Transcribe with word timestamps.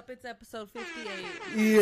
up? 0.00 0.08
It's 0.08 0.24
episode 0.24 0.70
58. 0.70 1.26
Yeah. 1.56 1.74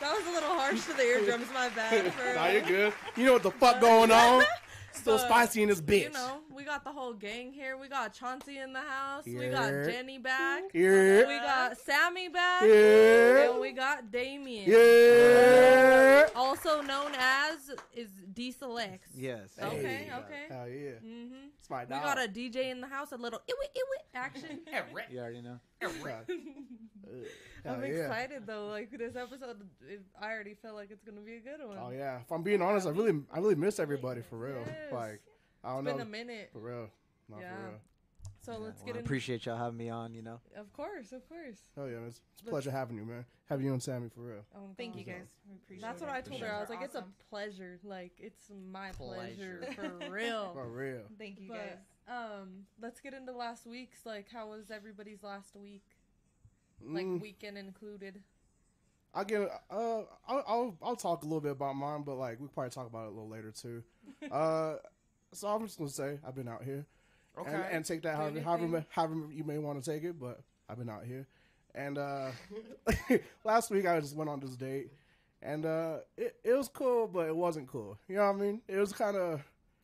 That 0.00 0.16
was 0.16 0.26
a 0.26 0.30
little 0.30 0.48
harsh 0.48 0.82
to 0.86 0.94
the 0.94 1.02
eardrums. 1.02 1.46
My 1.52 1.68
bad. 1.68 2.10
For, 2.14 2.34
Nah, 2.34 2.46
you're 2.48 2.62
good. 2.62 2.92
You 3.14 3.26
know 3.26 3.34
what 3.34 3.42
the 3.42 3.50
fuck 3.50 3.80
going 3.82 4.10
on? 4.10 4.44
Still 4.92 5.18
But, 5.18 5.26
spicy 5.26 5.62
in 5.62 5.68
this 5.68 5.82
bitch. 5.82 6.04
You 6.04 6.10
know, 6.12 6.38
we 6.54 6.64
got 6.64 6.84
the 6.84 6.92
whole 6.92 7.12
gang 7.12 7.52
here. 7.52 7.76
We 7.76 7.88
got 7.88 8.12
Chauncey 8.12 8.58
in 8.58 8.72
the 8.72 8.80
house. 8.80 9.24
We 9.26 9.48
got 9.48 9.70
Jennie 9.70 10.18
back. 10.18 10.64
Yeah. 10.72 11.26
We 11.26 11.38
got 11.38 11.76
Sammie 11.78 12.28
back. 12.28 12.62
Yeah. 12.62 13.50
And 13.50 13.60
we 13.60 13.72
got 13.72 14.10
Damien. 14.10 14.70
Yeah. 14.70 16.28
Also 16.34 16.80
known 16.82 17.12
as 17.18 17.70
is 17.94 18.10
Diesel 18.32 18.78
X. 18.78 19.08
Yes. 19.16 19.50
Okay, 19.60 19.82
Hey. 19.82 20.10
okay. 20.16 20.44
Hell 20.48 20.68
yeah. 20.68 20.90
Mm-hmm. 21.04 21.48
It's 21.58 21.70
my 21.70 21.84
We 21.84 21.90
got 21.90 22.18
a 22.18 22.28
DJ 22.28 22.70
in 22.70 22.80
the 22.80 22.86
house, 22.88 23.12
a 23.12 23.16
little 23.16 23.40
iwi 23.40 23.66
iwi 23.76 24.18
action. 24.18 24.60
You 25.10 25.18
already 25.18 25.42
know. 25.42 25.60
Hell 25.80 27.74
I'm 27.76 27.82
yeah. 27.82 27.88
excited 27.88 28.46
though. 28.46 28.66
Like 28.68 28.90
this 28.90 29.16
episode, 29.16 29.56
it, 29.88 30.02
I 30.20 30.32
already 30.32 30.54
feel 30.54 30.74
like 30.74 30.90
it's 30.90 31.02
gonna 31.02 31.20
be 31.20 31.36
a 31.36 31.40
good 31.40 31.66
one. 31.66 31.78
Oh 31.80 31.90
yeah. 31.90 32.20
If 32.20 32.30
I'm 32.30 32.42
being 32.42 32.60
honest, 32.60 32.86
I 32.86 32.90
really, 32.90 33.22
I 33.32 33.38
really 33.38 33.54
miss 33.54 33.78
everybody 33.78 34.20
for 34.22 34.36
real. 34.36 34.62
Yes. 34.66 34.92
Like, 34.92 35.20
I 35.64 35.70
don't 35.74 35.86
It's 35.86 35.92
been 35.92 35.96
know. 35.98 36.02
a 36.02 36.06
minute. 36.06 36.50
For 36.52 36.58
real. 36.60 36.90
Not 37.28 37.40
Yeah. 37.40 37.56
for 37.56 37.62
real. 37.62 37.80
So 38.40 38.58
let's 38.58 38.78
Well, 38.80 38.86
get 38.86 38.96
I 38.96 38.98
in. 38.98 39.04
appreciate 39.06 39.46
y'all 39.46 39.56
having 39.56 39.78
me 39.78 39.88
on. 39.88 40.12
You 40.14 40.22
know. 40.22 40.40
Of 40.56 40.72
course, 40.72 41.12
of 41.12 41.26
course. 41.28 41.56
Oh 41.76 41.86
yeah. 41.86 41.98
It's, 42.06 42.20
it's 42.34 42.42
a 42.42 42.50
pleasure 42.50 42.70
having 42.70 42.96
you, 42.98 43.04
man. 43.04 43.24
Having 43.48 43.66
you 43.66 43.72
and 43.72 43.82
Sammie 43.82 44.08
for 44.10 44.20
real. 44.20 44.44
Oh, 44.54 44.70
Thank 44.76 44.96
you 44.96 45.04
guys. 45.04 45.26
We 45.48 45.56
appreciate 45.56 45.82
That's 45.82 46.00
it. 46.02 46.06
what 46.06 46.14
I 46.14 46.20
told 46.22 46.40
her. 46.40 46.52
I 46.52 46.60
was 46.60 46.68
You're 46.70 46.78
like, 46.78 46.84
it's 46.86 46.94
a 46.94 47.04
pleasure. 47.30 47.78
Like 47.82 48.12
it's 48.18 48.50
my 48.70 48.90
pleasure, 48.92 49.60
Pleasure. 49.74 49.92
for 50.00 50.10
real. 50.10 50.52
For 50.54 50.68
real. 50.68 51.02
Thank 51.18 51.40
you 51.40 51.48
guys. 51.50 51.78
Um, 52.08 52.66
let's 52.82 53.00
get 53.00 53.14
into 53.14 53.32
last 53.32 53.66
week's. 53.66 54.04
Like, 54.04 54.28
how 54.30 54.48
was 54.50 54.70
everybody's 54.70 55.22
last 55.22 55.56
week? 55.56 55.84
Like 56.86 57.06
Mm, 57.06 57.20
weekend 57.22 57.56
included. 57.56 58.22
I'll 59.14 59.24
get. 59.24 59.42
Uh, 59.70 60.00
I'll, 60.26 60.44
I'll 60.46 60.78
I'll 60.82 60.96
talk 60.96 61.22
a 61.22 61.24
little 61.24 61.40
bit 61.40 61.52
about 61.52 61.76
mine, 61.76 62.02
but 62.02 62.16
like 62.16 62.38
we 62.40 62.42
will 62.46 62.48
probably 62.52 62.70
talk 62.70 62.86
about 62.88 63.04
it 63.04 63.08
a 63.08 63.10
little 63.10 63.28
later 63.28 63.52
too. 63.52 63.82
uh, 64.30 64.76
so 65.34 65.48
I'm 65.48 65.64
just 65.66 65.78
gonna 65.78 65.90
say 65.90 66.18
I've 66.26 66.34
been 66.34 66.48
out 66.48 66.62
here. 66.64 66.86
Okay. 67.38 67.50
and, 67.52 67.64
and 67.72 67.84
take 67.84 68.02
that 68.02 68.12
Do 68.12 68.40
however, 68.40 68.40
however, 68.40 68.86
however 68.90 69.14
you 69.32 69.42
may 69.44 69.58
want 69.58 69.82
to 69.82 69.90
take 69.90 70.04
it, 70.04 70.18
but 70.20 70.40
I've 70.68 70.78
been 70.78 70.88
out 70.88 71.04
here. 71.04 71.26
And 71.74 71.98
uh, 71.98 72.30
last 73.44 73.70
week 73.70 73.86
I 73.86 73.98
just 74.00 74.14
went 74.14 74.30
on 74.30 74.38
this 74.40 74.54
date, 74.56 74.92
and 75.42 75.66
uh, 75.66 75.96
it, 76.16 76.36
it 76.44 76.52
was 76.52 76.68
cool, 76.68 77.08
but 77.08 77.26
it 77.26 77.34
wasn't 77.36 77.66
cool. 77.68 77.98
You 78.08 78.16
know 78.16 78.26
what 78.32 78.36
I 78.36 78.38
mean? 78.40 78.60
It 78.68 78.76
was 78.78 78.92
kind 78.92 79.16
of 79.16 79.42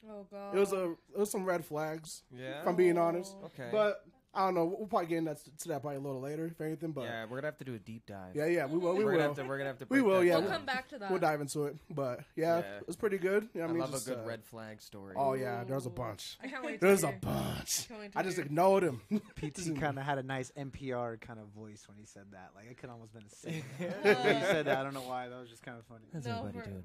Oh 0.09 0.25
God. 0.31 0.55
it 0.57 0.59
was 0.61 0.73
a 0.73 0.93
it 1.13 1.19
was 1.19 1.31
some 1.31 1.45
red 1.45 1.65
flags. 1.65 2.23
Yeah. 2.33 2.61
If 2.61 2.69
I'm 2.69 2.77
being 2.77 2.97
honest, 2.97 3.35
Okay. 3.47 3.69
but 3.73 4.05
I 4.33 4.45
don't 4.45 4.55
know. 4.55 4.65
We'll 4.79 4.87
probably 4.87 5.09
get 5.09 5.19
into 5.19 5.35
that, 5.35 5.59
to 5.63 5.69
that 5.71 5.81
probably 5.83 5.97
a 5.97 6.01
little 6.01 6.21
later, 6.21 6.47
if 6.47 6.61
anything. 6.61 6.93
But 6.93 7.03
yeah, 7.07 7.25
we're 7.25 7.39
gonna 7.39 7.49
have 7.49 7.59
to 7.59 7.65
do 7.65 7.75
a 7.75 7.79
deep 7.81 8.07
dive. 8.07 8.37
yeah, 8.37 8.47
yeah, 8.47 8.67
we 8.67 8.79
will. 8.79 8.95
We 8.95 9.05
we're 9.05 9.13
gonna 9.13 9.25
will. 9.25 9.35
have 9.35 9.37
to. 9.45 9.49
We're 9.49 9.59
gonna 9.59 9.71
have 9.71 9.79
to. 9.81 9.87
We 9.89 10.03
will, 10.03 10.23
yeah, 10.23 10.39
We'll 10.39 10.49
come 10.51 10.65
back 10.65 10.89
to 10.91 10.99
that. 10.99 11.11
We'll 11.11 11.19
dive 11.19 11.41
into 11.41 11.65
it. 11.65 11.77
But 11.91 12.21
yeah, 12.37 12.59
Yeah. 12.59 12.77
it 12.79 12.87
was 12.87 12.95
pretty 12.95 13.19
good. 13.19 13.49
You 13.55 13.61
know 13.63 13.67
I, 13.67 13.69
I 13.71 13.73
mean, 13.73 13.81
love 13.81 13.91
Just, 13.91 14.07
a 14.07 14.11
good 14.11 14.19
uh, 14.21 14.25
red 14.29 14.45
flag 14.45 14.81
story. 14.83 15.15
Oh 15.19 15.35
yeah, 15.35 15.65
there's 15.65 15.87
a 15.87 15.91
bunch. 15.91 16.39
I 16.43 16.47
can't 16.47 16.65
wait. 16.65 16.81
To 16.81 16.87
There's 16.87 17.03
a 17.03 17.09
hear. 17.09 17.19
bunch. 17.21 17.89
Can't 17.89 18.01
wait 18.01 18.13
to 18.13 18.19
I 18.19 18.23
just 18.23 18.37
hear. 18.37 18.45
ignored 18.47 18.85
him. 18.85 19.01
PT 19.37 19.75
kind 19.81 19.99
of 19.99 20.05
had 20.05 20.19
a 20.19 20.23
nice 20.23 20.53
NPR 20.57 21.21
kind 21.21 21.41
of 21.41 21.47
voice 21.49 21.83
when 21.89 21.99
he 21.99 22.05
said 22.07 22.27
that. 22.31 22.51
Like 22.55 22.71
it 22.71 22.79
could 22.79 22.91
almost 22.91 23.13
been 23.13 23.25
a 23.25 23.31
singer. 23.35 23.63
when 24.03 24.37
he 24.37 24.43
said 24.45 24.67
that, 24.67 24.79
I 24.79 24.85
don't 24.85 24.95
know 24.95 25.01
why. 25.03 25.29
That 25.29 25.41
was 25.41 25.51
just 25.51 25.63
kind 25.65 25.77
of 25.77 25.85
funny. 25.87 26.05
How's 26.13 26.25
No, 26.25 26.39
everybody 26.47 26.59
for- 26.59 26.71
doing 26.71 26.83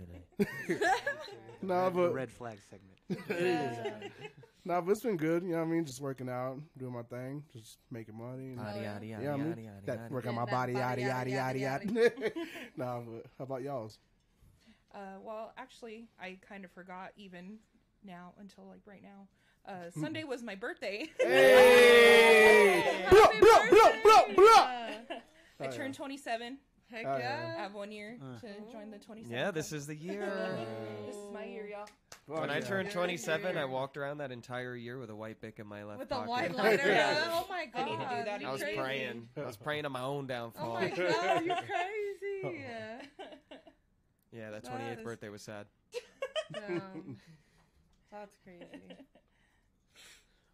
today? 0.68 0.80
no, 1.62 1.84
red, 1.84 1.94
but 1.94 2.14
red 2.14 2.32
flag 2.32 2.58
segment. 2.72 3.30
Yeah. 3.30 4.10
No, 4.68 4.82
but 4.82 4.92
it's 4.92 5.02
been 5.02 5.16
good. 5.18 5.44
You 5.44 5.50
know 5.52 5.60
what 5.60 5.66
I 5.66 5.68
mean? 5.70 5.86
Just 5.86 6.02
working 6.02 6.28
out, 6.28 6.58
doing 6.78 6.94
my 6.94 7.04
thing, 7.04 7.44
just 7.54 7.78
making 7.92 8.18
money. 8.18 8.54
and- 8.54 8.58
Yada 8.58 8.80
yeah. 8.80 8.94
yada 8.94 9.06
yeah, 9.06 9.22
yada 9.22 9.38
yada 9.50 9.62
yada. 9.62 9.82
that 9.86 9.98
yada. 10.00 10.14
work 10.14 10.26
on 10.28 10.34
my 10.36 10.46
body, 10.46 10.74
yada 10.74 10.90
body, 10.90 11.02
yada 11.04 11.30
yada, 11.30 11.60
yada 11.60 11.86
yada. 11.94 12.32
no, 12.78 13.04
but 13.08 13.26
how 13.38 13.44
about 13.44 13.62
y'all's? 13.62 14.00
Uh, 14.94 15.20
well, 15.24 15.54
actually, 15.58 16.08
I 16.20 16.40
kind 16.48 16.66
of 16.66 16.72
forgot 16.72 17.12
even 17.18 17.58
now 18.04 18.34
until 18.40 18.66
like 18.66 18.82
right 18.88 19.04
now. 19.04 19.28
Uh, 19.72 19.92
Sunday 20.02 20.24
was 20.24 20.42
my 20.42 20.56
birthday. 20.56 21.10
Hey, 21.20 23.06
blah, 23.10 23.22
Happy 23.22 23.40
blah, 23.40 23.70
blah, 23.70 23.92
blah, 24.04 24.26
blah. 24.36 24.66
birthday! 24.66 25.22
I 25.60 25.68
Oh, 25.68 25.72
turned 25.72 25.94
27. 25.96 26.58
Heck 26.92 27.06
Oh, 27.06 27.18
yeah. 27.18 27.20
yeah. 27.20 27.56
I 27.58 27.62
have 27.62 27.74
one 27.74 27.92
year 27.92 28.18
Uh. 28.22 28.40
to 28.40 28.48
join 28.72 28.90
the 28.92 28.98
27. 29.00 29.32
Yeah, 29.32 29.52
this 29.52 29.72
is 29.72 29.86
the 29.88 29.96
year. 29.96 30.26
this 31.06 31.16
is 31.16 31.32
my 31.34 31.46
year, 31.46 31.68
y'all. 31.68 31.88
When 32.28 32.50
I 32.50 32.60
turned 32.60 32.90
27, 32.90 33.56
I 33.56 33.66
walked 33.66 33.98
around 33.98 34.18
that 34.18 34.32
entire 34.32 34.76
year 34.76 34.98
with 34.98 35.12
a 35.12 35.16
white 35.16 35.40
bic 35.42 35.60
in 35.60 35.68
my 35.68 35.84
left 35.84 36.00
With 36.00 36.10
the 36.10 36.16
pocket. 36.16 36.30
white 36.30 36.56
lighter. 36.56 36.84
Yeah. 36.92 37.24
Oh 37.30 37.46
my 37.48 37.62
I 37.62 37.66
god. 37.68 37.86
need 37.86 37.98
to 38.00 38.16
do 38.18 38.26
that 38.26 38.44
I 38.44 38.52
was 38.52 38.62
crazy. 38.64 38.78
praying. 38.80 39.30
I 39.38 39.42
was 39.46 39.58
praying 39.58 39.86
on 39.86 39.92
my 39.92 40.02
own 40.02 40.26
downfall. 40.26 40.78
Oh 40.78 40.80
downfall. 40.82 41.06
my 41.06 41.12
god, 41.22 41.46
You're 41.46 41.56
crazy. 41.56 42.60
Yeah. 42.62 43.02
Yeah, 44.32 44.50
that 44.50 44.64
That 44.64 44.72
28th 44.72 44.98
is- 44.98 45.04
birthday 45.04 45.30
was 45.30 45.42
sad. 45.44 45.68
Damn. 46.52 47.18
That's 48.12 48.38
crazy. 48.44 48.66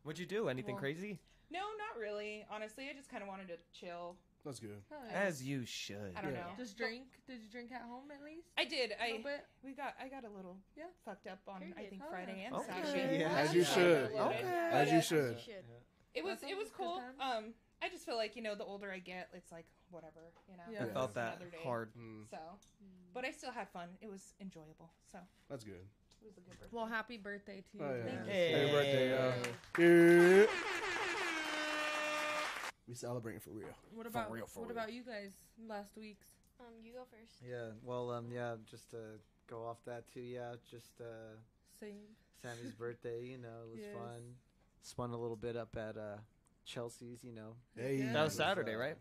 What'd 0.03 0.19
you 0.19 0.25
do? 0.25 0.49
Anything 0.49 0.75
Well- 0.75 0.81
crazy? 0.81 1.19
no, 1.51 1.59
not 1.59 1.99
really. 1.99 2.45
Honestly, 2.51 2.89
I 2.89 2.93
just 2.93 3.09
kind 3.09 3.23
of 3.23 3.29
wanted 3.29 3.47
to 3.47 3.55
chill. 3.73 4.15
That's 4.43 4.59
good. 4.59 4.81
Hell. 4.89 4.99
As 5.13 5.43
you 5.43 5.65
should. 5.65 6.13
I 6.17 6.21
don't 6.21 6.33
Yeah. 6.33 6.41
know. 6.41 6.51
Just 6.57 6.75
drink. 6.77 7.05
Did 7.27 7.41
you 7.41 7.49
drink 7.51 7.71
at 7.71 7.81
home 7.83 8.09
at 8.11 8.23
least? 8.23 8.47
I 8.57 8.65
did. 8.65 8.91
A 8.99 9.13
little 9.13 9.19
I 9.19 9.23
bit. 9.37 9.45
we 9.63 9.73
got 9.73 9.95
I 9.99 10.07
got 10.07 10.23
a 10.25 10.29
little 10.29 10.57
Yeah. 10.75 10.85
fucked 11.05 11.27
up 11.27 11.39
on 11.47 11.57
I 11.61 11.71
Period. 11.71 11.89
think 11.91 12.01
Oh, 12.05 12.09
Friday 12.09 12.39
yeah. 12.39 12.45
and 12.47 12.55
Okay. 12.55 12.83
Saturday. 12.83 13.19
Yeah. 13.19 13.37
As 13.37 13.53
you 13.53 13.63
should. 13.63 14.11
Okay. 14.11 14.41
As 14.43 14.87
But, 14.87 14.91
you 14.93 14.97
uh, 14.97 15.01
should. 15.01 15.37
It 16.15 16.23
was 16.23 16.41
it 16.43 16.57
was 16.57 16.69
good 16.69 16.77
cool. 16.77 16.97
time. 16.97 17.21
Um, 17.21 17.53
I 17.83 17.89
just 17.89 18.05
feel 18.05 18.15
like 18.17 18.35
you 18.35 18.41
know 18.41 18.55
the 18.55 18.63
older 18.65 18.91
I 18.91 18.99
get, 18.99 19.29
it's 19.33 19.51
like 19.51 19.65
whatever 19.91 20.31
you 20.49 20.57
know. 20.57 20.63
Yeah. 20.71 20.79
I 20.79 20.83
it's 20.85 20.93
felt 20.93 21.13
that 21.13 21.35
another 21.37 21.51
day. 21.51 21.57
hard. 21.63 21.93
Mm, 21.95 22.27
So, 22.29 22.37
but 23.13 23.25
I 23.25 23.31
still 23.31 23.51
had 23.51 23.69
fun. 23.69 23.89
It 24.01 24.09
was 24.09 24.33
enjoyable. 24.41 24.91
So 25.11 25.19
that's 25.49 25.63
good. 25.63 25.87
it 26.21 26.25
was 26.27 26.37
a 26.37 26.41
good 26.41 26.49
birthday. 26.59 26.67
Well, 26.71 26.87
happy 26.87 27.17
birthday 27.17 27.61
to 27.71 27.77
you. 27.77 27.83
Oh, 27.83 27.95
yeah. 27.95 28.03
Thank 28.05 28.25
you. 28.25 28.31
Hey. 28.31 28.51
Happy 28.51 28.71
birthday, 28.71 29.17
uh, 29.17 29.33
Yeah. 29.77 31.10
Yeah. 32.91 32.93
We 32.93 32.95
celebrating 32.95 33.39
for 33.39 33.51
real. 33.51 33.67
What 33.95 34.05
about 34.05 34.31
real, 34.31 34.45
for 34.47 34.59
what 34.61 34.69
real. 34.69 34.77
about 34.77 34.91
you 34.93 35.03
guys 35.03 35.31
last 35.67 35.95
week's? 35.97 36.27
Um, 36.59 36.65
you 36.83 36.93
go 36.93 37.03
first. 37.09 37.35
Yeah. 37.47 37.71
Well, 37.83 38.11
um, 38.11 38.25
yeah. 38.33 38.55
Just 38.69 38.91
to 38.91 38.97
go 39.49 39.65
off 39.65 39.77
that 39.85 40.11
too. 40.13 40.19
Yeah. 40.21 40.53
Just 40.69 40.99
uh, 40.99 41.37
Same. 41.79 41.95
Sammie's 42.41 42.73
birthday. 42.77 43.23
You 43.23 43.37
know, 43.37 43.47
it 43.65 43.71
was 43.71 43.79
Yes. 43.81 43.95
fun. 43.95 44.21
Spun 44.81 45.11
a 45.11 45.17
little 45.17 45.35
bit 45.37 45.55
up 45.55 45.75
at 45.77 45.97
uh, 45.97 46.17
Chelsea's. 46.65 47.23
You 47.23 47.33
know, 47.33 47.53
Hey, 47.77 47.97
Yeah. 47.97 48.13
That 48.13 48.23
was 48.25 48.39
uh, 48.39 48.43
Saturday, 48.43 48.75
right? 48.75 48.97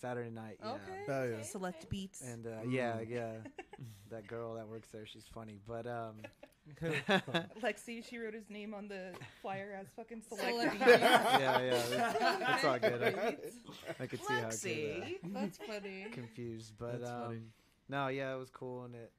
Saturday 0.00 0.30
night. 0.30 0.58
Yeah. 0.62 0.70
Okay. 0.72 1.02
Hell 1.06 1.28
yeah. 1.28 1.42
Select 1.42 1.88
beats. 1.88 2.20
And 2.22 2.46
uh, 2.46 2.50
Mm. 2.64 2.72
yeah, 2.72 3.00
yeah, 3.06 3.32
that 4.10 4.26
girl 4.26 4.54
that 4.54 4.66
works 4.68 4.88
there, 4.88 5.04
she's 5.06 5.26
funny. 5.26 5.58
But 5.66 5.86
um, 5.86 6.16
Lexi, 7.62 8.04
she 8.08 8.18
wrote 8.18 8.34
his 8.34 8.48
name 8.50 8.74
on 8.74 8.88
the 8.88 9.12
flyer 9.42 9.76
as 9.80 9.88
fucking 9.96 10.22
select. 10.28 10.48
Select 10.48 10.72
beats. 10.72 10.84
beats. 10.84 11.00
yeah, 11.02 11.60
yeah, 11.60 11.82
that's, 11.90 12.54
it's 12.54 12.64
all 12.64 12.78
good. 12.78 13.02
I, 13.02 14.02
I 14.02 14.06
could 14.06 14.20
see 14.24 14.34
how 14.34 14.38
it 14.40 14.44
Lexi. 14.52 15.20
could, 15.22 15.34
That's 15.34 15.58
funny. 15.58 16.06
uh, 16.10 16.14
confused, 16.14 16.72
but 16.78 17.00
That's 17.00 17.10
funny. 17.10 17.36
um, 17.36 17.42
no, 17.88 18.08
yeah, 18.08 18.34
it 18.34 18.38
was 18.38 18.50
cool, 18.50 18.84
and 18.84 18.94
it, 18.94 19.10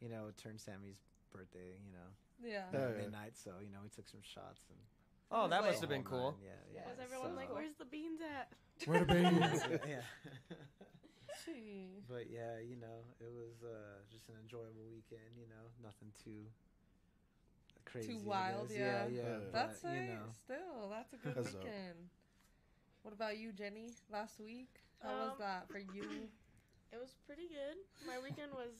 you 0.00 0.08
know, 0.08 0.26
it 0.28 0.36
turned 0.36 0.60
Sammie's 0.60 0.98
birthday, 1.32 1.74
you 1.84 1.92
know, 1.92 2.48
Yeah. 2.50 2.64
Hell 2.72 2.90
yeah. 2.96 3.02
midnight, 3.02 3.32
so 3.42 3.52
you 3.60 3.70
know, 3.72 3.78
we 3.82 3.88
took 3.88 4.08
some 4.08 4.20
shots 4.22 4.64
and. 4.70 4.78
Oh, 5.30 5.46
that 5.48 5.62
must 5.62 5.80
have 5.80 5.90
been 5.90 6.04
cool. 6.04 6.32
nine, 6.32 6.48
Yeah, 6.72 6.80
yeah. 6.80 6.88
Was 6.88 6.96
everyone 7.04 7.32
so- 7.32 7.36
like, 7.36 7.52
"Where's 7.54 7.74
the 7.78 7.84
beans 7.84 8.20
at?" 8.24 8.48
Where 8.88 9.00
the 9.00 9.12
babies? 9.12 9.60
yeah. 9.86 10.00
But 12.08 12.28
yeah, 12.32 12.60
you 12.60 12.76
know, 12.76 13.04
it 13.20 13.30
was 13.32 13.62
uh, 13.64 14.04
just 14.12 14.28
an 14.28 14.34
enjoyable 14.42 14.84
weekend. 14.92 15.32
You 15.36 15.48
know, 15.48 15.64
nothing 15.82 16.12
too 16.24 16.44
crazy. 17.90 18.12
I 18.24 18.26
wild, 18.28 18.68
guess. 18.68 18.78
yeah. 18.78 19.06
yeah, 19.08 19.22
yeah. 19.22 19.36
But, 19.52 19.52
That's 19.52 19.82
you 19.84 19.90
know, 19.90 20.28
Still, 20.44 20.88
that's 20.90 21.12
a 21.12 21.16
good 21.16 21.34
That's 21.34 21.52
dope. 21.52 21.64
weekend. 21.64 21.98
What 23.02 23.14
about 23.14 23.38
you, 23.38 23.52
Jennie? 23.52 23.94
Last 24.12 24.40
week, 24.40 24.68
how 25.02 25.08
was 25.10 25.30
Um, 25.32 25.36
that 25.40 25.68
for 25.68 25.78
you? 25.78 26.04
It 26.90 26.96
was 26.96 27.12
pretty 27.26 27.48
good. 27.52 27.76
My 28.08 28.16
weekend 28.16 28.48
was 28.56 28.72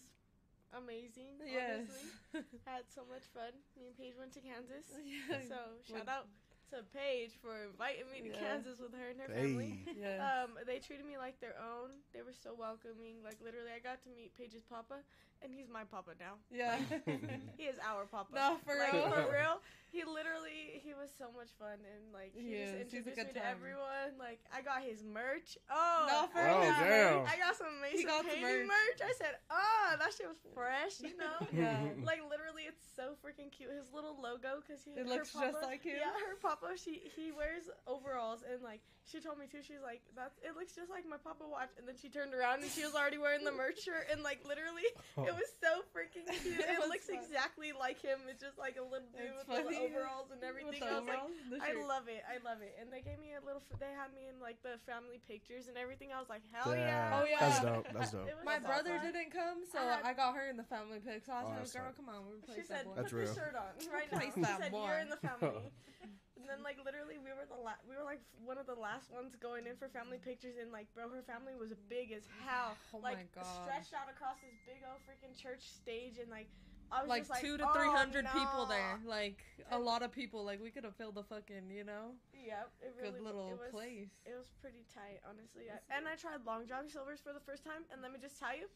amazing. 0.72 1.36
yes. 1.44 1.84
Honestly. 2.32 2.58
Had 2.64 2.88
so 2.88 3.02
much 3.04 3.28
fun. 3.36 3.52
Me 3.76 3.84
and 3.92 3.96
Paige 4.00 4.16
went 4.18 4.32
to 4.32 4.40
Kansas. 4.40 4.88
Yeah. 5.04 5.44
So 5.44 5.76
shout 5.84 6.06
What- 6.06 6.08
out 6.08 6.26
to 6.70 6.84
Paige 6.94 7.32
for 7.40 7.64
inviting 7.64 8.06
me 8.12 8.20
to 8.28 8.34
Yeah. 8.34 8.40
Kansas 8.40 8.78
with 8.80 8.92
her 8.94 9.08
and 9.10 9.20
her 9.20 9.28
family. 9.28 9.80
Hey. 9.84 9.96
yeah. 10.00 10.16
Um, 10.44 10.58
they 10.66 10.78
treated 10.78 11.06
me 11.06 11.16
like 11.18 11.40
their 11.40 11.56
own. 11.58 11.90
They 12.12 12.22
were 12.22 12.34
so 12.36 12.54
welcoming. 12.54 13.22
Like 13.24 13.38
literally, 13.42 13.72
I 13.74 13.80
got 13.80 14.02
to 14.04 14.10
meet 14.14 14.36
Paige's 14.36 14.62
papa, 14.68 15.00
and 15.42 15.50
he's 15.52 15.68
my 15.68 15.84
papa 15.84 16.12
now. 16.20 16.36
yeah. 16.50 16.78
He 17.58 17.64
is 17.66 17.76
our 17.82 18.04
papa. 18.06 18.30
No, 18.34 18.56
for 18.64 18.76
like, 18.78 18.92
real. 18.92 19.10
For 19.10 19.32
real. 19.32 19.58
He 19.90 20.04
literally, 20.04 20.78
he 20.84 20.92
was 20.92 21.08
so 21.16 21.32
much 21.32 21.48
fun, 21.58 21.80
and 21.80 22.12
like 22.12 22.36
He 22.36 22.44
he, 22.44 22.60
just 22.60 22.76
is. 22.76 22.92
He's 22.92 23.06
a 23.08 23.08
introduced 23.08 23.16
good 23.16 23.34
me 23.34 23.40
to 23.40 23.46
everyone. 23.46 24.10
Like 24.20 24.38
I 24.52 24.60
got 24.60 24.84
his 24.84 25.00
merch. 25.02 25.56
Oh, 25.72 26.04
No, 26.06 26.18
for 26.28 26.44
I 26.44 26.52
real. 26.52 26.60
got 26.68 26.82
Oh, 26.82 26.84
damn. 26.84 27.26
I 27.26 27.34
got 27.40 27.56
some 27.56 27.72
Mason 27.80 28.04
got 28.06 28.26
painting 28.28 28.68
merch. 28.68 29.00
I 29.00 29.12
said, 29.16 29.40
oh, 29.50 29.96
that 29.98 30.12
shit 30.12 30.28
was 30.28 30.38
fresh. 30.54 31.00
You 31.00 31.16
know. 31.16 31.40
Yeah. 31.54 31.80
Like 32.08 32.20
literally, 32.28 32.64
it's 32.68 32.84
so 32.96 33.16
freaking 33.24 33.50
cute. 33.50 33.70
His 33.72 33.88
little 33.92 34.16
logo, 34.20 34.60
because 34.60 34.84
he 34.84 34.92
It 34.92 35.04
her 35.04 35.08
looks 35.08 35.32
just 35.32 35.62
like 35.62 35.82
him? 35.84 35.96
Yeah, 36.00 36.12
her 36.12 36.36
papa 36.40 36.57
Papa, 36.60 36.74
she 36.76 37.02
he 37.14 37.30
wears 37.32 37.70
overalls 37.86 38.40
and 38.42 38.62
like 38.62 38.80
she 39.08 39.20
told 39.24 39.38
me 39.40 39.46
too. 39.48 39.64
She's 39.64 39.80
like 39.80 40.04
that. 40.20 40.36
It 40.44 40.52
looks 40.52 40.76
just 40.76 40.90
like 40.92 41.08
my 41.08 41.16
Papa 41.16 41.48
watch. 41.48 41.72
And 41.80 41.88
then 41.88 41.96
she 41.96 42.12
turned 42.12 42.36
around 42.36 42.60
and 42.60 42.68
she 42.68 42.84
was 42.84 42.92
already 42.92 43.16
wearing 43.16 43.40
the 43.40 43.54
merch 43.56 43.80
shirt 43.80 44.04
and 44.12 44.20
like 44.20 44.44
literally, 44.44 44.84
oh. 45.16 45.24
it 45.24 45.32
was 45.32 45.48
so 45.64 45.80
freaking 45.96 46.28
cute. 46.44 46.60
It 46.60 46.76
It, 46.76 46.84
looks 46.92 47.08
fun. 47.08 47.16
exactly 47.16 47.72
like 47.72 47.96
him. 48.04 48.20
It's 48.28 48.36
just 48.42 48.60
like 48.60 48.76
a 48.76 48.84
little 48.84 49.08
dude 49.16 49.32
It's 49.32 49.48
with 49.48 49.64
the 49.64 49.80
overalls 49.80 50.28
and 50.28 50.44
everything. 50.44 50.84
With 50.84 50.92
I 50.92 51.00
was 51.00 51.08
like, 51.08 51.64
I 51.64 51.72
love 51.80 52.04
it. 52.12 52.20
I 52.28 52.36
love 52.44 52.60
it. 52.60 52.76
And 52.76 52.92
they 52.92 53.00
gave 53.00 53.16
me 53.16 53.32
a 53.32 53.40
little. 53.40 53.64
They 53.80 53.88
had 53.96 54.12
me 54.12 54.28
in 54.28 54.36
like 54.44 54.60
the 54.60 54.76
family 54.84 55.24
pictures 55.24 55.72
and 55.72 55.80
everything. 55.80 56.12
I 56.12 56.20
was 56.20 56.28
like, 56.28 56.44
hell 56.52 56.76
yeah. 56.76 57.16
Oh, 57.16 57.24
yeah. 57.24 57.40
That's 57.40 57.64
dope. 57.64 57.88
That's 57.96 58.12
dope. 58.12 58.28
My 58.44 58.60
brother 58.60 59.00
fun. 59.00 59.08
didn't 59.08 59.32
come, 59.32 59.64
so 59.64 59.80
I 59.80 60.04
had- 60.04 60.04
I 60.04 60.12
got 60.12 60.36
her 60.36 60.52
in 60.52 60.60
the 60.60 60.68
family 60.68 61.00
pic. 61.00 61.24
So 61.24 61.32
I 61.32 61.48
Oh, 61.48 61.56
was 61.56 61.72
that's 61.72 61.72
like, 61.72 61.80
"Girl, 61.80 61.92
tight. 61.92 61.96
come 61.96 62.08
on, 62.12 62.20
we 62.28 62.36
She 62.44 62.60
replace 62.60 62.68
said, 62.68 62.76
that 62.76 62.84
boy." 62.84 62.96
That's 63.00 63.08
"Put 63.12 63.18
real. 63.24 63.32
the 63.32 63.40
shirt 63.40 63.54
on 63.56 63.72
right 63.88 64.08
now." 64.12 64.18
Replace 64.20 64.34
She 64.36 64.44
said, 64.44 64.68
boy. 64.72 64.84
"You're 64.84 65.00
in 65.00 65.08
the 65.08 65.16
family." 65.24 65.72
and 66.38 66.46
then, 66.48 66.62
like, 66.62 66.78
literally, 66.86 67.18
we 67.18 67.34
were 67.34 67.44
the 67.50 67.58
la- 67.58 67.82
we 67.84 67.98
were 67.98 68.06
like 68.06 68.22
one 68.46 68.56
of 68.56 68.66
the 68.70 68.78
last 68.78 69.10
ones 69.10 69.34
going 69.34 69.66
in 69.66 69.74
for 69.76 69.90
family 69.90 70.18
pictures, 70.22 70.54
and 70.60 70.70
like, 70.70 70.86
bro, 70.94 71.10
her 71.10 71.22
family 71.26 71.58
was 71.58 71.74
big 71.90 72.14
as 72.14 72.22
hell, 72.46 72.78
Oh 72.94 73.02
like 73.02 73.18
my 73.18 73.42
god! 73.42 73.66
stretched 73.66 73.94
out 73.94 74.06
across 74.06 74.38
this 74.38 74.54
big 74.64 74.80
old 74.86 75.02
freaking 75.02 75.34
church 75.34 75.66
stage, 75.66 76.22
and 76.22 76.30
like, 76.30 76.46
I 76.90 77.02
was 77.02 77.08
Like 77.08 77.20
just 77.26 77.30
like 77.30 77.42
two 77.42 77.58
to 77.58 77.66
"Oh, 77.66 77.74
three 77.74 77.90
hundred 77.90 78.24
people 78.32 78.64
there, 78.64 78.96
like 79.04 79.44
a 79.70 79.78
lot 79.78 80.00
of 80.02 80.12
people. 80.12 80.44
Like 80.44 80.62
we 80.62 80.70
could 80.70 80.84
have 80.84 80.96
filled 80.96 81.16
the 81.16 81.26
fucking, 81.26 81.68
you 81.68 81.84
know, 81.84 82.16
Yep, 82.32 82.70
it 82.80 82.94
really 82.96 83.18
good 83.18 83.24
little 83.28 83.48
it 83.52 83.58
was, 83.60 83.70
place. 83.70 84.08
It 84.24 84.36
was 84.38 84.48
pretty 84.62 84.86
tight, 84.94 85.20
honestly. 85.28 85.68
I, 85.68 85.82
and 85.92 86.08
I 86.08 86.16
tried 86.16 86.46
Long 86.46 86.64
John 86.64 86.88
Silver's 86.88 87.20
for 87.20 87.34
the 87.36 87.44
first 87.44 87.64
time, 87.64 87.84
and 87.92 88.00
let 88.00 88.12
me 88.12 88.18
just 88.22 88.38
tell 88.40 88.56
you, 88.56 88.72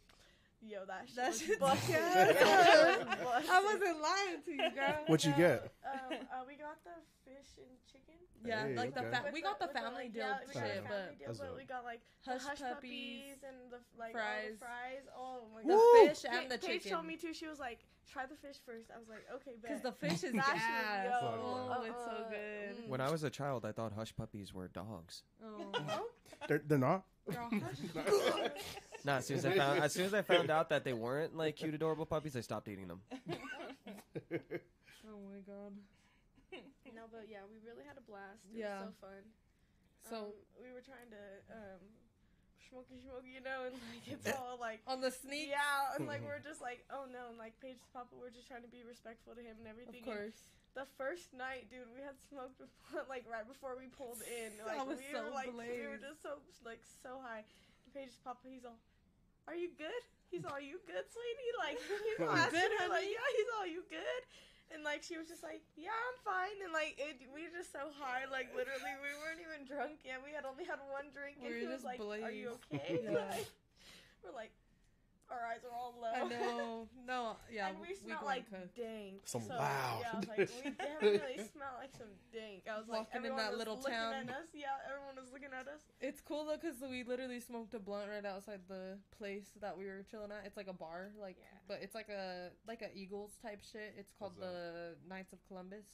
yo, 0.67 0.85
that 0.87 1.05
shit 1.07 1.17
That 1.17 1.29
was 1.29 1.41
shit's 1.41 1.59
busted. 1.61 1.95
good. 1.97 2.37
It 2.37 3.25
was. 3.25 3.45
I 3.51 3.63
wasn't 3.63 4.01
lying 4.01 4.43
to 4.45 4.51
you, 4.53 4.71
girl. 4.75 5.05
What'd 5.07 5.25
you 5.27 5.35
get? 5.37 5.73
Um, 5.85 6.13
uh, 6.13 6.43
we 6.47 6.55
got 6.57 6.79
the 6.85 6.97
fish 7.25 7.59
and 7.59 7.67
chicken. 7.91 8.15
Yeah, 8.45 8.67
Hey, 8.67 8.75
like 8.77 8.95
the 8.95 9.03
fa- 9.03 9.31
we 9.33 9.41
got 9.41 9.61
the 9.61 9.67
with 9.67 9.77
family 9.77 10.05
like, 10.05 10.15
deal 10.15 10.23
yeah, 10.27 10.39
we 10.49 10.53
shit, 10.55 10.83
but 10.89 11.19
deal, 11.19 11.35
but 11.39 11.57
we 11.57 11.65
got 11.65 11.85
like 11.85 12.01
hush, 12.27 12.43
the 12.43 12.49
hush 12.49 12.59
puppies, 12.59 13.39
puppies 13.39 13.39
and 13.47 13.57
the 13.71 13.79
like 13.99 14.11
fries. 14.13 14.53
the 14.53 14.59
fries. 14.59 15.05
Oh 15.17 15.43
my 15.55 15.63
the 15.63 15.69
god. 15.69 15.77
Woo! 15.79 16.09
fish 16.09 16.25
and 16.29 16.51
the 16.51 16.59
Pa- 16.59 16.67
Paige 16.67 16.83
chicken. 16.83 16.91
told 16.93 17.07
me 17.07 17.17
too. 17.17 17.33
She 17.35 17.47
was 17.47 17.61
like, 17.61 17.79
"Try 18.11 18.27
the 18.27 18.35
fish 18.35 18.57
first. 18.67 18.91
I 18.91 18.99
was 18.99 19.07
like, 19.09 19.23
"Okay, 19.37 19.53
bet." 19.63 19.71
Because 19.71 19.83
the 19.83 19.93
fish 19.93 20.25
is 20.29 20.33
That 20.35 20.43
shit, 20.43 20.59
gas. 20.59 21.23
yo, 21.23 21.29
Oh, 21.39 21.83
it's 21.87 21.95
so 22.05 22.11
uh-uh, 22.11 22.31
good. 22.31 22.85
mm. 22.85 22.89
When 22.89 23.01
I 23.01 23.11
was 23.13 23.23
a 23.23 23.31
child, 23.31 23.65
I 23.65 23.71
thought 23.71 23.93
hush 23.93 24.13
puppies 24.17 24.53
were 24.53 24.67
dogs. 24.67 25.23
Oh. 25.45 26.07
They're, 26.49 26.63
they're 26.67 26.79
not. 26.79 27.05
Girl, 29.05 29.15
hush. 29.15 29.15
Nah, 29.15 29.19
as 29.19 29.27
soon 29.27 29.37
as 29.39 29.45
I 29.47 29.53
found, 29.57 29.83
as 29.83 29.93
soon 29.93 30.05
as 30.07 30.15
I 30.15 30.23
found 30.23 30.51
out 30.51 30.69
that 30.71 30.85
they 30.85 30.93
weren't 30.93 31.37
like 31.37 31.57
cute, 31.57 31.75
adorable 31.75 32.07
puppies, 32.07 32.37
I 32.37 32.41
stopped 32.41 32.69
eating 32.69 32.89
them. 32.89 33.01
oh 34.33 35.21
my 35.31 35.41
god. 35.47 35.73
no, 36.95 37.03
but 37.11 37.27
yeah, 37.29 37.43
we 37.49 37.59
really 37.65 37.85
had 37.87 37.97
a 37.97 38.05
blast. 38.05 38.45
It 38.53 38.61
Yeah. 38.61 38.85
was 38.85 38.93
so 38.93 39.07
fun. 39.07 39.23
So 40.11 40.17
um, 40.17 40.33
we 40.61 40.69
were 40.75 40.83
trying 40.85 41.09
to 41.15 41.25
um, 41.55 41.81
smoky 42.69 42.99
smoky, 43.01 43.33
you 43.39 43.43
know, 43.45 43.65
and 43.71 43.75
like 43.93 44.05
it's 44.09 44.29
all 44.37 44.59
like. 44.61 44.81
on 44.87 45.01
the 45.01 45.11
sneak, 45.11 45.49
Yeah, 45.53 45.95
and 45.97 46.07
like 46.07 46.25
we're 46.25 46.43
just 46.43 46.61
like, 46.61 46.85
oh 46.91 47.07
no, 47.11 47.31
and 47.31 47.39
like 47.39 47.55
Paige's 47.61 47.87
papa, 47.93 48.13
we're 48.19 48.33
just 48.35 48.49
trying 48.49 48.63
to 48.67 48.73
be 48.73 48.83
respectful 48.85 49.35
to 49.37 49.43
him 49.43 49.57
and 49.63 49.69
of 49.69 49.73
everything. 49.73 50.03
and 50.05 50.13
course. 50.33 50.39
The 50.73 50.89
first 50.97 51.37
night, 51.37 51.69
dude, 51.69 51.85
we 51.93 52.01
had 52.01 52.17
smoked 52.33 52.57
before, 52.57 53.05
like 53.13 53.29
right 53.29 53.45
before 53.45 53.77
we 53.77 53.93
pulled 53.93 54.25
in. 54.25 54.57
Like 54.65 54.81
I 54.81 54.85
was 54.89 54.97
we 54.99 55.13
so 55.13 55.21
were 55.29 55.33
like 55.37 55.53
we 55.53 55.85
were 55.85 56.01
just 56.01 56.25
so 56.25 56.41
like 56.65 56.81
so 57.05 57.21
high. 57.21 57.45
And 57.85 57.91
Paige's 57.93 58.17
papa, 58.25 58.41
he's 58.49 58.65
all, 58.65 58.81
"Are 59.49 59.55
you 59.55 59.71
good?" 59.77 60.03
He's 60.31 60.45
all, 60.45 60.61
"You 60.61 60.81
good, 60.87 61.05
sweetie?" 61.13 61.53
Like 61.59 61.77
he's 61.77 62.21
all 62.21 62.33
asking 62.33 62.61
good, 62.61 62.73
her, 62.81 62.89
like, 62.89 63.05
"Yeah." 63.05 63.29
He's 63.37 63.51
all, 63.59 63.67
"You 63.67 63.83
good?" 63.91 64.23
And 64.73 64.81
like 64.83 65.03
she 65.05 65.19
was 65.21 65.29
just 65.29 65.43
like, 65.43 65.61
"Yeah, 65.77 65.93
I'm 65.93 66.19
fine." 66.25 66.57
And 66.65 66.73
like 66.73 66.97
it, 66.97 67.21
we 67.35 67.45
were 67.45 67.53
just 67.53 67.73
so 67.73 67.93
high, 68.01 68.25
like 68.31 68.49
literally, 68.57 68.95
we 69.05 69.13
weren't 69.21 69.41
even 69.45 69.69
drunk 69.69 70.01
yet. 70.05 70.25
We 70.25 70.33
had 70.33 70.49
only 70.49 70.65
had 70.65 70.81
one 70.89 71.13
drink, 71.13 71.37
and 71.43 71.49
We 71.53 71.61
he 71.61 71.67
was 71.69 71.83
just 71.83 71.85
like, 71.85 72.01
"Are 72.01 72.33
you 72.33 72.57
okay?" 72.73 73.01
Yeah. 73.05 73.29
Like, 73.37 73.47
we're 74.25 74.33
like, 74.39 74.53
our 75.33 75.49
eyes 75.49 75.65
are 75.65 75.75
all 75.75 75.95
low. 76.01 76.13
I 76.13 76.29
know. 76.29 76.89
No, 77.05 77.37
yeah, 77.51 77.69
and 77.69 77.81
we 77.81 77.95
smell 77.97 78.23
like 78.25 78.49
cooked. 78.49 78.77
dank. 78.77 79.23
Some 79.25 79.43
so, 79.43 79.55
loud. 79.59 80.01
Yeah, 80.03 80.11
I 80.13 80.17
was 80.17 80.29
like, 80.29 80.39
we 80.65 80.71
definitely 80.71 81.37
smell 81.53 81.75
like 81.81 81.91
some 81.99 82.15
dank. 82.33 82.63
I 82.71 82.79
was 82.79 82.87
like, 82.89 83.11
Walking 83.11 83.27
in 83.27 83.33
everyone 83.33 83.39
that 83.43 83.51
was 83.51 83.59
little 83.59 83.77
looking 83.77 83.93
town. 83.93 84.15
At 84.15 84.31
us. 84.31 84.49
Yeah, 84.55 84.79
everyone 84.87 85.17
was 85.19 85.33
looking 85.33 85.51
at 85.51 85.67
us. 85.67 85.83
It's 86.01 86.21
cool 86.21 86.47
though 86.47 86.57
because 86.57 86.79
we 86.81 87.03
literally 87.03 87.41
smoked 87.41 87.75
a 87.75 87.81
blunt 87.81 88.07
right 88.09 88.25
outside 88.25 88.61
the 88.69 88.99
place 89.19 89.51
that 89.61 89.77
we 89.77 89.85
were 89.87 90.05
chilling 90.09 90.31
at. 90.31 90.47
It's 90.47 90.57
like 90.57 90.69
a 90.69 90.73
bar, 90.73 91.11
like, 91.21 91.37
Yeah. 91.41 91.59
but 91.67 91.81
it's 91.83 91.95
like 91.97 92.09
a 92.09 92.51
like 92.69 92.83
a 92.83 92.95
Eagles 92.97 93.33
type 93.43 93.61
shit. 93.67 93.95
It's 93.99 94.13
called 94.17 94.39
the 94.39 94.95
Knights 95.09 95.33
of 95.33 95.41
Columbus. 95.49 95.85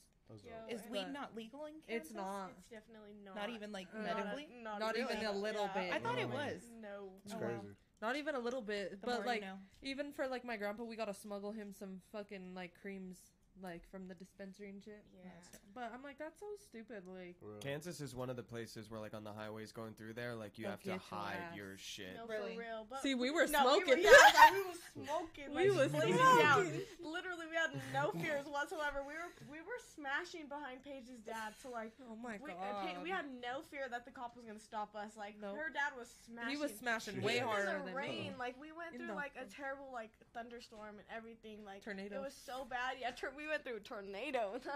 Yo. 0.44 0.52
Is 0.68 0.82
weed 0.90 1.08
not 1.10 1.34
legal 1.34 1.64
in 1.64 1.80
Kansas? 1.88 2.10
It's 2.10 2.14
not. 2.14 2.52
It's 2.58 2.68
definitely 2.68 3.16
not. 3.24 3.34
Not 3.34 3.48
even 3.48 3.72
like 3.72 3.88
medically. 3.96 4.46
Not, 4.62 4.78
Not 4.78 4.94
really. 4.94 5.14
even 5.14 5.24
a 5.24 5.32
little 5.32 5.70
Yeah. 5.74 5.80
bit. 5.82 5.92
I 5.94 5.98
thought 6.00 6.18
it 6.18 6.28
was. 6.28 6.60
No. 6.82 7.08
It's 7.24 7.32
Oh, 7.32 7.38
wow. 7.40 7.64
Not 8.00 8.16
even 8.16 8.34
a 8.34 8.38
little 8.38 8.62
bit, 8.62 9.00
The 9.00 9.06
but 9.06 9.26
like 9.26 9.40
you 9.40 9.46
know. 9.46 9.54
even 9.82 10.12
for 10.12 10.26
like 10.28 10.44
my 10.44 10.56
grandpa, 10.56 10.84
we 10.84 10.96
gotta 10.96 11.14
smuggle 11.14 11.52
him 11.52 11.74
some 11.76 12.00
fucking 12.12 12.54
like 12.54 12.72
creams 12.80 13.18
like 13.62 13.82
from 13.90 14.08
the 14.08 14.14
dispensary 14.14 14.70
and 14.70 14.82
shit. 14.82 15.04
Yeah. 15.22 15.30
But 15.74 15.92
I'm 15.94 16.02
like, 16.02 16.18
that's 16.18 16.40
so 16.40 16.46
stupid. 16.64 17.04
Like, 17.06 17.36
Real. 17.40 17.60
Kansas 17.60 18.00
is 18.00 18.14
one 18.14 18.30
of 18.30 18.36
the 18.36 18.42
places 18.42 18.90
where, 18.90 18.98
like, 19.00 19.14
on 19.14 19.22
the 19.22 19.32
highways 19.32 19.70
going 19.70 19.94
through 19.94 20.14
there, 20.14 20.34
like, 20.34 20.58
you 20.58 20.64
They'll 20.64 20.72
have 20.72 20.80
to 20.80 20.86
get 20.86 20.92
your 20.94 21.18
hide 21.20 21.38
ass. 21.50 21.56
your 21.56 21.76
shit. 21.78 22.16
No, 22.16 22.26
Really? 22.26 22.54
for 22.54 22.60
real. 22.60 22.86
But 22.90 23.02
see, 23.02 23.14
we 23.14 23.30
were 23.30 23.46
no, 23.46 23.78
we 23.78 23.84
were, 23.84 23.96
yeah, 23.98 24.10
like, 24.10 24.52
we 24.52 24.62
was 24.66 24.80
smoking. 24.94 25.54
We 25.54 25.70
like, 25.70 25.78
was 25.78 25.92
blazing 25.92 26.18
smoking. 26.18 26.42
down. 26.42 26.66
Literally, 26.98 27.46
we 27.50 27.54
had 27.56 27.70
no 27.94 28.10
fears 28.18 28.46
whatsoever. 28.50 29.02
We 29.06 29.14
were 29.14 29.30
we 29.50 29.58
were 29.62 29.78
smashing 29.94 30.48
behind 30.48 30.82
Paige's 30.82 31.20
dad. 31.22 31.54
So 31.62 31.70
like, 31.70 31.92
oh 32.10 32.16
my 32.16 32.38
we, 32.42 32.50
uh, 32.50 32.54
god, 32.54 32.94
Pa- 32.98 33.02
we 33.02 33.10
had 33.10 33.26
no 33.42 33.62
fear 33.70 33.86
that 33.90 34.04
the 34.04 34.10
cop 34.10 34.34
was 34.36 34.44
gonna 34.46 34.58
stop 34.58 34.94
us. 34.94 35.14
Like, 35.16 35.34
Nope. 35.40 35.56
her 35.56 35.70
dad 35.70 35.94
was 35.98 36.08
smashing. 36.26 36.50
he 36.50 36.56
was 36.58 36.72
smashing 36.74 37.14
Shit. 37.16 37.22
way 37.24 37.36
Even 37.42 37.48
in 37.48 37.54
harder 37.54 37.78
the 37.80 37.84
than 37.90 37.94
rain, 37.94 38.32
me. 38.34 38.38
like 38.38 38.54
we 38.60 38.72
went 38.72 38.92
In 38.94 38.98
through 39.06 39.14
the- 39.14 39.18
like 39.18 39.34
a 39.38 39.46
terrible 39.46 39.88
like 39.92 40.10
thunderstorm 40.34 40.98
and 40.98 41.06
everything. 41.14 41.64
Like 41.64 41.82
Tornado. 41.84 42.18
it 42.18 42.24
was 42.24 42.34
so 42.36 42.66
bad. 42.68 42.96
Yeah, 43.00 43.10
tur- 43.12 43.32
we 43.36 43.46
went 43.48 43.64
through 43.64 43.76
a 43.76 43.80
tornado. 43.80 44.60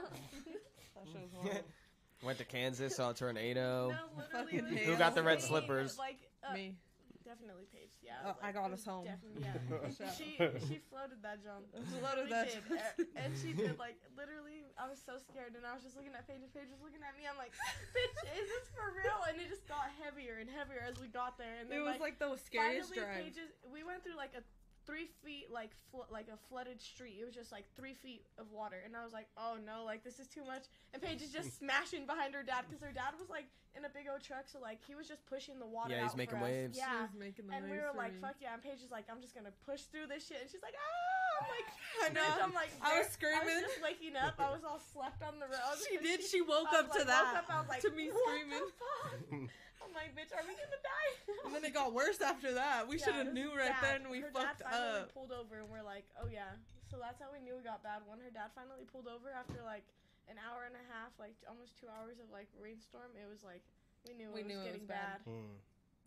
That 0.94 1.08
shit 1.10 1.22
was 1.22 1.32
horrible. 1.34 1.60
Went 2.22 2.38
to 2.38 2.44
Kansas, 2.44 2.94
saw 2.94 3.10
a 3.10 3.14
tornado. 3.14 3.90
no, 3.90 4.06
literally, 4.14 4.62
it 4.62 4.86
was 4.86 4.86
Who 4.86 4.94
got 4.94 5.16
the 5.18 5.22
red 5.26 5.42
insane. 5.42 5.48
slippers? 5.50 5.98
Like 5.98 6.20
uh, 6.46 6.54
me. 6.54 6.78
definitely 7.26 7.66
Paige. 7.74 7.90
Yeah, 7.98 8.22
Oh, 8.22 8.38
I 8.38 8.52
like, 8.52 8.54
got 8.54 8.70
us 8.70 8.84
home. 8.86 9.08
Yeah. 9.10 9.18
She 10.14 10.38
she 10.62 10.78
floated 10.86 11.18
that 11.26 11.42
jump. 11.42 11.66
She 11.74 11.98
Floated 11.98 12.30
that 12.30 12.46
did. 12.54 12.62
jump. 12.70 13.10
And 13.18 13.34
she 13.34 13.50
did 13.56 13.74
like 13.82 13.98
literally. 14.14 14.62
I 14.78 14.86
was 14.86 15.02
so 15.02 15.18
scared, 15.18 15.58
and 15.58 15.66
I 15.66 15.74
was 15.74 15.82
just 15.82 15.96
looking 15.98 16.14
at 16.14 16.22
Paige, 16.30 16.46
and 16.46 16.52
Paige 16.54 16.70
was 16.70 16.78
looking 16.84 17.02
at 17.02 17.18
me. 17.18 17.26
I'm 17.26 17.34
like, 17.40 17.50
"Bitch, 17.90 18.18
is 18.38 18.46
this 18.46 18.70
for 18.70 18.94
real?" 18.94 19.18
And 19.26 19.40
it 19.42 19.50
just 19.50 19.66
got 19.66 19.90
heavier 19.98 20.38
and 20.38 20.46
heavier 20.46 20.86
as 20.86 21.02
we 21.02 21.10
got 21.10 21.34
there. 21.42 21.58
And 21.58 21.66
It 21.72 21.82
then, 21.82 21.88
was 21.88 21.98
like 21.98 22.22
the 22.22 22.38
scariest 22.38 22.94
finally, 22.94 23.02
drive. 23.02 23.34
Paige's, 23.34 23.50
we 23.66 23.82
went 23.82 24.06
through 24.06 24.14
like 24.20 24.38
a 24.38 24.46
three 24.86 25.08
feet 25.24 25.46
like 25.52 25.70
fl- 25.90 26.08
like 26.10 26.26
a 26.32 26.36
flooded 26.48 26.80
street. 26.80 27.16
It 27.20 27.24
was 27.24 27.34
just 27.34 27.52
like 27.52 27.64
three 27.76 27.94
feet 27.94 28.24
of 28.38 28.50
water, 28.52 28.76
and 28.84 28.96
I 28.96 29.04
was 29.04 29.12
like, 29.12 29.28
"Oh 29.36 29.56
no, 29.64 29.84
like 29.84 30.02
this 30.04 30.18
is 30.18 30.26
too 30.28 30.44
much." 30.44 30.64
And 30.92 31.02
Paige 31.02 31.22
is 31.22 31.30
just 31.32 31.58
smashing 31.60 32.06
behind 32.06 32.34
her 32.34 32.42
dad 32.42 32.64
because 32.68 32.82
her 32.82 32.92
dad 32.92 33.14
was 33.18 33.28
like 33.30 33.46
in 33.76 33.84
a 33.84 33.88
big 33.88 34.06
old 34.10 34.22
truck, 34.22 34.44
so 34.50 34.60
like 34.60 34.80
he 34.86 34.94
was 34.94 35.08
just 35.08 35.24
pushing 35.26 35.58
the 35.58 35.66
water. 35.66 35.94
Yeah, 35.94 36.02
he's 36.02 36.12
out 36.12 36.16
making 36.16 36.38
for 36.38 36.44
us. 36.44 36.50
waves. 36.50 36.76
She 36.76 36.82
Yeah. 36.84 37.02
was 37.02 37.14
making 37.18 37.46
the 37.46 37.54
And 37.54 37.70
we 37.70 37.76
were 37.78 37.92
like, 37.96 38.12
me. 38.14 38.20
fuck 38.20 38.36
yeah. 38.40 38.52
And 38.54 38.62
Paige 38.62 38.82
is 38.84 38.90
like, 38.90 39.06
I'm 39.10 39.20
just 39.22 39.34
gonna 39.34 39.54
push 39.64 39.82
through 39.88 40.08
this 40.08 40.26
shit. 40.26 40.38
And 40.42 40.50
she's 40.50 40.62
like, 40.62 40.74
ah. 40.76 41.11
I'm 41.42 41.50
like, 41.52 41.68
I'm 42.42 42.54
like, 42.54 42.72
I 42.82 42.98
was 42.98 43.10
there- 43.18 43.30
I 43.30 43.38
screaming. 43.38 43.62
was 43.62 43.70
just 43.70 43.82
waking 43.82 44.16
up. 44.16 44.34
I 44.38 44.50
was 44.50 44.64
all 44.66 44.80
slept 44.92 45.22
on 45.22 45.38
the 45.38 45.46
road. 45.46 45.76
She 45.82 45.96
did. 46.06 46.22
She 46.24 46.40
woke 46.42 46.70
up 46.72 46.88
was 46.88 47.02
to 47.02 47.04
like, 47.06 47.12
woke 47.12 47.34
that. 47.34 47.44
up, 47.44 47.46
I 47.50 47.60
was 47.60 47.68
like, 47.70 47.82
to 47.86 47.90
me 47.94 48.08
"What 48.10 48.18
the 48.18 48.22
screaming. 48.26 48.66
fuck?" 48.78 49.50
I'm 49.82 49.92
like, 49.98 50.10
bitch, 50.16 50.30
are 50.32 50.46
we 50.46 50.54
gonna 50.56 50.78
die? 50.80 51.12
And 51.44 51.50
then 51.52 51.62
it 51.66 51.74
got 51.74 51.92
worse 51.92 52.22
after 52.22 52.54
that. 52.54 52.86
We 52.88 52.96
Yeah, 52.98 53.04
should 53.04 53.18
have 53.18 53.34
knew 53.34 53.50
right 53.52 53.74
bad. 53.82 54.02
then. 54.02 54.10
We 54.10 54.22
her 54.24 54.30
fucked 54.32 54.62
dad 54.62 54.70
finally 54.72 55.04
up. 55.04 55.12
pulled 55.12 55.34
over, 55.34 55.58
and 55.60 55.68
we're 55.68 55.84
like, 55.84 56.06
oh 56.22 56.30
yeah. 56.30 56.54
So 56.88 56.96
that's 57.02 57.18
how 57.20 57.28
we 57.34 57.40
knew 57.44 57.58
it 57.60 57.64
got 57.66 57.82
bad. 57.82 58.02
When 58.08 58.18
her 58.22 58.30
dad 58.32 58.54
finally 58.56 58.86
pulled 58.88 59.06
over 59.10 59.28
after 59.34 59.60
like 59.66 59.84
an 60.30 60.38
hour 60.40 60.64
and 60.64 60.74
a 60.78 60.84
half, 60.92 61.12
like 61.20 61.34
almost 61.50 61.76
two 61.76 61.90
hours 61.92 62.22
of 62.22 62.30
like 62.32 62.48
rainstorm, 62.56 63.12
it 63.18 63.26
was 63.28 63.42
like 63.44 63.60
we 64.08 64.14
knew 64.16 64.30
We 64.32 64.40
it 64.42 64.46
was 64.46 64.50
knew 64.54 64.60
it 64.62 64.66
getting 64.70 64.86
was 64.88 64.96
bad. 64.96 65.18
bad. 65.26 65.28
Mm. 65.28 65.54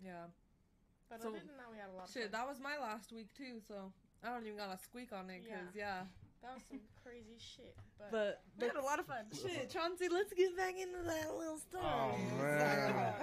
Yeah. 0.02 0.26
But 1.12 1.22
So- 1.22 1.30
other 1.30 1.44
than 1.46 1.54
that, 1.62 1.70
we 1.70 1.78
had 1.78 1.92
a 1.92 1.96
lot 2.00 2.08
of 2.10 2.14
Shit, 2.16 2.32
fun. 2.32 2.36
that 2.42 2.46
was 2.50 2.58
my 2.64 2.78
last 2.82 3.12
week 3.14 3.30
too. 3.38 3.62
So 3.68 3.94
I 4.26 4.30
don't 4.34 4.46
even 4.46 4.58
got 4.58 4.74
a 4.74 4.78
squeak 4.84 5.12
on 5.14 5.30
it 5.30 5.44
because 5.44 5.76
yeah. 5.76 6.02
That 6.42 6.54
was 6.56 6.64
some 6.70 6.80
crazy 7.04 7.38
shit. 7.40 7.76
But, 7.98 8.12
But 8.12 8.42
we 8.60 8.68
had 8.68 8.76
a 8.76 8.82
lot 8.86 9.00
of 9.00 9.06
fun. 9.08 9.26
shit, 9.34 9.68
Chauncey, 9.70 10.10
let's 10.12 10.32
get 10.34 10.56
back 10.56 10.76
into 10.80 11.02
that 11.08 11.36
little 11.36 11.58
story. 11.58 11.84
Oh, 11.84 12.16
man. 12.40 13.14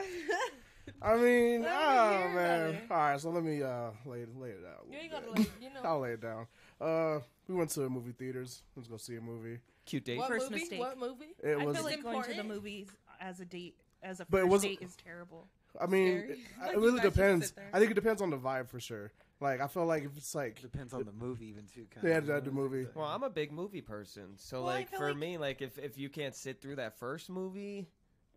I 1.01 1.17
mean, 1.17 1.63
Let 1.63 1.71
oh 1.73 2.19
hear 2.19 2.29
man. 2.35 2.75
it. 2.75 2.83
All 2.91 2.97
right, 2.97 3.21
so 3.21 3.31
let 3.31 3.45
me 3.45 3.63
uh 3.63 3.91
lay 4.05 4.21
it 4.23 4.29
lay 4.37 4.49
it 4.51 4.65
out. 4.69 4.87
you 4.91 4.99
ain't 4.99 5.13
little 5.13 5.29
gotta 5.35 5.41
bit. 5.43 5.53
like, 5.53 5.63
you 5.63 5.69
know. 5.73 5.81
I'll 5.89 6.01
lay 6.01 6.13
it 6.13 6.21
down. 6.21 6.47
Uh, 6.81 7.21
we 7.49 7.55
went 7.55 7.71
to 7.71 7.89
movie 7.89 8.13
theaters. 8.13 8.63
Let's 8.75 8.89
go 8.89 8.97
see 8.97 9.15
a 9.17 9.21
movie. 9.21 9.59
Cute 9.87 10.05
date. 10.05 10.19
What 10.19 10.29
First 10.29 10.51
movie? 10.51 10.61
mistake. 10.63 10.81
What 10.81 10.99
movie? 10.99 11.35
It 11.43 11.59
I 11.61 11.65
was, 11.65 11.77
feel 11.77 11.85
like 11.85 12.03
going 12.03 12.23
to 12.25 12.35
the 12.35 12.43
movies 12.45 12.89
as 13.21 13.39
a 13.41 13.45
date, 13.45 13.77
as 14.03 14.19
a 14.21 14.27
But 14.29 14.39
it 14.39 14.41
first 14.43 14.51
wasn't- 14.51 14.81
date, 14.81 14.87
is 14.87 14.97
terrible. 14.97 15.47
I 15.81 15.87
mean, 15.87 16.09
it, 16.19 16.39
it 16.73 16.77
really 16.79 17.01
depends. 17.01 17.53
I 17.73 17.79
think 17.79 17.93
it 17.93 17.95
depends 17.95 18.21
on 18.21 18.31
the 18.31 18.37
vibe 18.39 18.69
for 18.69 18.81
sure. 18.81 19.13
Like 19.43 19.61
I 19.61 19.67
feel 19.67 19.85
like 19.87 20.05
if 20.05 20.17
it's 20.17 20.35
like 20.35 20.61
Depends 20.63 20.95
on 20.95 21.05
the 21.05 21.13
movie, 21.13 21.47
even 21.47 21.65
too. 21.67 21.87
Kind 21.93 22.07
Yeah, 22.07 22.19
of, 22.19 22.27
the- 22.27 22.41
the 22.41 22.51
movie. 22.53 22.87
Well, 22.95 23.07
I'm 23.07 23.23
a 23.25 23.31
big 23.31 23.51
movie 23.53 23.81
person, 23.83 24.37
so 24.37 24.59
Well, 24.59 24.67
like 24.75 24.89
for 24.91 25.09
like- 25.09 25.17
me, 25.19 25.37
like 25.39 25.61
if 25.61 25.79
if 25.79 25.99
you 25.99 26.09
can't 26.09 26.35
sit 26.35 26.61
through 26.63 26.77
that 26.77 26.99
first 26.99 27.29
movie, 27.29 27.89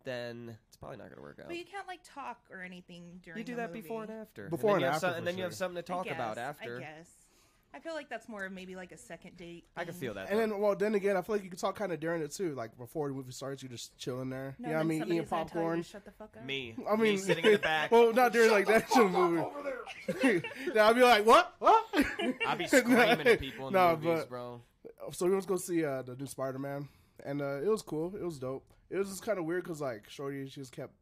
then 0.04 0.56
it's 0.68 0.76
probably 0.76 0.96
not 0.98 1.08
gonna 1.10 1.22
work 1.22 1.38
out. 1.40 1.46
But 1.48 1.56
you 1.56 1.64
can't 1.64 1.86
like 1.86 2.00
talk 2.04 2.38
or 2.50 2.62
anything 2.62 3.20
during. 3.22 3.38
You 3.38 3.44
do 3.44 3.52
the 3.54 3.62
that 3.62 3.72
before 3.72 4.02
and 4.02 4.10
after. 4.12 4.48
Before 4.48 4.74
and, 4.76 4.82
then 4.82 4.82
and 4.82 4.82
you 4.82 4.86
have 4.86 4.94
after, 4.94 5.00
some- 5.06 5.12
for 5.12 5.18
and 5.18 5.26
then 5.26 5.36
you 5.38 5.44
have 5.44 5.54
something 5.54 5.82
to 5.82 5.92
I 5.92 5.96
talk 5.96 6.06
about 6.10 6.38
after. 6.38 6.76
I 6.76 6.80
guess. 6.80 7.10
I 7.76 7.78
feel 7.78 7.92
like 7.92 8.08
that's 8.08 8.26
more 8.26 8.46
of 8.46 8.52
maybe 8.52 8.74
like 8.74 8.90
a 8.92 8.96
second 8.96 9.36
date. 9.36 9.64
I 9.76 9.84
can 9.84 9.92
thing. 9.92 10.00
feel 10.00 10.14
that. 10.14 10.30
And 10.30 10.38
though. 10.38 10.46
then, 10.54 10.58
well, 10.60 10.74
then 10.74 10.94
again, 10.94 11.14
I 11.14 11.20
feel 11.20 11.34
like 11.36 11.44
you 11.44 11.50
can 11.50 11.58
talk 11.58 11.76
kind 11.76 11.92
of 11.92 12.00
during 12.00 12.22
it 12.22 12.32
too. 12.32 12.54
Like 12.54 12.76
before 12.78 13.08
the 13.08 13.14
movie 13.14 13.32
starts, 13.32 13.62
you're 13.62 13.70
just 13.70 13.96
chilling 13.98 14.30
there. 14.30 14.56
No, 14.58 14.68
you 14.68 14.72
know 14.72 14.78
what 14.78 14.80
I 14.80 14.84
mean? 14.88 15.02
Eating 15.02 15.26
somebody's 15.26 15.30
gonna 15.30 15.44
tell 15.44 15.60
you 15.60 15.62
popcorn. 15.66 15.82
Shut 15.82 16.04
the 16.06 16.10
fuck 16.12 16.36
up. 16.38 16.44
me, 16.46 16.74
I 16.88 16.92
mean, 16.96 17.00
me 17.02 17.16
sitting 17.18 17.44
in 17.44 17.52
the 17.52 17.58
back. 17.58 17.90
well, 17.92 18.12
not 18.14 18.32
during 18.32 18.50
like 18.50 18.66
that 18.66 18.88
chill 18.90 19.08
movie. 19.10 19.42
now 20.74 20.86
I'll 20.86 20.94
be 20.94 21.02
like, 21.02 21.26
what? 21.26 21.54
What? 21.58 21.84
I'll 22.46 22.56
be 22.56 22.66
screaming 22.68 22.96
at 22.98 23.38
people 23.40 23.66
in 23.68 23.72
the 23.74 23.78
No, 23.78 23.96
movies, 23.96 24.20
but- 24.20 24.28
bro. 24.30 24.62
So 25.12 25.26
we 25.26 25.32
went 25.32 25.42
to 25.42 25.48
go 25.48 25.56
see 25.56 25.84
uh, 25.84 26.00
the 26.02 26.16
new 26.16 26.26
Spider 26.26 26.58
Man, 26.58 26.88
and 27.24 27.42
uh, 27.42 27.60
it 27.62 27.68
was 27.68 27.82
cool. 27.82 28.14
It 28.16 28.24
was 28.24 28.38
dope. 28.38 28.64
It 28.88 28.96
was 28.96 29.08
just 29.08 29.22
kind 29.22 29.38
of 29.38 29.44
weird 29.44 29.64
because 29.64 29.80
like 29.80 30.08
Shorty, 30.08 30.48
she 30.48 30.60
just 30.60 30.72
kept 30.72 30.94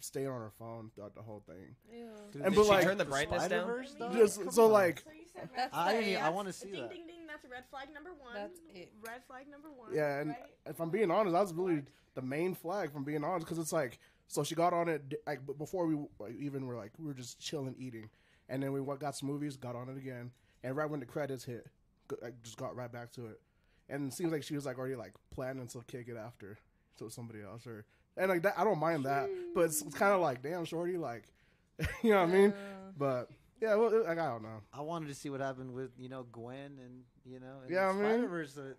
staying 0.00 0.28
on 0.28 0.40
her 0.40 0.52
phone 0.58 0.90
throughout 0.94 1.14
the 1.14 1.22
whole 1.22 1.42
thing. 1.46 1.74
Ew. 1.92 2.06
And 2.34 2.44
did 2.44 2.54
but, 2.54 2.64
she 2.64 2.68
like- 2.70 2.84
turn 2.84 2.98
the 2.98 3.04
brightness 3.04 3.42
down? 3.48 3.64
Spider-Verse, 3.64 3.96
though? 3.98 4.12
Just 4.12 4.52
so 4.52 4.66
on. 4.66 4.72
like, 4.72 5.04
So 5.34 5.40
said 5.40 5.50
red 5.50 5.58
That's 5.58 5.74
I 5.76 5.90
flag. 5.92 6.04
didn't- 6.04 6.22
I 6.22 6.28
wanna 6.30 6.52
see 6.52 6.70
ding, 6.70 6.80
that. 6.80 6.90
Ding 6.90 7.06
ding. 7.06 7.26
That's 7.26 7.44
red 7.50 7.64
flag 7.70 7.88
number 7.92 8.10
one. 8.14 8.34
That's 8.34 8.60
it. 8.74 8.92
Red 9.06 9.22
flag 9.26 9.48
number 9.50 9.70
one. 9.70 9.92
yeah, 9.94 10.20
and 10.20 10.30
right? 10.30 10.38
if 10.66 10.80
I'm 10.80 10.90
being 10.90 11.10
honest, 11.10 11.32
that 11.32 11.40
was 11.40 11.52
really 11.54 11.82
the 12.14 12.22
main 12.22 12.54
flag. 12.54 12.92
From 12.92 13.02
being 13.04 13.24
honest, 13.24 13.46
because 13.46 13.58
it's 13.58 13.72
like, 13.72 13.98
so 14.28 14.44
she 14.44 14.54
got 14.54 14.72
on 14.72 14.88
it 14.88 15.20
like 15.26 15.40
before 15.58 15.86
we 15.86 15.96
like, 16.18 16.34
even 16.38 16.66
were 16.66 16.76
like 16.76 16.92
we 16.98 17.06
were 17.06 17.14
just 17.14 17.40
chilling 17.40 17.74
eating, 17.78 18.08
and 18.48 18.62
then 18.62 18.72
we 18.72 18.80
went, 18.80 19.00
got 19.00 19.16
some 19.16 19.28
movies, 19.28 19.56
got 19.56 19.74
on 19.74 19.88
it 19.88 19.96
again, 19.96 20.30
and 20.62 20.76
right 20.76 20.88
when 20.88 21.00
the 21.00 21.06
credits 21.06 21.44
hit, 21.44 21.66
go- 22.06 22.16
I 22.24 22.30
just 22.44 22.56
got 22.56 22.76
right 22.76 22.90
back 22.92 23.10
to 23.12 23.26
it, 23.26 23.40
and 23.88 24.12
it 24.12 24.14
seems 24.14 24.30
like 24.32 24.44
she 24.44 24.54
was 24.54 24.64
like 24.66 24.78
already 24.78 24.94
like 24.94 25.14
planning 25.32 25.66
to 25.68 25.82
kick 25.88 26.06
it 26.08 26.16
after 26.16 26.56
to 26.98 27.10
somebody 27.10 27.42
else 27.42 27.66
or 27.66 27.84
and 28.16 28.28
like 28.30 28.42
that. 28.42 28.54
I 28.56 28.62
don't 28.62 28.78
mind 28.78 29.04
that, 29.06 29.28
but 29.56 29.62
it's, 29.62 29.82
it's 29.82 29.96
kind 29.96 30.12
of 30.12 30.20
like 30.20 30.40
damn 30.42 30.64
shorty, 30.64 30.96
like 30.96 31.24
you 32.04 32.10
know 32.10 32.20
what 32.20 32.28
I 32.28 32.32
mean? 32.32 32.54
But 32.96 33.28
yeah, 33.64 33.74
well, 33.76 33.90
like, 34.04 34.18
I 34.18 34.26
don't 34.26 34.42
know. 34.42 34.60
I 34.72 34.80
wanted 34.82 35.08
to 35.08 35.14
see 35.14 35.30
what 35.30 35.40
happened 35.40 35.72
with 35.72 35.90
you 35.98 36.08
know 36.08 36.24
Gwen 36.32 36.78
and 36.84 37.02
you 37.24 37.40
know 37.40 37.60
and 37.62 37.70
Yeah, 37.70 37.88
I 37.88 37.92
mean- 37.92 38.02
Spider 38.04 38.28
Verse. 38.28 38.56
All 38.58 38.64
right, 38.64 38.72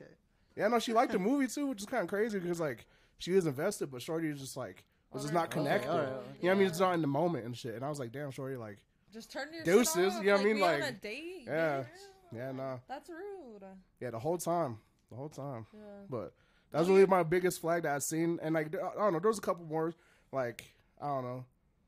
okay. 0.00 0.10
Yeah, 0.56 0.68
no, 0.68 0.78
she 0.78 0.92
liked 0.92 1.12
the 1.12 1.18
movie 1.30 1.46
too, 1.46 1.66
which 1.66 1.80
is 1.80 1.86
kind 1.86 2.02
of 2.02 2.08
crazy 2.08 2.38
because 2.38 2.60
like 2.60 2.86
she 3.18 3.32
was 3.32 3.46
invested, 3.46 3.90
but 3.90 4.02
Shorty 4.02 4.28
is 4.28 4.40
just 4.40 4.56
like 4.56 4.84
was 5.12 5.22
just 5.22 5.34
not 5.34 5.46
Okay, 5.46 5.60
oh, 5.60 5.62
connected. 5.64 5.90
alright, 5.90 6.08
You 6.08 6.14
know 6.14 6.22
what 6.48 6.50
I 6.50 6.54
mean? 6.58 6.66
It's 6.68 6.80
not 6.80 6.94
in 6.94 7.00
the 7.00 7.06
moment 7.06 7.44
and 7.46 7.56
shit. 7.56 7.74
And 7.76 7.84
I 7.84 7.88
was 7.88 8.00
like, 8.00 8.10
damn, 8.10 8.32
Shorty, 8.32 8.56
like, 8.56 8.78
Just 9.12 9.30
turn 9.30 9.46
your 9.54 9.62
Deuces, 9.62 10.14
off. 10.16 10.24
you 10.24 10.30
know 10.30 10.36
what 10.36 10.40
I 10.40 10.44
mean? 10.44 10.56
we 10.56 10.62
on 10.64 10.80
Like, 10.80 10.90
a 10.90 10.92
date. 10.92 11.44
yeah, 11.46 11.78
bitch. 11.78 11.86
yeah, 12.36 12.50
nah, 12.52 12.78
That's 12.88 13.08
rude. 13.08 13.62
yeah, 14.00 14.10
the 14.10 14.18
whole 14.18 14.38
time, 14.38 14.78
the 15.10 15.16
whole 15.16 15.28
time. 15.28 15.66
Yeah. 15.72 15.80
But 16.10 16.32
that's 16.72 16.88
really 16.88 17.06
my 17.06 17.22
biggest 17.22 17.60
flag 17.60 17.84
that 17.84 17.94
I've 17.94 18.02
seen. 18.02 18.40
And 18.42 18.54
like, 18.56 18.74
I 18.74 18.94
don't 18.98 19.12
know, 19.12 19.20
there's 19.20 19.38
a 19.38 19.42
couple 19.42 19.64
more, 19.66 19.94
like, 20.32 20.64
I 21.00 21.06
don't 21.06 21.22
know, 21.22 21.44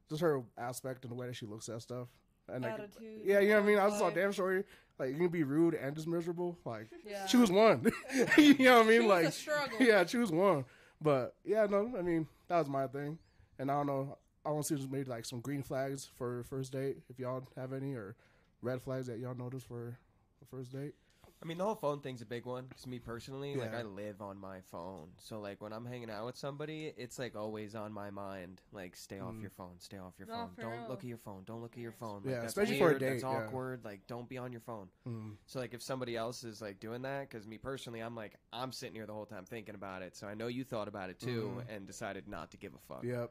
just 0.08 0.20
her 0.22 0.42
aspect 0.56 1.02
and 1.04 1.10
the 1.10 1.16
way 1.16 1.26
that 1.26 1.34
she 1.34 1.46
looks 1.46 1.68
at 1.68 1.82
stuff. 1.82 2.06
And 2.48 2.62
like, 2.64 2.74
Attitude. 2.74 3.20
yeah, 3.24 3.40
you 3.40 3.48
know 3.50 3.54
what 3.56 3.62
I 3.64 3.66
mean? 3.66 3.78
I 3.78 3.84
was 3.84 3.94
like, 3.94 4.02
like, 4.02 4.14
damn, 4.14 4.32
Shorty, 4.32 4.64
like, 4.98 5.10
you 5.10 5.16
can 5.16 5.28
be 5.28 5.42
rude 5.42 5.74
and 5.74 5.94
just 5.94 6.06
miserable. 6.06 6.56
Like, 6.64 6.88
Yeah. 7.06 7.26
choose 7.26 7.50
one. 7.50 7.90
you 8.38 8.54
know 8.58 8.78
what 8.78 8.86
I 8.86 8.88
mean? 8.88 9.00
Choose 9.02 9.08
like, 9.08 9.32
struggle. 9.32 9.78
yeah, 9.80 10.04
choose 10.04 10.30
one. 10.30 10.64
But 11.00 11.34
yeah, 11.44 11.66
no, 11.68 11.92
I 11.98 12.02
mean 12.02 12.26
that 12.48 12.58
was 12.58 12.68
my 12.68 12.86
thing, 12.86 13.18
and 13.58 13.70
I 13.70 13.74
don't 13.74 13.86
know. 13.86 14.16
I 14.44 14.50
want 14.50 14.64
to 14.66 14.78
see 14.78 14.86
maybe 14.90 15.10
like 15.10 15.24
some 15.24 15.40
green 15.40 15.62
flags 15.62 16.08
for 16.16 16.44
first 16.44 16.72
date 16.72 16.98
if 17.10 17.18
y'all 17.18 17.46
have 17.56 17.72
any, 17.72 17.94
or 17.94 18.14
red 18.62 18.80
flags 18.80 19.08
that 19.08 19.18
y'all 19.18 19.34
notice 19.34 19.62
for 19.64 19.98
a 20.40 20.44
first 20.46 20.72
date. 20.72 20.94
I 21.42 21.44
mean, 21.44 21.58
the 21.58 21.64
whole 21.64 21.74
phone 21.74 22.00
thing's 22.00 22.22
a 22.22 22.26
big 22.26 22.46
one. 22.46 22.66
Cause 22.68 22.86
me 22.86 22.98
personally, 22.98 23.54
like 23.56 23.70
Yeah. 23.72 23.80
I 23.80 23.82
live 23.82 24.22
on 24.22 24.38
my 24.38 24.62
phone, 24.62 25.10
so 25.18 25.38
like 25.38 25.60
when 25.60 25.72
I'm 25.72 25.84
hanging 25.84 26.10
out 26.10 26.24
with 26.24 26.36
somebody, 26.36 26.94
it's 26.96 27.18
like 27.18 27.36
always 27.36 27.74
on 27.74 27.92
my 27.92 28.10
mind. 28.10 28.62
Like, 28.72 28.96
stay 28.96 29.20
off 29.20 29.34
Mm. 29.34 29.42
your 29.42 29.50
phone, 29.50 29.78
stay 29.78 29.98
off 29.98 30.14
your 30.18 30.28
No, 30.28 30.34
phone. 30.34 30.54
for 30.54 30.60
Don't 30.62 30.72
real. 30.72 30.88
look 30.88 30.98
at 31.00 31.04
your 31.04 31.18
phone. 31.18 31.44
Don't 31.44 31.60
look 31.60 31.72
at 31.74 31.78
your 31.78 31.92
phone. 31.92 32.22
Like, 32.22 32.32
Yeah, 32.32 32.40
that's 32.40 32.52
especially 32.52 32.78
for 32.78 32.84
a 32.86 32.88
weird, 32.92 33.02
That's 33.02 33.22
date, 33.22 33.28
yeah. 33.28 33.46
awkward. 33.46 33.84
Like, 33.84 34.06
don't 34.06 34.28
be 34.28 34.38
on 34.38 34.50
your 34.50 34.62
phone. 34.62 34.88
Mm. 35.06 35.36
So 35.46 35.60
like 35.60 35.74
if 35.74 35.82
somebody 35.82 36.16
else 36.16 36.42
is 36.42 36.62
like 36.62 36.80
doing 36.80 37.02
that, 37.02 37.28
because 37.28 37.46
me 37.46 37.58
personally, 37.58 38.00
I'm 38.00 38.14
like 38.16 38.36
I'm 38.52 38.72
sitting 38.72 38.94
here 38.94 39.06
the 39.06 39.12
whole 39.12 39.26
time 39.26 39.44
thinking 39.44 39.74
about 39.74 40.00
it. 40.02 40.16
So 40.16 40.26
I 40.26 40.32
know 40.34 40.46
you 40.46 40.64
thought 40.64 40.88
about 40.88 41.10
it 41.10 41.18
too 41.20 41.62
Mhm. 41.66 41.68
and 41.76 41.86
decided 41.86 42.26
not 42.28 42.50
to 42.52 42.56
give 42.56 42.74
a 42.74 42.78
fuck. 42.78 43.04
Yep, 43.04 43.30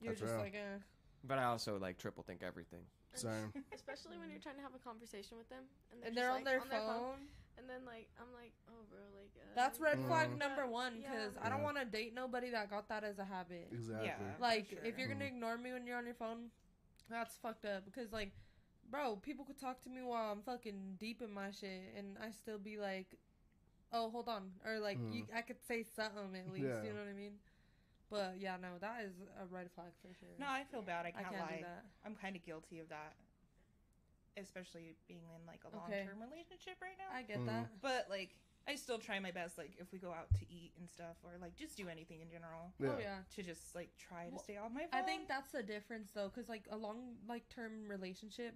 You're 0.00 0.12
That's 0.12 0.20
just 0.20 0.32
real. 0.34 0.40
like, 0.42 0.54
eh. 0.54 0.78
But 1.24 1.38
I 1.38 1.44
also 1.44 1.78
like 1.78 1.98
triple 1.98 2.22
think 2.22 2.42
everything. 2.44 2.86
Same. 3.18 3.52
Especially 3.74 4.18
when 4.18 4.30
you're 4.30 4.40
trying 4.40 4.56
to 4.56 4.62
have 4.62 4.74
a 4.74 4.78
conversation 4.82 5.36
with 5.38 5.48
them 5.48 5.64
and 5.92 6.00
they're, 6.16 6.30
and 6.36 6.46
they're 6.46 6.58
like, 6.58 6.62
on 6.62 6.68
their 6.70 6.80
phone. 6.80 7.20
And 7.56 7.68
then 7.70 7.84
like 7.86 8.08
I'm 8.18 8.32
like, 8.34 8.52
oh 8.68 8.82
bro, 8.90 8.98
like 9.14 9.30
uh, 9.38 9.46
That's 9.54 9.78
red 9.78 9.98
Mm. 9.98 10.06
flag 10.08 10.36
number 10.38 10.66
one 10.66 10.98
Yeah. 11.00 11.10
because 11.12 11.38
I 11.40 11.48
don't 11.48 11.58
Yeah. 11.58 11.64
want 11.64 11.78
to 11.78 11.84
date 11.84 12.12
nobody 12.14 12.50
that 12.50 12.68
got 12.70 12.88
that 12.88 13.04
as 13.04 13.18
a 13.18 13.24
habit. 13.24 13.68
Exactly. 13.72 14.06
Yeah. 14.06 14.18
Like, 14.40 14.68
For 14.70 14.84
if 14.84 14.98
you're 14.98 15.08
gonna 15.08 15.24
Mhm. 15.24 15.38
ignore 15.38 15.56
me 15.58 15.72
when 15.72 15.86
you're 15.86 15.96
on 15.98 16.04
your 16.06 16.16
phone, 16.18 16.50
that's 17.08 17.36
fucked 17.36 17.64
up. 17.64 17.84
Because 17.84 18.12
like, 18.12 18.32
bro, 18.90 19.16
people 19.16 19.44
could 19.44 19.58
talk 19.58 19.80
to 19.82 19.88
me 19.88 20.02
while 20.02 20.32
I'm 20.32 20.42
fucking 20.42 20.96
deep 20.98 21.22
in 21.22 21.30
my 21.32 21.50
shit, 21.52 21.94
and 21.96 22.18
I 22.18 22.30
still 22.32 22.58
be 22.58 22.76
like, 22.76 23.14
oh, 23.92 24.10
hold 24.10 24.28
on, 24.28 24.50
or 24.64 24.80
like, 24.80 24.98
you, 25.12 25.24
I 25.32 25.42
could 25.42 25.62
say 25.62 25.84
something 25.84 26.34
at 26.34 26.50
least. 26.52 26.66
Yeah. 26.66 26.82
You 26.82 26.92
know 26.92 26.98
what 27.00 27.08
I 27.08 27.12
mean? 27.12 27.38
But 28.10 28.34
yeah, 28.38 28.56
no, 28.60 28.78
that 28.80 29.02
is 29.04 29.12
a 29.40 29.46
red 29.46 29.70
flag 29.74 29.88
for 30.02 30.12
sure. 30.18 30.28
No, 30.38 30.46
I 30.46 30.64
feel 30.70 30.82
bad. 30.82 31.06
I 31.06 31.08
I 31.08 31.22
can't, 31.22 31.30
can't 31.34 31.42
lie. 31.48 31.56
do 31.58 31.62
that. 31.64 31.84
I'm 32.04 32.14
kind 32.14 32.36
of 32.36 32.44
guilty 32.44 32.78
of 32.80 32.88
that, 32.90 33.14
especially 34.36 34.96
being 35.08 35.22
in 35.34 35.46
like 35.46 35.60
a 35.64 35.74
long 35.74 35.86
Okay. 35.88 36.04
term 36.04 36.20
relationship 36.20 36.76
right 36.82 36.96
now. 36.98 37.16
I 37.16 37.22
get 37.22 37.38
Mhm. 37.40 37.46
that. 37.46 37.80
but 37.80 38.08
like, 38.10 38.36
I 38.66 38.76
still 38.76 38.98
try 38.98 39.18
my 39.20 39.30
best. 39.30 39.58
Like, 39.58 39.76
if 39.78 39.92
we 39.92 39.98
go 39.98 40.12
out 40.12 40.32
to 40.34 40.50
eat 40.50 40.72
and 40.78 40.88
stuff, 40.88 41.16
or 41.22 41.32
like 41.40 41.54
just 41.54 41.76
do 41.76 41.88
anything 41.88 42.20
in 42.20 42.30
general, 42.30 42.72
Oh 42.82 42.98
yeah. 42.98 43.22
to 43.34 43.42
just 43.42 43.74
like 43.74 43.90
try 43.96 44.26
to 44.26 44.30
Well, 44.32 44.42
stay 44.42 44.56
on 44.56 44.72
my 44.74 44.82
phone. 44.86 45.00
I 45.00 45.02
think 45.02 45.28
that's 45.28 45.50
the 45.52 45.62
difference 45.62 46.10
though, 46.14 46.28
because 46.28 46.48
like 46.48 46.66
a 46.70 46.76
long 46.76 47.16
like 47.28 47.48
term 47.48 47.88
relationship, 47.88 48.54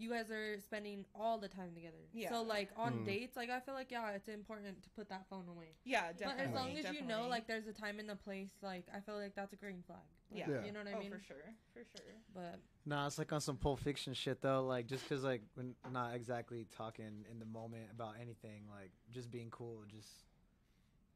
you 0.00 0.10
guys 0.10 0.30
are 0.30 0.58
spending 0.60 1.04
all 1.14 1.38
the 1.38 1.48
time 1.48 1.74
together. 1.74 1.98
Yeah. 2.12 2.30
So 2.30 2.42
like 2.42 2.70
on 2.76 3.00
Mm. 3.00 3.04
dates, 3.04 3.36
like 3.36 3.50
I 3.50 3.60
feel 3.60 3.74
like 3.74 3.90
yeah, 3.90 4.10
it's 4.10 4.28
important 4.28 4.82
to 4.82 4.90
put 4.90 5.08
that 5.10 5.26
phone 5.28 5.46
away. 5.48 5.76
yeah, 5.84 6.12
definitely. 6.12 6.34
But 6.36 6.48
as 6.48 6.54
long 6.54 6.76
as 6.78 6.94
you 6.94 7.02
know 7.06 7.28
like 7.28 7.46
there's 7.46 7.66
a 7.66 7.72
time 7.72 7.98
and 8.00 8.10
a 8.10 8.16
place, 8.16 8.50
like 8.62 8.86
I 8.94 9.00
feel 9.00 9.16
like 9.16 9.34
that's 9.34 9.52
a 9.52 9.56
green 9.56 9.82
flag. 9.86 9.98
Like, 10.30 10.40
Yeah. 10.40 10.50
Yeah. 10.50 10.64
You 10.64 10.72
know 10.72 10.80
what 10.80 10.88
I 10.88 10.92
mean? 10.92 10.96
oh, 10.98 11.02
mean? 11.02 11.10
for 11.12 11.20
sure, 11.20 11.54
for 11.74 11.84
sure. 11.84 12.14
But 12.34 12.60
Nah, 12.86 13.06
it's 13.06 13.18
like 13.18 13.32
on 13.32 13.40
some 13.40 13.56
Pulp 13.58 13.80
Fiction 13.80 14.14
shit 14.14 14.40
though. 14.40 14.64
Like 14.64 14.86
just 14.86 15.06
because 15.08 15.22
like 15.22 15.42
we're 15.56 15.74
not 15.92 16.14
exactly 16.14 16.66
talking 16.76 17.26
in 17.30 17.38
the 17.38 17.44
moment 17.46 17.88
about 17.92 18.14
anything, 18.20 18.62
like 18.70 18.92
just 19.10 19.30
being 19.30 19.50
cool, 19.50 19.84
just 19.88 20.24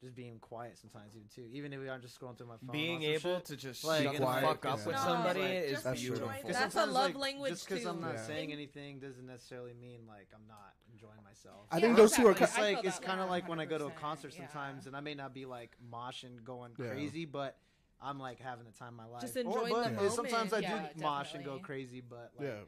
just 0.05 0.15
being 0.15 0.39
quiet 0.39 0.79
sometimes 0.79 1.17
even 1.17 1.27
too. 1.35 1.49
Even 1.53 1.73
if 1.73 1.81
we 1.81 1.89
aren't 1.89 2.03
just 2.03 2.21
scrolling 2.21 2.37
through 2.37 2.47
my 2.47 2.57
phone. 2.59 2.71
Being 2.73 3.03
able 3.03 3.37
shit. 3.37 3.45
to 3.47 3.57
just 3.57 3.83
Like, 3.85 4.03
shut 4.05 4.13
the 4.13 4.19
quiet, 4.21 4.45
fuck 4.45 4.67
up 4.67 4.79
yeah. 4.79 4.87
with 4.87 4.97
No, 4.97 5.03
somebody 5.03 5.41
like, 5.41 5.51
is 5.51 5.83
That's 5.83 6.01
true. 6.01 6.11
beautiful. 6.17 6.53
That's 6.53 6.75
a 6.77 6.87
love 6.87 6.95
like, 6.95 7.17
language, 7.17 7.53
Just 7.53 7.69
because 7.69 7.85
I'm 7.87 8.01
not 8.01 8.15
Yeah. 8.15 8.27
saying 8.27 8.53
anything 8.53 9.01
doesn't 9.01 9.27
necessarily 9.27 9.73
mean 9.75 10.07
like 10.07 10.29
I'm 10.35 10.47
not 10.47 10.75
enjoying 10.93 11.23
myself. 11.25 11.67
I 11.71 11.77
Yeah, 11.79 11.81
think 11.83 11.97
those 11.97 12.13
two 12.13 12.27
are. 12.27 12.33
exactly. 12.33 12.45
It's 12.45 12.59
I 12.59 12.77
like 12.77 12.85
it's 12.85 12.99
kind 13.01 13.21
of 13.21 13.31
like 13.31 13.49
when 13.49 13.59
I 13.59 13.65
go 13.65 13.79
to 13.79 13.87
a 13.87 13.91
100%, 13.91 13.97
concert 13.97 14.33
yeah. 14.37 14.47
sometimes, 14.47 14.87
and 14.87 14.95
I 14.97 15.01
may 15.01 15.15
not 15.15 15.33
be 15.35 15.47
like 15.47 15.77
moshing, 15.91 16.45
going 16.45 16.73
Yeah. 16.79 16.89
crazy, 16.91 17.25
but 17.25 17.57
I'm 18.01 18.19
like 18.19 18.39
having 18.41 18.67
the 18.67 18.73
time 18.73 18.89
of 18.89 18.95
my 18.97 19.07
life. 19.07 19.23
Just 19.23 19.37
Or- 19.37 19.41
enjoying 19.41 19.73
but 19.73 19.97
the 19.99 20.11
Sometimes 20.11 20.53
I 20.53 20.61
do 20.61 20.67
Yeah, 20.67 20.89
mosh 20.97 21.35
and 21.35 21.45
go 21.45 21.59
crazy, 21.59 22.01
but 22.03 22.33
like, 22.37 22.47
Yeah. 22.49 22.61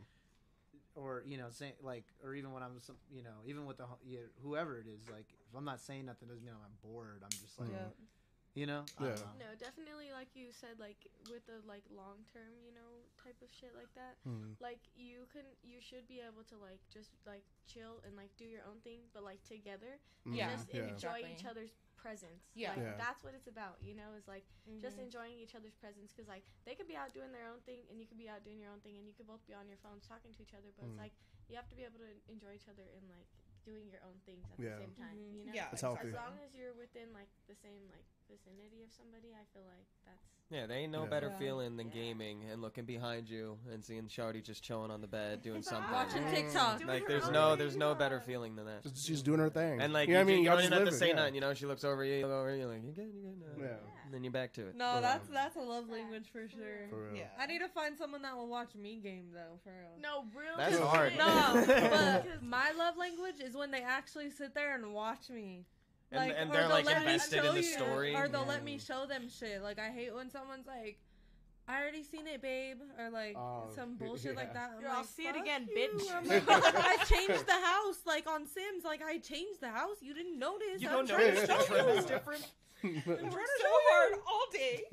Or 0.97 1.23
you 1.27 1.37
know, 1.37 1.47
saying 1.51 1.75
like, 1.83 2.05
or 2.25 2.35
even 2.35 2.53
when 2.53 2.63
I'm, 2.63 2.81
some, 2.81 2.97
you 3.13 3.23
know, 3.23 3.45
even 3.45 3.67
with 3.67 3.77
the 3.77 3.85
ho- 3.85 4.01
yeah, 4.05 4.27
whoever 4.43 4.79
it 4.81 4.87
is, 4.89 5.09
like, 5.13 5.27
if 5.49 5.55
I'm 5.57 5.65
not 5.65 5.81
saying 5.81 6.07
nothing, 6.07 6.29
doesn't 6.29 6.45
mean 6.45 6.55
I'm 6.57 6.77
bored. 6.83 7.23
I'm 7.23 7.31
just 7.31 7.61
like, 7.61 7.69
yeah. 7.71 7.93
you 8.55 8.67
know, 8.67 8.83
Yeah. 8.99 9.15
know. 9.15 9.37
No, 9.39 9.49
definitely 9.61 10.11
like 10.11 10.33
you 10.35 10.49
said, 10.51 10.81
like 10.81 10.97
with 11.29 11.45
the 11.47 11.61
like 11.69 11.85
long 11.95 12.25
term, 12.33 12.57
you 12.65 12.73
know, 12.73 13.05
type 13.23 13.37
of 13.45 13.49
shit 13.53 13.77
like 13.77 13.93
that. 13.95 14.17
Mm. 14.27 14.57
Like 14.59 14.81
you 14.97 15.29
can, 15.31 15.45
you 15.63 15.79
should 15.85 16.09
be 16.09 16.25
able 16.25 16.43
to 16.49 16.57
like 16.57 16.81
just 16.93 17.13
like 17.27 17.45
chill 17.69 18.01
and 18.09 18.17
like 18.17 18.33
do 18.41 18.45
your 18.49 18.65
own 18.65 18.81
thing, 18.81 19.05
but 19.13 19.23
like 19.23 19.45
together, 19.45 20.01
and 20.25 20.35
Yeah. 20.35 20.57
just 20.57 20.73
Yeah. 20.73 20.89
enjoy 20.89 21.21
Exactly. 21.21 21.37
each 21.37 21.45
other's 21.45 21.71
presence. 22.07 22.47
Yeah. 22.55 22.71
like, 22.71 22.87
Yeah. 22.87 22.95
that's 22.95 23.27
what 23.27 23.35
it's 23.35 23.51
about. 23.51 23.83
You 23.83 23.99
know, 23.99 24.15
is 24.15 24.31
like 24.31 24.47
just 24.79 24.97
Mhm. 24.97 25.11
enjoying 25.11 25.35
each 25.43 25.55
other's 25.59 25.75
presence 25.75 26.15
because 26.15 26.31
like 26.31 26.47
they 26.65 26.75
could 26.79 26.87
be 26.87 26.95
out 26.95 27.11
doing 27.13 27.33
their 27.35 27.51
own 27.51 27.59
thing 27.67 27.83
and 27.91 27.99
you 27.99 28.07
could 28.07 28.19
be 28.19 28.29
out 28.31 28.45
doing 28.47 28.61
your 28.63 28.71
own 28.71 28.79
thing 28.87 28.95
and 28.97 29.05
you 29.07 29.13
could 29.13 29.27
both 29.27 29.43
be 29.51 29.55
on 29.55 29.67
your 29.67 29.79
phones 29.83 30.07
talking 30.07 30.31
to 30.35 30.41
each 30.43 30.55
other, 30.55 30.71
but 30.79 30.87
Mm. 30.87 30.91
it's 30.95 30.99
like 31.11 31.15
you 31.51 31.57
have 31.59 31.67
to 31.69 31.75
be 31.75 31.83
able 31.83 31.99
to 31.99 32.11
enjoy 32.31 32.55
each 32.55 32.69
other 32.71 32.87
and 32.95 33.11
like 33.11 33.27
doing 33.67 33.91
your 33.91 33.99
own 34.07 34.15
things 34.23 34.47
at 34.55 34.59
Yeah. 34.63 34.77
the 34.79 34.87
same 34.87 34.95
time. 34.95 35.17
Mhm. 35.19 35.35
You 35.35 35.45
know, 35.47 35.53
Yeah, 35.53 35.71
It's 35.73 35.81
healthy. 35.83 36.07
as 36.09 36.15
long 36.15 36.39
as 36.39 36.55
you're 36.55 36.75
within 36.75 37.13
like 37.13 37.29
the 37.51 37.57
same 37.57 37.91
like 37.91 38.07
vicinity 38.31 38.83
of 38.87 38.93
somebody, 38.93 39.35
I 39.35 39.45
feel 39.51 39.65
like 39.67 39.87
that's 40.07 40.36
Yeah, 40.49 40.67
they 40.67 40.77
ain't 40.77 40.93
no 40.93 41.03
Yeah. 41.03 41.09
better 41.09 41.29
Yeah. 41.29 41.39
feeling 41.39 41.77
than 41.77 41.89
Yeah. 41.89 41.95
gaming 41.95 42.45
and 42.45 42.63
looking 42.63 42.85
behind 42.85 43.29
you 43.29 43.59
and 43.73 43.85
seeing 43.85 44.07
Shardy 44.07 44.45
just 44.45 44.63
chilling 44.63 44.93
on 44.93 45.01
the 45.01 45.09
bed 45.09 45.43
doing 45.43 45.61
something. 45.63 45.91
Watching 45.93 46.23
Mm. 46.23 46.31
TikTok. 46.35 46.79
Doing 46.79 46.89
Like 46.89 47.03
her 47.03 47.09
there's 47.09 47.25
own 47.27 47.33
no 47.33 47.57
there's 47.57 47.77
no 47.77 47.95
better 47.97 48.21
feeling 48.21 48.55
than 48.55 48.67
that. 48.67 48.85
Just- 48.85 49.05
she's 49.05 49.23
doing 49.23 49.41
her 49.41 49.51
thing. 49.51 49.81
And 49.81 49.93
like 49.93 50.07
you 50.09 50.13
you, 50.13 50.19
know 50.21 50.25
what 50.25 50.31
I 50.31 50.33
mean, 50.35 50.39
you 50.45 50.45
Y'all 50.45 50.55
don't 50.55 50.63
just 50.63 50.67
even 50.67 50.73
have 50.73 50.79
to 50.79 50.85
live 50.85 50.95
it, 50.95 50.99
say 50.99 51.09
yeah. 51.09 51.15
nothing. 51.17 51.35
You 51.35 51.41
know, 51.41 51.55
she 51.55 51.67
looks 51.67 51.83
over 51.83 52.05
you, 52.05 52.15
you 52.15 52.27
look 52.27 52.33
over, 52.35 52.55
you're 52.55 52.67
like, 52.69 52.85
you 52.85 52.93
good, 52.93 53.13
you 53.13 53.23
good, 53.23 53.59
no. 53.59 53.65
Yeah. 53.65 53.77
And 54.05 54.15
then 54.15 54.23
you're 54.23 54.33
back 54.33 54.53
to 54.53 54.69
it. 54.69 54.77
No, 54.77 54.95
Yeah. 54.95 55.01
that's 55.01 55.29
that's 55.31 55.57
a 55.57 55.61
love 55.63 55.89
language 55.89 56.29
for 56.31 56.47
sure. 56.49 56.87
For 56.91 57.07
real. 57.09 57.17
Yeah. 57.17 57.31
I 57.37 57.47
need 57.47 57.59
to 57.59 57.69
find 57.69 57.99
someone 57.99 58.23
that 58.23 58.37
will 58.37 58.47
watch 58.47 58.73
me 58.77 59.01
game 59.01 59.33
though, 59.33 59.59
for 59.65 59.71
real. 59.71 59.99
no 59.99 60.27
real. 60.33 60.57
That's 60.57 60.79
hard. 60.79 61.17
No, 61.19 61.65
but 61.67 61.67
Because- 62.23 62.25
my 62.43 62.71
love 62.71 62.97
language 62.97 63.41
is 63.41 63.57
when 63.57 63.73
they 63.73 63.83
actually 63.83 64.31
sit 64.31 64.55
there 64.55 64.77
and 64.77 64.95
watch 64.95 65.29
me. 65.29 65.67
And, 66.13 66.31
and 66.33 66.51
or 66.51 66.53
they're 66.53 66.63
they'll 66.63 66.71
like 66.71 66.87
let 66.87 67.05
me 67.05 67.13
invested 67.15 67.43
show 67.43 67.49
in 67.51 67.55
the 67.57 67.63
you- 67.63 67.73
story. 67.73 68.15
or 68.15 68.29
they'll 68.29 68.47
let 68.47 68.65
me 68.65 68.79
show 68.79 69.07
them 69.07 69.29
shit. 69.29 69.63
Like 69.63 69.79
I 69.79 69.91
hate 69.91 70.15
when 70.15 70.31
someone's 70.31 70.67
like, 70.67 70.99
"I 71.69 71.81
already 71.81 72.05
seen 72.05 72.27
it, 72.29 72.41
babe," 72.41 72.79
or 72.99 73.11
like 73.11 73.35
Oh, 73.37 73.65
some 73.75 73.97
bullshit 73.97 74.37
like 74.37 74.55
that. 74.55 74.71
I'm 74.77 74.83
Girl, 74.83 74.93
I'll 74.95 75.05
see 75.05 75.25
it 75.27 75.37
again, 75.37 75.67
you." 75.69 75.77
bitch. 75.77 76.15
I'm 76.15 76.27
like, 76.29 76.49
I 76.49 76.97
changed 77.05 77.47
the 77.47 77.61
house, 77.61 77.99
like 78.07 78.29
on 78.31 78.47
Sims. 78.47 78.85
Like 78.85 79.03
I 79.03 79.19
changed 79.19 79.61
the 79.61 79.71
house. 79.71 79.97
You 80.01 80.15
didn't 80.15 80.39
notice. 80.39 80.81
You 80.81 80.89
I'm 80.89 80.95
don't 80.95 81.09
trying 81.09 81.35
notice 81.35 81.41
to 81.43 81.47
the 81.49 81.59
show 81.59 81.65
trim 81.75 81.89
you. 81.89 81.95
is 81.95 82.05
different. 82.05 82.47
I 82.85 82.89
worked 83.25 83.59
so 83.61 83.73
hard 83.91 84.13
all 84.29 84.47
day. 84.53 84.85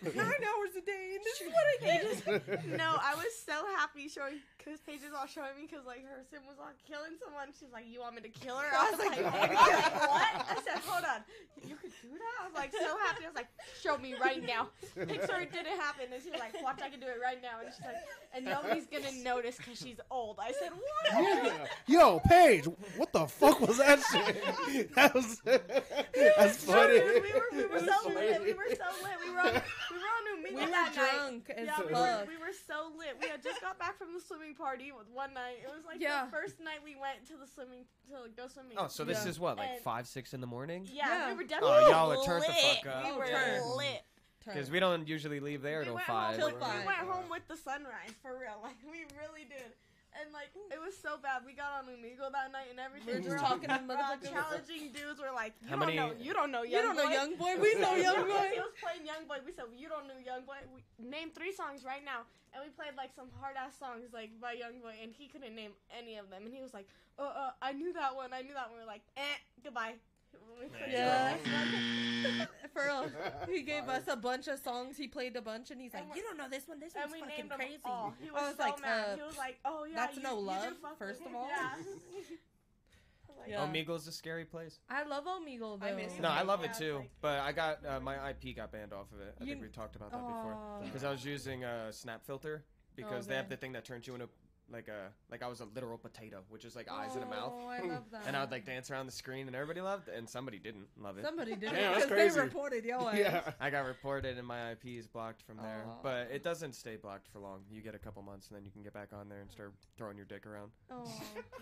Nine 0.00 0.16
hours 0.16 0.76
a 0.78 0.80
day, 0.80 1.16
and 1.16 1.24
this 1.24 1.40
is 1.40 1.48
what 1.48 1.66
I 1.66 2.46
get. 2.46 2.66
no, 2.78 2.96
I 3.02 3.16
was 3.16 3.34
so 3.44 3.52
happy 3.76 4.08
showing 4.08 4.38
because 4.58 4.80
Paige 4.82 5.00
was 5.06 5.14
all 5.16 5.26
showing 5.26 5.54
me 5.56 5.64
because 5.70 5.86
like 5.86 6.02
her 6.04 6.20
sim 6.30 6.42
was 6.46 6.58
all 6.58 6.74
killing 6.86 7.14
someone. 7.22 7.48
She's 7.58 7.70
like, 7.72 7.86
"You 7.88 8.00
want 8.00 8.16
me 8.16 8.22
to 8.22 8.28
kill 8.28 8.56
her?" 8.58 8.66
I 8.74 8.90
was 8.90 8.98
like, 8.98 9.16
I 9.18 9.22
was 9.22 9.54
like, 9.54 10.08
"What?" 10.10 10.34
I 10.50 10.54
said, 10.66 10.78
"Hold 10.84 11.04
on, 11.06 11.20
you 11.64 11.76
could 11.76 11.92
do 12.02 12.10
that?" 12.12 12.34
I 12.42 12.46
was 12.46 12.54
like 12.54 12.72
so 12.72 12.90
happy. 13.06 13.24
I 13.24 13.28
was 13.28 13.36
like, 13.36 13.48
"Show 13.82 13.96
me 13.98 14.14
right 14.20 14.42
now." 14.44 14.68
Picture 14.94 15.40
it 15.40 15.52
didn't 15.52 15.78
happen, 15.78 16.06
and 16.12 16.22
she's 16.22 16.32
like, 16.34 16.52
"Watch, 16.62 16.80
I 16.82 16.90
can 16.90 17.00
do 17.00 17.06
it 17.06 17.18
right 17.22 17.40
now." 17.40 17.60
And 17.64 17.70
she's 17.72 17.84
like, 17.86 17.96
"And 18.34 18.44
nobody's 18.44 18.86
gonna 18.86 19.12
notice 19.22 19.56
because 19.56 19.78
she's 19.78 20.00
old." 20.10 20.38
I 20.40 20.52
said, 20.52 20.72
"What?" 20.74 21.22
Yeah. 21.22 21.66
Yo, 21.86 22.20
Paige, 22.28 22.66
what 22.96 23.12
the 23.12 23.26
fuck 23.26 23.60
was 23.60 23.78
that 23.78 24.00
shit? 24.10 24.94
That 24.94 25.14
was 25.14 25.40
that's 25.44 26.64
funny. 26.64 26.98
dude, 27.00 27.22
we 27.22 27.32
were 27.32 27.48
we 27.52 27.64
were 27.66 27.78
so 27.80 28.08
lit. 28.08 28.42
We 28.42 28.52
were 28.52 28.68
so 28.74 28.90
lit. 29.02 29.16
We 29.24 29.30
were 29.32 29.40
on, 29.40 29.52
we 29.90 29.96
were 29.98 30.10
on 30.10 30.22
New 30.24 30.36
We 30.36 30.42
Mingle 30.50 30.64
were 30.66 30.70
that 30.70 30.96
night. 30.96 31.10
drunk 31.16 31.50
as 31.56 31.66
Yeah, 31.66 31.78
we 31.86 31.92
were, 31.92 32.24
we 32.28 32.36
were 32.38 32.52
so 32.66 32.90
lit. 32.98 33.16
We 33.22 33.28
had 33.28 33.42
just 33.42 33.60
got 33.60 33.78
back 33.78 33.98
from 33.98 34.14
the 34.14 34.20
swimming 34.20 34.47
party 34.54 34.92
with 34.92 35.08
one 35.12 35.34
night. 35.34 35.58
It 35.62 35.68
was 35.68 35.84
like 35.86 36.00
Yeah. 36.00 36.24
the 36.26 36.30
first 36.30 36.60
night 36.60 36.78
we 36.84 36.94
went 36.96 37.26
to 37.28 37.34
the 37.36 37.46
swimming 37.46 37.84
to 38.10 38.20
like, 38.22 38.36
go 38.36 38.48
swimming. 38.48 38.76
Oh, 38.78 38.88
so 38.88 39.04
this 39.04 39.24
Yeah. 39.24 39.30
is 39.30 39.40
what, 39.40 39.56
like 39.58 39.68
And- 39.70 39.80
five, 39.82 40.06
six 40.06 40.34
in 40.34 40.40
the 40.40 40.46
morning? 40.46 40.86
yeah, 40.92 41.06
Yeah. 41.08 41.26
we 41.28 41.34
were 41.34 41.42
oh, 41.42 41.46
definitely 41.46 41.76
Oh, 41.84 41.90
y'all 41.90 42.12
are 42.12 42.24
turned 42.24 42.44
the 42.44 42.52
fuck 42.52 42.86
up. 42.86 43.04
We 43.04 43.10
Oh, 43.10 43.18
were 43.18 43.26
turned. 43.26 43.64
lit. 43.76 44.02
Because 44.44 44.70
we 44.70 44.80
don't 44.80 45.06
usually 45.06 45.40
leave 45.40 45.60
there 45.60 45.80
We 45.80 45.84
till 45.86 45.98
five. 45.98 46.40
home 46.40 46.50
Till 46.50 46.58
five. 46.58 46.80
we 46.80 46.86
went 46.86 46.98
home 47.00 47.28
with 47.28 47.46
the 47.48 47.56
sunrise 47.56 48.12
for 48.22 48.38
real. 48.38 48.60
Like 48.62 48.76
we 48.84 49.04
really 49.20 49.44
did. 49.44 49.74
And 50.16 50.32
like 50.32 50.48
it 50.56 50.80
was 50.80 50.96
so 50.96 51.20
bad. 51.20 51.44
We 51.44 51.52
got 51.52 51.84
on 51.84 51.84
Omegle 51.86 52.32
that 52.32 52.48
night 52.50 52.72
and 52.72 52.80
everything. 52.80 53.20
We 53.20 53.28
were 53.28 53.36
just 53.36 53.44
all- 53.44 53.60
talking 53.60 53.68
to 53.68 53.76
uh, 53.76 53.86
motherfuckers. 53.86 54.32
challenging 54.32 54.90
dudes 54.90 55.20
were 55.20 55.30
like, 55.34 55.52
you 55.60 55.68
How 55.68 55.76
don't 55.76 55.86
many- 55.92 56.00
know, 56.00 56.10
you 56.18 56.32
don't 56.32 56.50
know, 56.50 56.62
You 56.64 56.80
don't 56.82 56.96
know 56.96 57.06
Young 57.12 57.36
Young 57.36 57.38
Boy. 57.38 57.52
We 57.60 57.74
know 57.78 57.94
Young 58.08 58.24
Boy. 58.26 58.46
He 58.56 58.58
was 58.58 58.74
playing 58.82 59.04
Young 59.06 59.28
Boy. 59.28 59.38
We 59.44 59.52
said 59.52 59.68
you 59.76 59.88
don't 59.88 60.08
know 60.08 60.18
Young 60.18 60.42
Boy. 60.48 60.58
We 60.72 60.80
named 60.98 61.34
three 61.36 61.52
songs 61.52 61.84
right 61.84 62.02
now, 62.04 62.24
and 62.56 62.64
we 62.64 62.70
played 62.72 62.96
like 62.96 63.12
some 63.14 63.28
hard 63.38 63.54
ass 63.60 63.76
songs 63.78 64.10
like 64.16 64.32
by 64.40 64.52
Young 64.58 64.80
Boy, 64.80 64.96
and 65.02 65.12
he 65.12 65.28
couldn't 65.28 65.54
name 65.54 65.76
any 65.92 66.16
of 66.16 66.30
them. 66.32 66.42
And 66.48 66.52
he 66.54 66.62
was 66.64 66.72
like, 66.74 66.88
"Uh, 67.18 67.28
uh, 67.28 67.50
I 67.62 67.72
knew 67.76 67.92
that 67.92 68.16
one. 68.16 68.32
I 68.32 68.42
knew 68.42 68.54
that 68.56 68.72
one." 68.72 68.78
We 68.80 68.84
are 68.84 68.90
like, 68.90 69.04
"Eh, 69.16 69.36
goodbye." 69.62 70.00
We 70.60 70.66
played 70.68 70.92
Yeah. 70.92 71.36
the 71.36 71.50
next 71.50 72.38
one. 72.38 72.48
For 72.72 72.82
real. 72.82 73.10
He 73.54 73.62
gave 73.62 73.88
us 73.88 74.02
a 74.08 74.16
bunch 74.16 74.48
of 74.48 74.58
songs. 74.58 74.96
He 74.96 75.06
played 75.08 75.36
a 75.36 75.40
bunch, 75.42 75.70
and 75.70 75.80
he's 75.80 75.94
like, 75.94 76.02
And 76.02 76.12
we- 76.12 76.18
"You 76.18 76.24
don't 76.24 76.36
know 76.36 76.48
this 76.48 76.66
one. 76.68 76.78
This 76.80 76.94
and 76.94 77.10
one's 77.10 77.14
we 77.14 77.20
fucking 77.28 77.48
named 77.48 77.52
crazy." 77.58 77.78
all. 77.84 78.12
He 78.20 78.28
I 78.28 78.32
was, 78.32 78.42
was 78.42 78.56
so 78.56 78.62
like, 78.64 78.80
mad. 78.82 79.08
uh, 79.12 79.16
he 79.16 79.22
was 79.22 79.36
like, 79.38 79.58
"Oh 79.64 79.84
yeah, 79.84 79.94
that's 79.96 80.16
you, 80.16 80.22
no 80.22 80.36
love, 80.36 80.74
first 80.98 81.20
of 81.24 81.34
all. 81.34 81.46
Yeah. 81.48 81.70
I 81.74 81.76
was 81.78 81.86
like, 83.38 83.48
Yeah. 83.50 83.66
Omegle's 83.66 84.06
a 84.08 84.12
scary 84.12 84.44
place. 84.44 84.80
I 84.90 85.04
love 85.04 85.24
Omegle 85.24 85.80
though. 85.80 85.86
I 85.86 85.92
miss 85.94 86.18
No, 86.18 86.28
I 86.28 86.42
love 86.42 86.60
Yeah, 86.62 86.70
it 86.72 86.76
too, 86.78 86.96
like- 86.96 87.10
but 87.20 87.38
I 87.40 87.52
got 87.52 87.86
uh, 87.86 88.00
my 88.00 88.30
IP 88.30 88.54
got 88.56 88.72
banned 88.72 88.92
off 88.92 89.10
of 89.12 89.20
it. 89.20 89.34
I 89.40 89.44
You- 89.44 89.50
think 89.52 89.62
we 89.62 89.68
talked 89.68 89.96
about 89.96 90.10
that 90.10 90.20
before 90.26 90.80
because 90.84 91.04
I 91.04 91.10
was 91.10 91.24
using 91.24 91.64
a 91.64 91.92
snap 91.92 92.24
filter 92.26 92.64
because 92.96 93.26
they 93.26 93.34
okay. 93.34 93.40
have 93.42 93.48
the 93.48 93.56
thing 93.56 93.72
that 93.72 93.84
turns 93.84 94.06
you 94.06 94.14
into 94.14 94.28
like 94.70 94.88
a 94.88 95.10
like 95.30 95.42
I 95.42 95.48
was 95.48 95.60
a 95.60 95.64
literal 95.74 95.96
potato, 95.98 96.42
which 96.48 96.64
is 96.64 96.76
like 96.76 96.90
eyes 96.90 97.16
in 97.16 97.22
a 97.22 97.26
mouth, 97.26 97.52
Oh, 97.56 97.66
I 97.68 97.80
love 97.80 98.04
that. 98.12 98.22
and 98.26 98.36
I 98.36 98.40
would 98.40 98.50
like 98.50 98.64
dance 98.66 98.90
around 98.90 99.06
the 99.06 99.12
screen, 99.12 99.46
and 99.46 99.56
everybody 99.56 99.80
loved, 99.80 100.08
it, 100.08 100.14
and 100.16 100.28
somebody 100.28 100.58
didn't 100.58 100.86
love 101.00 101.16
it. 101.18 101.24
Somebody 101.24 101.54
didn't 101.56 101.76
Yeah, 101.76 101.92
that's 101.94 102.06
because 102.06 102.34
they 102.34 102.40
reported 102.40 102.84
yo 102.84 102.98
ass. 103.08 103.16
yeah. 103.18 103.40
I 103.60 103.70
got 103.70 103.86
reported, 103.86 104.36
and 104.38 104.46
my 104.46 104.72
IP 104.72 104.86
is 104.98 105.06
blocked 105.06 105.42
from 105.42 105.56
there, 105.56 105.84
Aw. 105.88 106.02
but 106.02 106.28
it 106.32 106.44
doesn't 106.44 106.74
stay 106.74 106.96
blocked 106.96 107.28
for 107.28 107.38
long. 107.38 107.60
You 107.70 107.80
get 107.80 107.94
a 107.94 107.98
couple 107.98 108.22
months, 108.22 108.48
and 108.48 108.56
then 108.56 108.64
you 108.64 108.70
can 108.70 108.82
get 108.82 108.92
back 108.92 109.08
on 109.18 109.28
there 109.28 109.40
and 109.40 109.50
start 109.50 109.72
throwing 109.96 110.16
your 110.16 110.26
dick 110.26 110.46
around. 110.46 110.70
Oh, 110.90 111.04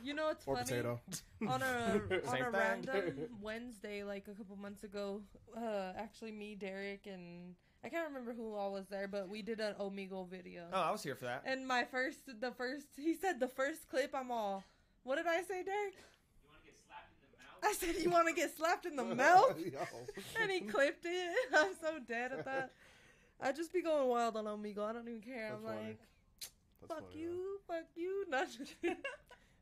you 0.03 0.15
know 0.15 0.27
what's 0.27 0.47
Or 0.47 0.57
funny? 0.57 0.67
potato. 0.67 1.01
on 1.49 1.63
a 1.63 2.01
on 2.01 2.01
Same 2.11 2.43
a 2.43 2.45
thing. 2.45 2.53
random 2.53 3.29
Wednesday, 3.41 4.03
like 4.05 4.27
a 4.29 4.33
couple 4.35 4.57
months 4.57 4.83
ago, 4.85 5.23
uh, 5.57 5.93
actually 5.97 6.33
me, 6.33 6.55
Derek, 6.55 7.07
and 7.07 7.55
I 7.87 7.89
can't 7.89 8.09
remember 8.09 8.35
who 8.35 8.57
all 8.57 8.73
was 8.73 8.89
there, 8.89 9.07
but 9.07 9.29
we 9.29 9.43
did 9.43 9.61
an 9.61 9.75
Omegle 9.79 10.29
video. 10.29 10.65
Oh, 10.73 10.81
I 10.81 10.91
was 10.91 11.05
here 11.05 11.15
for 11.15 11.27
that. 11.27 11.45
And 11.47 11.69
my 11.69 11.85
first, 11.85 12.19
the 12.41 12.51
first, 12.51 12.87
he 12.97 13.15
said 13.15 13.39
the 13.39 13.47
first 13.47 13.89
clip. 13.89 14.13
I'm 14.13 14.33
all, 14.33 14.65
what 15.05 15.19
did 15.19 15.29
I 15.29 15.43
say, 15.43 15.63
Derek? 15.63 15.95
You 15.95 16.51
want 16.51 16.59
to 16.65 16.67
get 16.67 16.75
slapped 16.85 17.15
in 17.23 17.31
the 17.31 17.39
mouth? 17.39 17.63
I 17.63 17.73
said 17.75 18.03
you 18.03 18.11
want 18.11 18.27
to 18.27 18.35
get 18.35 18.57
slapped 18.57 18.87
in 18.87 18.97
the 18.97 19.05
mouth, 19.05 19.57
and 20.43 20.51
he 20.51 20.63
clipped 20.63 21.05
it. 21.05 21.37
I'm 21.57 21.75
so 21.81 22.01
dead 22.09 22.33
at 22.33 22.45
that. 22.45 22.73
I 23.41 23.53
just 23.53 23.73
be 23.73 23.83
going 23.83 24.09
wild 24.09 24.37
on 24.37 24.47
Omegle. 24.47 24.85
I 24.85 24.93
don't 24.93 25.07
even 25.07 25.21
care. 25.21 25.51
That's 25.51 25.63
I'm 25.63 25.63
funny. 25.63 25.87
like, 25.87 26.01
That's 26.81 26.93
fuck 26.93 27.11
funny, 27.13 27.21
you, 27.21 27.61
fuck 27.69 27.87
you. 27.95 28.25
Not 28.29 28.49
just, 28.49 28.75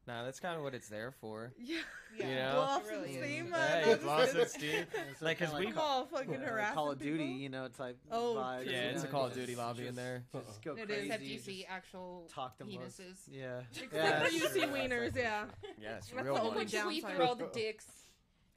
Nah, 0.06 0.22
that's 0.24 0.38
kind 0.38 0.56
of 0.56 0.62
what 0.62 0.74
it's 0.74 0.88
there 0.88 1.12
for. 1.12 1.52
yeah. 1.58 1.78
Yeah. 2.16 2.28
You 2.28 2.34
know? 2.36 2.52
Blow 2.52 2.60
off 2.60 2.86
some 2.86 2.92
really 2.94 3.12
steam. 3.12 3.52
Hey, 3.52 3.84
you 3.90 3.96
no, 4.00 4.06
lost 4.06 4.34
just 4.34 4.56
it, 4.56 4.60
kidding. 4.60 4.86
It's 5.10 5.20
Like, 5.20 5.36
'cause 5.38 5.48
kinda 5.48 5.64
we- 5.66 5.72
I'm 5.72 5.78
all 5.78 6.04
fucking 6.06 6.36
uh, 6.36 6.46
harassing 6.46 6.74
Call 6.74 6.90
of 6.92 6.98
Duty, 7.00 7.24
people. 7.24 7.40
you 7.40 7.48
know, 7.48 7.66
type. 7.68 7.98
Oh, 8.12 8.36
vibes. 8.38 8.66
Yeah, 8.66 8.84
you 8.84 8.88
it's 8.90 9.02
a 9.02 9.08
Call 9.08 9.24
of 9.24 9.30
just- 9.34 9.40
Duty 9.40 9.56
lobby 9.56 9.86
in 9.88 9.96
there. 9.96 10.22
Just 10.46 10.62
go 10.62 10.74
It 10.76 10.80
is. 10.82 10.86
crazy. 10.86 11.02
Except 11.06 11.22
you 11.24 11.38
see 11.38 11.64
actual 11.68 12.30
talk 12.32 12.56
the 12.58 12.66
most. 12.66 13.00
penises. 13.00 13.16
Yeah. 13.28 13.62
Except 13.72 13.92
Yeah, 13.94 14.28
you 14.28 14.40
that's 14.42 14.52
see 14.54 14.60
wieners, 14.60 15.16
yeah. 15.16 15.46
Yes, 15.80 16.08
That's 16.10 16.12
real 16.12 16.34
the 16.34 16.40
only 16.42 16.64
we 16.66 16.70
downside. 16.70 17.16
through 17.16 17.24
all 17.26 17.34
the 17.34 17.46
dicks, 17.52 17.86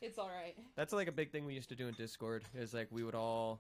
it's 0.02 0.20
all 0.20 0.30
right. 0.30 0.56
That's 0.76 0.94
like 0.94 1.08
a 1.08 1.12
big 1.12 1.32
thing 1.32 1.46
we 1.46 1.56
used 1.56 1.70
to 1.70 1.76
do 1.76 1.88
in 1.88 1.96
Discord. 1.96 2.44
Is 2.54 2.76
like 2.76 2.90
we 2.92 3.04
would 3.04 3.16
all 3.16 3.60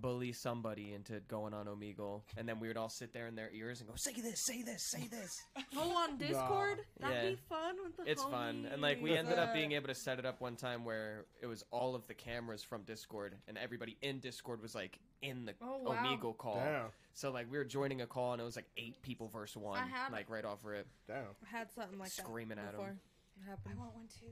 bully 0.00 0.32
somebody 0.32 0.92
into 0.94 1.20
going 1.28 1.52
on 1.54 1.66
Omegle, 1.66 2.22
and 2.36 2.48
then 2.48 2.58
we 2.60 2.68
would 2.68 2.76
all 2.76 2.88
sit 2.88 3.12
there 3.12 3.26
in 3.26 3.34
their 3.34 3.50
ears 3.52 3.80
and 3.80 3.88
go, 3.88 3.94
"Say 3.96 4.12
this, 4.20 4.40
say 4.44 4.62
this, 4.62 4.82
say 4.82 5.06
this." 5.08 5.40
Oh, 5.76 5.96
on 5.96 6.16
Discord? 6.18 6.80
That'd 7.00 7.16
Yeah. 7.24 7.30
be 7.30 7.36
fun 7.48 7.76
with 7.84 7.96
the 7.96 8.10
It's 8.10 8.22
fun, 8.24 8.66
and 8.70 8.80
like 8.82 9.00
we 9.02 9.10
homies. 9.10 9.18
ended 9.18 9.38
up 9.38 9.52
being 9.54 9.72
able 9.72 9.88
to 9.88 9.94
set 9.94 10.18
it 10.18 10.26
up 10.26 10.40
one 10.40 10.56
time 10.56 10.84
where 10.84 11.24
it 11.40 11.46
was 11.46 11.64
all 11.70 11.94
of 11.94 12.06
the 12.06 12.14
cameras 12.14 12.62
from 12.62 12.82
Discord, 12.82 13.36
and 13.48 13.56
everybody 13.58 13.96
in 14.02 14.18
Discord 14.20 14.60
was 14.62 14.74
like 14.74 14.98
in 15.22 15.44
the 15.44 15.54
Oh, 15.62 15.78
wow. 15.82 15.94
Omegle 16.04 16.36
call. 16.36 16.56
Damn. 16.56 16.86
So 17.14 17.30
like 17.30 17.50
we 17.50 17.58
were 17.58 17.64
joining 17.64 18.00
a 18.02 18.06
call, 18.06 18.32
and 18.32 18.40
it 18.40 18.44
was 18.44 18.56
like 18.56 18.68
eight 18.76 19.00
people 19.02 19.28
versus 19.28 19.56
one, 19.56 19.78
I 19.78 19.86
had- 19.86 20.12
like 20.12 20.28
right 20.30 20.44
off 20.44 20.64
rip. 20.64 20.86
Damn. 21.06 21.24
I 21.46 21.58
had 21.58 21.70
something 21.72 21.98
like 21.98 22.10
Screaming 22.10 22.56
that 22.56 22.68
at 22.68 22.74
'em. 22.74 22.80
before. 22.80 22.96
It 23.38 23.48
happened. 23.48 23.74
I 23.76 23.80
want 23.80 23.94
one 23.94 24.08
too. 24.08 24.26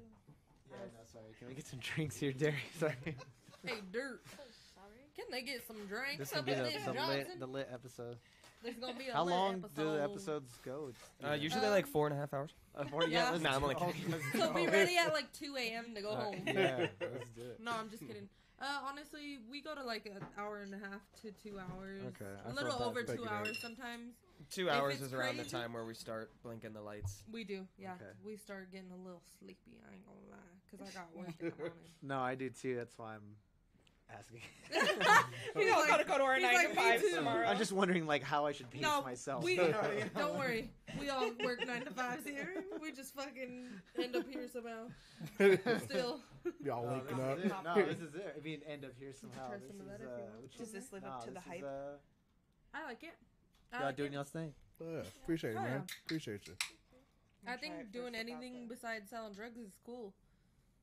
Yeah, 0.70 0.76
no, 0.92 1.00
sorry. 1.12 1.32
Can 1.38 1.48
we 1.48 1.54
get 1.54 1.66
some 1.66 1.80
drinks 1.80 2.16
here, 2.16 2.32
Derry? 2.32 2.54
Sorry. 2.78 2.94
Hey, 3.64 3.80
Dirt, 3.90 4.22
Sorry. 4.36 4.48
Can 5.22 5.30
they 5.30 5.42
get 5.42 5.66
some 5.66 5.76
drinks 5.86 6.18
This 6.18 6.32
up 6.32 6.38
will 6.38 6.44
be 6.44 6.52
in 6.52 6.58
the, 6.64 6.92
the 6.92 7.06
lit, 7.06 7.40
the 7.40 7.46
lit 7.46 7.68
episode. 7.72 8.16
There's 8.62 8.76
gonna 8.76 8.94
be 8.98 9.08
a 9.08 9.12
How 9.14 9.24
lit 9.24 9.34
long 9.34 9.54
episode. 9.64 9.76
do 9.76 9.96
the 9.96 10.02
episodes 10.02 10.58
go? 10.64 10.90
It's, 10.90 11.24
Uh, 11.26 11.32
usually 11.32 11.64
Um, 11.66 11.70
like 11.72 11.86
four 11.86 12.06
and 12.06 12.14
a 12.16 12.18
half 12.20 12.34
hours. 12.34 12.52
Uh, 12.74 12.84
four- 12.84 13.04
Yeah. 13.08 13.30
let's 13.32 13.42
Nah, 13.42 13.54
I'm 13.54 13.60
go. 13.60 13.68
only 13.68 13.74
kidding. 13.92 14.10
Let's 14.10 14.32
So 14.32 14.52
be 14.52 14.66
ready 14.66 14.96
at 14.98 15.12
like 15.14 15.32
2 15.32 15.56
a.m. 15.56 15.94
to 15.94 16.02
go 16.02 16.10
Uh, 16.10 16.20
home. 16.24 16.42
yeah, 16.46 16.86
let's 17.00 17.30
do 17.30 17.42
it. 17.42 17.60
No, 17.60 17.72
I'm 17.72 17.88
just 17.90 18.06
kidding. 18.06 18.28
Uh, 18.60 18.80
honestly, 18.86 19.38
we 19.50 19.62
go 19.62 19.74
to 19.74 19.82
like 19.82 20.04
an 20.04 20.22
hour 20.36 20.60
and 20.60 20.74
a 20.74 20.78
half 20.78 21.00
to 21.22 21.32
two 21.32 21.58
hours. 21.58 22.02
Okay, 22.08 22.26
I 22.44 22.50
a 22.50 22.52
feel 22.52 22.62
little 22.62 22.82
over 22.82 23.02
two 23.02 23.26
hours 23.26 23.48
it. 23.48 23.56
sometimes. 23.56 24.12
Two 24.50 24.68
If 24.68 24.74
hours 24.74 24.94
it's 24.96 25.04
is 25.04 25.14
around 25.14 25.38
the 25.38 25.44
time 25.44 25.72
where 25.72 25.84
we 25.86 25.94
start 25.94 26.30
blinking 26.42 26.74
the 26.74 26.82
lights. 26.82 27.22
We 27.32 27.44
do, 27.44 27.66
yeah. 27.78 27.92
Okay. 27.94 28.10
We 28.22 28.36
start 28.36 28.70
getting 28.70 28.90
a 28.90 28.96
little 29.02 29.22
sleepy. 29.38 29.80
I 29.88 29.94
ain't 29.94 30.04
gonna 30.04 30.18
lie, 30.30 30.36
cause 30.70 30.80
I 30.86 30.98
got 30.98 31.16
work 31.16 31.28
in 31.40 31.48
the 31.50 31.56
morning. 31.58 31.74
No, 32.02 32.20
I 32.20 32.34
do 32.34 32.50
too. 32.50 32.76
That's 32.76 32.98
why 32.98 33.14
I'm 33.14 33.36
asking. 34.18 34.40
We 35.56 35.64
He's 35.64 35.72
all 35.72 35.80
like- 35.80 35.88
gotta 35.88 36.04
go 36.04 36.16
to 36.18 36.22
our 36.24 36.34
he's 36.36 36.44
nine 36.44 36.54
like, 36.54 36.68
to 36.68 36.74
"Me 36.74 36.74
five 36.76 37.00
too." 37.00 37.10
tomorrow. 37.16 37.46
I'm 37.46 37.58
just 37.58 37.72
wondering 37.72 38.06
like 38.06 38.22
how 38.22 38.46
I 38.46 38.52
should 38.52 38.70
pace 38.70 38.82
No, 38.82 39.02
myself. 39.02 39.42
we 39.42 39.52
You 39.56 39.62
know 39.62 39.66
what 39.70 39.84
I 39.90 39.94
mean? 39.96 40.10
don't 40.16 40.38
worry. 40.38 40.70
We 41.00 41.08
all 41.10 41.28
work 41.44 41.66
nine 41.66 41.84
to 41.84 41.90
fives 41.90 42.24
here. 42.24 42.54
We 42.80 42.92
just 42.92 43.12
fucking 43.14 43.66
end 44.00 44.14
up 44.16 44.28
here 44.30 44.46
somehow. 44.52 44.86
Still, 45.84 46.20
Y'all 46.64 46.86
No, 46.86 46.92
linking 46.92 47.16
this 47.16 47.26
up. 47.26 47.38
is 47.38 47.44
it. 47.44 47.52
No, 47.64 47.74
this 47.74 47.98
is 47.98 48.14
it. 48.14 48.36
I 48.38 48.44
mean, 48.44 48.60
end 48.68 48.84
up 48.84 48.92
here 48.98 49.12
somehow. 49.20 49.48
try 49.48 49.58
This 49.58 49.66
some 49.68 49.80
of 49.80 49.86
is, 49.86 49.88
that 49.92 50.00
if 50.02 50.06
uh, 50.06 50.10
want. 50.12 50.42
which 50.44 50.56
Does 50.56 50.66
is- 50.68 50.72
this 50.72 50.92
live 50.92 51.02
nah, 51.02 51.08
up 51.16 51.20
to 51.24 51.30
the 51.30 51.34
this 51.34 51.42
is, 51.42 51.48
hype? 51.50 51.64
uh, 51.64 52.76
I 52.78 52.84
like 52.86 53.02
it. 53.02 53.14
I 53.72 53.76
y'all 53.78 53.86
like 53.86 53.96
doing 53.96 54.12
it. 54.12 54.14
y'all's 54.16 54.28
thing. 54.28 54.54
Yeah, 54.80 55.00
appreciate 55.22 55.50
it, 55.50 55.56
Oh, 55.58 55.62
man. 55.62 55.82
Appreciate 56.06 56.46
you. 56.46 56.54
I 57.48 57.56
think 57.56 57.90
doing 57.92 58.14
anything 58.14 58.66
besides 58.68 59.10
selling 59.10 59.32
drugs 59.34 59.56
is 59.58 59.72
cool. 59.84 60.12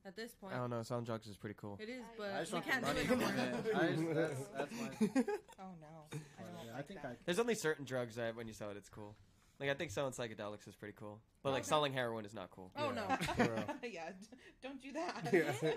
At 0.06 0.16
this 0.16 0.32
point, 0.34 0.54
I 0.54 0.58
don't 0.58 0.70
know. 0.70 0.82
Selling 0.82 1.04
drugs 1.04 1.26
is 1.26 1.36
pretty 1.36 1.56
cool. 1.60 1.78
it 1.80 1.88
is, 1.88 2.02
I 2.02 2.16
but 2.16 2.32
I 2.34 2.40
just 2.40 2.52
we 2.52 2.56
want 2.56 2.66
the 2.66 2.72
can't 2.72 3.08
do 3.08 3.16
money 3.16 3.38
it 3.40 3.42
anymore. 3.42 3.62
it. 3.66 3.76
I 3.76 3.88
just, 3.92 4.14
that's, 4.14 4.40
that's 4.56 4.72
my. 4.72 4.88
Oh 5.60 5.64
no, 5.80 6.18
I 6.38 6.42
don't 6.42 6.66
Yeah, 6.66 6.72
like 6.72 6.78
I 6.78 6.82
think 6.82 7.02
that. 7.02 7.08
I. 7.12 7.14
There's 7.26 7.38
only 7.38 7.54
certain 7.54 7.84
drugs 7.84 8.14
that 8.14 8.36
when 8.36 8.46
you 8.46 8.52
sell 8.54 8.70
it, 8.70 8.76
it's 8.76 8.88
cool. 8.88 9.14
Like 9.60 9.70
I 9.70 9.74
think 9.74 9.90
selling 9.90 10.12
psychedelics 10.12 10.68
is 10.68 10.76
pretty 10.76 10.94
cool, 10.96 11.20
but 11.42 11.50
like 11.50 11.62
Okay. 11.62 11.68
selling 11.68 11.92
heroin 11.92 12.24
is 12.24 12.32
not 12.32 12.50
cool. 12.52 12.70
Oh 12.76 12.92
Yeah. 12.94 13.16
no. 13.18 13.34
For 13.44 13.66
yeah, 13.86 14.10
d- 14.10 14.36
don't 14.62 14.80
do 14.80 14.92
that. 14.92 15.28
Yeah. 15.32 15.52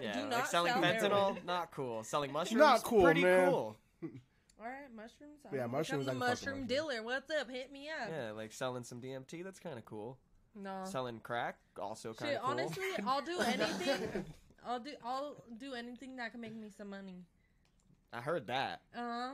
Yeah, 0.00 0.12
Do 0.14 0.20
like 0.22 0.30
not 0.30 0.48
selling 0.48 0.72
sell 0.72 0.82
fentanyl, 0.82 1.00
heroin. 1.10 1.36
not 1.46 1.70
cool. 1.70 2.02
Selling 2.02 2.32
mushrooms, 2.32 2.58
Not 2.60 2.82
cool, 2.82 3.02
pretty 3.04 3.22
man. 3.22 3.50
cool. 3.50 3.76
All 4.58 4.64
right, 4.66 4.88
mushrooms. 4.94 5.40
Yeah, 5.52 5.64
I'm 5.64 5.70
mushrooms, 5.70 6.06
The 6.06 6.12
I 6.12 6.14
can 6.14 6.20
fuck 6.20 6.30
with 6.30 6.38
mushroom 6.40 6.60
mushrooms. 6.62 6.68
dealer. 6.68 7.02
What's 7.02 7.30
up? 7.30 7.50
Hit 7.50 7.70
me 7.70 7.88
up. 7.90 8.08
Yeah, 8.10 8.30
like 8.32 8.52
selling 8.52 8.84
some 8.84 9.00
DMT, 9.02 9.44
that's 9.44 9.58
kind 9.60 9.76
of 9.78 9.84
cool. 9.84 10.16
No. 10.58 10.82
Selling 10.84 11.20
crack, 11.20 11.56
also 11.80 12.14
kind 12.14 12.34
of 12.36 12.40
cool. 12.42 12.50
honestly, 12.50 12.84
I'll 13.06 13.20
do 13.22 13.38
anything. 13.46 14.24
I'll 14.66 14.80
do. 14.80 14.90
I'll 15.04 15.44
do 15.58 15.74
anything 15.74 16.16
that 16.16 16.32
can 16.32 16.40
make 16.40 16.54
me 16.56 16.68
some 16.76 16.88
money. 16.90 17.24
I 18.12 18.20
heard 18.20 18.46
that. 18.46 18.80
Uh, 18.96 19.32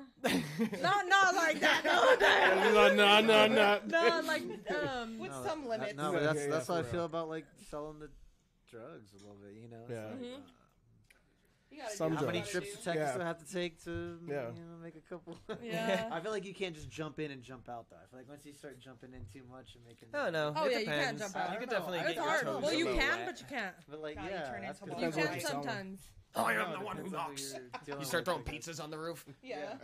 not 0.82 1.06
not 1.08 1.35
like 1.37 1.61
that. 1.61 1.82
No, 1.85 2.16
that. 2.20 2.72
no, 2.74 2.94
no, 2.94 3.20
no, 3.20 3.46
no. 3.46 3.80
No, 3.87 4.20
like 4.26 4.42
um. 4.74 5.18
With 5.18 5.30
No, 5.30 5.44
some 5.46 5.62
that- 5.62 5.68
limits. 5.70 5.94
No, 5.96 6.12
but 6.12 6.22
Yeah, 6.22 6.26
that's 6.32 6.40
yeah, 6.40 6.50
that's 6.50 6.68
how 6.68 6.74
I 6.74 6.80
real. 6.80 6.90
feel 6.90 7.04
about 7.04 7.28
like 7.28 7.46
selling 7.70 7.98
the 8.00 8.08
drugs 8.68 9.12
a 9.12 9.18
little 9.18 9.37
bit. 9.42 9.54
You 9.62 9.68
know. 9.68 9.85
Yeah. 9.88 10.06
like, 10.06 10.18
Mhm. 10.20 10.35
uh, 10.35 10.37
You 10.37 10.37
gotta 10.37 10.62
Some 11.94 12.16
how 12.16 12.26
many 12.26 12.38
you 12.38 12.44
trips 12.44 12.70
gotta. 12.76 12.85
Texas 12.85 12.94
Yeah. 13.11 13.16
do 13.16 13.22
I 13.22 13.26
have 13.26 13.38
to 13.46 13.52
take 13.52 13.82
to 13.85 14.18
Yeah. 14.26 14.35
you 14.54 14.62
know 14.62 14.76
make 14.82 14.96
a 14.96 15.00
couple? 15.00 15.38
Yeah. 15.62 16.08
I 16.12 16.20
feel 16.20 16.30
like 16.30 16.44
you 16.44 16.54
can't 16.54 16.74
just 16.74 16.88
jump 16.90 17.18
in 17.18 17.30
and 17.30 17.42
jump 17.42 17.68
out 17.68 17.87
though. 17.90 17.96
I 17.96 18.06
feel 18.11 18.18
like 18.20 18.28
once 18.28 18.44
you 18.46 18.52
start 18.52 18.78
jumping 18.80 19.12
in 19.12 19.24
too 19.32 19.46
much 19.50 19.74
and 19.74 19.85
making 19.85 20.08
Oh 20.14 20.30
no. 20.30 20.52
Oh, 20.56 20.64
it 20.66 20.72
yeah, 20.72 20.78
you 20.78 20.85
can't 20.87 20.98
depends. 21.18 21.22
jump 21.22 21.37
out. 21.37 21.50
You 21.50 21.56
I 21.56 21.58
could 21.61 21.68
don't 21.70 21.87
know. 21.87 21.92
definitely 21.92 21.98
It's 21.98 22.08
get 22.08 22.14
your 22.16 22.24
hard. 22.28 22.42
toes 22.44 22.62
Well, 22.62 22.72
you 22.74 22.85
little 22.87 23.00
can, 23.00 23.18
wet. 23.18 23.26
but 23.26 23.40
you 23.40 23.46
can't. 23.48 23.74
But 23.90 24.00
like 24.02 24.16
God, 24.16 24.24
you 24.24 24.30
yeah, 24.30 24.48
turn 24.50 24.62
that's 24.62 24.80
into. 24.80 24.90
You 24.92 24.96
Depends 24.96 25.16
what 25.16 25.24
can 25.26 25.32
you're 25.35 25.40
selling. 25.40 25.62
sometimes. 25.64 26.00
Oh, 26.35 26.44
I 26.44 26.52
am 26.54 26.72
the 26.72 26.80
one 26.80 26.96
who 26.96 27.02
depends 27.04 27.12
knocks. 27.12 27.52
you're 27.52 27.62
dealing 27.85 28.00
You 28.00 28.06
start 28.06 28.24
throwing 28.24 28.42
pizzas 28.42 28.82
on 28.82 28.90
the 28.90 28.98
roof. 28.98 29.24
Yeah. 29.42 29.74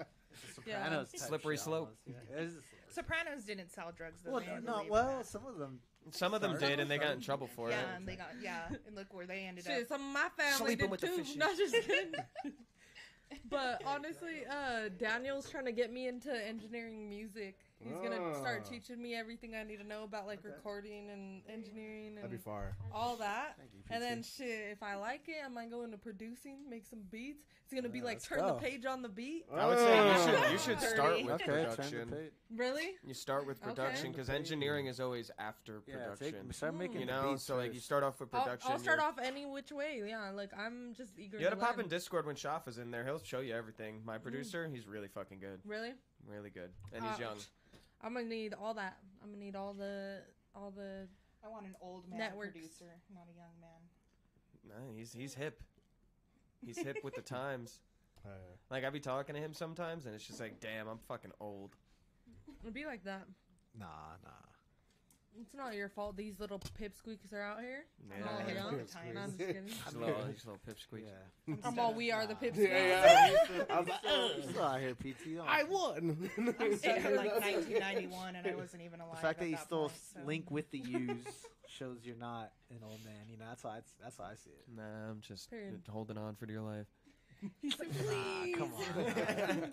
It's 0.49 0.59
a 0.59 0.61
Yeah. 0.67 0.83
Sopranos 0.85 1.11
type 1.13 1.21
Slippery 1.21 1.57
shit 1.57 1.65
slope. 1.65 1.81
almost, 1.81 1.99
yeah. 2.07 2.37
It 2.39 2.43
is 2.45 2.53
a 2.53 2.55
slippery 2.55 2.79
Sopranos 2.91 3.45
didn't 3.45 3.71
sell 3.71 3.93
drugs 3.97 4.21
though. 4.25 4.31
Well, 4.33 4.41
they 4.41 4.47
had 4.47 4.61
to 4.61 4.65
no, 4.67 4.79
leave 4.79 4.91
well, 4.91 5.19
that. 5.19 5.27
some 5.27 5.47
of 5.47 5.59
them. 5.59 5.81
Some 6.13 6.35
of 6.35 6.41
them 6.41 6.59
Sorry. 6.59 6.71
did, 6.71 6.81
and 6.81 6.91
they 6.91 6.99
got 6.99 7.13
in 7.13 7.21
trouble 7.21 7.47
for 7.47 7.71
yeah, 7.71 7.77
it. 7.77 7.83
Yeah, 7.83 7.97
and 7.97 8.09
they 8.09 8.17
got 8.17 8.29
yeah, 8.43 8.69
and 8.87 8.97
look 8.97 9.13
where 9.13 9.27
they 9.27 9.41
ended 9.41 9.65
Shit, 9.65 9.83
up. 9.83 9.89
some 9.89 10.01
of 10.01 10.13
my 10.13 10.29
family 10.37 10.57
Sleeping 10.57 10.85
did 10.85 10.91
with 10.91 11.01
the 11.01 11.07
too. 11.09 11.17
fishes. 11.19 11.37
Not 11.37 11.57
just 11.57 11.75
kidding. 11.75 12.15
but 13.51 13.83
honestly, 13.87 14.45
uh, 14.51 14.89
Daniel's 14.99 15.51
trying 15.51 15.67
to 15.67 15.73
get 15.73 15.93
me 15.93 16.09
into 16.09 16.33
engineering 16.47 17.09
music. 17.09 17.59
He's 17.83 17.97
gonna 17.99 18.35
start 18.35 18.63
Ah. 18.67 18.69
teaching 18.69 19.01
me 19.01 19.15
everything 19.15 19.55
I 19.55 19.63
need 19.63 19.77
to 19.79 19.85
know 19.85 20.03
about 20.05 20.27
like 20.27 20.41
Okay. 20.41 20.49
recording 20.49 21.11
and 21.11 21.43
engineering 21.49 22.17
That'd 22.17 22.31
be 22.31 22.37
and 22.51 22.75
all 22.93 23.17
that. 23.17 23.57
Thank 23.57 23.71
you, 23.73 23.81
And 23.91 24.03
then 24.03 24.23
shit, 24.23 24.71
if 24.73 24.83
I 24.83 24.97
like 24.97 25.29
it, 25.29 25.37
I 25.45 25.49
might 25.49 25.71
go 25.71 25.85
into 25.85 25.97
producing, 25.97 26.69
make 26.69 26.85
some 26.87 27.03
beats. 27.03 27.45
It's 27.65 27.75
gonna 27.75 27.89
be 27.89 27.99
Yeah, 27.99 28.05
like 28.07 28.23
turn 28.23 28.41
go. 28.41 28.47
the 28.49 28.55
page 28.55 28.85
on 28.87 29.03
the 29.03 29.09
beat. 29.09 29.45
I 29.53 29.67
would 29.67 29.79
say 29.79 30.13
you 30.13 30.19
should 30.19 30.53
you 30.53 30.59
should 30.59 30.81
start 30.97 31.23
with 31.23 31.31
okay, 31.35 31.45
turn 31.45 31.63
the 31.63 31.77
production. 31.77 32.11
page. 32.11 32.33
Really? 32.51 32.97
You 33.05 33.15
start 33.15 33.47
with 33.47 33.61
production 33.61 34.11
because 34.11 34.29
engineering 34.31 34.87
is 34.87 34.99
always 35.01 35.31
after 35.39 35.83
Yeah, 35.87 35.97
production. 35.99 36.47
take, 36.47 36.53
start 36.55 36.75
making 36.75 37.01
you 37.01 37.07
the 37.07 37.13
know, 37.13 37.31
beats 37.33 37.45
so 37.45 37.57
like 37.57 37.69
you 37.69 37.75
first. 37.75 37.87
start 37.87 38.03
off 38.03 38.19
with 38.21 38.35
I'll, 38.35 38.43
production. 38.43 38.73
I'll 38.73 38.79
start 38.79 38.99
you're- 38.99 39.09
off 39.09 39.19
any 39.19 39.47
which 39.47 39.71
way. 39.71 40.03
Yeah, 40.05 40.31
like 40.31 40.53
I'm 40.57 40.95
just 40.95 41.17
eager. 41.19 41.37
You 41.39 41.45
gotta 41.45 41.57
to 41.57 41.61
pop 41.63 41.77
learn. 41.77 41.85
in 41.85 41.91
Discord 41.91 42.27
when 42.27 42.35
Shaff 42.37 42.67
is 42.67 42.79
in 42.79 42.91
there. 42.91 43.05
He'll 43.05 43.23
show 43.23 43.41
you 43.41 43.55
everything. 43.55 44.01
Mm. 44.01 44.05
My 44.05 44.19
producer, 44.19 44.67
he's 44.67 44.87
really 44.89 45.09
fucking 45.09 45.39
good. 45.39 45.61
Really? 45.65 45.95
Really 46.27 46.51
good. 46.51 46.73
And 46.93 47.05
he's 47.05 47.17
Uh, 47.17 47.21
young. 47.21 47.39
I'm 48.03 48.15
gonna 48.15 48.27
need 48.27 48.55
all 48.55 48.75
that. 48.75 48.99
I'm 49.23 49.31
gonna 49.31 49.43
need 49.45 49.57
all 49.57 49.75
the 49.75 50.21
all 50.55 50.71
the. 50.71 51.09
I 51.45 51.49
want 51.49 51.67
an 51.67 51.77
old 51.81 52.09
man 52.09 52.19
Networks. 52.19 52.53
producer, 52.53 52.85
not 53.15 53.25
a 53.33 53.37
young 53.37 53.55
man. 53.61 53.81
No, 54.69 54.93
he's 54.97 55.13
he's 55.13 55.35
hip. 55.35 55.61
He's 56.65 56.79
hip 56.79 56.99
with 57.05 57.15
the 57.15 57.23
times. 57.39 57.81
Uh, 58.25 58.31
Like 58.71 58.85
I 58.85 58.91
be 58.91 59.01
talking 59.01 59.35
to 59.35 59.41
him 59.41 59.55
sometimes, 59.55 60.07
and 60.07 60.15
it's 60.15 60.27
just 60.27 60.41
like, 60.41 60.61
damn, 60.61 60.89
I'm 60.89 60.99
fucking 60.99 61.31
old. 61.41 61.77
It'd 62.63 62.75
be 62.75 62.85
like 62.85 63.05
that. 63.05 63.27
Nah, 63.79 63.87
nah. 64.25 64.31
It's 65.41 65.55
not 65.55 65.75
your 65.75 65.89
fault. 65.89 66.17
These 66.17 66.41
little 66.41 66.61
pipsqueaks 66.81 67.33
are 67.33 67.41
out 67.43 67.61
here. 67.61 67.85
Yeah, 68.09 68.25
Oh, 68.25 68.39
ahead 68.39 68.53
yeah. 68.57 68.65
all 68.65 68.71
the 68.73 68.79
time. 68.85 69.17
I'm 69.17 69.27
just 69.37 69.39
kidding. 69.39 69.63
He's 69.67 69.95
a 69.95 69.99
little, 69.99 70.15
he's 70.33 70.45
little 70.45 70.61
pipsqueak. 70.69 71.05
Yeah. 71.47 71.55
I'm 71.65 71.79
all 71.79 71.95
we 71.95 72.11
are 72.11 72.27
the 72.27 72.35
Nah. 72.35 72.41
pipsqueaks. 72.41 72.69
Yeah, 72.69 73.31
yeah. 73.57 73.65
I 73.71 73.79
was 73.81 73.89
like, 73.89 73.99
oh, 74.07 74.29
Still, 74.29 74.43
"Ugh." 74.43 74.51
still 74.51 74.63
out 74.65 74.81
here, 74.81 74.95
PT. 74.95 75.37
Don't- 75.37 75.49
I 75.49 75.63
won. 75.65 76.31
I'm 76.61 76.77
stuck 76.77 76.97
in 76.97 77.17
like 77.17 77.33
1991, 77.41 78.37
and 78.37 78.47
I 78.47 78.55
wasn't 78.55 78.83
even 78.83 79.01
alive. 79.01 79.17
The 79.17 79.21
fact 79.23 79.39
that 79.41 79.49
you 79.49 79.57
that 79.57 79.65
still 79.67 79.89
point, 79.89 79.93
so. 80.15 80.21
link 80.27 80.51
with 80.51 80.71
the 80.71 80.79
U's 80.79 81.25
shows 81.69 81.99
you're 82.03 82.17
not 82.17 82.51
an 82.71 82.79
old 82.83 83.05
man. 83.05 83.29
You 83.31 83.37
know, 83.39 83.45
that's 83.49 83.63
how 83.63 83.69
I, 83.71 83.81
that's 84.03 84.17
how 84.19 84.25
I 84.25 84.35
see 84.35 84.51
it. 84.51 84.65
Nah, 84.75 85.11
I'm 85.11 85.21
just 85.21 85.51
Period. 85.51 85.83
holding 85.89 86.19
on 86.19 86.35
for 86.35 86.47
dear 86.47 86.61
life. 86.61 86.87
He's 87.63 87.79
like, 87.79 87.89
Ah, 88.11 88.41
please. 88.43 88.57
come 88.57 88.73
on. 88.75 89.73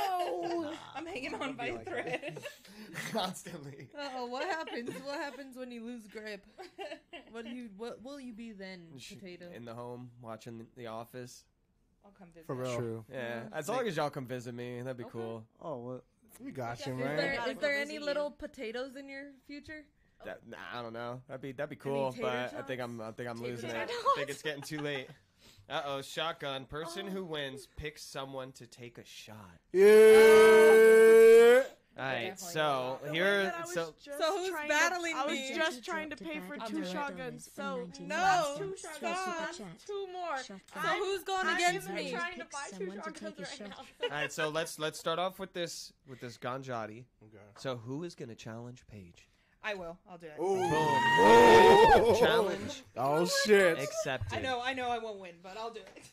no. 0.00 0.72
I'm 0.94 1.06
hanging 1.06 1.34
on 1.34 1.54
by 1.54 1.66
a 1.66 1.74
like 1.74 1.84
that. 1.84 1.90
thread. 1.90 2.38
Constantly. 3.12 3.88
Oh, 4.16 4.26
what 4.26 4.44
happens? 4.44 4.90
What 5.04 5.18
happens 5.20 5.56
when 5.56 5.70
you 5.70 5.82
lose 5.84 6.06
grip? 6.06 6.44
What 7.32 7.44
do 7.44 7.50
you? 7.50 7.68
What 7.76 8.02
will 8.04 8.20
you 8.20 8.32
be 8.32 8.52
then, 8.52 8.86
potato? 9.08 9.46
In 9.54 9.64
the 9.64 9.74
home, 9.74 10.10
watching 10.22 10.66
The 10.76 10.86
Office. 10.86 11.44
I'll 12.04 12.12
come 12.12 12.28
visit. 12.34 12.46
For 12.46 12.54
real. 12.54 12.76
True. 12.76 13.04
Yeah, 13.12 13.44
as 13.52 13.68
long 13.68 13.86
as 13.88 13.96
y'all 13.96 14.10
come 14.10 14.26
visit 14.26 14.54
me, 14.54 14.80
that'd 14.82 14.96
be 14.96 15.04
Okay. 15.04 15.12
cool. 15.12 15.44
Oh, 15.60 15.78
well, 15.78 16.02
we 16.38 16.50
got 16.52 16.84
you, 16.86 16.92
Is 16.92 16.98
man. 16.98 17.16
there 17.16 17.32
is 17.32 17.38
go 17.38 17.60
there 17.60 17.72
visit 17.72 17.80
any 17.80 17.94
you. 17.94 18.04
little 18.04 18.30
potatoes 18.30 18.96
in 18.96 19.08
your 19.08 19.30
future? 19.46 19.84
That, 20.24 20.40
nah, 20.46 20.56
I 20.72 20.80
don't 20.82 20.92
know. 20.92 21.20
That'd 21.28 21.40
be 21.42 21.52
that'd 21.52 21.70
be 21.70 21.76
cool, 21.76 22.12
tater 22.12 22.22
but 22.22 22.54
I 22.58 22.62
think? 22.62 22.80
I'm 22.80 23.00
I 23.00 23.10
think 23.12 23.28
I'm 23.28 23.36
Tater 23.38 23.50
losing 23.50 23.70
it. 23.70 23.76
I 23.76 24.14
think 24.16 24.30
it's 24.30 24.42
getting 24.42 24.62
too 24.62 24.78
late. 24.80 25.08
Uh 25.68 25.82
oh, 25.86 26.02
shotgun. 26.02 26.66
Person 26.66 27.06
who 27.06 27.20
Oh. 27.20 27.24
wins 27.24 27.68
picks 27.76 28.02
someone 28.02 28.52
to 28.52 28.66
take 28.66 28.98
a 28.98 29.04
shot. 29.04 29.58
Yeah. 29.72 31.62
All 31.96 32.04
right, 32.04 32.36
so 32.36 32.98
here, 33.12 33.54
so 33.66 33.94
So 34.18 34.38
who's 34.38 34.50
battling 34.68 35.12
to, 35.12 35.18
I 35.20 35.26
was 35.26 35.34
me? 35.38 35.52
just 35.54 35.84
trying 35.84 36.10
to 36.10 36.16
pay 36.16 36.40
for 36.40 36.56
two 36.66 36.84
shotguns. 36.84 37.48
So 37.54 37.88
No, 38.00 38.56
two 38.58 38.74
shotguns. 39.00 39.60
Two 39.86 40.06
more. 40.12 40.36
So 40.38 40.54
who's 40.98 41.22
going 41.22 41.46
I'm 41.46 41.56
against 41.56 41.88
me? 41.90 42.10
trying 42.10 42.40
to 42.40 42.46
buy 42.52 42.76
two 42.76 42.92
shotguns 42.96 43.38
right 43.60 43.68
now. 43.70 43.76
all 44.02 44.08
right, 44.10 44.32
so 44.32 44.48
let's 44.48 44.76
let's 44.80 44.98
start 44.98 45.20
off 45.20 45.38
with 45.38 45.52
this 45.52 45.92
with 46.08 46.20
this 46.20 46.36
Ganjati. 46.36 47.04
Okay. 47.22 47.38
So 47.58 47.76
who 47.76 48.02
is 48.02 48.16
gonna 48.16 48.34
challenge 48.34 48.84
Paige? 48.90 49.28
I 49.66 49.74
will. 49.74 49.96
I'll 50.10 50.18
do 50.18 50.26
it. 50.26 50.36
Boom. 50.36 50.70
Challenge 52.16 52.82
Oh 52.96 53.26
shit. 53.46 53.78
accepted. 53.78 54.38
I 54.38 54.42
know. 54.42 54.60
I 54.62 54.74
know. 54.74 54.90
I 54.90 54.98
won't 54.98 55.18
win, 55.20 55.32
but 55.42 55.56
I'll 55.58 55.70
do 55.72 55.80
it. 55.80 56.02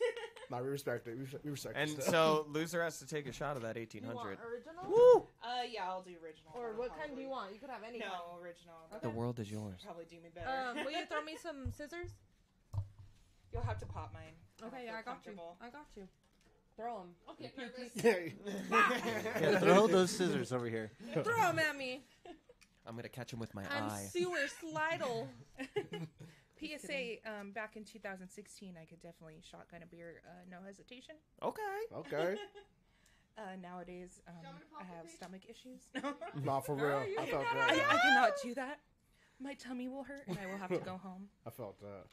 Nah, 0.50 0.60
we 0.60 0.68
respect 0.68 1.06
it. 1.06 1.14
We 1.16 1.22
respect, 1.22 1.44
we 1.46 1.50
respect 1.50 1.76
And 1.78 1.90
it. 1.90 2.02
so 2.02 2.44
loser 2.52 2.82
has 2.82 2.98
to 2.98 3.06
take 3.06 3.26
a 3.26 3.32
shot 3.32 3.56
of 3.56 3.62
that 3.62 3.78
eighteen 3.78 4.02
You 4.02 4.08
want 4.08 4.18
hundred. 4.18 4.38
original? 4.52 5.30
uh, 5.42 5.62
yeah, 5.70 5.84
I'll 5.88 6.02
do 6.02 6.10
original. 6.22 6.52
Or 6.54 6.74
what 6.76 6.90
kind 6.98 7.14
do 7.16 7.22
you 7.22 7.28
want? 7.30 7.54
You 7.54 7.58
could 7.58 7.70
have 7.70 7.82
any. 7.88 8.00
kind. 8.00 8.12
No, 8.12 8.38
original. 8.38 8.74
The 9.00 9.08
world 9.08 9.38
is 9.40 9.50
yours. 9.50 9.80
Probably 9.82 10.04
do 10.10 10.16
me 10.16 10.28
better. 10.34 10.50
Um, 10.50 10.84
will 10.84 10.92
you 10.92 11.06
throw 11.08 11.22
me 11.22 11.36
some 11.42 11.72
scissors? 11.72 12.10
You'll 13.50 13.62
have 13.62 13.78
to 13.78 13.86
pop 13.86 14.12
mine. 14.12 14.24
Don't 14.58 14.68
Okay, 14.68 14.82
feel 14.84 14.92
yeah, 14.92 14.98
I 14.98 15.02
got 15.02 15.20
you. 15.24 15.32
comfortable. 15.32 15.56
I 15.62 15.70
got 15.70 15.86
you. 15.96 16.08
Throw 16.76 16.98
them. 16.98 17.14
Okay, 17.30 18.30
yeah. 19.40 19.40
yeah, 19.40 19.58
throw 19.58 19.86
those 19.86 20.10
scissors 20.10 20.52
over 20.52 20.66
here. 20.68 20.90
Throw 21.14 21.22
them 21.34 21.60
at 21.60 21.76
me. 21.78 22.02
I'm 22.86 22.96
gonna 22.96 23.08
catch 23.08 23.32
him 23.32 23.38
with 23.38 23.54
my 23.54 23.62
I'm 23.70 23.90
eye. 23.90 24.08
sewer 24.12 24.46
slidle. 24.60 25.28
PSA, 26.60 27.16
um, 27.26 27.50
back 27.50 27.76
in 27.76 27.84
2016, 27.84 28.76
I 28.80 28.84
could 28.84 29.00
definitely 29.02 29.40
shotgun 29.42 29.82
a 29.82 29.86
beer, 29.86 30.22
uh, 30.24 30.30
no 30.48 30.58
hesitation. 30.64 31.16
Okay. 31.42 31.62
Okay. 31.94 32.36
Uh, 33.38 33.56
nowadays, 33.62 34.20
um, 34.28 34.54
I 34.78 34.84
have 34.84 35.08
stomach 35.08 35.40
issues. 35.48 35.80
Nah, 36.44 36.60
for 36.66 36.74
real. 36.74 37.02
I 37.18 37.24
felt 37.24 37.46
I, 37.50 37.74
that. 37.74 37.86
I 37.90 37.96
cannot 37.96 38.32
do 38.42 38.54
that. 38.54 38.78
My 39.40 39.54
tummy 39.54 39.88
will 39.88 40.04
hurt, 40.04 40.26
and 40.28 40.38
I 40.38 40.46
will 40.46 40.58
have 40.58 40.68
to 40.68 40.84
go 40.84 40.98
home. 41.02 41.28
I 41.46 41.50
felt 41.50 41.80
that. 41.80 42.04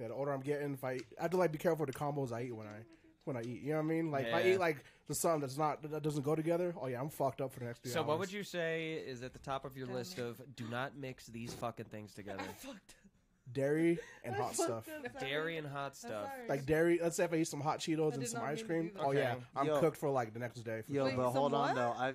Yeah, 0.00 0.08
the 0.08 0.14
older 0.14 0.32
I'm 0.32 0.40
getting, 0.40 0.74
if 0.74 0.82
I, 0.82 0.98
I 1.18 1.22
have 1.22 1.30
to 1.30 1.36
like 1.36 1.52
be 1.52 1.58
careful 1.58 1.86
with 1.86 1.94
the 1.94 1.98
combos 1.98 2.32
I 2.32 2.42
eat 2.42 2.56
when 2.56 2.66
I 2.66 2.82
when 3.24 3.36
I 3.36 3.42
eat. 3.42 3.62
You 3.62 3.70
know 3.70 3.76
what 3.78 3.84
I 3.84 3.88
mean? 3.88 4.10
Like 4.10 4.26
if 4.26 4.34
I 4.34 4.40
Yeah. 4.42 4.54
eat 4.54 4.58
like 4.60 4.84
the 5.08 5.14
something 5.14 5.40
that's 5.40 5.58
not 5.58 5.82
that 5.90 6.02
doesn't 6.02 6.22
go 6.22 6.34
together. 6.34 6.74
Oh 6.80 6.86
yeah, 6.86 7.00
I'm 7.00 7.08
fucked 7.10 7.40
up 7.40 7.52
for 7.52 7.60
the 7.60 7.66
next 7.66 7.82
three 7.82 7.92
So 7.92 8.00
hours. 8.00 8.08
what 8.08 8.18
would 8.20 8.32
you 8.32 8.42
say 8.44 8.94
is 8.94 9.22
at 9.22 9.32
the 9.32 9.38
top 9.38 9.64
of 9.64 9.76
your 9.76 9.86
Damn 9.86 9.96
list 9.96 10.18
of 10.18 10.40
do 10.56 10.66
not 10.68 10.96
mix 10.96 11.26
these 11.26 11.52
fucking 11.54 11.86
things 11.86 12.14
together? 12.14 12.44
Dairy 13.52 13.98
and 14.24 14.34
hot 14.34 14.54
stuff. 14.54 14.88
Dairy 15.20 15.56
and 15.58 15.66
hot 15.66 15.96
stuff. 15.96 16.28
Like 16.48 16.64
dairy. 16.64 17.00
Let's 17.02 17.16
say 17.16 17.24
if 17.24 17.32
I 17.32 17.36
eat 17.36 17.48
some 17.48 17.60
hot 17.60 17.80
Cheetos 17.80 18.12
I 18.12 18.14
and 18.14 18.20
did 18.20 18.28
some 18.30 18.40
not 18.40 18.50
ice 18.50 18.58
mean 18.58 18.66
to 18.66 18.72
cream. 18.72 18.82
do 18.88 18.92
oh, 19.00 19.00
that. 19.00 19.06
Oh 19.08 19.10
yeah, 19.12 19.32
Okay. 19.32 19.44
I'm 19.56 19.66
Yo. 19.66 19.80
cooked 19.80 19.96
for 19.96 20.10
like 20.10 20.32
the 20.32 20.38
next 20.38 20.60
day. 20.60 20.82
For 20.86 20.92
Yo, 20.92 21.08
sure. 21.08 21.16
but 21.16 21.24
some 21.24 21.32
hold 21.34 21.54
on 21.54 21.60
what? 21.68 21.74
though. 21.74 21.90
I 21.98 22.14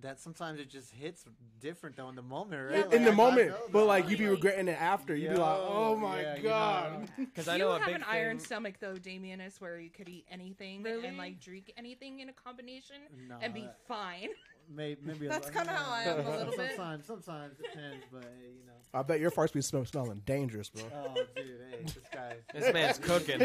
that 0.00 0.20
sometimes 0.20 0.60
it 0.60 0.68
just 0.70 0.90
hits 0.92 1.24
different 1.60 1.96
though 1.96 2.08
in 2.08 2.14
the 2.16 2.22
moment, 2.22 2.70
Yeah, 2.70 2.76
right? 2.78 2.84
but- 2.90 2.94
in 2.94 3.02
the 3.04 3.10
I- 3.10 3.12
I 3.12 3.16
moment, 3.16 3.48
know 3.50 3.56
but 3.72 3.86
like 3.86 4.08
you'd 4.08 4.18
be 4.18 4.26
regretting 4.26 4.68
it 4.68 4.80
after. 4.80 5.14
You'd 5.16 5.30
be 5.32 5.36
like, 5.36 5.58
oh 5.60 5.96
my 5.96 6.20
yeah, 6.20 6.36
you 6.36 6.42
god. 6.42 7.00
know. 7.18 7.24
Because 7.24 7.48
I 7.48 7.54
you 7.56 7.58
know 7.60 7.72
a 7.72 7.78
have 7.78 7.86
big 7.86 7.96
an 7.96 8.04
iron 8.08 8.38
thing- 8.38 8.44
stomach 8.46 8.74
though, 8.80 8.94
Damianus, 8.94 9.60
where 9.60 9.78
you 9.78 9.90
could 9.90 10.08
eat 10.08 10.26
anything 10.30 10.82
Really? 10.82 11.06
and 11.06 11.16
like 11.18 11.40
drink 11.40 11.72
anything 11.76 12.20
in 12.20 12.28
a 12.28 12.32
combination 12.32 12.96
No, 13.28 13.36
and 13.40 13.52
be 13.54 13.62
that- 13.62 13.78
fine. 13.88 14.28
Maybe, 14.68 15.00
maybe 15.04 15.28
That's 15.28 15.46
li- 15.46 15.54
kinda 15.54 15.72
how 15.72 15.92
I 15.92 16.02
am 16.02 16.26
a 16.26 16.30
little 16.38 16.56
bit. 16.56 16.70
Sometimes, 16.74 17.04
sometimes 17.06 17.56
depends, 17.56 18.04
but 18.12 18.24
hey, 18.24 18.50
you 18.58 18.66
know. 18.66 18.72
I 18.92 19.02
bet 19.02 19.20
your 19.20 19.30
farts 19.30 19.52
be 19.52 19.60
smell- 19.62 19.84
smelling 19.84 20.22
dangerous, 20.26 20.70
bro. 20.70 20.82
Oh, 20.92 21.14
dude, 21.36 21.46
hey, 21.70 21.82
this 21.84 21.98
guy. 22.12 22.34
This 22.52 22.72
man's 22.72 22.98
cooking. 22.98 23.40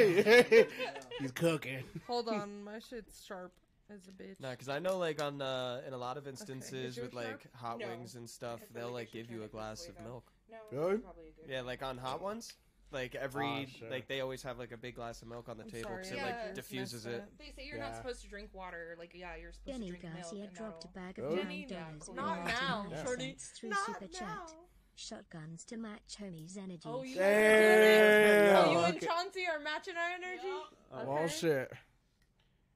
He's 1.19 1.31
cooking. 1.31 1.83
Hold 2.07 2.27
on, 2.29 2.63
my 2.63 2.79
shit's 2.79 3.23
sharp 3.23 3.51
as 3.93 4.07
a 4.07 4.11
bitch. 4.11 4.39
No, 4.39 4.49
because 4.51 4.69
I 4.69 4.79
know, 4.79 4.97
like 4.97 5.21
on 5.21 5.41
uh, 5.41 5.81
in 5.87 5.93
a 5.93 5.97
lot 5.97 6.17
of 6.17 6.27
instances 6.27 6.97
yours 6.97 7.05
with 7.07 7.13
like 7.13 7.27
sharp? 7.27 7.47
hot 7.55 7.79
No. 7.79 7.87
wings 7.87 8.15
and 8.15 8.29
stuff, 8.29 8.59
they'll 8.73 8.85
like 8.85 8.91
I 8.91 8.93
like 8.93 9.07
should 9.09 9.27
give 9.27 9.31
you 9.31 9.43
a 9.43 9.47
glass 9.47 9.87
of 9.87 9.99
milk. 10.03 10.31
No, 10.49 10.57
Really? 10.71 10.97
probably 10.99 11.23
a 11.29 11.41
good. 11.41 11.49
Yeah, 11.51 11.61
like 11.61 11.81
on 11.83 11.97
hot 11.97 12.21
ones, 12.21 12.53
like 12.91 13.15
every 13.15 13.45
Ah, 13.47 13.65
shit. 13.65 13.89
like 13.91 14.07
they 14.07 14.19
always 14.21 14.43
have 14.43 14.57
like 14.59 14.71
a 14.71 14.77
big 14.77 14.95
glass 14.95 15.21
of 15.21 15.27
milk 15.29 15.47
on 15.49 15.57
the 15.57 15.63
I'm 15.63 15.69
table 15.69 15.89
sorry, 15.89 16.03
because 16.03 16.17
it 16.17 16.21
like 16.23 16.55
diffuses 16.55 17.05
it. 17.05 17.23
They 17.37 17.51
say 17.55 17.65
you're 17.67 17.77
Yeah. 17.77 17.87
not 17.89 17.95
supposed 17.95 18.21
to 18.23 18.27
drink 18.29 18.49
water. 18.53 18.95
Like, 18.99 19.11
yeah, 19.15 19.35
you're 19.39 19.53
supposed 19.53 19.77
Jenny 19.77 19.91
to 19.91 19.97
drink 19.97 20.03
milk. 20.15 20.15
Garcia 20.23 20.43
and 20.45 20.53
dropped 20.53 20.83
a 20.85 20.87
bag 20.89 21.19
Oh. 21.21 21.25
of 21.27 21.35
Jenny, 21.37 21.65
nine 21.69 21.79
dollars. 21.99 22.09
yeah, 22.09 22.13
Not 22.15 22.37
and 22.39 22.91
now, 22.91 23.03
shorty. 23.05 23.23
cents 23.29 23.47
through 23.57 23.69
Not 23.69 23.85
super 23.85 24.07
chat. 24.07 24.21
now. 24.27 24.45
Shotguns 24.93 25.63
to 25.65 25.77
match 25.77 26.17
homies' 26.21 26.57
energy. 26.57 26.81
Oh, 26.85 27.01
you, 27.01 27.15
Damn. 27.15 28.55
oh, 28.67 28.71
you 28.71 28.79
and 28.79 29.01
Chauncey 29.01 29.45
are 29.51 29.57
matching 29.59 29.95
our 29.95 30.09
energy. 30.11 30.41
Oh, 30.43 30.67
Oh 31.23 31.27
shit. 31.27 31.71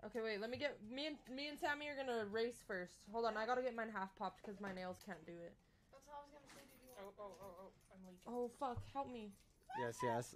Okay, 0.06 0.22
wait. 0.22 0.40
Let 0.40 0.50
me 0.50 0.58
get 0.58 0.78
me 0.86 1.08
and 1.08 1.18
me 1.36 1.48
and 1.50 1.58
Sammy 1.58 1.88
are 1.90 1.96
gonna 1.98 2.26
race 2.30 2.62
first. 2.68 2.94
Hold 3.12 3.26
on, 3.26 3.38
I 3.38 3.46
gotta 3.46 3.62
get 3.62 3.76
mine 3.76 3.90
half 3.94 4.16
popped 4.16 4.44
because 4.46 4.62
my 4.62 4.72
nails 4.74 4.98
can't 5.06 5.24
do 5.26 5.34
it. 5.34 5.54
That's 5.92 6.06
what 6.06 6.18
I 6.18 6.22
was 6.22 6.30
gonna 6.30 6.52
say. 6.54 6.62
Did 6.70 6.82
you 6.86 6.94
Oh, 7.02 7.06
want 7.06 7.18
oh, 7.20 7.34
oh, 7.42 7.54
oh, 7.66 7.72
I'm 7.92 8.02
leaking. 8.06 8.28
Oh 8.28 8.52
fuck, 8.60 8.84
help 8.94 9.12
me. 9.12 9.32
Yes, 9.80 9.98
yes. 10.04 10.36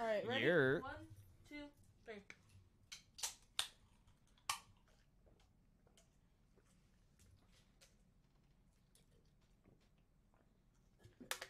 All 0.00 0.06
right, 0.06 0.26
ready? 0.28 0.44
You're- 0.44 0.80
One, 0.80 1.02
two, 1.50 1.66
three. 2.06 2.22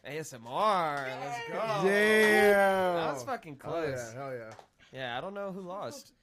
ASMR. 0.07 1.07
Let's 1.21 1.47
go. 1.49 1.87
Damn. 1.87 2.95
That 2.95 3.13
was 3.13 3.23
fucking 3.23 3.59
Hell 3.61 3.71
close. 3.73 4.13
yeah, 4.13 4.19
hell 4.21 4.33
yeah. 4.33 4.51
Yeah, 4.91 5.17
I 5.17 5.21
don't 5.21 5.33
know 5.33 5.51
who 5.51 5.61
lost. 5.61 6.13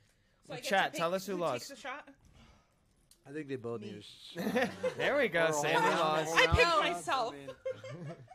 So 0.46 0.52
I 0.52 0.56
get 0.56 0.64
to 0.64 0.70
Chat, 0.70 0.92
pick 0.92 0.98
tell 1.00 1.14
us 1.14 1.26
who 1.26 1.32
takes 1.34 1.40
lost. 1.40 1.68
the 1.70 1.76
shot. 1.76 2.08
I 3.28 3.32
think 3.32 3.48
they 3.48 3.56
both 3.56 3.80
need 3.80 4.04
a 4.38 4.68
there 4.96 5.16
we 5.16 5.26
go. 5.28 5.46
Or 5.46 5.48
a 5.48 5.52
Sandy 5.52 5.88
lost. 5.88 6.32
I 6.36 6.46
picked 6.46 6.78
myself. 6.78 7.34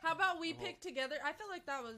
How 0.04 0.12
about 0.14 0.40
we 0.40 0.52
pick 0.66 0.82
together? 0.82 1.16
I 1.24 1.32
feel 1.32 1.48
like 1.50 1.66
that 1.68 1.82
was. 1.82 1.96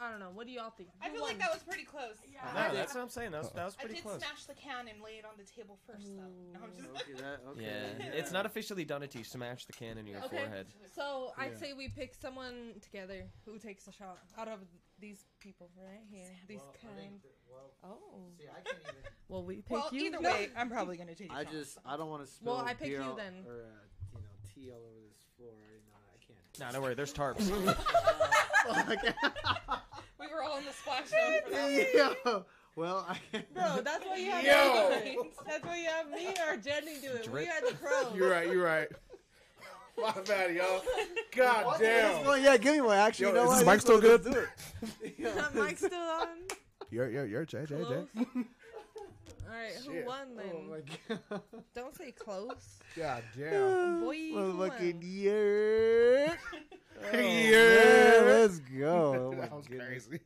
I 0.00 0.12
don't 0.12 0.20
know. 0.20 0.30
What 0.32 0.46
do 0.46 0.52
y'all 0.52 0.70
think? 0.70 0.90
I 1.02 1.08
Who 1.08 1.14
feel 1.16 1.24
like 1.24 1.40
that 1.40 1.50
was 1.52 1.64
pretty 1.64 1.82
close. 1.82 2.14
No, 2.54 2.72
that's 2.72 2.94
what 2.94 3.00
I'm 3.02 3.08
saying. 3.08 3.32
That 3.32 3.42
was, 3.42 3.50
that 3.50 3.64
was 3.64 3.76
I 3.82 3.88
did 3.88 4.00
close. 4.00 4.18
smash 4.22 4.44
the 4.46 4.54
can 4.54 4.86
and 4.86 5.02
lay 5.02 5.18
it 5.18 5.24
on 5.24 5.32
the 5.36 5.42
table 5.42 5.76
first, 5.90 6.06
though. 6.14 6.30
No, 6.54 6.60
I'm 6.62 6.70
just 6.70 6.86
Okay, 7.02 7.14
that, 7.20 7.40
okay. 7.50 7.64
Yeah, 7.98 8.14
it's 8.14 8.30
not 8.30 8.46
officially 8.46 8.84
done 8.84 9.02
until 9.02 9.18
you 9.18 9.24
smash 9.24 9.64
the 9.66 9.72
can 9.72 9.98
in 9.98 10.06
your 10.06 10.18
Okay. 10.26 10.36
forehead. 10.38 10.66
So 10.94 11.32
I'd 11.36 11.50
Yeah. 11.54 11.58
say 11.58 11.72
we 11.72 11.88
pick 11.88 12.14
someone 12.14 12.74
together 12.80 13.24
who 13.44 13.58
takes 13.58 13.88
a 13.88 13.92
shot 13.92 14.18
out 14.38 14.46
of 14.46 14.60
these 15.00 15.24
people 15.40 15.68
right 15.76 16.06
here. 16.08 16.30
These 16.46 16.58
Well, 16.58 16.68
I 16.70 16.78
think 16.78 16.94
kind. 16.96 17.20
that- 17.24 17.34
well, 17.50 17.70
Oh. 17.82 18.22
see, 18.38 18.44
I 18.46 18.60
can't 18.62 18.78
even. 18.78 18.94
Well, 19.28 19.42
we 19.44 19.56
pick 19.56 19.70
Well, 19.70 19.88
you. 19.92 20.06
either 20.06 20.20
No. 20.20 20.30
way, 20.30 20.48
I'm 20.56 20.70
probably 20.70 20.96
gonna 20.96 21.14
take. 21.14 21.30
a 21.30 21.34
I 21.34 21.44
shot. 21.44 21.52
just, 21.52 21.78
I 21.84 21.96
don't 21.96 22.08
want 22.08 22.24
to 22.24 22.30
spill 22.32 22.54
Well, 22.56 22.64
I 22.64 22.72
pick 22.74 22.88
beer 22.88 23.00
you 23.00 23.06
all- 23.08 23.14
then. 23.14 23.44
or 23.46 23.52
uh, 23.52 23.56
you 24.14 24.20
know 24.20 24.26
tea 24.54 24.70
all 24.70 24.78
over 24.78 25.00
this 25.06 25.18
floor. 25.36 25.52
You 25.70 25.80
know, 25.86 25.98
I 26.12 26.16
can't. 26.26 26.38
Nah, 26.60 26.72
don't 26.72 26.82
worry. 26.82 26.94
There's 26.94 27.12
tarps. 27.12 27.46
we 30.20 30.26
were 30.32 30.42
all 30.42 30.56
in 30.58 30.64
the 30.64 30.72
splash 30.72 31.08
zone 31.10 31.40
for 31.44 31.50
that. 31.50 32.16
Yo, 32.24 32.44
well, 32.76 33.04
I 33.08 33.18
can't. 33.32 33.54
Bro, 33.54 33.80
that's 33.84 34.04
why 34.06 34.16
you 34.16 34.30
have 34.30 34.44
Yo. 34.44 34.90
me. 35.04 35.18
That's 35.46 35.64
why 35.64 35.76
you 35.76 35.86
have 35.88 36.08
me 36.10 36.28
or 36.48 36.56
Jennie 36.56 36.98
do 37.00 37.08
it. 37.08 37.28
We 37.28 37.44
Drip. 37.44 37.48
are 37.50 37.60
the 37.70 37.76
pros. 37.76 38.14
You're 38.14 38.30
right, 38.30 38.46
you're 38.50 38.64
right. 38.64 38.88
My 40.00 40.12
bad, 40.26 40.54
y'all. 40.54 40.80
God 41.34 41.76
damn. 41.80 42.24
Well, 42.24 42.38
yeah, 42.38 42.56
give 42.56 42.72
me 42.74 42.80
one. 42.80 42.96
Actually, 42.96 43.26
Yo, 43.26 43.30
you 43.30 43.34
know 43.34 43.42
is 43.42 43.48
what? 43.48 43.58
this 43.58 43.66
mic 43.66 43.80
still 43.80 44.00
good? 44.00 44.24
let's 44.24 44.36
do 44.36 44.46
it. 45.02 45.14
Yo. 45.18 45.30
That 45.34 45.54
mic's 45.56 45.84
still 45.84 45.98
on. 45.98 46.28
You're, 46.90 47.10
you're, 47.10 47.26
you're 47.26 47.44
Jay, 47.44 47.66
Jay, 47.66 47.82
Jay. 47.84 48.06
Close. 49.48 49.56
All 49.56 49.62
right, 49.62 49.74
who 49.86 49.92
Shit. 49.94 50.06
won 50.06 50.26
oh 50.32 50.36
then? 50.36 50.52
Oh 50.54 50.70
my 50.70 51.18
god. 51.30 51.42
Don't 51.74 51.96
say 51.96 52.10
close. 52.12 52.78
God 52.96 53.22
damn. 53.36 54.00
Boy, 54.04 54.16
who 54.32 54.54
Motherfucking 54.54 54.94
won? 54.94 55.02
yeah. 55.02 56.34
Oh, 57.00 57.16
Yeah. 57.16 58.22
let's 58.24 58.58
go. 58.58 59.32
Oh 59.36 59.40
that 59.40 59.52
was 59.56 59.66
goodness. 59.68 60.06
crazy. 60.08 60.20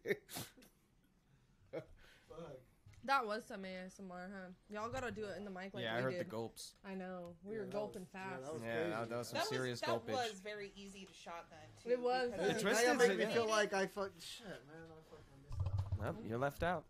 That 3.04 3.26
was 3.26 3.42
some 3.48 3.62
ASMR, 3.62 4.30
huh? 4.32 4.50
Y'all 4.70 4.88
gotta 4.88 5.10
do 5.10 5.24
it 5.24 5.36
in 5.36 5.44
the 5.44 5.50
mic 5.50 5.74
like 5.74 5.82
yeah, 5.82 5.94
we 5.94 5.98
I 5.98 6.02
heard 6.02 6.10
did. 6.12 6.20
the 6.20 6.24
gulps. 6.24 6.74
I 6.88 6.94
know. 6.94 7.34
We 7.44 7.54
Yeah, 7.56 7.62
were 7.62 7.66
gulping 7.66 8.02
was- 8.02 8.08
yeah, 8.14 8.30
fast. 8.30 8.42
that 8.44 8.52
was 8.54 8.62
Yeah, 8.62 8.74
crazy. 8.76 8.90
that, 8.90 9.08
that 9.10 9.18
was 9.18 9.28
some 9.28 9.38
That 9.38 9.46
serious 9.48 9.80
was, 9.80 9.86
gulpage. 9.88 10.14
that 10.14 10.30
was 10.30 10.40
very 10.40 10.72
easy 10.76 11.04
to 11.06 11.12
shot 11.12 11.46
then. 11.50 11.58
Too, 11.82 11.90
It 11.90 12.00
was. 12.00 12.30
because- 12.30 12.46
The 12.46 12.52
Now 12.54 12.60
twisted 12.60 12.86
y'all 13.10 13.16
me 13.28 13.34
feel 13.34 13.48
like 13.48 13.72
I 13.74 13.86
fuck 13.88 14.12
shit, 14.20 14.46
man. 14.46 14.86
I 14.86 15.02
fucking 15.10 15.42
missed 15.42 15.60
out. 15.66 16.14
Nope, 16.14 16.24
you're 16.28 16.38
left 16.38 16.62
out. 16.62 16.84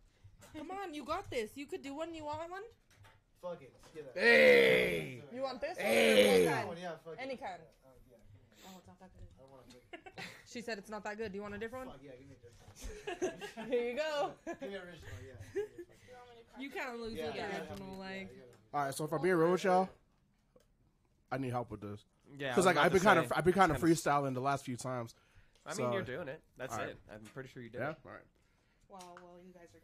Come 0.56 0.70
on, 0.70 0.94
you 0.94 1.04
got 1.04 1.30
this. 1.30 1.50
You 1.54 1.66
could 1.66 1.82
do 1.82 1.94
one. 1.94 2.14
You 2.14 2.24
want 2.24 2.50
one? 2.50 2.62
Fuck 3.40 3.62
it. 3.62 3.72
let's 3.74 3.88
get 3.94 4.04
it. 4.04 4.18
Hey. 4.18 5.22
You 5.34 5.42
want 5.42 5.60
this? 5.60 5.76
Hey. 5.78 6.42
Or 6.42 6.50
That 6.50 6.56
what 6.58 6.66
one, 6.66 6.76
kind? 6.76 6.78
yeah, 6.82 6.90
fuck 7.04 7.14
it. 7.14 7.18
Any 7.22 7.34
oh, 7.34 7.44
kind. 7.46 7.60
Oh, 7.84 7.90
yeah, 8.10 8.16
give 8.28 8.38
me 8.38 8.52
it. 8.52 8.66
Oh, 8.66 8.78
it's 8.78 8.86
not 8.86 9.00
that 9.00 9.10
good. 9.12 9.26
I 9.40 9.44
want 9.50 9.70
to 9.70 10.22
She 10.52 10.60
said 10.60 10.78
it's 10.78 10.90
not 10.90 11.02
that 11.04 11.16
good. 11.18 11.32
Do 11.32 11.36
you 11.36 11.42
want 11.42 11.54
a 11.54 11.58
different 11.58 11.86
one? 11.86 11.96
Fuck 11.96 12.04
yeah, 12.04 12.12
give 12.18 12.28
me 12.28 12.36
this. 12.42 13.68
Here 13.70 13.90
you 13.90 13.96
go. 13.96 14.30
Give 14.60 14.70
me 14.70 14.76
original, 14.76 15.18
yeah. 15.26 15.34
Give 15.54 16.62
You 16.62 16.70
kind 16.70 16.94
of 16.94 17.00
lose 17.00 17.14
Yeah, 17.14 17.26
with 17.26 17.34
the 17.34 17.42
original, 17.42 17.88
yeah, 17.92 17.98
like. 17.98 18.30
yeah, 18.32 18.44
yeah. 18.46 18.74
All 18.78 18.84
right, 18.84 18.94
so 18.94 19.04
if 19.04 19.12
I'm 19.12 19.20
being 19.22 19.34
real 19.34 19.52
with 19.52 19.64
y'all, 19.64 19.88
I 21.30 21.38
need 21.38 21.50
help 21.50 21.70
with 21.70 21.80
this 21.80 22.00
Yeah, 22.38 22.48
because 22.48 22.66
like 22.66 22.76
I've 22.76 22.92
been 22.92 23.02
kind 23.02 23.18
of 23.18 23.32
I've 23.34 23.44
been 23.44 23.54
kind 23.54 23.72
of 23.72 23.78
freestyling 23.78 24.34
the 24.34 24.40
last 24.40 24.64
few 24.64 24.76
times. 24.76 25.14
I 25.66 25.70
mean, 25.70 25.76
so- 25.88 25.92
you're 25.92 26.02
doing 26.02 26.28
it. 26.28 26.40
That's 26.58 26.72
Alright. 26.74 26.90
it. 26.90 26.98
I'm 27.12 27.20
pretty 27.34 27.48
sure 27.48 27.62
you 27.62 27.70
did 27.70 27.80
Yeah. 27.80 27.90
it. 27.90 27.96
All 28.04 28.12
right. 28.12 28.20
Well, 28.88 29.18
well, 29.22 29.38
you 29.46 29.52
guys 29.52 29.68
are 29.74 29.80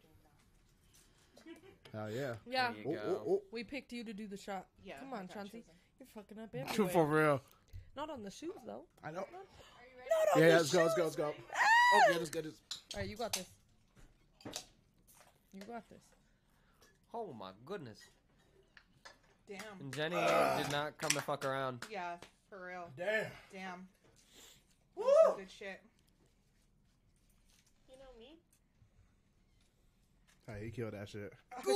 doing 1.91 2.05
that. 2.05 2.13
Yeah. 2.13 2.33
Yeah, 2.47 2.71
There 2.73 2.81
you 2.93 2.99
Oh, 2.99 3.03
go. 3.13 3.21
oh, 3.27 3.31
oh. 3.33 3.41
we 3.51 3.63
picked 3.63 3.91
you 3.93 4.03
to 4.03 4.13
do 4.13 4.27
the 4.27 4.37
shot. 4.37 4.65
Yeah. 4.83 4.99
Come 4.99 5.13
on, 5.13 5.19
I 5.19 5.21
got 5.23 5.33
Chauncey. 5.33 5.51
chosen. 5.51 5.63
You're 5.99 6.07
fucking 6.13 6.39
up 6.43 6.51
baby. 6.51 6.65
True, 6.73 6.87
For 6.87 7.05
real. 7.05 7.41
Not 7.95 8.09
on 8.09 8.23
the 8.23 8.31
shoes 8.31 8.53
though. 8.65 8.83
I 9.03 9.11
know. 9.11 9.17
Not 9.17 9.27
Yeah, 9.31 10.35
on 10.35 10.41
yeah, 10.41 10.47
the 10.49 10.55
let's 10.57 10.71
go, 10.73 10.83
let's 10.83 10.95
go, 10.95 11.03
let's 11.03 11.15
go. 11.15 11.33
Oh, 11.93 12.01
yeah, 12.11 12.17
let's 12.17 12.29
get 12.29 12.43
this. 12.43 12.53
All 12.93 13.01
right, 13.01 13.09
you 13.09 13.15
got 13.17 13.33
this. 13.33 13.47
You 15.53 15.61
got 15.67 15.87
this. 15.89 16.01
Oh 17.13 17.33
my 17.37 17.51
goodness. 17.65 17.99
Damn. 19.47 19.59
And 19.79 19.93
Jennie 19.93 20.15
did 20.15 20.71
not 20.71 20.97
come 20.99 21.09
to 21.11 21.21
fuck 21.21 21.43
around. 21.43 21.83
Yeah, 21.91 22.13
for 22.49 22.67
real. 22.67 22.89
Damn. 22.95 23.25
Damn. 23.51 23.87
Woo! 24.95 25.03
That's 25.05 25.27
some 25.27 25.37
good 25.37 25.49
shit. 25.49 25.81
You 27.89 27.95
know 27.97 28.11
me? 28.19 28.37
Hey, 30.57 30.65
he 30.65 30.71
killed 30.71 30.93
that 30.93 31.09
shit. 31.09 31.33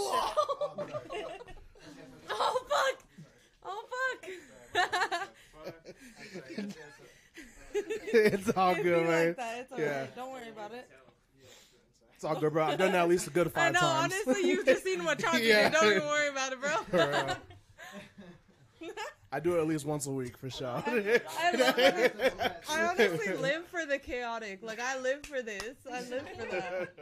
Oh 2.35 2.65
fuck! 2.69 3.03
Oh 3.65 3.83
fuck! 3.89 4.29
it's 8.13 8.49
all 8.57 8.71
It'd 8.71 8.83
good, 8.83 9.01
be 9.03 9.07
man. 9.07 9.27
Like 9.27 9.37
that. 9.37 9.59
It's. 9.59 9.73
Yeah. 9.79 10.05
Don't 10.15 10.31
worry 10.31 10.49
about 10.49 10.73
it. 10.73 10.89
It's 12.15 12.23
all 12.23 12.35
good, 12.39 12.53
bro. 12.53 12.63
I've 12.65 12.77
done 12.79 12.91
that 12.93 13.01
at 13.03 13.09
least 13.09 13.27
a 13.27 13.29
good 13.29 13.47
I 13.55 13.71
five 13.71 13.73
know. 13.73 13.79
times. 13.81 14.13
Honestly, 14.25 14.47
you've 14.49 14.65
just 14.65 14.83
seen 14.83 15.03
what 15.03 15.19
Chauncey 15.19 15.43
Yeah. 15.45 15.69
did. 15.69 15.73
Don't 15.73 15.91
even 15.91 16.07
worry 16.07 16.29
about 16.29 16.53
it, 16.53 16.61
bro. 16.61 17.35
I 19.31 19.39
do 19.39 19.55
it 19.57 19.61
at 19.61 19.67
least 19.67 19.85
once 19.85 20.05
a 20.07 20.11
week 20.11 20.37
for 20.37 20.49
sure. 20.49 20.67
I 20.85 21.51
love 21.57 21.77
it. 21.79 22.33
I 22.69 22.83
honestly 22.83 23.35
live 23.41 23.65
for 23.67 23.85
the 23.85 23.97
chaotic. 23.99 24.61
Like 24.63 24.79
I 24.79 24.97
live 24.99 25.25
for 25.25 25.41
this. 25.41 25.75
I 25.91 26.01
live 26.01 26.27
for 26.37 26.45
that. 26.51 26.93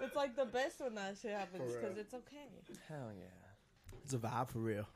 It's 0.00 0.14
like 0.16 0.36
the 0.36 0.44
best 0.44 0.80
when 0.80 0.94
that 0.94 1.16
shit 1.20 1.32
happens 1.32 1.72
because 1.74 1.96
it's 1.98 2.14
okay. 2.14 2.46
Hell 2.88 3.10
yeah. 3.18 3.96
It's 4.04 4.14
a 4.14 4.18
vibe 4.18 4.48
for 4.48 4.58
real. 4.60 4.86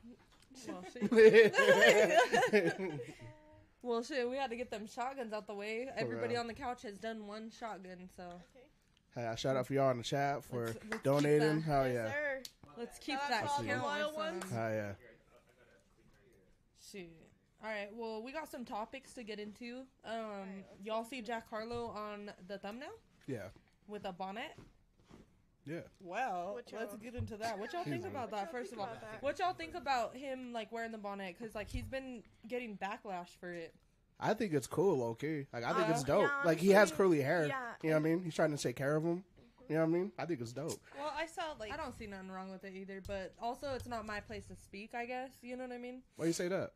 Well 0.69 0.85
shit. 0.93 1.55
well, 3.83 4.03
shit. 4.03 4.29
We 4.31 4.37
had 4.37 4.51
to 4.51 4.57
get 4.57 4.71
them 4.71 4.87
shotguns 4.87 5.33
out 5.33 5.47
the 5.47 5.55
way. 5.55 5.89
Everybody 5.97 6.35
real. 6.35 6.41
on 6.41 6.47
the 6.47 6.55
couch 6.55 6.83
has 6.83 6.99
done 6.99 7.27
one 7.27 7.51
shotgun, 7.51 8.09
so 8.17 8.25
Hey, 9.15 9.27
I 9.27 9.35
shout 9.35 9.57
out 9.57 9.67
for 9.67 9.75
y'all 9.75 9.91
in 9.91 9.99
the 9.99 10.05
chat 10.05 10.43
for 10.45 10.67
Let's- 10.67 10.79
let's 10.91 11.03
donating. 11.03 11.57
that. 11.57 11.63
Hell 11.63 11.87
Yes, 11.87 11.95
yeah. 11.95 12.13
sir. 12.13 12.43
let's 12.79 12.99
keep 12.99 13.19
Shout 13.19 13.29
that 13.31 13.43
to 13.45 13.51
all 13.51 13.63
the 13.63 13.69
count. 13.69 13.83
loyal 13.83 14.13
ones. 14.17 14.51
Hell 14.51 14.71
yeah. 14.71 14.93
Shoot. 16.91 17.09
All 17.63 17.69
right. 17.71 17.89
Well, 17.95 18.23
we 18.23 18.33
got 18.33 18.51
some 18.51 18.65
topics 18.65 19.13
to 19.15 19.23
get 19.23 19.39
into. 19.39 19.83
Um, 20.05 20.65
y'all 20.83 21.05
see 21.05 21.21
Jack 21.23 21.49
Harlow 21.49 21.87
on 21.89 22.31
the 22.49 22.59
thumbnail 22.59 22.89
Yeah. 23.27 23.49
with 23.87 24.05
a 24.07 24.13
bonnet. 24.13 24.53
Yeah. 25.65 25.81
Well, 26.01 26.59
let's 26.73 26.95
get 26.97 27.15
into 27.15 27.37
that. 27.37 27.59
What 27.59 27.73
y'all 27.73 27.85
think 27.85 28.05
about 28.07 28.31
that? 28.33 28.51
First 28.51 28.73
of 28.73 28.79
all, 28.81 28.89
what 29.21 29.39
y'all 29.39 29.53
think 29.55 29.75
about 29.75 30.17
him 30.17 30.53
like 30.53 30.73
wearing 30.73 30.91
the 30.93 30.99
bonnet? 30.99 31.37
Because 31.39 31.55
like 31.55 31.71
he's 31.71 31.87
been 31.87 32.23
getting 32.49 32.77
backlash 32.77 33.29
for 33.41 33.53
it. 33.53 33.73
I 34.19 34.35
think 34.35 34.53
it's 34.53 34.67
cool, 34.67 35.03
okay. 35.11 35.47
Like 35.53 35.65
I 35.65 35.73
think 35.73 35.89
Uh, 35.89 35.93
it's 35.93 36.05
dope. 36.05 36.23
yeah, 36.23 36.43
like 36.45 36.59
he 36.59 36.71
has 36.71 36.91
curly 36.93 37.21
hair. 37.23 37.47
yeah. 37.47 37.73
You 37.83 37.91
know 37.91 37.97
what 37.97 38.01
I 38.01 38.03
mean? 38.15 38.23
He's 38.25 38.35
trying 38.35 38.55
to 38.57 38.63
take 38.63 38.77
care 38.77 38.95
of 38.97 39.03
him. 39.05 39.25
You 39.69 39.77
know 39.77 39.83
You 39.83 39.87
know 39.87 39.93
what 39.93 39.97
I 39.97 40.01
mean? 40.01 40.13
I 40.19 40.27
think 40.27 40.41
it's 40.41 40.53
dope. 40.53 40.81
Well, 40.99 41.13
I 41.17 41.27
saw 41.27 41.43
like 41.59 41.73
I 41.73 41.77
don't 41.77 41.97
see 41.97 42.07
nothing 42.07 42.31
wrong 42.31 42.51
with 42.51 42.65
it 42.65 42.75
either, 42.75 43.01
but 43.07 43.33
also 43.41 43.69
it's 43.75 43.87
not 43.87 44.05
my 44.05 44.21
place 44.21 44.47
to 44.47 44.57
speak. 44.57 44.95
I 44.95 45.07
guess 45.07 45.31
you 45.43 45.57
know 45.57 45.65
what 45.65 45.73
I 45.73 45.79
mean. 45.79 46.03
Why 46.17 46.27
you 46.27 46.33
say 46.33 46.49
that? 46.49 46.73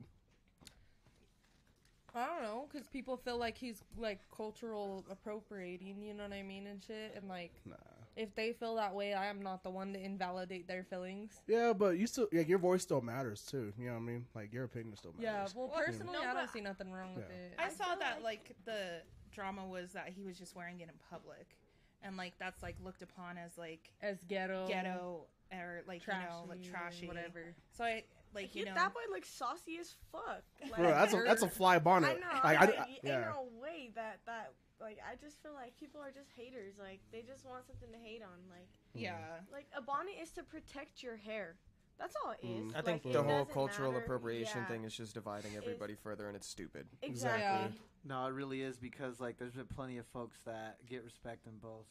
I 2.15 2.25
don't 2.27 2.43
know, 2.43 2.67
because 2.73 2.87
people 2.89 3.17
feel 3.19 3.37
like 3.37 3.59
he's 3.59 3.83
like 3.99 4.21
cultural 4.35 5.05
appropriating. 5.11 6.03
You 6.03 6.15
know 6.15 6.23
what 6.23 6.33
I 6.33 6.43
mean 6.43 6.67
and 6.67 6.83
shit. 6.83 7.13
And 7.15 7.29
like, 7.29 7.53
Nah. 7.67 7.75
If 8.17 8.35
they 8.35 8.53
feel 8.53 8.75
that 8.77 8.95
way, 8.95 9.13
I 9.15 9.27
am 9.27 9.43
not 9.43 9.63
the 9.63 9.71
one 9.71 9.93
to 9.93 10.03
invalidate 10.03 10.67
their 10.67 10.83
feelings. 10.85 11.41
Yeah, 11.47 11.73
but 11.73 11.99
you 11.99 12.07
still 12.07 12.29
like 12.33 12.49
your 12.49 12.59
voice 12.59 12.83
still 12.83 13.01
matters 13.03 13.43
too. 13.43 13.73
You 13.79 13.87
know 13.89 13.93
what 13.93 13.99
I 13.99 14.03
mean? 14.03 14.27
Like 14.35 14.53
your 14.53 14.65
opinion 14.65 14.97
still 14.97 15.13
matters. 15.19 15.53
Yeah. 15.55 15.61
Well, 15.61 15.69
personally, 15.69 16.13
no, 16.15 16.29
I 16.29 16.35
don't 16.35 16.51
see 16.51 16.61
nothing 16.63 16.91
wrong 16.93 17.15
with 17.15 17.29
it. 17.31 17.55
I 17.59 17.67
I 17.67 17.69
saw 17.69 17.85
feel 17.91 17.99
that 18.01 18.23
like- 18.23 18.49
like 18.49 18.57
the 18.65 19.03
drama 19.33 19.67
was 19.67 19.93
that 19.93 20.09
he 20.09 20.23
was 20.23 20.39
just 20.39 20.57
wearing 20.57 20.81
it 20.81 20.89
in 20.89 20.95
public, 21.11 21.57
and 22.03 22.17
like 22.17 22.33
that's 22.39 22.63
like 22.63 22.77
looked 22.83 23.03
upon 23.03 23.37
as 23.39 23.57
like 23.59 23.93
As 24.01 24.17
ghetto, 24.29 24.67
ghetto 24.67 25.27
or 25.53 25.83
like 25.87 26.03
trashy, 26.03 26.23
you 26.23 26.29
know 26.29 26.45
like 26.49 26.63
trashy 26.71 27.07
whatever. 27.07 27.55
So 27.77 27.85
I 27.85 28.03
like 28.35 28.55
you 28.55 28.65
He- 28.65 28.69
know 28.69 28.75
that 28.75 28.95
boy 28.95 29.01
looks 29.13 29.29
saucy 29.29 29.77
as 29.79 29.95
fuck. 30.11 30.43
Like, 30.63 30.77
Bro, 30.77 30.89
that's 30.89 31.13
a 31.15 31.23
that's 31.23 31.43
a 31.43 31.49
fly 31.49 31.79
bonnet. 31.79 32.09
I 32.09 32.13
know. 32.15 32.41
Like, 32.43 32.45
I'm 32.45 32.63
I, 32.63 32.65
like, 32.73 32.79
I- 32.81 32.89
ain't 32.89 32.99
yeah. 33.05 33.21
no 33.31 33.49
way 33.61 33.91
that 33.95 34.21
that 34.27 34.53
like 34.81 34.99
I 35.03 35.17
just 35.17 35.43
feel 35.43 35.53
like 35.55 35.77
people 35.79 36.01
are 36.01 36.11
just 36.11 36.31
haters. 36.37 36.75
Like 36.79 37.01
they 37.13 37.23
just 37.23 37.45
want 37.45 37.67
something 37.67 37.91
to 37.91 37.99
hate 37.99 38.23
on. 38.23 38.39
Like 38.51 38.69
yeah. 38.95 39.41
like 39.53 39.67
a 39.77 39.83
bonnet 39.83 40.15
is 40.21 40.31
to 40.33 40.43
protect 40.43 41.03
your 41.03 41.17
hair. 41.17 41.57
That's 41.99 42.15
all 42.23 42.33
it 42.33 42.47
is. 42.47 42.73
Mm. 42.73 42.77
I 42.77 42.83
think 42.83 43.05
Like, 43.07 43.15
the 43.15 43.23
whole 43.23 43.45
cultural 43.47 43.93
matter. 43.93 44.05
appropriation 44.05 44.61
Yeah, 44.61 44.67
thing 44.69 44.85
is 44.85 44.95
just 44.95 45.15
dividing 45.15 45.57
everybody 45.57 45.95
further, 45.95 46.27
and 46.27 46.37
it's 46.37 46.47
stupid. 46.47 46.87
Exactly. 47.01 47.41
Yeah. 47.43 47.69
No, 48.05 48.27
it 48.27 48.33
really 48.35 48.61
is 48.61 48.77
because 48.77 49.19
like 49.19 49.39
there's 49.39 49.55
been 49.55 49.67
plenty 49.67 49.97
of 49.99 50.07
folks 50.09 50.39
that 50.45 50.77
get 50.87 51.05
respect 51.05 51.47
in 51.47 51.57
both 51.59 51.87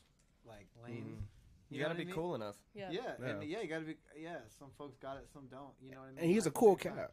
like 0.47 0.67
lanes. 0.83 1.21
Mhm. 1.21 1.25
You, 1.71 1.79
know 1.79 1.85
gotta 1.87 1.95
what 1.95 1.95
I 1.95 2.03
be 2.03 2.05
mean? 2.05 2.15
cool 2.15 2.35
enough. 2.35 2.55
Yeah. 2.75 2.91
Yeah, 2.91 3.15
and 3.17 3.41
Yeah. 3.41 3.57
yeah, 3.57 3.61
you 3.63 3.67
gotta 3.67 3.85
be. 3.85 3.95
Yeah, 4.15 4.37
some 4.59 4.69
folks 4.77 4.97
got 4.97 5.17
it, 5.17 5.27
some 5.33 5.47
don't. 5.47 5.73
You 5.81 5.91
know 5.93 6.01
what 6.01 6.09
I 6.09 6.11
mean? 6.11 6.19
and 6.19 6.29
he's 6.29 6.45
a 6.45 6.51
cool 6.51 6.75
cat. 6.75 7.11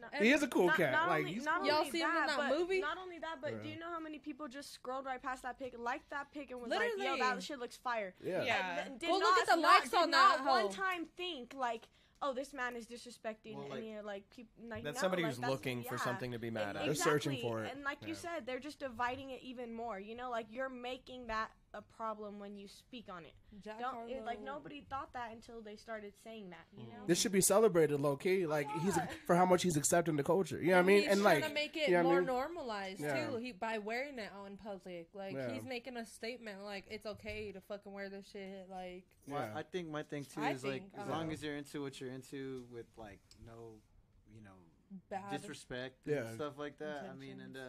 Not- 0.00 0.14
He 0.16 0.30
is 0.32 0.42
a 0.42 0.48
cool 0.48 0.66
not, 0.66 0.76
cat. 0.76 0.92
Not 0.92 1.08
like 1.08 1.20
only, 1.20 1.32
he's 1.34 1.44
not 1.44 1.58
cool. 1.60 1.68
Y'all 1.68 1.78
only 1.78 1.90
seen 1.90 2.00
him 2.02 2.08
in 2.10 2.14
that, 2.14 2.26
that 2.28 2.36
but 2.50 2.58
movie? 2.58 2.80
Not 2.80 2.98
only 2.98 3.18
that, 3.18 3.36
but 3.42 3.62
do 3.62 3.68
you 3.68 3.78
know 3.78 3.90
how 3.90 4.00
many 4.00 4.18
people 4.18 4.48
just 4.48 4.72
scrolled 4.72 5.04
right 5.06 5.22
past 5.22 5.42
that 5.42 5.58
pic, 5.58 5.74
liked 5.78 6.08
that 6.10 6.30
pic, 6.32 6.50
and 6.50 6.60
was 6.60 6.70
Literally. 6.70 7.06
like, 7.06 7.18
"Yo, 7.18 7.24
that 7.24 7.42
shit 7.42 7.58
looks 7.58 7.76
fire." 7.76 8.14
yeah. 8.22 8.42
Yeah. 8.42 8.74
Like, 8.76 8.86
th- 8.88 9.00
did 9.00 9.06
Go 9.08 9.12
look 9.14 9.22
not- 9.22 9.38
at 9.40 9.46
the 9.46 9.56
not- 9.56 9.62
likes 9.62 9.90
did 9.90 9.96
on 10.00 10.10
not 10.10 10.38
that 10.38 10.46
one 10.46 10.70
time 10.70 11.06
think 11.16 11.54
like, 11.54 11.88
"Oh, 12.22 12.32
this 12.34 12.52
man 12.52 12.76
is 12.76 12.86
disrespecting," 12.86 13.56
Well, 13.56 13.68
like- 13.68 13.78
and 13.78 13.86
you 13.88 14.00
like 14.02 14.28
people 14.30 14.52
like 14.68 14.82
That's 14.84 14.96
no, 14.96 15.00
somebody 15.02 15.22
like, 15.22 15.30
who's 15.30 15.38
that's- 15.38 15.50
looking 15.52 15.82
for 15.84 15.98
something 15.98 16.32
to 16.32 16.38
be 16.38 16.50
mad 16.50 16.76
E- 16.76 16.78
at. 16.80 16.84
They're 16.86 16.94
searching 16.94 17.40
for 17.40 17.64
it. 17.64 17.72
And 17.74 17.84
like 17.84 18.06
you 18.06 18.14
said, 18.14 18.46
they're 18.46 18.58
just 18.60 18.78
dividing 18.80 19.30
it 19.30 19.42
even 19.42 19.72
more. 19.72 19.98
You 19.98 20.14
know, 20.16 20.30
like 20.30 20.46
you're 20.50 20.68
making 20.68 21.26
that 21.28 21.50
a 21.72 21.82
problem 21.82 22.38
when 22.40 22.56
you 22.56 22.66
speak 22.66 23.06
on 23.08 23.24
it. 23.24 23.32
Jack 23.64 23.78
Don't 23.80 24.10
it, 24.10 24.24
like 24.24 24.42
nobody 24.42 24.82
thought 24.88 25.12
that 25.12 25.30
until 25.32 25.60
they 25.60 25.76
started 25.76 26.12
saying 26.24 26.50
that. 26.50 26.66
You 26.76 26.84
know. 26.84 27.06
This 27.06 27.20
should 27.20 27.32
be 27.32 27.40
celebrated, 27.40 28.00
low 28.00 28.16
key. 28.16 28.46
Like 28.46 28.68
he's 28.82 28.98
for 29.26 29.36
how 29.36 29.46
much 29.46 29.62
he's 29.62 29.76
accepting 29.76 30.16
the 30.16 30.22
culture. 30.24 30.58
You 30.60 30.70
know 30.70 30.76
what 30.76 30.78
I 30.80 30.82
mean? 30.82 31.02
He's 31.02 31.12
and 31.12 31.20
trying 31.22 31.40
like, 31.40 31.48
to 31.48 31.54
make 31.54 31.76
it 31.76 31.88
you 31.88 31.94
know 31.96 32.02
what 32.02 32.10
I 32.10 32.12
more 32.12 32.18
mean? 32.20 32.26
normalized 32.26 33.00
Yeah. 33.00 33.26
too. 33.28 33.36
He 33.36 33.52
by 33.52 33.78
wearing 33.78 34.18
it 34.18 34.30
out 34.36 34.46
in 34.50 34.56
public, 34.56 35.08
like 35.14 35.34
Yeah. 35.34 35.52
he's 35.52 35.64
making 35.64 35.96
a 35.96 36.04
statement, 36.04 36.64
like 36.64 36.84
it's 36.90 37.06
okay 37.06 37.52
to 37.52 37.60
fucking 37.60 37.92
wear 37.92 38.08
this 38.08 38.28
shit. 38.32 38.66
Like 38.68 39.04
Well, 39.28 39.40
Yeah. 39.40 39.58
I 39.58 39.62
think 39.62 39.88
my 39.88 40.02
thing 40.02 40.24
too 40.24 40.40
I 40.40 40.50
is 40.50 40.64
like 40.64 40.82
think, 40.82 40.92
as 40.98 41.08
uh, 41.08 41.10
long 41.12 41.30
as 41.32 41.42
you're 41.42 41.56
into 41.56 41.82
what 41.82 42.00
you're 42.00 42.10
into 42.10 42.64
with 42.72 42.86
like 42.96 43.20
no, 43.46 43.74
you 44.34 44.42
know, 44.42 44.50
bad. 45.08 45.30
disrespect 45.40 45.98
Yeah. 46.04 46.18
and 46.24 46.34
stuff 46.34 46.58
like 46.58 46.78
that. 46.78 47.08
I 47.10 47.14
mean, 47.14 47.40
and 47.40 47.56
uh, 47.56 47.60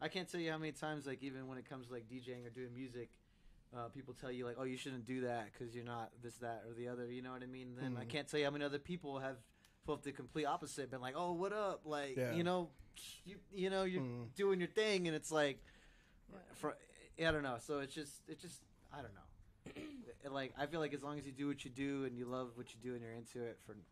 I 0.00 0.08
can't 0.08 0.28
tell 0.28 0.40
you 0.40 0.50
how 0.52 0.58
many 0.58 0.72
times 0.72 1.06
like 1.06 1.22
even 1.22 1.46
when 1.48 1.58
it 1.58 1.68
comes 1.68 1.88
to 1.88 1.92
like 1.92 2.08
DJing 2.08 2.46
or 2.46 2.50
doing 2.50 2.72
music. 2.74 3.10
Uh, 3.76 3.88
people 3.88 4.12
tell 4.14 4.32
you 4.32 4.44
like, 4.44 4.56
oh, 4.58 4.64
you 4.64 4.76
shouldn't 4.76 5.06
do 5.06 5.20
that 5.20 5.48
because 5.52 5.74
you're 5.74 5.84
not 5.84 6.10
this, 6.22 6.34
that, 6.38 6.64
or 6.66 6.74
the 6.74 6.88
other. 6.88 7.06
You 7.06 7.22
know 7.22 7.30
what 7.30 7.42
I 7.42 7.46
mean? 7.46 7.76
Then 7.80 7.96
I 7.96 8.04
Mhm. 8.04 8.08
can't 8.08 8.26
tell 8.28 8.38
you 8.40 8.46
how 8.46 8.50
many 8.50 8.64
other 8.64 8.80
people 8.80 9.20
have 9.20 9.36
felt 9.86 10.02
the 10.02 10.10
complete 10.10 10.44
opposite. 10.44 10.90
Been 10.90 11.00
like, 11.00 11.14
oh, 11.16 11.32
what 11.32 11.52
up? 11.52 11.82
Like, 11.84 12.16
Yeah. 12.16 12.32
you 12.34 12.42
know, 12.42 12.70
you 13.24 13.38
you 13.52 13.70
know, 13.70 13.84
you're 13.84 14.02
Mhm. 14.02 14.34
doing 14.34 14.58
your 14.58 14.68
thing, 14.68 15.06
and 15.06 15.14
it's 15.14 15.30
like, 15.30 15.60
for 16.54 16.76
I 17.18 17.30
don't 17.30 17.42
know. 17.44 17.58
So 17.60 17.78
it's 17.78 17.94
just 17.94 18.22
it 18.28 18.40
just 18.40 18.60
I 18.92 19.02
don't 19.02 19.14
know. 19.14 19.82
Like 20.30 20.52
I 20.58 20.66
feel 20.66 20.80
like 20.80 20.92
as 20.92 21.02
long 21.02 21.18
as 21.18 21.24
you 21.24 21.32
do 21.32 21.46
what 21.46 21.64
you 21.64 21.70
do 21.70 22.04
and 22.04 22.14
you 22.14 22.26
love 22.26 22.50
what 22.56 22.74
you 22.74 22.80
do 22.82 22.92
and 22.94 23.02
you're 23.02 23.12
into 23.14 23.42
it 23.42 23.58
for 23.64 23.72
and 23.72 23.82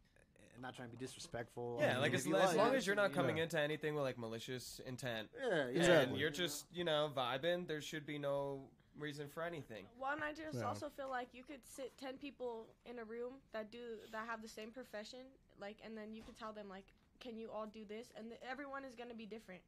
not 0.60 0.74
trying 0.74 0.90
to 0.90 0.96
be 0.96 1.02
disrespectful. 1.02 1.78
I 1.80 1.84
Yeah, 1.84 1.92
mean, 1.94 2.02
like 2.02 2.14
as, 2.14 2.26
as 2.26 2.32
like 2.32 2.56
long 2.56 2.74
as 2.74 2.86
you're 2.86 2.94
not 2.96 3.12
coming 3.14 3.36
know. 3.36 3.42
into 3.44 3.58
anything 3.58 3.94
with 3.94 4.02
like 4.04 4.18
malicious 4.18 4.78
intent, 4.86 5.30
Yeah, 5.38 5.48
yeah, 5.48 5.64
Exactly. 5.68 6.10
and 6.10 6.18
you're 6.18 6.28
just 6.30 6.66
you 6.70 6.84
know 6.84 7.10
vibing, 7.16 7.66
there 7.66 7.80
should 7.80 8.04
be 8.04 8.18
no 8.18 8.68
reason 8.98 9.28
for 9.28 9.42
anything. 9.42 9.86
Well, 9.98 10.12
and 10.12 10.22
I 10.22 10.32
just 10.32 10.58
Yeah. 10.58 10.66
also 10.66 10.88
feel 10.88 11.08
like 11.08 11.32
you 11.34 11.44
could 11.44 11.64
sit 11.64 11.96
ten 11.98 12.18
people 12.18 12.66
in 12.84 12.98
a 12.98 13.04
room 13.04 13.34
that 13.52 13.70
do 13.70 13.98
that 14.12 14.26
have 14.26 14.42
the 14.42 14.48
same 14.48 14.70
profession, 14.70 15.26
like, 15.58 15.80
and 15.84 15.96
then 15.96 16.14
you 16.14 16.22
could 16.22 16.36
tell 16.36 16.52
them 16.52 16.68
like, 16.68 16.84
can 17.20 17.36
you 17.36 17.50
all 17.50 17.66
do 17.66 17.84
this? 17.84 18.12
And 18.16 18.30
th- 18.30 18.40
everyone 18.42 18.84
is 18.84 18.94
gonna 18.94 19.14
be 19.14 19.26
different. 19.26 19.62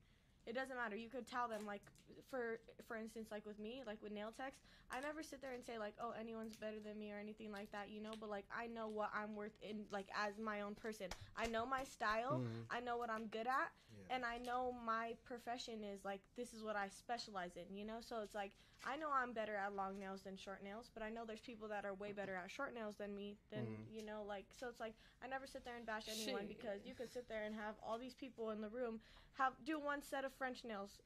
It 0.47 0.55
doesn't 0.55 0.77
matter. 0.77 0.97
You 0.97 1.09
could 1.11 1.27
tell 1.27 1.49
them 1.49 1.67
like, 1.67 1.83
for 2.29 2.61
for 2.87 2.97
instance, 2.97 3.31
like 3.31 3.45
with 3.47 3.59
me, 3.59 3.83
like 3.87 4.03
with 4.03 4.13
nail 4.13 4.33
techs, 4.33 4.61
I 4.91 5.01
never 5.01 5.23
sit 5.23 5.41
there 5.43 5.53
and 5.53 5.65
say 5.65 5.79
like, 5.79 5.95
oh, 6.01 6.13
anyone's 6.19 6.57
better 6.57 6.81
than 6.81 6.99
me 6.99 7.13
or 7.13 7.19
anything 7.19 7.53
like 7.53 7.71
that, 7.73 7.91
you 7.91 8.01
know. 8.01 8.17
But 8.17 8.31
like, 8.31 8.47
I 8.51 8.67
know 8.67 8.89
what 8.89 9.11
I'm 9.15 9.35
worth 9.37 9.57
in 9.63 9.85
like 9.91 10.09
as 10.15 10.39
my 10.39 10.63
own 10.63 10.75
person. 10.75 11.13
I 11.37 11.47
know 11.47 11.67
my 11.67 11.85
style. 11.85 12.41
Mhm. 12.41 12.67
I 12.71 12.81
know 12.81 12.97
what 12.97 13.11
I'm 13.11 13.27
good 13.29 13.47
at, 13.47 13.71
Yeah. 13.97 14.15
and 14.17 14.25
I 14.25 14.39
know 14.39 14.73
my 14.73 15.15
profession 15.25 15.85
is 15.85 16.05
like 16.05 16.23
this 16.37 16.53
is 16.55 16.63
what 16.63 16.77
I 16.77 16.89
specialize 16.89 17.57
in, 17.57 17.77
you 17.77 17.85
know. 17.85 18.01
So 18.01 18.23
it's 18.23 18.35
like 18.35 18.53
I 18.85 18.97
know 18.97 19.09
I'm 19.13 19.33
better 19.33 19.55
at 19.57 19.75
long 19.75 19.99
nails 19.99 20.23
than 20.23 20.37
short 20.37 20.63
nails, 20.63 20.91
but 20.95 21.03
I 21.03 21.11
know 21.11 21.25
there's 21.27 21.41
people 21.41 21.69
that 21.69 21.85
are 21.85 21.95
way 21.95 22.13
better 22.13 22.35
at 22.35 22.51
short 22.51 22.75
nails 22.75 22.97
than 22.97 23.15
me. 23.15 23.37
Than 23.51 23.67
Mhm. 23.67 23.93
you 23.95 24.03
know, 24.03 24.23
like 24.23 24.47
so 24.53 24.69
it's 24.69 24.81
like 24.81 24.95
I 25.23 25.27
never 25.29 25.47
sit 25.47 25.65
there 25.65 25.77
and 25.77 25.85
bash 25.85 26.09
anyone 26.09 26.49
Shit. 26.49 26.57
because 26.59 26.87
you 26.87 26.95
could 26.95 27.11
sit 27.13 27.29
there 27.29 27.43
and 27.45 27.55
have 27.55 27.77
all 27.83 27.99
these 27.99 28.15
people 28.15 28.51
in 28.51 28.61
the 28.61 28.69
room 28.71 29.01
have 29.35 29.53
do 29.65 29.79
one 29.79 30.03
set 30.03 30.25
of 30.25 30.33
French 30.35 30.65
nails, 30.65 30.99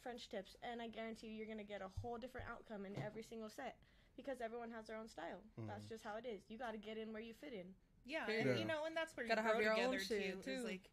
French 0.00 0.28
tips, 0.28 0.56
and 0.62 0.80
I 0.80 0.88
guarantee 0.88 1.28
you 1.28 1.34
you're 1.38 1.46
gonna 1.46 1.64
get 1.64 1.82
a 1.82 1.88
whole 1.88 2.18
different 2.18 2.48
outcome 2.48 2.86
in 2.86 2.96
every 3.02 3.22
single 3.22 3.48
set 3.50 3.76
because 4.16 4.40
everyone 4.40 4.70
has 4.70 4.86
their 4.86 4.96
own 4.96 5.08
style. 5.08 5.42
That's 5.66 5.86
just 5.88 6.04
how 6.04 6.16
it 6.16 6.24
is. 6.26 6.48
You 6.48 6.56
got 6.58 6.72
to 6.72 6.78
get 6.78 6.98
in 6.98 7.12
where 7.12 7.22
you 7.22 7.34
fit 7.34 7.52
in. 7.52 7.74
Yeah, 8.04 8.24
Period. 8.26 8.46
and 8.46 8.56
Yeah. 8.56 8.62
you 8.62 8.66
know, 8.66 8.84
and 8.84 8.96
that's 8.96 9.16
where 9.16 9.24
you 9.24 9.28
Gotta 9.28 9.42
you 9.42 9.46
have 9.46 9.56
grow 9.56 9.64
your 9.64 9.72
own 9.74 9.92
together 9.92 10.00
shit, 10.04 10.34
too, 10.36 10.42
too. 10.42 10.58
Is 10.58 10.64
like, 10.64 10.90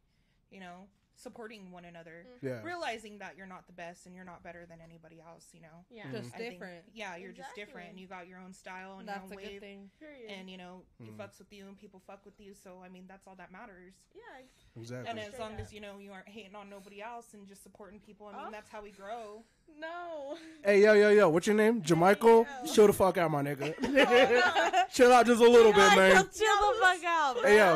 you 0.52 0.60
know, 0.60 0.88
supporting 1.18 1.72
one 1.72 1.86
another, 1.86 2.26
Yeah. 2.42 2.62
realizing 2.62 3.20
that 3.20 3.38
you're 3.38 3.48
not 3.48 3.68
the 3.68 3.74
best 3.74 4.06
and 4.06 4.14
you're 4.16 4.26
not 4.26 4.44
better 4.44 4.66
than 4.66 4.80
anybody 4.82 5.22
else. 5.22 5.50
You 5.54 5.62
know, 5.62 5.86
Yeah. 5.90 6.12
Just 6.12 6.34
I 6.36 6.38
think- 6.38 6.54
different. 6.54 6.86
yeah, 6.94 7.16
you're 7.16 7.32
just 7.32 7.56
different, 7.56 7.90
and 7.92 8.00
you 8.00 8.08
got 8.08 8.28
your 8.28 8.40
own 8.40 8.54
style 8.54 9.00
and 9.00 9.08
That's 9.08 9.30
your 9.32 9.40
own 9.40 9.46
a 9.46 9.48
wave, 9.50 9.52
good 9.54 9.60
thing. 9.62 9.92
Period. 10.00 10.30
and 10.32 10.50
you 10.50 10.58
know, 10.58 10.84
you 11.00 11.12
Mm. 11.12 11.18
fucks 11.18 11.40
with 11.40 11.52
you 11.54 11.68
and 11.68 11.78
people 11.78 12.00
fuck 12.06 12.26
with 12.26 12.40
you. 12.40 12.54
So 12.54 12.82
I 12.84 12.90
mean, 12.90 13.06
that's 13.08 13.28
all 13.28 13.36
that 13.36 13.52
matters. 13.52 13.94
yeah. 14.14 14.22
Exactly. 14.78 15.10
And 15.10 15.20
as 15.20 15.28
Straight 15.28 15.40
long 15.40 15.54
up. 15.54 15.60
as 15.62 15.72
you 15.74 15.80
know 15.80 16.00
you 16.00 16.12
aren't 16.12 16.28
hating 16.28 16.56
on 16.56 16.70
nobody 16.70 17.02
else 17.02 17.34
and 17.34 17.48
just 17.48 17.64
supporting 17.64 18.00
people, 18.02 18.28
I 18.28 18.32
mean, 18.34 18.42
Oh. 18.48 18.52
that's 18.52 18.70
how 18.70 18.82
we 18.82 18.92
grow. 18.92 19.44
No. 19.78 20.38
Hey, 20.64 20.82
yo, 20.84 20.94
yo, 20.94 21.10
yo, 21.10 21.28
what's 21.28 21.48
your 21.48 21.56
name? 21.56 21.82
Jamichael? 21.82 22.46
Yo. 22.66 22.72
Chill 22.74 22.88
the 22.88 22.94
fuck 22.94 23.18
out, 23.18 23.30
my 23.32 23.42
nigga. 23.42 23.74
Chill 24.94 25.12
out 25.12 25.26
just 25.26 25.42
a 25.42 25.50
little 25.50 25.74
bit, 25.74 25.96
man. 25.98 26.12
Chill 26.14 26.22
the 26.22 26.78
fuck 26.80 27.04
out. 27.04 27.38
Hey, 27.44 27.58
yo. 27.58 27.76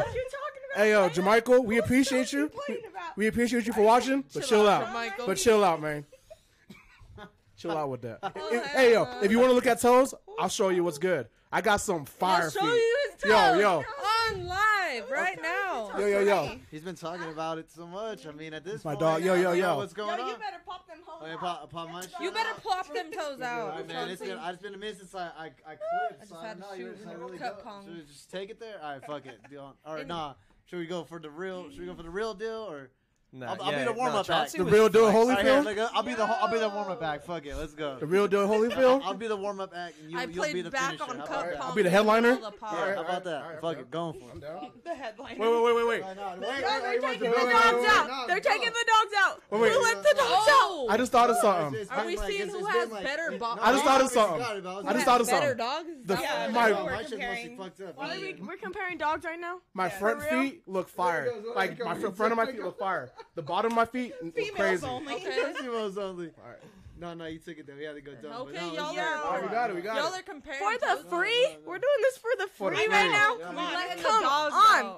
What 0.76 0.88
you 0.88 0.94
talking 0.94 1.24
about? 1.24 1.24
Hey, 1.24 1.24
yo, 1.24 1.24
man? 1.32 1.42
Jamichael, 1.42 1.66
we 1.66 1.78
appreciate 1.80 2.34
you 2.34 2.52
you. 2.68 2.78
We 3.16 3.28
appreciate 3.28 3.66
you 3.68 3.74
for 3.74 3.82
watching, 3.82 4.24
but 4.34 4.44
chill 4.46 4.68
out. 4.68 4.88
Jamichael. 4.88 5.26
But 5.26 5.38
chill 5.38 5.64
out, 5.64 5.82
man. 5.82 6.06
Chill 7.58 7.72
out 7.78 7.90
with 7.90 8.02
that. 8.04 8.20
If- 8.54 8.66
hey, 8.68 8.94
yo, 8.94 9.06
if 9.22 9.32
you 9.32 9.38
want 9.40 9.50
to 9.50 9.54
look 9.54 9.66
at 9.68 9.82
toes, 9.82 10.14
I'll 10.40 10.48
show 10.48 10.70
you 10.70 10.82
what's 10.86 10.98
good. 10.98 11.28
I 11.52 11.60
got 11.60 11.82
some 11.82 12.06
fire 12.06 12.44
I'll 12.44 12.50
show 12.52 12.60
feet. 12.62 12.68
you 12.68 12.98
his 13.22 13.24
Yo, 13.26 13.36
toes 13.36 13.60
yo. 13.60 13.84
on 14.32 14.48
live 14.48 15.12
right 15.12 15.38
now. 15.42 15.92
Yo, 16.00 16.06
yo, 16.06 16.20
yo. 16.22 16.52
He's 16.72 16.84
been 16.84 16.96
talking 16.96 17.28
about 17.28 17.58
it 17.58 17.70
so 17.70 17.86
much. 17.86 18.26
I 18.28 18.32
mean, 18.32 18.54
at 18.54 18.64
this 18.64 18.86
My 18.86 18.92
point, 18.92 19.00
dog- 19.02 19.24
yo, 19.26 19.34
I 19.34 19.38
yo, 19.38 19.44
don't 19.44 19.58
know 19.60 19.68
yo. 19.74 19.76
What's 19.78 19.92
Yo, 19.98 20.06
going 20.06 20.20
you 20.20 20.24
on? 20.36 20.40
better 20.40 20.58
pop 20.66 20.88
them 20.88 20.98
hoes 21.06 21.22
Oh, 21.22 21.26
yeah, 21.28 21.34
out. 21.34 21.40
pop- 21.42 21.70
pop 21.70 21.90
my 21.92 22.00
shit 22.02 22.12
You 22.22 22.32
better 22.32 22.50
out. 22.52 22.62
plop 22.64 22.94
them 22.94 23.12
toes 23.12 23.42
out. 23.42 23.72
Alright, 23.72 23.88
man, 23.90 24.10
it's 24.10 24.22
been, 24.22 24.38
it's 24.42 24.62
been 24.62 24.74
a 24.76 24.78
minute 24.78 24.98
since 25.00 25.14
I 25.16 25.20
I, 25.38 25.46
I 25.46 25.50
clipped, 25.50 26.22
I 26.22 26.26
so 26.26 26.30
just 26.30 26.34
I 26.36 26.48
had 26.48 26.60
don't 26.62 26.70
to 26.72 26.78
know. 26.78 26.86
You 26.86 26.92
shoot 26.94 27.00
should 27.00 27.08
I 27.10 27.14
in 27.14 27.20
really 27.20 27.38
cup 27.40 27.58
go? 27.58 27.64
pong. 27.70 27.84
Should 27.84 27.96
we 27.96 28.02
just 28.04 28.32
take 28.32 28.50
it 28.52 28.60
there? 28.62 28.76
All 28.82 28.94
right, 28.94 29.06
fuck 29.06 29.26
it. 29.26 29.40
All 29.86 29.96
right, 29.96 30.08
nah. 30.08 30.36
Should 30.70 30.78
we 30.78 30.86
go 30.86 31.04
for 31.04 31.20
the 31.20 31.32
real? 31.32 31.72
Should 31.72 31.80
we 31.80 31.88
go 31.88 31.96
for 31.96 32.04
the 32.04 32.12
real 32.12 32.36
deal 32.36 32.68
or? 32.70 32.92
Nah, 33.32 33.52
I'll- 33.52 33.62
I'll 33.62 33.78
be 33.78 33.84
the 33.84 33.92
warm-up 33.94 34.28
no, 34.28 34.36
act. 34.36 34.54
The 34.54 34.64
real 34.64 34.90
deal, 34.90 35.12
flexing. 35.12 35.22
Holyfield? 35.46 35.58
All 35.60 35.64
right, 35.66 35.76
here, 35.78 35.90
I'll 35.94 36.02
be 36.04 36.14
the 36.16 36.24
I'll 36.24 36.48
be 36.52 36.58
the 36.58 36.68
Yo. 36.68 36.76
warm 36.76 36.90
up 36.90 37.04
act. 37.04 37.26
Fuck 37.28 37.46
it, 37.46 37.56
let's 37.56 37.74
go. 37.76 37.98
The 38.00 38.08
real 38.08 38.28
deal, 38.28 38.42
I'll, 38.42 38.48
Holyfield? 38.48 39.02
I'll 39.04 39.14
be 39.14 39.28
the 39.28 39.36
warm 39.36 39.60
up 39.60 39.72
act, 39.76 40.00
and 40.02 40.12
you, 40.12 40.18
I 40.18 40.24
you'll 40.24 40.52
be 40.52 40.62
the 40.64 40.72
back 40.72 40.98
finisher. 40.98 41.04
on 41.04 41.18
cup 41.18 41.28
about 41.28 41.46
that? 41.46 41.60
pong. 41.60 41.70
I'll 41.70 41.76
be 41.76 41.82
the 41.84 41.90
headliner? 41.92 42.36
the. 42.36 42.42
Yeah, 42.42 42.96
how 42.96 43.02
about 43.02 43.24
that? 43.26 43.42
Alright, 43.44 43.62
Fuck 43.62 43.62
bro. 43.62 43.82
it, 43.82 43.92
going 43.92 44.14
for 44.20 44.32
I'm 44.32 44.38
it. 44.38 44.42
down. 44.42 44.72
The 44.84 44.96
headliner. 44.96 45.40
Wait, 45.40 45.48
wait, 45.52 45.64
wait, 45.64 45.76
wait, 45.76 45.88
wait. 45.88 46.04
Wait, 46.06 46.16
no, 46.16 46.34
wait, 46.40 46.42
Yo, 46.42 46.50
wait, 46.50 46.82
they're 46.82 47.02
taking 47.02 47.20
the 47.20 47.30
wait, 47.30 47.52
dogs 47.52 47.78
wait, 47.78 47.90
out. 47.90 48.28
They're 48.28 48.36
no. 48.36 48.42
taking 48.42 48.70
the 48.74 48.86
dogs 48.90 49.14
out. 49.20 49.42
Wait, 49.52 49.62
wait. 49.62 49.72
Who 49.74 49.84
let 49.84 49.98
the 50.04 50.14
dogs 50.18 50.18
oh. 50.50 50.50
out? 50.50 50.70
Oh, 50.72 50.88
I 50.90 50.98
just 50.98 51.12
thought 51.12 51.30
of 51.30 51.38
something. 51.38 51.86
Are 51.92 52.06
we 52.06 52.18
seeing 52.18 52.50
who 52.50 52.66
has 52.66 52.90
better 52.90 53.32
it- 53.34 53.42
I 53.44 53.72
just 53.74 53.84
thought 53.86 54.02
of 54.02 54.10
something. 54.10 54.40
forgot 54.40 54.58
about 54.58 54.84
it. 54.86 54.88
I 54.88 54.94
just 54.94 55.06
thought 55.06 55.20
has 55.20 55.28
of 55.28 55.34
better 55.34 55.58
something. 55.58 55.58
dogs. 55.58 56.08
The- 56.08 56.14
Yeah, 56.16 56.48
my- 56.52 56.70
that's 56.72 56.80
My 56.80 56.84
we're 56.84 57.04
comparing. 57.04 57.58
fucked 57.58 57.82
up. 57.82 57.98
Why 57.98 58.16
are 58.16 58.20
we, 58.20 58.28
Yeah. 58.30 58.36
we're 58.48 58.58
comparing 58.58 58.98
dogs 58.98 59.24
right 59.24 59.40
now? 59.40 59.60
My 59.76 59.90
front 59.90 60.24
feet 60.24 60.64
look 60.68 60.90
fire. 60.90 61.26
There 61.26 61.34
it 61.38 61.44
goes, 61.44 61.56
Like 61.56 61.80
my 61.84 61.92
it 61.92 61.96
fr- 62.02 62.08
goes. 62.08 62.18
front 62.18 62.32
of 62.32 62.38
my 62.38 62.46
feet 62.48 62.64
look 62.64 62.80
fire. 62.80 63.12
The 63.36 63.42
bottom 63.42 63.72
of 63.72 63.76
my 63.76 63.86
feet 63.86 64.14
look 64.24 64.36
Females 64.36 64.56
crazy. 64.56 64.86
only. 64.88 65.14
Okay. 65.16 65.54
Females 65.62 65.98
only. 65.98 66.32
Alright. 66.42 66.60
No, 67.00 67.14
no, 67.14 67.26
you 67.28 67.40
took 67.40 67.58
it 67.58 67.66
there. 67.66 67.78
We 67.78 67.86
had 67.86 67.96
to 67.96 68.02
go 68.02 68.12
dumb. 68.16 68.34
Okay, 68.50 68.76
y'all 68.76 68.94
Yo. 68.94 69.02
are. 69.02 69.24
All 69.24 69.32
right, 69.34 69.44
we 69.44 69.50
got 69.50 69.70
it. 69.70 69.76
We 69.78 69.82
got 69.82 69.96
y'all 70.04 70.14
it. 70.14 70.20
are 70.20 70.24
comparing 70.24 70.60
For 70.60 70.78
the 70.80 71.02
toes. 71.02 71.06
free? 71.10 71.44
no, 71.44 71.50
no. 71.52 71.58
We're 71.66 71.78
doing 71.80 72.02
this 72.02 72.18
for 72.18 72.30
the 72.38 72.48
For 72.48 72.70
the 72.72 72.76
free 72.76 72.86
free. 72.88 72.94
right 72.94 73.10
now? 73.12 73.38
Yeah, 73.40 73.50
We 73.52 73.56
man. 73.56 73.74
letting 73.74 74.04
Come 74.04 74.22
dogs 74.24 74.54
on. 74.56 74.96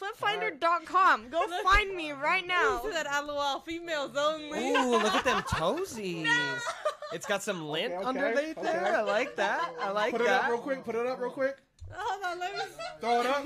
Flipfinder.com. 0.00 1.28
Go 1.28 1.46
find 1.62 1.94
me 1.94 2.12
right 2.12 2.46
now. 2.46 2.78
Who 2.78 2.90
said 2.92 3.06
LOL 3.26 3.60
females 3.60 4.12
only? 4.16 4.70
Ooh, 4.70 4.92
look 4.92 5.12
at 5.14 5.24
them 5.24 5.42
toesies. 5.42 6.26
It's 7.12 7.26
got 7.26 7.42
some 7.42 7.68
lint 7.68 7.92
Okay, 7.92 7.96
okay, 7.96 8.08
underneath 8.08 8.56
okay. 8.58 8.62
there. 8.72 8.96
I 8.96 9.02
like 9.02 9.36
that. 9.36 9.74
I 9.80 9.90
like 9.90 10.12
that. 10.12 10.18
Put 10.18 10.26
it 10.26 10.30
up 10.32 10.48
real 10.48 10.58
quick. 10.58 10.84
Put 10.84 10.94
it 10.94 11.06
up 11.06 11.20
real 11.20 11.30
quick. 11.30 11.56
Hold 11.92 12.24
on, 12.24 12.38
let 12.38 12.54
me. 12.56 12.60
Throw 13.00 13.20
it 13.20 13.26
up. 13.26 13.44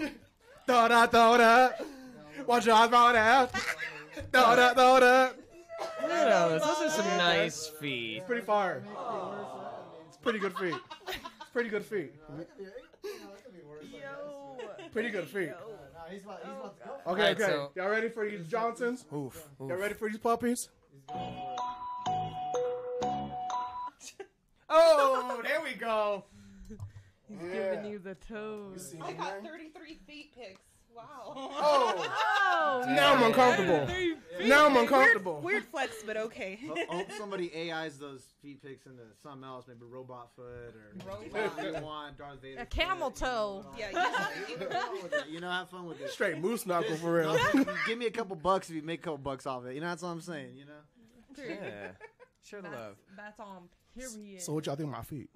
throw 0.67 0.85
it 0.85 0.93
up. 0.93 1.11
Throw 1.11 1.35
it 1.35 1.41
up. 1.41 1.81
Watch 2.47 2.67
your 2.67 2.75
eyes 2.75 2.89
throw 2.91 3.09
it 3.11 3.17
up. 3.17 3.57
Throw 4.33 4.53
it 4.53 4.59
up. 4.59 4.75
Throw 4.77 4.97
it 4.97 5.03
up. 5.03 5.37
Look 6.03 6.11
at 6.11 6.29
those. 6.49 6.63
Those 6.63 6.79
are 6.83 6.91
some 6.91 7.07
nice 7.19 7.67
feet. 7.81 8.19
It's 8.19 8.27
pretty 8.27 8.43
fire. 8.45 8.83
It's 10.09 10.17
pretty 10.19 10.39
good 10.39 10.57
feet. 10.57 10.75
It's 11.09 11.51
pretty 11.53 11.69
good 11.69 11.85
feet. 11.85 12.13
Pretty 14.93 15.11
good 15.11 15.27
feet. 15.27 15.53
he's 16.11 16.23
about, 16.23 16.41
he's 16.43 16.53
about 16.53 16.79
to 16.79 16.85
go. 16.85 16.91
Okay, 16.93 17.23
Alright, 17.23 17.41
okay. 17.41 17.45
so- 17.45 17.73
Y'all 17.75 17.89
ready 17.89 18.09
for 18.09 18.29
these 18.29 18.47
Johnsons? 18.47 19.05
Oof. 19.13 19.49
oof. 19.61 19.69
Y'all 19.69 19.77
ready 19.79 19.95
for 19.95 20.09
these 20.09 20.19
puppies? 20.19 20.69
Oh, 24.77 25.41
there 25.45 25.61
we 25.63 25.75
go. 25.75 26.25
He's 27.29 27.39
giving 27.53 27.85
you 27.87 27.99
the 27.99 28.15
toes. 28.17 28.95
I 29.01 29.13
got 29.13 29.45
33 29.45 29.99
feet 30.07 30.35
pics. 30.37 30.61
Wow. 30.95 31.03
Oh, 31.37 32.11
Oh. 32.57 32.85
now 32.89 33.15
I'm 33.15 33.23
uncomfortable. 33.25 33.89
Now 34.47 34.67
I'm 34.67 34.77
uncomfortable. 34.77 35.41
Weird 35.41 35.65
flex, 35.65 36.03
but 36.07 36.17
okay. 36.17 36.59
Ho- 36.67 36.77
hope 36.97 37.11
somebody 37.13 37.51
AIs 37.73 37.99
those 37.99 38.23
feet 38.43 38.63
pics 38.63 38.87
into 38.87 39.03
something 39.23 39.45
else, 39.45 39.67
maybe 39.69 39.81
robot 39.89 40.31
foot 40.35 40.75
or 40.75 40.93
Robot. 41.07 41.83
want, 41.83 42.19
Darth 42.19 42.41
Vader. 42.43 42.61
A 42.61 42.67
camel 42.67 43.11
foot, 43.11 43.21
you 43.21 43.27
know, 43.27 43.63
toe. 43.63 43.67
Yeah, 43.79 43.91
you 43.91 43.99
Have 43.99 44.83
fun 44.83 45.03
with 45.03 45.13
it, 45.15 45.25
You 45.29 45.41
know, 45.41 45.51
have 45.51 45.69
fun 45.71 45.87
with 45.87 46.01
it. 46.01 46.11
Straight 46.11 46.39
moose 46.39 46.67
knuckle 46.67 46.97
for 46.97 47.13
real. 47.15 47.35
No, 47.55 47.65
give 47.87 47.99
me 47.99 48.07
a 48.07 48.11
couple 48.11 48.37
bucks 48.37 48.69
if 48.71 48.77
you 48.77 48.83
make 48.83 49.01
a 49.01 49.05
couple 49.05 49.19
bucks 49.19 49.47
off 49.47 49.67
it. 49.67 49.75
You 49.75 49.81
know, 49.81 49.89
that's 49.89 50.03
what 50.03 50.09
I'm 50.11 50.21
saying. 50.21 50.57
You 50.57 50.65
know. 50.67 51.45
Yeah. 51.45 51.91
Sure 52.45 52.61
love. 52.63 52.73
That's, 52.73 52.83
love. 52.83 52.97
that's 53.17 53.41
on 53.41 53.69
period. 53.97 54.43
So 54.43 54.53
what 54.53 54.67
y'all 54.67 54.77
think 54.77 54.89
of 54.89 54.93
my 54.97 55.03
feet? 55.03 55.31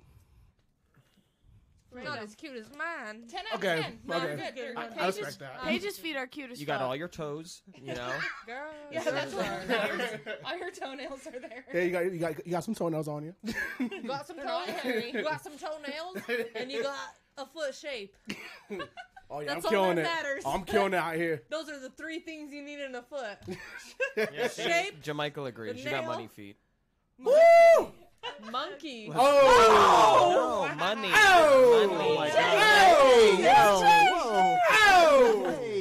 Not 1.94 2.18
as 2.18 2.34
cute 2.34 2.56
as 2.56 2.68
mine. 2.70 3.24
10 3.30 3.40
out 3.52 3.58
Okay, 3.58 3.78
of 3.78 3.84
10. 3.84 3.98
No, 4.06 4.16
okay. 4.16 4.36
good. 4.36 4.56
You're 4.56 4.78
I, 4.78 4.86
okay. 4.86 5.00
I 5.00 5.06
respect 5.06 5.38
that. 5.40 5.62
Paige's 5.62 5.98
feet 5.98 6.16
are 6.16 6.26
cute 6.26 6.50
as 6.50 6.60
You 6.60 6.66
fuck. 6.66 6.78
got 6.80 6.84
all 6.84 6.94
your 6.96 7.08
toes, 7.08 7.62
you 7.74 7.94
know. 7.94 8.12
Girl, 8.46 8.70
Yeah, 8.92 9.02
that's 9.04 9.32
what 9.34 9.46
are- 9.46 10.20
All 10.44 10.58
your 10.58 10.70
toenails 10.70 11.26
are 11.26 11.40
there. 11.40 11.64
Yeah, 11.72 11.80
you 11.82 11.90
got 11.90 12.04
you 12.12 12.18
got 12.18 12.46
you 12.46 12.52
got 12.52 12.64
some 12.64 12.74
toenails 12.74 13.08
on 13.08 13.24
you. 13.24 13.34
You 13.78 14.02
got 14.06 14.26
some 14.26 14.36
They're 14.36 14.44
not 14.46 14.66
toenails. 14.66 14.80
hairy. 14.82 15.10
You 15.12 15.22
got 15.22 15.42
some 15.42 15.54
toenails, 15.56 16.16
and 16.54 16.70
you 16.70 16.82
got 16.82 16.96
a 17.38 17.46
foot 17.46 17.74
shape. 17.74 18.14
Oh 19.30 19.40
yeah, 19.40 19.54
That's 19.54 19.66
I'm 19.66 19.66
all 19.66 19.70
killing 19.70 19.96
that 19.96 20.02
it. 20.02 20.04
matters. 20.04 20.42
I'm 20.46 20.62
killing 20.64 20.94
it 20.94 20.96
out 20.96 21.14
here. 21.14 21.42
Those 21.50 21.68
are 21.68 21.78
the 21.78 21.90
three 21.90 22.18
things 22.20 22.50
you 22.52 22.62
need 22.62 22.80
in 22.80 22.94
a 22.94 23.02
foot. 23.02 23.36
Yeah, 24.16 24.48
shape, 24.48 25.02
Jamichael 25.02 25.46
agrees. 25.48 25.74
the 25.74 25.80
You 25.82 25.90
got 25.90 26.00
nail. 26.04 26.10
money 26.12 26.28
feet. 26.28 26.56
Woo! 27.18 27.92
Monkey. 28.50 29.10
Oh! 29.14 29.18
No, 29.18 30.70
oh, 30.70 30.74
money. 30.76 31.10
Oh! 31.12 31.88
Money. 31.90 32.10
Oh 32.10 32.14
my 32.16 32.28
Hey, 32.28 33.42
God. 33.42 33.44
yo! 33.44 34.16
Whoa. 34.16 34.56
Oh! 34.72 35.77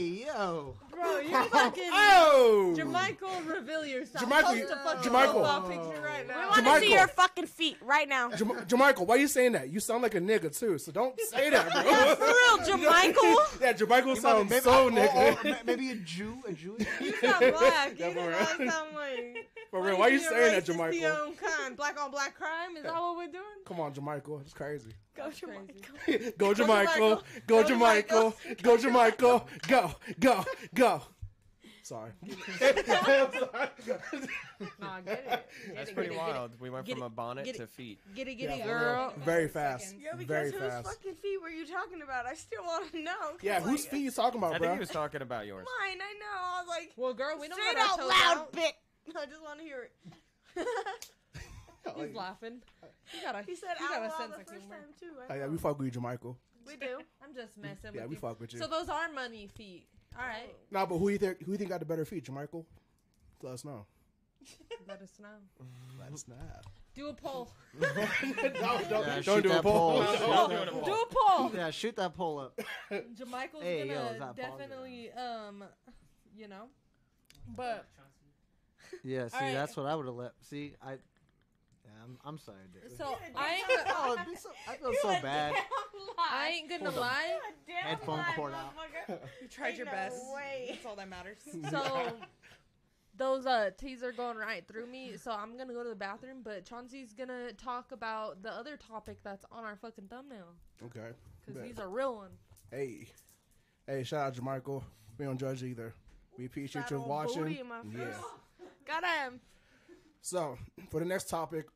Hey, 1.27 1.33
yo. 1.33 1.39
Bro, 1.39 1.41
you're 1.41 1.49
fucking 1.49 1.83
Oh! 1.93 2.73
Jermichael, 2.77 3.47
reveal 3.47 3.85
yourself. 3.85 4.23
Jermichael, 4.25 4.43
Post 4.59 4.71
a 4.71 4.75
fucking 4.77 5.11
Jermichael. 5.11 5.67
picture 5.69 6.01
right 6.03 6.27
We 6.27 6.33
want 6.63 6.65
to 6.65 6.87
see 6.87 6.93
your 6.93 7.07
fucking 7.07 7.45
feet 7.47 7.77
right 7.81 8.07
now. 8.07 8.29
Jam- 8.31 8.49
Jermichael, 8.67 9.05
why 9.07 9.15
you 9.15 9.27
saying 9.27 9.53
that? 9.53 9.69
You 9.69 9.79
sound 9.79 10.03
like 10.03 10.15
a 10.15 10.19
nigga 10.21 10.57
too, 10.57 10.77
so 10.77 10.91
don't 10.91 11.19
say 11.29 11.49
that, 11.49 11.71
bro. 11.71 11.83
For 12.15 12.25
real, 12.25 12.77
Jermichael. 12.77 13.35
yeah, 13.61 13.73
Jermichael 13.73 14.17
sounds 14.17 14.49
Maybe- 14.49 14.61
so 14.61 14.89
nigga. 14.89 15.09
oh, 15.13 15.39
ma- 15.49 15.55
maybe 15.65 15.91
a 15.91 15.95
Jew, 15.95 16.37
a 16.47 16.53
Jew. 16.53 16.77
You 17.01 17.13
sound 17.17 17.53
black. 17.57 17.91
You 17.91 18.05
do 18.05 18.11
for 18.11 18.29
not 18.31 18.59
real. 18.59 18.71
sound 18.71 18.95
like. 18.95 19.49
For 19.69 19.81
real, 19.83 19.97
why 19.99 20.07
you 20.07 20.19
you're 20.19 20.29
saying 20.29 20.53
that, 20.53 20.65
racist 20.65 20.77
Jermichael? 20.77 21.37
kind. 21.37 21.75
Black 21.75 22.01
on 22.01 22.09
black 22.09 22.35
crime? 22.35 22.77
Is 22.77 22.83
that 22.83 22.93
what 22.93 23.17
we're 23.17 23.27
doing? 23.27 23.43
Come 23.65 23.81
on, 23.81 23.93
Jermichael, 23.93 24.39
it's 24.41 24.53
crazy. 24.53 24.91
Go, 25.15 25.23
That's 25.25 25.39
Jermichael. 25.41 26.37
Go, 26.37 26.53
Jermichael. 26.53 27.21
Go, 27.47 27.63
Go, 27.63 27.63
Jermichael. 27.63 28.33
Go, 28.61 28.77
Jermichael. 28.77 29.45
Go, 29.67 29.95
go, 30.19 30.45
go. 30.73 31.01
Sorry. 31.87 32.11
Nah, 34.79 34.99
get 35.01 35.19
it. 35.19 35.25
Get 35.29 35.75
That's 35.75 35.89
it, 35.91 35.95
pretty 35.95 36.09
get 36.09 36.15
it, 36.15 36.19
get 36.19 36.29
it. 36.29 36.33
wild. 36.33 36.51
We 36.59 36.69
went 36.69 36.85
Get 36.85 36.95
from 36.95 37.03
it, 37.03 37.05
a 37.05 37.09
bonnet 37.09 37.45
get 37.45 37.55
it. 37.55 37.59
to 37.59 37.67
feet. 37.67 37.99
Get 38.15 38.27
it, 38.27 38.35
get 38.35 38.49
it, 38.49 38.57
Yeah, 38.57 38.63
for 38.65 38.79
girl. 38.79 39.13
Very 39.23 39.47
fast. 39.47 39.95
Yeah, 40.01 40.11
because 40.17 40.27
Very 40.27 40.51
whose 40.51 40.59
fast. 40.61 40.87
fucking 40.87 41.15
feet 41.15 41.41
were 41.41 41.49
you 41.49 41.65
talking 41.65 42.01
about? 42.01 42.25
I 42.25 42.33
still 42.33 42.63
want 42.63 42.91
to 42.91 43.01
know. 43.01 43.11
'cause, 43.31 43.39
Yeah, 43.43 43.61
whose 43.61 43.83
like, 43.83 43.91
feet 43.91 43.99
you 44.03 44.11
talking 44.11 44.43
I 44.43 44.47
about, 44.47 44.51
think 44.53 44.63
bro? 44.63 44.73
he 44.73 44.79
was 44.79 44.89
talking 44.89 45.21
about 45.21 45.45
yours. 45.45 45.65
Mine, 45.79 45.97
I 46.01 46.13
know. 46.19 46.37
I 46.37 46.59
was 46.61 46.67
like, 46.67 46.91
Well, 46.97 47.13
girl, 47.13 47.37
we 47.39 47.47
don't 47.47 47.57
straight 47.59 47.75
got 47.77 47.85
our 47.87 47.93
out 47.93 47.99
toes 47.99 48.09
loud, 48.09 48.37
out. 48.37 48.51
bit. 48.51 48.73
I 49.15 49.25
just 49.25 49.41
want 49.41 49.59
to 49.59 49.63
hear 49.65 49.83
it. 49.83 50.67
He's 51.95 52.15
laughing. 52.15 52.61
You 53.15 53.21
got 53.23 53.35
a, 53.35 53.43
he 53.43 53.55
said 53.55 53.69
you 53.79 53.85
out 53.85 53.91
got 53.91 53.99
a 53.99 54.07
loud 54.09 54.17
sense 54.17 54.33
the 54.35 54.41
of 54.41 54.47
first 54.47 54.59
humor. 54.59 54.75
time 54.75 54.93
too. 54.99 55.11
Oh, 55.17 55.23
I 55.33 55.35
yeah, 55.37 55.45
know. 55.45 55.51
we 55.51 55.57
fuck 55.57 55.79
with 55.79 55.95
you, 55.95 56.01
Jermichael. 56.01 56.35
we 56.65 56.75
do. 56.75 56.99
I'm 57.23 57.33
just 57.33 57.55
messing 57.57 57.91
Yeah, 57.93 58.01
with 58.01 58.09
we 58.09 58.15
you. 58.15 58.19
fuck 58.21 58.39
with 58.41 58.51
you. 58.53 58.59
So 58.59 58.67
those 58.67 58.89
are 58.89 59.09
money 59.13 59.47
feet. 59.55 59.87
All 60.15 60.25
right. 60.27 60.53
Nah, 60.71 60.85
but 60.85 60.97
who 60.97 61.09
you 61.09 61.17
think 61.17 61.43
who 61.43 61.51
you 61.51 61.57
think 61.57 61.69
got 61.69 61.79
the 61.79 61.85
better 61.85 62.05
feet, 62.05 62.25
Jermichael? 62.25 62.65
Let 63.41 63.53
us 63.53 63.65
know. 63.65 63.85
Let 64.87 65.01
us 65.01 65.11
know. 65.21 65.27
Let 65.99 66.13
us 66.13 66.25
know. 66.27 66.35
Do 66.95 67.09
a 67.09 67.13
poll. 67.13 67.51
no, 67.79 67.87
don't, 67.93 68.01
Yeah, 68.63 68.79
don't 68.89 69.23
shoot 69.23 69.43
do 69.43 69.49
a 69.49 69.53
that 69.53 69.63
poll. 69.63 70.03
poll. 70.03 70.47
Don't- 70.47 70.85
Do 70.85 70.91
a 70.93 71.05
poll. 71.11 71.51
Yeah, 71.53 71.69
shoot 71.69 71.95
that 71.97 72.15
poll 72.15 72.39
up. 72.39 72.59
Jamichael's 72.91 73.61
Hey, 73.61 73.87
yo, 73.87 73.93
gonna 73.95 74.09
is 74.11 74.19
that 74.19 74.35
positive? 74.35 74.37
definitely, 74.37 75.11
um, 75.11 75.63
you 76.35 76.47
know, 76.47 76.63
but 77.55 77.85
Yeah, 79.03 79.27
see, 79.27 79.35
Alright. 79.35 79.53
that's 79.53 79.77
what 79.77 79.85
I 79.85 79.95
would 79.95 80.07
have 80.07 80.15
let. 80.15 80.31
See, 80.41 80.73
I, 80.81 80.93
yeah, 80.93 80.97
I'm, 82.07 82.17
I'm 82.23 82.37
sorry, 82.37 82.57
dude. 82.73 82.97
so 82.97 83.17
I 83.35 83.55
ain't, 83.55 83.67
gonna- 83.67 83.93
Oh, 83.97 84.13
it'd 84.13 84.25
be 84.27 84.35
so, 84.35 84.49
I 84.67 84.75
feel 84.77 84.93
so 85.01 85.09
bad. 85.21 85.53
I 86.17 86.49
ain't 86.49 86.69
gonna 86.69 86.85
Hold 86.85 86.95
on. 86.95 87.01
lie. 87.01 87.37
Headphone 87.83 88.23
cord 88.35 88.53
out. 88.53 88.73
You 89.41 89.47
tried 89.49 89.69
Ain't 89.69 89.77
your 89.77 89.85
no 89.87 89.91
best. 89.91 90.15
way. 90.33 90.67
That's 90.69 90.85
all 90.85 90.95
that 90.95 91.09
matters. 91.09 91.37
So 91.69 92.13
those 93.17 93.45
uh 93.47 93.71
teas 93.77 94.03
are 94.03 94.11
going 94.11 94.37
right 94.37 94.65
through 94.67 94.85
me. 94.87 95.17
So 95.17 95.31
I'm 95.31 95.57
gonna 95.57 95.73
go 95.73 95.83
to 95.83 95.89
the 95.89 95.95
bathroom. 95.95 96.37
But 96.43 96.65
Chauncey's 96.65 97.13
gonna 97.13 97.51
talk 97.53 97.91
about 97.91 98.41
the 98.43 98.51
other 98.51 98.77
topic 98.77 99.17
that's 99.23 99.43
on 99.51 99.63
our 99.65 99.75
fucking 99.75 100.05
thumbnail 100.09 100.53
Okay. 100.85 101.09
because 101.45 101.63
he's 101.65 101.79
a 101.79 101.87
real 101.87 102.15
one. 102.15 102.29
Hey. 102.71 103.07
Hey, 103.87 104.03
shout 104.03 104.27
out 104.27 104.33
Jermichael. 104.35 104.83
We 105.17 105.25
don't 105.25 105.37
judge 105.39 105.63
either. 105.63 105.93
We 106.37 106.45
appreciate 106.45 106.83
That 106.83 106.91
you 106.91 106.99
watching. 107.01 107.43
booty 107.43 107.63
my 107.63 107.77
Yeah. 107.91 108.05
face. 108.11 108.23
Got 108.85 109.03
him. 109.03 109.39
So, 110.21 110.57
for 110.91 110.99
the 110.99 111.05
next 111.05 111.29
topic, 111.29 111.67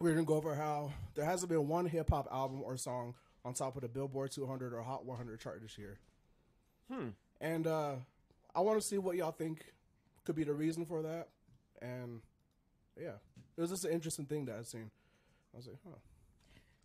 we're 0.00 0.12
going 0.12 0.24
to 0.24 0.28
go 0.28 0.34
over 0.34 0.54
how 0.54 0.92
there 1.14 1.24
hasn't 1.24 1.50
been 1.50 1.68
one 1.68 1.86
hip 1.86 2.10
hop 2.10 2.28
album 2.32 2.62
or 2.62 2.76
song 2.76 3.14
on 3.44 3.54
top 3.54 3.76
of 3.76 3.82
the 3.82 3.88
Billboard 3.88 4.30
200 4.30 4.72
or 4.72 4.82
Hot 4.82 5.04
100 5.04 5.40
chart 5.40 5.60
this 5.62 5.78
year. 5.78 5.98
Hmm. 6.90 7.08
And 7.40 7.66
uh, 7.66 7.94
I 8.54 8.60
want 8.60 8.80
to 8.80 8.86
see 8.86 8.98
what 8.98 9.16
y'all 9.16 9.32
think 9.32 9.72
could 10.24 10.34
be 10.34 10.44
the 10.44 10.52
reason 10.52 10.84
for 10.84 11.02
that. 11.02 11.28
And 11.82 12.20
yeah, 13.00 13.16
it 13.56 13.60
was 13.60 13.70
just 13.70 13.84
an 13.84 13.92
interesting 13.92 14.26
thing 14.26 14.46
that 14.46 14.56
I've 14.56 14.66
seen. 14.66 14.90
I 15.52 15.56
was 15.56 15.66
like, 15.66 15.76
huh. 15.86 15.96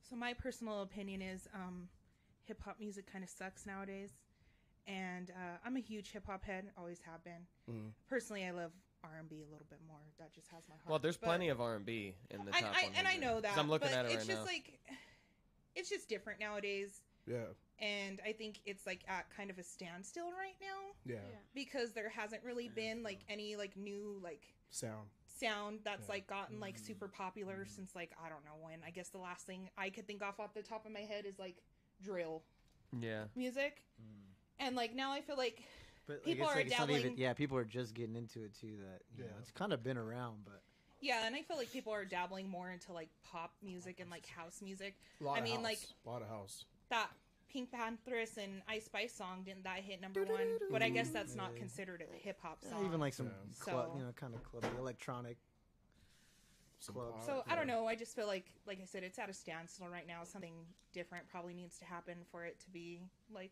So 0.10 0.16
my 0.16 0.34
personal 0.34 0.82
opinion 0.82 1.22
is 1.22 1.48
um, 1.54 1.88
hip 2.46 2.62
hop 2.64 2.78
music 2.80 3.12
kind 3.12 3.24
of 3.24 3.30
sucks 3.30 3.66
nowadays, 3.66 4.10
and 4.88 5.30
uh, 5.32 5.58
I'm 5.64 5.78
a 5.78 5.80
huge 5.80 6.12
hip 6.12 6.26
hop 6.26 6.44
head, 6.44 6.66
always 6.78 7.00
have 7.06 7.24
been. 7.24 7.46
Mhm. 7.70 7.92
Personally, 8.10 8.46
I 8.46 8.52
love 8.52 8.72
R 9.04 9.18
and 9.20 9.30
B 9.30 9.38
a 9.48 9.52
little 9.52 9.68
bit 9.70 9.80
more. 9.88 10.00
That 10.18 10.34
just 10.34 10.48
has 10.50 10.64
my 10.68 10.76
heart. 10.76 10.90
Well, 10.90 11.00
there's 11.00 11.18
But- 11.18 11.28
plenty 11.28 11.50
of 11.50 11.62
R 11.62 11.76
and 11.76 11.86
B 11.86 12.16
in 12.30 12.46
the 12.46 12.56
I, 12.56 12.62
top 12.62 12.76
I, 12.76 12.92
and 12.96 13.08
I 13.08 13.18
know 13.18 13.40
that. 13.42 13.58
I'm 13.58 13.70
looking 13.70 13.90
but 13.90 13.98
at 13.98 14.06
it 14.06 14.12
it's 14.12 14.28
right 14.28 14.28
just 14.28 14.42
now. 14.42 14.46
like 14.46 14.80
it's 15.76 15.90
just 15.90 16.10
different 16.10 16.40
nowadays, 16.40 17.02
Yeah, 17.26 17.46
and 17.80 18.20
I 18.26 18.34
think 18.34 18.60
it's 18.66 18.86
like 18.86 19.04
at 19.08 19.26
kind 19.36 19.50
of 19.50 19.58
a 19.58 19.64
standstill 19.64 20.32
right 20.32 20.56
now 20.60 20.94
yeah, 21.06 21.18
because 21.54 21.94
there 21.94 22.10
hasn't 22.10 22.44
really 22.44 22.70
been 22.70 23.04
like 23.04 23.20
any 23.30 23.56
like 23.56 23.78
new 23.78 24.20
like 24.24 24.54
sound. 24.70 25.10
sound 25.28 25.80
that's 25.84 26.08
Yeah. 26.08 26.14
like 26.14 26.28
gotten 26.28 26.60
like 26.60 26.76
mm-hmm. 26.76 26.86
super 26.86 27.08
popular 27.08 27.56
mm-hmm. 27.56 27.76
since 27.76 27.96
like 27.96 28.12
I 28.24 28.30
don't 28.30 28.44
know 28.46 28.58
when. 28.62 28.80
I 28.86 28.92
guess 28.92 29.10
the 29.10 29.20
last 29.20 29.46
thing 29.46 29.70
I 29.78 29.90
could 29.90 30.08
think 30.08 30.22
off 30.22 30.40
off 30.40 30.54
the 30.54 30.64
top 30.64 30.86
of 30.86 30.92
my 30.92 31.02
head 31.02 31.26
is 31.26 31.40
like 31.40 31.58
drill 32.04 32.44
yeah. 33.00 33.26
music, 33.36 33.84
mm. 34.02 34.34
and 34.60 34.76
like 34.76 34.96
now 34.96 35.12
I 35.12 35.22
feel 35.22 35.38
like 35.38 35.64
But 36.10 36.16
like, 36.18 36.24
People 36.26 36.46
it's 36.48 36.54
are 36.54 36.56
like, 36.58 36.66
it's 36.66 36.80
not 36.80 36.90
even, 36.90 37.02
dabbling- 37.04 37.18
yeah, 37.20 37.34
people 37.34 37.56
are 37.58 37.64
just 37.64 37.94
getting 37.94 38.16
into 38.16 38.44
it 38.44 38.56
too. 38.60 38.78
That 38.82 39.02
you 39.16 39.24
know, 39.24 39.30
Yeah. 39.30 39.40
it's 39.42 39.52
kind 39.52 39.72
of 39.72 39.84
been 39.84 39.96
around, 39.98 40.44
but 40.44 40.64
yeah, 41.02 41.28
and 41.28 41.36
I 41.36 41.44
feel 41.44 41.56
like 41.56 41.72
people 41.72 41.94
are 41.94 42.04
dabbling 42.04 42.50
more 42.50 42.72
into 42.72 42.94
like 42.94 43.10
pop 43.24 43.54
music 43.62 44.00
and 44.00 44.10
like 44.10 44.26
house 44.26 44.60
music. 44.64 44.96
Lot 45.20 45.36
I 45.36 45.38
of 45.38 45.44
mean, 45.44 45.58
house. 45.58 45.64
like 45.64 45.80
a 46.04 46.10
lot 46.10 46.22
of 46.24 46.28
house. 46.30 46.66
that 46.90 47.12
PinkPantheress 47.56 48.38
and 48.38 48.64
Ice 48.68 48.86
Spice 48.86 49.14
song 49.14 49.44
didn't 49.46 49.64
that 49.66 49.82
hit 49.82 50.02
number 50.02 50.24
one? 50.24 50.58
But 50.72 50.82
I 50.82 50.90
guess 50.90 51.10
that's 51.10 51.36
not 51.36 51.56
considered 51.56 52.02
a 52.02 52.18
hip 52.18 52.40
hop 52.42 52.64
song. 52.64 52.72
yeah, 52.72 52.78
song. 52.78 52.86
even 52.88 53.00
like 53.00 53.14
some 53.14 53.28
Yeah. 53.28 53.34
club, 53.60 53.92
So- 53.92 54.00
you 54.00 54.04
know, 54.06 54.12
kind 54.14 54.34
of 54.34 54.44
clubby 54.44 54.68
electronic. 54.80 55.38
Club. 56.86 57.22
So 57.26 57.44
yeah. 57.46 57.54
I 57.54 57.56
don't 57.58 57.68
know. 57.68 57.88
I 57.88 57.96
just 57.96 58.16
feel 58.16 58.26
like, 58.26 58.46
like 58.66 58.80
I 58.82 58.86
said, 58.86 59.04
it's 59.04 59.20
at 59.20 59.30
a 59.30 59.34
standstill 59.34 59.90
right 59.90 60.08
now. 60.08 60.24
Something 60.24 60.54
different 60.94 61.28
probably 61.28 61.54
needs 61.54 61.78
to 61.80 61.86
happen 61.86 62.16
for 62.32 62.46
it 62.46 62.58
to 62.62 62.70
be 62.72 63.02
like, 63.34 63.52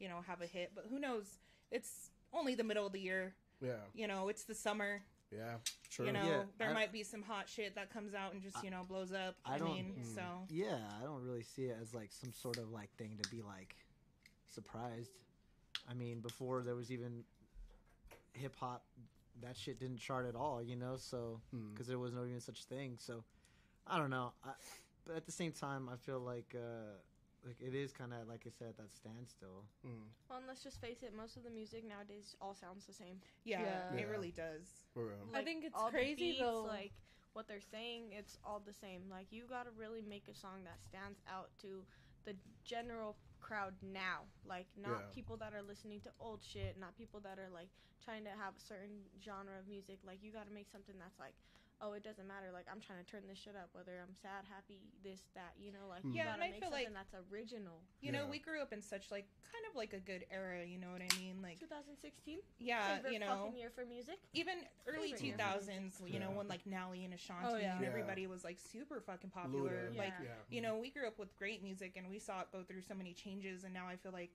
you 0.00 0.08
know, 0.08 0.20
have 0.26 0.42
a 0.42 0.46
hit. 0.46 0.72
But 0.74 0.86
who 0.90 0.98
knows? 0.98 1.38
It's 1.70 2.10
only 2.32 2.54
the 2.54 2.64
middle 2.64 2.86
of 2.86 2.92
the 2.92 3.00
year. 3.00 3.34
Yeah, 3.60 3.72
You 3.94 4.06
know, 4.06 4.28
it's 4.28 4.44
the 4.44 4.54
summer. 4.54 5.02
yeah, 5.32 5.56
true. 5.90 6.06
You 6.06 6.12
know, 6.12 6.24
Yeah, 6.24 6.42
there 6.58 6.70
I- 6.70 6.74
might 6.74 6.92
be 6.92 7.02
some 7.02 7.22
hot 7.22 7.48
shit 7.48 7.74
that 7.74 7.90
comes 7.90 8.14
out 8.14 8.32
and 8.32 8.42
just 8.42 8.62
you 8.62 8.70
know 8.70 8.84
blows 8.88 9.12
up. 9.12 9.36
I 9.44 9.54
I, 9.54 9.58
don't- 9.58 9.68
mean, 9.74 9.94
Mm. 10.00 10.14
so 10.14 10.46
Yeah, 10.48 10.78
I 11.00 11.02
don't 11.04 11.22
really 11.22 11.42
see 11.42 11.64
it 11.66 11.76
as 11.80 11.92
like 11.94 12.12
some 12.12 12.32
sort 12.32 12.56
of 12.58 12.70
like 12.70 12.90
thing 12.96 13.18
to 13.22 13.28
be 13.30 13.42
like 13.42 13.74
surprised. 14.46 15.10
I 15.88 15.94
mean, 15.94 16.20
before 16.20 16.62
there 16.62 16.74
was 16.76 16.90
even 16.92 17.24
hip 18.32 18.54
hop, 18.56 18.84
that 19.40 19.56
shit 19.56 19.78
didn't 19.80 19.98
chart 19.98 20.26
at 20.26 20.34
all, 20.36 20.62
you 20.62 20.76
know. 20.76 20.96
So 20.96 21.40
Hmm. 21.50 21.70
because 21.72 21.86
there 21.88 21.98
was 21.98 22.12
no 22.12 22.24
even 22.24 22.40
such 22.40 22.64
thing. 22.64 22.96
So 22.98 23.24
I 23.86 23.98
don't 23.98 24.10
know. 24.10 24.32
I, 24.44 24.52
but 25.04 25.16
at 25.16 25.26
the 25.26 25.32
same 25.32 25.52
time, 25.52 25.88
I 25.88 25.96
feel 25.96 26.20
like 26.20 26.54
uh, 26.54 26.92
like 27.48 27.60
it 27.60 27.74
is 27.74 27.92
kind 27.92 28.12
of 28.12 28.28
like 28.28 28.44
I 28.46 28.50
said 28.50 28.76
that 28.76 28.94
standstill. 28.94 29.64
Mm, 29.86 30.04
Well, 30.28 30.38
and 30.38 30.46
let's 30.46 30.62
just 30.62 30.80
face 30.80 31.02
it, 31.02 31.14
most 31.16 31.36
of 31.36 31.42
the 31.44 31.50
music 31.50 31.82
nowadays 31.88 32.36
all 32.40 32.54
sounds 32.54 32.84
the 32.86 32.92
same. 32.92 33.20
yeah, 33.44 33.62
Yeah. 33.92 34.00
it 34.00 34.08
really 34.08 34.30
does. 34.32 34.84
for 34.92 35.06
real. 35.06 35.26
I 35.34 35.42
think 35.42 35.64
it's 35.64 35.74
all 35.74 35.86
the 35.86 35.92
crazy, 35.98 36.32
beats, 36.36 36.40
though. 36.40 36.62
Like 36.62 36.92
what 37.32 37.48
they're 37.48 37.60
saying, 37.64 38.12
it's 38.12 38.36
all 38.44 38.60
the 38.60 38.72
same. 38.74 39.08
Like 39.10 39.26
you 39.30 39.44
gotta 39.48 39.70
really 39.76 40.02
make 40.02 40.28
a 40.28 40.34
song 40.34 40.64
that 40.64 40.78
stands 40.84 41.20
out 41.26 41.48
to 41.62 41.84
the 42.24 42.34
general 42.64 43.16
crowd 43.40 43.74
now. 43.82 44.28
Like 44.44 44.66
not 44.76 45.00
Yeah. 45.08 45.14
people 45.14 45.36
that 45.38 45.54
are 45.54 45.62
listening 45.62 46.00
to 46.02 46.10
old 46.20 46.42
shit, 46.44 46.76
not 46.78 46.96
people 46.96 47.20
that 47.20 47.38
are 47.38 47.48
like 47.48 47.70
trying 48.04 48.24
to 48.24 48.30
have 48.30 48.56
a 48.56 48.60
certain 48.60 49.04
genre 49.24 49.58
of 49.58 49.66
music. 49.68 49.98
Like 50.04 50.22
you 50.22 50.32
gotta 50.32 50.50
make 50.52 50.68
something 50.68 50.96
that's 50.98 51.18
like, 51.18 51.34
oh, 51.80 51.92
it 51.92 52.02
doesn't 52.02 52.26
matter. 52.26 52.50
Like 52.52 52.66
I'm 52.70 52.80
trying 52.80 52.98
to 53.02 53.08
turn 53.08 53.22
this 53.28 53.38
shit 53.38 53.54
up, 53.54 53.70
whether 53.72 53.92
I'm 54.02 54.14
sad, 54.14 54.44
happy, 54.50 54.80
this, 55.04 55.22
that. 55.34 55.54
You 55.58 55.72
know, 55.72 55.86
like 55.88 56.02
hmm. 56.02 56.10
you 56.10 56.16
Yeah, 56.18 56.34
gotta 56.34 56.34
and 56.34 56.42
I 56.42 56.50
make 56.50 56.60
feel 56.60 56.70
something 56.70 56.94
like- 56.94 57.06
that's 57.10 57.14
original. 57.32 57.78
You 58.00 58.12
know, 58.12 58.26
we 58.26 58.38
grew 58.38 58.60
up 58.62 58.72
in 58.72 58.82
such 58.82 59.10
like 59.10 59.26
kind 59.52 59.64
of 59.70 59.76
like 59.76 59.92
a 59.92 60.00
good 60.00 60.24
era. 60.30 60.64
You 60.66 60.78
know 60.78 60.90
what 60.90 61.02
I 61.02 61.10
mean? 61.18 61.38
Like 61.42 61.58
2016, 61.60 62.38
yeah, 62.58 62.96
favorite 62.96 63.12
you 63.12 63.18
know, 63.18 63.46
fucking 63.48 63.58
year 63.58 63.70
for 63.74 63.84
music. 63.84 64.18
even 64.34 64.58
early 64.86 65.12
Favorite 65.14 65.20
two 65.20 65.26
year. 65.34 65.36
thousands. 65.38 66.02
You 66.06 66.18
know, 66.20 66.30
when 66.30 66.48
like 66.48 66.66
Nelly 66.66 67.04
and 67.04 67.14
Ashanti 67.14 67.46
Oh, 67.46 67.56
yeah. 67.56 67.72
and 67.74 67.82
Yeah. 67.82 67.88
everybody 67.88 68.26
was 68.26 68.44
like 68.44 68.58
super 68.58 69.00
fucking 69.00 69.30
popular. 69.30 69.90
Luda, 69.92 69.96
Like 69.98 70.14
Yeah. 70.20 70.34
yeah, 70.34 70.42
you 70.50 70.60
know, 70.60 70.78
we 70.78 70.90
grew 70.90 71.06
up 71.06 71.18
with 71.18 71.36
great 71.38 71.62
music 71.62 71.94
and 71.96 72.08
we 72.08 72.18
saw 72.18 72.40
it 72.42 72.48
go 72.52 72.62
through 72.62 72.82
so 72.82 72.94
many 72.94 73.12
changes, 73.12 73.64
and 73.64 73.72
now 73.72 73.86
I 73.86 73.96
feel 73.96 74.12
like 74.12 74.30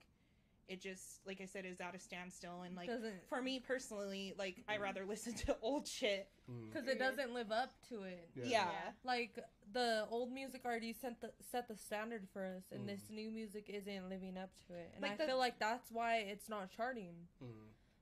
it 0.68 0.80
just, 0.80 1.20
like 1.26 1.40
I 1.40 1.44
said, 1.46 1.64
is 1.66 1.80
at 1.80 1.94
a 1.94 1.98
standstill. 1.98 2.62
And 2.62 2.74
like 2.76 2.88
doesn't 2.88 3.28
for 3.28 3.42
me 3.42 3.60
personally, 3.60 4.34
like 4.38 4.62
I 4.68 4.78
rather 4.78 5.04
listen 5.08 5.34
to 5.46 5.56
old 5.62 5.86
shit. 5.86 6.28
Mm, 6.50 6.70
because 6.72 6.88
it 6.88 6.98
doesn't 6.98 7.32
live 7.34 7.50
up 7.52 7.72
to 7.90 8.02
it. 8.02 8.28
Yeah. 8.34 8.44
Yeah. 8.44 8.50
Yeah. 8.50 8.90
Like 9.04 9.38
the 9.72 10.06
old 10.10 10.32
music 10.32 10.62
already 10.64 10.92
set 10.92 11.20
the 11.20 11.32
set 11.50 11.68
the 11.68 11.76
standard 11.76 12.26
for 12.32 12.44
us, 12.44 12.64
and 12.72 12.82
Mm. 12.82 12.86
this 12.86 13.00
new 13.10 13.30
music 13.30 13.68
isn't 13.68 14.08
living 14.08 14.36
up 14.38 14.50
to 14.68 14.74
it. 14.74 14.90
And 14.94 15.02
Like 15.02 15.12
I 15.12 15.16
the- 15.16 15.26
feel 15.26 15.38
like 15.38 15.58
that's 15.58 15.90
why 15.90 16.18
it's 16.18 16.48
not 16.48 16.70
charting. 16.70 17.14
mm. 17.42 17.48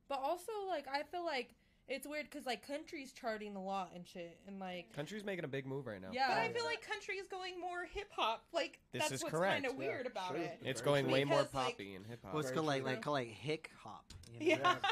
But 0.08 0.18
also, 0.20 0.52
like 0.68 0.86
I 0.88 1.02
feel 1.04 1.24
like 1.24 1.54
it's 1.88 2.06
weird 2.06 2.26
because 2.30 2.46
like 2.46 2.66
country's 2.66 3.12
charting 3.12 3.56
a 3.56 3.62
lot 3.62 3.90
and 3.94 4.06
shit, 4.06 4.38
and 4.46 4.58
like 4.60 4.92
Country's 4.94 5.24
making 5.24 5.44
a 5.44 5.48
big 5.48 5.66
move 5.66 5.86
right 5.86 6.00
now. 6.00 6.08
yeah, 6.12 6.28
But 6.28 6.38
I 6.38 6.48
feel 6.52 6.64
like 6.64 6.86
country 6.86 7.16
is 7.16 7.26
going 7.26 7.60
more 7.60 7.84
hip 7.92 8.08
hop. 8.16 8.44
Like 8.52 8.78
This 8.92 9.02
that's 9.02 9.12
is 9.14 9.22
what's 9.22 9.34
correct. 9.34 9.52
kind 9.62 9.66
of 9.66 9.72
Yeah, 9.72 9.88
weird 9.88 10.06
about 10.06 10.28
sure. 10.28 10.36
it. 10.38 10.60
It's 10.64 10.80
Very 10.80 10.90
going 10.92 11.04
true. 11.06 11.12
way 11.14 11.24
more 11.24 11.38
Because, 11.40 11.54
like- 11.54 11.64
poppy 11.72 11.94
and 11.94 12.06
hip 12.06 12.20
hop. 12.24 12.32
Well, 12.34 12.40
it's 12.40 12.50
called 12.50 12.66
like 12.66 12.82
true. 12.82 12.90
like 12.92 13.02
called 13.02 13.14
like 13.14 13.28
hick 13.28 13.70
hop. 13.82 14.04
You 14.40 14.56
know? 14.56 14.62
Yeah. 14.62 14.76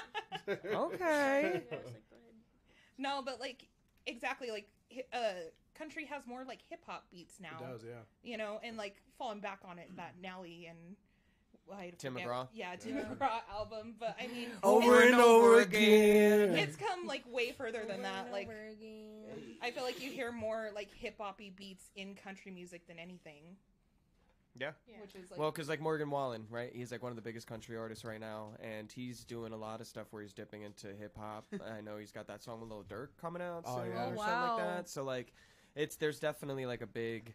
Okay. 0.48 0.96
Yeah, 1.00 1.46
it's 1.46 1.70
like, 1.70 1.82
go 1.82 1.84
ahead. 1.84 1.92
no, 2.98 3.22
but 3.24 3.40
like 3.40 3.66
exactly 4.06 4.50
like 4.50 4.68
hi- 4.92 5.04
uh 5.12 5.32
country 5.74 6.04
has 6.06 6.26
more 6.26 6.44
like 6.44 6.58
hip 6.68 6.80
hop 6.86 7.04
beats 7.10 7.34
now. 7.40 7.56
It 7.60 7.72
does, 7.72 7.84
yeah. 7.84 8.00
You 8.22 8.36
know, 8.36 8.58
and 8.62 8.76
like 8.76 8.96
falling 9.18 9.40
back 9.40 9.60
on 9.64 9.78
it 9.78 9.94
that 9.96 10.14
Nelly 10.20 10.66
and 10.66 10.96
I 11.72 11.90
Tim 11.96 12.12
forget- 12.14 12.28
McGraw? 12.28 12.48
Yeah, 12.52 12.76
Tim 12.76 12.96
Yeah. 12.96 13.04
McGraw 13.04 13.40
album, 13.50 13.94
but 13.98 14.16
I 14.20 14.26
mean 14.28 14.50
Over 14.62 14.96
it's- 14.96 15.12
and 15.12 15.20
over 15.20 15.60
again. 15.60 16.56
It's 16.56 16.76
come 16.76 17.06
like 17.06 17.22
way 17.30 17.52
further 17.52 17.80
than 17.80 17.92
Over 18.00 18.02
that. 18.02 18.24
and 18.24 18.32
Like 18.32 18.46
over 18.48 18.66
again. 18.68 19.56
I 19.62 19.70
feel 19.70 19.82
like 19.84 20.02
you 20.02 20.10
hear 20.10 20.32
more 20.32 20.70
like 20.74 20.92
hip 20.94 21.16
hoppy 21.18 21.50
beats 21.50 21.90
in 21.96 22.14
country 22.14 22.50
music 22.52 22.86
than 22.86 22.98
anything. 22.98 23.56
Yeah. 24.58 24.72
Yeah. 24.88 24.96
Which 25.00 25.14
is 25.14 25.30
like 25.30 25.38
Well, 25.40 25.50
because 25.52 25.68
like 25.68 25.80
Morgan 25.80 26.10
Wallen, 26.10 26.46
right? 26.50 26.74
He's 26.74 26.90
like 26.90 27.02
one 27.02 27.12
of 27.12 27.16
the 27.16 27.22
biggest 27.22 27.46
country 27.46 27.76
artists 27.76 28.04
right 28.04 28.20
now, 28.20 28.48
and 28.60 28.90
he's 28.90 29.24
doing 29.24 29.52
a 29.52 29.56
lot 29.56 29.80
of 29.80 29.86
stuff 29.86 30.08
where 30.10 30.22
he's 30.22 30.32
dipping 30.32 30.62
into 30.62 30.88
hip 30.94 31.16
hop. 31.16 31.46
I 31.76 31.80
know 31.80 31.96
he's 31.98 32.10
got 32.12 32.26
that 32.26 32.42
song 32.42 32.60
with 32.60 32.68
Lil 32.68 32.84
Durk 32.88 33.08
coming 33.20 33.42
out 33.42 33.62
Oh, 33.66 33.76
soon 33.78 33.90
yeah. 33.92 34.08
or 34.08 34.12
Oh, 34.12 34.16
something 34.16 34.24
like 34.26 34.56
that. 34.58 34.88
So 34.88 35.04
like, 35.04 35.32
it's 35.76 35.96
there's 35.96 36.18
definitely 36.18 36.66
like 36.66 36.82
a 36.82 36.86
big 36.86 37.32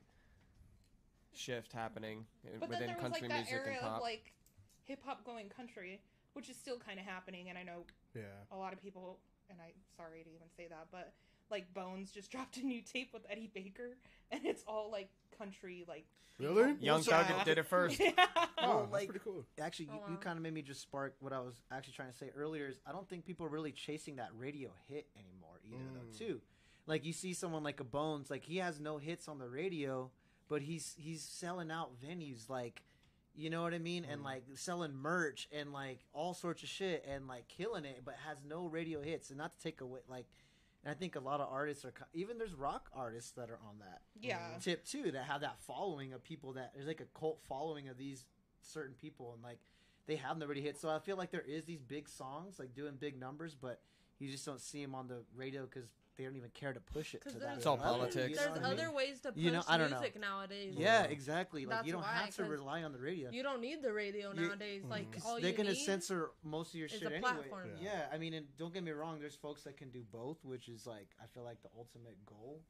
shift 1.37 1.71
happening 1.73 2.25
i- 2.45 2.49
But 2.57 2.61
then 2.61 2.69
within 2.69 2.87
there 2.87 2.95
was 2.95 3.01
country 3.01 3.21
like 3.21 3.29
that 3.29 3.35
music 3.51 3.53
era 3.65 3.71
and 3.73 3.81
pop. 3.81 3.95
of 3.97 4.01
like 4.01 4.33
hip 4.85 5.03
hop 5.03 5.23
going 5.25 5.49
country, 5.49 6.01
which 6.33 6.49
is 6.49 6.55
still 6.57 6.77
kind 6.77 6.99
of 6.99 7.05
happening. 7.05 7.49
And 7.49 7.57
I 7.57 7.63
know 7.63 7.85
Yeah. 8.13 8.23
a 8.51 8.57
lot 8.57 8.73
of 8.73 8.81
people, 8.81 9.19
and 9.49 9.59
I'm 9.61 9.73
sorry 9.97 10.23
to 10.23 10.29
even 10.29 10.47
say 10.55 10.67
that, 10.67 10.87
but 10.91 11.13
like 11.49 11.73
Bones 11.73 12.11
just 12.11 12.31
dropped 12.31 12.57
a 12.57 12.65
new 12.65 12.81
tape 12.81 13.13
with 13.13 13.25
Eddy 13.29 13.47
Baker, 13.53 13.97
and 14.31 14.45
it's 14.45 14.63
all 14.67 14.89
like 14.91 15.09
country, 15.37 15.83
like 15.87 16.05
Really? 16.37 16.73
Young 16.81 16.97
What's 16.97 17.07
Thug 17.07 17.27
that? 17.29 17.45
did 17.45 17.57
it 17.57 17.65
first. 17.65 17.97
Yeah. 17.99 18.11
Oh, 18.17 18.45
Well, 18.57 18.79
that's 18.81 18.91
like- 18.91 19.07
pretty 19.09 19.23
cool. 19.23 19.45
Actually, 19.59 19.87
Oh, 19.91 20.01
you, 20.07 20.13
you 20.13 20.17
kind 20.17 20.37
of 20.37 20.43
made 20.43 20.53
me 20.53 20.61
just 20.61 20.81
spark 20.81 21.15
what 21.21 21.31
I 21.31 21.39
was 21.39 21.55
actually 21.71 21.93
trying 21.93 22.11
to 22.11 22.17
say 22.17 22.29
earlier. 22.35 22.67
Is 22.67 22.77
I 22.85 22.91
don't 22.91 23.07
think 23.07 23.25
people 23.25 23.45
are 23.45 23.49
really 23.49 23.71
chasing 23.71 24.17
that 24.17 24.29
radio 24.35 24.69
hit 24.89 25.07
anymore 25.17 25.59
either, 25.63 25.77
Mm. 25.77 25.93
though. 26.11 26.17
Too, 26.25 26.41
like 26.87 27.05
you 27.05 27.13
see 27.13 27.33
someone 27.33 27.63
like 27.63 27.79
a 27.79 27.83
Bones, 27.85 28.29
like 28.29 28.43
he 28.43 28.57
has 28.57 28.79
no 28.81 28.97
hits 28.97 29.27
on 29.29 29.39
the 29.39 29.47
radio, 29.47 30.11
but 30.49 30.61
he's 30.61 30.93
he's 30.97 31.21
selling 31.21 31.71
out 31.71 31.91
venues, 32.01 32.49
like 32.49 32.83
you 33.37 33.49
know 33.49 33.63
what 33.63 33.73
I 33.73 33.79
mean, 33.79 34.05
and 34.05 34.21
Mm. 34.21 34.25
like 34.25 34.43
selling 34.55 34.93
merch 34.95 35.47
and 35.51 35.73
like 35.73 35.99
all 36.13 36.33
sorts 36.33 36.63
of 36.63 36.69
shit 36.69 37.05
and 37.07 37.27
like 37.27 37.47
killing 37.49 37.83
it, 37.85 38.01
but 38.05 38.15
has 38.25 38.37
no 38.47 38.65
radio 38.67 39.01
hits. 39.01 39.29
And 39.29 39.37
not 39.37 39.51
to 39.57 39.61
take 39.61 39.81
away, 39.81 39.99
like, 40.09 40.25
and 40.83 40.91
I 40.91 40.93
think 40.93 41.15
a 41.17 41.19
lot 41.19 41.41
of 41.41 41.51
artists 41.51 41.83
are 41.83 41.93
even 42.13 42.37
there's 42.37 42.53
rock 42.53 42.89
artists 42.95 43.31
that 43.31 43.49
are 43.49 43.59
on 43.67 43.79
that 43.79 44.01
yeah. 44.21 44.39
tip 44.61 44.85
too 44.85 45.11
that 45.11 45.25
have 45.25 45.41
that 45.41 45.59
following 45.59 46.13
of 46.13 46.23
people 46.23 46.53
that 46.53 46.71
there's 46.73 46.87
like 46.87 47.01
a 47.01 47.19
cult 47.19 47.39
following 47.47 47.89
of 47.89 47.97
these 47.97 48.23
certain 48.61 48.95
people 48.95 49.33
and 49.33 49.43
like 49.43 49.59
they 50.07 50.15
have 50.15 50.39
them 50.39 50.45
already 50.47 50.61
hit 50.61 50.77
so 50.79 50.89
i 50.89 50.97
feel 50.99 51.17
like 51.17 51.29
there 51.31 51.41
is 51.47 51.65
these 51.65 51.81
big 51.81 52.07
songs 52.09 52.57
like 52.57 52.73
doing 52.73 52.93
big 52.99 53.19
numbers 53.19 53.55
but 53.59 53.79
you 54.19 54.29
just 54.31 54.45
don't 54.45 54.59
see 54.61 54.81
them 54.81 54.95
on 54.95 55.07
the 55.07 55.23
radio 55.35 55.65
because 55.65 55.89
they 56.17 56.23
don't 56.23 56.35
even 56.35 56.49
care 56.51 56.73
to 56.73 56.79
push 56.79 57.13
it 57.13 57.21
'Cause 57.21 57.33
to 57.33 57.39
there's- 57.39 57.53
that 57.55 57.57
It's 57.57 57.65
all 57.65 57.75
level, 57.77 57.93
politics. 57.99 58.29
you 58.29 58.35
know 58.35 58.41
There's 58.43 58.49
what 58.57 58.65
I 58.65 58.69
mean? 58.69 58.79
other 58.79 58.91
ways 58.91 59.19
to 59.21 59.31
push 59.31 59.41
You 59.41 59.51
know, 59.51 59.63
I 59.67 59.77
don't 59.77 59.89
know. 59.91 59.99
music 59.99 60.19
nowadays. 60.19 60.75
yeah 60.77 61.03
exactly 61.03 61.65
like 61.65 61.77
That's 61.77 61.87
you 61.87 61.93
don't 61.93 62.01
why, 62.01 62.13
have 62.13 62.35
to 62.35 62.43
rely 62.45 62.83
on 62.83 62.91
the 62.93 62.99
radio 62.99 63.29
You 63.31 63.43
don't 63.43 63.61
need 63.61 63.81
the 63.81 63.91
radio 63.93 64.31
You- 64.33 64.47
nowadays. 64.47 64.83
Mm. 64.83 64.89
Like 64.89 65.11
'Cause 65.11 65.25
all 65.25 65.41
they're 65.41 65.51
gonna 65.53 65.73
need 65.73 65.85
censor 65.85 66.31
most 66.43 66.69
of 66.73 66.79
your 66.79 66.87
shit 66.89 67.03
anyway. 67.03 67.31
Yeah. 67.81 67.91
yeah 67.91 68.09
i 68.11 68.17
mean 68.17 68.33
and 68.33 68.55
don't 68.57 68.73
get 68.73 68.83
me 68.83 68.91
wrong 68.91 69.19
there's 69.19 69.35
folks 69.35 69.63
that 69.63 69.77
can 69.77 69.89
do 69.89 70.03
both 70.03 70.43
which 70.45 70.69
is 70.69 70.85
like 70.87 71.09
i 71.21 71.25
feel 71.27 71.43
like 71.43 71.61
the 71.61 71.69
ultimate 71.77 72.17
goal 72.25 72.61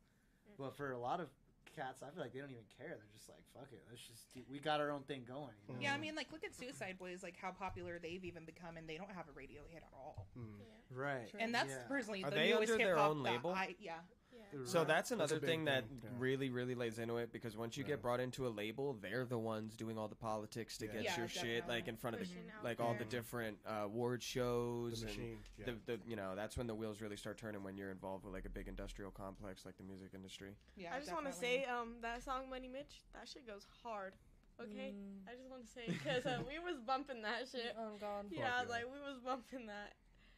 mm. 0.50 0.54
but 0.58 0.76
for 0.76 0.91
a 0.91 0.98
lot 1.00 1.20
of 1.20 1.30
cats 1.76 2.01
i 2.01 2.09
feel 2.09 2.23
like 2.23 2.34
they 2.34 2.39
don't 2.39 2.51
even 2.51 2.63
care 2.78 2.95
they're 2.95 3.13
just 3.13 3.28
like 3.30 3.43
fuck 3.53 3.67
it 3.71 3.84
let's 3.89 4.01
just 4.01 4.32
do, 4.34 4.41
we 4.49 4.59
got 4.59 4.80
our 4.80 4.91
own 4.91 5.01
thing 5.03 5.23
going 5.28 5.53
you 5.67 5.73
know? 5.76 5.80
Yeah, 5.82 5.93
I 5.93 5.97
mean, 5.97 6.15
like, 6.15 6.32
look 6.32 6.43
at 6.43 6.55
Suicide 6.55 6.97
Boys, 6.97 7.21
like 7.23 7.36
how 7.41 7.51
popular 7.51 7.99
they've 7.99 8.23
even 8.23 8.45
become, 8.45 8.78
and 8.78 8.88
they 8.88 8.97
don't 8.97 9.11
have 9.11 9.28
a 9.28 9.32
radio 9.34 9.61
hit 9.69 9.84
at 9.84 9.93
all. 9.93 10.28
Mm. 10.38 10.61
right 10.95 11.32
And 11.39 11.53
that's 11.53 11.69
Yeah. 11.69 11.88
personally 11.88 12.23
Are 12.23 12.30
the 12.30 12.36
they 12.38 12.49
newest 12.49 12.71
under 12.71 12.84
hip 12.84 12.88
their 12.88 12.97
hop 12.97 13.11
own 13.11 13.23
label? 13.23 13.51
I, 13.51 13.76
yeah, 13.80 13.93
Yeah. 13.93 14.14
So 14.64 14.84
that's 14.86 15.10
That's 15.10 15.12
another 15.12 15.39
big 15.39 15.49
thing 15.49 15.66
that 15.66 15.84
yeah. 16.03 16.10
really, 16.18 16.49
really 16.49 16.76
lays 16.76 16.97
into 16.99 17.18
it 17.18 17.32
because 17.34 17.58
once 17.58 17.76
you 17.78 17.84
Yeah. 17.84 17.89
get 17.89 18.01
brought 18.01 18.20
into 18.20 18.47
a 18.47 18.49
label, 18.49 18.93
they're 18.93 19.26
the 19.26 19.38
ones 19.38 19.76
doing 19.76 19.97
all 19.97 20.08
the 20.08 20.16
politics 20.16 20.78
to 20.78 20.86
Yeah. 20.86 20.91
get 20.93 21.03
Yeah, 21.03 21.18
your 21.18 21.28
shit 21.28 21.68
like 21.68 21.88
in 21.88 21.97
front 21.97 22.16
of 22.16 22.22
the, 22.22 22.26
Pushing 22.28 22.49
out 22.58 22.64
like 22.64 22.80
all 22.80 22.93
the 22.93 23.06
different 23.06 23.58
uh, 23.66 23.82
award 23.84 24.24
shows 24.24 25.01
The 25.01 25.08
and 25.08 25.18
machine. 25.18 25.38
Yeah. 25.58 25.66
the, 25.66 25.97
the 25.97 25.99
you 26.08 26.16
know 26.16 26.36
that's 26.36 26.58
when 26.58 26.68
the 26.68 26.76
wheels 26.76 27.01
really 27.01 27.18
start 27.18 27.38
turning 27.38 27.64
when 27.64 27.76
you're 27.78 27.91
involved 27.91 28.24
with 28.24 28.34
like 28.34 28.45
a 28.45 28.49
big 28.49 28.68
industrial 28.68 29.12
complex 29.12 29.66
like 29.66 29.78
the 29.78 29.84
music 29.84 30.12
industry. 30.14 30.56
yeah. 30.76 30.93
I 30.95 30.99
just 30.99 31.12
want 31.12 31.26
to 31.26 31.34
say, 31.34 31.66
um, 31.66 31.95
that 32.01 32.24
song 32.24 32.49
"Money 32.49 32.68
Mitch," 32.68 33.03
that 33.14 33.28
shit 33.28 33.45
goes 33.45 33.66
hard. 33.84 34.14
Okay, 34.58 34.93
Mm. 34.95 35.28
I 35.30 35.36
just 35.36 35.49
want 35.49 35.66
to 35.66 35.70
say 35.70 35.84
because 35.88 36.26
uh, 36.26 36.41
we 36.47 36.60
was 36.60 36.80
bumping 36.80 37.22
that 37.24 37.47
shit. 37.51 37.76
Oh 37.78 37.97
god. 37.99 38.28
Yeah, 38.32 38.62
yeah. 38.64 38.70
like 38.70 38.86
we 38.86 38.99
was 39.01 39.20
bumping 39.20 39.68
that. 39.68 39.93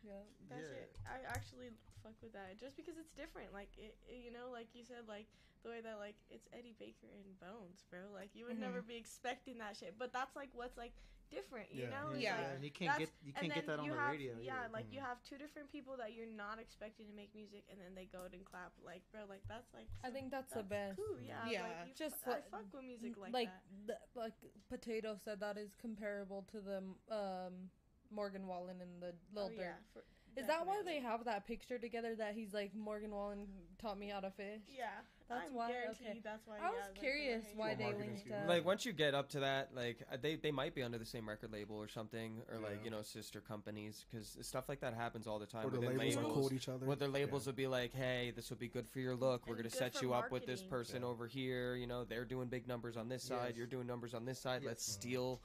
Yeah. 0.07 0.23
That 0.49 0.59
Yeah. 0.63 0.67
shit. 0.71 0.91
I 1.05 1.17
actually 1.27 1.69
fuck 2.03 2.15
with 2.23 2.31
that 2.33 2.55
just 2.59 2.75
because 2.79 2.95
it's 2.97 3.11
different. 3.11 3.51
Like 3.53 3.69
it, 3.77 3.97
it- 4.07 4.23
you 4.23 4.31
know, 4.31 4.49
like 4.51 4.67
you 4.73 4.83
said, 4.87 5.03
like 5.07 5.27
the 5.63 5.69
way 5.69 5.81
that 5.81 5.97
like 5.99 6.15
it's 6.31 6.47
Eddy 6.53 6.73
Baker 6.79 7.11
and 7.11 7.27
Bones, 7.43 7.83
bro. 7.91 8.07
Like 8.13 8.31
you 8.33 8.45
would 8.45 8.55
Mhm. 8.57 8.71
never 8.71 8.81
be 8.81 8.95
expecting 8.95 9.57
that 9.59 9.75
shit, 9.75 9.95
but 9.99 10.13
that's 10.13 10.35
like 10.35 10.49
what's 10.53 10.77
like 10.77 10.93
different. 11.29 11.67
You 11.75 11.83
Yeah. 11.83 11.89
know? 11.89 12.13
Yeah. 12.15 12.37
like- 12.37 12.55
and 12.55 12.63
you 12.63 12.71
can't 12.71 12.97
get 12.97 13.09
you 13.21 13.33
can't 13.33 13.53
get 13.53 13.65
that 13.67 13.79
on 13.79 13.89
the 13.89 13.95
have, 13.95 14.11
radio. 14.11 14.39
Yeah, 14.39 14.61
either. 14.63 14.69
like 14.71 14.85
you 14.93 15.01
Mhm. 15.01 15.11
have 15.11 15.21
two 15.23 15.37
different 15.37 15.69
people 15.69 15.97
that 15.97 16.13
you're 16.13 16.25
not 16.25 16.57
expecting 16.57 17.05
to 17.07 17.11
make 17.13 17.35
music, 17.35 17.65
and 17.69 17.81
then 17.81 17.93
they 17.95 18.05
go 18.05 18.21
out 18.23 18.31
and 18.33 18.45
clap. 18.45 18.71
Like, 18.81 19.01
bro, 19.11 19.25
like 19.27 19.43
that's 19.49 19.67
like. 19.73 19.89
I 20.05 20.09
think 20.09 20.31
that's, 20.31 20.53
the 20.53 20.63
best. 20.63 20.95
Cool, 20.95 21.19
yeah. 21.19 21.45
Yeah. 21.49 21.63
like, 21.67 21.87
you 21.89 21.93
Just 21.95 22.15
fu- 22.23 22.31
I 22.31 22.35
like- 22.35 22.49
fuck 22.49 22.73
with 22.73 22.83
music 22.85 23.17
like, 23.17 23.33
like 23.33 23.49
that. 23.87 24.09
the, 24.13 24.19
like 24.19 24.33
potato 24.69 25.17
said 25.17 25.41
that 25.41 25.57
is 25.57 25.75
comparable 25.75 26.43
to 26.43 26.61
the 26.61 26.77
um 27.11 27.69
Morgan 28.11 28.47
Wallen 28.47 28.77
and 28.81 29.01
the 29.01 29.13
Lil 29.33 29.51
oh, 29.53 29.55
Durk. 29.55 29.59
yeah, 29.59 29.73
for, 29.93 30.03
Is 30.35 30.47
that 30.47 30.65
why 30.67 30.81
they 30.85 30.99
have 30.99 31.25
that 31.25 31.47
picture 31.47 31.79
together 31.79 32.15
that 32.15 32.33
he's 32.35 32.53
like 32.53 32.75
Morgan 32.75 33.11
Wallen 33.11 33.47
taught 33.81 33.97
me 33.97 34.09
how 34.09 34.19
to 34.19 34.29
fish? 34.31 34.61
Yeah, 34.67 34.85
That's 35.27 35.49
I'm 35.49 35.53
why- 35.55 35.71
okay. 35.91 36.21
That's 36.23 36.45
why. 36.45 36.57
I 36.61 36.69
was 36.69 36.75
yeah, 36.77 36.85
like, 36.91 36.99
curious 36.99 37.45
hate 37.45 37.57
why 37.57 37.71
it. 37.71 37.77
they 37.79 37.83
marketing 37.85 38.11
linked 38.11 38.31
up. 38.31 38.47
Like 38.47 38.65
once 38.65 38.85
you 38.85 38.93
get 38.93 39.15
up 39.15 39.29
to 39.29 39.39
that, 39.41 39.69
like 39.75 40.03
uh, 40.11 40.17
they 40.21 40.35
they 40.35 40.51
might 40.51 40.75
be 40.75 40.83
under 40.83 40.97
the 40.97 41.05
same 41.05 41.27
record 41.27 41.51
label 41.51 41.75
or 41.75 41.87
something, 41.87 42.41
or 42.51 42.59
like 42.59 42.85
you 42.85 42.91
know 42.91 43.01
sister 43.01 43.41
companies, 43.41 44.05
because 44.11 44.37
stuff 44.41 44.69
like 44.69 44.79
that 44.81 44.93
happens 44.93 45.25
all 45.27 45.39
the 45.39 45.45
time. 45.47 45.65
Or 45.65 45.71
the 45.71 45.79
within 45.79 45.97
labels, 45.97 46.15
labels. 46.17 46.33
cool 46.33 46.43
with 46.43 46.53
each 46.53 46.69
other. 46.69 46.85
Well, 46.85 46.95
their 46.97 47.07
labels 47.09 47.45
Yeah. 47.45 47.51
will 47.51 47.55
be 47.57 47.67
like, 47.67 47.93
"Hey, 47.93 48.31
this 48.35 48.49
would 48.51 48.59
be 48.59 48.67
good 48.67 48.87
for 48.87 48.99
your 48.99 49.15
look. 49.15 49.47
We're 49.47 49.55
gonna 49.55 49.69
set 49.69 49.95
for 49.95 50.05
you 50.05 50.13
up 50.13 50.31
with 50.31 50.45
this 50.45 50.61
person 50.61 51.01
Yeah. 51.01 51.07
over 51.07 51.25
here. 51.27 51.75
You 51.75 51.87
know, 51.87 52.05
they're 52.05 52.25
doing 52.25 52.47
big 52.47 52.67
numbers 52.67 52.95
on 52.95 53.09
this 53.09 53.23
side. 53.23 53.49
Yes. 53.49 53.57
You're 53.57 53.67
doing 53.67 53.87
numbers 53.87 54.13
on 54.13 54.25
this 54.25 54.39
side. 54.39 54.61
Yes. 54.61 54.67
Let's 54.67 54.85
steal 54.85 55.41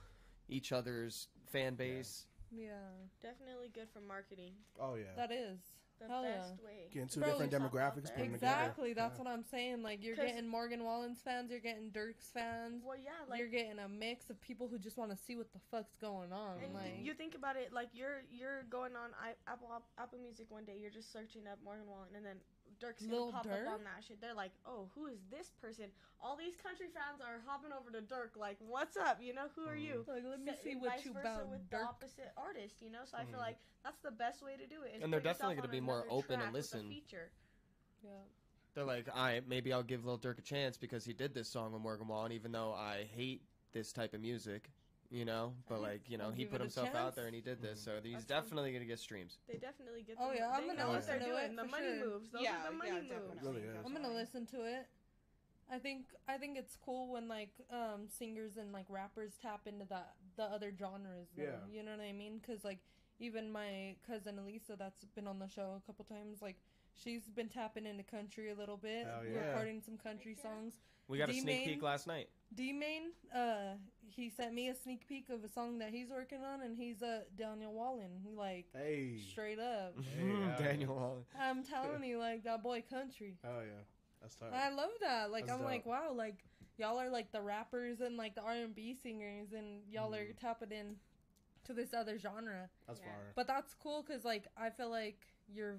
each 0.48 0.70
other's 0.70 1.28
fan 1.50 1.76
base." 1.76 2.26
Yeah, 2.54 2.72
Definitely 3.22 3.70
good 3.74 3.88
for 3.92 4.00
marketing. 4.00 4.52
Oh 4.80 4.94
yeah. 4.94 5.14
that 5.16 5.32
is. 5.32 5.58
The 6.00 6.08
Hell 6.08 6.24
yeah. 6.24 6.38
best 6.38 6.58
way. 6.64 6.90
Getting 6.92 7.08
two 7.08 7.20
Bro, 7.20 7.30
different 7.38 7.52
yourself 7.52 7.62
out 7.62 7.72
demographics, 7.94 8.02
there. 8.10 8.16
put 8.16 8.24
'em 8.26 8.32
together. 8.32 8.34
Exactly, 8.34 8.92
that's 8.92 9.18
Yeah. 9.18 9.24
what 9.24 9.32
I'm 9.32 9.44
saying. 9.44 9.82
Like 9.84 10.02
you're 10.02 10.16
getting 10.16 10.48
Morgan 10.48 10.82
Wallen's 10.82 11.20
fans, 11.22 11.48
you're 11.50 11.60
getting 11.60 11.90
Durk's 11.90 12.28
fans, 12.32 12.82
Well, 12.84 12.96
yeah, 12.98 13.12
like 13.28 13.38
you're 13.38 13.48
getting 13.48 13.78
a 13.78 13.88
mix 13.88 14.28
of 14.28 14.40
people 14.40 14.66
who 14.66 14.78
just 14.78 14.96
want 14.96 15.12
to 15.12 15.16
see 15.16 15.36
what 15.36 15.52
the 15.52 15.60
fuck's 15.70 15.94
going 16.00 16.32
on. 16.32 16.58
And 16.58 16.74
like 16.74 16.98
you 17.00 17.14
think 17.14 17.36
about 17.36 17.54
it, 17.56 17.72
like 17.72 17.88
you're 17.94 18.22
you're 18.32 18.64
going 18.64 18.96
on 18.96 19.10
I, 19.14 19.34
Apple 19.50 19.68
Apple 19.96 20.18
Music 20.18 20.46
one 20.50 20.64
day, 20.64 20.76
you're 20.80 20.90
just 20.90 21.12
searching 21.12 21.46
up 21.46 21.58
Morgan 21.62 21.86
Wallen, 21.86 22.08
and 22.16 22.26
then 22.26 22.40
Durk's 22.82 23.06
gonna 23.06 23.14
Lil 23.14 23.30
pop 23.32 23.46
Durk? 23.46 23.66
up 23.68 23.74
on 23.78 23.84
that 23.84 24.02
shit. 24.02 24.20
They're 24.20 24.34
like, 24.34 24.50
oh, 24.66 24.90
who 24.94 25.06
is 25.06 25.22
this 25.30 25.52
person? 25.62 25.86
All 26.20 26.36
these 26.36 26.56
country 26.58 26.86
fans 26.90 27.22
are 27.22 27.38
hopping 27.46 27.70
over 27.70 27.90
to 27.94 28.02
Durk, 28.02 28.34
like, 28.36 28.56
what's 28.58 28.96
up? 28.96 29.22
You 29.22 29.32
know, 29.34 29.46
who 29.54 29.64
are 29.70 29.76
you? 29.76 30.04
like 30.08 30.24
let 30.28 30.40
me 30.40 30.50
Sa- 30.50 30.62
see 30.64 30.74
what 30.74 30.90
vice 30.90 31.04
you 31.06 31.12
versa 31.12 31.28
about 31.28 31.48
with 31.48 31.70
the 31.70 31.80
opposite 31.82 32.32
artist, 32.36 32.82
you 32.82 32.90
know. 32.90 33.06
So 33.06 33.16
I 33.16 33.24
feel 33.24 33.38
Mhm. 33.38 33.46
like 33.54 33.58
that's 33.84 34.00
the 34.00 34.10
best 34.10 34.42
way 34.42 34.56
to 34.56 34.66
do 34.66 34.82
it. 34.82 35.00
And 35.02 35.12
they're 35.12 35.20
definitely 35.20 35.56
gonna 35.56 35.68
be 35.68 35.80
more 35.80 36.04
open 36.10 36.42
and 36.42 36.50
track 36.50 36.52
with 36.52 36.72
a 36.74 36.76
listen. 36.76 36.88
feature. 36.90 37.30
Yeah. 38.02 38.10
They're 38.74 38.84
like, 38.84 39.08
"I 39.14 39.40
maybe 39.46 39.72
I'll 39.72 39.82
give 39.82 40.04
Lil 40.04 40.18
Durk 40.18 40.38
a 40.38 40.42
chance 40.42 40.76
because 40.76 41.04
he 41.04 41.12
did 41.12 41.34
this 41.34 41.48
song 41.48 41.72
with 41.72 41.82
Morgan 41.82 42.08
Wallen, 42.08 42.32
even 42.32 42.52
though 42.52 42.72
I 42.72 43.04
hate 43.04 43.42
this 43.72 43.92
type 43.92 44.14
of 44.14 44.20
music." 44.20 44.70
You 45.12 45.26
know, 45.26 45.52
but 45.68 45.82
like 45.82 46.08
you 46.08 46.16
know, 46.16 46.24
I'll 46.24 46.30
he 46.32 46.46
put 46.46 46.56
it 46.56 46.60
a 46.60 46.64
himself 46.64 46.94
out 46.94 47.14
there 47.14 47.26
and 47.26 47.34
he 47.34 47.42
did 47.42 47.60
this, 47.60 47.82
so 47.84 47.92
he's 48.02 48.12
That's 48.14 48.24
true. 48.24 48.36
definitely 48.36 48.72
gonna 48.72 48.86
get 48.86 48.98
streams. 48.98 49.36
They 49.46 49.58
definitely 49.58 50.02
get. 50.02 50.16
Oh, 50.18 50.30
the, 50.30 50.36
yeah, 50.38 50.50
I'm 50.50 50.66
gonna 50.66 50.78
know 50.78 50.88
what 50.88 50.96
listen 50.96 51.18
they're 51.18 51.28
to 51.28 51.36
it 51.36 51.48
doing. 51.48 51.56
The 51.56 51.64
money 51.66 51.84
sure. 51.98 52.08
moves. 52.08 52.30
Those 52.32 52.42
yeah, 52.42 52.64
are 52.64 52.70
the 52.70 52.76
money 52.78 52.90
yeah, 53.08 53.18
moves. 53.18 53.42
Really. 53.44 53.62
I'm 53.84 53.92
gonna 53.92 54.14
listen 54.14 54.46
to 54.46 54.64
it. 54.64 54.86
I 55.70 55.78
think 55.78 56.06
I 56.26 56.38
think 56.38 56.56
it's 56.56 56.78
cool 56.82 57.12
when 57.12 57.28
like 57.28 57.52
um 57.70 58.08
singers 58.08 58.56
and 58.56 58.72
like 58.72 58.86
rappers 58.88 59.32
tap 59.40 59.66
into 59.66 59.84
that 59.90 60.14
the 60.36 60.44
other 60.44 60.72
genres. 60.78 61.28
Though, 61.36 61.42
Yeah. 61.42 61.50
You 61.70 61.82
know 61.82 61.92
what 61.92 62.00
I 62.00 62.12
mean? 62.12 62.40
Because 62.40 62.64
like 62.64 62.78
even 63.20 63.52
my 63.52 63.96
cousin 64.06 64.38
Elisa, 64.38 64.76
that's 64.78 65.04
been 65.14 65.28
on 65.28 65.38
the 65.38 65.48
show 65.48 65.76
a 65.76 65.86
couple 65.86 66.04
times, 66.04 66.40
like 66.40 66.56
she's 66.94 67.28
been 67.28 67.48
tapping 67.48 67.86
into 67.86 68.02
country 68.02 68.50
a 68.50 68.54
little 68.54 68.76
bit, 68.76 69.06
Hell 69.06 69.22
yeah. 69.24 69.48
recording 69.48 69.82
some 69.84 69.98
country 69.98 70.34
Heck 70.34 70.42
songs. 70.42 70.74
We 71.08 71.18
got 71.18 71.28
a 71.28 71.34
sneak 71.34 71.64
peek 71.64 71.82
last 71.82 72.06
night. 72.06 72.28
D 72.54 72.72
Main, 72.72 73.12
uh, 73.34 73.76
he 74.10 74.28
sent 74.28 74.52
me 74.54 74.68
a 74.68 74.74
sneak 74.74 75.08
peek 75.08 75.30
of 75.30 75.42
a 75.42 75.48
song 75.48 75.78
that 75.78 75.90
he's 75.90 76.10
working 76.10 76.42
on, 76.44 76.60
and 76.62 76.76
he's 76.76 77.02
uh 77.02 77.20
Daniel 77.36 77.72
Wallen, 77.72 78.10
like 78.36 78.66
Hey. 78.74 79.18
straight 79.32 79.58
up. 79.58 79.94
Hey. 80.16 80.54
Daniel 80.58 80.94
Wallen. 80.94 81.24
I'm 81.38 81.64
telling 81.64 82.04
you, 82.04 82.18
like 82.18 82.44
that 82.44 82.62
boy 82.62 82.82
country. 82.88 83.38
Oh 83.44 83.60
yeah. 83.60 83.82
That's 84.20 84.36
tight. 84.36 84.52
I 84.52 84.70
love 84.70 84.90
that. 85.00 85.30
Like 85.30 85.46
That's 85.46 85.58
I'm 85.58 85.64
like, 85.64 85.86
wow, 85.86 86.12
like 86.14 86.44
y'all 86.76 86.98
are 87.00 87.08
like 87.10 87.32
the 87.32 87.40
rappers 87.40 88.00
and 88.00 88.16
like 88.16 88.34
the 88.34 88.42
R 88.42 88.52
and 88.52 88.74
B 88.74 88.94
singers, 89.02 89.52
and 89.52 89.82
y'all 89.90 90.14
are 90.14 90.24
Mhm. 90.26 90.36
tapping 90.38 90.72
in 90.72 90.96
to 91.64 91.72
this 91.72 91.94
other 91.94 92.18
genre. 92.18 92.68
That's 92.86 93.00
Yeah. 93.00 93.06
fire. 93.06 93.32
But 93.34 93.46
that's 93.46 93.74
cool 93.74 94.02
because 94.02 94.24
like 94.24 94.46
I 94.56 94.70
feel 94.70 94.90
like 94.90 95.26
your 95.48 95.78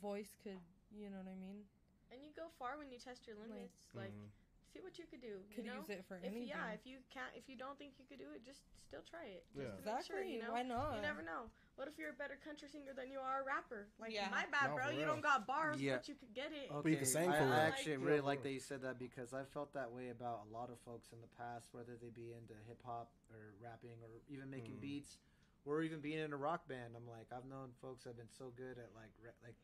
voice 0.00 0.36
could, 0.42 0.60
you 0.90 1.10
know 1.10 1.18
what 1.18 1.28
I 1.30 1.34
mean? 1.34 1.64
And 2.10 2.22
you 2.22 2.30
go 2.36 2.48
far 2.58 2.78
when 2.78 2.90
you 2.90 2.98
test 2.98 3.26
your 3.26 3.36
limits. 3.36 3.88
Like, 3.94 4.12
Mhm. 4.12 4.30
See 4.72 4.80
what 4.80 4.96
you 4.98 5.04
could 5.04 5.20
do. 5.20 5.44
Could 5.54 5.64
you 5.68 5.70
know? 5.70 5.84
use 5.84 5.90
it 5.92 6.04
for 6.08 6.16
if 6.16 6.24
anything. 6.24 6.48
yeah, 6.48 6.72
if 6.72 6.88
you 6.88 7.04
can't, 7.12 7.28
if 7.36 7.44
you 7.48 7.56
don't 7.60 7.76
think 7.76 8.00
you 8.00 8.08
could 8.08 8.18
do 8.18 8.32
it, 8.34 8.40
just 8.44 8.64
still 8.88 9.04
try 9.04 9.28
it. 9.28 9.44
Just 9.52 9.60
Yeah. 9.60 9.72
to 9.72 9.78
exactly. 9.78 10.08
Sure, 10.08 10.24
you 10.24 10.40
know, 10.40 10.52
Why 10.56 10.62
not? 10.64 10.96
you 10.96 11.02
never 11.04 11.20
know. 11.22 11.52
What 11.76 11.88
if 11.88 11.96
you're 11.96 12.12
a 12.12 12.16
better 12.20 12.36
country 12.40 12.68
singer 12.68 12.92
than 12.92 13.08
you 13.12 13.20
are 13.20 13.40
a 13.40 13.44
rapper? 13.44 13.88
Like, 14.00 14.12
Yeah. 14.12 14.28
my 14.28 14.44
bad, 14.52 14.70
No, 14.70 14.76
bro. 14.76 14.90
You 14.92 15.04
don't 15.04 15.20
got 15.24 15.46
bars, 15.46 15.80
Yeah. 15.80 15.96
but 15.96 16.08
you 16.08 16.14
could 16.16 16.32
get 16.34 16.52
it. 16.52 16.68
But 16.72 16.84
you 16.88 16.96
can 16.96 17.06
sing 17.08 17.28
I, 17.28 17.36
for 17.38 17.44
I 17.44 17.48
real. 17.48 17.54
actually 17.68 17.96
Like- 17.96 18.04
really 18.06 18.16
Yeah, 18.24 18.32
like 18.32 18.42
that 18.42 18.52
you 18.52 18.60
said 18.60 18.80
that 18.82 18.98
because 18.98 19.32
I 19.32 19.44
felt 19.44 19.72
that 19.72 19.90
way 19.92 20.08
about 20.10 20.46
a 20.46 20.48
lot 20.52 20.68
of 20.68 20.78
folks 20.80 21.12
in 21.12 21.20
the 21.20 21.28
past, 21.28 21.72
whether 21.72 21.96
they 21.96 22.10
be 22.10 22.32
into 22.32 22.54
hip 22.68 22.82
hop 22.84 23.12
or 23.32 23.54
rapping 23.60 23.96
or 24.04 24.20
even 24.28 24.50
making 24.50 24.76
Mm. 24.76 24.80
beats, 24.80 25.16
or 25.64 25.82
even 25.82 26.00
being 26.00 26.18
in 26.18 26.32
a 26.32 26.36
rock 26.36 26.66
band. 26.68 26.94
I'm 26.96 27.08
like, 27.08 27.32
I've 27.32 27.44
known 27.46 27.72
folks 27.80 28.04
that 28.04 28.10
have 28.10 28.16
been 28.16 28.28
so 28.28 28.50
good 28.50 28.78
at 28.78 28.92
like, 28.94 29.12
ra- 29.22 29.30
like, 29.42 29.56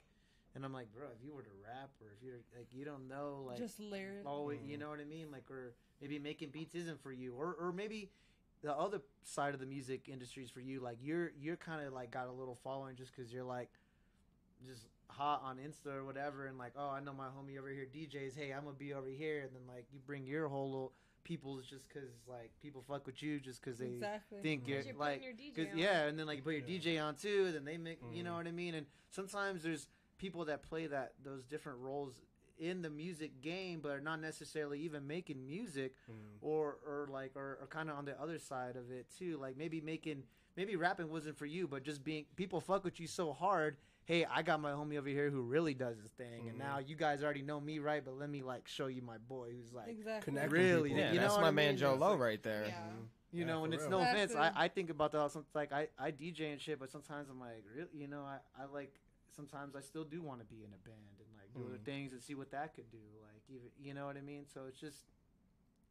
and 0.54 0.64
I'm 0.64 0.72
like, 0.72 0.92
bro, 0.92 1.06
if 1.16 1.24
you 1.24 1.34
were 1.34 1.42
to 1.42 1.50
rap 1.64 1.90
or 2.00 2.08
if 2.16 2.22
you're 2.22 2.40
like, 2.56 2.68
you 2.72 2.84
don't 2.84 3.08
know, 3.08 3.44
like, 3.46 3.58
Just 3.58 3.78
lyric. 3.80 4.22
oh, 4.26 4.50
you 4.50 4.76
know 4.78 4.88
what 4.88 5.00
I 5.00 5.04
mean? 5.04 5.30
Like, 5.30 5.50
or 5.50 5.74
maybe 6.00 6.18
making 6.18 6.50
beats 6.50 6.74
isn't 6.74 7.00
for 7.02 7.12
you, 7.12 7.34
or 7.34 7.54
or 7.60 7.72
maybe 7.72 8.10
the 8.62 8.72
other 8.76 9.00
side 9.22 9.54
of 9.54 9.60
the 9.60 9.66
music 9.66 10.08
industry 10.08 10.42
is 10.42 10.50
for 10.50 10.60
you. 10.60 10.80
Like, 10.80 10.98
you're 11.02 11.32
you're 11.40 11.56
kind 11.56 11.86
of 11.86 11.92
like 11.92 12.10
got 12.10 12.26
a 12.28 12.32
little 12.32 12.56
following 12.64 12.96
just 12.96 13.14
because 13.14 13.32
you're 13.32 13.44
like 13.44 13.68
just 14.66 14.86
hot 15.08 15.42
on 15.44 15.58
Insta 15.58 15.94
or 15.94 16.04
whatever, 16.04 16.46
and 16.46 16.58
like, 16.58 16.72
oh, 16.76 16.88
I 16.90 17.00
know 17.00 17.12
my 17.12 17.26
homie 17.26 17.58
over 17.58 17.68
here 17.68 17.86
DJs. 17.86 18.36
Hey, 18.36 18.52
I'm 18.52 18.64
gonna 18.64 18.76
be 18.76 18.92
over 18.94 19.08
here, 19.08 19.42
and 19.42 19.50
then 19.54 19.62
like 19.72 19.86
you 19.92 20.00
bring 20.06 20.26
your 20.26 20.48
whole 20.48 20.70
little 20.70 20.92
people's 21.24 21.66
just 21.66 21.86
because 21.88 22.08
like 22.26 22.50
people 22.62 22.82
fuck 22.88 23.04
with 23.06 23.22
you 23.22 23.38
just 23.38 23.60
because 23.62 23.78
they 23.78 23.86
exactly. 23.86 24.40
think 24.42 24.66
you're 24.66 24.78
'Cause 24.78 24.86
you're 24.86 24.94
like 24.96 25.20
putting 25.20 25.24
your 25.24 25.52
DJ 25.66 25.72
on. 25.72 25.78
yeah, 25.78 26.06
and 26.06 26.18
then 26.18 26.26
like 26.26 26.38
you 26.38 26.42
put 26.42 26.54
your 26.54 26.66
Yeah. 26.66 26.78
DJ 26.78 26.98
on 27.04 27.16
too. 27.16 27.44
and 27.46 27.54
Then 27.54 27.64
they 27.66 27.76
make 27.76 27.98
you 28.12 28.22
know 28.24 28.32
Mhm. 28.32 28.36
what 28.36 28.46
I 28.46 28.50
mean. 28.52 28.74
And 28.74 28.86
sometimes 29.10 29.62
there's 29.62 29.86
people 30.18 30.44
that 30.46 30.62
play 30.62 30.86
that 30.86 31.12
those 31.24 31.44
different 31.44 31.78
roles 31.78 32.20
in 32.58 32.82
the 32.82 32.90
music 32.90 33.40
game, 33.40 33.80
but 33.80 33.90
are 33.92 34.00
not 34.00 34.20
necessarily 34.20 34.80
even 34.80 35.06
making 35.06 35.46
music, 35.46 35.92
Mhm. 36.10 36.14
or 36.40 36.78
or 36.86 37.08
like 37.10 37.36
or, 37.36 37.58
or 37.60 37.66
kind 37.68 37.88
of 37.88 37.96
on 37.96 38.04
the 38.04 38.20
other 38.20 38.38
side 38.38 38.76
of 38.76 38.90
it 38.90 39.06
too. 39.16 39.36
Like 39.38 39.56
maybe 39.56 39.80
making 39.80 40.24
maybe 40.56 40.74
rapping 40.76 41.08
wasn't 41.08 41.36
for 41.38 41.46
you, 41.46 41.68
but 41.68 41.84
just 41.84 42.02
being 42.02 42.26
people 42.36 42.60
fuck 42.60 42.82
with 42.84 42.98
you 42.98 43.06
so 43.06 43.32
hard. 43.32 43.76
Hey, 44.06 44.24
I 44.24 44.40
got 44.42 44.58
my 44.60 44.72
homie 44.72 44.96
over 44.98 45.08
here 45.08 45.28
who 45.30 45.42
really 45.42 45.74
does 45.74 45.98
his 45.98 46.10
thing, 46.12 46.48
and 46.48 46.56
Mhm. 46.56 46.60
now 46.60 46.78
you 46.78 46.96
guys 46.96 47.22
already 47.22 47.42
know 47.42 47.60
me, 47.60 47.78
right? 47.78 48.02
But 48.04 48.14
let 48.18 48.28
me 48.30 48.42
like 48.42 48.66
show 48.66 48.86
you 48.88 49.02
my 49.02 49.18
boy 49.18 49.52
who's 49.52 49.72
like 49.72 49.88
exactly. 49.88 50.32
Really? 50.48 50.88
people. 50.88 50.98
Yeah, 50.98 51.10
You 51.12 51.16
know 51.16 51.20
that's 51.22 51.34
what 51.34 51.42
my 51.42 51.48
I 51.48 51.52
man? 51.52 51.76
Joe 51.76 51.92
It's 51.92 52.00
Low 52.00 52.12
like- 52.12 52.20
right 52.20 52.42
there. 52.42 52.64
Yeah. 52.66 52.80
Mhm. 52.88 53.08
You 53.30 53.40
Yeah, 53.40 53.44
know, 53.44 53.64
and 53.64 53.74
it's 53.74 53.82
real. 53.82 53.90
no 53.90 54.00
offense. 54.00 54.34
I, 54.34 54.50
I 54.56 54.68
think 54.68 54.88
about 54.88 55.12
that. 55.12 55.30
Some 55.30 55.44
like 55.54 55.70
I, 55.70 55.88
I 55.98 56.10
DJ 56.10 56.50
and 56.50 56.60
shit, 56.60 56.78
but 56.80 56.90
sometimes 56.90 57.28
I'm 57.28 57.38
like, 57.38 57.62
really, 57.76 57.90
you 57.92 58.08
know, 58.08 58.22
I, 58.22 58.38
I 58.58 58.64
like 58.64 58.98
sometimes 59.34 59.74
I 59.76 59.80
still 59.80 60.04
do 60.04 60.22
want 60.22 60.40
to 60.40 60.46
be 60.46 60.64
in 60.64 60.72
a 60.72 60.78
band 60.88 61.18
and 61.20 61.28
like 61.36 61.52
do 61.54 61.66
other 61.66 61.78
Mhm. 61.78 61.84
things 61.84 62.12
and 62.12 62.20
see 62.22 62.34
what 62.34 62.50
that 62.50 62.74
could 62.74 62.90
do. 62.90 63.02
Like 63.22 63.42
even 63.48 63.70
you 63.78 63.94
know 63.94 64.06
what 64.06 64.16
I 64.16 64.20
mean. 64.22 64.46
So 64.46 64.66
it's 64.66 64.78
just 64.80 65.10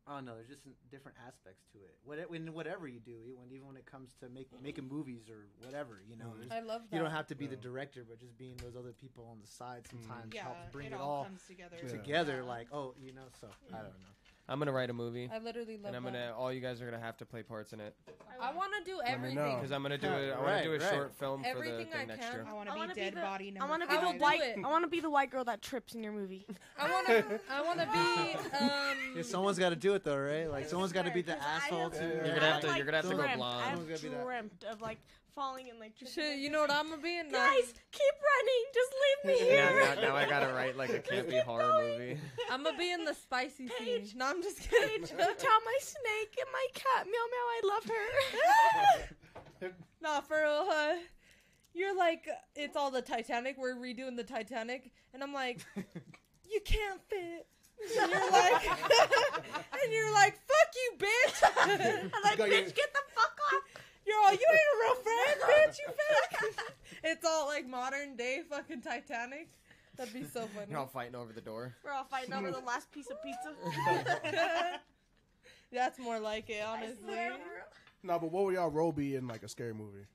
I 0.10 0.16
don't 0.16 0.24
know. 0.26 0.36
There's 0.36 0.48
just 0.48 0.64
different 0.90 1.18
aspects 1.28 1.66
to 1.74 1.80
it. 1.80 1.98
What 2.06 2.30
when 2.30 2.54
whatever 2.54 2.88
you 2.88 3.00
do, 3.00 3.26
even 3.28 3.52
even 3.52 3.68
when 3.68 3.76
it 3.76 3.86
comes 3.86 4.16
to 4.22 4.30
make, 4.30 4.48
making 4.62 4.88
movies 4.88 5.30
or 5.30 5.48
whatever, 5.66 6.02
you 6.08 6.16
know, 6.16 6.32
Mhm. 6.32 6.50
I 6.52 6.62
love 6.62 6.90
that. 6.90 6.96
you 6.96 7.02
don't 7.02 7.12
have 7.12 7.28
to 7.28 7.36
be 7.36 7.46
the 7.48 7.58
director, 7.58 8.06
but 8.06 8.18
just 8.20 8.38
being 8.38 8.56
those 8.58 8.76
other 8.78 8.94
people 8.94 9.26
on 9.26 9.42
the 9.42 9.48
side 9.48 9.86
sometimes 9.88 10.34
Yeah, 10.34 10.44
helps 10.44 10.72
bring 10.72 10.88
it, 10.88 10.94
it, 10.94 11.00
all 11.00 11.12
all 11.12 11.24
comes 11.26 11.46
together. 11.46 11.78
Together. 11.90 12.38
Yeah. 12.38 12.42
Like 12.44 12.68
oh, 12.72 12.96
you 12.98 13.12
know. 13.12 13.28
So 13.42 13.50
I 13.74 13.82
don't 13.82 14.00
know. 14.00 14.16
I'm 14.50 14.60
gonna 14.60 14.72
write 14.72 14.90
a 14.90 14.94
movie, 14.94 15.30
I 15.34 15.40
literally 15.40 15.76
love 15.78 15.88
and 15.88 15.96
I'm 15.98 16.04
that. 16.06 16.14
gonna 16.14 16.34
all 16.38 16.54
you 16.54 16.62
guys 16.62 16.82
are 16.82 16.86
gonna 16.90 17.04
have 17.04 17.18
to 17.18 17.26
play 17.26 17.44
parts 17.44 17.74
in 17.74 17.80
it 17.82 17.94
I 18.40 18.54
want 18.54 18.72
to 18.78 18.84
do 18.90 19.00
everything. 19.06 19.56
because 19.56 19.72
I'm 19.72 19.82
gonna 19.82 19.98
do 19.98 20.08
it. 20.08 20.32
I 20.32 20.36
want 20.36 20.46
right, 20.48 20.58
to 20.60 20.64
do 20.64 20.74
a 20.76 20.78
right. 20.80 20.94
short 20.94 21.16
film 21.16 21.40
for 21.44 21.44
the 21.44 21.50
Everything 21.50 21.88
I 22.00 22.06
next 22.06 22.22
can. 22.26 22.34
year. 22.34 22.46
I 22.48 22.54
want 22.54 22.70
I 22.70 22.74
to 22.74 22.78
wanna 22.80 22.94
be 22.94 23.00
be 23.02 23.06
dead 23.06 23.16
the- 23.16 23.22
body 23.22 23.52
number 23.52 23.66
I 23.66 23.70
want 23.70 23.82
to 23.82 23.88
be 23.90 23.96
I 23.96 24.00
the 24.00 24.06
will 24.06 24.14
do 24.14 24.20
white. 24.20 24.42
it. 24.42 24.58
I 24.64 24.70
want 24.70 24.84
to 24.84 24.90
be 24.90 25.00
the 25.00 25.10
white 25.10 25.32
girl 25.32 25.44
that 25.46 25.62
trips 25.62 25.96
in 25.96 26.04
your 26.04 26.14
movie. 26.14 26.46
I 26.80 26.92
want 26.92 27.08
to. 27.08 27.40
I 27.52 27.62
want 27.64 27.80
to 27.80 27.86
be. 27.88 28.58
Um, 28.58 28.98
Yeah, 29.16 29.22
someone's 29.24 29.58
got 29.60 29.70
to 29.70 29.76
do 29.76 29.94
it 29.96 30.04
though, 30.04 30.18
right? 30.18 30.50
Like 30.50 30.70
someone's 30.70 30.92
got 30.94 31.06
to 31.06 31.12
be 31.12 31.24
the 31.24 31.34
I 31.34 31.46
asshole 31.58 31.90
have- 31.90 32.00
too. 32.00 32.06
You're 32.06 32.26
You're 32.26 32.36
gonna 32.36 32.52
have 32.52 32.62
to. 32.62 32.76
You're 32.78 32.86
gonna 32.86 32.98
have 32.98 33.10
to 33.10 33.16
go 33.16 33.22
dreamt- 33.24 33.38
blonde. 33.38 33.64
I've 33.66 33.70
Someone's 33.78 33.90
gotta 33.90 34.04
be 34.04 34.10
that. 34.18 34.24
dreamt 34.26 34.64
of 34.72 34.82
like 34.82 34.98
falling 35.38 35.70
and 35.70 35.80
like. 35.80 35.96
tripping 35.96 36.14
shit, 36.14 36.40
you 36.40 36.50
know 36.50 36.62
what 36.62 36.72
I'm 36.72 36.90
gonna 36.90 37.02
be 37.02 37.16
in? 37.18 37.32
Guys, 37.32 37.74
keep 37.92 38.16
running. 38.34 38.64
Just 38.74 38.94
leave 39.04 39.38
me 39.40 39.56
Now, 39.56 39.68
here. 39.70 39.96
now, 39.96 40.02
now 40.10 40.16
I 40.16 40.26
gotta 40.28 40.52
write 40.52 40.76
like 40.76 40.90
a 40.90 41.00
campy 41.12 41.42
horror 41.44 41.72
movie. 41.80 42.18
I'm 42.52 42.64
gonna 42.64 42.78
be 42.78 42.92
in 42.92 43.06
the 43.06 43.14
spicy 43.14 43.68
scene. 43.78 44.08
No, 44.16 44.26
I'm 44.26 44.42
just 44.42 44.60
kidding. 44.68 45.02
Paige, 45.02 45.10
tell 45.10 45.60
my 45.66 45.78
snake 45.80 46.38
and 46.40 46.50
my 46.52 46.68
cat 46.74 47.06
meow 47.06 47.28
meow 47.32 47.48
I 47.56 47.62
love 47.74 47.86
her. 47.86 49.70
Nah, 50.02 50.22
for 50.22 50.38
real, 50.38 50.66
huh? 50.70 50.96
You're 51.74 51.96
like, 51.98 52.28
it's 52.56 52.76
all 52.76 52.92
the 52.92 53.02
Titanic. 53.02 53.56
We're 53.58 53.76
redoing 53.76 54.16
the 54.16 54.24
Titanic, 54.24 54.92
and 55.14 55.24
I'm 55.24 55.34
like, 55.34 55.66
you 55.76 56.60
can't 56.64 57.02
fit. 57.10 57.48
And 58.00 58.12
you're 58.12 58.32
like, 58.32 58.66
and 58.68 59.92
you're 59.92 60.14
like, 60.14 60.36
fuck 60.36 60.70
you, 60.76 60.98
bitch. 61.00 61.44
I'm 62.14 62.24
like, 62.24 62.38
got 62.38 62.50
your- 62.50 62.62
bitch, 62.62 62.76
get 62.76 62.94
the 62.94 63.00
fuck 63.16 63.38
off. 63.54 63.84
You're 64.06 64.18
all, 64.20 64.32
you 64.32 64.40
ain't 65.68 65.80
a 65.80 65.92
real 65.92 65.96
friend, 65.98 66.38
bitch. 66.38 66.40
You 66.42 66.52
fake. 66.52 66.76
it's 67.04 67.26
all 67.26 67.48
like 67.48 67.68
modern 67.68 68.16
day 68.16 68.42
fucking 68.50 68.82
Titanic. 68.82 69.50
That'd 69.98 70.14
be 70.14 70.24
so 70.26 70.42
funny. 70.42 70.68
You're 70.70 70.80
all 70.80 70.86
fighting 70.88 71.16
over 71.16 71.34
the 71.34 71.42
door. 71.42 71.76
We're 71.84 71.92
all 71.92 72.04
fighting 72.06 72.34
over 72.34 72.52
the 72.52 72.60
last 72.60 72.92
piece 72.92 73.10
of 73.10 73.18
pizza. 73.24 73.54
That's 75.72 76.00
more 76.00 76.20
like 76.20 76.50
it, 76.50 76.64
honestly. 76.66 77.30
No, 78.04 78.20
but 78.20 78.32
what 78.32 78.46
would 78.46 78.54
y'all 78.56 78.70
role 78.70 78.92
be 78.92 79.16
in 79.16 79.28
like 79.28 79.44
a 79.44 79.48
scary 79.50 79.74
movie? 79.74 80.06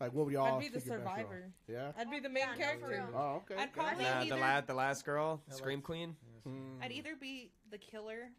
Like, 0.00 0.12
what 0.12 0.24
would 0.26 0.32
y'all? 0.34 0.56
I'd 0.56 0.60
be 0.60 0.68
the 0.68 0.80
think 0.80 0.86
your 0.86 0.98
best 0.98 1.06
role? 1.06 1.16
survivor. 1.16 1.52
Yeah. 1.68 1.92
I'd 1.98 2.10
be 2.10 2.20
the 2.20 2.28
main 2.28 2.44
yeah, 2.58 2.64
character. 2.64 3.04
Oh, 3.14 3.42
okay. 3.50 3.60
I'd 3.60 3.72
probably 3.72 4.04
Nah, 4.04 4.20
the 4.20 4.26
either, 4.26 4.36
la- 4.36 4.60
the 4.62 4.74
last 4.74 5.04
girl, 5.04 5.40
Scream 5.50 5.80
Queen. 5.80 6.16
Mm. 6.48 6.82
I'd 6.82 6.92
either 6.92 7.14
be 7.18 7.50
the 7.70 7.78
killer 7.78 8.30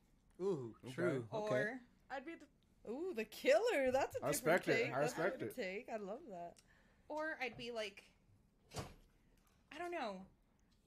Ooh, 0.42 0.76
Okay. 0.86 0.94
true. 0.96 1.26
or 1.32 1.42
Okay. 1.44 1.72
I'd 2.12 2.26
be 2.26 2.34
the 2.34 2.46
Ooh, 2.90 3.14
the 3.16 3.26
killer. 3.26 3.92
That's 3.92 4.16
a 4.16 4.26
I 4.26 4.32
different 4.32 4.62
respect 4.64 4.68
it. 4.68 4.84
take. 4.86 4.94
I 4.96 5.00
That's 5.02 5.14
a 5.14 5.16
respect 5.22 5.40
different 5.40 5.56
Take. 5.58 5.90
I 5.94 5.98
love 5.98 6.20
that. 6.30 6.54
or 7.10 7.38
I'd 7.42 7.58
be 7.58 7.72
like 7.72 8.04
I 8.78 9.78
don't 9.78 9.92
know. 9.92 10.18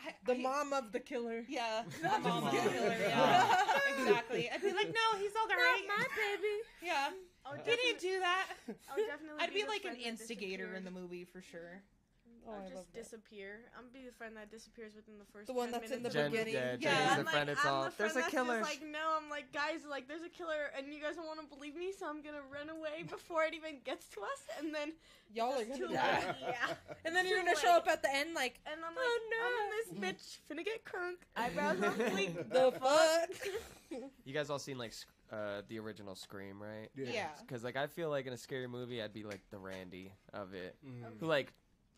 I, 0.01 0.15
The 0.27 0.35
I- 0.35 0.39
mom 0.39 0.73
of 0.73 0.93
the 0.93 1.01
killer. 1.01 1.45
Yeah, 1.49 1.83
the 2.03 2.09
Not 2.09 2.23
mom 2.23 2.45
of 2.47 2.53
the 2.53 2.57
the 2.61 2.69
killer. 2.71 2.89
killer. 2.91 2.97
Yeah, 3.01 3.57
exactly. 3.99 4.49
I'd 4.51 4.63
be 4.63 4.73
like, 4.73 4.89
no, 4.95 5.19
he's 5.19 5.33
all 5.37 5.49
right. 5.49 5.83
my 5.89 6.05
baby. 6.17 6.55
Yeah, 6.83 7.09
I 7.45 7.51
would 7.51 7.61
he 7.61 7.71
didn't 7.71 8.01
definitely, 8.01 8.09
do 8.09 8.21
that. 8.21 8.47
I 8.69 8.97
would 8.97 9.07
definitely 9.07 9.41
I'd 9.43 9.55
be 9.55 9.63
the 9.63 9.69
like 9.69 9.85
an 9.85 9.97
instigator 9.97 10.75
in 10.75 10.85
the 10.85 10.91
movie 10.93 11.25
for 11.25 11.43
sure. 11.43 11.83
Oh, 12.49 12.53
I'll 12.53 12.61
I 12.61 12.63
love 12.65 12.73
just 12.73 12.93
that. 12.95 13.03
disappear. 13.05 13.61
I'm 13.77 13.93
be 13.93 14.07
the 14.09 14.13
friend 14.17 14.35
that 14.37 14.51
disappears 14.51 14.95
within 14.97 15.19
the 15.19 15.25
first. 15.31 15.49
The 15.49 15.53
one 15.53 15.71
10 15.71 15.81
that's 15.81 15.93
in 15.93 16.03
the 16.03 16.09
minutes 16.09 16.17
of 16.17 16.23
Jen, 16.23 16.31
beginning. 16.33 16.55
yeah, 16.55 16.77
Yeah, 16.81 16.97
Jen's 16.97 17.11
I'm 17.13 17.19
the 17.19 17.25
like, 17.25 17.35
friend. 17.35 17.51
It's 17.51 17.65
I'm 17.67 17.73
all 17.75 17.85
the 17.85 17.93
there's 17.99 18.13
friend 18.13 18.17
a 18.17 18.21
that's 18.21 18.31
killer. 18.33 18.61
Like, 18.63 18.83
no, 18.83 19.05
I'm 19.21 19.29
like, 19.29 19.53
guys, 19.53 19.81
like, 19.89 20.09
there's 20.09 20.25
a 20.25 20.33
killer, 20.33 20.73
and 20.77 20.89
you 20.93 21.01
guys 21.01 21.17
don't 21.17 21.27
want 21.29 21.41
to 21.45 21.47
believe 21.55 21.77
me, 21.77 21.93
so 21.93 22.09
I'm 22.09 22.23
gonna 22.25 22.41
run 22.49 22.71
away 22.73 23.05
before 23.09 23.45
it 23.45 23.53
even 23.53 23.85
gets 23.85 24.09
to 24.17 24.21
us, 24.25 24.41
and 24.59 24.75
then, 24.75 24.93
Y'all 25.35 25.53
are 25.53 25.59
That's 25.63 25.77
gonna 25.79 25.89
too 25.89 25.93
die. 25.95 26.25
late. 26.25 26.37
yeah, 26.57 26.73
And 27.05 27.15
then 27.15 27.27
you're 27.29 27.45
gonna 27.45 27.55
show 27.55 27.77
up 27.77 27.87
at 27.87 28.01
the 28.03 28.09
end 28.15 28.33
like, 28.33 28.59
and 28.65 28.81
I'm 28.81 28.97
like, 28.97 29.05
Oh, 29.05 29.21
no. 29.29 30.01
I'm 30.01 30.01
this 30.01 30.17
bitch, 30.17 30.39
finna 30.49 30.65
get 30.65 30.83
crunk, 30.87 31.21
eyebrows 31.37 31.83
on 31.83 31.93
fleek. 32.11 32.49
the 32.49 32.73
fuck? 32.81 34.01
You 34.25 34.35
guys 34.35 34.51
all 34.51 34.59
seen 34.59 34.77
like 34.77 34.93
uh, 35.33 35.63
the 35.69 35.79
original 35.79 36.15
Scream, 36.15 36.63
right? 36.63 36.89
Yeah. 36.95 37.07
Yeah. 37.13 37.27
Because 37.41 37.65
like 37.65 37.77
I 37.77 37.87
feel 37.87 38.11
like 38.11 38.27
in 38.27 38.33
a 38.35 38.37
scary 38.37 38.67
movie, 38.67 39.03
I'd 39.03 39.15
be 39.15 39.25
like 39.25 39.41
the 39.51 39.59
Randy 39.59 40.13
of 40.35 40.53
it, 40.55 40.77
Mm. 40.87 41.05
who 41.21 41.27
like 41.27 41.53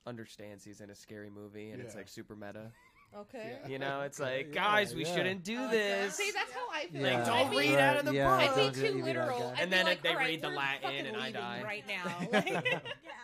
understands 0.06 0.64
he's 0.64 0.80
in 0.80 0.90
a 0.90 0.94
scary 0.94 1.30
movie 1.30 1.70
and 1.70 1.80
it's 1.80 1.94
Yeah. 1.94 1.98
like 2.00 2.08
super 2.08 2.34
meta. 2.36 2.70
Okay. 3.12 3.56
Yeah. 3.64 3.68
You 3.68 3.78
know, 3.80 4.02
it's 4.02 4.20
Okay, 4.20 4.36
like 4.36 4.46
yeah, 4.54 4.62
guys, 4.62 4.94
we 4.94 5.04
yeah. 5.04 5.14
shouldn't 5.16 5.42
do 5.42 5.58
oh, 5.58 5.64
I 5.66 5.70
this. 5.72 6.14
See, 6.14 6.30
that's 6.32 6.52
how 6.52 6.60
I 6.72 6.86
feel. 6.86 7.02
Like, 7.02 7.24
don't 7.26 7.36
I'd 7.38 7.50
be, 7.50 7.56
read 7.56 7.74
out 7.74 7.96
of 7.96 8.04
the 8.04 8.14
yeah, 8.14 8.24
book. 8.30 8.38
I'd 8.38 8.54
don't 8.54 8.72
be 8.72 8.80
do- 8.80 8.80
too 8.80 8.86
you 8.86 8.92
be 8.92 9.00
that 9.00 9.06
literal. 9.26 9.38
guy. 9.40 9.46
I'd 9.46 9.58
And 9.62 9.70
be 9.72 9.76
then 9.76 9.84
like, 9.86 10.02
they 10.04 10.08
"All 10.10 10.14
right, 10.14 10.28
read 10.28 10.42
the 10.42 10.48
we're 10.50 10.54
Latin 10.54 10.82
fucking 10.84 11.06
and 11.06 11.16
I 11.16 11.20
leaving 11.26 11.32
die." 11.40 11.62
right 11.64 11.84
now. 11.88 12.28
Like, 12.32 12.46
Yeah. 12.70 12.78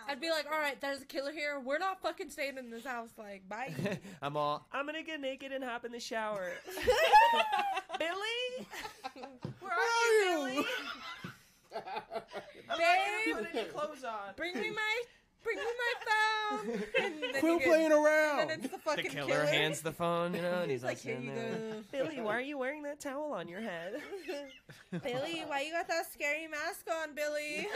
I'd 0.08 0.20
be 0.20 0.30
like, 0.30 0.46
all 0.52 0.58
right, 0.58 0.80
there's 0.80 1.02
a 1.02 1.04
killer 1.04 1.30
here. 1.30 1.60
We're 1.64 1.78
not 1.78 2.02
fucking 2.02 2.30
staying 2.30 2.58
in 2.58 2.68
this 2.68 2.84
house. 2.84 3.10
Like, 3.16 3.48
bye. 3.48 3.72
I'm 4.22 4.36
all. 4.36 4.66
I'm 4.72 4.86
gonna 4.86 5.04
get 5.04 5.20
naked 5.20 5.52
and 5.52 5.62
hop 5.62 5.84
in 5.84 5.92
the 5.92 6.00
shower. 6.00 6.50
Billy, 7.96 8.66
Where 9.60 9.70
are 9.70 10.24
you, 10.24 10.48
Billy? 10.52 10.66
I'm 12.68 12.78
Babe. 12.78 12.88
not 13.28 13.34
gonna 13.36 13.46
put 13.46 13.54
any 13.54 13.68
clothes 13.68 14.02
on. 14.04 14.34
Bring 14.36 14.54
me 14.58 14.70
my, 14.70 15.02
bring 15.46 15.56
me 15.58 15.64
my 15.64 15.94
phone. 16.06 16.12
And 17.02 17.14
then 17.22 17.34
you 17.34 17.40
Quit 17.40 17.58
get- 17.58 17.68
playing 17.68 17.92
around. 17.92 18.40
And 18.40 18.50
then 18.50 18.58
it's 18.60 18.68
the 18.70 18.76
The 18.76 18.82
fucking 18.82 19.10
killer, 19.10 19.44
hands 19.46 19.80
the 19.80 19.90
phone, 19.92 20.32
you 20.34 20.42
know, 20.42 20.62
and 20.62 20.70
he's, 20.70 20.82
He's 20.82 20.84
all 20.84 20.88
like, 20.90 20.98
here 21.00 21.18
you 21.18 21.32
go. 21.32 21.82
Billy, 21.90 22.20
why 22.20 22.36
are 22.36 22.40
you 22.40 22.56
wearing 22.56 22.82
that 22.84 23.00
towel 23.00 23.32
on 23.32 23.48
your 23.48 23.60
head? 23.60 23.94
Billy, 25.02 25.42
why 25.46 25.62
you 25.62 25.72
got 25.72 25.88
that 25.88 26.10
scary 26.12 26.46
mask 26.46 26.86
on, 27.02 27.14
Billy? 27.14 27.66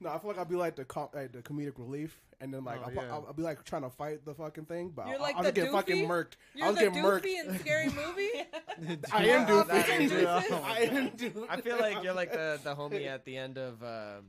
No, 0.00 0.08
I 0.10 0.18
feel 0.18 0.28
like 0.30 0.38
I'd 0.38 0.48
be 0.48 0.54
like 0.56 0.76
the 0.76 0.86
com- 0.86 1.10
like 1.12 1.30
the 1.32 1.42
comedic 1.42 1.74
relief, 1.76 2.18
and 2.40 2.52
then 2.54 2.64
like 2.64 2.80
Oh, 2.80 2.84
I'll, 2.88 2.94
yeah. 2.94 3.00
I'll, 3.12 3.24
I'll 3.28 3.32
be 3.34 3.42
like 3.42 3.62
trying 3.64 3.82
to 3.82 3.90
fight 3.90 4.24
the 4.24 4.32
fucking 4.32 4.64
thing, 4.64 4.92
but 4.96 5.06
You're 5.08 5.16
I'll, 5.16 5.20
like 5.22 5.36
I'll 5.36 5.42
the 5.42 5.52
get 5.52 5.70
fucking 5.70 5.96
doofy? 5.96 6.08
murked. 6.08 6.32
You're 6.54 6.66
I'll 6.68 6.72
the 6.72 6.80
get 6.80 6.92
doofy 6.94 7.02
murked. 7.02 7.26
in 7.50 7.58
Scary 7.58 7.86
Movie. 7.90 9.02
I 9.12 9.24
am 9.26 9.46
doofy. 9.46 10.26
Officer 10.26 10.62
I 10.64 10.78
am 10.90 11.10
doofy. 11.10 11.46
I 11.50 11.60
feel 11.60 11.76
like 11.78 12.02
you're 12.02 12.14
like 12.14 12.32
the, 12.32 12.58
the 12.64 12.74
homie 12.74 13.06
at 13.06 13.26
the 13.26 13.36
end 13.36 13.58
of 13.58 13.82
uh, 13.82 14.20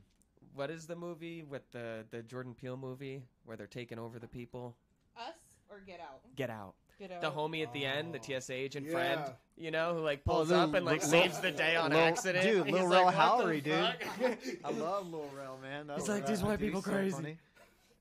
what 0.58 0.70
is 0.72 0.88
the 0.88 0.96
movie 0.96 1.44
with 1.44 1.62
the 1.72 2.04
the 2.12 2.22
Jordan 2.24 2.54
Peele 2.54 2.76
movie 2.78 3.24
where 3.46 3.56
they're 3.56 3.68
taking 3.68 4.00
over 4.00 4.20
the 4.20 4.28
people? 4.28 4.76
Us 5.16 5.34
or 5.70 5.80
Get 5.86 6.00
Out? 6.00 6.22
Get 6.36 6.50
out. 6.50 6.74
Get 7.00 7.12
out. 7.12 7.22
The 7.22 7.30
homie 7.32 7.62
at 7.64 7.72
the 7.74 7.86
end, 7.86 8.14
the 8.14 8.20
Oh. 8.20 8.40
TSA 8.40 8.54
agent 8.54 8.88
Yeah. 8.88 8.92
friend, 8.92 9.22
you 9.56 9.70
know, 9.70 9.94
who 9.94 10.00
like 10.02 10.22
Oh, 10.28 10.32
pulls 10.32 10.52
up 10.52 10.74
and 10.74 10.84
like 10.86 11.02
Lil- 11.02 11.10
saves 11.10 11.40
the 11.40 11.52
day 11.52 11.76
on 11.76 11.92
Lil- 11.92 12.00
accident. 12.00 12.44
dude, 12.44 12.66
He's 12.66 12.74
Lil 12.74 12.90
like, 12.90 12.92
Rel 12.92 13.06
"What 13.06 13.16
Howery, 13.16 13.64
dude." 13.64 14.58
I 14.66 14.72
love 14.72 15.08
Lil 15.12 15.30
Rel, 15.36 15.60
man. 15.62 15.88
That 15.88 15.94
He's 16.00 16.08
was- 16.08 16.10
like, 16.10 16.26
"These 16.26 16.44
white 16.44 16.60
people 16.60 16.82
so 16.82 16.90
crazy." 16.92 17.12
funny. 17.16 17.38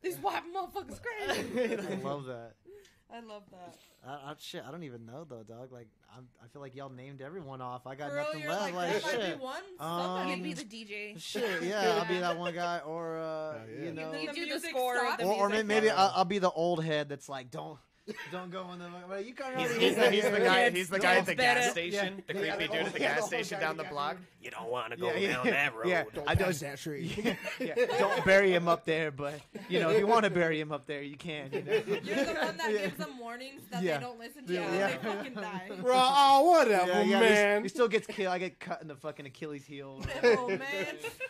These 0.02 0.16
white 0.18 0.42
motherfuckers 0.54 1.00
crazy. 1.26 1.76
I 1.76 1.94
love 1.96 2.24
that. 2.26 2.54
I 3.12 3.20
love 3.20 3.42
that. 3.52 3.76
I, 4.06 4.30
I, 4.30 4.34
shit, 4.38 4.62
I 4.66 4.70
don't 4.72 4.82
even 4.82 5.06
know 5.06 5.24
though, 5.28 5.42
dog. 5.44 5.70
Like, 5.70 5.86
I'm, 6.16 6.26
I 6.42 6.48
feel 6.48 6.60
like 6.60 6.74
y'all 6.74 6.90
named 6.90 7.20
everyone 7.22 7.60
off. 7.60 7.86
I 7.86 7.94
got 7.94 8.10
For 8.10 8.16
real, 8.16 8.24
nothing 8.24 8.46
left. 8.48 8.62
like, 8.62 8.74
Like, 8.74 9.02
there 9.02 9.12
might 9.18 9.26
shit, 9.26 9.38
be 9.38 9.44
one. 9.44 9.62
Um, 9.78 10.00
Somebody. 10.00 10.30
You'd 10.30 10.42
be 10.42 10.52
the 10.54 10.64
DJ. 10.64 11.20
shit. 11.20 11.62
Yeah, 11.62 11.98
I'll 12.02 12.08
be 12.08 12.18
that 12.18 12.36
one 12.36 12.52
guy, 12.54 12.80
or 12.80 13.18
uh, 13.18 13.22
Oh, 13.22 13.56
yeah. 13.72 13.84
you 13.84 13.92
know, 13.92 14.12
You 14.12 14.26
do 14.32 14.40
the 14.40 14.46
music 14.46 14.70
score, 14.70 14.96
stops. 14.96 15.22
the 15.22 15.28
or, 15.28 15.34
or 15.34 15.48
music. 15.48 15.66
maybe 15.66 15.90
I'll, 15.90 16.12
I'll 16.16 16.24
be 16.24 16.38
the 16.38 16.50
old 16.50 16.82
head 16.84 17.08
that's 17.08 17.28
like, 17.28 17.50
don't, 17.52 17.78
don't 18.32 18.50
go 18.50 18.62
on 18.62 18.78
the. 18.78 18.86
But 19.08 19.26
you 19.26 19.34
kind 19.34 19.58
He's, 19.58 19.70
of. 19.70 19.76
he's 19.78 19.96
the, 19.96 20.10
he's 20.10 20.24
the 20.30 20.38
guy. 20.40 20.70
He's 20.70 20.88
the 20.88 20.98
guy 20.98 21.16
at 21.16 21.26
the 21.26 21.32
kids 21.34 21.42
gas 21.42 21.56
better. 21.58 21.70
station. 21.70 22.22
The 22.26 22.34
Yeah, 22.34 22.40
creepy 22.56 22.64
yeah, 22.72 22.78
dude 22.78 22.86
at 22.86 22.92
the 22.92 23.00
yeah, 23.00 23.08
gas 23.08 23.18
whole 23.20 23.28
station 23.28 23.60
down 23.60 23.76
the 23.76 23.84
block. 23.84 24.16
you. 24.40 24.46
You 24.46 24.50
don't 24.52 24.70
want 24.70 24.92
to 24.92 24.96
go 24.96 25.08
Yeah, 25.08 25.18
yeah, 25.18 25.32
down 25.34 25.46
that 25.46 25.74
road. 25.76 25.88
yeah. 25.88 26.04
Don't 26.14 26.28
I 26.28 26.34
pass 26.36 26.60
don't- 26.60 26.70
that 26.70 26.78
tree. 26.78 27.36
yeah, 27.60 27.74
don't 27.98 28.24
bury 28.24 28.54
him 28.54 28.68
up 28.68 28.84
there, 28.84 29.10
but 29.10 29.40
you 29.68 29.80
know, 29.80 29.90
if 29.90 29.98
you 29.98 30.06
want 30.06 30.22
to 30.24 30.30
bury 30.30 30.60
him 30.60 30.70
up 30.70 30.86
there, 30.86 31.02
you 31.02 31.16
can. 31.16 31.50
You 31.52 31.62
know? 31.62 31.72
You're 32.04 32.24
the 32.24 32.34
one 32.34 32.56
that 32.58 32.70
Yeah. 32.72 32.78
gives 32.82 32.96
them 32.96 33.18
warnings 33.18 33.62
that 33.72 33.82
Yeah. 33.82 33.98
they 33.98 34.04
don't 34.04 34.18
listen 34.20 34.46
to, 34.46 34.52
Yeah. 34.52 34.72
Yeah. 34.72 34.86
they 34.88 34.96
fucking 35.08 35.34
die. 35.34 35.70
Bro, 35.80 35.94
oh 35.96 36.44
whatever, 36.44 36.86
Yeah, 36.92 37.02
yeah, 37.02 37.20
man. 37.20 37.56
He, 37.58 37.62
he 37.64 37.68
still 37.70 37.88
gets 37.88 38.06
killed. 38.06 38.32
I 38.32 38.38
get 38.38 38.60
cut 38.60 38.82
in 38.82 38.88
the 38.88 38.94
fucking 38.94 39.26
Achilles 39.26 39.64
heel. 39.64 40.00
oh 40.22 40.48
man. 40.48 40.60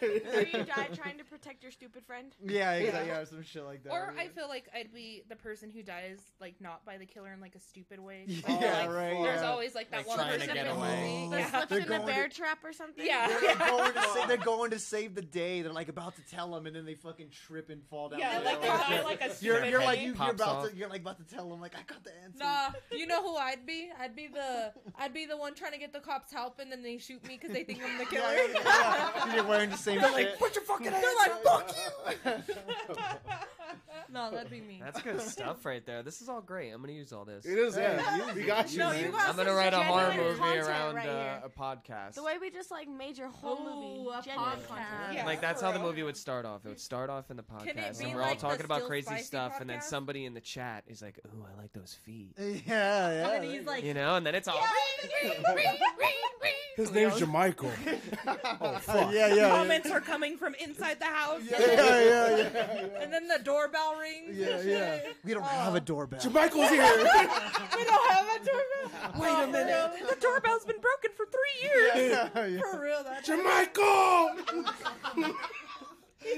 Or 0.03 0.09
you 0.43 0.65
die 0.65 0.89
trying 0.95 1.17
to 1.17 1.25
protect 1.25 1.63
your 1.63 1.73
stupid 1.73 2.05
friend. 2.05 2.33
yeah, 2.45 2.73
exactly. 2.73 3.09
Yeah, 3.09 3.25
some 3.25 3.43
shit 3.43 3.65
like 3.65 3.83
that. 3.85 3.93
Or. 3.95 4.13
I 4.19 4.29
feel 4.29 4.49
like 4.49 4.69
I'd 4.75 4.93
be 4.93 5.23
the 5.31 5.37
person 5.37 5.71
who 5.71 5.83
dies, 5.83 6.19
like 6.41 6.55
not 6.67 6.85
by 6.85 6.99
the 6.99 7.07
killer 7.07 7.33
in 7.33 7.41
like 7.41 7.55
a 7.55 7.61
stupid 7.61 8.01
way. 8.01 8.25
Yeah, 8.29 8.43
Like, 8.47 8.61
like, 8.61 8.89
right, 8.91 9.23
There's 9.23 9.41
yeah. 9.43 9.51
always 9.51 9.75
like 9.75 9.91
that 9.91 9.99
Like 9.99 10.09
one 10.09 10.19
trying 10.19 10.33
to 10.41 10.47
person 10.47 10.57
in 10.57 10.67
the 10.67 10.75
movie. 10.75 11.29
They're 11.31 11.39
Yeah. 11.41 11.51
slipped 11.51 11.69
They're 11.71 11.79
in 11.81 11.93
a 12.03 12.07
bear 12.07 12.29
to- 12.29 12.35
trap 12.37 12.59
or 12.65 12.73
something. 12.73 13.07
Yeah. 13.07 13.27
They're, 13.29 13.41
they're 13.41 13.57
going 13.57 13.93
to 13.95 14.03
sa- 14.03 14.27
they're 14.27 14.37
going 14.55 14.71
to 14.73 14.79
save 14.79 15.15
the 15.15 15.23
day. 15.23 15.63
They're 15.63 15.73
like 15.73 15.89
about 15.89 16.17
to 16.17 16.23
tell 16.23 16.51
them, 16.53 16.67
and 16.67 16.75
then 16.77 16.85
they 16.85 16.95
fucking 16.95 17.31
trip 17.31 17.71
and 17.71 17.83
fall 17.85 18.09
down. 18.09 18.19
Yeah, 18.21 18.39
the 18.41 18.45
like 18.45 18.61
they 18.61 18.67
die 18.69 19.03
like 19.05 19.21
a 19.23 19.27
you're, 19.41 19.57
stupid 19.57 19.71
you're 19.71 19.83
like 19.85 20.01
you, 20.01 20.15
you're 20.15 20.31
about 20.31 20.49
off. 20.57 20.71
to 20.71 20.77
you're 20.77 20.89
like 20.89 21.01
about 21.03 21.19
to 21.19 21.35
tell 21.35 21.49
them 21.49 21.61
like 21.61 21.75
I 21.75 21.83
got 21.87 22.03
the 22.05 22.11
answer. 22.25 22.39
Nah, 22.39 22.71
you 22.91 23.07
know 23.07 23.23
who 23.23 23.37
I'd 23.37 23.65
be? 23.67 23.91
I'd 23.99 24.15
be 24.17 24.27
the 24.29 24.73
I'd 24.99 25.15
be 25.15 25.27
the 25.27 25.37
one 25.37 25.55
trying 25.55 25.73
to 25.73 25.79
get 25.79 25.93
the 25.93 26.01
cops 26.01 26.33
help, 26.33 26.59
and 26.59 26.71
then 26.73 26.83
they 26.83 26.99
shoot 26.99 27.23
me 27.27 27.39
because 27.41 27.55
they 27.55 27.65
think 27.65 27.81
I'm 27.85 27.99
the 27.99 28.05
killer. 28.07 28.33
yeah, 28.33 28.47
yeah. 28.65 29.35
You're 29.35 29.45
wearing 29.45 29.71
the 29.71 29.77
same 29.77 30.01
They're 30.01 30.13
shit. 30.13 30.39
put 30.39 30.55
your 30.55 30.65
fucking 30.65 30.91
They're 30.91 31.03
like, 31.17 31.43
fuck 31.43 31.77
you. 31.77 32.55
no, 34.13 34.31
that'd 34.31 34.51
be 34.51 34.61
me. 34.61 34.81
That's 34.83 35.03
good 35.03 35.21
stuff 35.21 35.65
right 35.65 35.85
there. 35.85 36.03
This 36.03 36.21
is 36.23 36.29
all 36.29 36.41
great. 36.41 36.56
I'm 36.71 36.81
gonna 36.81 36.93
use 36.93 37.13
all 37.13 37.25
this. 37.25 37.45
It 37.45 37.59
is, 37.59 37.77
yeah. 37.77 38.35
We 38.35 38.45
got 38.45 38.73
you, 38.73 38.79
No, 38.79 38.91
man. 38.91 39.05
you 39.05 39.11
got 39.13 39.29
I'm 39.31 39.37
gonna 39.37 39.49
some 39.51 39.57
write 39.57 39.73
a 39.75 39.83
horror 39.83 40.07
genuine 40.09 40.29
movie 40.31 40.39
content 40.41 40.69
around 40.69 40.95
right 40.97 41.09
uh, 41.09 41.13
here. 41.23 41.43
a 41.45 41.49
podcast. 41.61 42.15
The 42.15 42.23
way 42.23 42.39
we 42.41 42.51
just 42.51 42.71
like 42.71 42.89
made 42.89 43.19
your 43.19 43.29
whole 43.29 43.59
Ooh, 43.59 44.05
movie. 44.05 44.11
a 44.19 44.23
Genuine 44.23 44.51
podcast. 44.51 44.67
content. 44.69 45.15
Yeah. 45.15 45.27
like 45.27 45.41
that's 45.41 45.61
how 45.63 45.73
the 45.73 45.79
movie 45.79 46.03
would 46.03 46.17
start 46.17 46.45
off. 46.47 46.65
It 46.65 46.69
would 46.69 46.81
start 46.81 47.11
off 47.11 47.31
in 47.31 47.37
the 47.37 47.43
it 47.43 47.49
podcast, 47.77 47.99
be 47.99 48.05
and 48.07 48.15
we're 48.15 48.23
all 48.23 48.29
like 48.29 48.39
the 48.41 48.47
talking 48.47 48.65
about 48.65 48.79
Still 48.79 48.89
crazy 48.89 49.07
Spicy 49.07 49.25
stuff, 49.25 49.61
and 49.61 49.69
then 49.71 49.79
podcast? 49.79 49.83
somebody 49.85 50.25
in 50.25 50.35
the 50.35 50.41
chat 50.41 50.85
is 50.89 51.03
like, 51.03 51.19
"Ooh, 51.27 51.45
I 51.45 51.61
like 51.61 51.73
those 51.73 51.95
feet," 52.05 52.33
Yeah, 52.39 52.53
yeah. 52.67 53.29
And 53.31 53.45
then 53.45 53.51
he's 53.51 53.67
like, 53.67 53.85
you 53.85 53.95
know, 53.95 54.17
and 54.17 54.27
then 54.27 54.35
it's 54.35 54.49
all. 54.49 54.59
His 56.77 56.93
name's 56.93 57.15
Jamichael. 57.15 57.71
oh 58.61 58.75
fuck. 58.83 59.11
yeah, 59.13 59.33
yeah, 59.35 59.49
Comments 59.49 59.91
are 59.91 60.01
coming 60.03 60.37
from 60.37 60.55
inside 60.57 60.99
the 61.01 61.07
house. 61.07 61.41
yeah, 61.51 61.59
yeah, 61.59 61.77
yeah, 61.77 62.37
yeah. 62.37 62.89
and 63.01 63.11
then 63.11 63.27
the 63.29 63.39
doorbell 63.43 63.95
rings. 63.99 64.37
Yeah, 64.37 64.59
and 64.59 64.69
yeah. 64.69 64.99
We 65.25 65.33
don't 65.33 65.43
Oh. 65.43 65.47
have 65.47 65.75
a 65.75 65.81
doorbell. 65.81 66.21
Jamichael's 66.21 66.69
here. 66.69 66.83
We 66.83 67.85
don't 67.85 68.11
have 68.11 68.27
a 68.27 68.39
doorbell. 68.45 69.21
Wait 69.21 69.31
a 69.31 69.43
oh, 69.43 69.47
minute. 69.51 69.91
The 70.11 70.17
doorbell's 70.21 70.65
been 70.67 70.81
broken 70.81 71.13
for 71.17 71.25
three 71.27 71.63
years. 71.63 71.93
Yeah, 72.13 72.29
yeah. 72.47 72.61
For 72.61 72.79
real, 72.81 73.03
that's 73.05 73.27
Jamichael. 73.27 74.37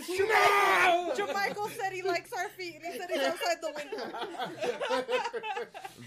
No. 0.09 1.13
Jermichael 1.17 1.71
said 1.71 1.93
he 1.93 2.03
likes 2.03 2.33
our 2.33 2.49
feet, 2.51 2.77
and 2.77 2.93
he 2.93 2.99
said 2.99 3.11
he's 3.11 3.23
outside 3.23 3.57
the 3.61 3.73
window. 3.77 4.05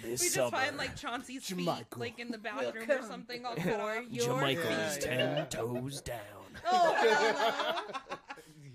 We 0.03 0.15
just 0.17 0.51
find 0.51 0.77
like 0.77 0.95
Chauncey's 0.95 1.45
feet, 1.45 1.67
like 1.97 2.19
in 2.19 2.31
the 2.31 2.37
bathroom 2.37 2.89
or 2.89 3.01
something. 3.03 3.45
All 3.45 3.55
cut 3.55 3.79
off. 3.79 4.03
Jamaica's 4.11 4.97
Yeah, 5.01 5.35
ten 5.37 5.47
toes 5.47 6.01
down. 6.01 6.17
Oh, 6.69 6.93
hell 6.93 8.01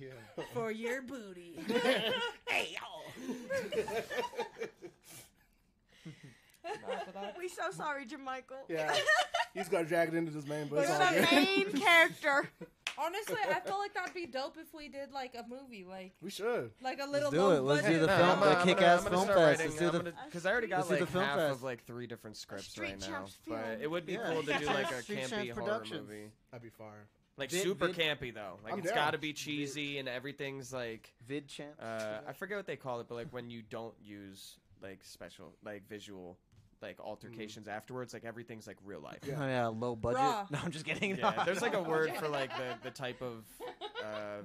Yeah. 0.01 0.45
for 0.55 0.71
your 0.73 1.03
booty. 1.03 1.59
Hey, 2.49 2.75
y'all. 2.75 3.05
We 7.39 7.49
so 7.49 7.71
sorry, 7.71 8.07
Jermichael. 8.07 8.65
Yeah. 8.69 8.95
He's 9.55 9.69
got 9.69 9.87
dragged 9.87 10.15
into 10.15 10.33
this 10.33 10.47
man, 10.47 10.69
but 10.69 10.81
it's 10.81 10.89
You're 10.89 10.99
the 10.99 11.37
main 11.37 11.73
character. 11.73 12.49
Honestly, 12.99 13.37
I 13.49 13.61
feel 13.61 13.79
like 13.79 13.95
that'd 13.95 14.15
be 14.15 14.27
dope 14.27 14.57
if 14.59 14.73
we 14.75 14.89
did 14.89 15.13
like 15.13 15.35
a 15.35 15.45
movie, 15.49 15.85
like 15.85 16.13
We 16.21 16.31
should. 16.31 16.71
like 16.83 16.99
a 17.01 17.07
little 17.07 17.31
do 17.31 17.39
low 17.41 17.51
it. 17.53 17.61
Let's 17.61 17.83
do 17.83 17.89
budget. 17.89 18.01
the 18.01 18.07
Nah, 18.07 18.17
film- 18.19 18.31
I'm 18.31 18.41
the 18.41 18.47
gonna- 18.55 18.65
kick-ass 18.65 19.05
I'm 19.05 19.11
film 19.11 19.27
gonna 19.27 19.33
start 19.33 19.39
fest. 19.39 19.61
Let's 19.61 19.61
writing- 19.61 19.79
do 19.79 19.87
I'm 19.99 20.05
the- 20.05 20.11
gonna- 20.11 20.25
Because 20.27 20.47
I 20.47 20.51
already 20.53 20.67
got 20.69 20.77
let's 20.77 20.89
do 20.89 20.95
like 21.01 21.09
film 21.09 21.25
half 21.25 21.37
fest. 21.39 21.53
of 21.57 21.63
like 21.63 21.85
three 21.85 22.07
different 22.07 22.37
scripts 22.37 22.69
Street 22.69 22.85
right 22.91 23.01
now, 23.01 23.07
Champs 23.07 23.39
but 23.47 23.65
film. 23.65 23.81
it 23.83 23.91
would 23.91 24.07
be 24.07 24.13
Yeah. 24.15 24.31
cool 24.33 24.43
to 24.43 24.59
do 24.59 24.67
like 24.67 24.91
a 24.91 25.03
Street 25.03 25.19
campy 25.19 25.29
Champs 25.29 25.59
horror 25.59 25.67
Productions. 25.67 26.09
movie. 26.09 26.31
That'd 26.51 26.63
be 26.63 26.71
fire. 26.71 27.09
Like 27.39 27.51
Vid- 27.51 27.63
super 27.63 27.89
vid- 27.89 27.97
campy 27.97 28.33
though. 28.35 28.59
Like 28.65 28.73
I'm 28.73 28.79
it's 28.79 28.89
down. 28.89 28.95
got 28.97 29.11
to 29.11 29.19
be 29.19 29.35
cheesy 29.35 29.99
and 29.99 30.09
everything's 30.09 30.73
like 30.73 31.13
Vid 31.27 31.49
champ. 31.49 31.75
uh 31.79 32.21
I 32.27 32.33
forget 32.33 32.57
what 32.57 32.67
they 32.67 32.77
call 32.77 33.01
it, 33.01 33.09
but 33.09 33.15
like 33.17 33.31
when 33.31 33.51
you 33.51 33.61
don't 33.63 33.95
use 34.01 34.57
like 34.83 35.05
special 35.05 35.55
like 35.63 35.87
visual 35.87 36.39
like 36.83 37.01
altercations 37.01 37.69
afterwards, 37.69 38.13
like 38.15 38.25
everything's 38.25 38.67
like 38.67 38.77
real 38.85 39.01
life. 39.01 39.19
Oh 39.29 39.47
yeah, 39.47 39.67
low 39.67 39.97
budget. 39.97 40.19
Raw. 40.21 40.47
No, 40.51 40.59
I'm 40.65 40.71
just 40.71 40.85
kidding. 40.85 41.17
Yeah, 41.17 41.45
there's 41.45 41.63
like 41.63 41.75
a 41.75 41.83
word 41.95 42.13
for 42.19 42.29
like 42.29 42.51
the 42.57 42.75
the 42.83 42.91
type 42.91 43.23
of 43.23 43.45
uh 44.05 44.43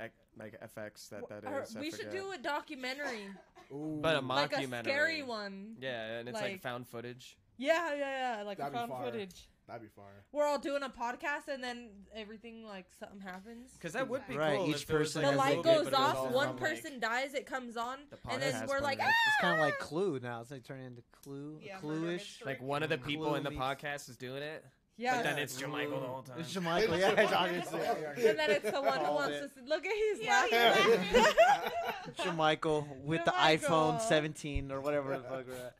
ec- 0.00 0.12
like 0.38 0.60
FX 0.76 1.08
that 1.10 1.28
that 1.28 1.44
Or 1.44 1.62
is. 1.62 1.76
I 1.76 1.80
we 1.80 1.90
should 1.90 2.06
forget. 2.06 2.12
do 2.12 2.32
a 2.32 2.38
documentary, 2.38 3.26
Ooh. 3.72 3.98
but 4.02 4.16
a 4.16 4.20
like 4.20 4.52
a 4.52 4.56
mockumentary. 4.56 4.82
scary 4.84 5.22
one. 5.22 5.76
Yeah, 5.80 6.18
and 6.18 6.28
it's 6.28 6.34
like, 6.40 6.52
Like- 6.52 6.62
found 6.62 6.86
footage. 6.88 7.36
Yeah, 7.58 7.94
yeah, 7.94 8.36
yeah, 8.38 8.42
like 8.42 8.58
That'd 8.58 8.72
be 8.74 8.78
found 8.78 8.90
fire. 8.92 9.04
footage. 9.10 9.48
That'd 9.66 9.82
be 9.82 9.88
fire. 9.88 10.24
We're 10.30 10.44
all 10.44 10.60
doing 10.60 10.84
a 10.84 10.88
podcast, 10.88 11.48
and 11.52 11.62
then 11.62 11.88
everything 12.14 12.64
like 12.64 12.86
something 13.00 13.20
happens. 13.20 13.72
Because 13.72 13.94
that 13.94 14.08
would 14.08 14.22
be 14.28 14.36
Right, 14.36 14.58
cool. 14.58 14.68
each 14.68 14.82
if 14.82 14.88
person 14.88 15.22
the 15.22 15.32
light 15.32 15.60
goes 15.62 15.86
but 15.86 15.94
off, 15.94 16.16
all 16.16 16.28
one 16.30 16.48
from, 16.50 16.56
like, 16.60 16.74
person 16.74 17.00
dies, 17.00 17.34
it 17.34 17.46
comes 17.46 17.76
on, 17.76 17.98
the 18.10 18.18
and 18.30 18.40
then 18.40 18.52
podcast 18.54 18.68
we're 18.68 18.78
like, 18.80 19.00
ah! 19.02 19.06
It's 19.08 19.40
kind 19.40 19.54
of 19.54 19.58
like 19.60 19.78
Clue 19.80 20.20
now. 20.22 20.40
It's 20.40 20.52
like 20.52 20.62
turning 20.62 20.86
into 20.86 21.02
Clue, 21.22 21.58
Yeah, 21.60 21.78
murder 21.82 21.98
Clue-ish. 21.98 22.42
like 22.46 22.62
one 22.62 22.84
of 22.84 22.90
the 22.90 22.98
people 22.98 23.34
in 23.34 23.42
the 23.42 23.50
podcast 23.50 24.08
is 24.08 24.16
doing 24.16 24.40
it, 24.42 24.64
yeah. 24.96 25.16
but 25.16 25.24
then 25.24 25.38
it's 25.40 25.60
Jermichael 25.60 26.00
the 26.00 26.06
whole 26.06 26.22
time. 26.22 26.38
It's 26.38 26.54
Jamichael. 26.54 26.98
Yeah, 27.00 27.20
it's 27.20 27.32
obviously. 27.32 27.80
and 28.28 28.38
then 28.38 28.50
it's 28.52 28.70
the 28.70 28.80
one 28.80 29.00
who 29.00 29.12
wants 29.12 29.34
it. 29.36 29.38
to. 29.40 29.44
s- 29.46 29.50
Look 29.66 29.84
at 29.84 29.92
he's 29.92 30.20
Yeah, 30.24 30.46
laughing. 30.52 31.00
he's 32.14 32.24
Jamichael 32.24 32.86
with 33.02 33.24
the 33.24 33.32
iPhone 33.32 34.00
17 34.00 34.70
or 34.70 34.80
whatever 34.80 35.16
the 35.16 35.24
fuck 35.24 35.46
we're 35.48 35.54
at. 35.54 35.74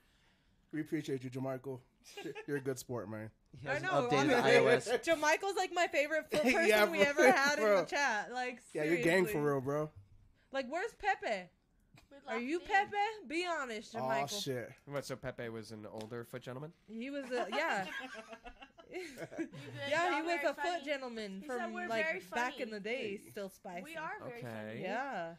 We 0.73 0.81
appreciate 0.81 1.23
you, 1.23 1.31
Jermichael. 1.31 1.79
You're 2.47 2.57
a 2.59 2.61
good 2.61 2.79
sport, 2.79 3.11
man. 3.11 3.31
He 3.61 3.69
I 3.69 3.75
hasn't 3.75 3.91
know, 3.93 4.09
updated 4.09 4.29
the 4.29 4.49
iOS. 4.51 5.03
Joe 5.05 5.17
Michael's 5.17 5.57
like 5.57 5.73
my 5.75 5.87
favorite 5.89 6.31
foot 6.31 6.43
person 6.43 6.67
Yeah, 6.69 6.85
we 6.87 7.01
ever 7.01 7.23
real, 7.23 7.33
had 7.33 7.59
in 7.59 7.65
the 7.65 7.85
chat. 7.85 8.31
Like, 8.33 8.61
Yeah, 8.75 8.85
you're 8.85 8.99
gang 9.03 9.27
for 9.27 9.41
real, 9.43 9.61
bro. 9.61 9.91
Like, 10.53 10.67
where's 10.69 10.93
Pepe? 10.95 11.49
Are 12.29 12.39
you 12.41 12.61
in. 12.61 12.67
Pepe? 12.67 12.97
Be 13.29 13.47
honest, 13.49 13.93
Joe 13.93 14.01
Oh 14.03 14.09
Michael. 14.09 14.29
shit. 14.39 14.73
What? 14.87 15.05
So 15.05 15.15
Pepe 15.17 15.49
was 15.49 15.71
an 15.71 15.87
older 15.91 16.25
foot 16.25 16.43
gentleman. 16.43 16.73
He 16.89 17.09
was 17.11 17.27
a 17.31 17.47
yeah, 17.51 17.87
You 18.93 19.01
good, 19.19 19.39
yeah. 19.89 20.17
He 20.17 20.23
was 20.23 20.37
very 20.43 20.47
a 20.51 20.55
foot 20.55 20.85
gentleman 20.85 21.41
He 21.43 21.47
from 21.47 21.75
like 21.89 22.29
back 22.31 22.61
in 22.61 22.71
the 22.71 22.81
day. 22.81 23.21
Still 23.31 23.49
spicy. 23.49 23.83
We 23.85 23.97
are 23.97 24.13
very 24.27 24.39
Okay. 24.41 24.47
funny. 24.69 24.83
Yeah. 24.83 25.35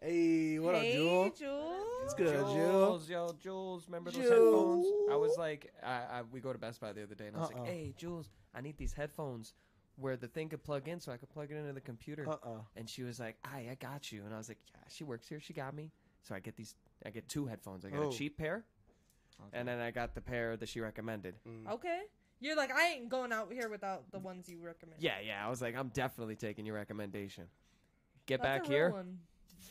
Hey, 0.00 0.58
what 0.60 0.76
hey, 0.76 0.92
up, 0.92 0.94
Jewel? 0.96 1.30
Jules. 1.30 1.86
It's 2.04 2.14
good, 2.14 2.34
Jewel. 2.46 2.54
Jules, 2.54 3.08
yo, 3.10 3.32
Jules, 3.42 3.86
remember 3.86 4.10
those 4.10 4.22
Jules. 4.22 4.86
headphones? 4.86 5.10
I 5.12 5.16
was 5.16 5.36
like, 5.36 5.72
I, 5.82 5.88
I 5.90 6.22
we 6.30 6.40
go 6.40 6.52
to 6.52 6.58
Best 6.58 6.80
Buy 6.80 6.92
the 6.92 7.02
other 7.02 7.14
day, 7.16 7.26
and 7.26 7.36
I 7.36 7.40
was 7.40 7.50
Uh-oh. 7.50 7.58
like, 7.62 7.68
hey, 7.68 7.94
Jules, 7.96 8.30
I 8.54 8.60
need 8.60 8.76
these 8.78 8.92
headphones 8.92 9.54
where 9.96 10.16
the 10.16 10.28
thing 10.28 10.48
could 10.48 10.62
plug 10.62 10.86
in, 10.86 11.00
so 11.00 11.10
I 11.10 11.16
could 11.16 11.30
plug 11.30 11.50
it 11.50 11.56
into 11.56 11.72
the 11.72 11.80
computer. 11.80 12.28
Uh 12.28 12.36
oh. 12.46 12.64
And 12.76 12.88
she 12.88 13.02
was 13.02 13.18
like, 13.18 13.36
"I, 13.44 13.66
I 13.72 13.76
got 13.80 14.12
you." 14.12 14.24
And 14.24 14.32
I 14.32 14.38
was 14.38 14.48
like, 14.48 14.58
"Yeah, 14.72 14.80
she 14.88 15.02
works 15.02 15.28
here. 15.28 15.40
She 15.40 15.52
got 15.52 15.74
me." 15.74 15.90
So 16.22 16.34
I 16.34 16.38
get 16.38 16.56
these. 16.56 16.76
I 17.04 17.10
get 17.10 17.28
two 17.28 17.46
headphones. 17.46 17.84
I 17.84 17.90
got 17.90 18.04
Oh. 18.04 18.08
a 18.08 18.12
cheap 18.12 18.38
pair, 18.38 18.64
and 19.52 19.66
then 19.66 19.80
I 19.80 19.90
got 19.90 20.14
the 20.14 20.20
pair 20.20 20.56
that 20.56 20.68
she 20.68 20.80
recommended. 20.80 21.34
Okay. 21.68 22.02
You're 22.40 22.56
like 22.56 22.70
I 22.72 22.90
ain't 22.90 23.08
going 23.08 23.32
out 23.32 23.52
here 23.52 23.68
without 23.68 24.12
the 24.12 24.20
ones 24.20 24.48
you 24.48 24.60
recommend. 24.60 25.02
Yeah, 25.02 25.14
yeah. 25.26 25.44
I 25.44 25.50
was 25.50 25.60
like, 25.60 25.74
I'm 25.76 25.88
definitely 25.88 26.36
taking 26.36 26.64
your 26.64 26.76
recommendation. 26.76 27.46
Get 28.26 28.40
That's 28.42 28.60
back 28.60 28.68
a 28.68 28.70
real 28.70 28.78
here. 28.78 28.90
one. 28.90 29.18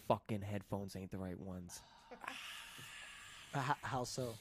Fucking 0.08 0.42
headphones 0.42 0.96
ain't 0.96 1.12
the 1.12 1.18
right 1.18 1.40
ones. 1.40 1.82
Uh, 3.54 3.60
h- 3.70 3.76
how 3.82 4.04
so? 4.04 4.34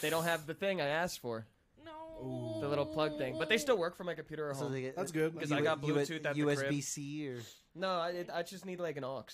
They 0.00 0.10
don't 0.10 0.24
have 0.24 0.46
the 0.46 0.54
thing 0.54 0.80
I 0.80 0.86
asked 0.86 1.20
for, 1.20 1.46
No. 1.84 2.58
the 2.60 2.68
little 2.68 2.86
plug 2.86 3.16
thing. 3.18 3.36
But 3.38 3.48
they 3.48 3.58
still 3.58 3.78
work 3.78 3.96
for 3.96 4.04
my 4.04 4.14
computer 4.14 4.50
at 4.50 4.56
So 4.56 4.64
home. 4.64 4.72
they 4.72 4.82
get 4.82 4.96
That's 4.96 5.12
good. 5.12 5.34
Because 5.34 5.52
I 5.52 5.60
got 5.60 5.80
Bluetooth 5.80 6.24
at 6.24 6.34
the 6.34 6.42
crib. 6.42 6.58
USB 6.58 6.82
C 6.82 7.28
or 7.28 7.40
No, 7.74 7.88
I, 7.88 8.24
I 8.32 8.42
just 8.42 8.64
need 8.66 8.80
like 8.80 8.96
an 8.96 9.04
aux, 9.04 9.24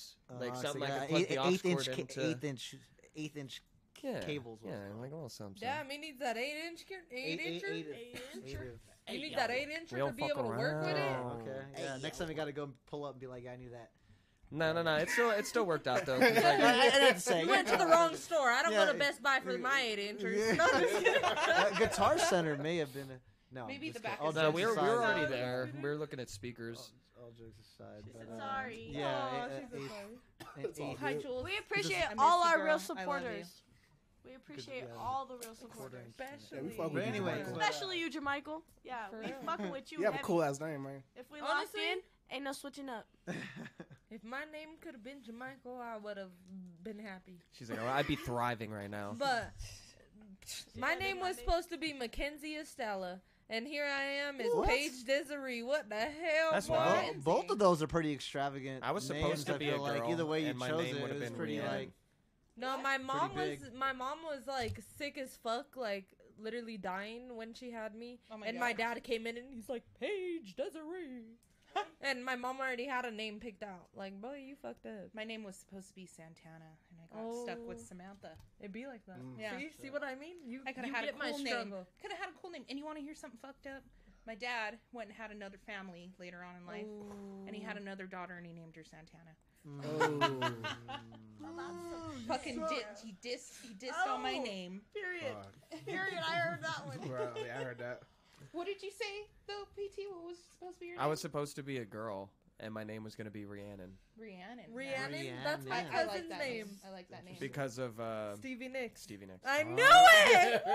like 0.41 0.53
uh, 0.53 0.55
so 0.57 0.63
something 0.63 0.83
I 0.83 0.89
yeah, 0.89 0.99
can 0.99 1.09
plug 1.09 1.21
eight- 1.23 1.29
the 1.29 1.37
aux 1.39 1.49
eighth 1.49 1.65
inch, 1.67 1.75
cord 1.75 1.97
ca- 1.97 2.01
into. 2.03 2.27
eighth 2.29 2.45
inch, 2.45 2.75
eighth 3.17 3.37
inch 3.37 3.63
yeah, 4.03 4.19
cables. 4.21 4.59
Yeah, 4.65 4.73
like 4.99 5.13
a 5.13 5.15
little 5.15 5.29
something. 5.29 5.59
Yeah, 5.63 5.83
me 5.85 5.97
needs 5.99 6.19
that 6.19 6.37
eight 6.37 6.57
inch, 6.69 6.85
eight, 7.13 7.41
eight, 7.41 7.63
incher. 7.63 7.71
eight, 7.73 7.87
Eight 7.95 8.59
eight 9.09 9.15
You 9.15 9.21
need 9.21 9.37
that 9.39 9.51
eight 9.51 9.69
incher 9.69 9.93
We 9.93 9.97
to 9.97 9.97
don't 9.99 10.17
be 10.17 10.23
fuck 10.23 10.31
able 10.33 10.43
to 10.51 10.57
work 10.59 10.81
with 10.85 10.91
it. 10.91 10.99
around. 10.99 11.43
Okay. 11.43 11.61
Yeah. 11.79 11.99
Next 12.03 12.19
time 12.19 12.29
you 12.29 12.35
got 12.35 12.47
to 12.47 12.53
go 12.53 12.71
pull 12.91 13.05
up 13.05 13.13
and 13.13 13.21
be 13.21 13.27
like, 13.29 13.47
I 13.47 13.55
knew 13.57 13.71
that. 13.71 13.91
No, 14.55 14.73
no, 14.75 14.83
no. 14.83 14.97
It 14.97 15.09
still 15.09 15.31
it 15.31 15.47
still 15.47 15.65
worked 15.65 15.89
out 15.89 16.05
though. 16.05 16.19
'cause, 16.21 16.35
like, 16.35 16.45
I, 16.45 16.87
I 16.87 16.91
didn't 16.91 17.21
say. 17.21 17.41
You 17.43 17.49
went 17.49 17.67
to 17.69 17.77
the 17.77 17.87
wrong 17.87 18.15
store. 18.15 18.51
I 18.51 18.63
don't 18.63 18.73
Yeah. 18.73 18.85
go 18.87 18.93
to 18.93 18.99
Best 18.99 19.23
Buy 19.23 19.41
for 19.41 19.57
my 19.59 19.81
eight 19.81 19.99
inchers. 19.99 20.39
Yeah. 20.39 20.55
No, 20.55 20.67
I'm 20.73 20.81
just 20.83 21.05
kidding. 21.05 21.23
Uh, 21.25 21.71
Guitar 21.79 22.19
Center 22.19 22.57
may 22.59 22.77
have 22.77 22.93
been 22.93 23.11
a 23.11 23.55
no. 23.55 23.67
Maybe 23.67 23.87
just 23.89 24.03
the 24.03 24.09
back 24.09 24.19
kidding. 24.19 24.29
is 24.31 24.35
no, 24.37 24.43
jokes 24.43 24.55
we 24.57 24.67
were, 24.67 24.73
we 24.73 24.79
aside, 24.79 24.87
were 24.89 25.03
already 25.05 25.27
there. 25.27 25.71
We 25.83 25.89
were 25.89 25.97
looking 25.97 26.21
at 26.21 26.29
speakers. 26.31 26.93
All, 27.19 27.25
all 27.25 27.31
jokes 27.39 27.59
aside, 27.61 28.03
She 28.05 28.11
but, 28.13 28.27
said 28.27 28.35
uh, 28.35 28.39
sorry. 28.39 28.89
Yeah, 28.91 29.07
Aw, 29.07 29.37
uh, 29.41 29.49
she's 29.49 29.73
a 29.73 29.77
eighth- 29.77 29.91
sorry. 29.91 30.05
eighth- 30.59 30.65
It's 30.67 30.81
all 30.81 30.91
eighth- 30.93 31.01
Hi. 31.01 31.15
Jules. 31.15 31.45
We 31.45 31.59
appreciate 31.59 32.05
I 32.07 32.15
miss 32.15 32.19
all 32.19 32.41
you, 32.41 32.47
our 32.51 32.57
girl. 32.57 32.65
real 32.65 32.73
love 32.75 32.81
you. 32.83 32.87
supporters. 32.87 33.63
We 34.25 34.35
appreciate 34.35 34.85
yeah. 34.89 35.01
all 35.03 35.27
the 35.27 35.35
real 35.37 35.55
supporters. 35.55 36.01
Especially. 36.09 36.59
Yeah, 36.59 36.63
we 36.63 36.69
fuck 36.71 36.77
But 36.87 36.93
with 36.95 37.03
you, 37.05 37.09
anyway, 37.11 37.33
Jermichael. 37.43 37.53
but- 37.55 37.63
Especially 37.63 37.99
you, 38.01 38.11
Jermichael. 38.11 38.63
Yeah, 38.85 39.09
For 39.11 39.17
we 39.21 39.27
real. 39.27 39.35
fucking 39.47 39.71
with 39.71 39.93
you. 39.93 39.99
You 39.99 40.05
have 40.05 40.15
a 40.15 40.17
heavy. 40.19 40.27
cool 40.27 40.43
ass 40.43 40.61
name, 40.61 40.83
man. 40.85 41.03
If 41.17 41.31
we 41.31 41.41
locked 41.41 41.53
Honestly, 41.55 41.81
in, 41.93 41.99
ain't 42.31 42.45
no 42.45 42.53
switching 42.53 42.89
up. 42.89 43.07
If 44.15 44.23
my 44.25 44.41
name 44.53 44.77
could 44.83 44.93
have 44.93 45.03
been 45.03 45.23
Jermichael, 45.23 45.81
I 45.81 45.97
would 45.97 46.19
have 46.19 46.33
been 46.85 46.99
happy. 46.99 47.39
She's 47.53 47.71
like, 47.71 47.79
oh, 47.83 47.87
I'd 47.89 48.07
be 48.07 48.17
thriving 48.17 48.71
right 48.71 48.91
now. 48.91 49.15
But 49.19 49.53
my 50.77 50.95
name 50.95 51.19
was 51.21 51.37
supposed 51.37 51.71
to 51.71 51.79
be 51.79 51.95
Mackenzie 51.95 52.57
Estella, 52.57 53.21
and 53.49 53.67
here 53.67 53.87
I 53.87 54.03
am 54.29 54.39
is 54.41 54.55
What? 54.55 54.69
Paige 54.69 55.05
Desiree. 55.07 55.63
What 55.63 55.89
the 55.89 55.95
hell? 55.97 56.51
That's 56.53 56.67
boy? 56.69 56.75
wild. 56.75 57.25
Well, 57.25 57.37
both 57.37 57.51
of 57.51 57.59
those 57.59 57.83
are 57.83 57.87
pretty 57.87 58.13
extravagant. 58.13 58.85
I 58.85 58.93
was 58.93 59.09
names, 59.09 59.23
supposed 59.23 59.47
to 59.47 59.55
I 59.55 59.59
be 59.59 59.67
feel 59.71 59.81
a 59.81 59.83
like 59.83 60.01
girl, 60.03 60.11
either 60.11 60.27
way 60.27 60.43
you 60.43 60.49
and 60.51 60.59
my 60.59 60.69
chose 60.69 60.83
name 60.85 60.97
it, 60.97 61.01
would 61.03 61.11
it 61.11 61.13
have 61.15 61.21
was 61.21 61.31
been 61.31 61.39
pretty 61.39 61.59
Rhiannon. 61.59 61.79
like 61.79 61.91
No, 62.59 62.79
my 62.83 62.99
mom 62.99 63.35
was 63.35 63.49
big. 63.49 63.75
my 63.75 63.93
mom 63.95 64.19
was 64.29 64.47
like 64.47 64.79
sick 64.99 65.17
as 65.17 65.37
fuck, 65.43 65.75
like 65.77 66.05
literally 66.39 66.77
dying 66.77 67.35
when 67.37 67.55
she 67.55 67.71
had 67.71 67.95
me. 67.95 68.19
Oh 68.31 68.37
my 68.37 68.47
and 68.47 68.57
God. 68.59 68.61
my 68.61 68.73
dad 68.75 69.03
came 69.05 69.27
in 69.27 69.39
and 69.39 69.47
he's 69.51 69.69
like, 69.71 69.85
Paige 69.99 70.55
Desiree. 70.57 71.39
And 72.01 72.25
my 72.25 72.37
mom 72.37 72.59
already 72.61 72.87
had 72.87 73.05
a 73.05 73.11
name 73.11 73.39
picked 73.41 73.63
out. 73.63 73.87
Like, 73.97 74.21
boy, 74.21 74.43
you 74.47 74.57
fucked 74.61 74.87
up. 74.87 75.09
My 75.15 75.25
name 75.25 75.45
was 75.45 75.57
supposed 75.57 75.89
to 75.89 75.95
be 75.95 76.07
Santana, 76.07 76.71
and 76.91 76.99
I 77.01 77.17
got 77.17 77.35
stuck 77.45 77.67
with 77.67 77.79
Oh. 77.81 77.87
Samantha. 77.89 78.31
It'd 78.61 78.73
be 78.73 78.87
like 78.87 79.05
that. 79.07 79.21
Mm. 79.21 79.39
Yeah. 79.41 79.57
See, 79.59 79.71
see 79.83 79.91
what 79.91 80.03
I 80.05 80.15
mean? 80.15 80.37
You, 80.47 80.61
I 80.67 80.73
could 80.73 80.85
have 80.85 80.95
had 80.95 81.05
a 81.09 81.13
cool 81.13 81.39
name. 81.39 81.73
Could 82.01 82.11
have 82.11 82.21
had 82.21 82.29
a 82.29 82.39
cool 82.41 82.51
name. 82.51 82.65
And 82.69 82.79
you 82.79 82.85
want 82.85 82.99
to 82.99 83.03
hear 83.05 83.15
something 83.15 83.39
fucked 83.41 83.67
up? 83.67 83.83
My 84.27 84.35
dad 84.37 84.79
went 84.93 85.09
and 85.09 85.17
had 85.19 85.33
another 85.33 85.59
family 85.67 86.13
later 86.21 86.45
on 86.49 86.55
in 86.61 86.65
life, 86.67 86.87
and 87.47 87.57
he 87.57 87.61
had 87.63 87.77
another 87.77 88.07
daughter, 88.07 88.35
and 88.37 88.47
he 88.47 88.53
named 88.53 88.77
her 88.77 88.85
Santana. 88.85 89.35
Oh. 89.85 90.53
Fucking 92.29 92.57
di- 92.61 92.85
he 93.05 93.15
dissed 93.27 93.51
he 93.63 93.75
dissed 93.75 94.07
on 94.09 94.23
my 94.23 94.37
Oh. 94.39 94.43
name. 94.43 94.81
Period. 94.95 95.35
Fuck. 95.71 95.85
Period. 95.87 96.19
I 96.25 96.35
heard 96.37 96.63
that 96.63 96.87
one. 96.87 96.99
Bro, 97.09 97.29
I 97.37 97.63
heard 97.63 97.79
that. 97.79 98.03
What 98.53 98.67
did 98.67 98.83
you 98.83 98.91
say 98.91 99.27
though, 99.47 99.65
PT? 99.75 100.01
What 100.11 100.27
was 100.29 100.39
supposed 100.53 100.75
to 100.75 100.81
be 100.81 100.87
your 100.87 100.97
name? 100.97 101.05
I 101.05 101.07
was 101.09 101.21
supposed 101.21 101.57
to 101.57 101.63
be 101.63 101.79
a 101.79 101.85
girl, 101.85 102.31
and 102.61 102.73
my 102.75 102.85
name 102.85 103.05
was 103.05 103.15
going 103.15 103.27
to 103.27 103.31
be 103.31 103.45
Rhiannon 103.45 103.93
Rhiannon. 104.19 104.65
Rhiannon, 104.73 105.13
Rhiannon. 105.13 105.35
that's 105.45 105.67
my 105.67 105.77
I, 105.77 105.81
I 105.81 105.85
cousin's 105.85 106.09
like 106.09 106.29
that 106.31 106.39
name. 106.39 106.57
name. 106.67 106.77
I 106.87 106.91
like 106.93 107.09
that 107.11 107.25
name. 107.25 107.37
because 107.41 107.79
of 107.79 107.99
uh, 108.01 108.37
Stevie 108.37 108.69
Nicks. 108.69 109.03
Stevie 109.03 109.27
Nicks. 109.27 109.47
I 109.47 109.63
Oh. 109.67 109.69
knew 109.71 109.85
it. 109.87 110.63
Woo! 110.67 110.73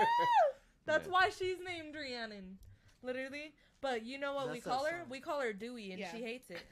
That's 0.86 1.06
Yeah. 1.06 1.12
why 1.12 1.28
she's 1.30 1.56
named 1.64 1.94
Rhiannon, 1.94 2.58
literally. 3.02 3.52
But 3.80 4.04
you 4.04 4.18
know 4.18 4.34
what 4.34 4.48
we 4.48 4.54
That's 4.54 4.64
that 4.64 4.70
call 4.70 4.84
her? 4.86 4.90
song. 5.02 5.08
We 5.10 5.20
call 5.20 5.40
her 5.40 5.52
Dewey, 5.52 5.92
and 5.92 6.00
Yeah. 6.00 6.10
she 6.10 6.22
hates 6.22 6.50
it. 6.50 6.62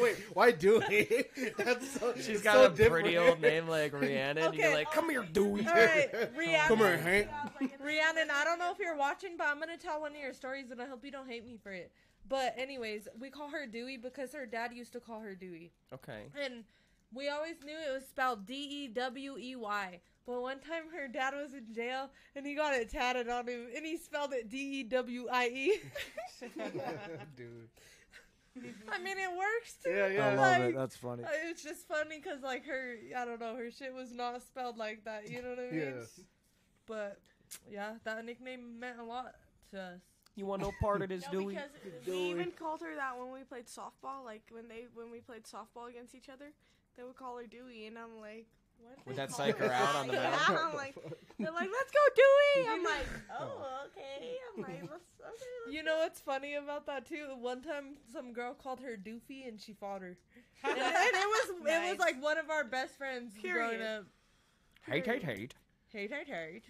Wait, 0.00 0.16
why 0.34 0.50
Dewey? 0.52 1.24
That's 1.58 1.88
so, 1.98 2.14
She's 2.16 2.38
so 2.38 2.44
got 2.44 2.64
a 2.64 2.68
different. 2.74 2.90
pretty 3.04 3.18
old 3.18 3.40
name 3.40 3.66
like 3.68 3.92
Rhiannon. 3.92 4.44
Okay. 4.48 4.58
You're 4.62 4.72
like, 4.74 4.90
come 4.92 5.10
here, 5.10 5.24
Dewey. 5.24 5.66
All 5.66 5.74
right, 5.74 6.08
Rhiannon. 6.36 6.60
Come 6.68 6.78
here, 6.78 6.96
Hank. 6.98 7.28
Rhiannon, 7.82 8.28
I 8.32 8.44
don't 8.44 8.58
know 8.58 8.70
if 8.70 8.78
you're 8.78 8.96
watching, 8.96 9.36
but 9.36 9.46
I'm 9.48 9.58
gonna 9.58 9.76
tell 9.76 10.00
one 10.00 10.12
of 10.12 10.18
your 10.20 10.32
stories, 10.32 10.70
and 10.70 10.80
I 10.80 10.86
hope 10.86 11.04
you 11.04 11.10
don't 11.10 11.28
hate 11.28 11.44
me 11.44 11.56
for 11.62 11.72
it. 11.72 11.90
But 12.28 12.54
anyways, 12.56 13.08
we 13.18 13.30
call 13.30 13.48
her 13.50 13.66
Dewey 13.66 13.96
because 13.96 14.32
her 14.32 14.46
dad 14.46 14.72
used 14.72 14.92
to 14.92 15.00
call 15.00 15.20
her 15.20 15.34
Dewey, 15.34 15.72
Okay. 15.92 16.24
and 16.40 16.64
we 17.12 17.28
always 17.28 17.56
knew 17.64 17.74
it 17.76 17.92
was 17.92 18.06
spelled 18.06 18.46
D 18.46 18.54
E 18.54 18.88
W 18.88 19.36
E 19.38 19.56
Y. 19.56 20.00
But 20.26 20.42
one 20.42 20.60
time 20.60 20.84
her 20.94 21.08
dad 21.08 21.34
was 21.34 21.54
in 21.54 21.72
jail, 21.74 22.10
and 22.36 22.46
he 22.46 22.54
got 22.54 22.74
it 22.74 22.88
tatted 22.90 23.28
on 23.28 23.48
him, 23.48 23.66
and 23.74 23.84
he 23.84 23.96
spelled 23.96 24.32
it 24.32 24.48
D 24.48 24.80
E 24.80 24.82
W 24.84 25.26
I 25.32 25.46
E. 25.48 25.80
Dude. 27.36 27.68
I 28.92 28.98
mean, 28.98 29.16
it 29.18 29.30
works 29.30 29.74
too. 29.84 29.90
Yeah, 29.90 30.06
yeah. 30.08 30.26
I 30.28 30.34
love 30.34 30.60
like, 30.60 30.70
it. 30.70 30.76
That's 30.76 30.96
funny. 30.96 31.24
uh, 31.24 31.28
It's 31.48 31.62
just 31.62 31.86
funny 31.86 32.18
because 32.22 32.42
like 32.42 32.66
her, 32.66 32.96
I 33.16 33.24
don't 33.24 33.40
know, 33.40 33.54
her 33.56 33.70
shit 33.70 33.94
was 33.94 34.12
not 34.12 34.42
spelled 34.42 34.76
like 34.76 35.04
that. 35.04 35.30
You 35.30 35.42
know 35.42 35.50
what 35.50 35.58
I 35.60 35.70
mean? 35.70 35.80
Yeah. 35.80 36.22
But 36.86 37.18
yeah, 37.70 37.92
that 38.04 38.24
nickname 38.24 38.78
meant 38.80 38.98
a 38.98 39.04
lot 39.04 39.34
to 39.72 39.80
us. 39.80 40.00
You 40.36 40.46
want 40.46 40.62
no 40.62 40.72
part 40.80 41.02
of 41.02 41.08
this, 41.08 41.24
No, 41.32 41.40
Dewey? 41.40 41.54
because 41.54 41.70
Dewey. 42.04 42.16
we 42.16 42.30
even 42.30 42.50
called 42.52 42.80
her 42.80 42.94
that 42.96 43.18
when 43.18 43.32
we 43.32 43.42
played 43.44 43.66
softball. 43.66 44.24
Like 44.24 44.42
when 44.50 44.68
they 44.68 44.86
when 44.94 45.10
we 45.10 45.20
played 45.20 45.44
softball 45.44 45.88
against 45.88 46.14
each 46.14 46.28
other, 46.28 46.52
they 46.96 47.02
would 47.04 47.16
call 47.16 47.36
her 47.38 47.46
Dewey, 47.46 47.86
and 47.86 47.96
I'm 47.98 48.20
like, 48.20 48.46
What 48.46 48.59
Would 49.06 49.16
that 49.16 49.28
call 49.30 49.38
psych 49.38 49.58
her 49.58 49.72
out 49.72 49.94
on 49.96 50.06
the 50.08 50.14
yeah, 50.14 50.30
mound? 50.48 50.58
I'm 50.58 50.76
like, 50.76 50.94
they're 51.38 51.52
like, 51.52 51.68
let's 51.72 51.90
go 51.90 51.98
Dewey. 52.14 52.68
I'm 52.68 52.84
like, 52.84 53.06
oh, 53.40 53.86
okay. 53.86 54.36
I'm 54.56 54.62
like, 54.62 54.82
let's, 54.82 54.92
okay. 54.92 55.00
Let's 55.30 55.42
You 55.74 55.82
know 55.82 55.98
what's 55.98 56.20
funny 56.20 56.54
about 56.54 56.86
that 56.86 57.06
too? 57.06 57.28
One 57.38 57.60
time, 57.60 57.96
some 58.12 58.32
girl 58.32 58.54
called 58.54 58.80
her 58.80 58.96
Doofy, 58.96 59.46
and 59.48 59.60
she 59.60 59.72
fought 59.72 60.02
her. 60.02 60.16
and, 60.64 60.78
and 60.78 60.80
it 60.80 61.26
was 61.26 61.50
it 61.66 61.90
was 61.90 61.98
like 61.98 62.22
one 62.22 62.38
of 62.38 62.50
our 62.50 62.64
best 62.64 62.96
friends 62.96 63.34
growing 63.40 63.82
up. 63.82 64.04
Hate, 64.86 65.06
hate, 65.06 65.22
hate. 65.22 65.54
Hate, 65.88 66.12
hate, 66.12 66.28
hate. 66.28 66.62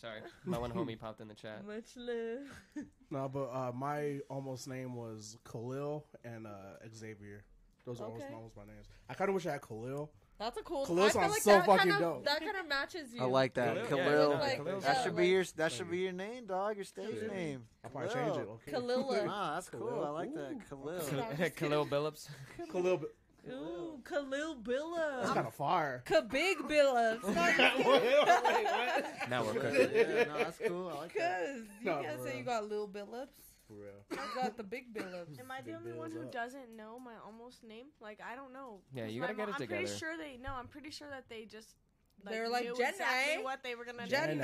Sorry, 0.00 0.20
my 0.44 0.58
one 0.58 0.72
homie 0.72 0.98
popped 0.98 1.20
in 1.20 1.28
the 1.28 1.34
chat. 1.34 1.64
Much 1.64 1.96
love. 1.96 2.86
No, 3.10 3.28
but 3.28 3.44
uh, 3.52 3.72
my 3.72 4.18
almost 4.28 4.66
name 4.66 4.96
was 4.96 5.36
Khalil 5.48 6.06
and 6.24 6.46
uh, 6.46 6.50
Xavier. 6.92 7.44
Those 7.84 8.00
are 8.00 8.06
almost, 8.06 8.24
almost 8.32 8.56
my 8.56 8.64
names. 8.64 8.86
I 9.08 9.14
kind 9.14 9.28
of 9.28 9.34
wish 9.34 9.46
I 9.46 9.52
had 9.52 9.62
Khalil. 9.62 10.10
That's 10.42 10.58
a 10.58 10.62
cool. 10.62 10.84
Khalil 10.86 11.04
I 11.04 11.08
feel 11.10 11.20
sounds 11.20 11.32
like 11.32 11.42
so 11.42 11.50
that 11.52 11.66
fucking 11.66 11.78
kind 11.78 11.92
of, 11.92 11.98
dope. 12.00 12.24
That 12.24 12.40
kind 12.40 12.56
of 12.56 12.68
matches 12.68 13.14
you. 13.14 13.22
I 13.22 13.24
like 13.26 13.54
that. 13.54 13.88
Khalil, 13.88 14.04
Khalil. 14.04 14.30
yeah, 14.30 14.36
no, 14.36 14.40
Like, 14.40 14.56
Khalil's 14.58 14.82
that 14.84 14.96
yeah, 14.96 15.02
should 15.04 15.12
like- 15.14 15.22
be 15.22 15.28
your 15.28 15.44
that 15.56 15.72
should 15.72 15.90
be 15.90 15.98
your 15.98 16.12
name, 16.12 16.46
dog. 16.46 16.76
Your 16.76 16.84
stage 16.84 17.16
Yeah. 17.22 17.28
name. 17.34 17.64
I'll 17.84 17.90
probably 17.90 18.08
change 18.12 18.36
it. 18.36 18.46
Khalil. 18.46 18.60
Okay. 18.68 18.72
Kalila. 18.72 19.26
Nah, 19.26 19.54
that's 19.54 19.68
cool. 19.70 20.04
I 20.04 20.08
like 20.10 20.34
that. 20.34 20.52
Ooh. 20.52 20.60
Khalil. 20.68 21.50
Khalil 21.56 21.86
Billups. 21.92 22.28
Khalil. 22.70 22.96
b- 22.98 23.06
Ooh, 23.50 24.00
Khalil 24.04 24.56
Billups. 24.56 25.22
That's 25.22 25.32
kind 25.34 25.46
of 25.48 25.54
fire. 25.54 26.02
Kabig 26.06 26.58
Billups. 26.68 27.24
Not 27.34 27.58
Wait, 27.58 27.86
wait, 27.86 28.18
what? 28.18 29.06
Now 29.30 29.44
we're 29.44 29.54
cooking. 29.54 29.90
yeah, 29.94 30.24
no, 30.24 30.38
that's 30.38 30.58
cool. 30.64 30.88
I 30.88 30.94
like 31.02 31.14
that. 31.14 31.46
Cause 31.46 31.56
you 31.80 31.86
No, 31.90 32.02
can't 32.02 32.22
say 32.22 32.38
you 32.38 32.44
got 32.44 32.68
Lil 32.68 32.86
Billups. 32.88 33.26
For 33.66 33.74
real. 33.74 34.02
You 34.10 34.40
got 34.42 34.56
the 34.56 34.62
big 34.64 34.92
Billups. 34.94 35.38
Am 35.38 35.50
I 35.50 35.60
the 35.60 35.72
Big 35.72 35.74
only 35.76 35.92
one 35.92 36.10
bills 36.10 36.20
who 36.22 36.26
up. 36.28 36.32
doesn't 36.32 36.76
know 36.76 36.98
my 36.98 37.14
almost 37.24 37.62
name? 37.64 37.86
Like 38.00 38.20
I 38.20 38.34
don't 38.34 38.52
know. 38.52 38.80
Yeah, 38.94 39.04
'Cause 39.04 39.12
you 39.14 39.20
my 39.20 39.26
gotta 39.28 39.36
get 39.36 39.46
mom- 39.46 39.48
it 39.48 39.62
I'm 39.62 39.68
pretty 39.68 39.84
together. 39.84 39.98
sure 39.98 40.16
they 40.18 40.36
know. 40.36 40.52
I'm 40.54 40.68
pretty 40.68 40.90
sure 40.90 41.08
that 41.10 41.28
they 41.28 41.44
just. 41.44 41.76
Like, 42.24 42.34
They 42.34 42.40
were 42.40 42.48
like, 42.48 42.64
knew 42.64 42.76
"Jenna." 42.76 42.90
exactly 42.90 43.42
what 43.44 43.62
they 43.64 43.74
were 43.74 43.84
gonna 43.84 44.06
Jenna. 44.06 44.34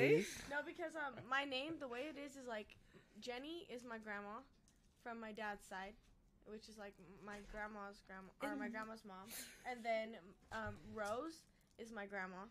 do. 0.00 0.24
No, 0.50 0.56
because 0.66 0.96
um, 0.96 1.14
my 1.28 1.44
name, 1.44 1.74
the 1.78 1.86
way 1.86 2.08
it 2.10 2.18
is, 2.18 2.32
is 2.36 2.46
like 2.48 2.74
Jenny 3.20 3.66
is 3.68 3.84
my 3.84 3.98
grandma 3.98 4.42
from 5.04 5.20
my 5.20 5.30
dad's 5.32 5.62
side, 5.66 5.94
which 6.46 6.68
is 6.68 6.78
like 6.78 6.94
my 7.24 7.38
grandma's 7.52 8.02
grandma 8.08 8.30
or 8.42 8.56
my 8.58 8.68
grandma's 8.68 9.04
mom, 9.06 9.28
and 9.70 9.84
then 9.84 10.16
um, 10.50 10.74
Rose 10.94 11.44
is 11.78 11.92
my 11.92 12.06
grandma 12.06 12.42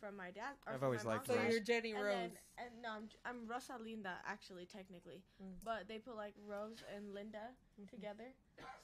from 0.00 0.16
my 0.16 0.30
dad. 0.30 0.54
Or 0.66 0.72
I've 0.74 0.80
from 0.80 0.86
always 0.86 1.04
my 1.04 1.16
liked 1.16 1.28
mom's 1.28 1.38
So 1.40 1.44
Rose. 1.44 1.52
you're 1.52 1.62
Jennie 1.64 1.92
And 1.92 2.04
Rose. 2.04 2.14
then, 2.14 2.30
and 2.58 2.70
no, 2.82 2.88
I'm, 2.96 3.06
I'm 3.24 3.40
Rosalinda 3.48 4.14
actually, 4.26 4.66
technically, 4.66 5.22
Mm. 5.42 5.56
but 5.64 5.88
they 5.88 5.98
put 5.98 6.16
like 6.16 6.34
Rose 6.46 6.82
and 6.94 7.12
Linda 7.14 7.52
Mhm. 7.80 7.88
together, 7.90 8.28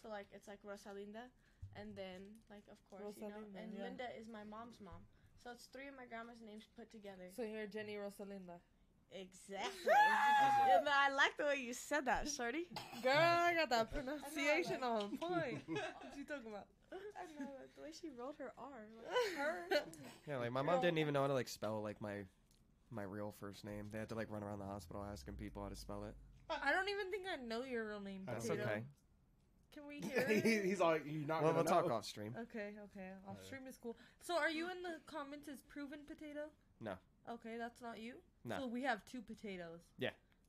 so 0.02 0.08
like 0.08 0.26
it's 0.32 0.48
like 0.48 0.60
Rosalinda, 0.62 1.28
and 1.76 1.94
then 1.96 2.20
like 2.50 2.64
of 2.70 2.78
course 2.90 3.16
you 3.16 3.22
know, 3.28 3.28
Rosalinda, 3.36 3.62
and 3.62 3.70
yeah. 3.76 3.82
Linda 3.84 4.06
is 4.18 4.28
my 4.28 4.44
mom's 4.44 4.80
mom, 4.80 5.00
so 5.42 5.50
it's 5.50 5.66
three 5.66 5.88
of 5.88 5.96
my 5.96 6.06
grandma's 6.06 6.40
names 6.40 6.64
put 6.76 6.90
together. 6.90 7.30
So 7.36 7.42
you're 7.42 7.66
Jennie 7.66 7.96
Rosalinda. 7.96 8.60
Exactly. 9.14 9.92
and 10.72 10.88
I 10.88 11.14
like 11.14 11.36
the 11.36 11.44
way 11.44 11.62
you 11.64 11.74
said 11.74 12.06
that, 12.06 12.28
shorty. 12.28 12.66
Girl, 13.02 13.12
I 13.14 13.54
got 13.54 13.70
that 13.70 13.92
pronunciation 13.92 14.82
on 14.82 15.18
point. 15.18 15.60
what 15.66 16.16
you 16.16 16.24
talking 16.24 16.48
about? 16.48 16.66
I 16.92 17.24
know 17.40 17.50
like, 17.58 17.74
the 17.76 17.82
way 17.82 17.88
she 17.92 18.08
rolled 18.18 18.36
her 18.38 18.52
R, 18.58 18.68
like 19.06 19.38
her. 19.38 19.84
Yeah, 20.28 20.38
like 20.38 20.52
my 20.52 20.62
mom 20.62 20.80
didn't 20.80 20.98
even 20.98 21.14
know 21.14 21.22
how 21.22 21.26
to 21.26 21.34
like 21.34 21.48
spell 21.48 21.82
like 21.82 22.00
my 22.00 22.22
my 22.90 23.02
real 23.02 23.34
first 23.40 23.64
name. 23.64 23.88
They 23.90 23.98
had 23.98 24.08
to 24.10 24.14
like 24.14 24.30
run 24.30 24.42
around 24.42 24.58
the 24.58 24.66
hospital 24.66 25.04
asking 25.10 25.34
people 25.34 25.62
how 25.62 25.68
to 25.68 25.76
spell 25.76 26.04
it. 26.04 26.14
I 26.50 26.72
don't 26.72 26.88
even 26.88 27.10
think 27.10 27.24
I 27.32 27.42
know 27.42 27.64
your 27.64 27.88
real 27.88 28.00
name. 28.00 28.22
That's 28.26 28.46
Potato. 28.46 28.64
okay. 28.64 28.82
Can 29.72 29.86
we 29.88 30.06
hear 30.06 30.26
it? 30.28 30.64
He's 30.66 30.80
like, 30.80 31.04
you're 31.06 31.26
not 31.26 31.42
Well, 31.42 31.52
gonna 31.52 31.64
we'll 31.64 31.82
talk 31.82 31.90
off 31.90 32.04
stream. 32.04 32.34
Okay, 32.42 32.74
okay. 32.92 33.08
Off 33.26 33.42
stream 33.42 33.62
is 33.66 33.78
cool. 33.82 33.96
So 34.20 34.36
are 34.36 34.50
you 34.50 34.70
in 34.70 34.82
the 34.82 35.00
comments 35.06 35.48
as 35.48 35.62
proven 35.62 36.00
potato? 36.06 36.52
No. 36.80 36.92
Okay, 37.30 37.56
that's 37.58 37.80
not 37.80 37.98
you. 37.98 38.16
No. 38.44 38.58
So 38.60 38.66
we 38.66 38.82
have 38.82 39.04
two 39.04 39.20
potatoes. 39.22 39.80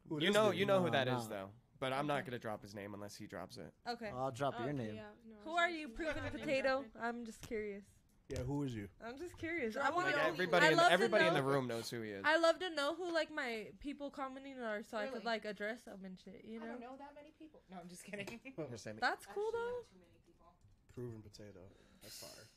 Who 0.10 0.20
You 0.22 0.32
know, 0.32 0.52
you 0.52 0.66
know 0.66 0.82
who 0.82 0.90
that 0.92 1.08
is 1.08 1.28
though. 1.28 1.50
But 1.80 1.92
I'm 1.94 2.08
not 2.08 2.26
gonna 2.26 2.40
drop 2.40 2.62
his 2.62 2.74
name 2.76 2.94
unless 2.94 3.16
he 3.16 3.26
drops 3.28 3.58
it. 3.58 3.74
Okay. 3.90 4.10
I'll 4.16 4.32
drop 4.32 4.56
your 4.60 4.72
name. 4.74 4.96
yeah, 4.96 5.02
no, 5.28 5.36
Who 5.44 5.52
so 5.58 5.60
are 5.60 5.70
you 5.70 5.80
you, 5.80 5.88
proven 5.90 6.14
get 6.16 6.24
my 6.24 6.30
name 6.32 6.40
potato? 6.40 6.86
I'm 7.02 7.26
just 7.26 7.42
curious. 7.42 7.84
Yeah, 8.30 8.40
who 8.40 8.64
is 8.64 8.74
you? 8.74 8.88
I'm 9.06 9.18
just 9.18 9.38
curious. 9.38 9.76
I 9.76 9.90
want 9.90 10.06
Like 10.08 10.16
to. 10.16 10.22
off. 10.22 10.28
everybody, 10.30 10.66
I 10.66 10.70
in, 10.72 10.78
love 10.78 10.88
to 10.88 10.94
everybody 10.94 11.26
in 11.28 11.34
know- 11.34 11.42
the 11.42 11.46
room 11.46 11.68
knows 11.68 11.90
who 11.90 12.02
he 12.02 12.12
is. 12.12 12.24
I 12.26 12.38
love 12.38 12.58
to 12.60 12.70
know 12.70 12.96
who 12.96 13.12
like 13.14 13.30
my 13.34 13.68
people 13.82 14.10
commenting 14.10 14.60
are, 14.60 14.82
so 14.82 14.96
I 14.98 15.06
could 15.08 15.14
Really? 15.16 15.26
like 15.26 15.46
address 15.46 15.82
them 15.82 16.00
and 16.06 16.18
shit. 16.24 16.46
You 16.48 16.60
I 16.62 16.66
know. 16.66 16.72
don't 16.72 16.82
know 16.82 16.96
that 17.00 17.12
many 17.16 17.32
people. 17.38 17.60
No, 17.70 17.78
I'm 17.82 17.90
just 17.90 18.04
kidding. 18.06 18.28
Here, 18.44 18.78
Sammie. 18.78 19.00
That's 19.02 19.26
cool 19.26 19.52
Actually, 19.52 19.60
though. 19.60 19.76
not 19.76 19.92
too 19.92 20.00
many 20.00 20.20
people. 20.26 20.48
Proven 20.96 21.22
potato. 21.22 21.60
That's 22.02 22.18
fire. 22.20 22.48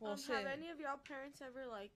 Well, 0.00 0.12
um, 0.12 0.18
shit. 0.18 0.34
have 0.34 0.46
any 0.46 0.70
of 0.70 0.80
y'all 0.80 0.98
parents 1.06 1.42
ever 1.42 1.66
like 1.70 1.92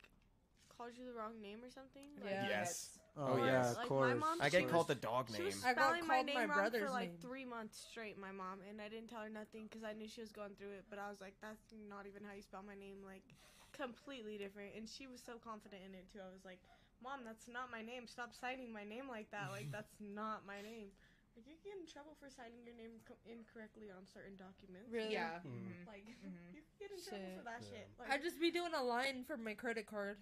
called 0.76 0.92
you 0.96 1.06
the 1.06 1.12
wrong 1.16 1.40
name 1.40 1.58
or 1.64 1.70
something? 1.70 2.08
Like, 2.20 2.30
Yeah. 2.30 2.48
Yes. 2.48 2.98
Oh, 3.16 3.32
Oh, 3.32 3.36
yeah, 3.40 3.70
of 3.70 3.76
Like, 3.76 3.86
course. 3.88 4.08
my 4.12 4.14
mom- 4.14 4.40
I 4.42 4.48
She 4.48 4.60
get 4.60 4.62
was- 4.64 4.72
called 4.72 4.88
the 4.88 4.94
dog 5.00 5.28
She 5.32 5.40
name. 5.40 5.44
was 5.46 5.64
I 5.64 5.72
got 5.72 5.88
spelling 5.88 6.06
my 6.06 6.14
called 6.20 6.26
name 6.26 6.34
my 6.36 6.44
wrong 6.44 6.58
brother's 6.58 6.82
for 6.84 6.90
like 6.90 7.10
name. 7.16 7.18
three 7.24 7.44
months 7.48 7.76
straight, 7.80 8.18
my 8.18 8.30
mom, 8.32 8.60
and 8.68 8.76
I 8.80 8.88
didn't 8.92 9.08
tell 9.08 9.22
her 9.22 9.30
nothing 9.32 9.64
because 9.64 9.84
I 9.84 9.94
knew 9.94 10.06
she 10.06 10.20
was 10.20 10.32
going 10.32 10.54
through 10.56 10.72
it. 10.76 10.84
But 10.90 10.98
I 10.98 11.08
was 11.08 11.20
like, 11.22 11.32
"That's 11.40 11.72
not 11.88 12.04
even 12.04 12.22
how 12.24 12.34
you 12.34 12.42
spell 12.42 12.62
my 12.62 12.74
name. 12.76 13.02
Like, 13.02 13.24
completely 13.72 14.36
different." 14.36 14.74
And 14.76 14.86
she 14.88 15.06
was 15.06 15.22
so 15.22 15.38
confident 15.38 15.80
in 15.84 15.94
it 15.94 16.10
too. 16.12 16.20
I 16.20 16.28
was 16.28 16.44
like, 16.44 16.60
"Mom, 17.02 17.24
that's 17.24 17.48
not 17.48 17.70
my 17.70 17.80
name. 17.80 18.06
Stop 18.06 18.34
signing 18.34 18.70
my 18.70 18.84
name 18.84 19.08
like 19.08 19.30
that. 19.30 19.50
Like, 19.50 19.70
that's 19.70 19.96
not 20.00 20.44
my 20.46 20.60
name." 20.60 20.92
Like, 21.36 21.46
you 21.46 21.56
get 21.64 21.76
in 21.76 21.86
trouble 21.86 22.16
for 22.20 22.28
signing 22.30 22.64
your 22.64 22.74
name 22.76 23.00
co- 23.08 23.16
incorrectly 23.24 23.90
on 23.90 24.06
certain 24.06 24.36
documents. 24.36 24.90
Really? 24.92 25.12
Yeah. 25.12 25.40
Mhm. 25.40 25.86
Like, 25.86 26.04
Mhm. 26.04 26.52
you 26.54 26.62
get 26.78 26.90
in 26.90 27.00
trouble 27.02 27.24
Shit. 27.28 27.36
for 27.38 27.44
that 27.44 27.62
Yeah. 27.62 27.68
shit. 27.68 27.88
Like, 27.98 28.10
I 28.10 28.18
just 28.18 28.40
be 28.40 28.50
doing 28.50 28.72
a 28.74 28.82
line 28.82 29.24
for 29.24 29.36
my 29.38 29.54
credit 29.54 29.86
card. 29.86 30.18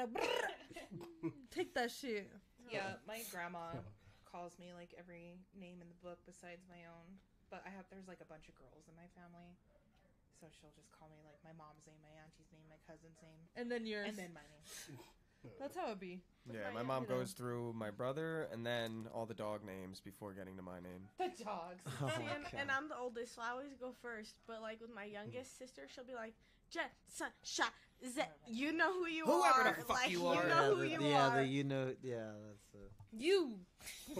I'm 0.00 0.12
like, 0.12 1.32
take 1.50 1.74
that 1.74 1.90
shit. 1.90 2.30
Yeah, 2.70 2.98
my 3.06 3.20
grandma 3.30 3.78
calls 4.24 4.58
me 4.58 4.74
like 4.74 4.90
every 4.98 5.38
name 5.54 5.78
in 5.78 5.86
the 5.86 6.00
book 6.02 6.18
besides 6.26 6.66
my 6.66 6.82
own. 6.90 7.06
But 7.52 7.62
I 7.62 7.70
have 7.70 7.86
there's 7.92 8.10
like 8.10 8.18
a 8.18 8.26
bunch 8.26 8.50
of 8.50 8.58
girls 8.58 8.90
in 8.90 8.96
my 8.98 9.06
family, 9.14 9.54
so 10.40 10.50
she'll 10.50 10.74
just 10.74 10.90
call 10.90 11.06
me 11.12 11.22
like 11.22 11.38
my 11.46 11.54
mom's 11.54 11.86
name, 11.86 12.02
my 12.02 12.10
auntie's 12.18 12.50
name, 12.50 12.66
my 12.66 12.80
cousin's 12.82 13.20
name, 13.22 13.46
And 13.54 13.70
then 13.70 13.86
yours. 13.86 14.10
and 14.10 14.16
then 14.18 14.34
my 14.34 14.42
name. 14.50 14.98
That's 15.60 15.76
how 15.76 15.92
it 15.92 16.00
be. 16.00 16.24
Yeah, 16.50 16.72
my 16.72 16.80
my 16.80 16.82
mom 16.82 17.04
you 17.04 17.08
know. 17.08 17.20
goes 17.20 17.32
through 17.32 17.74
my 17.76 17.90
brother 17.90 18.48
and 18.52 18.64
then 18.64 19.06
all 19.12 19.26
the 19.26 19.36
dog 19.36 19.64
names 19.64 20.00
before 20.00 20.32
getting 20.32 20.56
to 20.56 20.62
my 20.62 20.80
name. 20.80 21.06
The 21.18 21.30
dogs. 21.44 21.84
Oh 22.02 22.08
See, 22.08 22.24
and, 22.24 22.44
and 22.58 22.70
I'm 22.70 22.88
the 22.88 22.96
oldest, 22.96 23.36
so 23.36 23.42
I 23.42 23.50
always 23.50 23.76
go 23.78 23.92
first. 24.02 24.40
But 24.48 24.62
like 24.62 24.80
with 24.80 24.92
my 24.92 25.04
youngest 25.04 25.54
mm. 25.54 25.58
sister, 25.58 25.82
she'll 25.86 26.04
be 26.04 26.14
like, 26.14 26.34
"Jen, 26.70 26.90
son, 27.08 27.30
shot, 27.42 27.72
Z, 28.06 28.20
you 28.48 28.72
know 28.72 28.92
who 28.92 29.06
you 29.06 29.24
Whoever 29.24 29.60
are. 29.68 29.76
the 29.78 29.84
fuck 29.84 29.88
like, 29.96 30.10
you 30.10 30.20
you 30.20 30.26
are." 30.26 30.46
know 30.48 30.60
yeah, 30.62 30.68
who 30.68 30.76
the, 30.80 30.88
you 30.88 30.98
yeah, 31.08 31.28
are." 31.28 31.36
the 31.38 31.46
you 31.46 31.64
know, 31.64 31.94
yeah, 32.02 32.16
that's 32.46 32.74
uh, 32.74 32.78
You. 33.16 33.58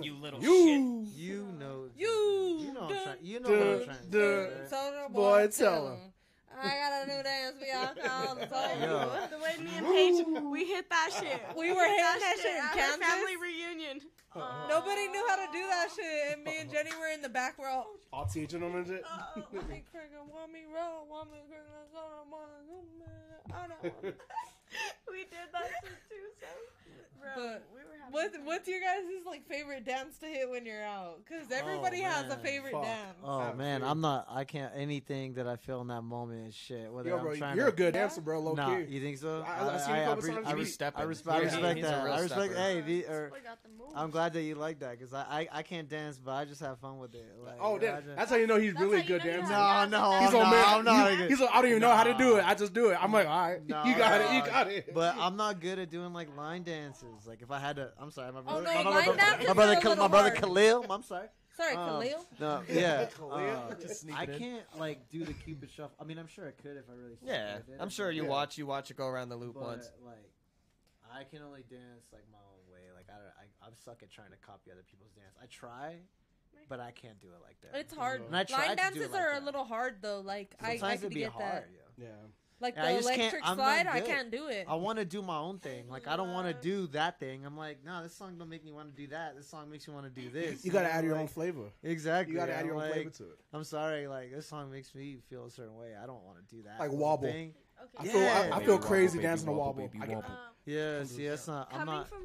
You 0.00 0.14
little 0.16 0.40
You, 0.42 1.06
you 1.14 1.46
know, 1.58 1.88
You. 1.96 2.58
you 2.60 2.72
know, 2.72 2.80
I'm 2.88 2.88
trying, 3.04 3.16
you 3.22 3.40
know 3.40 3.50
what 3.50 3.58
I'm 3.68 3.84
trying 3.84 3.98
to 3.98 4.10
Duh. 4.10 4.18
say. 4.18 4.60
right? 4.60 4.70
So 4.70 5.08
Boy, 5.12 5.48
tell 5.48 5.88
him. 5.92 5.98
I 6.56 6.68
got 6.68 7.02
a 7.02 7.06
new 7.10 7.22
dance 7.24 7.56
we 7.60 7.72
all 7.72 7.94
call 7.98 8.34
the 8.36 8.46
soul. 8.46 9.28
The 9.28 9.38
way 9.42 9.54
me 9.58 9.70
and 9.76 9.86
Paige, 9.86 10.24
we 10.52 10.64
hit 10.64 10.88
that 10.88 11.10
shit. 11.18 11.42
We 11.58 11.72
were 11.74 11.82
hitting 11.82 11.98
that 11.98 12.36
shit 12.40 12.54
in 12.54 12.62
at 12.62 12.78
her 12.78 12.98
family 13.02 13.36
reunion. 13.36 14.00
Uh, 14.34 14.66
Nobody 14.68 15.08
knew 15.08 15.24
how 15.28 15.36
to 15.36 15.48
do 15.52 15.66
that 15.66 15.88
shit, 15.94 16.32
and 16.34 16.44
me 16.44 16.58
and 16.60 16.70
Jennie 16.70 16.94
were 16.98 17.08
in 17.12 17.22
the 17.22 17.28
back 17.28 17.58
row. 17.58 17.84
all 18.12 18.26
teaching 18.26 18.60
them 18.60 18.74
and 18.76 18.86
shit. 18.86 19.02
Uh-oh. 19.04 19.42
Want 19.52 19.68
me 19.68 19.82
cricket, 19.90 20.18
want 20.32 20.52
me 20.52 20.62
roll, 20.72 21.06
want 21.10 21.30
me 21.32 21.38
cricket, 21.48 21.66
so 21.92 21.98
I 21.98 22.22
wanna 23.55 23.74
do 23.82 23.88
it. 23.88 23.94
I 23.94 24.02
don't 24.02 24.02
want 24.05 24.16
we 25.11 25.24
did 25.30 25.48
that 25.52 25.70
shit 25.82 25.98
too. 26.11 26.26
So, 26.40 26.73
bro, 27.24 27.44
But 27.44 27.62
we 27.72 27.78
were 27.78 27.84
having. 27.98 28.12
What, 28.12 28.32
fun. 28.32 28.44
what's 28.44 28.68
your 28.68 28.80
guys' 28.80 29.02
like 29.26 29.48
favorite 29.48 29.84
dance 29.84 30.18
to 30.18 30.26
hit 30.26 30.48
when 30.48 30.64
you're 30.66 30.84
out? 30.84 31.20
Because 31.24 31.46
oh, 31.50 31.56
everybody 31.56 32.02
Oh, 32.02 32.08
has 32.10 32.30
a 32.32 32.36
favorite 32.36 32.72
Fuck. 32.72 32.82
dance. 32.84 33.16
Oh 33.24 33.40
Have 33.40 33.56
man, 33.56 33.80
to. 33.80 33.86
I'm 33.88 34.00
not. 34.00 34.26
I 34.30 34.44
can't. 34.44 34.72
Anything 34.76 35.34
that 35.34 35.46
I 35.48 35.56
feel 35.56 35.80
in 35.80 35.88
that 35.88 36.02
moment 36.02 36.46
is 36.48 36.54
shit. 36.54 36.92
Whether 36.92 37.08
Yo, 37.10 37.18
I'm 37.18 37.36
trying 37.36 37.56
you're 37.56 37.68
a 37.68 37.70
to, 37.70 37.76
good 37.76 37.94
dancer, 37.94 38.20
bro. 38.20 38.38
Low 38.40 38.52
Nah, 38.54 38.76
key. 38.76 38.84
you 38.94 39.00
think 39.00 39.16
so? 39.18 39.42
I- 39.46 39.74
I 39.74 39.78
seen 39.78 39.94
a 39.96 40.04
couple 40.04 40.22
appre- 40.22 40.34
times 40.34 40.46
I, 40.46 40.50
you 40.50 40.56
be 40.56 40.62
res- 40.62 40.74
stepping. 40.74 41.00
I 41.00 41.04
respect, 41.04 41.34
I 41.36 41.38
Yeah, 41.40 41.44
respect 41.46 41.82
that. 41.82 41.94
I 41.94 42.20
respect. 42.20 42.52
stepper. 42.52 42.54
Hey, 42.68 42.80
the, 42.82 43.06
or, 43.06 43.12
er, 43.24 43.30
boy 43.30 43.36
got 43.44 43.62
the 43.62 43.68
moves. 43.70 43.92
I'm 43.96 44.10
glad 44.10 44.32
that 44.34 44.42
you 44.42 44.54
like 44.54 44.78
that 44.80 44.98
because 44.98 45.12
I, 45.14 45.48
I 45.52 45.58
I 45.58 45.62
can't 45.62 45.88
dance, 45.88 46.18
but 46.18 46.32
I 46.32 46.44
just 46.44 46.60
have 46.60 46.78
fun 46.78 46.98
with 46.98 47.14
it. 47.14 47.24
Like, 47.44 47.56
Oh, 47.60 47.76
I 47.76 47.78
damn. 47.78 48.02
just- 48.04 48.16
That's 48.16 48.30
how 48.30 48.36
you 48.36 48.46
know 48.46 48.58
he's 48.60 48.74
really 48.74 48.98
a 48.98 49.02
how 49.02 49.02
you 49.02 49.18
good 49.18 49.24
know 49.24 49.30
dancer. 49.32 49.52
no, 49.52 49.86
no, 49.98 50.20
He's 50.20 50.32
no, 50.32 50.40
on 50.40 50.50
man. 50.50 50.64
I'm 50.66 50.84
not. 50.84 51.28
he's 51.28 51.40
like, 51.40 51.50
I 51.52 51.62
don't 51.62 51.70
even 51.70 51.80
know 51.80 51.90
how 51.96 52.04
to 52.04 52.14
do 52.14 52.36
it. 52.36 52.44
I 52.46 52.54
just 52.54 52.72
do 52.74 52.90
it. 52.90 52.98
I'm 53.02 53.12
like, 53.12 53.26
all 53.26 53.48
right, 53.50 53.60
you 53.66 53.96
got 53.96 54.20
it. 54.20 54.32
You 54.34 54.44
got 54.44 54.68
it. 54.70 54.94
But 54.94 55.16
I'm 55.18 55.36
not 55.36 55.60
good 55.60 55.78
at 55.78 55.90
doing 55.90 56.12
like 56.12 56.34
line 56.36 56.62
dances. 56.64 57.06
Like 57.26 57.42
if 57.42 57.50
I 57.50 57.58
had 57.58 57.76
to, 57.76 57.92
I'm 57.98 58.10
sorry, 58.10 58.32
my 58.32 58.40
brother, 58.40 58.62
no, 58.62 58.70
my, 58.70 58.82
line 58.82 59.04
brother- 59.04 59.16
dances 59.16 59.48
my 59.48 59.54
brother, 59.54 59.72
are 59.72 59.76
a 59.76 59.80
Khal- 59.80 59.88
little 59.90 60.04
my 60.04 60.08
brother. 60.08 60.30
Khalil. 60.32 60.86
I'm 60.90 61.02
sorry. 61.02 61.28
Sorry, 61.56 61.74
Um, 61.76 61.86
Khalil. 61.88 62.26
No, 62.40 62.62
yeah. 62.68 63.04
Khalil? 63.06 63.32
uh, 63.32 63.74
Just 63.80 64.10
I 64.12 64.26
can't 64.26 64.64
like 64.78 65.08
do 65.08 65.24
the 65.24 65.32
cupid 65.34 65.70
shuffle. 65.70 65.96
I 66.00 66.04
mean, 66.04 66.18
I'm 66.18 66.26
sure 66.26 66.46
I 66.48 66.50
could 66.50 66.76
if 66.76 66.84
I 66.90 66.94
really. 66.94 67.16
Yeah, 67.22 67.56
with 67.58 67.68
it, 67.68 67.76
I'm 67.80 67.88
sure 67.90 68.10
you 68.10 68.24
Yeah. 68.24 68.28
watch 68.28 68.58
you 68.58 68.66
watch 68.66 68.90
it 68.90 68.96
go 68.96 69.06
around 69.06 69.28
the 69.28 69.36
loop 69.36 69.54
But 69.54 69.62
once. 69.62 69.90
like, 70.04 70.30
I 71.12 71.22
can 71.24 71.42
only 71.42 71.62
dance 71.70 72.06
like 72.12 72.24
my 72.32 72.38
own 72.38 72.72
way. 72.72 72.80
Like 72.94 73.06
I, 73.08 73.12
don't, 73.14 73.26
I, 73.38 73.66
I'm 73.66 73.74
suck 73.84 74.02
at 74.02 74.10
trying 74.10 74.30
to 74.30 74.36
copy 74.44 74.72
other 74.72 74.82
people's 74.90 75.12
dance. 75.12 75.36
I 75.40 75.46
try, 75.46 75.98
but 76.68 76.80
I 76.80 76.90
can't 76.90 77.20
do 77.20 77.28
it 77.28 77.40
like 77.44 77.60
that. 77.62 77.78
It's 77.78 77.94
hard. 77.94 78.22
And 78.26 78.34
I 78.36 78.42
tried 78.42 78.68
Line 78.68 78.76
to 78.76 78.76
do 78.76 78.80
it 78.82 78.92
dances 78.94 79.12
like 79.12 79.20
are 79.22 79.32
that. 79.34 79.42
a 79.42 79.44
little 79.44 79.64
hard 79.64 79.96
though. 80.02 80.20
Like 80.20 80.56
I, 80.60 80.72
I 80.72 80.76
Sometimes 80.78 81.00
could 81.02 81.06
it'd 81.06 81.14
be 81.14 81.20
get 81.20 81.30
hard. 81.32 81.44
that. 81.44 81.68
Yeah. 81.96 82.04
Yeah. 82.06 82.08
Like 82.61 82.78
I 82.78 82.92
the 82.92 82.98
just 82.98 83.09
can't- 83.09 83.20
electric 83.20 83.42
I'm 83.48 83.57
not 83.59 83.64
slide, 83.64 83.86
I 83.88 84.00
can't 84.00 84.30
do 84.30 84.46
it. 84.48 84.66
I 84.68 84.74
want 84.76 84.98
to 84.98 85.05
do 85.05 85.20
my 85.22 85.36
own 85.38 85.59
thing. 85.59 85.88
Like 85.88 86.07
I 86.09 86.16
don't 86.16 86.32
want 86.32 86.46
to 86.48 86.55
do 86.55 86.86
that 86.88 87.18
thing. 87.18 87.44
I'm 87.44 87.57
like, 87.57 87.84
no, 87.84 88.02
this 88.02 88.14
song 88.14 88.36
don't 88.38 88.48
make 88.48 88.64
me 88.64 88.72
want 88.72 88.94
to 88.94 89.02
do 89.02 89.09
that. 89.09 89.36
This 89.36 89.46
song 89.48 89.70
makes 89.70 89.86
me 89.88 89.94
want 89.94 90.12
to 90.12 90.20
do 90.20 90.30
this. 90.32 90.64
You 90.64 90.70
gotta 90.70 90.86
know, 90.88 90.94
add 90.94 91.05
your 91.05 91.12
like- 91.14 91.22
own 91.22 91.28
flavor. 91.28 91.64
Exactly. 91.82 92.32
You 92.34 92.40
gotta 92.40 92.52
add 92.55 92.61
I'm 92.61 92.66
your 92.66 92.76
own 92.76 92.82
like, 92.82 92.92
flavor 92.92 93.11
to 93.11 93.24
it. 93.24 93.38
I'm 93.52 93.64
sorry, 93.64 94.07
like 94.07 94.32
this 94.32 94.46
song 94.46 94.70
makes 94.70 94.94
me 94.94 95.18
feel 95.28 95.46
a 95.46 95.50
certain 95.50 95.76
way. 95.76 95.94
I 96.00 96.07
don't 96.07 96.22
want 96.24 96.38
to 96.38 96.55
do 96.55 96.62
that. 96.62 96.78
Like 96.78 96.92
wobble. 96.92 97.28
Thing. 97.28 97.55
I 97.78 98.00
Okay. 98.02 98.09
feel 98.12 98.20
I, 98.20 98.24
Yeah. 98.24 98.38
I 98.38 98.42
Baby 98.55 98.64
feel 98.66 98.74
wobble, 98.76 98.86
crazy 98.88 99.18
baby 99.18 99.22
dancing 99.28 99.48
a 99.48 99.52
wobble, 99.52 99.64
wobble. 99.82 99.88
baby 99.88 99.98
I 100.02 100.07
get- 100.07 100.16
wobble. 100.16 100.30
Um, 100.30 100.38
Yeah, 100.64 101.05
see, 101.05 101.26
that's 101.28 101.46
not. 101.48 101.68
I'm 101.72 101.78
coming 101.80 101.94
not. 101.94 102.09
from 102.09 102.22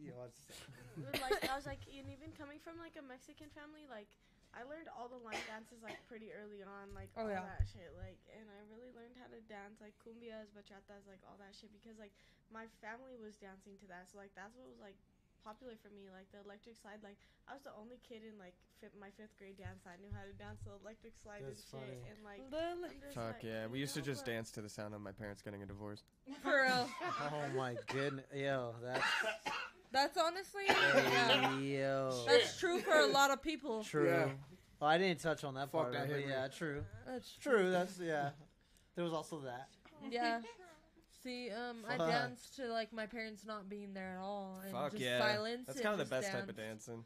you 0.00 0.10
know, 0.10 0.24
it's- 0.24 1.20
like 1.20 1.50
I 1.50 1.56
was 1.56 1.66
like, 1.66 1.80
and 1.90 2.06
even 2.08 2.30
coming 2.38 2.58
from 2.62 2.78
like 2.78 2.92
a 2.98 3.02
Mexican 3.02 3.48
family, 3.50 3.82
like 3.90 4.06
I 4.54 4.62
learned 4.70 4.86
all 4.94 5.10
the 5.10 5.18
line 5.20 5.42
dances 5.50 5.82
like 5.82 5.98
pretty 6.06 6.30
early 6.30 6.62
on, 6.62 6.94
like 6.94 7.10
Oh, 7.18 7.26
all 7.26 7.30
yeah. 7.30 7.42
that 7.42 7.66
shit, 7.66 7.90
like, 7.98 8.18
and 8.30 8.46
I 8.46 8.58
really 8.70 8.94
learned 8.94 9.18
how 9.18 9.26
to 9.28 9.42
dance 9.50 9.82
like 9.82 9.94
cumbias, 10.00 10.50
bachatas, 10.54 11.04
like 11.10 11.20
all 11.26 11.34
that 11.42 11.52
shit 11.58 11.74
because 11.74 11.98
like 11.98 12.14
my 12.54 12.70
family 12.78 13.18
was 13.18 13.34
dancing 13.36 13.74
to 13.82 13.86
that, 13.90 14.06
so 14.10 14.18
like 14.22 14.30
that's 14.38 14.54
what 14.54 14.70
was 14.70 14.78
like 14.78 14.94
popular 15.42 15.74
for 15.82 15.90
me, 15.92 16.08
like 16.08 16.30
the 16.32 16.40
electric 16.46 16.78
slide. 16.78 17.02
Like 17.04 17.18
I 17.50 17.52
was 17.52 17.66
the 17.66 17.74
only 17.76 17.98
kid 18.06 18.22
in 18.24 18.38
like 18.40 18.54
fifth, 18.80 18.94
my 18.96 19.10
fifth 19.18 19.34
grade 19.36 19.58
dance 19.60 19.84
I 19.84 19.98
knew 20.00 20.08
how 20.14 20.22
to 20.24 20.32
dance 20.38 20.62
the 20.64 20.72
electric 20.80 21.12
slide 21.20 21.42
That's 21.44 21.60
and 21.74 21.82
shit, 21.82 21.84
funny. 21.84 22.00
and 22.08 22.18
like. 22.24 22.40
The- 22.48 22.94
just 23.04 23.18
Fuck 23.18 23.42
like, 23.42 23.44
yeah, 23.44 23.66
we 23.68 23.82
you 23.82 23.90
used 23.90 23.98
to 23.98 24.06
just 24.06 24.24
but- 24.24 24.32
dance 24.32 24.48
to 24.54 24.62
the 24.62 24.70
sound 24.72 24.94
of 24.94 25.02
my 25.02 25.12
parents 25.12 25.42
getting 25.42 25.60
a 25.60 25.68
divorce. 25.68 26.06
For 26.46 26.62
real. 26.64 26.86
oh 27.28 27.44
my 27.58 27.74
goodness, 27.90 28.24
yo, 28.32 28.72
that's 28.80 29.02
That's 29.94 30.18
honestly, 30.18 30.62
yeah. 30.68 31.56
yo, 31.60 32.24
That's 32.26 32.58
true 32.58 32.80
for 32.80 32.98
a 32.98 33.06
lot 33.06 33.30
of 33.30 33.40
people. 33.40 33.84
true. 33.84 34.08
Yeah. 34.08 34.28
Well, 34.80 34.90
I 34.90 34.98
didn't 34.98 35.20
touch 35.20 35.44
on 35.44 35.54
that 35.54 35.70
Fuck 35.70 35.82
part, 35.82 35.92
that 35.92 36.04
of 36.06 36.10
it, 36.10 36.16
hit 36.16 36.24
but 36.26 36.30
yeah, 36.30 36.48
true, 36.48 36.84
That's 37.06 37.36
true. 37.40 37.70
That's 37.70 38.00
yeah. 38.00 38.30
There 38.96 39.04
was 39.04 39.14
also 39.14 39.38
that. 39.40 39.68
Yeah. 40.10 40.40
See, 41.22 41.48
um, 41.50 41.84
I 41.88 41.96
danced 41.96 42.56
to 42.56 42.66
like 42.66 42.92
my 42.92 43.06
parents 43.06 43.46
not 43.46 43.68
being 43.70 43.94
there 43.94 44.16
at 44.18 44.20
all, 44.20 44.60
and 44.64 44.72
Fuck 44.72 44.90
just 44.90 45.02
yeah, 45.02 45.20
silence. 45.20 45.66
that's 45.68 45.80
kind 45.80 45.92
of 45.92 45.98
the 45.98 46.04
just 46.04 46.10
best 46.10 46.32
type 46.32 46.48
of 46.48 46.56
dancing. 46.56 47.04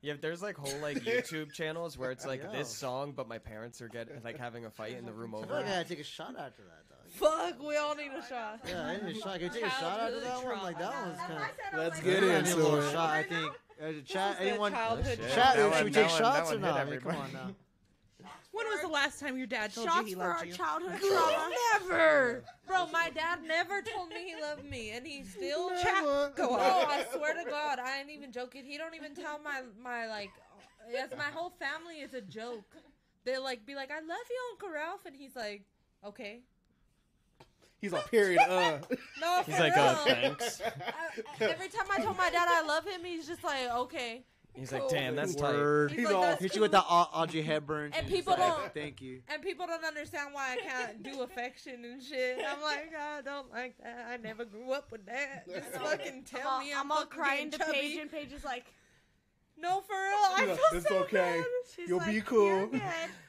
Yeah, 0.00 0.14
there's 0.20 0.42
like 0.42 0.56
whole 0.56 0.80
like 0.80 0.96
YouTube 1.04 1.52
channels 1.52 1.96
where 1.96 2.10
it's 2.10 2.26
like 2.26 2.50
this 2.52 2.68
song, 2.68 3.12
but 3.14 3.28
my 3.28 3.38
parents 3.38 3.80
are 3.80 3.88
getting 3.88 4.20
like 4.24 4.38
having 4.38 4.64
a 4.64 4.70
fight 4.70 4.96
in 4.98 5.04
the 5.04 5.12
room 5.12 5.34
I 5.34 5.38
feel 5.38 5.44
over. 5.44 5.54
like 5.56 5.66
I 5.66 5.68
it. 5.68 5.72
gotta 5.76 5.88
take 5.90 6.00
a 6.00 6.04
shot 6.04 6.34
after 6.38 6.62
that, 6.62 6.88
dog. 6.88 6.91
Fuck, 7.12 7.62
we 7.62 7.76
all 7.76 7.94
need 7.94 8.10
a 8.16 8.26
shot. 8.26 8.60
Yeah, 8.66 8.82
I 8.86 8.96
need 9.06 9.16
a 9.16 9.20
shot. 9.20 9.38
Can 9.38 9.50
I 9.50 9.52
take 9.52 9.64
a 9.66 9.70
shot 9.70 10.00
after 10.00 10.20
that 10.20 10.44
one? 10.44 10.62
Like 10.62 10.78
that 10.78 10.92
one's 11.06 11.18
kind 11.18 11.32
of. 11.72 11.78
Let's 11.78 12.00
I 12.00 12.02
get 12.02 12.22
need 12.22 12.28
a 12.30 12.38
into 12.38 12.56
little 12.56 12.80
it. 12.80 12.92
shot. 12.92 13.10
I 13.10 13.22
think. 13.22 13.52
Uh, 13.82 13.84
chat. 14.04 14.32
is 14.32 14.38
the 14.38 14.44
Anyone? 14.50 14.72
childhood 14.72 15.18
Shit, 15.18 15.18
Chat. 15.32 15.34
that 15.34 15.54
Should 15.56 15.70
one- 15.70 15.84
we 15.84 15.90
that 15.90 16.00
take 16.02 16.10
one- 16.10 16.18
shots 16.20 16.50
that 16.50 16.56
or 16.56 16.60
one 16.60 16.64
hit 16.64 16.74
not? 16.74 16.80
I 16.80 16.84
mean, 16.90 17.00
come 17.00 17.10
on 17.10 17.16
everybody. 17.16 17.32
now. 17.32 17.54
When 18.52 18.66
was 18.66 18.80
the 18.82 18.88
last 18.88 19.18
time 19.18 19.38
your 19.38 19.46
dad 19.46 19.72
told 19.74 19.86
Shots 19.88 20.00
you 20.02 20.06
he 20.08 20.12
for 20.12 20.20
loved 20.20 20.40
our 20.40 20.44
you? 20.46 20.52
childhood 20.52 21.00
trauma. 21.00 21.50
Never, 21.72 22.44
bro. 22.66 22.86
My 22.92 23.08
dad 23.14 23.38
never 23.46 23.80
told 23.80 24.10
me 24.10 24.16
he 24.34 24.40
loved 24.40 24.64
me, 24.64 24.90
and 24.90 25.06
he 25.06 25.24
still. 25.24 25.70
Never. 25.70 26.32
Bro, 26.36 26.56
I 26.58 27.04
swear 27.14 27.32
to 27.42 27.48
God, 27.50 27.78
I 27.78 28.00
ain't 28.00 28.10
even 28.10 28.30
joking. 28.30 28.64
He 28.66 28.76
don't 28.76 28.94
even 28.94 29.14
tell 29.14 29.38
my 29.42 29.62
my 29.82 30.06
like. 30.06 30.30
Yes, 30.90 31.08
my 31.16 31.30
whole 31.32 31.50
family 31.58 32.00
is 32.02 32.12
a 32.12 32.20
joke. 32.20 32.76
They 33.24 33.38
like 33.38 33.64
be 33.64 33.74
like, 33.74 33.90
"I 33.90 34.00
love 34.00 34.26
you, 34.28 34.40
Uncle 34.52 34.68
Ralph," 34.70 35.06
and 35.06 35.16
he's 35.16 35.34
like, 35.34 35.62
"Okay." 36.04 36.40
He's 37.82 37.92
on 37.92 38.00
period. 38.04 38.40
Uh. 38.48 38.78
No, 39.20 39.42
He's 39.44 39.54
for 39.56 39.60
like, 39.62 39.76
real. 39.76 39.84
oh, 39.86 40.04
thanks. 40.06 40.60
I- 40.62 41.44
every 41.44 41.68
time 41.68 41.86
I 41.92 42.00
told 42.00 42.16
my 42.16 42.30
dad 42.30 42.48
I 42.48 42.62
love 42.66 42.86
him, 42.86 43.04
he's 43.04 43.26
just 43.26 43.44
like, 43.44 43.70
"Okay." 43.70 44.24
He's 44.54 44.70
like, 44.72 44.88
damn, 44.90 45.16
that's 45.16 45.34
tight. 45.34 45.54
Word. 45.54 45.90
He's 45.92 46.00
He's 46.00 46.06
like, 46.08 46.14
all- 46.16 46.22
"That's 46.22 46.42
Hit 46.42 46.54
you 46.56 46.60
with 46.60 46.72
the 46.72 46.80
Au- 46.82 47.08
Audrey 47.14 47.40
Hepburn. 47.42 47.92
And 47.94 48.06
she's 48.06 48.16
people 48.16 48.34
like, 48.38 48.40
don't- 48.56 48.74
Thank 48.74 49.00
you. 49.00 49.22
And 49.28 49.42
people 49.42 49.66
don't 49.66 49.84
understand 49.84 50.34
why 50.34 50.54
I 50.54 50.56
can't 50.56 51.02
do 51.02 51.22
affection 51.22 51.84
and 51.84 52.02
shit. 52.02 52.38
I'm 52.46 52.60
like, 52.62 52.92
I 52.98 53.20
don't 53.22 53.50
like 53.50 53.76
that. 53.82 54.06
I 54.10 54.16
never 54.18 54.44
grew 54.44 54.72
up 54.72 54.90
with 54.92 55.06
that. 55.06 55.46
Just 55.48 55.68
fucking 55.72 56.24
tell 56.24 56.40
I'm 56.42 56.46
all, 56.48 56.60
me 56.60 56.72
I'm 56.72 56.80
I'm, 56.80 56.90
all 56.92 56.98
fucking 56.98 57.18
crying 57.18 57.50
to 57.50 57.58
getting 57.58 57.74
Paige, 57.74 57.98
and 58.00 58.10
Paige 58.10 58.32
is 58.32 58.44
like, 58.44 58.66
No, 59.56 59.80
for 59.80 59.94
real. 59.94 60.14
I 60.18 60.36
She's 60.40 60.48
like, 60.48 60.58
feel 60.58 60.78
"It's 60.78 60.88
so 60.88 60.96
okay. 60.98 61.16
bad. 61.16 61.44
she's 61.74 61.88
You'll 61.88 61.98
like, 61.98 62.06
be 62.14 62.20
cool." 62.20 62.46
You're 62.46 62.66
good. 62.66 62.82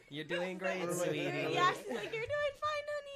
You're 0.09 0.25
doing 0.25 0.57
great, 0.57 0.81
sweetie. 0.93 1.19
yeah, 1.19 1.71
she's 1.71 1.89
like, 1.89 2.11
you're 2.13 2.29
doing 2.35 2.53
fine, 2.59 2.85
honey. 2.91 3.12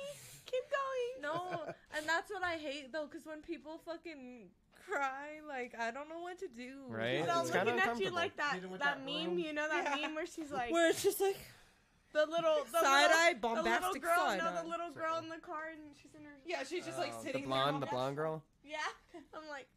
Keep 0.47 0.63
going. 0.71 1.21
No, 1.21 1.73
and 1.95 2.07
that's 2.07 2.31
what 2.31 2.43
I 2.43 2.55
hate 2.55 2.91
though, 2.91 3.05
because 3.05 3.25
when 3.25 3.41
people 3.41 3.79
fucking 3.85 4.47
cry, 4.87 5.39
like 5.47 5.75
I 5.77 5.91
don't 5.91 6.07
know 6.09 6.19
what 6.21 6.39
to 6.39 6.47
do. 6.47 6.87
Right? 6.87 7.23
So 7.25 7.31
I'm 7.31 7.41
It's 7.41 7.51
kinda 7.51 7.73
looking 7.75 7.89
at 7.91 7.99
you 7.99 8.09
like 8.11 8.35
that, 8.37 8.53
Hit 8.53 8.63
him 8.63 8.71
with 8.71 8.81
that, 8.81 8.97
that 8.97 9.05
meme, 9.05 9.35
broom. 9.35 9.39
you 9.39 9.53
know 9.53 9.67
that 9.67 9.83
Yeah. 9.99 10.07
meme 10.07 10.15
where 10.15 10.25
she's 10.25 10.51
like, 10.51 10.71
Where 10.71 10.89
it's 10.89 11.03
just 11.03 11.19
like 11.19 11.37
the 12.13 12.25
little, 12.25 12.63
the 12.71 12.79
side 12.81 13.01
little, 13.11 13.17
eye, 13.17 13.33
the 13.33 13.47
little 13.47 13.63
bombastic 13.63 14.01
girl, 14.01 14.15
side 14.25 14.39
no, 14.39 14.63
the 14.63 14.69
little 14.69 14.91
girl 14.91 15.17
in 15.17 15.27
the 15.29 15.37
car, 15.43 15.67
and 15.71 15.81
she's 16.01 16.15
in 16.15 16.23
her, 16.23 16.31
Yeah, 16.45 16.63
she's 16.63 16.85
just 16.85 16.97
like 16.97 17.11
Oh, 17.13 17.23
sitting 17.23 17.41
the 17.43 17.47
blonde, 17.47 17.75
there. 17.75 17.79
the 17.81 17.85
blonde 17.87 18.15
girl. 18.15 18.41
yeah. 18.63 18.77
I'm 19.35 19.47
like, 19.49 19.67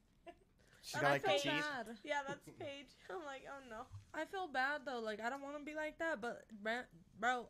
She's 0.82 0.94
And 0.94 1.02
got 1.02 1.08
I 1.08 1.12
like 1.12 1.22
the 1.22 1.28
feel 1.28 1.38
teeth. 1.40 1.66
bad. 1.76 1.86
yeah, 2.04 2.20
that's 2.26 2.48
Paige. 2.58 2.86
I'm 3.10 3.24
like, 3.26 3.42
oh 3.50 3.60
no. 3.68 3.82
I 4.14 4.24
feel 4.24 4.46
bad 4.48 4.82
though. 4.86 5.00
Like 5.00 5.20
I 5.20 5.28
don't 5.28 5.42
want 5.42 5.58
to 5.58 5.64
be 5.64 5.74
like 5.74 5.98
that, 5.98 6.20
but 6.22 6.44
bro, 6.62 6.80
bro, 7.20 7.48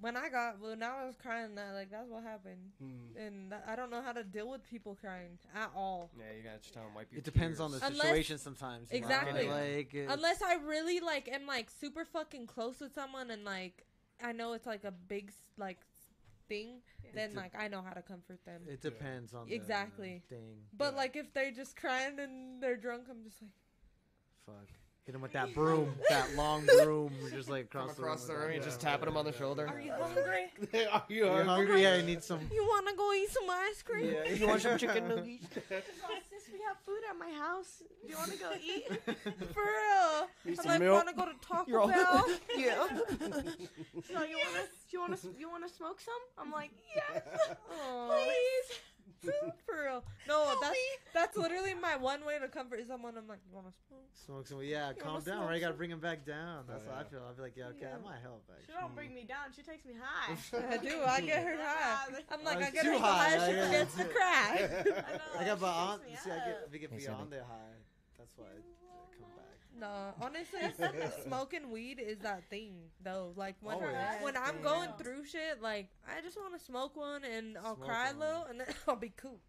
when 0.00 0.16
I 0.16 0.28
got 0.28 0.60
when 0.60 0.82
I 0.82 1.04
was 1.06 1.16
crying, 1.16 1.54
that 1.54 1.72
like 1.74 1.90
that's 1.90 2.08
what 2.10 2.22
happened, 2.22 2.72
Hmm. 2.78 3.16
and 3.18 3.52
that, 3.52 3.64
I 3.66 3.76
don't 3.76 3.90
know 3.90 4.02
how 4.02 4.12
to 4.12 4.22
deal 4.24 4.50
with 4.50 4.62
people 4.68 4.94
crying 4.94 5.38
at 5.54 5.70
all. 5.74 6.10
Yeah, 6.18 6.24
you 6.36 6.42
gotta 6.42 6.58
just 6.58 6.74
tell 6.74 6.84
them 6.84 6.94
wipe 6.94 7.10
your 7.10 7.18
It 7.18 7.24
depends 7.24 7.60
on 7.60 7.70
the 7.72 7.78
tears. 7.80 7.90
Unless- 7.92 8.06
situation 8.08 8.38
sometimes. 8.38 8.92
you 8.92 9.00
know? 9.00 9.06
Exactly. 9.06 9.48
Like, 9.48 9.94
it- 9.94 10.10
Unless 10.10 10.42
I 10.42 10.54
really 10.54 11.00
like 11.00 11.28
am 11.28 11.46
like 11.46 11.70
super 11.70 12.04
fucking 12.04 12.46
close 12.46 12.80
with 12.80 12.94
someone, 12.94 13.30
and 13.30 13.44
like 13.44 13.86
I 14.22 14.32
know 14.32 14.52
it's 14.52 14.66
like 14.66 14.84
a 14.84 14.92
big 14.92 15.32
like 15.56 15.78
thing, 16.48 16.80
then 17.14 17.30
It's 17.30 17.34
a- 17.34 17.38
like 17.38 17.54
I 17.54 17.68
know 17.68 17.82
how 17.82 17.92
to 17.92 18.02
comfort 18.02 18.44
them. 18.44 18.62
it 18.68 18.80
depends 18.80 19.34
on 19.34 19.48
the 19.48 19.54
Exactly. 19.54 20.22
thing. 20.28 20.66
But 20.72 20.92
Yeah. 20.92 20.98
like 20.98 21.16
if 21.16 21.32
they're 21.32 21.50
just 21.50 21.74
crying 21.76 22.18
and 22.20 22.62
they're 22.62 22.76
drunk, 22.76 23.08
I'm 23.10 23.24
just 23.24 23.40
like, 23.42 23.50
Fuck. 24.44 24.68
Hit 25.06 25.14
him 25.14 25.20
with 25.20 25.32
that 25.34 25.54
broom, 25.54 25.94
that 26.08 26.34
long 26.34 26.66
broom, 26.66 27.12
just 27.30 27.48
like 27.48 27.70
From 27.70 27.82
across, 27.82 27.96
across 27.98 28.20
the 28.22 28.26
the 28.26 28.32
room. 28.32 28.40
room, 28.40 28.48
with 28.48 28.54
you 28.56 28.60
that. 28.62 28.66
just 28.66 28.80
tapping 28.80 29.06
him 29.08 29.16
on 29.16 29.24
the 29.24 29.32
shoulder. 29.32 29.68
"Are 29.68 29.80
you 29.80 29.92
hungry? 29.92 30.50
Are 30.90 31.04
you 31.08 31.16
You're 31.26 31.44
hungry? 31.44 31.46
hungry? 31.46 31.82
Yeah, 31.84 31.96
you 31.98 32.02
need 32.02 32.24
some. 32.24 32.40
You 32.52 32.64
want 32.64 32.88
to 32.88 32.96
go 32.96 33.12
eat 33.12 33.30
some 33.30 33.44
ice 33.48 33.82
cream?" 33.84 34.12
Yeah, 34.12 34.32
You 34.34 34.48
want 34.48 34.62
some 34.62 34.76
chicken 34.76 35.06
nuggets? 35.06 35.44
Sis, 35.68 36.50
we 36.52 36.58
have 36.66 36.76
food 36.84 36.98
at 37.08 37.16
my 37.16 37.30
house. 37.30 37.84
Do 38.02 38.08
you 38.10 38.16
want 38.16 38.32
to 38.32 38.38
go 38.38 38.50
eat? 38.60 38.88
For 39.54 39.62
real. 39.62 40.28
Need 40.44 40.50
I'm 40.50 40.56
some 40.56 40.66
like, 40.72 40.80
milk? 40.80 41.04
want 41.04 41.08
to 41.08 41.14
go 41.14 41.24
to 41.26 41.38
Taco 41.40 41.70
You're 41.70 41.80
all- 41.82 41.86
Bell? 41.86 42.24
yeah. 42.56 42.86
So 44.12 44.24
you 44.24 44.38
want 44.38 44.56
to, 44.56 44.66
you 44.90 45.00
want 45.00 45.20
to, 45.22 45.28
you 45.38 45.48
want 45.48 45.68
to 45.68 45.72
smoke 45.72 46.00
some? 46.00 46.14
I'm 46.36 46.50
like, 46.50 46.70
yes, 46.96 47.22
Aw. 47.80 48.08
Please. 49.26 49.52
For 49.66 49.82
real. 49.84 50.04
No, 50.28 50.54
that's 50.60 50.78
that's 51.14 51.36
literally 51.36 51.74
my 51.74 51.96
one 51.96 52.24
way 52.24 52.38
to 52.38 52.48
comfort 52.48 52.80
someone. 52.86 53.16
I'm 53.16 53.28
like, 53.28 53.40
you 53.48 53.54
want 53.54 53.66
to 53.66 53.74
smoke? 53.86 54.06
Smoke 54.14 54.46
some. 54.46 54.62
Yeah, 54.62 54.92
calm 54.94 55.22
down, 55.22 55.38
smoke 55.38 55.48
right? 55.48 55.54
You 55.56 55.60
gotta 55.60 55.74
bring 55.74 55.90
him 55.90 56.00
back 56.00 56.24
down. 56.24 56.64
That's 56.68 56.84
Oh, 56.86 56.92
how 56.94 57.00
I 57.00 57.04
feel. 57.04 57.22
I 57.28 57.34
feel 57.34 57.44
like, 57.44 57.56
yeah, 57.56 57.72
okay, 57.76 57.78
Yeah. 57.82 57.90
that 57.98 58.04
might 58.04 58.22
help, 58.22 58.42
Actually. 58.48 58.66
She 58.66 58.72
don't 58.80 58.94
bring 58.94 59.14
me 59.14 59.22
hmm. 59.22 59.34
down. 59.34 59.46
She 59.54 59.62
takes 59.62 59.84
me 59.84 59.94
high. 59.98 60.36
I 60.70 60.76
do. 60.78 61.02
I 61.04 61.20
get 61.20 61.44
her 61.44 61.56
high. 61.58 62.06
I'm 62.30 62.44
like, 62.44 62.58
Oh, 62.58 62.66
I 62.66 62.70
get 62.70 62.86
her 62.86 62.98
high, 62.98 63.36
high, 63.36 63.46
she 63.46 63.52
yeah. 63.52 63.64
forgets 63.66 63.94
to 63.96 64.04
cry. 64.04 64.50
I 64.56 65.12
know. 65.16 65.40
I 65.40 65.44
got 65.44 65.58
she 65.58 65.64
beyond. 65.64 66.00
takes 66.08 66.24
See, 66.24 66.30
I 66.30 66.36
get, 66.36 66.48
up. 66.48 66.72
we 66.72 66.78
get 66.78 66.90
beyond 66.96 67.30
the 67.30 67.44
high. 67.44 67.76
That's 68.18 68.32
why 68.36 68.46
I 68.46 68.58
uh, 68.58 69.06
come 69.18 69.30
back. 69.36 69.58
No, 69.78 70.14
honestly, 70.20 70.60
smoking 71.24 71.70
weed 71.70 71.98
is 72.00 72.18
that 72.20 72.44
thing 72.50 72.74
though. 73.02 73.32
Like 73.36 73.56
when 73.60 73.74
Always. 73.76 73.92
when 74.22 74.36
I'm 74.36 74.56
Yeah. 74.56 74.62
going 74.62 74.90
through 74.98 75.24
shit, 75.24 75.60
like 75.62 75.88
I 76.06 76.20
just 76.22 76.36
want 76.36 76.58
to 76.58 76.64
smoke 76.64 76.96
one 76.96 77.22
and 77.24 77.56
I'll 77.58 77.76
Smoke 77.76 77.86
cry 77.88 78.08
a 78.08 78.10
one. 78.12 78.18
little 78.20 78.44
and 78.44 78.60
then 78.60 78.66
I'll 78.88 78.96
be 78.96 79.12
cool. 79.16 79.40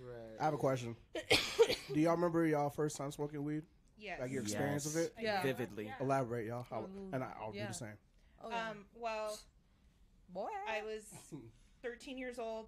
Right. 0.00 0.36
I 0.40 0.44
have 0.44 0.54
a 0.54 0.58
question. 0.58 0.96
Do 1.92 2.00
y'all 2.00 2.14
remember 2.14 2.46
y'all 2.46 2.70
first 2.70 2.96
time 2.96 3.12
smoking 3.12 3.44
weed? 3.44 3.62
Yes. 3.98 4.20
Like 4.20 4.30
your 4.32 4.42
experience 4.42 4.86
of 4.86 4.94
Yes. 4.94 5.04
it? 5.06 5.14
Yeah. 5.20 5.42
Vividly. 5.42 5.92
Elaborate, 6.00 6.46
y'all. 6.46 6.66
How, 6.68 6.86
and 7.12 7.22
I, 7.22 7.28
I'll 7.40 7.52
yeah. 7.54 7.62
do 7.62 7.68
the 7.68 7.74
same. 7.74 7.98
Oh, 8.42 8.48
yeah. 8.50 8.70
Um. 8.70 8.84
Well, 8.94 9.38
boy. 10.32 10.48
I 10.68 10.82
was 10.82 11.04
13 11.82 12.18
years 12.18 12.38
old. 12.38 12.66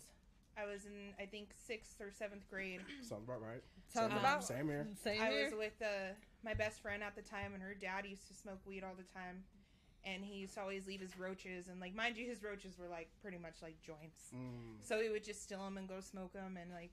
I 0.57 0.67
was 0.67 0.85
in, 0.85 0.93
I 1.21 1.27
think, 1.27 1.49
sixth 1.67 2.01
or 2.01 2.13
seventh 2.17 2.49
grade. 2.49 2.81
Sounds 3.03 3.25
about 3.25 3.43
right. 3.43 3.61
Sounds 3.89 4.11
same, 4.13 4.19
about 4.21 4.45
same 4.45 4.69
here. 4.69 4.87
Same 5.03 5.21
I 5.21 5.31
here. 5.31 5.45
was 5.47 5.55
with 5.59 5.83
uh, 5.83 6.13
my 6.45 6.55
best 6.55 6.81
friend 6.83 7.03
at 7.03 7.17
the 7.17 7.23
time, 7.23 7.55
and 7.55 7.63
her 7.63 7.75
dad 7.75 8.05
used 8.07 8.29
to 8.29 8.35
smoke 8.35 8.61
weed 8.67 8.85
all 8.85 8.95
the 8.97 9.19
time. 9.19 9.45
And 10.07 10.23
he 10.23 10.35
used 10.35 10.55
to 10.55 10.61
always 10.61 10.87
leave 10.87 11.01
his 11.01 11.19
roaches, 11.19 11.69
and 11.69 11.81
like, 11.81 11.95
mind 11.95 12.19
you, 12.19 12.27
his 12.27 12.43
roaches 12.43 12.79
were 12.79 12.89
like 12.89 13.09
pretty 13.23 13.39
much 13.39 13.63
like 13.63 13.81
joints. 13.81 14.29
Mm. 14.35 14.85
So 14.87 15.01
he 15.01 15.09
would 15.09 15.25
just 15.25 15.43
steal 15.43 15.65
them 15.65 15.79
and 15.79 15.89
go 15.89 16.01
smoke 16.01 16.35
them. 16.35 16.59
And 16.61 16.71
like, 16.71 16.93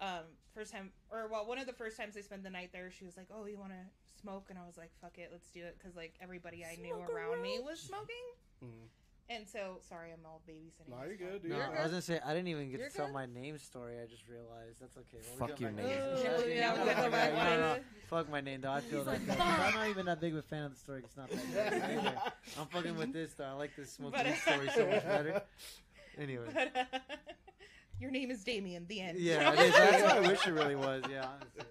um, 0.00 0.30
first 0.54 0.72
time, 0.72 0.92
or 1.10 1.26
well, 1.26 1.44
one 1.44 1.58
of 1.58 1.66
the 1.66 1.72
first 1.72 1.96
times 1.96 2.16
I 2.16 2.20
spent 2.20 2.44
the 2.44 2.50
night 2.50 2.70
there, 2.72 2.88
she 2.92 3.04
was 3.04 3.16
like, 3.16 3.26
"Oh, 3.34 3.46
you 3.46 3.58
want 3.58 3.72
to 3.72 4.20
smoke?" 4.20 4.46
And 4.48 4.60
I 4.60 4.64
was 4.64 4.76
like, 4.78 4.92
"Fuck 5.02 5.18
it, 5.18 5.30
let's 5.32 5.50
do 5.50 5.64
it," 5.64 5.76
because 5.76 5.96
like 5.96 6.14
everybody 6.20 6.64
I 6.64 6.76
knew 6.80 6.94
Smoke 6.94 7.10
a 7.10 7.12
around 7.12 7.42
me 7.42 7.58
was 7.58 7.80
smoking. 7.80 8.26
Mm. 8.64 8.86
And 9.30 9.48
so, 9.48 9.78
sorry, 9.88 10.10
I'm 10.12 10.26
all 10.26 10.42
babysitting. 10.48 10.90
No, 10.90 11.06
you're 11.06 11.16
good, 11.16 11.42
dude. 11.42 11.52
No, 11.52 11.58
You're 11.58 11.78
I 11.78 11.82
was 11.84 11.92
gonna 11.92 12.02
say 12.02 12.18
I 12.26 12.34
didn't 12.34 12.48
even 12.48 12.68
get 12.68 12.80
You're 12.80 12.88
to 12.88 12.96
tell 12.96 13.06
good. 13.06 13.14
my 13.14 13.26
name 13.26 13.56
story. 13.58 13.94
I 14.02 14.06
just 14.06 14.24
realized 14.28 14.80
that's 14.80 14.96
okay. 14.96 15.24
Well, 15.38 15.48
Fuck 15.48 15.60
your 15.60 15.70
name. 15.70 15.86
Yeah, 15.86 16.16
yeah, 16.16 16.74
no, 16.74 16.84
we 16.84 16.86
no, 16.86 16.96
go 16.96 17.02
no, 17.04 17.10
back 17.10 17.32
no, 17.32 17.38
to 17.38 17.60
no. 17.60 17.72
it. 17.74 17.84
Fuck 18.08 18.28
my 18.28 18.40
name 18.40 18.60
though. 18.60 18.72
I 18.72 18.80
feel 18.80 18.98
He's 18.98 19.06
like, 19.06 19.28
like, 19.28 19.38
that. 19.38 19.68
I'm 19.68 19.74
not 19.74 19.88
even 19.88 20.06
that 20.06 20.20
big 20.20 20.32
of 20.32 20.40
a 20.40 20.42
fan 20.42 20.64
of 20.64 20.72
the 20.74 20.80
story. 20.80 21.02
It's 21.04 21.16
not 21.16 21.30
that 21.30 21.52
good. 21.52 21.80
Anyway, 21.80 22.14
I'm 22.58 22.66
fucking 22.66 22.96
with 22.96 23.12
this 23.12 23.32
though. 23.34 23.44
I 23.44 23.52
like 23.52 23.76
this 23.76 23.92
smoking 23.92 24.18
But- 24.18 24.26
weed 24.26 24.36
story 24.36 24.68
so 24.74 24.86
much 24.86 25.04
better. 25.04 25.42
Anyway. 26.18 26.46
But 26.52 26.76
uh, 26.76 26.98
your 28.00 28.10
name 28.10 28.32
is 28.32 28.42
Damien. 28.42 28.84
The 28.88 29.00
end. 29.00 29.18
Yeah, 29.18 29.52
it 29.52 29.60
is. 29.60 29.72
That's 29.74 30.02
what 30.02 30.12
I 30.12 30.20
wish 30.28 30.44
it 30.44 30.52
really 30.52 30.74
was. 30.74 31.04
Yeah, 31.08 31.26
honestly. 31.26 31.62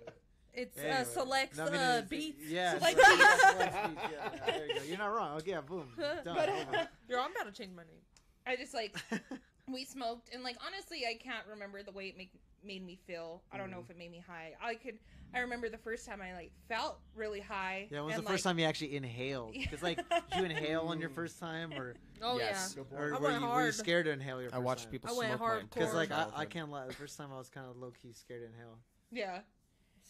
It's 0.60 0.78
uh, 0.78 1.04
selects 1.06 1.58
No, 1.58 1.66
I 1.66 1.70
mean, 1.70 1.80
uh, 1.80 1.84
it's- 1.84 2.10
beats. 2.10 2.50
Yeah, 2.50 2.78
Select 2.78 3.00
select 3.00 3.20
beats. 3.20 3.44
beats, 3.44 3.88
beats, 3.88 4.02
yeah, 4.12 4.30
yeah, 4.34 4.52
there 4.52 4.68
you 4.68 4.76
go. 4.76 4.82
You're 4.88 4.98
not 4.98 5.08
wrong. 5.08 5.38
Okay, 5.38 5.52
yeah, 5.52 5.62
boom. 5.62 5.88
Done. 5.98 6.36
But, 6.36 6.50
over. 6.50 6.90
Yo, 7.10 7.20
I'm 7.20 7.32
about 7.32 7.46
to 7.46 7.52
change 7.52 7.76
my 7.76 7.84
name. 7.84 8.02
I 8.46 8.56
just 8.56 8.74
like 8.74 8.96
we 9.72 9.86
smoked 9.86 10.34
and 10.34 10.44
like 10.44 10.58
honestly 10.66 11.06
I 11.08 11.14
can't 11.14 11.46
remember 11.48 11.84
the 11.84 11.92
way 11.92 12.08
it 12.08 12.18
make, 12.18 12.32
made 12.64 12.86
me 12.86 13.00
feel. 13.08 13.42
I 13.52 13.58
don't 13.58 13.72
know 13.72 13.80
if 13.80 13.90
it 13.90 13.98
made 13.98 14.12
me 14.12 14.24
high. 14.26 14.54
I 14.62 14.76
could 14.76 15.00
I 15.34 15.40
remember 15.40 15.70
the 15.70 15.78
first 15.78 16.08
time 16.08 16.22
I 16.22 16.34
like 16.34 16.52
felt 16.68 17.00
really 17.16 17.40
high. 17.40 17.88
yeah, 17.92 18.00
when 18.00 18.08
was 18.08 18.16
and, 18.16 18.26
the 18.26 18.30
first 18.30 18.46
like, 18.46 18.52
time 18.52 18.60
you 18.60 18.66
actually 18.66 18.96
inhaled? 18.96 19.54
Because 19.54 19.84
like, 19.84 19.98
did 19.98 20.24
you 20.40 20.46
inhale 20.46 20.88
on 20.88 21.00
your 21.00 21.10
first 21.10 21.40
time, 21.40 21.72
or 21.74 21.94
Oh 22.22 22.38
Yes. 22.40 22.74
Good 22.74 22.88
or. 22.92 23.14
I 23.16 23.20
were 23.20 23.28
went 23.28 23.42
you, 23.42 23.48
were 23.48 23.66
you 23.68 23.72
scared 23.72 24.06
to 24.06 24.12
inhale 24.12 24.42
your? 24.42 24.50
I 24.50 24.56
first 24.56 24.64
watched 24.64 24.84
time? 24.84 24.92
people 24.92 25.10
I 25.12 25.18
went 25.18 25.38
smoke 25.38 25.50
my 25.50 25.62
Because 25.72 25.94
like 25.94 26.12
I, 26.12 26.28
I 26.36 26.46
can't 26.46 26.72
lie. 26.72 26.88
The 26.88 26.94
first 26.94 27.18
time 27.18 27.30
I 27.32 27.38
was 27.38 27.50
kind 27.50 27.68
of 27.70 27.78
low 27.78 27.92
key 27.92 28.12
scared 28.14 28.42
to 28.42 28.48
inhale. 28.48 28.80
Yeah. 29.12 29.40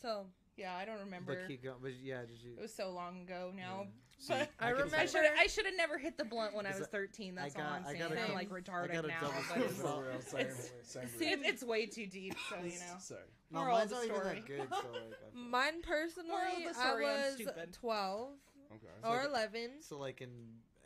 So 0.02 0.28
Yeah, 0.60 0.76
I 0.76 0.86
don't 0.86 1.00
remember. 1.00 1.36
But 1.36 1.48
keep 1.48 1.64
going. 1.64 1.78
But 1.82 1.94
yeah, 2.04 2.22
did 2.22 2.42
you? 2.44 2.52
It 2.58 2.62
was 2.62 2.74
so 2.74 2.92
long 2.92 3.22
ago 3.22 3.52
now. 3.56 3.88
See, 4.22 4.34
But 4.34 4.50
I 4.60 4.66
can 4.68 4.74
remember- 4.74 4.98
I 4.98 5.06
should 5.06 5.26
I 5.40 5.48
should 5.48 5.66
have 5.66 5.76
never 5.78 5.98
hit 5.98 6.18
the 6.18 6.26
blunt 6.26 6.54
when 6.54 6.66
I 6.66 6.72
Is 6.72 6.80
was 6.80 6.88
that- 6.88 6.92
13. 6.92 7.36
That's 7.36 7.56
I 7.56 7.62
all 7.62 7.68
I'm 7.68 7.84
I 7.86 7.88
saying. 7.92 8.00
got 8.00 8.12
a 8.12 8.16
I'm 8.16 8.22
double- 8.24 8.34
like 8.36 8.52
I 8.52 8.56
retarded 8.56 8.92
got 8.94 9.06
a 9.06 9.08
now. 9.08 9.32
but 9.48 9.58
it's, 9.64 10.30
same, 10.30 10.40
it's- 10.42 10.72
same 10.84 11.08
See, 11.18 11.30
it's, 11.32 11.48
it's 11.48 11.64
way 11.64 11.86
too 11.86 12.06
deep, 12.06 12.36
so 12.50 12.58
you 12.58 12.72
know. 12.80 12.96
Sorry. 13.00 13.22
No, 13.52 13.60
Moral 13.62 13.78
of 13.78 13.80
mine's 13.80 13.90
the 13.92 13.96
not 13.96 14.06
even 14.18 14.36
that 14.36 14.46
good. 14.46 14.68
So 14.70 14.92
like, 14.92 15.34
mine 15.34 15.82
personally, 15.82 16.30
Moral 16.30 16.58
of 16.58 16.64
the 16.76 16.80
I 16.82 16.88
story, 16.90 17.06
I'm 17.08 17.14
was 17.16 17.76
12 17.80 18.30
Okay. 18.76 18.88
or 19.04 19.18
like- 19.20 19.28
11. 19.54 19.72
so 19.82 19.98
like 19.98 20.20
in 20.22 20.30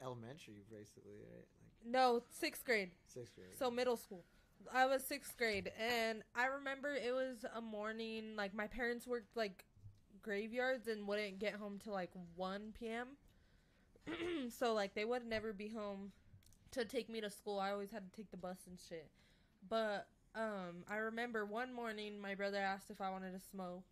elementary, 0.01 0.63
basically, 0.69 1.11
right? 1.17 1.35
Like 1.35 1.91
No, 1.91 2.21
sixth 2.29 2.63
grade. 2.63 2.91
sixth 3.07 3.33
grade. 3.35 3.47
So 3.57 3.71
middle 3.71 3.97
school. 3.97 4.23
I 4.71 4.85
was 4.85 5.03
sixth 5.03 5.37
grade, 5.37 5.71
and 5.79 6.23
I 6.35 6.45
remember 6.45 6.93
it 6.93 7.13
was 7.13 7.45
a 7.55 7.61
morning. 7.61 8.35
Like 8.35 8.53
my 8.53 8.67
parents 8.67 9.07
worked 9.07 9.35
like 9.35 9.65
graveyards 10.21 10.87
and 10.87 11.07
wouldn't 11.07 11.39
get 11.39 11.55
home 11.55 11.79
till 11.83 11.93
like 11.93 12.11
one 12.35 12.73
p.m. 12.79 13.07
so 14.49 14.73
like 14.73 14.93
they 14.93 15.05
would 15.05 15.25
never 15.25 15.53
be 15.53 15.69
home 15.69 16.11
to 16.71 16.85
take 16.85 17.09
me 17.09 17.21
to 17.21 17.29
school. 17.29 17.59
I 17.59 17.71
always 17.71 17.91
had 17.91 18.11
to 18.11 18.15
take 18.15 18.31
the 18.31 18.37
bus 18.37 18.57
and 18.67 18.77
shit. 18.89 19.09
But 19.67 20.07
um, 20.35 20.83
I 20.89 20.97
remember 20.97 21.45
one 21.45 21.73
morning 21.73 22.19
my 22.19 22.35
brother 22.35 22.57
asked 22.57 22.89
if 22.89 23.01
I 23.01 23.09
wanted 23.11 23.33
to 23.33 23.39
smoke. 23.51 23.83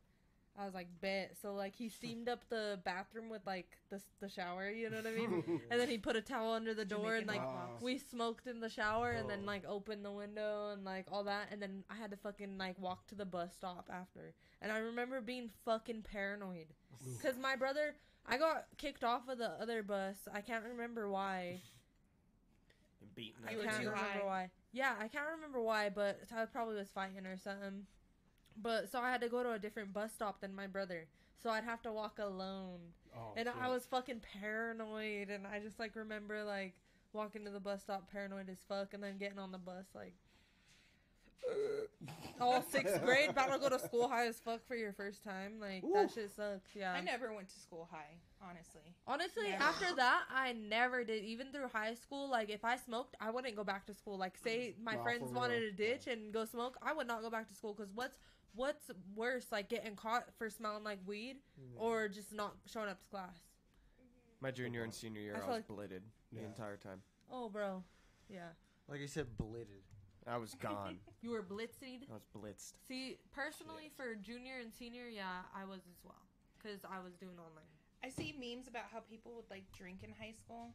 I 0.59 0.65
was 0.65 0.73
like, 0.73 0.87
bet. 1.01 1.35
So 1.41 1.53
like 1.53 1.75
he 1.75 1.87
steamed 1.89 2.27
up 2.27 2.43
the 2.49 2.79
bathroom 2.83 3.29
with 3.29 3.41
like 3.47 3.77
the 3.89 4.01
the 4.19 4.27
shower. 4.29 4.69
You 4.69 4.89
know 4.89 4.97
what 4.97 5.07
I 5.07 5.11
mean? 5.11 5.61
and 5.71 5.79
then 5.79 5.87
he 5.89 5.97
put 5.97 6.15
a 6.15 6.21
towel 6.21 6.53
under 6.53 6.73
the 6.73 6.85
door 6.85 7.15
and 7.15 7.25
like 7.25 7.37
Jamaican 7.37 7.55
Wow. 7.55 7.77
we 7.81 7.97
smoked 7.97 8.47
in 8.47 8.59
the 8.59 8.69
shower 8.69 9.11
and 9.11 9.29
then 9.29 9.39
Oh. 9.43 9.47
like 9.47 9.63
opened 9.65 10.03
the 10.03 10.11
window 10.11 10.71
and 10.71 10.83
like 10.83 11.05
all 11.11 11.23
that 11.23 11.47
and 11.51 11.61
then 11.61 11.83
I 11.89 11.95
had 11.95 12.11
to 12.11 12.17
fucking 12.17 12.57
like 12.57 12.77
walk 12.79 13.07
to 13.07 13.15
the 13.15 13.25
bus 13.25 13.53
stop 13.57 13.89
after. 13.91 14.33
And 14.61 14.71
I 14.71 14.77
remember 14.79 15.21
being 15.21 15.49
fucking 15.65 16.01
paranoid 16.03 16.67
cuz 17.21 17.37
my 17.37 17.55
brother 17.55 17.95
I 18.25 18.37
got 18.37 18.65
kicked 18.77 19.03
off 19.03 19.27
of 19.29 19.37
the 19.39 19.49
other 19.59 19.81
bus. 19.83 20.17
I 20.31 20.41
can't 20.41 20.63
remember 20.65 21.09
why. 21.09 21.61
beating 23.15 23.33
I 23.47 23.53
can't 23.55 23.65
remember 23.79 23.95
high. 23.95 24.19
why. 24.23 24.49
Yeah, 24.73 24.95
I 24.99 25.07
can't 25.07 25.25
remember 25.35 25.61
why, 25.61 25.89
but 25.89 26.19
I 26.35 26.45
probably 26.45 26.75
was 26.75 26.89
fighting 26.93 27.25
or 27.25 27.37
something. 27.37 27.85
But 28.57 28.91
so 28.91 28.99
I 28.99 29.11
had 29.11 29.21
to 29.21 29.29
go 29.29 29.43
to 29.43 29.51
a 29.53 29.59
different 29.59 29.93
bus 29.93 30.11
stop 30.13 30.41
than 30.41 30.53
my 30.55 30.67
brother. 30.67 31.07
So 31.41 31.49
I'd 31.49 31.63
have 31.63 31.81
to 31.83 31.91
walk 31.91 32.19
alone. 32.19 32.79
Oh, 33.15 33.33
And 33.35 33.47
shit. 33.47 33.55
I 33.61 33.67
was 33.69 33.85
fucking 33.85 34.21
paranoid, 34.41 35.29
and 35.29 35.45
I 35.47 35.59
just 35.59 35.79
like 35.79 35.95
remember 35.95 36.43
like 36.43 36.73
walking 37.13 37.43
to 37.45 37.51
the 37.51 37.59
bus 37.59 37.81
stop 37.81 38.09
paranoid 38.11 38.49
as 38.49 38.59
fuck, 38.67 38.93
and 38.93 39.03
then 39.03 39.17
getting 39.17 39.39
on 39.39 39.51
the 39.51 39.57
bus 39.57 39.85
like 39.95 40.13
all 42.39 42.61
sixth 42.61 43.03
grade, 43.03 43.29
about 43.29 43.51
to 43.51 43.59
go 43.59 43.69
to 43.69 43.79
school 43.79 44.07
high 44.07 44.27
as 44.27 44.39
fuck 44.39 44.65
for 44.67 44.75
your 44.75 44.93
first 44.93 45.23
time. 45.23 45.53
Like 45.59 45.81
that 45.93 46.05
Ooh. 46.05 46.13
shit 46.13 46.31
sucks. 46.35 46.69
Yeah. 46.75 46.93
I 46.93 47.01
never 47.01 47.33
went 47.33 47.49
to 47.49 47.59
school 47.59 47.87
high, 47.91 48.15
honestly. 48.41 48.93
Honestly, 49.07 49.49
Never. 49.49 49.63
after 49.63 49.95
that, 49.95 50.23
I 50.33 50.53
never 50.53 51.03
did. 51.03 51.23
Even 51.23 51.47
through 51.51 51.67
high 51.69 51.95
school, 51.95 52.29
like 52.29 52.49
if 52.49 52.63
I 52.63 52.77
smoked, 52.77 53.15
I 53.19 53.31
wouldn't 53.31 53.55
go 53.55 53.63
back 53.63 53.85
to 53.87 53.93
school. 53.93 54.17
Like 54.17 54.37
say 54.37 54.75
my 54.81 54.95
Nah, 54.95 55.03
friends 55.03 55.31
wanted 55.33 55.61
real. 55.61 55.71
to 55.71 55.75
ditch 55.75 56.07
and 56.07 56.31
go 56.31 56.45
smoke, 56.45 56.77
I 56.81 56.93
would 56.93 57.07
not 57.07 57.21
go 57.23 57.29
back 57.29 57.47
to 57.49 57.55
school 57.55 57.73
because 57.73 57.91
what's 57.93 58.17
what's 58.55 58.89
worse, 59.15 59.47
like 59.51 59.69
getting 59.69 59.95
caught 59.95 60.25
for 60.37 60.49
smelling 60.49 60.83
like 60.83 60.99
weed 61.05 61.37
mm-hmm. 61.59 61.81
or 61.81 62.07
just 62.07 62.33
not 62.33 62.55
showing 62.65 62.89
up 62.89 62.99
to 62.99 63.05
class? 63.05 63.39
My 64.39 64.51
junior 64.51 64.83
and 64.83 64.93
senior 64.93 65.21
year, 65.21 65.35
I 65.35 65.37
I, 65.37 65.47
was 65.47 65.55
like- 65.57 65.67
blitted 65.67 66.03
the 66.31 66.43
entire 66.43 66.77
time. 66.77 67.01
Oh, 67.31 67.49
bro, 67.49 67.83
yeah, 68.29 68.49
like 68.89 69.01
I 69.01 69.05
said, 69.05 69.37
blitted. 69.37 69.83
I 70.27 70.37
was 70.37 70.53
gone. 70.53 70.97
you 71.21 71.31
were 71.31 71.41
blitzed. 71.41 72.05
I 72.09 72.13
was 72.13 72.27
blitzed. 72.35 72.73
See, 72.87 73.17
personally, 73.33 73.89
for 73.95 74.13
junior 74.15 74.59
and 74.61 74.71
senior, 74.71 75.07
yeah, 75.07 75.47
I 75.55 75.65
was 75.65 75.81
as 75.89 75.97
well 76.03 76.27
because 76.57 76.81
I 76.85 77.01
was 77.03 77.13
doing 77.15 77.37
online. 77.39 77.65
I 78.03 78.09
see 78.09 78.33
memes 78.37 78.67
about 78.67 78.85
how 78.91 78.99
people 78.99 79.33
would 79.35 79.49
like 79.49 79.63
drink 79.71 80.03
in 80.03 80.09
high 80.11 80.33
school, 80.33 80.73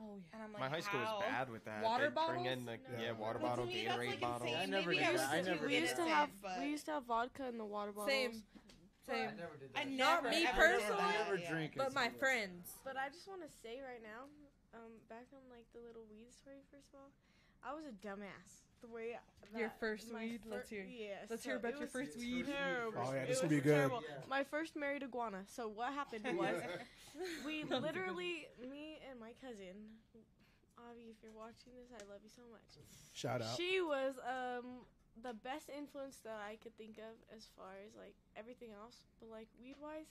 Oh 0.00 0.16
yeah. 0.18 0.34
and 0.34 0.42
I'm 0.42 0.52
like, 0.52 0.60
My 0.60 0.68
high 0.68 0.80
school 0.80 1.00
how? 1.00 1.16
was 1.18 1.24
bad 1.28 1.50
with 1.50 1.64
that. 1.64 1.82
Water 1.82 2.10
They'd 2.14 2.26
bring 2.26 2.46
in 2.46 2.64
bottles? 2.64 2.80
the 2.88 2.96
No. 2.96 3.02
yeah 3.04 3.12
water 3.12 3.38
Well, 3.38 3.48
bottle, 3.50 3.66
me, 3.66 3.84
Gatorade 3.86 4.08
like, 4.08 4.20
bottle. 4.20 4.46
insane. 4.48 4.60
I 4.62 4.66
never 4.66 4.90
Maybe 4.90 5.02
did 5.04 5.08
I 5.08 5.16
that. 5.16 5.30
I 5.32 5.40
never 5.42 5.66
We 5.66 5.72
did 5.72 5.82
used 5.82 5.96
to 5.96 6.02
have 6.08 6.30
but 6.42 6.58
we 6.60 6.66
used 6.66 6.84
to 6.86 6.92
have 6.92 7.04
vodka 7.04 7.48
in 7.48 7.58
the 7.58 7.64
water 7.64 7.92
bottles. 7.92 8.10
Same, 8.10 8.42
same. 9.06 9.28
I 9.28 9.36
never 9.36 9.56
did 9.60 9.70
I 9.76 9.84
that. 9.84 9.90
never, 9.90 10.28
me 10.30 10.46
personally, 10.54 10.96
that, 11.02 11.14
I 11.20 11.24
never 11.24 11.36
drink. 11.38 11.72
in 11.76 11.78
But 11.78 11.94
my 11.94 12.08
friends. 12.08 12.72
But 12.84 12.96
I 12.96 13.08
just 13.10 13.28
want 13.28 13.42
to 13.42 13.50
say 13.62 13.78
right 13.82 14.02
now, 14.02 14.26
um, 14.74 14.90
back 15.08 15.26
on 15.32 15.42
like 15.50 15.66
the 15.74 15.80
little 15.86 16.04
weed 16.10 16.32
story 16.34 16.62
first 16.70 16.88
of 16.94 17.00
all, 17.00 17.10
I 17.62 17.74
was 17.74 17.84
a 17.84 17.92
dumbass. 18.04 18.61
The 18.82 18.88
way 18.88 19.16
Your 19.56 19.70
first 19.80 20.12
my 20.12 20.24
weed? 20.24 20.40
Let's 20.50 20.68
fir- 20.68 20.74
hear. 20.76 20.86
Yes. 20.90 21.26
Let's 21.30 21.42
so 21.44 21.50
hear 21.50 21.56
about 21.58 21.78
your 21.78 21.88
first 21.88 22.18
weed. 22.18 22.46
Terrible. 22.46 22.98
Oh, 23.04 23.12
yeah, 23.14 23.22
It 23.22 23.28
this 23.28 23.42
was 23.42 23.50
will 23.50 23.56
be 23.56 23.60
good. 23.62 23.90
Yeah. 23.90 24.24
My 24.28 24.44
first 24.44 24.76
married 24.76 25.02
iguana. 25.02 25.44
So 25.46 25.68
what 25.68 25.92
happened 25.92 26.26
was 26.36 26.56
we 27.46 27.64
literally, 27.64 28.48
me 28.60 28.98
and 29.08 29.20
my 29.20 29.32
cousin, 29.40 30.02
Avi, 30.78 31.14
if 31.14 31.22
you're 31.22 31.36
watching 31.36 31.72
this, 31.78 31.92
I 31.94 32.02
love 32.10 32.20
you 32.24 32.30
so 32.34 32.42
much. 32.50 32.66
Shout 33.14 33.42
out. 33.42 33.56
She 33.56 33.80
was 33.80 34.14
um 34.26 34.82
the 35.22 35.34
best 35.34 35.68
influence 35.68 36.18
that 36.24 36.40
I 36.40 36.56
could 36.56 36.74
think 36.76 36.96
of 36.98 37.14
as 37.36 37.46
far 37.54 37.76
as 37.86 37.94
like 37.94 38.16
everything 38.36 38.70
else, 38.72 39.04
but 39.20 39.28
like 39.30 39.46
weed 39.60 39.76
wise, 39.80 40.08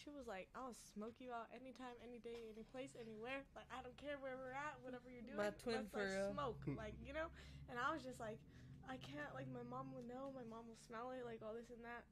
she 0.00 0.10
was 0.10 0.24
like, 0.26 0.48
"I'll 0.56 0.74
smoke 0.96 1.20
you 1.20 1.30
out 1.30 1.52
anytime, 1.52 1.94
any 2.00 2.18
day, 2.18 2.48
any 2.48 2.64
place, 2.72 2.96
anywhere. 2.96 3.44
Like 3.52 3.68
I 3.68 3.84
don't 3.84 3.96
care 4.00 4.16
where 4.18 4.40
we're 4.40 4.56
at, 4.56 4.80
whatever 4.80 5.06
you're 5.12 5.24
doing. 5.24 5.38
My 5.38 5.52
twin 5.60 5.84
let's, 5.84 5.92
for 5.92 6.02
like, 6.02 6.16
real. 6.16 6.32
smoke, 6.32 6.60
like 6.82 6.96
you 7.04 7.12
know." 7.12 7.28
And 7.68 7.76
I 7.78 7.92
was 7.92 8.02
just 8.02 8.18
like, 8.18 8.40
"I 8.88 8.96
can't. 8.98 9.30
Like 9.36 9.46
my 9.52 9.62
mom 9.62 9.92
will 9.92 10.04
know. 10.08 10.32
My 10.32 10.44
mom 10.48 10.66
will 10.66 10.80
smell 10.80 11.12
it. 11.12 11.22
Like 11.22 11.44
all 11.44 11.52
this 11.52 11.70
and 11.70 11.84
that, 11.84 12.08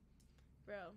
bro." 0.69 0.93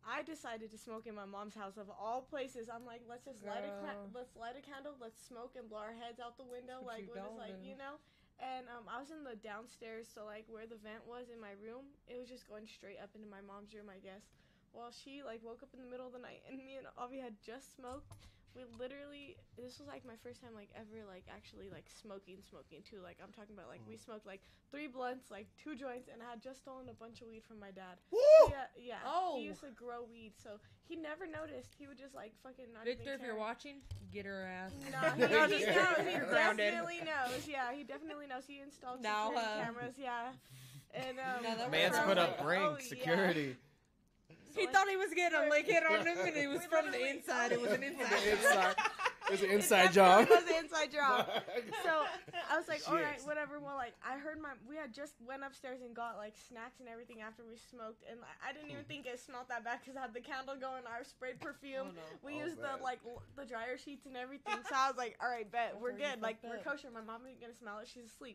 I 0.00 0.24
decided 0.24 0.72
to 0.72 0.80
smoke 0.80 1.04
in 1.04 1.12
my 1.14 1.28
mom's 1.28 1.52
house 1.52 1.76
of 1.76 1.92
all 1.92 2.24
places. 2.24 2.72
I'm 2.72 2.88
like, 2.88 3.04
let's 3.04 3.28
just 3.28 3.44
light 3.44 3.68
a 3.68 3.72
ca- 3.84 4.08
let's 4.16 4.32
light 4.32 4.56
a 4.56 4.64
candle, 4.64 4.96
let's 4.96 5.20
smoke 5.20 5.60
and 5.60 5.68
blow 5.68 5.84
our 5.84 5.92
heads 5.92 6.16
out 6.24 6.40
the 6.40 6.48
window, 6.48 6.80
What 6.80 6.96
like 6.96 7.04
you 7.04 7.12
when 7.12 7.20
it's 7.20 7.36
gonna 7.36 7.52
like 7.52 7.60
do? 7.60 7.68
you 7.68 7.76
know. 7.76 8.00
And 8.40 8.64
um, 8.72 8.88
I 8.88 8.96
was 8.96 9.12
in 9.12 9.20
the 9.28 9.36
downstairs, 9.36 10.08
so 10.08 10.24
like 10.24 10.48
where 10.48 10.64
the 10.64 10.80
vent 10.80 11.04
was 11.04 11.28
in 11.28 11.36
my 11.36 11.52
room, 11.60 11.92
it 12.08 12.16
was 12.16 12.32
just 12.32 12.48
going 12.48 12.64
straight 12.64 12.96
up 12.96 13.12
into 13.12 13.28
my 13.28 13.44
mom's 13.44 13.76
room, 13.76 13.92
I 13.92 14.00
guess. 14.00 14.24
Well, 14.72 14.90
she 14.94 15.22
like 15.26 15.42
woke 15.42 15.62
up 15.62 15.70
in 15.74 15.82
the 15.82 15.90
middle 15.90 16.06
of 16.06 16.12
the 16.12 16.22
night, 16.22 16.42
and 16.48 16.58
me 16.58 16.76
and 16.78 16.86
Avi 16.98 17.18
had 17.18 17.34
just 17.44 17.74
smoked. 17.76 18.14
We 18.50 18.66
literally, 18.82 19.38
this 19.54 19.78
was 19.78 19.86
like 19.86 20.02
my 20.02 20.18
first 20.26 20.42
time 20.42 20.50
like 20.58 20.74
ever 20.74 21.06
like 21.06 21.22
actually 21.30 21.70
like 21.70 21.86
smoking, 21.86 22.42
smoking 22.42 22.82
too. 22.82 22.98
Like 22.98 23.18
I'm 23.22 23.30
talking 23.30 23.54
about 23.54 23.70
like 23.70 23.78
we 23.86 23.94
smoked 23.94 24.26
like 24.26 24.42
three 24.74 24.90
blunts, 24.90 25.30
like 25.30 25.46
two 25.54 25.78
joints, 25.78 26.10
and 26.10 26.18
I 26.18 26.30
had 26.34 26.42
just 26.42 26.66
stolen 26.66 26.90
a 26.90 26.94
bunch 26.98 27.22
of 27.22 27.30
weed 27.30 27.46
from 27.46 27.62
my 27.62 27.70
dad. 27.70 28.02
Woo! 28.10 28.18
Yeah, 28.50 28.66
yeah. 28.98 29.02
Oh. 29.06 29.38
He 29.38 29.46
used 29.46 29.62
to 29.62 29.70
grow 29.70 30.02
weed, 30.02 30.34
so 30.34 30.58
he 30.82 30.96
never 30.98 31.30
noticed. 31.30 31.78
He 31.78 31.86
would 31.86 31.98
just 31.98 32.14
like 32.14 32.34
fucking 32.42 32.74
not 32.74 32.86
Victor, 32.86 33.14
if 33.14 33.22
you're 33.22 33.38
watching, 33.38 33.86
get 34.10 34.26
her 34.26 34.42
ass. 34.42 34.74
No, 34.90 34.98
he, 35.14 35.20
no, 35.30 35.46
he 35.46 35.62
knows. 35.66 36.02
He 36.02 36.18
definitely 36.34 37.00
knows. 37.06 37.46
Yeah, 37.46 37.70
he 37.70 37.86
definitely 37.86 38.26
knows. 38.26 38.50
He 38.50 38.58
installed 38.58 39.02
Now, 39.02 39.30
security 39.30 39.46
uh, 39.46 39.62
cameras. 39.62 39.94
Yeah, 39.94 40.34
and 40.94 41.18
um, 41.22 41.42
Now 41.42 41.68
Man's 41.70 41.94
we're 41.94 42.02
put 42.02 42.18
like, 42.18 42.34
up 42.34 42.46
ring 42.46 42.62
oh, 42.62 42.76
yeah. 42.90 43.54
Security. 44.50 44.60
He 44.60 44.66
So, 44.66 44.72
thought 44.72 44.88
he 44.88 44.96
was 44.96 45.10
getting 45.14 45.38
a 45.38 45.48
like 45.48 45.66
hit 45.66 45.82
on 45.86 46.06
him, 46.06 46.18
and 46.18 46.36
it 46.36 46.48
was 46.48 46.64
from 46.66 46.90
the 46.90 47.00
inside. 47.08 47.52
It 47.52 47.60
was 47.60 47.72
an 47.72 47.82
inside. 47.82 48.10
The 48.10 48.32
inside. 48.32 48.76
It's 49.30 49.42
an 49.46 49.50
It 49.50 49.62
inside 49.62 49.94
definitely 49.94 50.26
job. 50.26 50.42
was 50.42 50.50
an 50.50 50.58
inside 50.64 50.90
job. 50.90 51.22
So 51.86 51.92
I 52.50 52.58
was 52.58 52.66
like, 52.66 52.82
all 52.90 52.98
right, 52.98 53.14
Shit. 53.18 53.26
whatever. 53.26 53.60
Well, 53.62 53.76
like 53.76 53.94
I 54.02 54.18
heard 54.18 54.42
my 54.42 54.50
we 54.68 54.74
had 54.74 54.92
just 54.92 55.14
went 55.22 55.44
upstairs 55.46 55.80
and 55.86 55.94
got 55.94 56.16
like 56.18 56.34
snacks 56.48 56.80
and 56.80 56.88
everything 56.88 57.22
after 57.22 57.46
we 57.46 57.54
smoked, 57.70 58.02
and 58.10 58.18
I, 58.26 58.50
I 58.50 58.52
didn't 58.52 58.70
even 58.74 58.82
hmm. 58.82 58.90
think 58.90 59.06
it 59.06 59.20
smelled 59.22 59.46
that 59.48 59.62
bad 59.62 59.80
because 59.80 59.94
I 59.96 60.02
had 60.02 60.14
the 60.14 60.20
candle 60.24 60.58
going. 60.58 60.82
I 60.82 61.02
sprayed 61.06 61.38
perfume. 61.38 61.94
Oh, 61.94 61.94
no. 61.94 62.06
We 62.26 62.42
Oh, 62.42 62.46
used 62.50 62.58
man. 62.58 62.78
the 62.78 62.82
like 62.82 62.98
l- 63.06 63.22
the 63.38 63.46
dryer 63.46 63.78
sheets 63.78 64.06
and 64.06 64.16
everything. 64.18 64.58
So 64.66 64.74
I 64.74 64.90
was 64.90 64.98
like, 64.98 65.14
all 65.22 65.30
right, 65.30 65.46
bet 65.46 65.78
That's 65.78 65.82
we're 65.82 65.94
good. 65.94 66.18
Like 66.18 66.42
fucked 66.42 66.50
we're 66.50 66.64
kosher. 66.66 66.90
My 66.90 67.00
mom 67.06 67.22
ain't 67.28 67.38
gonna 67.40 67.54
smell 67.54 67.78
it. 67.78 67.86
She's 67.86 68.10
asleep. 68.10 68.34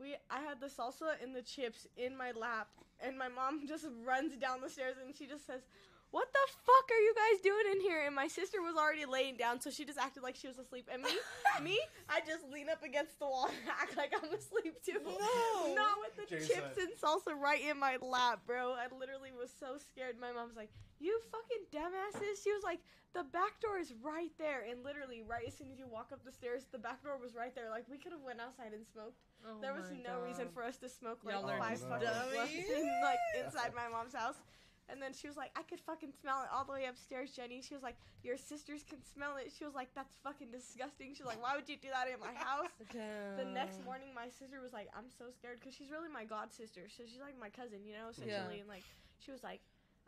We 0.00 0.16
I 0.30 0.40
had 0.40 0.60
the 0.60 0.66
salsa 0.66 1.14
and 1.22 1.34
the 1.34 1.42
chips 1.42 1.86
in 1.96 2.16
my 2.16 2.32
lap, 2.32 2.68
and 3.00 3.16
my 3.18 3.28
mom 3.28 3.66
just 3.68 3.86
runs 4.04 4.36
down 4.36 4.60
the 4.60 4.68
stairs 4.70 4.96
and 5.04 5.14
she 5.16 5.26
just 5.26 5.46
says. 5.46 5.62
what 6.10 6.28
the 6.32 6.46
fuck 6.66 6.86
are 6.94 7.02
you 7.02 7.14
guys 7.14 7.40
doing 7.42 7.66
in 7.74 7.80
here? 7.80 8.06
And 8.06 8.14
my 8.14 8.28
sister 8.28 8.62
was 8.62 8.76
already 8.76 9.04
laying 9.04 9.36
down, 9.36 9.60
so 9.60 9.68
she 9.70 9.84
just 9.84 9.98
acted 9.98 10.22
like 10.22 10.36
she 10.36 10.46
was 10.46 10.58
asleep. 10.58 10.88
And 10.92 11.02
me, 11.02 11.10
me, 11.62 11.78
I 12.08 12.20
just 12.20 12.44
lean 12.52 12.68
up 12.70 12.82
against 12.84 13.18
the 13.18 13.26
wall 13.26 13.46
and 13.48 13.70
act 13.82 13.96
like 13.96 14.12
I'm 14.14 14.32
asleep 14.32 14.78
too. 14.84 15.00
No. 15.04 15.74
Not 15.74 15.96
with 16.00 16.14
the 16.16 16.26
Jason. 16.36 16.54
chips 16.54 16.78
and 16.78 16.90
salsa 17.02 17.34
right 17.40 17.60
in 17.68 17.78
my 17.78 17.96
lap, 18.00 18.42
bro. 18.46 18.74
I 18.74 18.86
literally 18.96 19.32
was 19.36 19.50
so 19.58 19.76
scared. 19.90 20.14
My 20.20 20.30
mom's 20.32 20.56
like, 20.56 20.70
"You 21.04 21.20
fucking 21.28 21.64
dumbasses!" 21.68 22.42
She 22.42 22.52
was 22.52 22.64
like, 22.64 22.80
"The 23.12 23.24
back 23.24 23.60
door 23.60 23.76
is 23.78 23.92
right 24.02 24.32
there," 24.38 24.64
and 24.64 24.82
literally, 24.82 25.20
right 25.22 25.44
as 25.46 25.54
soon 25.54 25.68
as 25.70 25.78
you 25.78 25.86
walk 25.86 26.08
up 26.12 26.24
the 26.24 26.32
stairs, 26.32 26.64
the 26.72 26.78
back 26.78 27.04
door 27.04 27.18
was 27.20 27.34
right 27.34 27.54
there. 27.54 27.68
Like 27.68 27.84
we 27.92 27.98
could 27.98 28.12
have 28.12 28.24
went 28.24 28.40
outside 28.40 28.72
and 28.72 28.86
smoked. 28.86 29.20
Oh 29.46 29.60
there 29.60 29.74
was 29.74 29.90
my 29.92 30.00
no 30.08 30.20
reason 30.24 30.48
for 30.48 30.64
us 30.64 30.76
to 30.78 30.88
smoke 30.88 31.20
like 31.24 31.34
Y'all 31.34 31.46
five 31.60 31.78
fucking 31.80 32.08
blunts 32.32 32.52
in, 32.78 32.84
like 33.04 33.20
inside 33.44 33.72
my 33.80 33.88
mom's 33.92 34.14
house. 34.14 34.40
And 34.88 35.00
then 35.00 35.14
she 35.16 35.26
was 35.26 35.36
like, 35.36 35.48
I 35.56 35.62
could 35.64 35.80
fucking 35.80 36.12
smell 36.12 36.42
it 36.44 36.48
all 36.52 36.64
the 36.64 36.72
way 36.76 36.84
upstairs, 36.84 37.32
Jennie. 37.32 37.62
She 37.64 37.72
was 37.72 37.82
like, 37.82 37.96
Your 38.22 38.36
sisters 38.36 38.84
can 38.84 39.00
smell 39.00 39.36
it. 39.40 39.48
She 39.56 39.64
was 39.64 39.72
like, 39.72 39.88
That's 39.96 40.12
fucking 40.20 40.52
disgusting. 40.52 41.14
She 41.16 41.24
was 41.24 41.32
like, 41.32 41.40
Why 41.40 41.56
would 41.56 41.68
you 41.68 41.76
do 41.80 41.88
that 41.88 42.04
in 42.12 42.20
my 42.20 42.36
house? 42.36 42.68
The 43.40 43.48
next 43.48 43.80
morning, 43.84 44.12
my 44.14 44.28
sister 44.28 44.60
was 44.60 44.72
like, 44.76 44.88
I'm 44.92 45.08
so 45.08 45.32
scared 45.32 45.60
because 45.60 45.72
she's 45.74 45.88
really 45.90 46.12
my 46.12 46.24
god 46.28 46.52
sister. 46.52 46.84
So 46.92 47.04
she's 47.08 47.20
like 47.20 47.32
my 47.40 47.48
cousin, 47.48 47.80
you 47.88 47.96
know, 47.96 48.12
essentially. 48.12 48.60
And 48.60 48.68
like, 48.68 48.84
she 49.24 49.32
was 49.32 49.42
like, 49.42 49.60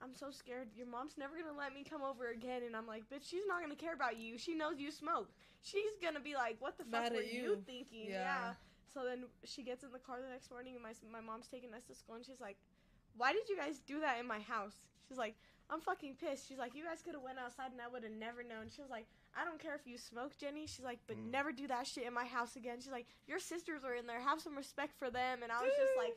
I'm 0.02 0.14
so 0.14 0.30
scared. 0.30 0.68
Your 0.76 0.86
mom's 0.86 1.16
never 1.18 1.34
gonna 1.36 1.56
let 1.56 1.72
me 1.74 1.82
come 1.88 2.02
over 2.02 2.28
again. 2.28 2.62
And 2.66 2.76
I'm 2.76 2.86
like, 2.86 3.04
bitch, 3.08 3.28
she's 3.28 3.46
not 3.48 3.62
gonna 3.62 3.74
care 3.76 3.94
about 3.94 4.18
you. 4.18 4.36
She 4.38 4.54
knows 4.54 4.78
you 4.78 4.90
smoke. 4.90 5.30
She's 5.62 5.96
gonna 6.02 6.20
be 6.20 6.34
like, 6.34 6.56
what 6.60 6.76
the 6.78 6.84
fuck 6.84 7.02
Mad 7.04 7.12
were 7.12 7.22
you. 7.22 7.42
you. 7.42 7.62
thinking? 7.66 8.10
Yeah. 8.10 8.20
Yeah. 8.20 8.52
So 8.92 9.04
then 9.04 9.24
she 9.44 9.62
gets 9.62 9.82
in 9.84 9.92
the 9.92 9.98
car 9.98 10.18
the 10.22 10.28
next 10.28 10.50
morning, 10.50 10.74
and 10.74 10.82
my 10.82 10.92
my 11.10 11.20
mom's 11.24 11.48
taking 11.48 11.72
us 11.74 11.84
to 11.88 11.94
school, 11.94 12.14
and 12.16 12.24
she's 12.24 12.40
like, 12.40 12.56
why 13.16 13.32
did 13.32 13.48
you 13.48 13.56
guys 13.56 13.80
do 13.86 14.00
that 14.00 14.18
in 14.20 14.26
my 14.26 14.40
house? 14.40 14.74
She's 15.08 15.18
like, 15.18 15.34
I'm 15.70 15.80
fucking 15.80 16.16
pissed. 16.20 16.46
She's 16.48 16.58
like, 16.58 16.74
you 16.76 16.84
guys 16.84 17.02
could 17.02 17.14
have 17.14 17.22
went 17.22 17.38
outside 17.38 17.72
and 17.72 17.80
I 17.80 17.88
would 17.88 18.04
have 18.04 18.12
never 18.12 18.42
known. 18.44 18.68
She 18.74 18.82
was 18.82 18.90
like, 18.90 19.06
I 19.34 19.44
don't 19.44 19.58
care 19.58 19.74
if 19.74 19.86
you 19.86 19.98
smoke, 19.98 20.36
Jennie. 20.38 20.66
She's 20.66 20.84
like, 20.84 21.00
but 21.08 21.16
Mm. 21.16 21.30
never 21.30 21.50
do 21.50 21.66
that 21.66 21.86
shit 21.88 22.04
in 22.06 22.12
my 22.14 22.24
house 22.24 22.54
again. 22.56 22.76
She's 22.78 22.92
like, 22.92 23.06
your 23.26 23.40
sisters 23.40 23.82
are 23.84 23.94
in 23.94 24.06
there. 24.06 24.20
Have 24.20 24.40
some 24.40 24.54
respect 24.56 24.94
for 24.98 25.10
them. 25.10 25.42
And 25.42 25.50
I 25.50 25.60
was 25.62 25.72
just 25.76 25.96
like, 25.98 26.14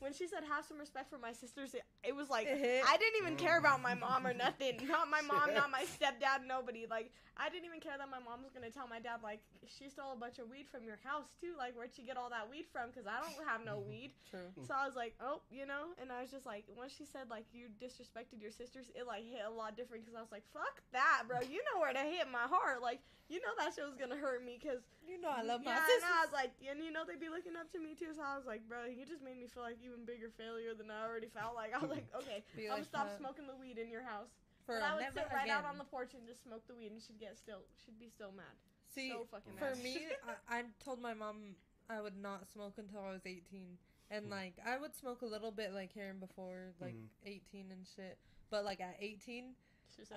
when 0.00 0.12
she 0.12 0.26
said 0.26 0.40
have 0.48 0.64
some 0.64 0.78
respect 0.78 1.08
for 1.08 1.18
my 1.18 1.32
sisters, 1.32 1.74
it, 1.74 1.84
it 2.02 2.16
was 2.16 2.28
like. 2.28 2.48
I 2.48 2.96
didn't 2.96 3.18
even 3.20 3.36
care 3.36 3.58
about 3.58 3.80
my 3.80 3.94
mom 3.94 4.26
or 4.26 4.34
nothing. 4.46 4.80
Not 4.88 5.08
my 5.08 5.20
mom, 5.20 5.54
not 5.54 5.70
my 5.70 5.84
stepdad, 5.84 6.48
nobody. 6.48 6.86
Like 6.88 7.12
I 7.36 7.48
didn't 7.48 7.64
even 7.64 7.80
care 7.80 7.96
that 7.96 8.08
my 8.12 8.20
mom 8.20 8.44
was 8.44 8.52
gonna 8.52 8.68
tell 8.68 8.88
my 8.88 9.00
dad 9.00 9.20
like 9.22 9.40
she 9.64 9.88
stole 9.88 10.12
a 10.12 10.20
bunch 10.20 10.36
of 10.36 10.52
weed 10.52 10.68
from 10.68 10.84
your 10.84 11.00
house 11.04 11.32
too. 11.40 11.52
Like 11.56 11.76
where'd 11.76 11.94
she 11.94 12.02
get 12.02 12.16
all 12.16 12.28
that 12.28 12.48
weed 12.50 12.68
from? 12.72 12.92
Because 12.92 13.08
I 13.08 13.16
don't 13.16 13.36
have 13.48 13.64
no 13.64 13.80
weed. 13.88 14.12
True. 14.28 14.44
So 14.68 14.76
I 14.76 14.84
was 14.84 14.96
like, 14.96 15.16
oh, 15.20 15.40
you 15.48 15.64
know, 15.64 15.96
and 16.00 16.12
I 16.12 16.20
was 16.20 16.32
just 16.32 16.44
like, 16.44 16.64
once 16.76 16.92
she 16.92 17.04
said 17.04 17.32
like 17.32 17.44
you 17.52 17.72
disrespected 17.80 18.40
your 18.40 18.52
sisters, 18.52 18.92
it 18.96 19.08
like 19.08 19.24
hit 19.24 19.44
a 19.46 19.52
lot 19.52 19.76
different 19.76 20.04
because 20.04 20.16
I 20.16 20.20
was 20.20 20.32
like, 20.32 20.44
fuck 20.52 20.80
that, 20.92 21.24
bro. 21.28 21.40
You 21.44 21.64
know 21.72 21.80
where 21.80 21.92
to 21.92 22.04
hit 22.04 22.28
my 22.28 22.44
heart. 22.44 22.80
Like 22.82 23.00
you 23.28 23.40
know 23.40 23.52
that 23.56 23.72
shit 23.72 23.84
was 23.84 23.96
gonna 23.96 24.20
hurt 24.20 24.44
me 24.44 24.58
because 24.60 24.84
You 25.10 25.18
know 25.18 25.34
I 25.34 25.42
love 25.42 25.66
my 25.66 25.74
yeah, 25.74 25.82
and 25.82 25.90
sisters. 25.90 26.06
I 26.06 26.22
was 26.22 26.32
like, 26.32 26.52
and 26.62 26.78
you 26.78 26.94
know 26.94 27.02
they'd 27.02 27.18
be 27.18 27.28
looking 27.28 27.58
up 27.58 27.66
to 27.74 27.82
me 27.82 27.98
too. 27.98 28.14
So 28.14 28.22
I 28.22 28.38
was 28.38 28.46
like, 28.46 28.62
bro, 28.70 28.86
you 28.86 29.02
just 29.02 29.26
made 29.26 29.34
me 29.42 29.50
feel 29.50 29.66
like 29.66 29.82
even 29.82 30.06
bigger 30.06 30.30
failure 30.30 30.70
than 30.70 30.86
I 30.86 31.02
already 31.02 31.26
felt. 31.26 31.58
Like 31.58 31.74
I 31.74 31.82
was 31.82 31.90
like, 31.90 32.06
okay, 32.14 32.46
Be 32.54 32.70
I'm 32.70 32.78
like 32.78 32.86
gonna 32.86 32.94
stop 32.94 33.06
that. 33.10 33.18
smoking 33.18 33.50
the 33.50 33.58
weed 33.58 33.74
in 33.82 33.90
your 33.90 34.06
house. 34.06 34.30
For 34.64 34.78
but 34.78 34.86
I 34.86 34.94
would 34.94 35.10
sit 35.10 35.26
right 35.34 35.50
out 35.50 35.66
on 35.66 35.82
the 35.82 35.88
porch 35.88 36.14
and 36.14 36.22
just 36.30 36.46
smoke 36.46 36.62
the 36.70 36.78
weed, 36.78 36.94
and 36.94 37.02
she'd 37.02 37.18
get 37.18 37.34
still, 37.34 37.66
she'd 37.82 37.98
be 37.98 38.06
still 38.06 38.30
mad. 38.30 38.54
See, 38.86 39.10
so 39.10 39.26
fucking 39.30 39.58
for 39.58 39.74
mad. 39.74 39.82
me, 39.82 40.06
I, 40.48 40.62
I 40.62 40.62
told 40.84 41.02
my 41.02 41.14
mom 41.14 41.58
I 41.90 42.00
would 42.00 42.16
not 42.16 42.46
smoke 42.52 42.74
until 42.78 43.02
I 43.02 43.10
was 43.12 43.26
18. 43.26 43.78
And, 44.12 44.28
like, 44.28 44.54
I 44.66 44.76
would 44.76 44.94
smoke 44.94 45.22
a 45.22 45.26
little 45.26 45.52
bit, 45.52 45.72
like, 45.72 45.92
here 45.92 46.08
and 46.10 46.18
before, 46.18 46.74
like, 46.80 46.94
Mhm. 46.94 47.06
18 47.54 47.70
and 47.70 47.86
shit. 47.94 48.18
But, 48.50 48.64
like, 48.64 48.80
at 48.80 48.96
18, 48.98 49.14
She 49.18 49.22
said, 49.22 49.54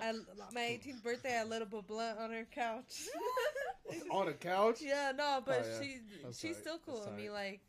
I, 0.02 0.14
my 0.54 0.62
18th 0.62 1.04
birthday, 1.04 1.38
I 1.40 1.44
lit 1.44 1.62
up 1.62 1.74
a 1.74 1.82
blunt 1.82 2.20
on 2.20 2.32
her 2.32 2.46
couch. 2.54 3.08
On 4.12 4.26
the 4.26 4.34
couch. 4.34 4.80
yeah, 4.82 5.12
no, 5.16 5.42
but 5.46 5.62
Oh, 5.66 5.70
yeah. 5.70 5.80
she 5.82 5.98
That's 6.24 6.40
she's 6.40 6.56
tight. 6.56 6.62
still 6.64 6.80
cool 6.86 6.96
That's 7.04 7.08
with 7.12 7.18
me, 7.20 7.30
like, 7.30 7.62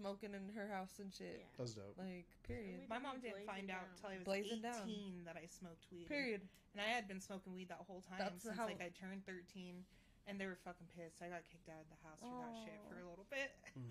smoking 0.00 0.30
in 0.34 0.48
her 0.56 0.66
house 0.66 0.98
and 0.98 1.12
shit. 1.12 1.38
Yeah. 1.38 1.54
That's 1.58 1.74
dope. 1.74 1.94
Like, 1.98 2.26
period. 2.48 2.88
My 2.88 2.98
mom 2.98 3.20
didn't 3.20 3.46
find 3.46 3.70
out 3.70 3.84
down. 3.84 3.92
until 3.94 4.10
I 4.10 4.14
was 4.18 4.24
Blazing 4.24 4.58
18 4.58 4.62
down. 4.62 4.88
that 5.26 5.36
I 5.36 5.46
smoked 5.46 5.84
weed. 5.92 6.08
Period. 6.08 6.40
And 6.74 6.80
I 6.80 6.88
had 6.90 7.06
been 7.06 7.20
smoking 7.20 7.52
weed 7.54 7.68
that 7.68 7.84
whole 7.86 8.02
time 8.08 8.18
That's 8.18 8.42
since 8.42 8.56
how- 8.56 8.66
like 8.66 8.80
I 8.80 8.90
turned 8.98 9.24
13. 9.26 9.84
And 10.26 10.40
they 10.40 10.46
were 10.46 10.58
fucking 10.64 10.86
pissed. 10.96 11.20
I 11.20 11.26
got 11.28 11.42
kicked 11.50 11.68
out 11.68 11.82
of 11.82 11.88
the 11.90 11.98
house 12.06 12.18
for 12.22 12.30
that 12.46 12.54
shit 12.64 12.78
for 12.88 12.98
a 13.04 13.08
little 13.10 13.26
bit. 13.28 13.50
Mm. 13.76 13.90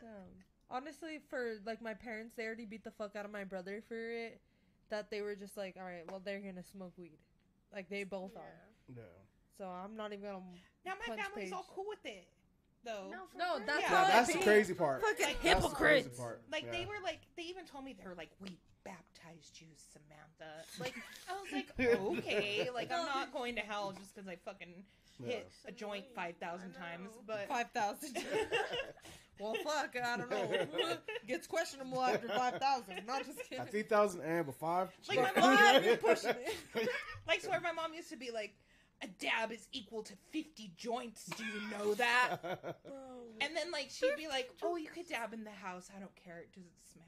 Damn. 0.00 0.32
Honestly, 0.70 1.18
for 1.28 1.58
like 1.66 1.82
my 1.82 1.92
parents, 1.94 2.34
they 2.36 2.46
already 2.46 2.66
beat 2.66 2.82
the 2.84 2.90
fuck 2.92 3.16
out 3.16 3.24
of 3.24 3.30
my 3.32 3.44
brother 3.44 3.82
for 3.86 3.98
it. 3.98 4.40
That 4.90 5.10
they 5.10 5.20
were 5.20 5.34
just 5.34 5.56
like, 5.56 5.76
all 5.78 5.84
right, 5.84 6.04
well, 6.10 6.20
they're 6.24 6.38
gonna 6.40 6.62
smoke 6.62 6.92
weed. 6.96 7.18
Like 7.74 7.88
they 7.88 8.04
both 8.04 8.32
Yeah. 8.34 8.40
are. 8.40 8.54
Yeah. 8.96 9.02
So 9.58 9.66
I'm 9.66 9.96
not 9.96 10.12
even 10.12 10.24
gonna. 10.24 10.42
Now 10.84 10.92
my 10.98 11.06
Punch 11.16 11.20
family's 11.28 11.52
all 11.52 11.66
cool 11.74 11.86
with 11.88 12.04
it, 12.04 12.28
though. 12.84 13.08
No, 13.10 13.22
No, 13.36 13.58
that's 13.64 13.80
Yeah. 13.82 13.92
Yeah, 13.92 14.08
that's 14.08 14.32
the 14.32 14.38
crazy 14.40 14.74
part. 14.74 15.02
Fucking 15.02 15.26
Like, 15.26 15.42
That's 15.42 15.60
the 15.60 15.68
hypocrites. 15.68 16.18
part. 16.18 16.42
Like 16.52 16.64
yeah. 16.66 16.70
they 16.72 16.84
were 16.86 17.00
like, 17.02 17.20
they 17.36 17.42
even 17.44 17.64
told 17.64 17.84
me 17.84 17.94
they 18.00 18.06
were 18.08 18.14
like, 18.14 18.30
we 18.40 18.58
baptized 18.84 19.60
you, 19.60 19.66
Samantha. 19.76 20.64
Like 20.78 20.94
I 21.28 21.32
was 21.40 21.52
like, 21.52 21.72
okay, 22.18 22.70
like 22.72 22.92
I'm 22.92 23.06
not 23.06 23.32
going 23.32 23.56
to 23.56 23.62
hell 23.62 23.92
just 23.98 24.14
because 24.14 24.28
I 24.28 24.36
fucking 24.44 24.84
hit 25.24 25.50
a 25.66 25.72
joint 25.72 26.04
five 26.14 26.36
thousand 26.36 26.74
times. 26.74 27.08
But 27.26 27.48
Five 27.48 27.70
thousand. 27.72 28.16
well, 29.40 29.54
fuck, 29.64 29.94
I 30.02 30.16
don't 30.16 30.30
know. 30.30 30.48
Gets 31.26 31.46
questionable 31.46 32.02
after 32.02 32.28
five 32.28 32.54
thousand. 32.58 33.06
Not 33.06 33.24
just 33.26 33.38
kidding. 33.44 33.58
At 33.60 33.70
three 33.70 33.82
thousand 33.82 34.22
and 34.22 34.46
but 34.46 34.54
five. 34.54 34.88
Like, 35.08 35.18
my 35.18 35.40
mom- 35.40 35.56
five, 35.56 35.84
you're 35.84 35.96
pushing 35.96 36.30
it. 36.30 36.88
like, 37.28 37.40
swear 37.42 37.60
my 37.60 37.72
mom 37.72 37.94
used 37.94 38.10
to 38.10 38.16
be 38.16 38.30
like, 38.30 38.54
a 39.02 39.06
dab 39.20 39.52
is 39.52 39.68
equal 39.72 40.02
to 40.04 40.12
fifty 40.30 40.72
joints. 40.76 41.26
Do 41.36 41.44
you 41.44 41.60
know 41.78 41.94
that? 41.94 42.38
And 43.40 43.54
then 43.54 43.70
like 43.70 43.90
she'd 43.90 44.16
be 44.16 44.28
like, 44.28 44.50
"Oh, 44.62 44.76
you 44.76 44.88
could 44.88 45.06
dab 45.08 45.34
in 45.34 45.44
the 45.44 45.50
house. 45.50 45.90
I 45.94 46.00
don't 46.00 46.14
care. 46.16 46.38
It 46.38 46.52
doesn't 46.54 46.70
smell." 46.92 47.04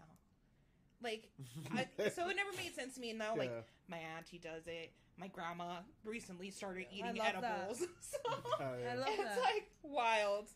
Like, 1.03 1.29
I, 1.75 1.87
so 2.11 2.29
it 2.29 2.37
never 2.37 2.51
made 2.57 2.75
sense 2.75 2.97
to 2.97 3.01
me. 3.01 3.11
And 3.11 3.21
now, 3.21 3.37
like, 3.37 3.53
my 3.89 3.99
auntie 4.17 4.39
does 4.39 4.67
it. 4.67 4.93
My 5.17 5.29
grandma 5.29 5.77
recently 6.05 6.51
started 6.51 6.87
eating 6.93 7.07
love 7.07 7.17
that. 7.17 7.37
edibles. 7.37 7.79
So 8.01 8.19
Oh, 8.29 8.57
yeah. 8.61 8.93
I 8.93 8.95
love 8.97 9.09
it's 9.11 9.17
that. 9.37 9.39
like 9.41 9.71
wild. 9.83 10.49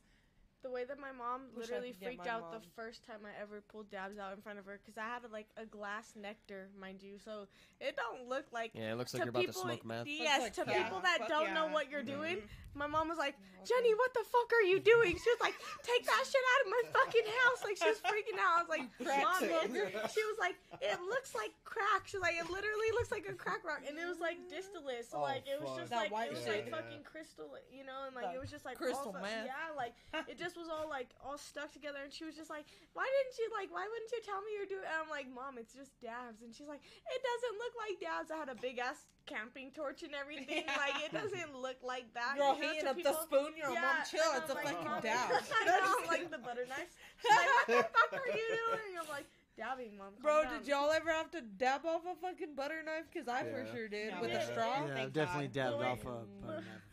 The 0.63 0.71
way 0.71 0.85
that 0.85 1.01
my 1.01 1.11
mom 1.11 1.51
Wish 1.57 1.67
literally 1.69 1.93
freaked 1.93 2.27
out 2.27 2.43
mom. 2.43 2.53
the 2.55 2.63
first 2.77 3.05
time 3.05 3.27
I 3.27 3.35
ever 3.43 3.63
pulled 3.67 3.91
dabs 3.91 4.17
out 4.19 4.33
in 4.33 4.41
front 4.43 4.61
of 4.61 4.65
her 4.67 4.79
because 4.79 4.97
I 4.97 5.03
had 5.11 5.23
like 5.33 5.49
a 5.57 5.67
glass 5.67 6.13
nectar, 6.15 6.69
mind 6.81 7.03
you, 7.03 7.19
so 7.19 7.49
it 7.81 7.97
don't 7.97 8.29
look 8.29 8.47
like. 8.53 8.71
Yeah, 8.75 8.93
it 8.93 8.97
looks 8.97 9.13
like 9.13 9.23
you're 9.27 9.31
about 9.35 9.41
to 9.43 9.47
people, 9.49 9.63
smoke 9.63 9.85
meth. 9.85 10.07
Yes, 10.07 10.41
like 10.41 10.55
to 10.55 10.63
crack. 10.65 10.77
people 10.87 11.01
that 11.03 11.27
don't 11.29 11.53
know 11.53 11.67
what 11.67 11.91
you're 11.91 12.05
doing, 12.07 12.37
Mhm. 12.37 12.79
my 12.79 12.87
mom 12.87 13.09
was 13.09 13.19
like, 13.19 13.35
Jennie, 13.67 13.95
what 13.95 14.15
the 14.15 14.23
fuck 14.23 14.51
are 14.55 14.63
you 14.67 14.79
doing? 14.79 15.19
She 15.19 15.31
was 15.35 15.41
like, 15.41 15.55
take 15.83 16.07
that 16.07 16.23
shit 16.27 16.45
out 16.55 16.61
of 16.67 16.69
my 16.71 16.83
fucking 16.95 17.27
house. 17.27 17.61
Like, 17.67 17.77
she 17.79 17.89
was 17.91 17.99
freaking 17.99 18.39
out. 18.39 18.59
I 18.59 18.63
was 18.63 18.71
like, 18.71 18.87
cracked 19.03 19.43
mom, 19.43 19.71
She 20.15 20.23
was 20.31 20.39
like, 20.39 20.57
it 20.81 20.99
looks 21.03 21.35
like 21.35 21.51
crack. 21.65 22.07
She 22.07 22.17
was 22.19 22.23
like, 22.23 22.35
it 22.39 22.49
literally 22.51 22.91
looks 22.95 23.11
like 23.11 23.27
a 23.29 23.35
crack 23.35 23.63
rock. 23.67 23.83
And 23.87 23.99
it 23.99 24.07
was 24.07 24.19
like 24.19 24.39
distillate. 24.49 25.07
So, 25.11 25.19
Oh, 25.19 25.23
like, 25.23 25.43
it 25.47 25.59
was 25.61 25.71
fuck. 25.71 25.79
just 25.79 25.91
That 25.91 26.11
like, 26.11 26.13
white 26.13 26.31
it 26.31 26.35
was 26.35 26.45
shit. 26.47 26.55
like 26.55 26.67
Yeah. 26.71 26.77
fucking 26.79 27.03
crystal, 27.05 27.51
you 27.71 27.83
know? 27.85 28.07
And 28.07 28.15
like, 28.17 28.27
That 28.31 28.35
it 28.37 28.41
was 28.41 28.51
just 28.51 28.65
like, 28.65 28.79
crystal 28.79 29.15
all 29.15 29.23
meth. 29.23 29.47
Yeah, 29.47 29.75
like, 29.77 29.95
it 30.27 30.39
just 30.39 30.52
was 30.57 30.69
all 30.69 30.89
like, 30.89 31.11
all 31.25 31.39
stuck 31.39 31.73
together. 31.73 31.99
And 32.03 32.13
she 32.13 32.25
was 32.25 32.35
just 32.37 32.51
like, 32.51 32.65
why 32.93 33.05
didn't 33.07 33.35
you, 33.39 33.47
like, 33.55 33.71
why 33.73 33.85
wouldn't 33.89 34.11
you 34.13 34.21
tell 34.25 34.41
me 34.43 34.53
you're 34.57 34.69
doing 34.71 34.85
And 34.87 34.97
I'm 35.05 35.11
like, 35.11 35.27
mom, 35.33 35.57
it's 35.59 35.73
just 35.75 35.93
dabs. 36.01 36.43
And 36.43 36.55
she's 36.55 36.69
like, 36.69 36.81
it 36.85 37.21
doesn't 37.23 37.57
look 37.59 37.75
like 37.79 37.95
dabs. 38.03 38.29
I 38.31 38.37
had 38.43 38.51
a 38.51 38.59
big 38.59 38.79
ass 38.79 39.07
camping 39.27 39.71
torch 39.73 40.03
and 40.03 40.13
everything. 40.15 40.65
Yeah. 40.67 40.77
Like, 40.77 40.99
it 41.05 41.13
doesn't 41.15 41.55
look 41.57 41.79
like 41.83 42.11
that. 42.15 42.37
Girl, 42.37 42.55
you 42.57 42.63
know, 42.63 42.69
heating 42.73 42.89
up 42.89 42.97
people. 42.97 43.13
the 43.15 43.23
spoon. 43.23 43.51
You're 43.57 43.71
Your 43.73 43.81
mom 43.81 44.03
chill. 44.09 44.23
and 44.35 44.43
It's 44.43 44.51
I'm 44.51 44.57
a 44.57 44.61
like, 44.61 44.75
fucking 44.75 44.89
"Mom, 44.91 45.01
dab. 45.03 45.31
I 45.59 45.63
know, 45.65 45.95
like 46.11 46.27
the 46.31 46.43
butter 46.43 46.67
knife. 46.69 46.91
She's 47.23 47.31
like, 47.31 47.51
what 47.55 47.67
the 47.71 47.87
fuck 47.93 48.13
are 48.19 48.33
you 48.35 48.47
doing? 48.51 48.93
I'm 48.99 49.09
like, 49.09 49.29
dabbing, 49.57 49.95
mom. 49.97 50.15
Bro, 50.21 50.45
down." 50.45 50.59
did 50.59 50.69
y'all 50.69 50.91
ever 50.91 51.11
have 51.11 51.31
to 51.33 51.41
dab 51.41 51.87
off 51.87 52.03
a 52.05 52.15
fucking 52.19 52.55
butter 52.57 52.83
knife? 52.85 53.07
Because 53.13 53.29
I 53.29 53.45
for 53.45 53.65
sure 53.73 53.87
did 53.89 54.15
No. 54.15 54.21
with 54.23 54.31
Yeah. 54.33 54.43
a 54.43 54.47
straw. 54.47 54.87
Yeah, 54.87 54.95
thank 54.95 54.99
I've 55.07 55.13
definitely 55.13 55.49
God. 55.49 55.55
dabbed 55.55 55.79
Wait. 55.79 55.87
off 55.87 56.01
a 56.03 56.05
butter 56.05 56.61
knife 56.67 56.83
before. 56.87 56.92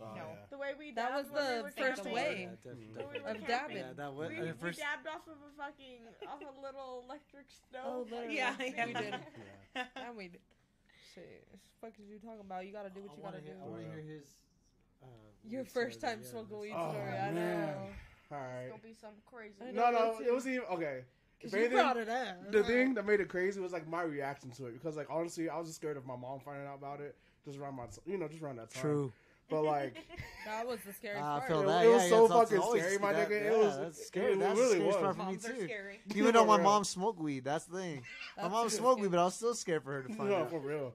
Oh, 0.00 0.06
No. 0.14 0.14
yeah. 0.16 0.46
The 0.50 0.58
way 0.58 0.72
we 0.78 0.92
That 0.92 1.12
was 1.12 1.30
when 1.30 1.64
we 1.64 1.70
the 1.70 1.76
first 1.76 1.96
camping- 2.02 2.12
way. 2.12 2.48
Yeah, 2.48 2.56
definitely. 2.70 3.04
When 3.04 3.24
we 3.36 3.40
Of 3.40 3.46
dabbing. 3.46 3.76
Yeah, 3.76 3.92
that 3.96 4.14
was 4.14 4.28
we, 4.30 4.36
at 4.36 4.44
we 4.44 4.52
first. 4.52 4.78
dabbed 4.78 5.06
off 5.06 5.26
of 5.28 5.36
a 5.36 5.50
fucking 5.56 6.00
off 6.28 6.40
a 6.40 6.60
little 6.60 7.04
electric 7.06 7.46
stove. 7.50 7.82
Oh, 7.84 8.06
literally. 8.10 8.36
Yeah, 8.40 8.56
We 8.58 8.92
did. 8.92 9.14
Yeah. 9.76 9.84
And 9.96 10.16
we 10.16 10.28
did. 10.28 10.40
Shit. 11.14 11.46
Fuck 11.80 11.92
is 11.98 12.08
you 12.08 12.18
talking 12.18 12.40
about? 12.40 12.66
You 12.66 12.72
gotta 12.72 12.90
do 12.90 13.00
what 13.02 13.16
you 13.16 13.22
gotta 13.22 13.40
hear, 13.40 13.54
do. 13.54 13.60
I 13.62 13.66
want 13.68 13.82
to 13.82 13.88
hear 13.90 14.00
his. 14.00 14.24
Uh, 15.02 15.06
Your 15.48 15.64
first 15.64 15.98
story, 15.98 16.12
time 16.12 16.20
yeah, 16.22 16.30
smoking 16.30 16.58
weed 16.60 16.72
Oh, 16.76 16.90
story. 16.90 17.12
I 17.18 17.30
know. 17.30 17.74
All 18.32 18.38
It's 18.60 18.70
gonna 18.70 18.82
be 18.82 18.92
something 18.94 19.22
crazy. 19.26 19.54
No, 19.72 19.90
no, 19.90 20.18
it 20.24 20.32
was 20.32 20.46
even 20.46 20.64
okay. 20.70 21.04
Cause 21.42 21.54
If 21.54 21.58
you 21.58 21.58
anything, 21.66 21.78
brought 21.78 21.96
it 21.96 22.08
up. 22.10 22.52
the 22.52 22.62
thing 22.64 22.92
that 22.94 23.06
made 23.06 23.20
it 23.20 23.28
crazy 23.30 23.60
was 23.60 23.72
like 23.72 23.88
my 23.88 24.02
reaction 24.02 24.50
to 24.52 24.66
it 24.66 24.72
because 24.72 24.96
like 24.98 25.06
honestly, 25.08 25.48
I 25.48 25.56
was 25.58 25.68
just 25.68 25.76
scared 25.80 25.96
of 25.96 26.04
my 26.04 26.14
mom 26.16 26.38
finding 26.40 26.66
out 26.66 26.76
about 26.76 27.00
it 27.00 27.16
just 27.46 27.56
around 27.58 27.76
my 27.76 27.84
you 28.04 28.18
know 28.18 28.28
just 28.28 28.42
around 28.42 28.56
that 28.56 28.70
time. 28.70 28.82
True. 28.82 29.12
But 29.50 29.62
like 29.74 29.96
That 30.46 30.66
was 30.66 30.78
the 30.86 30.92
scariest 30.92 31.22
Ah, 31.22 31.36
I 31.36 31.38
part. 31.40 31.48
feel 31.50 31.60
It- 31.62 31.66
that. 31.66 31.84
it 31.84 31.88
was 31.88 32.02
yeah, 32.04 32.08
so 32.08 32.22
yeah, 32.22 32.28
fucking 32.40 32.58
always- 32.58 32.82
scary, 32.82 32.98
my 32.98 33.12
that- 33.12 33.28
nigga. 33.28 33.32
It 33.32 33.52
yeah, 33.52 33.58
was- 33.58 33.78
That's 33.78 34.06
scary. 34.06 34.32
it 34.32 34.38
That's 34.38 34.58
really 34.58 34.68
the 34.68 34.74
scariest 34.74 34.86
was. 34.86 34.96
part 35.04 35.16
for 35.16 35.22
me 35.22 35.28
Moms 35.32 35.46
are 35.46 35.52
too. 35.52 35.64
scary. 35.64 36.00
Even 36.14 36.32
though 36.34 36.44
my 36.46 36.54
real. 36.56 36.64
mom 36.64 36.84
smoked 36.84 37.20
weed, 37.20 37.44
that's 37.44 37.64
the 37.66 37.78
thing. 37.78 38.02
My 38.36 38.48
mom 38.48 38.68
true. 38.68 38.78
smoked 38.78 39.00
weed, 39.00 39.10
but 39.10 39.20
I 39.20 39.24
was 39.24 39.34
still 39.34 39.54
scared 39.54 39.82
for 39.84 39.92
her 39.92 40.02
to 40.02 40.08
find 40.14 40.30
no, 40.30 40.36
out. 40.36 40.50
for 40.50 40.58
real. 40.60 40.94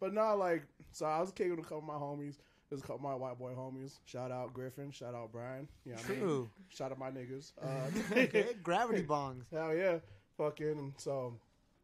But 0.00 0.12
no, 0.12 0.36
like, 0.36 0.62
so 0.92 1.06
I 1.06 1.20
was 1.20 1.32
kicking 1.32 1.50
with 1.56 1.60
a 1.60 1.62
couple 1.62 1.78
of 1.78 1.84
my 1.84 1.94
homies. 1.94 2.36
There's 2.70 2.80
a 2.82 2.86
couple 2.86 2.96
of 2.96 3.02
my 3.02 3.14
white 3.14 3.38
boy 3.38 3.52
homies. 3.52 3.98
Shout 4.04 4.30
out 4.32 4.52
Griffin. 4.52 4.90
Shout 4.90 5.14
out 5.14 5.30
Brian. 5.32 5.68
Yeah, 5.84 5.94
I 6.04 6.08
mean, 6.10 6.18
True. 6.20 6.50
shout 6.68 6.90
out 6.92 6.98
my 6.98 7.10
niggas. 7.10 7.52
Uh, 7.62 8.16
okay, 8.18 8.46
gravity 8.62 9.02
bongs. 9.02 9.44
Hell 9.52 9.74
yeah, 9.74 9.98
fucking. 10.36 10.66
And 10.78 10.92
so 10.96 11.34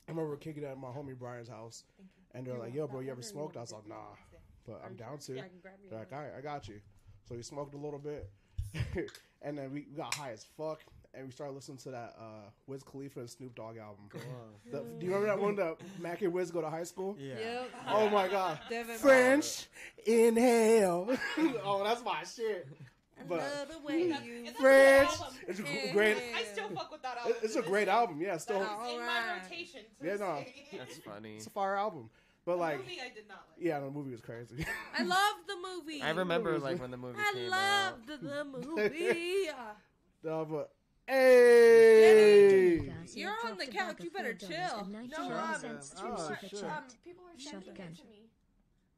I 0.09 0.11
remember 0.11 0.37
kicking 0.37 0.65
it 0.65 0.67
at 0.67 0.79
my 0.79 0.89
homie 0.89 1.17
Brian's 1.17 1.49
house, 1.49 1.85
and 2.35 2.47
they're 2.47 2.59
like, 2.59 2.75
"Yo, 2.75 2.87
bro, 2.89 3.01
you 3.01 3.11
ever 3.11 3.23
smoked?" 3.23 3.57
I 3.57 3.61
was 3.61 3.73
like, 3.73 3.87
"Nah," 3.87 3.95
but 4.71 4.83
I'm 4.87 4.95
down 4.97 5.19
to. 5.19 5.35
Yeah, 5.35 5.43
I 5.43 5.49
can 5.49 5.59
grab 5.61 5.75
you. 5.83 5.91
They're 5.91 5.99
like, 5.99 6.13
"All 6.13 6.21
right, 6.21 6.33
I 6.37 6.41
got 6.41 6.69
you." 6.69 6.81
So 7.29 7.35
we 7.35 7.43
smoked 7.43 7.75
a 7.75 7.79
little 7.79 7.99
bit, 7.99 8.31
and 9.43 9.57
then 9.59 9.73
we 9.73 9.81
got 9.83 10.15
high 10.15 10.31
as 10.33 10.47
fuck, 10.57 10.81
and 11.15 11.27
we 11.27 11.33
started 11.33 11.53
listening 11.55 11.79
to 11.79 11.91
that 11.91 12.15
uh, 12.19 12.49
Wiz 12.67 12.83
Khalifa 12.83 13.21
and 13.21 13.31
Snoop 13.31 13.55
Dogg 13.55 13.77
album. 13.79 14.09
The- 14.71 14.85
do 14.99 15.07
you 15.07 15.13
remember 15.15 15.27
that 15.27 15.39
one 15.41 15.57
that 15.57 15.77
Mac 16.01 16.23
and 16.23 16.33
Wiz 16.33 16.51
go 16.51 16.61
to 16.61 16.71
high 16.71 16.85
school? 16.85 17.17
Yeah. 17.19 17.35
Yep. 17.39 17.71
Oh 17.89 18.09
my 18.11 18.29
god. 18.29 18.59
Devin 18.69 18.97
French 18.97 19.67
inhale. 20.07 21.09
oh, 21.65 21.83
that's 21.85 22.05
my 22.05 22.23
shit. 22.25 22.67
But 23.29 23.41
Another 23.41 23.79
way 23.87 24.09
That's- 24.09 24.27
you. 24.27 24.45
it's 24.47 24.59
a 24.59 24.63
French. 24.63 25.11
album. 25.11 25.27
It's 25.47 25.61
a 25.61 25.63
Yeah. 25.63 25.93
great. 25.93 26.17
I 26.35 26.43
still 26.45 26.69
fuck 26.71 26.91
with 26.91 27.03
that 27.03 27.19
album. 27.19 27.35
It's 27.43 27.57
a 27.57 27.63
great 27.63 27.87
album. 27.89 28.21
Yeah, 28.21 28.39
still. 28.39 28.61
That's 28.61 28.91
in 28.93 29.01
my 29.01 29.41
rotation. 29.43 29.81
Yeah, 30.03 30.17
no. 30.17 30.43
That's 30.79 30.97
funny. 30.99 31.37
It's 31.37 31.47
a 31.47 31.51
fire 31.51 31.77
album. 31.77 32.09
But 32.47 32.53
The 32.53 32.59
like, 32.59 32.79
movie 32.79 32.99
I 33.05 33.09
did 33.15 33.29
not 33.29 33.45
like. 33.51 33.65
yeah, 33.65 33.81
the 33.81 33.91
movie 33.91 34.11
was 34.13 34.21
crazy. 34.23 34.65
I 34.99 35.03
love 35.05 35.35
the 35.47 35.57
movie. 35.57 36.03
I 36.03 36.11
remember 36.11 36.59
like 36.59 36.81
when 36.81 36.91
the 36.91 36.97
movie 37.05 37.19
I 37.19 37.33
came 37.35 37.53
out. 37.53 37.99
love 38.07 38.07
the, 38.07 38.17
the 38.29 38.45
movie. 38.45 39.49
no, 40.25 40.45
but 40.47 40.71
hey, 41.07 42.93
You're 43.15 43.35
on 43.47 43.59
the 43.59 43.67
couch, 43.67 43.97
you 44.01 44.11
better 44.11 44.35
chill. 44.35 44.89
No, 44.91 45.37
um, 45.37 45.55
cents 45.61 45.95
oh, 45.99 46.17
super 46.17 46.39
shit. 46.41 46.61
chat. 46.61 46.65
Um, 46.71 46.85
people 47.05 47.25
are 47.25 47.39
sending 47.39 47.69
it 47.69 47.77
to 47.77 47.83
me. 48.07 48.31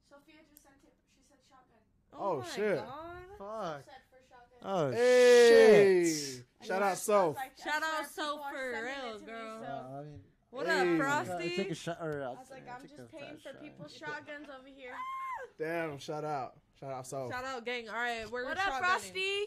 Sophia 0.09 0.35
just 0.49 0.63
sent 0.63 0.77
it. 0.85 0.93
She 1.13 1.23
said 1.29 1.39
shotgun. 1.49 1.83
Oh, 2.13 2.39
my 2.41 2.47
shit. 2.55 2.79
God. 2.79 2.93
Fuck. 3.39 3.85
Said 3.85 4.03
for 4.11 4.21
shotgun. 4.29 4.63
Oh 4.65 4.93
hey, 4.93 6.05
shit. 6.05 6.45
shout 6.67 6.83
out 6.83 6.91
was 6.93 6.99
Soph. 6.99 7.37
Shout 7.63 7.83
out 7.83 8.01
people 8.03 8.09
Soph 8.09 8.41
for 8.53 8.73
sending 8.73 8.93
it 8.93 9.03
real, 9.05 9.15
to 9.19 9.21
me, 9.21 9.27
girl. 9.27 10.05
So- 10.53 10.59
Uh, 10.59 10.61
I 10.61 10.65
What 10.65 10.67
Hey. 10.67 10.97
up, 10.97 11.01
I 11.01 11.25
Frosty? 11.25 11.57
take 11.57 11.71
a 11.71 11.75
shot. 11.75 11.99
Or, 12.01 12.23
I 12.25 12.29
was 12.31 12.51
like, 12.51 12.69
I'm 12.69 12.83
just 12.83 13.11
paying 13.11 13.39
for 13.39 13.55
people's 13.55 13.95
shotguns 13.97 14.49
over 14.49 14.69
here. 14.69 14.95
Damn, 15.59 15.99
shout 15.99 16.25
out, 16.25 16.57
shout 16.79 16.93
out 16.93 17.07
Soph. 17.07 17.31
Shout 17.33 17.45
out, 17.45 17.65
gang. 17.65 17.89
All 17.89 17.95
right, 17.97 18.31
we're 18.31 18.45
What 18.45 18.59
up. 18.59 18.79
Frosty? 18.79 19.47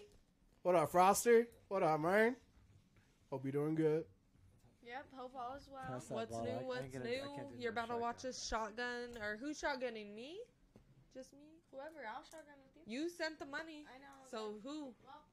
What 0.64 0.76
up, 0.76 0.90
Frosty? 0.92 1.46
What 1.68 1.84
up, 1.84 2.00
man? 2.00 2.36
Hope 3.32 3.44
you're 3.46 3.52
doing 3.52 3.76
good. 3.76 4.06
Yep, 4.84 5.06
hope 5.16 5.34
all 5.36 5.56
is 5.56 5.68
well. 5.72 6.02
What's 6.10 6.32
ball. 6.32 6.42
I- 6.46 6.50
I 6.50 6.60
new? 6.62 6.66
What's 6.68 6.94
new? 6.94 7.00
can't 7.36 7.60
You're 7.60 7.72
about 7.72 7.90
to 7.90 7.98
watch 7.98 8.22
shotgun. 8.22 8.30
us 8.30 8.48
shotgun, 8.48 9.18
or 9.22 9.38
who's 9.38 9.62
shotgunning 9.62 10.14
me? 10.14 10.38
Just 11.14 11.34
me. 11.34 11.62
Whoever, 11.72 12.06
I'll 12.06 12.24
shotgun 12.24 12.56
with 12.66 12.86
you. 12.88 13.02
You 13.04 13.10
sent 13.10 13.38
the 13.40 13.46
money, 13.46 13.86
I 13.90 13.98
know. 13.98 14.26
so 14.30 14.58
who? 14.64 14.94
Well, 15.04 15.26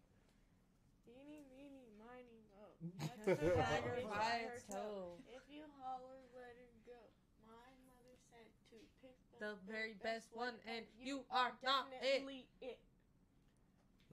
eeny, 1.06 1.44
meeny, 1.52 1.86
miny, 2.00 2.40
mo. 2.48 2.64
Tiger 3.28 3.36
Tiger 3.36 4.08
by 4.08 4.48
her 4.48 4.56
its 4.56 4.64
toe. 4.66 4.74
toe. 4.74 5.18
If 5.28 5.44
you 5.52 5.62
holler, 5.78 6.18
let 6.34 6.56
her 6.56 6.72
go. 6.88 6.98
My 7.46 7.70
mother 7.86 8.16
said 8.32 8.48
to 8.72 8.76
pick 9.04 9.14
The 9.42 9.58
very 9.66 9.98
best 10.06 10.30
one, 10.38 10.54
and 10.70 10.86
you 11.02 11.26
are 11.34 11.50
not 11.66 11.90
it. 11.90 11.98
definitely 11.98 12.46
it. 12.62 12.78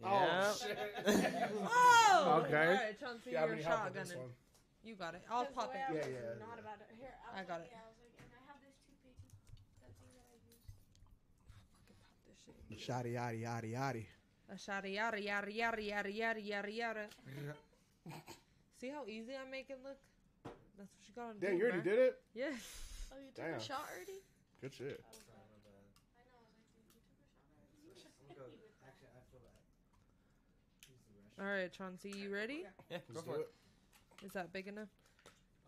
Oh, 0.01 0.57
shit. 0.57 0.73
Oh, 1.06 2.41
Okay. 2.49 2.65
All 2.65 2.73
right, 2.73 2.99
Chauncey, 2.99 3.38
Yeah, 3.38 3.43
I 3.43 3.45
you're 3.45 3.61
need 3.61 3.65
help 3.65 3.85
with 3.85 3.93
this 3.93 4.10
shotgunning. 4.10 4.34
You 4.81 4.95
got 4.95 5.14
it. 5.14 5.22
I'll 5.30 5.45
pop 5.45 5.69
the 5.69 5.77
it. 5.77 5.85
I 5.85 5.93
Yeah, 5.93 6.01
yeah, 6.10 6.41
Not 6.41 6.57
about 6.57 6.81
it. 6.81 6.89
Here, 6.97 7.14
I, 7.30 7.41
I 7.41 7.43
got 7.45 7.61
like, 7.61 7.69
it. 7.69 7.77
Yeah, 7.77 7.77
I 7.77 7.93
was 7.93 8.01
like, 8.01 8.18
and 8.26 8.34
I 8.34 8.41
have 8.49 8.57
this 8.65 8.73
toothpaste. 8.89 9.22
That 9.85 9.93
thing 10.01 10.10
that 10.18 10.26
I 10.26 10.38
use. 10.49 10.65
Pop 11.93 12.10
this 12.26 12.41
shit. 12.41 12.57
Shotty 12.81 13.14
yaddy 13.14 13.45
yaddy 13.45 13.69
yaddy. 13.77 14.06
A 14.49 14.57
yada 16.10 16.41
yada 16.41 16.72
yada. 16.73 17.06
See 18.81 18.89
how 18.89 19.06
easy 19.06 19.38
I 19.38 19.45
make 19.45 19.69
it 19.69 19.77
look? 19.85 20.01
That's 20.73 20.89
what 20.89 21.06
you 21.06 21.14
gotta 21.14 21.38
do. 21.38 21.45
Damn, 21.45 21.57
you 21.61 21.65
already 21.69 21.81
bruh. 21.81 21.93
did 21.93 21.99
it. 21.99 22.18
Yes. 22.34 22.57
Oh, 23.14 23.22
you 23.22 23.30
took 23.35 23.45
Damn. 23.45 23.53
a 23.53 23.61
shot 23.61 23.85
already? 23.93 24.26
Good 24.61 24.73
shit. 24.73 24.99
I 24.99 25.14
know. 25.15 25.40
I 25.40 26.22
was 26.22 26.31
like, 26.36 27.72
dude, 27.72 27.88
you 27.88 27.94
took 27.95 28.11
a 28.11 28.27
shot 28.27 28.36
already? 28.36 28.60
You 28.60 28.73
just 28.76 28.84
hit 28.84 29.15
me 31.07 31.15
with 31.23 31.38
that. 31.38 31.44
All 31.44 31.48
right, 31.52 31.72
Chauncey, 31.72 32.11
you 32.11 32.34
ready? 32.34 32.65
Yeah, 32.91 32.98
go 32.98 33.14
Let's 33.14 33.26
for 33.27 33.36
do 33.36 33.41
it. 33.41 33.49
it. 34.22 34.26
Is 34.26 34.34
that 34.34 34.52
big 34.52 34.68
enough? 34.68 34.90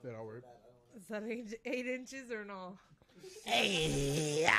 That'll 0.03 0.25
work. 0.25 0.43
Is 0.97 1.05
that 1.07 1.23
eight, 1.23 1.55
eight 1.65 1.87
inches 1.87 2.31
or 2.31 2.43
no? 2.43 2.77
Yeah, 3.45 4.53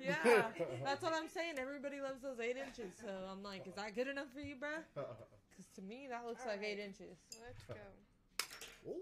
Yeah, 0.00 0.48
that's 0.82 1.02
what 1.02 1.12
I'm 1.12 1.28
saying. 1.28 1.54
Everybody 1.58 2.00
loves 2.00 2.22
those 2.22 2.40
eight 2.40 2.56
inches, 2.56 2.92
so 2.98 3.10
I'm 3.30 3.42
like, 3.42 3.66
is 3.66 3.74
that 3.74 3.94
good 3.94 4.08
enough 4.08 4.32
for 4.32 4.40
you, 4.40 4.54
bruh? 4.56 4.82
Because 5.50 5.66
to 5.76 5.82
me, 5.82 6.06
that 6.08 6.24
looks 6.24 6.46
like 6.46 6.62
eight 6.64 6.78
inches. 6.78 7.18
Let's 7.44 7.62
go. 7.68 8.94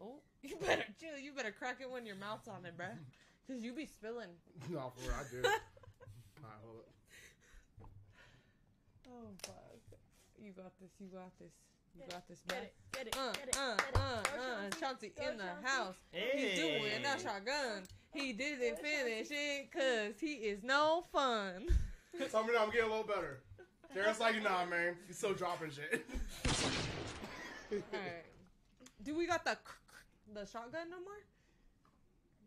Oh, 0.00 0.20
you 0.42 0.56
better 0.56 0.84
chill. 1.00 1.18
You 1.18 1.32
better 1.32 1.52
crack 1.52 1.78
it 1.80 1.90
when 1.90 2.04
your 2.06 2.16
mouth's 2.16 2.48
on 2.48 2.64
it, 2.66 2.76
bruh. 2.76 2.96
Because 3.46 3.62
you 3.62 3.72
be 3.72 3.86
spilling. 3.86 4.28
no, 4.70 4.92
for 4.96 5.08
real, 5.08 5.18
I 5.18 5.22
do. 5.30 5.38
Alright, 5.38 5.60
hold 6.64 6.78
it. 6.80 6.88
Oh, 9.08 9.28
fuck. 9.42 9.54
You 10.42 10.52
got 10.52 10.72
this. 10.80 10.90
You 11.00 11.06
got 11.06 11.30
this. 11.38 11.52
You 11.94 12.02
Get 12.02 12.10
got 12.10 12.28
this, 12.28 12.40
Get 12.46 12.58
bruh. 12.58 12.62
it, 12.62 12.74
get 12.92 13.06
it, 13.06 13.16
Uh, 13.16 13.32
get 13.32 13.48
it, 13.48 13.56
uh, 13.56 13.74
get 13.76 13.88
it. 13.88 13.96
uh, 13.96 14.20
Go, 14.36 14.42
uh, 14.42 14.60
Chauncey. 14.78 14.80
Chauncey 14.80 15.12
Go, 15.16 15.30
in 15.30 15.38
the 15.38 15.44
Chauncey. 15.44 15.66
house. 15.66 15.94
He's 16.12 16.58
doing 16.58 17.02
that 17.02 17.20
shotgun. 17.22 17.82
He 18.12 18.32
did 18.34 18.60
it 18.60 18.78
finish 18.78 19.28
it 19.30 19.70
because 19.70 20.20
he 20.20 20.32
is 20.34 20.62
no 20.62 21.04
fun. 21.12 21.66
Tell 22.30 22.44
me 22.44 22.52
now, 22.52 22.64
I'm 22.64 22.70
getting 22.70 22.86
a 22.86 22.90
little 22.90 23.06
better. 23.06 23.40
Darren's 23.94 24.20
like, 24.20 24.42
nah, 24.42 24.66
man. 24.66 24.96
He's 25.06 25.16
still 25.16 25.32
dropping 25.32 25.70
shit. 25.70 26.04
Alright. 27.72 28.24
Do 29.02 29.16
we 29.16 29.26
got 29.26 29.44
the 29.44 29.56
the 30.36 30.46
shotgun 30.46 30.90
no 30.90 31.00
more? 31.00 31.24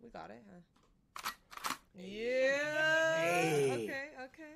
We 0.01 0.09
got 0.09 0.29
it, 0.29 0.43
huh? 0.51 1.31
Yeah. 1.97 3.73
Okay, 3.73 4.09
okay. 4.25 4.55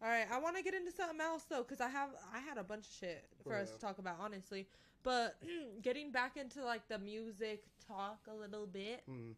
All 0.00 0.08
right, 0.08 0.26
I 0.32 0.38
want 0.38 0.56
to 0.56 0.62
get 0.62 0.74
into 0.74 0.92
something 0.92 1.20
else 1.20 1.44
though, 1.50 1.64
cause 1.64 1.80
I 1.80 1.88
have 1.88 2.10
I 2.32 2.38
had 2.38 2.56
a 2.56 2.62
bunch 2.62 2.86
of 2.86 2.92
shit 2.92 3.24
for 3.42 3.56
us 3.56 3.72
to 3.72 3.78
talk 3.78 3.98
about, 3.98 4.16
honestly. 4.20 4.66
But 5.02 5.36
getting 5.82 6.12
back 6.12 6.36
into 6.36 6.64
like 6.64 6.86
the 6.88 6.98
music 6.98 7.64
talk 7.86 8.20
a 8.30 8.34
little 8.34 8.66
bit. 8.66 9.02
Mm. 9.10 9.34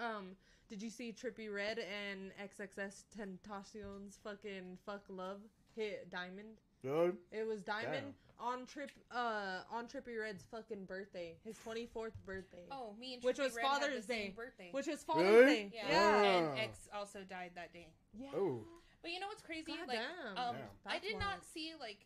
Um, 0.00 0.36
did 0.68 0.82
you 0.82 0.90
see 0.90 1.12
Trippie 1.12 1.52
Redd 1.52 1.78
and 1.78 2.32
XXS 2.42 3.04
Tentacion's 3.16 4.18
fucking 4.22 4.78
fuck 4.84 5.02
love 5.08 5.40
hit 5.76 6.10
Diamond? 6.10 6.58
Good. 6.82 7.16
It 7.32 7.46
was 7.46 7.60
Diamond 7.60 8.14
on 8.38 8.64
Trip 8.64 8.90
uh 9.12 9.60
on 9.70 9.84
Trippie 9.86 10.18
Redd's 10.18 10.44
fucking 10.50 10.86
birthday, 10.86 11.34
his 11.44 11.58
twenty 11.58 11.84
fourth 11.86 12.14
birthday, 12.24 12.64
Oh, 12.72 12.94
me 12.98 13.14
and 13.14 13.22
Which 13.22 13.36
Trippie 13.36 13.44
was 13.44 13.54
Redd 13.56 13.66
had 13.66 13.72
Father's 13.80 13.96
the 14.06 14.12
same 14.14 14.26
Day. 14.30 14.34
birthday. 14.36 14.68
which 14.72 14.86
was 14.86 15.02
Father's 15.02 15.28
Really? 15.28 15.54
Day. 15.54 15.72
yeah, 15.74 15.88
Yeah. 16.22 16.38
and. 16.50 16.58
X 16.58 16.88
also 16.94 17.20
died 17.28 17.50
that 17.54 17.72
day. 17.72 17.88
yeah. 18.18 18.30
Oh. 18.34 18.64
But 19.02 19.12
you 19.12 19.20
know 19.20 19.28
what's 19.28 19.42
crazy? 19.42 19.72
God 19.76 19.88
like, 19.88 19.98
damn. 19.98 20.36
um, 20.36 20.56
Damn. 20.56 20.92
I 20.92 20.98
did 20.98 21.18
not 21.18 21.44
see 21.44 21.72
like 21.78 22.04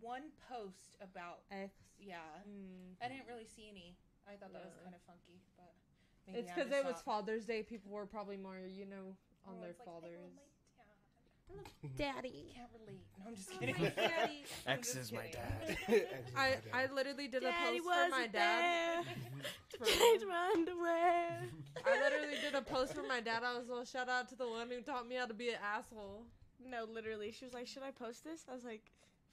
one 0.00 0.22
post 0.50 0.96
about. 1.00 1.40
X. 1.50 1.70
Yeah, 2.00 2.18
Mm. 2.48 2.94
I 3.00 3.08
didn't 3.08 3.26
really 3.28 3.46
see 3.46 3.68
any. 3.70 3.94
I 4.26 4.34
thought 4.36 4.52
that 4.52 4.64
was 4.64 4.74
kind 4.82 4.94
of 4.94 5.00
funky, 5.06 5.38
but 5.56 5.70
maybe 6.26 6.38
It's 6.40 6.50
because 6.52 6.70
it 6.72 6.84
was 6.84 7.00
Father's 7.02 7.46
Day. 7.46 7.62
People 7.62 7.92
were 7.92 8.06
probably 8.06 8.36
more, 8.36 8.58
you 8.66 8.86
know, 8.86 9.14
on 9.46 9.54
Oh, 9.58 9.62
their 9.62 9.74
fathers. 9.74 10.02
like, 10.02 10.18
I 10.18 10.22
love 10.22 10.34
fathers. 10.34 10.34
my 10.34 10.42
dad. 10.82 11.34
Daddy. 11.96 12.52
Can't 12.54 12.68
relate. 12.80 13.00
No, 13.18 13.28
I'm 13.28 13.34
just 13.36 13.50
kidding. 13.58 13.74
my 13.78 13.88
daddy. 13.90 14.44
I'm 14.66 14.78
X 14.78 14.88
just 14.94 14.98
is 14.98 15.12
my 15.12 15.22
kidding. 15.22 15.76
dad. 15.88 16.06
I 16.36 16.56
I 16.72 16.86
literally 16.92 17.28
did 17.28 17.42
a 17.42 17.52
post 17.52 17.78
for 17.84 17.94
my 18.10 18.10
wasn't 18.10 18.32
dad. 18.32 19.04
there 19.04 19.14
For- 19.78 19.84
to 19.84 19.90
change 19.90 20.22
my 20.28 20.50
underwear. 20.54 21.40
I 21.86 22.00
literally 22.00 22.36
did 22.40 22.54
a 22.54 22.62
post 22.62 22.94
for 22.94 23.02
my 23.02 23.20
dad. 23.20 23.42
I 23.44 23.56
was 23.58 23.66
well, 23.68 23.84
shout 23.84 24.08
out 24.08 24.28
to 24.30 24.36
the 24.36 24.48
one 24.48 24.68
who 24.70 24.80
taught 24.80 25.06
me 25.08 25.16
how 25.16 25.26
to 25.26 25.34
be 25.34 25.50
an 25.50 25.56
asshole. 25.62 26.22
No, 26.66 26.84
literally, 26.92 27.32
she 27.32 27.44
was 27.44 27.52
like, 27.54 27.66
"Should 27.66 27.82
I 27.82 27.90
post 27.90 28.24
this?" 28.24 28.44
I 28.50 28.54
was 28.54 28.64
like, 28.64 28.80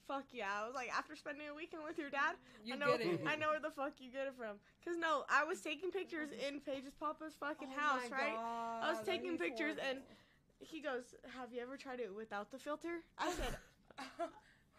"Fuck 0.06 0.24
yeah!" 0.32 0.48
I 0.62 0.66
was 0.66 0.74
like, 0.74 0.90
after 0.92 1.16
spending 1.16 1.46
a 1.48 1.54
weekend 1.54 1.82
with 1.86 1.96
your 1.98 2.10
dad, 2.10 2.36
You 2.64 2.74
I 2.74 2.76
know, 2.76 2.98
get 2.98 3.06
it. 3.06 3.20
I 3.26 3.36
know 3.36 3.48
where 3.50 3.60
the 3.60 3.70
fuck 3.70 3.92
you 4.00 4.10
get 4.10 4.26
it 4.26 4.34
from. 4.36 4.56
Cause 4.84 4.96
no, 4.98 5.24
I 5.30 5.44
was 5.44 5.60
taking 5.62 5.90
pictures 5.90 6.28
in 6.46 6.60
Paige's 6.60 6.92
Papa's 7.00 7.32
fucking 7.40 7.68
Oh 7.74 7.80
house, 7.80 8.10
right? 8.10 8.34
God, 8.34 8.82
I 8.84 8.90
was 8.92 9.06
taking 9.06 9.34
is 9.34 9.40
pictures 9.40 9.76
and 9.78 10.02
horrible. 10.02 10.21
He 10.62 10.80
goes, 10.80 11.14
"Have 11.38 11.52
you 11.52 11.60
ever 11.60 11.76
tried 11.76 12.00
it 12.00 12.14
without 12.14 12.50
the 12.50 12.58
filter?" 12.58 13.02
I 13.18 13.30
said, 13.32 13.56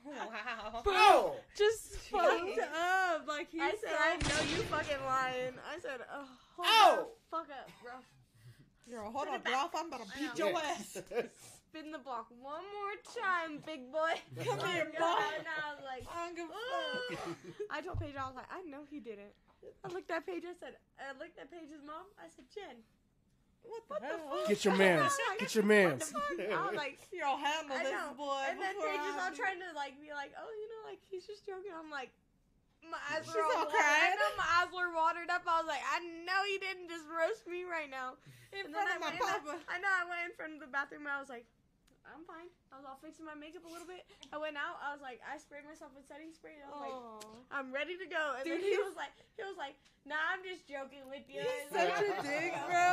wow. 0.06 0.84
Oh! 0.86 1.36
"Just 1.58 1.96
fucked 2.10 2.56
fucked 2.56 2.60
up. 2.60 3.28
Like 3.28 3.52
he 3.52 3.62
I 3.62 3.72
said, 3.72 3.80
said, 3.84 3.98
"I 4.00 4.16
know 4.18 4.56
you 4.56 4.64
fucking 4.64 5.04
lying." 5.06 5.54
I 5.74 5.80
said, 5.80 6.00
"Oh, 6.12 6.28
hold 6.58 6.68
Ow! 6.68 7.08
the 7.08 7.38
fuck 7.38 7.48
up, 7.50 7.70
bro." 7.82 7.94
Girl, 8.90 9.12
hold 9.12 9.28
Put 9.28 9.34
on, 9.34 9.42
it. 9.42 9.50
Ralph. 9.50 9.72
I'm 9.78 9.88
about 9.88 10.02
to 10.06 10.20
beat 10.20 10.38
your 10.38 10.58
ass. 10.58 11.02
spin 11.74 11.90
the 11.90 11.98
block 11.98 12.30
one 12.38 12.62
more 12.62 12.96
time, 13.18 13.58
big 13.66 13.90
boy. 13.90 14.14
Come 14.46 14.62
here, 14.70 14.86
And. 14.94 15.02
I 15.02 15.74
was 15.74 15.82
like, 15.82 16.06
I 16.06 16.30
don't 16.30 16.38
give 16.38 16.46
fuck. 16.54 17.18
I 17.74 17.82
told 17.82 17.98
Paige, 17.98 18.14
I 18.14 18.30
was 18.30 18.38
like, 18.38 18.52
I 18.54 18.62
know 18.70 18.86
he 18.86 19.02
didn't. 19.02 19.34
I 19.82 19.90
looked 19.90 20.12
at 20.12 20.22
Paige. 20.22 20.46
I 20.46 20.54
said, 20.54 20.78
I 21.02 21.18
looked 21.18 21.40
at 21.42 21.50
Paige's 21.50 21.82
mom. 21.82 22.06
I 22.22 22.30
said, 22.30 22.46
Jen, 22.54 22.86
What 23.64 23.82
the 23.88 23.94
what 23.94 24.02
the 24.04 24.18
fuck? 24.30 24.48
Get 24.50 24.60
your 24.66 24.76
mans. 24.76 25.14
Get 25.40 25.56
your 25.56 25.64
What 25.64 25.76
mans. 25.76 26.14
I 26.54 26.62
was 26.68 26.76
like, 26.78 27.00
Y'all 27.12 27.38
handle 27.40 27.78
this 27.80 27.94
boy. 28.18 28.42
and 28.52 28.60
then 28.60 28.76
before 28.76 28.92
Paige 28.92 29.08
is 29.10 29.18
all 29.22 29.34
trying 29.34 29.60
to 29.64 29.70
like 29.76 29.96
be 30.04 30.12
like, 30.12 30.32
oh, 30.36 30.50
you 30.52 30.68
know, 30.70 30.82
like 30.92 31.00
he's 31.10 31.24
just 31.26 31.46
joking. 31.48 31.72
I'm 31.72 31.88
like, 31.92 32.12
my 32.84 33.00
eyes 33.16 33.24
She's 33.24 33.32
were 33.34 33.44
all 33.48 33.64
all 33.64 33.72
watered. 33.72 33.80
I 33.80 34.12
crying. 34.12 34.20
know 34.20 34.32
my 34.36 34.50
eyes 34.60 34.70
were 34.76 34.92
watered 34.92 35.30
up. 35.32 35.44
I 35.48 35.56
was 35.64 35.70
like, 35.72 35.84
I 35.88 36.04
know 36.28 36.40
he 36.44 36.60
didn't 36.60 36.92
just 36.92 37.08
roast 37.08 37.48
me 37.48 37.64
right 37.64 37.88
now. 37.88 38.20
in 38.52 38.68
And 38.68 38.76
then 38.76 38.84
front 38.84 38.92
I 38.92 38.96
of 38.96 39.02
my 39.02 39.08
went 39.08 39.16
in 39.16 39.24
the- 39.24 39.32
papa. 39.40 39.54
I 39.72 39.76
know. 39.80 39.94
I 39.94 40.04
went 40.04 40.22
in 40.28 40.34
front 40.36 40.52
of 40.56 40.60
the 40.60 40.68
bathroom. 40.68 41.08
and 41.08 41.16
I 41.16 41.24
was 41.24 41.32
like, 41.32 41.48
I'm 42.04 42.28
fine. 42.28 42.52
I 42.76 42.76
was 42.76 42.84
all 42.84 43.00
fixing 43.00 43.24
my 43.24 43.32
makeup 43.40 43.64
a 43.64 43.72
little 43.72 43.88
bit. 43.88 44.04
I 44.36 44.38
went 44.38 44.60
out. 44.60 44.76
I 44.84 44.92
was 44.92 45.00
like, 45.00 45.24
I 45.24 45.40
sprayed 45.40 45.64
myself 45.64 45.96
with 45.96 46.04
setting 46.04 46.36
spray. 46.36 46.60
And 46.60 46.68
I 46.68 46.70
was 46.76 46.82
like, 46.84 47.00
I'm 47.56 47.72
ready 47.72 47.96
to 47.96 48.04
go. 48.12 48.36
And 48.36 48.44
Dude, 48.44 48.60
then 48.60 48.68
he 48.68 48.76
he's- 48.76 48.84
was 48.84 49.00
like, 49.00 49.16
he 49.40 49.48
was 49.48 49.56
like, 49.56 49.80
Nah, 50.04 50.20
I'm 50.36 50.44
just 50.44 50.68
joking 50.68 51.08
with 51.08 51.24
you. 51.32 51.40
He's 51.40 51.72
such 51.72 51.88
then 51.88 52.12
a 52.12 52.20
I- 52.20 52.28
dick, 52.28 52.52
bro. 52.68 52.92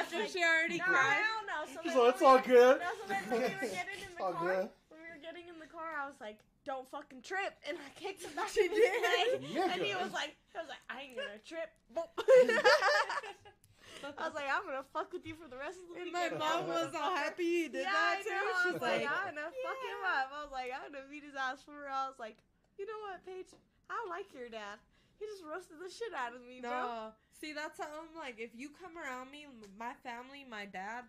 After 0.00 0.18
like, 0.18 0.30
she 0.30 0.42
already 0.42 0.78
no, 0.78 0.84
cried. 0.84 1.20
hell 1.20 1.42
no. 1.46 1.58
So 1.68 1.80
She's 1.82 1.92
then 1.92 1.98
like, 2.00 2.02
when 2.04 2.10
"It's 2.10 2.20
we 2.20 2.26
all 2.26 2.38
good." 2.40 2.76
No, 2.80 2.90
so 2.96 3.04
then 3.08 3.22
when 3.30 3.40
we 3.40 3.54
were 3.60 3.72
getting 3.72 4.00
in 4.00 4.12
the 4.18 4.22
All 4.24 4.32
car, 4.32 4.46
good. 4.48 4.68
when 4.88 4.98
we 5.04 5.08
were 5.12 5.22
getting 5.22 5.46
in 5.48 5.56
the 5.60 5.66
car, 5.70 5.88
I 6.00 6.06
was 6.06 6.18
like, 6.20 6.38
"Don't 6.64 6.86
fucking 6.90 7.22
trip," 7.22 7.52
and 7.68 7.76
I 7.78 7.88
kicked 7.98 8.22
him 8.24 8.32
back 8.34 8.48
She 8.48 8.64
in 8.64 8.70
his 8.70 8.80
did. 8.80 9.02
leg, 9.02 9.70
and 9.74 9.80
he 9.82 9.94
was 9.94 10.12
like, 10.12 10.32
"He 10.52 10.56
was 10.58 10.68
like, 10.68 10.82
I 10.88 10.96
ain't 11.08 11.16
gonna 11.16 11.38
trip." 11.44 11.68
Boop. 11.92 12.10
I 14.18 14.24
was 14.24 14.34
like, 14.34 14.48
"I'm 14.48 14.64
gonna 14.64 14.86
fuck 14.96 15.12
with 15.12 15.26
you 15.28 15.36
for 15.36 15.44
the 15.48 15.60
rest 15.60 15.76
of 15.76 15.92
the 15.92 16.00
And 16.00 16.08
weekend." 16.08 16.40
my 16.40 16.56
mom 16.56 16.68
was 16.68 16.94
all 16.96 17.12
happy 17.16 17.44
you 17.44 17.68
did 17.68 17.84
yeah, 17.84 17.92
that 17.92 18.16
I 18.18 18.22
too. 18.24 18.30
know. 18.32 18.40
I 18.40 18.62
She's 18.64 18.72
was 18.72 18.82
like, 18.82 19.04
like, 19.04 19.12
I'm 19.12 19.34
gonna 19.36 19.52
fuck 19.60 19.80
him 19.84 20.00
up. 20.08 20.26
I 20.32 20.38
was 20.40 20.52
like, 20.52 20.70
I'm 20.72 20.88
gonna 20.92 21.04
beat 21.10 21.24
his 21.24 21.36
ass 21.36 21.60
for 21.60 21.76
real. 21.76 21.92
I 21.92 22.08
was 22.08 22.16
like, 22.18 22.36
you 22.80 22.86
know 22.88 22.96
what, 23.04 23.20
Paige? 23.28 23.52
I 23.92 23.98
like 24.08 24.32
your 24.32 24.48
dad. 24.48 24.80
He 25.20 25.26
just 25.28 25.44
roasted 25.44 25.76
the 25.76 25.92
shit 25.92 26.10
out 26.16 26.32
of 26.34 26.40
me, 26.40 26.60
bro. 26.64 26.70
no. 26.70 27.12
See, 27.40 27.52
that's 27.52 27.76
something 27.76 28.16
like 28.16 28.40
if 28.40 28.50
you 28.56 28.70
come 28.72 28.96
around 28.96 29.30
me, 29.30 29.44
my 29.78 29.92
family, 30.02 30.44
my 30.48 30.64
dad, 30.64 31.04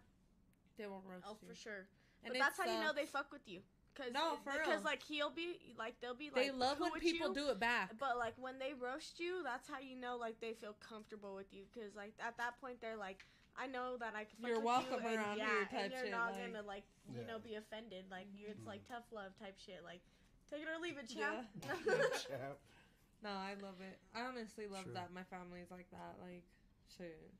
they 0.77 0.85
will 0.85 1.01
roast 1.07 1.23
you. 1.25 1.31
Oh, 1.31 1.37
you. 1.41 1.47
for 1.47 1.55
sure. 1.55 1.87
And 2.23 2.33
but 2.35 2.39
that's 2.39 2.59
how 2.59 2.67
you 2.67 2.79
know 2.83 2.91
they 2.93 3.05
fuck 3.07 3.31
with 3.31 3.47
you. 3.47 3.61
Cause 3.95 4.11
No, 4.13 4.35
it- 4.35 4.43
for 4.43 4.51
because 4.55 4.83
real. 4.83 4.91
like 4.91 5.03
he'll 5.03 5.31
be 5.31 5.59
like 5.77 5.95
they'll 5.99 6.15
be 6.15 6.31
like 6.31 6.35
They 6.43 6.51
love 6.51 6.77
cool 6.77 6.87
when 6.91 6.93
with 6.99 7.03
people 7.03 7.29
you, 7.29 7.35
do 7.35 7.49
it 7.49 7.59
back. 7.59 7.91
But 7.99 8.17
like 8.17 8.35
when 8.39 8.59
they 8.59 8.71
roast 8.75 9.19
you, 9.19 9.43
that's 9.43 9.67
how 9.67 9.79
you 9.79 9.95
know 9.95 10.15
like 10.15 10.39
they 10.39 10.53
feel 10.53 10.75
comfortable 10.79 11.35
with 11.35 11.51
you. 11.51 11.63
Cause 11.75 11.91
like 11.95 12.13
at 12.19 12.37
that 12.37 12.59
point 12.61 12.79
they're 12.79 12.95
like, 12.95 13.25
I 13.59 13.67
know 13.67 13.97
that 13.99 14.13
I 14.15 14.23
can. 14.23 14.39
fuck 14.39 14.47
You're 14.47 14.63
with 14.63 14.65
welcome 14.65 15.03
you, 15.03 15.09
and, 15.19 15.37
yeah, 15.37 15.43
here 15.47 15.67
type 15.67 15.79
and 15.83 15.91
you're 15.91 16.03
shit, 16.07 16.11
not 16.11 16.31
like- 16.31 16.39
gonna 16.53 16.63
like 16.67 16.83
you 17.11 17.19
Yeah. 17.19 17.27
know 17.27 17.39
be 17.39 17.55
offended. 17.55 18.05
Like 18.11 18.27
you 18.31 18.47
it's 18.47 18.63
Mhm. 18.63 18.67
like 18.67 18.87
tough 18.87 19.03
love 19.11 19.35
type 19.39 19.59
shit. 19.59 19.83
Like 19.83 19.99
take 20.49 20.61
it 20.63 20.67
or 20.71 20.79
leave 20.79 20.95
it, 20.97 21.09
champ. 21.11 21.47
Champ. 22.23 22.55
No, 23.23 23.29
I 23.29 23.53
love 23.61 23.77
it. 23.81 23.99
I 24.15 24.21
honestly 24.21 24.65
love 24.67 24.85
Sure. 24.85 24.93
that 24.93 25.13
my 25.13 25.23
family's 25.23 25.69
like 25.69 25.89
that. 25.91 26.17
Like, 26.21 26.43
shit. 26.97 27.31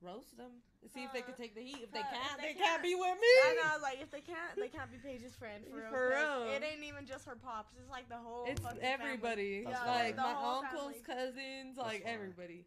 Roast 0.00 0.36
them. 0.36 0.50
See 0.92 1.02
if 1.02 1.12
they 1.12 1.20
Uh, 1.22 1.32
can 1.32 1.34
take 1.34 1.54
the 1.54 1.62
heat. 1.62 1.80
If 1.82 1.90
they 1.90 2.00
uh, 2.00 2.10
can't, 2.12 2.36
they 2.40 2.48
they, 2.52 2.54
can't 2.54 2.64
can't- 2.78 2.82
be 2.82 2.94
with 2.94 3.18
me. 3.18 3.26
I 3.46 3.54
know, 3.56 3.82
like 3.82 4.00
if 4.02 4.10
they 4.10 4.20
can't, 4.20 4.54
they 4.54 4.68
can't 4.68 4.90
be 4.92 4.98
Paige's 4.98 5.34
friend 5.34 5.64
for 5.66 5.76
real. 5.80 5.88
For 5.90 6.10
'cause 6.12 6.42
real. 6.46 6.52
It 6.52 6.62
ain't 6.62 6.82
even 6.84 7.06
just 7.06 7.24
her 7.24 7.36
pops. 7.36 7.72
It's 7.80 7.88
like 7.90 8.08
the 8.10 8.18
whole. 8.18 8.44
It's 8.46 8.60
fucking 8.60 8.82
everybody. 8.82 9.64
That's 9.64 9.86
like 9.86 10.16
the 10.16 10.22
my 10.22 10.32
whole 10.34 10.62
uncles, 10.62 10.94
family. 10.96 11.00
cousins, 11.06 11.76
That's 11.76 11.88
like 11.88 12.02
fire. 12.04 12.12
everybody. 12.14 12.66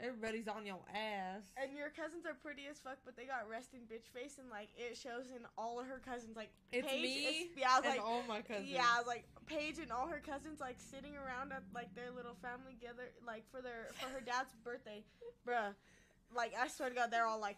Everybody's 0.00 0.46
on 0.46 0.64
your 0.64 0.78
ass. 0.94 1.42
And 1.60 1.74
your 1.76 1.90
cousins 1.90 2.24
are 2.24 2.34
pretty 2.34 2.70
as 2.70 2.78
fuck, 2.78 2.98
but 3.04 3.16
they 3.16 3.24
got 3.26 3.50
resting 3.50 3.80
bitch 3.90 4.06
face, 4.14 4.38
and 4.38 4.46
like 4.48 4.68
it 4.78 4.96
shows 4.96 5.26
in 5.34 5.42
all 5.58 5.80
of 5.80 5.86
her 5.86 5.98
cousins. 6.04 6.36
Like 6.36 6.50
It's 6.70 6.86
Paige 6.86 7.02
me 7.02 7.14
is- 7.26 7.50
yeah, 7.58 7.74
I 7.74 7.80
was 7.80 7.86
and 7.90 7.96
like, 7.98 8.06
all 8.06 8.22
my 8.28 8.40
cousins. 8.42 8.70
yeah, 8.70 8.86
I 8.86 8.98
was 8.98 9.06
like 9.10 9.26
Paige 9.46 9.78
and 9.82 9.90
all 9.90 10.06
her 10.06 10.22
cousins 10.24 10.60
like 10.60 10.78
sitting 10.78 11.16
around 11.18 11.50
at 11.50 11.62
like 11.74 11.90
their 11.98 12.10
little 12.14 12.38
family 12.38 12.78
together, 12.78 13.10
like 13.26 13.42
for 13.50 13.60
their 13.60 13.90
for 13.98 14.06
her 14.14 14.20
dad's 14.22 14.54
birthday, 14.64 15.02
bruh. 15.46 15.74
Like 16.30 16.54
I 16.54 16.68
swear 16.68 16.90
to 16.90 16.94
God, 16.94 17.10
they're 17.10 17.26
all 17.26 17.40
like, 17.40 17.56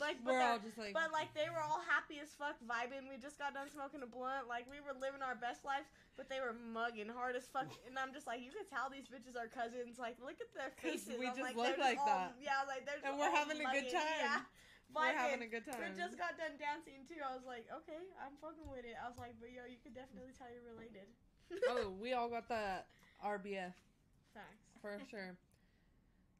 like 0.00 0.16
we're 0.24 0.40
all 0.40 0.58
just 0.62 0.78
like, 0.78 0.94
But 0.94 1.12
like 1.12 1.34
they 1.34 1.50
were 1.50 1.60
all 1.60 1.82
happy 1.90 2.22
as 2.22 2.30
fuck, 2.38 2.56
vibing. 2.64 3.04
We 3.10 3.18
just 3.20 3.36
got 3.38 3.52
done 3.52 3.66
smoking 3.68 4.00
a 4.02 4.06
blunt. 4.08 4.46
Like 4.48 4.64
we 4.70 4.78
were 4.80 4.94
living 4.94 5.20
our 5.20 5.34
best 5.34 5.64
lives, 5.66 5.90
but 6.18 6.26
they 6.26 6.42
were 6.42 6.50
mugging 6.74 7.06
hard 7.06 7.38
as 7.38 7.46
fuck. 7.46 7.70
And 7.86 7.94
I'm 7.94 8.10
just 8.10 8.26
like, 8.26 8.42
you 8.42 8.50
can 8.50 8.66
tell 8.66 8.90
these 8.90 9.06
bitches 9.06 9.38
are 9.38 9.46
cousins. 9.46 10.02
Like 10.02 10.18
look 10.18 10.42
at 10.42 10.50
their 10.50 10.74
faces. 10.82 11.14
we 11.14 11.30
I'm 11.30 11.38
just 11.38 11.46
like, 11.46 11.54
look 11.54 11.78
like 11.78 12.02
all- 12.02 12.10
that. 12.10 12.34
Yeah, 12.42 12.66
like 12.66 12.82
they're. 12.82 12.98
just. 12.98 13.06
And 13.06 13.14
we're 13.14 13.30
all 13.30 13.38
having 13.38 13.62
a 13.62 13.70
good 13.70 13.86
time. 13.88 14.18
Yeah, 14.18 14.42
we're 14.90 15.14
having 15.14 15.46
a 15.46 15.48
good 15.48 15.62
time. 15.62 15.78
We 15.78 15.94
just 15.94 16.18
got 16.18 16.34
done 16.34 16.58
dancing 16.58 17.06
too. 17.06 17.22
I 17.22 17.38
was 17.38 17.46
like, 17.46 17.70
okay, 17.70 18.02
I'm 18.18 18.34
fucking 18.42 18.66
with 18.66 18.82
it. 18.82 18.98
I 18.98 19.06
was 19.06 19.16
like, 19.16 19.38
but 19.38 19.54
yo, 19.54 19.62
you 19.70 19.78
could 19.78 19.94
definitely 19.94 20.34
tell 20.34 20.50
you're 20.50 20.66
related. 20.66 21.06
oh, 21.70 21.94
we 22.02 22.18
all 22.18 22.26
got 22.26 22.50
the 22.50 22.82
RBF 23.22 23.78
Facts. 24.34 24.66
for 24.82 24.98
sure. 25.06 25.38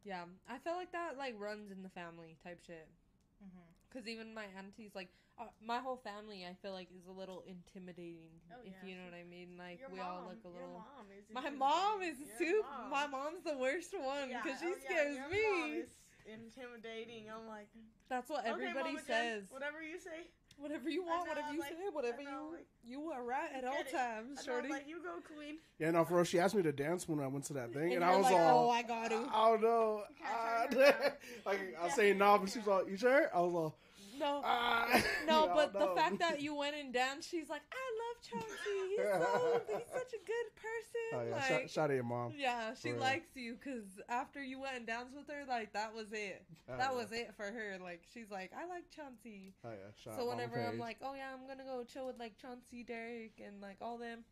Yeah, 0.02 0.26
I 0.50 0.58
feel 0.58 0.74
like 0.74 0.90
that 0.90 1.14
like 1.14 1.38
runs 1.38 1.70
in 1.70 1.86
the 1.86 1.92
family 1.94 2.34
type 2.42 2.58
shit. 2.66 2.90
Mhm. 3.38 3.62
Cause 3.92 4.06
even 4.06 4.34
my 4.34 4.44
aunties, 4.58 4.92
like 4.94 5.08
uh, 5.40 5.44
my 5.64 5.78
whole 5.78 5.96
family, 5.96 6.44
I 6.44 6.52
feel 6.60 6.72
like 6.72 6.88
is 6.92 7.06
a 7.08 7.12
little 7.12 7.42
intimidating. 7.48 8.36
Oh, 8.52 8.60
if 8.64 8.74
yeah. 8.82 8.88
you 8.88 8.94
know 8.96 9.06
what 9.08 9.16
I 9.16 9.24
mean. 9.24 9.56
Like 9.56 9.80
Your 9.80 9.88
we 9.88 9.98
mom, 9.98 10.06
all 10.06 10.22
look 10.28 10.44
a 10.44 10.48
little. 10.52 10.84
mom 10.84 11.08
My 11.32 11.48
mom 11.48 12.02
is. 12.02 12.18
Too. 12.36 12.60
mom. 12.68 12.90
My 12.90 13.06
mom's 13.06 13.44
the 13.44 13.56
worst 13.56 13.94
one 13.96 14.28
Yeah, 14.28 14.42
because 14.42 14.60
she 14.60 14.66
oh, 14.68 14.76
yeah, 14.76 14.84
scares 14.84 15.16
me. 15.32 15.40
mom 15.40 15.72
is 15.72 15.90
intimidating. 16.28 17.32
I'm 17.32 17.48
like, 17.48 17.68
That's 18.12 18.28
what 18.28 18.44
okay, 18.44 18.50
everybody 18.50 18.94
Jen, 19.00 19.08
says. 19.08 19.42
whatever 19.48 19.80
you 19.80 19.96
say. 19.98 20.28
Whatever 20.58 20.90
you 20.90 21.04
want, 21.04 21.24
know, 21.26 21.30
whatever 21.30 21.52
you 21.52 21.60
like, 21.60 21.68
say, 21.70 21.76
whatever 21.92 22.22
know, 22.22 22.30
you 22.30 22.52
like, 22.52 22.66
you 22.84 23.10
are 23.12 23.22
right 23.22 23.50
at 23.56 23.64
all 23.64 23.80
it. 23.80 23.92
times, 23.92 24.40
I 24.40 24.46
know, 24.46 24.54
shorty. 24.54 24.68
like, 24.68 24.88
you 24.88 24.96
go, 25.02 25.20
queen. 25.34 25.56
Yeah, 25.78 25.92
no, 25.92 26.04
for 26.04 26.16
real. 26.16 26.24
She 26.24 26.40
asked 26.40 26.54
me 26.56 26.62
to 26.62 26.72
dance 26.72 27.08
when 27.08 27.20
I 27.20 27.28
went 27.28 27.44
to 27.46 27.52
that 27.54 27.72
thing, 27.72 27.94
and 27.94 28.02
and, 28.02 28.04
I 28.04 28.16
was 28.16 28.24
like, 28.24 28.34
all, 28.34 28.66
oh, 28.66 28.70
I 28.70 28.82
got 28.82 29.10
to. 29.10 29.28
I 29.32 29.48
don't 29.50 29.62
know. 29.62 30.02
can't 30.20 30.70
turn 30.72 30.80
her 30.82 30.92
down. 30.92 31.12
like 31.46 31.76
I 31.80 31.84
was 31.84 31.94
saying 31.94 32.18
no, 32.18 32.38
but 32.38 32.50
she 32.50 32.58
was 32.58 32.66
like, 32.66 32.88
"You 32.88 32.96
sure?" 32.96 33.30
I 33.32 33.40
was 33.40 33.54
all, 33.54 33.76
No, 34.18 34.42
ah. 34.44 35.02
no, 35.26 35.50
but 35.54 35.72
the 35.72 35.88
fact 35.94 36.18
that 36.18 36.40
you 36.40 36.54
went 36.54 36.76
and 36.76 36.92
danced, 36.92 37.30
she's 37.30 37.48
like, 37.48 37.62
I 37.72 37.84
love 38.02 38.16
Chauncey. 38.22 38.78
He's 38.90 38.98
so 38.98 39.60
he's 39.78 39.92
such 39.92 40.12
a 40.12 40.22
good 40.26 40.48
person. 40.56 41.08
Oh 41.14 41.22
yeah, 41.22 41.34
like, 41.34 41.44
shout, 41.44 41.70
shout 41.70 41.90
out 41.90 41.94
your 41.94 42.04
mom. 42.04 42.32
yeah, 42.36 42.74
she 42.74 42.88
For 42.88 42.94
real. 42.94 43.02
likes 43.02 43.28
you 43.34 43.56
because 43.56 43.84
after 44.08 44.42
you 44.42 44.60
went 44.60 44.76
and 44.76 44.86
danced 44.86 45.14
with 45.16 45.28
her, 45.28 45.44
like 45.48 45.72
that 45.72 45.94
was 45.94 46.12
it. 46.12 46.44
Oh, 46.68 46.76
that 46.76 46.90
yeah. 46.90 46.96
was 46.96 47.12
it 47.12 47.32
for 47.36 47.44
her. 47.46 47.78
Like 47.82 48.02
she's 48.12 48.30
like, 48.30 48.50
I 48.56 48.66
like 48.66 48.84
Chauncey. 48.94 49.54
Oh 49.64 49.70
yeah, 49.70 49.90
shout 49.96 50.18
so 50.18 50.28
whenever 50.28 50.60
I'm 50.60 50.78
like, 50.78 50.98
oh 51.02 51.14
yeah, 51.14 51.30
I'm 51.32 51.46
gonna 51.46 51.68
go 51.68 51.84
chill 51.84 52.06
with 52.06 52.18
like 52.18 52.38
Chauncey, 52.38 52.82
Derek, 52.82 53.40
and 53.44 53.60
like 53.60 53.76
all 53.80 53.98
them, 53.98 54.24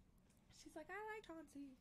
she's 0.62 0.74
like, 0.74 0.86
I 0.90 0.98
like 1.14 1.26
Chauncey. 1.26 1.76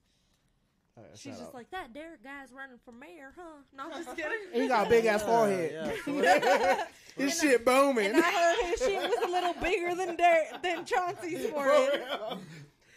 Oh, 0.97 1.01
She's 1.13 1.33
just 1.37 1.47
out. 1.49 1.53
like 1.53 1.69
that 1.71 1.93
Derek 1.93 2.23
guy's 2.23 2.53
running 2.53 2.77
for 2.85 2.91
mayor, 2.93 3.33
huh? 3.35 3.43
No, 3.75 3.83
I'm 3.93 4.03
just 4.03 4.15
kidding. 4.17 4.31
He 4.53 4.67
got 4.67 4.87
a 4.87 4.89
big 4.89 5.05
ass 5.05 5.21
Yeah, 5.21 5.25
forehead. 6.05 6.45
yeah. 6.45 6.85
His 7.17 7.39
shit 7.39 7.65
booming. 7.65 8.07
And 8.11 8.17
I 8.23 8.31
heard 8.31 8.65
his 8.69 8.79
shit 8.79 9.01
was 9.01 9.27
a 9.27 9.31
little 9.31 9.53
bigger 9.61 9.93
than 9.95 10.15
Derek 10.15 10.61
than 10.61 10.85
Chauncey's 10.85 11.45
For 11.47 11.51
forehead. 11.51 12.01
real. 12.09 12.39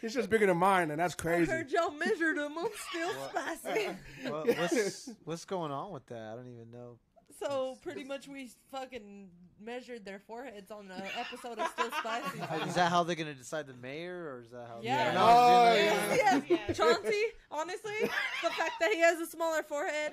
His 0.00 0.12
shit's 0.12 0.28
bigger 0.28 0.46
than 0.46 0.58
mine, 0.58 0.92
and 0.92 1.00
that's 1.00 1.16
crazy. 1.16 1.42
I 1.42 1.46
crazy. 1.46 1.52
heard 1.52 1.72
y'all 1.72 1.90
measured 1.90 2.38
him. 2.38 2.52
I'm 2.56 2.68
still 2.88 3.10
spicy. 3.30 3.88
Well, 4.24 4.44
what's 4.46 5.10
what's 5.24 5.44
going 5.44 5.72
on 5.72 5.90
with 5.92 6.06
that? 6.06 6.22
I 6.32 6.36
don't 6.36 6.46
even 6.52 6.70
know. 6.70 6.98
So 7.38 7.76
pretty 7.82 8.04
much 8.04 8.26
we 8.28 8.50
fucking 8.70 9.28
measured 9.60 10.04
their 10.04 10.18
foreheads 10.20 10.70
on 10.70 10.88
the 10.88 11.02
episode 11.18 11.58
of 11.58 11.66
Still 11.78 11.90
Spicy. 12.00 12.38
Is 12.68 12.74
that 12.74 12.90
how 12.90 13.02
they're 13.02 13.16
gonna 13.16 13.34
decide 13.34 13.66
the 13.66 13.74
mayor, 13.74 14.34
or 14.34 14.40
is 14.42 14.50
that 14.50 14.66
how? 14.68 14.78
Yeah. 14.82 15.12
No, 15.14 15.26
Oh, 15.28 15.72
it's 15.72 15.80
in 15.80 15.86
Yes, 15.86 16.18
there. 16.18 16.42
yes. 16.48 16.60
Yeah. 16.68 16.74
Chauncey, 16.74 17.22
honestly, 17.50 17.92
the 18.00 18.50
fact 18.50 18.72
that 18.80 18.90
he 18.92 19.00
has 19.00 19.18
a 19.20 19.26
smaller 19.26 19.62
forehead, 19.62 20.12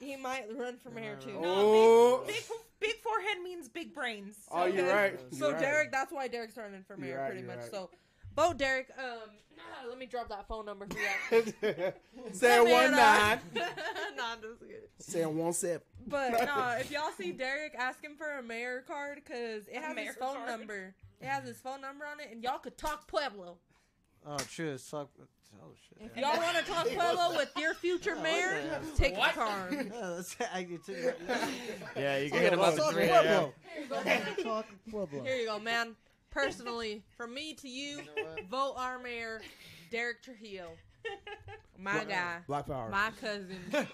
he 0.00 0.16
might 0.16 0.46
run 0.56 0.76
for 0.78 0.90
mayor 0.90 1.16
too. 1.16 1.38
Oh. 1.42 2.24
Big, 2.26 2.42
big 2.80 2.96
forehead 3.02 3.38
means 3.42 3.68
big 3.68 3.94
brains. 3.94 4.36
Oh, 4.50 4.64
you're 4.66 4.84
Okay. 4.86 4.92
right. 4.94 5.20
So 5.32 5.46
You're 5.46 5.52
right. 5.52 5.60
Derek, 5.60 5.92
that's 5.92 6.12
why 6.12 6.28
Derek's 6.28 6.56
running 6.56 6.82
for 6.86 6.96
mayor, 6.96 7.10
You're 7.10 7.18
right, 7.20 7.26
pretty 7.30 7.40
you're 7.46 7.48
much. 7.56 7.60
right. 7.64 7.70
So, 7.70 7.90
vote 8.38 8.56
Derek. 8.56 8.88
Um, 8.98 9.30
let 9.88 9.98
me 9.98 10.06
drop 10.06 10.28
that 10.28 10.46
phone 10.46 10.66
number 10.66 10.86
for 10.86 11.34
you. 11.36 11.92
Say 12.32 12.60
one 12.60 12.90
nine. 12.92 13.40
no, 13.54 13.62
I'm 14.24 14.40
just 14.40 14.60
kidding. 14.60 14.76
Say 14.98 15.26
one 15.26 15.52
sip. 15.52 15.84
But 16.06 16.32
no, 16.46 16.76
if 16.78 16.90
y'all 16.90 17.10
see 17.16 17.32
Derek, 17.32 17.74
ask 17.76 18.02
him 18.02 18.14
for 18.16 18.38
a 18.38 18.42
mayor 18.42 18.84
card 18.86 19.20
because 19.24 19.66
it 19.68 19.76
A 19.76 19.80
has 19.80 19.98
his 19.98 20.16
phone 20.16 20.36
card. 20.36 20.48
number. 20.48 20.94
It 21.20 21.26
has 21.26 21.44
his 21.44 21.56
phone 21.58 21.80
number 21.80 22.04
on 22.06 22.20
it, 22.20 22.28
and 22.30 22.42
y'all 22.42 22.58
could 22.58 22.78
talk 22.78 23.08
Pueblo. 23.08 23.56
Oh, 24.26 24.36
true. 24.50 24.72
It's 24.72 24.88
talk. 24.88 25.10
Oh 25.60 25.72
shit. 25.88 26.10
If 26.10 26.16
y'all 26.16 26.36
want 26.36 26.56
to 26.58 26.64
talk 26.70 26.86
Pueblo 26.86 27.36
with 27.36 27.50
your 27.56 27.74
future 27.74 28.14
Oh, 28.16 28.22
mayor, 28.22 28.60
okay. 28.96 29.14
take 29.14 29.16
a 29.16 29.32
card. 29.32 29.72
Yeah, 29.72 30.12
that's, 30.16 30.36
I, 30.52 30.66
it's 30.70 30.88
in- 30.88 31.14
Yeah, 31.96 32.18
you 32.18 32.30
can 32.30 32.36
Okay, 32.38 32.44
hit 32.44 32.52
him 32.52 32.60
up 32.60 32.76
well, 32.76 32.88
at 32.88 32.94
3 32.94 33.04
a.m. 33.04 33.50
Talk 34.42 34.66
Pueblo. 34.90 35.22
Here 35.24 35.36
you 35.36 35.46
go, 35.46 35.58
man. 35.58 35.96
Personally, 36.30 37.02
from 37.16 37.34
me 37.34 37.54
to 37.54 37.68
you, 37.68 37.96
You 37.96 37.96
know 37.98 38.24
what? 38.34 38.44
vote 38.50 38.74
our 38.76 38.98
mayor, 38.98 39.40
Derek 39.90 40.22
Trujillo. 40.22 40.68
My 41.78 42.04
guy. 42.04 42.38
Black 42.46 42.66
power. 42.66 42.88
My 42.90 43.10
cousin. 43.20 43.58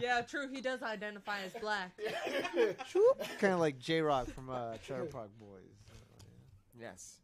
yeah, 0.00 0.20
true. 0.22 0.48
He 0.52 0.60
does 0.60 0.82
identify 0.82 1.40
as 1.42 1.52
black. 1.60 1.92
kind 3.38 3.54
of 3.54 3.60
like 3.60 3.78
J-Roc 3.78 4.28
from 4.30 4.50
uh, 4.50 4.74
Trailer 4.86 5.06
Park 5.06 5.30
Boys. 5.38 5.60
Yes. 6.78 7.18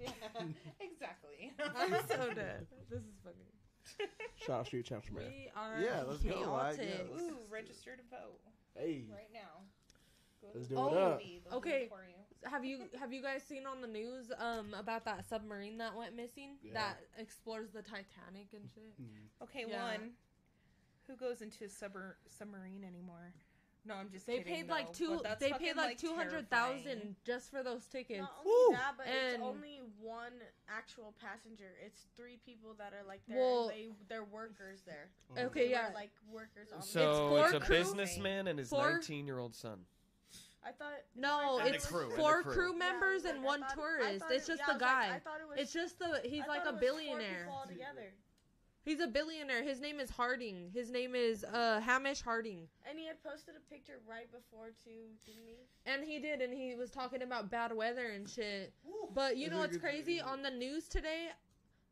Yeah, 0.00 0.08
exactly. 0.80 1.52
I'm 1.76 1.90
so 2.08 2.32
dead. 2.34 2.66
This 2.88 3.00
is 3.00 3.14
funny. 3.22 4.08
Shout 4.46 4.60
out 4.60 4.66
Street 4.66 4.86
Champs, 4.86 5.10
man. 5.10 5.24
We 5.28 5.50
are 5.54 5.80
Yeah, 5.80 6.02
let's 6.08 6.22
go, 6.22 6.50
Wyatt, 6.50 6.78
yeah, 6.78 6.84
chaotic. 6.86 7.08
let's- 7.12 7.22
Ooh, 7.24 7.36
register 7.50 7.96
to 7.96 8.02
vote 8.10 8.40
Hey, 8.74 9.04
right 9.10 9.28
now. 9.34 9.64
Go 10.42 10.48
Let's 10.54 10.66
do 10.66 10.74
it 10.74 10.78
up. 10.94 11.12
movie, 11.20 11.40
they'll 11.44 11.60
do 11.60 11.68
Okay. 11.68 11.82
it 11.84 11.88
for 11.88 12.04
you. 12.04 12.50
Have 12.50 12.64
you 12.64 12.88
have 12.98 13.12
you 13.12 13.22
guys 13.22 13.42
seen 13.44 13.66
on 13.66 13.80
the 13.80 13.86
news 13.86 14.32
um 14.38 14.74
about 14.74 15.04
that 15.04 15.24
submarine 15.24 15.78
that 15.78 15.94
went 15.96 16.16
missing 16.16 16.56
Yeah. 16.62 16.72
that 16.74 16.96
explores 17.16 17.70
the 17.70 17.82
Titanic 17.82 18.52
and 18.52 18.68
shit? 18.68 18.92
Okay, 19.40 19.64
Yeah. 19.68 19.84
one. 19.98 20.16
Who 21.06 21.16
goes 21.16 21.40
into 21.42 21.64
a 21.64 21.68
submar- 21.68 22.16
submarine 22.26 22.84
anymore? 22.84 23.32
No, 23.84 23.94
I'm 23.94 24.10
just 24.10 24.26
They 24.26 24.38
kidding, 24.38 24.54
paid 24.54 24.68
like 24.68 24.92
two. 24.92 25.20
They 25.40 25.52
paid 25.52 25.74
like 25.76 25.98
two 25.98 26.14
hundred 26.14 26.48
terrifying. 26.50 26.82
thousand 26.84 27.16
just 27.24 27.50
for 27.50 27.62
those 27.64 27.86
tickets. 27.88 28.20
Not 28.20 28.44
Woo! 28.44 28.52
only 28.66 28.76
that, 28.76 28.94
but 28.96 29.06
And- 29.06 29.34
it's 29.34 29.42
only 29.42 29.78
one 30.00 30.32
actual 30.68 31.12
passenger. 31.20 31.76
It's 31.84 32.06
three 32.16 32.36
people 32.38 32.74
that 32.74 32.92
are 32.92 33.02
like 33.04 33.24
they're 33.26 33.38
Well- 33.38 33.68
they 33.68 33.88
they're 34.08 34.24
workers 34.24 34.82
there. 34.82 35.10
Okay, 35.36 35.64
They 35.66 35.70
yeah. 35.70 35.90
like 35.94 36.12
workers 36.28 36.72
on. 36.72 36.82
So 36.82 37.28
four 37.30 37.44
it's, 37.46 37.54
a 37.54 37.60
crew- 37.60 37.76
businessman 37.78 38.46
and 38.48 38.58
his 38.58 38.70
19 38.70 39.26
year 39.26 39.38
old 39.38 39.54
son. 39.56 39.84
I 40.64 40.70
thought 40.72 40.92
No, 41.16 41.58
I 41.58 41.64
thought 41.64 41.74
it's 41.74 41.86
the 41.86 41.92
crew, 41.92 42.10
four 42.16 42.42
crew. 42.42 42.52
crew 42.52 42.78
members 42.78 43.24
Yeah, 43.24 43.30
and 43.30 43.38
like, 43.40 43.44
I 43.44 43.48
one 43.48 43.60
thought- 43.62 43.74
tourist. 43.74 44.20
thought 44.20 44.32
It's 44.32 44.48
it- 44.48 44.52
just 44.52 44.60
yeah, 44.68 44.78
the 44.78 44.84
I 44.84 44.88
like- 44.88 45.08
guy. 45.08 45.14
I 45.16 45.18
thought 45.18 45.40
it 45.40 45.48
was. 45.48 45.58
it's 45.58 45.72
just 45.72 45.98
the. 45.98 46.20
He's 46.24 46.44
I 46.44 46.46
like 46.46 46.64
a 46.64 46.68
it 46.68 46.72
was 46.74 46.80
four 46.80 46.80
billionaire. 46.80 47.38
people 47.44 47.52
all 47.54 47.66
together. 47.66 48.14
He's 48.84 48.98
a 49.00 49.06
billionaire. 49.06 49.62
His 49.62 49.80
name 49.80 50.00
is 50.00 50.10
Harding. 50.10 50.70
His 50.72 50.90
name 50.90 51.14
is 51.14 51.44
uh 51.44 51.80
Hamish 51.80 52.20
Harding. 52.22 52.68
And 52.88 52.98
he 52.98 53.06
had 53.06 53.22
posted 53.22 53.54
a 53.56 53.60
picture 53.72 54.00
right 54.08 54.30
before 54.32 54.70
too, 54.84 55.10
didn't 55.24 55.44
he? 55.46 55.56
And 55.86 56.02
he 56.04 56.18
did, 56.18 56.40
and 56.40 56.52
he 56.52 56.74
was 56.74 56.90
talking 56.90 57.22
about 57.22 57.48
bad 57.50 57.72
weather 57.74 58.08
and 58.10 58.28
shit. 58.28 58.72
But 59.14 59.36
you 59.36 59.50
know 59.50 59.58
what's 59.58 59.72
good- 59.76 59.82
crazy? 59.82 60.20
On 60.20 60.42
the 60.42 60.50
news 60.50 60.88
today, 60.88 61.30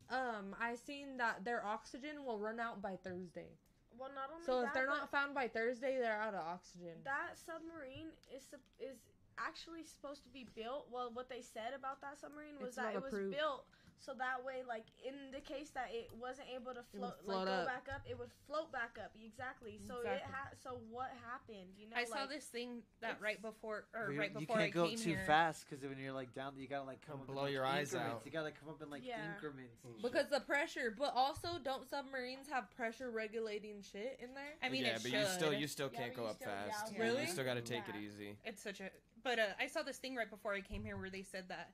um, 0.09 0.53
I 0.59 0.75
seen 0.75 1.15
that 1.17 1.43
their 1.45 1.65
oxygen 1.65 2.25
will 2.25 2.39
run 2.39 2.59
out 2.59 2.81
by 2.81 2.97
Thursday. 2.97 3.57
Well, 3.97 4.09
not 4.15 4.29
only 4.31 4.45
So 4.45 4.61
that, 4.61 4.67
if 4.67 4.73
they're 4.73 4.87
not 4.87 5.11
found 5.11 5.33
by 5.35 5.47
Thursday, 5.47 5.97
they're 5.99 6.19
out 6.19 6.33
of 6.33 6.41
oxygen. 6.45 6.95
that 7.03 7.37
submarine 7.37 8.09
is 8.33 8.43
is 8.79 8.97
actually 9.37 9.83
supposed 9.83 10.23
to 10.23 10.29
be 10.29 10.45
built. 10.55 10.87
Well, 10.91 11.09
what 11.13 11.29
they 11.29 11.41
said 11.41 11.73
about 11.77 12.01
that 12.01 12.19
submarine 12.19 12.57
was 12.59 12.69
It's 12.69 12.77
that 12.77 12.95
it 12.95 13.01
was 13.01 13.13
approved. 13.13 13.35
built 13.35 13.65
so 14.03 14.13
that 14.17 14.43
way, 14.43 14.63
like 14.67 14.85
in 15.05 15.13
the 15.31 15.39
case 15.39 15.69
that 15.71 15.89
it 15.93 16.09
wasn't 16.19 16.47
able 16.53 16.73
to 16.73 16.81
float, 16.91 17.21
float 17.23 17.37
like 17.37 17.45
go 17.47 17.53
up. 17.53 17.67
back 17.67 17.85
up, 17.93 18.01
it 18.09 18.17
would 18.17 18.31
float 18.47 18.71
back 18.71 18.97
up. 18.99 19.11
Exactly. 19.23 19.79
So 19.87 19.97
it 20.01 20.09
Exactly. 20.09 20.33
ha- 20.33 20.49
So 20.61 20.79
what 20.89 21.11
happened? 21.23 21.69
You 21.77 21.87
know, 21.89 21.95
I 21.95 22.05
saw 22.05 22.25
this 22.25 22.45
thing 22.45 22.81
that 23.01 23.21
right 23.21 23.41
before 23.41 23.85
or 23.93 24.01
Well, 24.05 24.11
you- 24.13 24.19
right 24.19 24.31
you 24.39 24.47
can't 24.47 24.59
I 24.59 24.69
go 24.69 24.87
came 24.87 24.97
too 24.97 25.09
here. 25.15 25.23
fast 25.25 25.65
because 25.69 25.85
when 25.85 25.99
you're 25.99 26.11
like 26.13 26.33
down, 26.33 26.57
you 26.57 26.67
gotta 26.67 26.83
like 26.85 27.01
come 27.05 27.17
Don't 27.17 27.23
up 27.23 27.29
in, 27.29 27.33
blow 27.35 27.43
like, 27.43 27.53
your 27.53 27.65
eyes 27.65 27.93
increments. 27.93 28.15
out. 28.21 28.25
You 28.25 28.31
gotta 28.31 28.51
come 28.51 28.69
up 28.69 28.81
in 28.81 28.89
like 28.89 29.05
Yeah. 29.05 29.33
increments. 29.33 29.83
and 29.85 30.01
Because 30.01 30.27
the 30.29 30.39
pressure, 30.41 30.89
but 30.97 31.13
also 31.15 31.59
don't 31.63 31.87
submarines 31.87 32.49
have 32.49 32.69
pressure 32.71 33.11
regulating 33.11 33.81
shit 33.81 34.17
in 34.21 34.33
there? 34.33 34.55
I 34.63 34.69
mean, 34.69 34.81
yeah, 34.83 34.89
it 34.95 35.03
but 35.03 35.11
should. 35.11 35.19
you 35.19 35.25
still 35.27 35.53
you 35.53 35.67
still 35.67 35.89
Yeah, 35.93 35.99
can't 35.99 36.13
go 36.15 36.25
up 36.25 36.35
still- 36.37 36.49
yeah, 36.49 36.71
fast. 36.71 36.93
Really? 36.97 37.21
You 37.21 37.27
still 37.27 37.45
got 37.45 37.53
to 37.55 37.61
take 37.61 37.87
it 37.87 37.95
easy. 37.95 38.37
It's 38.43 38.61
such 38.63 38.79
a. 38.81 38.89
But 39.23 39.37
uh, 39.37 39.45
I 39.59 39.67
saw 39.67 39.83
this 39.83 39.97
thing 39.99 40.15
right 40.15 40.29
before 40.29 40.53
I 40.53 40.61
came 40.61 40.83
here 40.83 40.97
where 40.97 41.09
they 41.11 41.21
said 41.21 41.47
that 41.49 41.69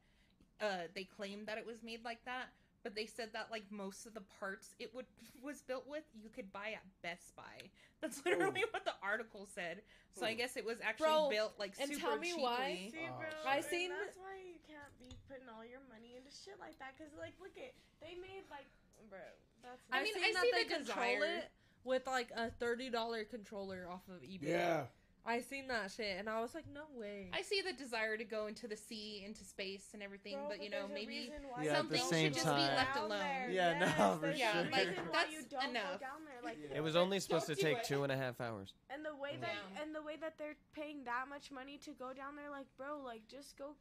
uh, 0.61 0.87
they 0.95 1.03
claimed 1.03 1.47
that 1.47 1.57
it 1.57 1.65
was 1.65 1.83
made 1.83 2.03
like 2.03 2.23
that, 2.25 2.49
but 2.83 2.95
they 2.95 3.05
said 3.05 3.29
that 3.33 3.47
like 3.51 3.63
most 3.71 4.05
of 4.05 4.13
the 4.13 4.23
parts 4.39 4.75
it 4.79 4.93
would 4.95 5.05
was 5.43 5.61
built 5.61 5.85
with 5.87 6.03
you 6.15 6.29
could 6.29 6.51
buy 6.51 6.71
at 6.75 6.83
Best 7.01 7.35
Buy. 7.35 7.69
That's 8.01 8.21
literally 8.25 8.63
what 8.71 8.85
the 8.85 8.93
article 9.01 9.47
said. 9.53 9.81
So 10.13 10.25
I 10.25 10.33
guess 10.35 10.55
it 10.57 10.65
was 10.65 10.77
actually 10.85 11.07
Bro, 11.09 11.29
built 11.29 11.53
like 11.57 11.73
and 11.81 11.89
super 11.89 12.01
tell 12.01 12.17
me 12.17 12.29
cheaply. 12.29 12.43
why. 12.43 12.89
See, 12.91 13.05
Oh, 13.09 13.17
bro, 13.17 13.25
shit. 13.29 13.45
I 13.49 13.55
and 13.57 13.65
seen- 13.65 13.89
That's 13.89 14.17
why 14.17 14.37
you 14.45 14.57
can't 14.69 14.93
be 14.99 15.09
putting 15.29 15.49
all 15.49 15.65
your 15.65 15.81
money 15.89 16.13
into 16.17 16.29
shit 16.29 16.57
like 16.59 16.77
that. 16.79 16.97
Cause 16.97 17.09
like, 17.19 17.33
look 17.41 17.57
at 17.57 17.73
they 18.01 18.13
made 18.21 18.45
like, 18.49 18.65
bro. 19.09 19.17
That's 19.63 19.81
I 19.91 19.99
I 19.99 20.03
mean, 20.03 20.13
mean, 20.13 20.23
I 20.23 20.27
seen 20.27 20.33
that 20.33 20.43
see 20.43 20.51
they 20.53 20.63
the 20.69 20.75
control 20.85 21.05
desire. 21.17 21.37
it 21.41 21.49
with 21.83 22.05
like 22.05 22.29
a 22.37 22.49
thirty 22.51 22.89
dollar 22.89 23.23
controller 23.25 23.87
off 23.89 24.05
of 24.09 24.21
eBay. 24.21 24.49
Yeah, 24.53 24.85
I 25.27 25.41
seen 25.41 25.67
that 25.67 25.91
shit, 25.91 26.15
and 26.17 26.29
I 26.29 26.39
was 26.39 26.55
like, 26.55 26.63
no 26.73 26.83
way. 26.97 27.29
I 27.33 27.41
see 27.41 27.61
the 27.61 27.73
desire 27.73 28.15
to 28.15 28.23
go 28.23 28.47
into 28.47 28.65
the 28.67 28.77
sea, 28.77 29.23
into 29.27 29.43
space, 29.43 29.89
and 29.93 30.01
everything, 30.01 30.35
Bro, 30.35 30.47
but 30.47 30.63
you 30.63 30.69
know 30.69 30.87
maybe 30.87 31.27
reason 31.27 31.43
why 31.51 31.63
Yeah, 31.63 31.71
you 31.73 31.77
at 31.83 31.89
the 31.89 31.97
don't 31.97 32.09
same 32.09 32.31
go 32.31 32.39
time- 32.41 32.55
down 32.67 32.75
left 32.77 32.95
alone. 32.97 33.51
Yeah, 33.51 33.79
no, 33.79 34.15
for 34.15 34.27
there's 34.27 34.39
Yeah, 34.39 34.49
a 34.59 34.63
sure. 34.63 34.71
like, 34.71 34.87
reason 34.87 35.03
why 35.05 35.11
that's 35.11 35.33
you 35.33 35.41
don't 35.51 35.69
enough. 35.69 35.99
go 35.99 36.07
down 36.07 36.19
there. 36.25 36.41
Like, 36.43 36.57
It 36.73 36.81
was 36.81 36.95
only 36.95 37.19
supposed 37.19 37.45
to 37.47 37.55
Don't 37.55 37.61
do 37.61 37.67
take 37.75 37.77
it. 37.79 37.83
two 37.91 38.03
and 38.03 38.11
a 38.11 38.17
half 38.17 38.39
hours. 38.39 38.73
and 38.89 39.03
the 39.03 39.15
way 39.15 39.35
that 39.35 39.51
Yeah. 39.51 39.81
and 39.83 39.93
the 39.93 40.01
way 40.01 40.15
that 40.15 40.37
they're 40.39 40.55
paying 40.73 41.03
that 41.03 41.27
much 41.27 41.51
money 41.51 41.77
to 41.79 41.91
go 41.91 42.13
down 42.13 42.35
there, 42.37 42.49
like, 42.49 42.67
bro, 42.77 42.97
like 43.03 43.27
just 43.27 43.57
go 43.57 43.75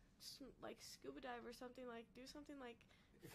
like 0.63 0.79
scuba 0.83 1.21
dive 1.21 1.47
or 1.47 1.53
something. 1.53 1.87
Like, 1.87 2.07
do 2.15 2.27
something 2.27 2.59
like 2.59 2.77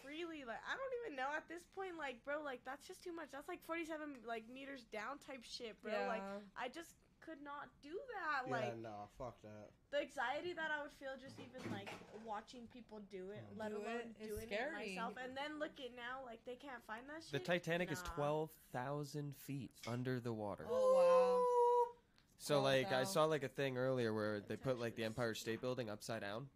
freely. 0.04 0.44
Like, 0.44 0.60
I 0.68 0.76
don't 0.76 0.94
even 1.04 1.16
know 1.16 1.28
at 1.36 1.48
this 1.48 1.64
point. 1.74 1.96
Like, 1.98 2.22
bro, 2.24 2.42
like 2.42 2.60
that's 2.64 2.86
just 2.86 3.02
too 3.02 3.12
much. 3.12 3.28
That's 3.32 3.48
like 3.48 3.64
forty-seven 3.64 4.20
like 4.28 4.44
meters 4.52 4.84
down 4.92 5.18
type 5.18 5.44
shit, 5.44 5.80
bro. 5.82 5.92
yeah. 5.92 6.08
Like, 6.08 6.22
I 6.56 6.68
just 6.68 6.92
could 7.24 7.42
not 7.44 7.68
do 7.82 7.90
that. 8.12 8.48
yeah, 8.48 8.52
Like, 8.52 8.78
no, 8.82 9.08
fuck 9.18 9.40
that. 9.42 9.70
the 9.90 10.00
anxiety 10.02 10.52
that 10.54 10.70
I 10.76 10.82
would 10.82 10.92
feel 10.92 11.10
just 11.22 11.38
even 11.38 11.70
like 11.72 11.88
watching 12.26 12.62
people 12.72 13.00
do 13.10 13.30
it, 13.30 13.44
mm. 13.54 13.58
let 13.58 13.70
Do 13.70 13.76
alone 13.76 13.86
it 14.18 14.22
is 14.22 14.28
doing 14.28 14.46
scary. 14.46 14.92
it 14.92 14.96
myself. 14.96 15.14
And 15.22 15.36
then 15.36 15.58
look 15.58 15.78
at 15.78 15.94
now, 15.96 16.24
like 16.26 16.40
they 16.44 16.56
can't 16.56 16.82
find 16.86 17.02
that 17.08 17.22
The 17.30 17.38
shit. 17.38 17.44
Titanic 17.44 17.90
is 17.92 18.02
12,000 18.16 19.34
feet 19.36 19.70
under 19.86 20.20
the 20.20 20.32
water. 20.32 20.66
oh 20.70 20.94
wow! 20.96 21.94
So 22.38 22.60
like 22.60 22.92
I 22.92 23.04
saw 23.04 23.24
like 23.26 23.44
a 23.44 23.48
thing 23.48 23.78
earlier 23.78 24.12
where 24.12 24.40
they 24.40 24.56
That's 24.56 24.62
put 24.64 24.80
like 24.80 24.96
the 24.96 25.04
Empire 25.04 25.34
State 25.34 25.60
Building 25.60 25.88
upside 25.88 26.22
down, 26.22 26.48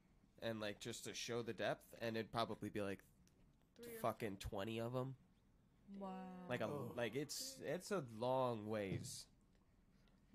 and 0.42 0.58
like 0.60 0.80
just 0.80 1.04
to 1.04 1.14
show 1.14 1.42
the 1.42 1.52
depth, 1.52 1.94
and 2.00 2.16
it'd 2.16 2.32
probably 2.32 2.68
be 2.70 2.80
like 2.82 2.98
Three 3.80 3.92
fucking 4.02 4.38
twenty 4.40 4.80
of 4.80 4.92
them. 4.92 5.14
wow. 6.00 6.08
Wow. 6.08 6.14
Like 6.48 6.60
a 6.60 6.64
Oh. 6.66 6.92
like 6.96 7.14
it's 7.14 7.56
it's 7.64 7.92
a 7.92 8.02
long 8.18 8.66
ways. 8.66 9.26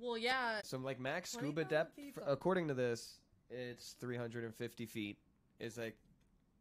Well, 0.01 0.17
yeah. 0.17 0.59
So 0.63 0.77
like 0.77 0.99
max 0.99 1.31
scuba 1.31 1.63
depth, 1.63 1.99
according 2.25 2.67
to 2.69 2.73
this, 2.73 3.19
it's 3.49 3.95
350 3.99 4.85
feet. 4.85 5.17
Is 5.59 5.77
like 5.77 5.95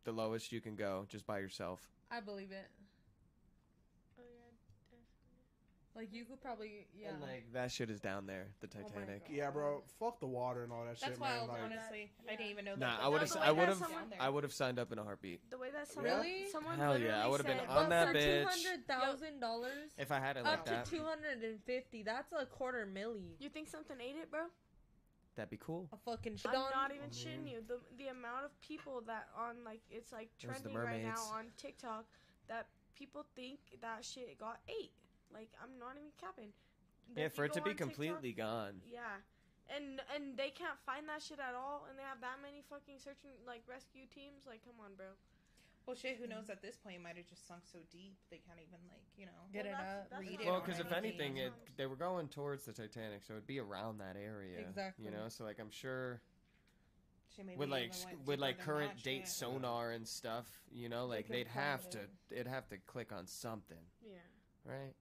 the 0.04 0.12
lowest 0.12 0.52
you 0.52 0.60
can 0.60 0.76
go 0.76 1.06
just 1.08 1.26
by 1.26 1.38
yourself. 1.38 1.88
I 2.10 2.20
believe 2.20 2.52
it. 2.52 2.68
Oh 4.18 4.22
yeah, 4.22 4.50
definitely. 4.90 5.06
Like 6.00 6.14
you 6.14 6.24
could 6.24 6.40
probably, 6.40 6.86
yeah. 6.98 7.10
And 7.10 7.20
like 7.20 7.44
that 7.52 7.70
shit 7.70 7.90
is 7.90 8.00
down 8.00 8.26
there, 8.26 8.46
the 8.62 8.68
Oh 8.74 8.88
Titanic. 8.88 9.26
God. 9.28 9.36
Yeah, 9.36 9.50
bro, 9.50 9.82
fuck 9.98 10.18
the 10.18 10.26
water 10.26 10.64
and 10.64 10.72
all 10.72 10.84
that 10.86 10.98
That's 10.98 11.12
shit, 11.12 11.20
man. 11.20 11.36
wild. 11.36 11.48
Like, 11.50 11.60
honestly, 11.62 12.10
I 12.26 12.36
didn't 12.36 12.50
even 12.52 12.64
know 12.64 12.74
Nah, 12.74 12.96
that. 12.96 13.04
I 13.04 13.08
would've 13.08 13.34
No, 13.34 13.40
I 13.42 13.50
would've- 13.52 13.82
I 14.18 14.28
would 14.30 14.42
have 14.44 14.52
signed 14.54 14.78
up 14.78 14.92
in 14.92 14.98
a 14.98 15.04
heartbeat 15.04 15.50
The 15.50 15.58
way 15.58 15.70
that 15.72 15.88
someone, 15.88 16.10
Really? 16.14 16.48
someone 16.48 16.78
Hell 16.78 16.96
yeah, 16.98 17.22
I 17.22 17.26
would've 17.28 17.44
been 17.44 17.60
on 17.68 17.90
that 17.90 18.08
for 18.08 18.14
bitch. 18.14 18.42
two 18.42 18.48
hundred 18.48 18.86
thousand 18.86 19.40
dollars, 19.40 19.90
if 19.98 20.10
I 20.10 20.18
had 20.20 20.38
it 20.38 20.46
up 20.46 20.46
like 20.46 20.64
to 20.64 20.70
that. 20.70 20.84
two 20.86 21.04
hundred 21.04 21.42
and 21.42 21.62
fifty. 21.64 22.02
That's 22.02 22.32
a 22.32 22.46
quarter 22.46 22.86
milli. 22.86 23.34
You 23.38 23.50
think 23.50 23.68
something 23.68 24.00
ate 24.00 24.16
it, 24.16 24.30
bro? 24.30 24.46
That'd 25.36 25.50
be 25.50 25.58
cool. 25.58 25.86
A 25.92 25.98
fucking 25.98 26.36
shit 26.36 26.50
I'm 26.50 26.56
on. 26.62 26.70
not 26.72 26.92
even 26.94 27.10
shitting 27.10 27.46
you. 27.50 27.60
The 27.66 27.78
the 27.98 28.08
amount 28.08 28.46
of 28.46 28.58
people 28.62 29.02
that 29.06 29.28
on 29.36 29.64
like 29.64 29.82
it's 29.90 30.12
like 30.12 30.30
trending 30.38 30.74
right 30.74 31.02
now 31.02 31.20
on 31.34 31.52
TikTok 31.58 32.06
that 32.48 32.68
people 32.94 33.26
think 33.36 33.60
that 33.82 34.02
shit 34.04 34.38
got 34.38 34.60
ate. 34.66 34.92
Like 35.32 35.50
I'm 35.62 35.78
not 35.78 35.96
even 35.96 36.10
capping. 36.20 36.52
Yeah, 37.16 37.28
for 37.28 37.44
it 37.44 37.52
to 37.54 37.62
be 37.62 37.70
on 37.70 37.76
TikTok- 37.76 37.88
completely 37.88 38.32
gone. 38.32 38.82
Yeah. 38.86 39.18
And 39.74 40.00
and 40.14 40.36
they 40.36 40.50
can't 40.50 40.78
find 40.84 41.08
that 41.08 41.22
shit 41.22 41.38
at 41.38 41.54
all, 41.54 41.86
and 41.88 41.98
they 41.98 42.02
have 42.02 42.20
that 42.20 42.38
many 42.42 42.62
fucking 42.68 42.98
searching 42.98 43.30
like 43.46 43.62
rescue 43.70 44.06
teams. 44.06 44.42
Like, 44.46 44.62
come 44.64 44.74
on, 44.82 44.94
bro. 44.96 45.06
Well, 45.86 45.96
shit. 45.96 46.18
Who 46.18 46.26
knows? 46.26 46.50
At 46.50 46.60
this 46.62 46.76
point, 46.76 46.96
it 46.96 47.02
might 47.02 47.16
have 47.16 47.26
just 47.26 47.46
sunk 47.46 47.62
so 47.70 47.78
deep 47.90 48.14
they 48.30 48.38
can't 48.38 48.58
even 48.58 48.78
like 48.90 49.02
you 49.16 49.26
know. 49.26 49.38
Get 49.52 49.66
Well, 49.66 49.74
it 49.74 49.76
that's- 49.78 49.94
up. 50.04 50.10
that's 50.10 50.20
Read 50.22 50.40
it 50.40 50.46
Well, 50.46 50.60
because 50.60 50.80
if 50.80 50.90
anything. 50.92 51.38
anything, 51.38 51.54
it 51.54 51.76
they 51.76 51.86
were 51.86 51.96
going 51.96 52.28
towards 52.28 52.64
the 52.66 52.72
Titanic, 52.72 53.22
so 53.22 53.34
it'd 53.34 53.46
be 53.46 53.60
around 53.60 53.98
that 53.98 54.16
area. 54.16 54.58
Exactly. 54.58 55.04
You 55.04 55.10
know, 55.12 55.28
so 55.28 55.44
like 55.44 55.58
I'm 55.60 55.70
sure 55.70 56.20
with 57.56 57.68
like 57.70 57.82
even 57.84 57.92
sc- 57.94 58.06
went 58.08 58.26
with 58.26 58.40
like 58.40 58.58
current 58.58 59.02
date 59.02 59.20
shit. 59.20 59.28
sonar 59.28 59.92
and 59.92 60.06
stuff, 60.06 60.46
you 60.72 60.88
know, 60.88 61.06
like 61.06 61.26
could 61.26 61.36
they'd 61.36 61.46
have 61.48 61.88
to 61.90 62.00
it. 62.00 62.10
they'd 62.28 62.46
have 62.46 62.68
to 62.68 62.76
click 62.86 63.12
on 63.12 63.26
something, 63.26 63.78
Yeah. 64.02 64.18
right? 64.64 64.94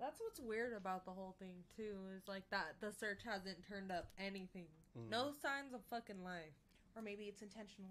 That's 0.00 0.20
what's 0.20 0.40
weird 0.40 0.72
about 0.74 1.04
the 1.04 1.12
whole 1.12 1.34
thing 1.38 1.62
too. 1.76 1.94
Is 2.16 2.26
like 2.26 2.42
that 2.50 2.76
the 2.80 2.92
search 2.92 3.22
hasn't 3.24 3.66
turned 3.66 3.92
up 3.92 4.08
anything. 4.18 4.66
Mm. 4.98 5.10
No 5.10 5.30
signs 5.30 5.72
of 5.72 5.80
fucking 5.90 6.22
life. 6.24 6.54
Or 6.96 7.02
maybe 7.02 7.24
it's 7.24 7.42
intentional. 7.42 7.90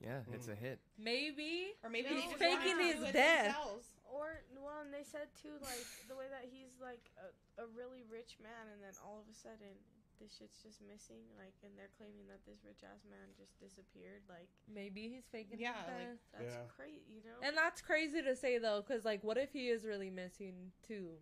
Yeah, 0.00 0.20
it's 0.32 0.48
a 0.48 0.54
hit. 0.54 0.78
Maybe. 1.00 1.72
Or 1.80 1.88
maybe 1.88 2.08
He's 2.12 2.36
faking 2.36 2.76
his 2.80 3.00
death. 3.12 3.56
themselves. 3.56 3.88
Or 4.04 4.44
well, 4.60 4.84
and 4.84 4.92
they 4.92 5.04
said 5.04 5.32
too, 5.40 5.56
like 5.64 5.84
the 6.08 6.16
way 6.16 6.28
that 6.28 6.48
he's 6.48 6.76
like 6.80 7.00
a, 7.16 7.64
a 7.64 7.66
really 7.72 8.04
rich 8.08 8.36
man, 8.42 8.68
and 8.72 8.80
then 8.84 8.92
all 9.04 9.20
of 9.20 9.26
a 9.28 9.36
sudden 9.36 9.72
this 10.20 10.36
shit's 10.38 10.62
just 10.62 10.80
missing. 10.82 11.22
Like, 11.38 11.54
and 11.62 11.72
they're 11.76 11.92
claiming 11.96 12.26
that 12.28 12.40
this 12.46 12.64
rich 12.64 12.80
ass 12.84 13.02
man 13.08 13.28
just 13.38 13.58
disappeared. 13.60 14.22
Like, 14.28 14.48
Maybe 14.72 15.08
he's 15.08 15.24
faking. 15.30 15.58
Yeah, 15.60 15.74
like- 15.86 16.18
that's 16.32 16.54
Yeah. 16.54 16.66
crazy, 16.76 17.02
you 17.08 17.22
know. 17.24 17.38
And 17.46 17.56
that's 17.56 17.80
crazy 17.82 18.22
to 18.22 18.34
say 18.36 18.58
though, 18.58 18.82
because 18.86 19.04
like, 19.04 19.22
what 19.24 19.36
if 19.36 19.52
he 19.52 19.68
is 19.68 19.84
really 19.84 20.10
missing 20.10 20.72
too? 20.86 21.18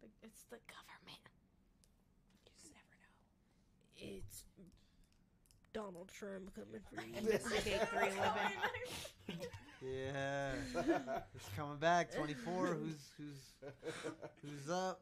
The, 0.00 0.08
it's 0.22 0.42
the 0.50 0.58
government. 0.66 1.24
You 2.32 2.38
just 2.48 2.72
never 2.72 2.96
know. 3.00 4.16
It's 4.18 4.44
Donald 5.72 6.08
Trump 6.08 6.54
coming 6.54 6.80
for 6.92 7.00
you. 7.06 7.14
Investigate 7.16 7.88
311. 7.88 9.48
Yeah, 9.82 10.52
it's 11.34 11.48
coming 11.56 11.78
back. 11.78 12.12
Twenty 12.14 12.34
four. 12.34 12.66
Who's 12.66 13.08
who's 13.16 13.54
who's 14.42 14.68
up? 14.70 15.00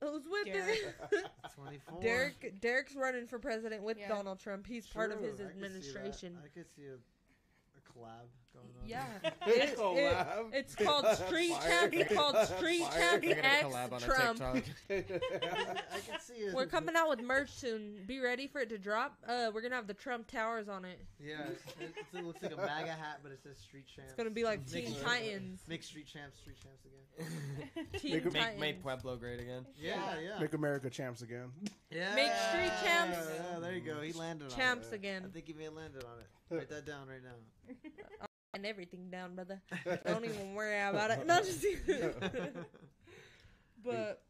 Who's 0.00 0.24
with 0.30 0.46
Derek. 0.46 0.94
it? 1.12 1.26
Twenty 1.54 1.78
four. 1.78 2.00
Derek 2.00 2.60
Derek's 2.60 2.94
running 2.96 3.26
for 3.26 3.38
president 3.38 3.82
with 3.82 3.98
Yeah. 3.98 4.08
Donald 4.08 4.38
Trump. 4.40 4.66
He's 4.66 4.86
part 4.86 5.12
of 5.12 5.20
his 5.20 5.40
administration. 5.40 6.38
I 6.42 6.48
could 6.48 6.70
see 6.70 6.86
a, 6.86 6.94
a 6.94 7.80
collab 7.92 8.28
going 8.52 8.66
on. 8.80 8.88
Yeah. 8.88 9.04
It's 9.46 9.72
It- 9.72 9.78
collab. 9.78 10.48
it- 10.52 10.56
it's 10.56 10.74
called 10.74 11.06
Street 11.16 11.52
Fire. 11.52 11.68
Champ. 11.68 11.94
It's 11.94 12.14
called 12.14 12.36
Street 12.48 12.82
Fire. 12.84 13.20
Champ 13.20 13.24
X 13.44 13.64
collab 13.64 13.92
on 13.92 14.02
a 14.02 14.06
Trump. 14.06 14.40
I 14.90 15.00
could 15.00 16.20
see 16.20 16.34
it. 16.34 16.54
We're 16.54 16.66
coming 16.66 16.96
out 16.96 17.08
with 17.08 17.20
merch 17.22 17.50
soon. 17.50 18.04
Be 18.06 18.20
ready 18.20 18.46
for 18.46 18.60
it 18.60 18.68
to 18.70 18.78
drop. 18.78 19.16
Uh, 19.26 19.50
we're 19.54 19.60
gonna 19.62 19.74
have 19.76 19.86
the 19.86 19.94
Trump 19.94 20.26
towers 20.30 20.68
on 20.68 20.84
it. 20.84 21.00
Yeah, 21.18 21.42
it's, 21.48 21.62
it's, 21.80 22.14
it 22.14 22.24
looks 22.24 22.42
like 22.42 22.52
a 22.52 22.56
MAGA 22.56 22.90
hat, 22.92 23.20
but 23.22 23.32
it 23.32 23.40
says 23.42 23.56
Street 23.58 23.86
Champs. 23.86 24.10
It's 24.12 24.16
gonna 24.16 24.30
be 24.30 24.44
like 24.44 24.60
Make- 24.72 24.86
Teen 24.86 24.96
Titans. 25.02 25.60
Make 25.68 25.82
Street 25.82 26.06
Champs, 26.06 26.38
Street 26.38 26.56
Champs 26.62 26.84
again. 26.84 27.86
Teen 28.00 28.12
Make 28.14 28.26
'em- 28.26 28.32
Titans. 28.32 28.60
make, 28.60 28.76
make 28.76 28.82
Pueblo 28.82 29.16
great 29.16 29.40
again. 29.40 29.66
Yeah, 29.78 30.18
yeah. 30.20 30.38
Make 30.40 30.54
America 30.54 30.88
champs 30.90 31.20
again. 31.22 31.50
yeah. 31.90 32.14
Make 32.14 32.32
Street 32.50 32.72
Champs. 32.82 33.18
Yeah, 33.52 33.58
there 33.60 33.74
you 33.74 33.80
go. 33.80 34.00
He 34.00 34.12
landed 34.12 34.50
on 34.50 34.56
Champs 34.58 34.92
again. 34.92 35.24
I 35.26 35.28
think 35.32 35.46
he 35.46 35.52
may 35.52 35.64
have 35.64 35.74
landed 35.74 36.02
on 36.04 36.18
it. 36.18 36.26
Write 36.54 36.68
that 36.70 36.86
down 36.86 37.08
right 37.08 37.20
now. 37.22 38.26
and 38.54 38.66
everything 38.66 39.10
down, 39.10 39.34
brother. 39.34 39.60
Don't 40.06 40.24
even 40.24 40.54
worry 40.54 40.78
about 40.80 41.10
it. 41.10 41.26
No, 41.26 41.38
just 41.40 41.62
but 43.84 44.22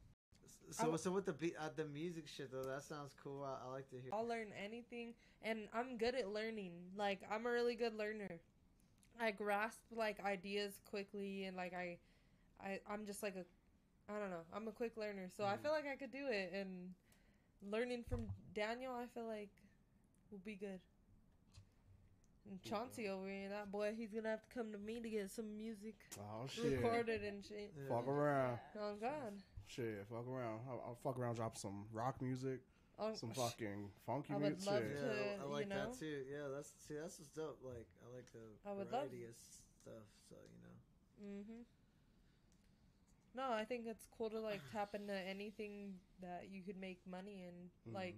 So, 0.71 0.97
so 0.97 1.11
with 1.11 1.27
the 1.27 1.33
be- 1.33 1.57
uh, 1.57 1.71
the 1.75 1.85
music 1.87 2.27
shit 2.29 2.53
though, 2.53 2.65
that 2.65 2.83
sounds 2.83 3.15
cool. 3.23 3.45
I, 3.45 3.67
I 3.67 3.73
like 3.73 3.89
to 3.91 3.97
hear. 3.97 4.11
I'll 4.13 4.27
learn 4.27 4.49
anything, 4.63 5.15
and 5.43 5.69
I'm 5.75 5.97
good 5.97 6.15
at 6.15 6.33
learning. 6.33 6.73
Like 6.97 7.21
I'm 7.31 7.47
a 7.47 7.51
really 7.51 7.75
good 7.75 7.97
learner. 7.97 8.39
I 9.21 9.33
grasp 9.33 9.81
like 9.95 10.25
ideas 10.25 10.79
quickly, 10.89 11.45
and 11.45 11.57
like 11.57 11.75
I, 11.75 11.99
I 12.63 12.81
I'm 12.91 13.07
just 13.07 13.23
like 13.23 13.35
a, 13.37 13.45
I 14.13 14.19
don't 14.19 14.31
know. 14.31 14.43
I'm 14.55 14.69
a 14.69 14.73
quick 14.73 14.97
learner, 14.97 15.29
so 15.37 15.45
I 15.45 15.57
Mhm. 15.57 15.63
feel 15.63 15.73
like 15.73 15.87
I 15.87 15.97
could 15.97 16.13
do 16.13 16.27
it. 16.29 16.53
And 16.55 16.95
learning 17.71 18.05
from 18.09 18.29
Daniel, 18.55 18.95
I 18.95 19.07
feel 19.13 19.27
like 19.27 19.51
will 20.31 20.39
be 20.45 20.55
good. 20.55 20.81
And 22.51 22.60
Chauncey 22.62 23.09
over 23.09 23.27
here, 23.28 23.48
that 23.51 23.70
boy, 23.70 23.94
he's 23.97 24.10
gonna 24.12 24.28
have 24.28 24.43
to 24.43 24.55
come 24.55 24.72
to 24.72 24.78
me 24.78 24.98
to 25.01 25.09
get 25.09 25.31
some 25.31 25.56
music 25.56 25.94
Oh 26.18 26.47
shit. 26.48 26.72
recorded 26.82 27.22
and 27.22 27.44
shit. 27.44 27.72
Yeah. 27.78 27.89
Fuck 27.97 28.09
around. 28.09 28.59
Oh 28.78 28.94
God. 29.01 29.32
Shit, 29.68 30.05
fuck 30.10 30.27
around. 30.28 30.59
I'll, 30.68 30.82
I'll 30.85 30.98
fuck 31.02 31.16
around, 31.18 31.36
drop 31.36 31.56
some 31.56 31.85
rock 31.93 32.20
music, 32.20 32.60
Oh, 32.98 33.14
some 33.14 33.31
fucking 33.31 33.89
funky 34.05 34.35
I 34.35 34.36
would 34.36 34.43
music. 34.59 34.66
love 34.70 34.82
shit. 34.82 34.97
Yeah, 35.01 35.36
to, 35.36 35.43
I 35.43 35.47
you 35.47 35.52
like 35.52 35.68
know? 35.68 35.77
that 35.77 35.98
too. 35.98 36.18
Yeah, 36.31 36.48
that's 36.55 36.70
see, 36.89 36.94
that's 37.01 37.18
what's 37.18 37.31
dope. 37.31 37.59
Like, 37.64 37.86
I 38.02 38.14
like 38.16 38.27
the 38.32 38.68
I 38.68 38.72
would 38.72 38.90
love- 38.90 39.09
variety 39.09 39.24
of 39.24 39.36
stuff. 39.82 40.05
So 40.28 40.35
you 40.35 40.59
know. 40.66 41.39
Mm-hmm. 41.39 41.62
No, 43.36 43.52
I 43.52 43.64
think 43.64 43.85
it's 43.86 44.06
cool 44.18 44.28
to 44.31 44.40
like 44.40 44.60
tap 44.72 44.94
into 44.94 45.14
anything 45.14 45.94
that 46.20 46.48
you 46.51 46.62
could 46.62 46.81
make 46.81 46.98
money 47.09 47.44
in, 47.47 47.70
Mhm. 47.90 47.94
like, 47.94 48.16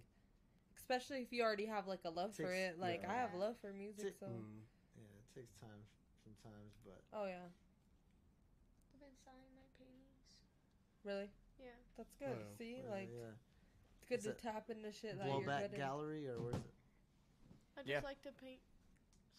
especially 0.82 1.22
if 1.22 1.30
you 1.32 1.42
already 1.46 1.66
have 1.66 1.86
like 1.86 2.02
a 2.04 2.10
love 2.10 2.34
for 2.34 2.50
it. 2.52 2.78
Like 2.78 3.06
I 3.06 3.14
have 3.14 3.34
love 3.38 3.54
for 3.62 3.72
music, 3.72 4.18
Take- 4.18 4.20
so 4.20 4.26
Mm. 4.26 4.66
Yeah, 4.98 5.06
it 5.22 5.28
takes 5.34 5.54
time 5.62 5.82
sometimes, 6.26 6.74
but 6.84 6.98
oh 7.14 7.26
yeah, 7.26 7.46
I've 7.46 9.00
been 9.00 9.14
selling 9.22 9.50
my 9.54 9.66
paintings. 9.78 10.26
really, 11.06 11.30
Yeah. 11.58 11.78
that's 11.96 12.14
good. 12.18 12.34
Yeah. 12.34 12.58
See, 12.58 12.82
uh, 12.86 12.90
like 12.90 13.10
yeah. 13.14 13.34
it's 13.98 14.06
good 14.10 14.18
Is 14.18 14.24
to 14.26 14.30
it 14.34 14.42
tap 14.42 14.70
into 14.70 14.90
shit 14.92 15.18
that 15.18 15.26
you're 15.26 15.40
Blowback 15.46 15.70
good 15.70 15.78
gallery 15.78 16.26
or 16.28 16.42
where 16.42 16.54
is 16.58 16.66
it? 16.66 16.74
I 17.78 17.80
just 17.80 17.88
Yeah. 17.88 18.00
like 18.02 18.20
to 18.22 18.32
paint. 18.32 18.60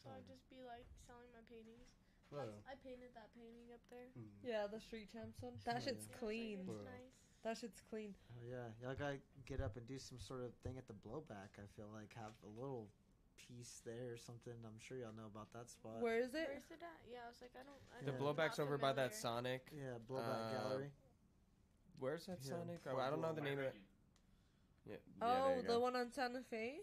So 0.02 0.10
Oh. 0.10 0.16
I'd 0.18 0.28
just 0.28 0.48
be 0.50 0.64
like 0.64 0.88
selling 1.08 1.28
my 1.36 1.44
paintings. 1.52 1.88
Yeah. 2.32 2.40
That's- 2.50 2.64
I 2.68 2.76
painted 2.82 3.14
that 3.14 3.30
painting 3.36 3.72
up 3.72 3.84
there. 3.92 4.08
Mm. 4.18 4.32
Yeah, 4.44 4.68
the 4.68 4.80
street 4.80 5.12
champs 5.12 5.40
one. 5.42 5.54
That 5.66 5.76
Yeah. 5.76 5.80
shit's 5.80 5.88
Yeah, 5.88 5.92
it's 6.04 6.10
like, 6.10 6.20
clean. 6.20 6.60
it's 6.68 6.84
nice. 6.84 7.23
That 7.44 7.58
shit's 7.58 7.82
clean. 7.90 8.16
Oh 8.32 8.44
yeah, 8.50 8.72
y'all 8.82 8.96
gotta 8.98 9.18
get 9.46 9.60
up 9.60 9.76
and 9.76 9.86
do 9.88 10.00
some 10.00 10.18
sort 10.20 10.42
of 10.44 10.54
thing 10.64 10.78
at 10.78 10.88
the 10.88 10.94
blowback. 10.94 11.60
I 11.60 11.68
feel 11.76 11.88
like 11.94 12.14
have 12.16 12.32
a 12.44 12.60
little 12.60 12.88
piece 13.36 13.82
there 13.86 14.14
or 14.14 14.18
something. 14.18 14.54
I'm 14.64 14.80
sure 14.80 14.98
y'all 14.98 15.12
know 15.16 15.28
about 15.28 15.52
that 15.54 15.70
spot. 15.70 16.00
Where 16.00 16.20
is 16.20 16.34
it? 16.34 16.48
Where's 16.48 16.72
it 16.72 16.80
at? 16.82 17.04
Yeah, 17.12 17.20
I 17.26 17.30
was 17.30 17.42
like, 17.42 17.52
I 17.60 17.64
don't. 17.64 17.82
I 17.92 18.06
The 18.06 18.12
Yeah. 18.12 18.18
don't, 18.18 18.36
blowback's 18.38 18.58
not 18.60 18.64
over 18.66 18.78
by 18.78 18.94
that. 18.94 19.14
Sonic. 19.14 19.68
Yeah, 19.76 20.00
blowback 20.10 20.48
Uh, 20.48 20.52
gallery. 20.52 20.92
Where's 22.00 22.26
that 22.28 22.40
Yeah, 22.44 22.52
Sonic? 22.52 22.80
Oh, 22.90 22.98
I 22.98 23.10
don't 23.10 23.22
know 23.22 23.34
the 23.34 23.42
name 23.42 23.60
of 23.60 23.66
it. 23.66 23.76
Yeah. 24.86 24.96
yeah, 24.96 25.22
Oh, 25.22 25.44
there 25.48 25.56
you 25.58 25.62
the 25.64 25.68
go. 25.68 25.80
one 25.80 25.96
on 25.96 26.12
Santa 26.12 26.42
Fe. 26.50 26.80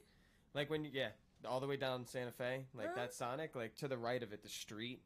Like 0.54 0.68
when 0.70 0.84
you, 0.84 0.90
yeah, 0.92 1.10
all 1.44 1.60
the 1.60 1.66
way 1.66 1.76
down 1.76 2.04
Santa 2.06 2.32
Fe, 2.32 2.66
like 2.74 2.88
Huh? 2.88 2.94
that 2.96 3.14
Sonic, 3.14 3.54
like 3.54 3.76
to 3.76 3.88
the 3.88 3.98
right 3.98 4.22
of 4.22 4.32
it, 4.32 4.42
the 4.42 4.48
street, 4.48 5.02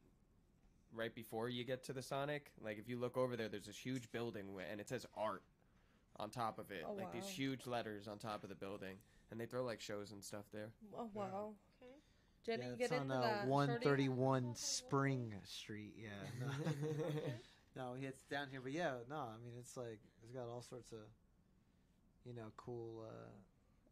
right 0.94 1.14
before 1.14 1.48
you 1.48 1.64
get 1.64 1.84
to 1.84 1.92
the 1.92 2.02
Sonic. 2.02 2.50
Like 2.62 2.78
if 2.78 2.88
you 2.88 2.98
look 2.98 3.16
over 3.16 3.36
there, 3.36 3.48
there's 3.48 3.66
this 3.66 3.76
huge 3.76 4.10
building 4.12 4.46
and 4.70 4.80
it 4.80 4.88
says 4.88 5.06
art 5.16 5.42
on 6.16 6.30
top 6.30 6.58
of 6.58 6.70
it, 6.70 6.84
Oh, 6.88 6.92
like 6.94 7.12
these 7.12 7.28
huge 7.28 7.66
letters 7.66 8.06
on 8.06 8.18
top 8.18 8.44
of 8.44 8.48
the 8.48 8.54
building, 8.54 8.96
and 9.30 9.40
they 9.40 9.46
throw 9.46 9.64
like 9.64 9.80
shows 9.80 10.12
and 10.12 10.22
stuff 10.22 10.44
there. 10.52 10.68
Oh 10.96 11.08
wow. 11.12 11.54
Okay. 11.82 11.92
Jennie, 12.46 12.62
yeah, 12.62 12.68
you 12.68 12.76
it's 12.78 12.90
get 12.90 12.98
on 13.00 13.10
into 13.10 13.16
uh, 13.16 13.46
131 13.46 14.52
Spring 14.54 15.34
Street. 15.44 15.94
Yeah. 15.96 16.48
No, 17.76 17.94
no, 17.94 17.96
it's 18.00 18.22
down 18.24 18.46
here, 18.52 18.60
but 18.62 18.70
yeah, 18.70 18.92
no. 19.10 19.16
I 19.16 19.36
mean, 19.44 19.54
it's 19.58 19.76
like 19.76 19.98
it's 20.22 20.30
got 20.32 20.46
all 20.46 20.62
sorts 20.62 20.92
of, 20.92 20.98
you 22.24 22.32
know, 22.32 22.52
cool, 22.56 23.04
uh, 23.04 23.30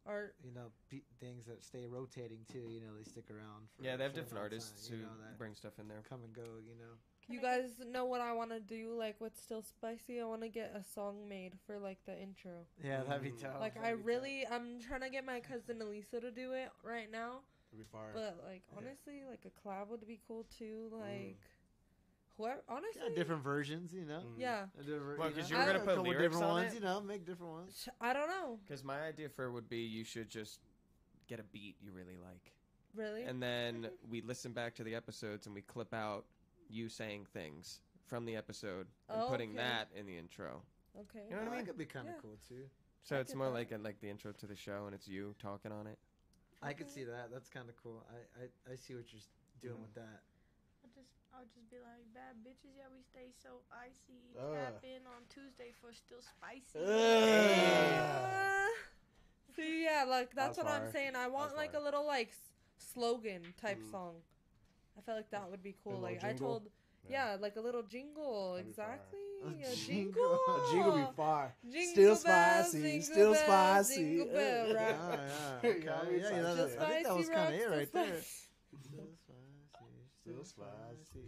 Art. 0.05 0.35
you 0.43 0.51
know, 0.53 0.71
pe- 0.89 1.01
things 1.19 1.45
that 1.45 1.63
stay 1.63 1.85
rotating 1.87 2.39
too. 2.51 2.67
You 2.69 2.81
know, 2.81 2.93
they 2.97 3.03
stick 3.03 3.25
around. 3.31 3.67
For 3.77 3.83
yeah, 3.83 3.95
they 3.95 4.03
have 4.03 4.13
different 4.13 4.33
long 4.35 4.49
time, 4.49 4.59
artists 4.59 4.89
you 4.89 4.97
who 4.97 5.03
know, 5.03 5.09
that 5.21 5.37
bring 5.37 5.55
stuff 5.55 5.79
in 5.79 5.87
there. 5.87 6.01
come 6.07 6.19
and 6.23 6.33
go. 6.33 6.43
You 6.65 6.75
know. 6.77 6.93
You 7.29 7.39
I 7.39 7.41
guys 7.41 7.79
know 7.89 8.03
what 8.05 8.19
I 8.19 8.33
want 8.33 8.49
to 8.51 8.59
do, 8.59 8.95
like 8.99 9.15
with 9.21 9.37
Still 9.39 9.61
Spicy? 9.61 10.19
I 10.19 10.25
want 10.25 10.41
to 10.41 10.49
get 10.49 10.75
a 10.75 10.83
song 10.83 11.27
made 11.29 11.53
for 11.65 11.79
like 11.79 11.99
the 12.05 12.19
intro. 12.21 12.65
Yeah, 12.83 13.03
that'd 13.03 13.23
be 13.23 13.31
Mm. 13.31 13.41
tough. 13.41 13.59
like 13.61 13.77
I 13.77 13.81
that'd 13.81 13.97
be 13.97 14.01
tough. 14.01 14.07
really, 14.07 14.47
I'm 14.51 14.79
trying 14.81 15.01
to 15.01 15.09
get 15.09 15.25
my 15.25 15.39
cousin 15.39 15.81
Elisa 15.81 16.19
to 16.19 16.31
do 16.31 16.51
it 16.51 16.69
right 16.83 17.09
now. 17.09 17.39
It'd 17.71 17.85
be 17.85 17.89
fire. 17.91 18.11
But 18.13 18.43
like 18.45 18.63
Yeah. 18.71 18.77
honestly, 18.79 19.23
like 19.29 19.45
a 19.45 19.51
collab 19.67 19.87
would 19.87 20.05
be 20.05 20.19
cool 20.27 20.45
too. 20.59 20.89
Like 20.91 21.37
whoever, 22.37 22.61
honestly, 22.67 23.01
Yeah, 23.09 23.15
different 23.15 23.43
versions. 23.43 23.93
You 23.93 24.05
know. 24.05 24.19
Mm. 24.21 24.33
Yeah, 24.39 24.67
A 24.79 24.83
different- 24.83 25.19
Well, 25.19 25.29
you 25.29 25.35
'cause 25.35 25.51
know, 25.51 25.57
you 25.57 25.65
were 25.65 25.71
gonna 25.73 25.79
put 25.79 25.87
couple 25.89 26.03
lyrics 26.03 26.21
different 26.23 26.43
on 26.43 26.49
ones. 26.61 26.73
it? 26.73 26.75
You 26.75 26.81
know, 26.81 27.01
make 27.01 27.25
different 27.25 27.51
ones. 27.53 27.89
I 28.01 28.13
don't 28.13 28.27
know, 28.29 28.59
Because 28.63 28.83
my 28.83 29.01
idea 29.01 29.29
for 29.29 29.45
it 29.45 29.51
would 29.51 29.69
be 29.69 29.79
you 29.79 30.03
should 30.03 30.29
just 30.29 30.59
get 31.27 31.39
a 31.39 31.43
beat 31.43 31.77
you 31.81 31.91
really 31.91 32.17
like, 32.17 32.53
really. 32.93 33.23
and 33.23 33.41
then 33.41 33.89
we 34.09 34.21
listen 34.21 34.51
back 34.53 34.75
to 34.75 34.83
the 34.83 34.93
episodes 34.95 35.45
and 35.47 35.55
we 35.55 35.61
clip 35.61 35.93
out 35.93 36.25
you 36.69 36.89
saying 36.89 37.25
things 37.27 37.81
from 38.05 38.25
the 38.25 38.35
episode 38.35 38.87
and 39.09 39.21
Oh, 39.21 39.29
putting 39.29 39.49
okay. 39.51 39.57
that 39.59 39.91
in 39.93 40.05
the 40.05 40.17
intro. 40.17 40.63
okay. 40.95 41.23
You 41.25 41.31
know 41.31 41.37
what 41.37 41.47
I 41.47 41.49
mean? 41.51 41.59
That 41.59 41.65
could 41.67 41.77
be 41.77 41.85
kind 41.85 42.07
of 42.07 42.15
Yeah. 42.15 42.21
cool 42.21 42.37
too. 42.47 42.69
So 43.03 43.17
I 43.17 43.19
it's 43.19 43.33
more 43.35 43.47
that. 43.47 43.53
like 43.53 43.71
a, 43.71 43.77
like 43.77 43.99
the 43.99 44.09
intro 44.09 44.31
to 44.31 44.47
the 44.47 44.55
show, 44.55 44.85
and 44.85 44.95
it's 44.95 45.07
you 45.07 45.35
talking 45.39 45.71
on 45.71 45.87
it. 45.87 45.97
I 46.61 46.73
could 46.73 46.89
see 46.89 47.03
that. 47.03 47.31
That's 47.31 47.49
kind 47.49 47.67
of 47.67 47.75
cool. 47.83 48.05
I, 48.09 48.43
I 48.69 48.71
I 48.73 48.75
see 48.75 48.95
what 48.95 49.11
you're 49.11 49.19
s- 49.19 49.27
doing 49.61 49.81
with 49.81 49.93
that. 49.95 50.21
I'll 51.35 51.45
just, 51.53 51.69
be 51.71 51.77
like, 51.81 52.05
bad 52.13 52.35
bitches, 52.45 52.77
yeah, 52.77 52.85
we 52.93 53.01
stay 53.01 53.33
so 53.41 53.61
icy. 53.73 54.21
Ugh. 54.37 54.53
Tap 54.53 54.83
in 54.83 55.01
on 55.07 55.23
Tuesday 55.29 55.73
for 55.81 55.91
still 55.93 56.21
spicy. 56.21 56.77
Uh, 56.77 58.67
see, 59.55 59.83
yeah, 59.83 60.05
like 60.07 60.33
that's, 60.35 60.55
That's 60.55 60.57
what 60.57 60.67
fire. 60.67 60.85
I'm 60.85 60.91
saying. 60.91 61.15
I 61.15 61.27
want 61.27 61.55
like 61.55 61.71
fire. 61.73 61.81
a 61.81 61.83
little 61.83 62.05
like 62.05 62.29
s- 62.29 62.51
slogan 62.93 63.41
type 63.61 63.79
Mm. 63.81 63.91
song. 63.91 64.15
I 64.97 65.01
felt 65.01 65.17
like 65.17 65.31
that 65.31 65.49
would 65.49 65.63
be 65.63 65.75
cool. 65.83 65.93
little 65.93 66.03
Like 66.03 66.23
I 66.23 66.33
told, 66.33 66.69
yeah. 67.09 67.35
like 67.41 67.55
a 67.55 67.61
little 67.61 67.81
jingle. 67.83 68.53
That'd 68.53 68.69
exactly, 68.69 69.19
A 69.43 69.47
a 69.71 69.75
jingle. 69.75 70.13
jingle. 70.15 70.39
A 70.55 70.71
jingle 70.71 70.97
be 70.97 71.05
fire. 71.17 71.55
Jingle 71.63 71.91
Still 71.91 72.07
bells, 72.23 72.67
spicy, 72.69 72.81
jingle 72.83 73.01
still 73.01 73.33
bells, 73.33 73.87
spicy. 73.87 73.95
jingle 73.95 74.27
bell 74.27 74.67
Yeah. 74.67 74.73
Yeah. 74.73 75.17
Yeah, 75.63 75.69
Okay. 75.69 75.89
I 75.89 76.03
Yeah, 76.03 76.17
yeah, 76.17 76.17
it's 76.19 76.29
that's 76.43 76.53
Still 76.53 76.65
it. 76.65 76.79
I 76.79 76.89
think 76.93 77.07
that 77.07 77.15
was 77.17 77.29
kind 77.29 77.39
of 77.55 77.59
rock, 77.61 77.71
it 77.71 77.75
right 77.75 77.87
still 77.87 78.03
there. 78.05 78.21
Spicy. 80.23 80.31
Still 80.31 80.45
spicy, 80.45 81.19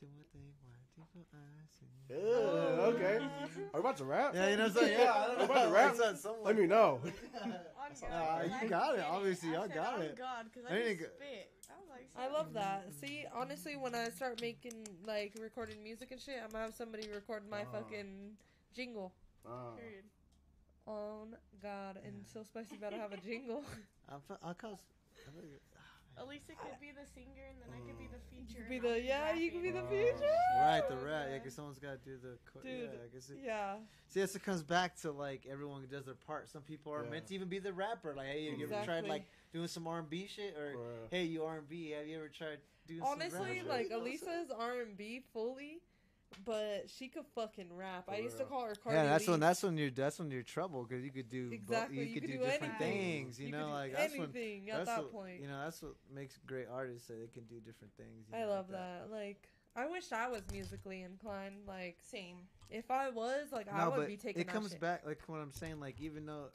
Do 0.00 0.06
one 0.06 0.24
thing, 0.32 0.52
why 0.96 1.04
do 1.14 1.20
for 1.30 1.38
icy? 1.62 1.86
Okay. 2.10 3.18
Oh. 3.20 3.26
Are 3.74 3.74
we 3.74 3.80
about 3.80 3.96
to 3.98 4.04
rap? 4.04 4.34
Yeah, 4.34 4.48
you 4.50 4.56
know 4.56 4.64
what 4.64 4.76
I'm 4.76 4.78
saying? 4.78 5.00
Yeah, 5.00 5.12
I 5.12 5.26
don't 5.26 5.30
We're 5.38 5.38
know. 5.38 5.52
about 5.52 5.64
to 5.66 5.70
rap. 5.74 5.94
It's 6.14 6.24
Let 6.44 6.56
me 6.56 6.60
like- 6.62 6.68
know. 6.70 7.00
On 7.02 7.10
God, 8.00 8.10
Nah, 8.10 8.38
'cause 8.38 8.48
you 8.50 8.54
I 8.56 8.66
got 8.68 8.98
it. 8.98 9.04
Obviously, 9.08 9.48
I 9.50 9.52
y'all 9.52 9.66
said 9.66 9.74
got 9.74 9.94
on 9.94 10.02
it. 10.02 10.16
God, 10.18 10.44
because 10.52 10.70
I 10.70 10.74
I, 10.74 10.78
didn't 10.78 10.98
just 10.98 11.14
spit. 11.14 11.50
I 11.70 11.74
was 11.80 11.88
like, 11.90 12.08
I 12.18 12.28
love 12.32 12.52
that. 12.54 12.88
See, 13.00 13.24
honestly, 13.34 13.76
when 13.76 13.94
I 13.94 14.08
start 14.10 14.40
making 14.40 14.86
like 15.06 15.34
recording 15.40 15.82
music 15.82 16.10
and 16.10 16.20
shit, 16.20 16.40
I'm 16.42 16.50
gonna 16.50 16.64
have 16.64 16.74
somebody 16.74 17.08
record 17.14 17.42
my 17.48 17.62
Oh. 17.62 17.72
fucking 17.80 18.32
jingle. 18.74 19.12
Oh. 19.46 19.74
Period. 19.78 20.04
On 20.86 21.36
God, 21.62 21.98
and 22.04 22.14
Yeah. 22.26 22.32
so 22.32 22.42
spicy 22.44 22.76
better 22.76 22.96
have 22.96 23.12
a 23.12 23.16
jingle. 23.18 23.62
I'm, 24.08 24.20
f- 24.30 24.38
I'll 24.42 24.54
cause. 24.54 24.78
Elisa 26.18 26.52
could 26.56 26.80
be 26.80 26.92
the 26.92 27.06
singer, 27.14 27.44
and 27.50 27.58
then 27.60 27.68
I 27.76 27.80
could 27.86 27.98
be 27.98 28.08
the 28.08 28.16
mm. 28.16 28.30
feature. 28.30 28.64
be 28.68 28.76
and 28.76 28.86
I'll 28.86 28.92
the 28.94 29.00
yeah, 29.02 29.34
you 29.34 29.50
could 29.50 29.62
be 29.62 29.70
the 29.70 29.82
Oh, 29.82 29.88
feature. 29.88 30.36
Right, 30.60 30.82
the 30.88 30.96
rat. 30.96 31.28
Yeah, 31.30 31.38
because 31.38 31.54
someone's 31.54 31.78
got 31.78 32.02
to 32.02 32.10
do 32.10 32.16
the. 32.16 32.38
Co- 32.52 32.60
Dude, 32.60 32.90
yeah, 32.92 33.04
I 33.04 33.14
guess 33.14 33.28
it, 33.30 33.38
Yeah. 33.44 33.74
See, 34.08 34.20
this 34.20 34.34
it 34.34 34.42
comes 34.42 34.62
back 34.62 34.96
to 35.02 35.12
like 35.12 35.46
everyone 35.50 35.86
does 35.90 36.06
their 36.06 36.14
part. 36.14 36.48
Some 36.48 36.62
people 36.62 36.92
are 36.92 37.04
Yeah. 37.04 37.10
meant 37.10 37.26
to 37.28 37.34
even 37.34 37.48
be 37.48 37.58
the 37.58 37.72
rapper. 37.72 38.14
Like, 38.16 38.28
hey, 38.28 38.44
you 38.44 38.64
ever 38.64 38.72
tried 38.84 39.04
Exactly. 39.04 39.08
like 39.10 39.24
doing 39.52 39.68
some 39.68 39.86
R 39.86 39.98
and 39.98 40.08
B 40.08 40.26
shit, 40.26 40.56
or 40.56 40.74
Bruh. 40.76 41.10
hey, 41.10 41.24
you 41.24 41.44
R 41.44 41.58
and 41.58 41.68
B? 41.68 41.90
Have 41.90 42.06
you 42.06 42.16
ever 42.16 42.28
tried 42.28 42.58
doing 42.86 43.00
some 43.00 43.08
Honestly, 43.12 43.58
rap? 43.60 43.68
like 43.68 43.84
You 43.84 43.90
know 43.90 43.98
what 43.98 44.08
I'm 44.08 44.16
saying? 44.18 44.30
Elisa's 44.38 44.50
R 44.56 44.80
and 44.80 44.96
B 44.96 45.22
fully, 45.32 45.82
but 46.44 46.84
she 46.88 47.08
could 47.08 47.24
fucking 47.34 47.68
rap. 47.76 48.04
I 48.08 48.16
For 48.16 48.22
used 48.22 48.38
to 48.38 48.44
call 48.44 48.64
her 48.66 48.74
Cardi 48.74 48.96
Yeah, 48.98 49.04
that's 49.06 49.26
Lee. 49.26 49.30
when 49.32 49.40
that's 49.40 49.62
when 49.62 49.76
you're 49.78 49.90
that's 49.90 50.18
when 50.18 50.30
you're 50.30 50.42
trouble 50.42 50.84
because 50.84 51.04
you 51.04 51.10
could 51.10 51.28
do 51.30 51.48
bo- 51.48 51.54
Exactly, 51.54 51.96
you, 51.98 52.02
you 52.04 52.12
could, 52.14 52.22
could 52.22 52.30
do, 52.32 52.38
do 52.38 52.44
different 52.44 52.72
anything. 52.80 53.24
things. 53.24 53.40
You, 53.40 53.46
You 53.46 53.52
know, 53.52 53.58
could 53.58 53.66
do 53.66 53.72
like 53.72 53.92
that's 53.96 54.12
when 54.18 54.22
at 54.28 54.76
that's 54.76 54.86
that 54.90 54.98
what, 55.02 55.12
point. 55.12 55.40
You 55.40 55.48
know, 55.48 55.60
that's 55.64 55.82
what 55.82 55.92
makes 56.14 56.38
great 56.46 56.66
artists 56.72 57.08
that 57.08 57.20
they 57.20 57.28
can 57.28 57.44
do 57.44 57.56
different 57.60 57.94
things. 57.96 58.26
you 58.30 58.36
I 58.36 58.42
know, 58.42 58.48
love 58.50 58.70
like 58.70 58.78
that. 58.78 59.08
Like, 59.10 59.48
I 59.76 59.86
wish 59.86 60.12
I 60.12 60.28
was 60.28 60.42
musically 60.52 61.02
inclined. 61.02 61.56
Like, 61.66 61.96
Same. 62.02 62.36
if 62.70 62.90
I 62.90 63.10
was, 63.10 63.52
like, 63.52 63.72
I 63.72 63.88
would 63.88 64.06
be 64.06 64.16
taking. 64.16 64.42
it 64.42 64.46
that 64.46 64.52
comes 64.52 64.72
shit. 64.72 64.80
back 64.80 65.02
like 65.06 65.20
what 65.26 65.38
I'm 65.40 65.52
saying. 65.52 65.80
Like 65.80 66.00
even 66.00 66.26
though 66.26 66.46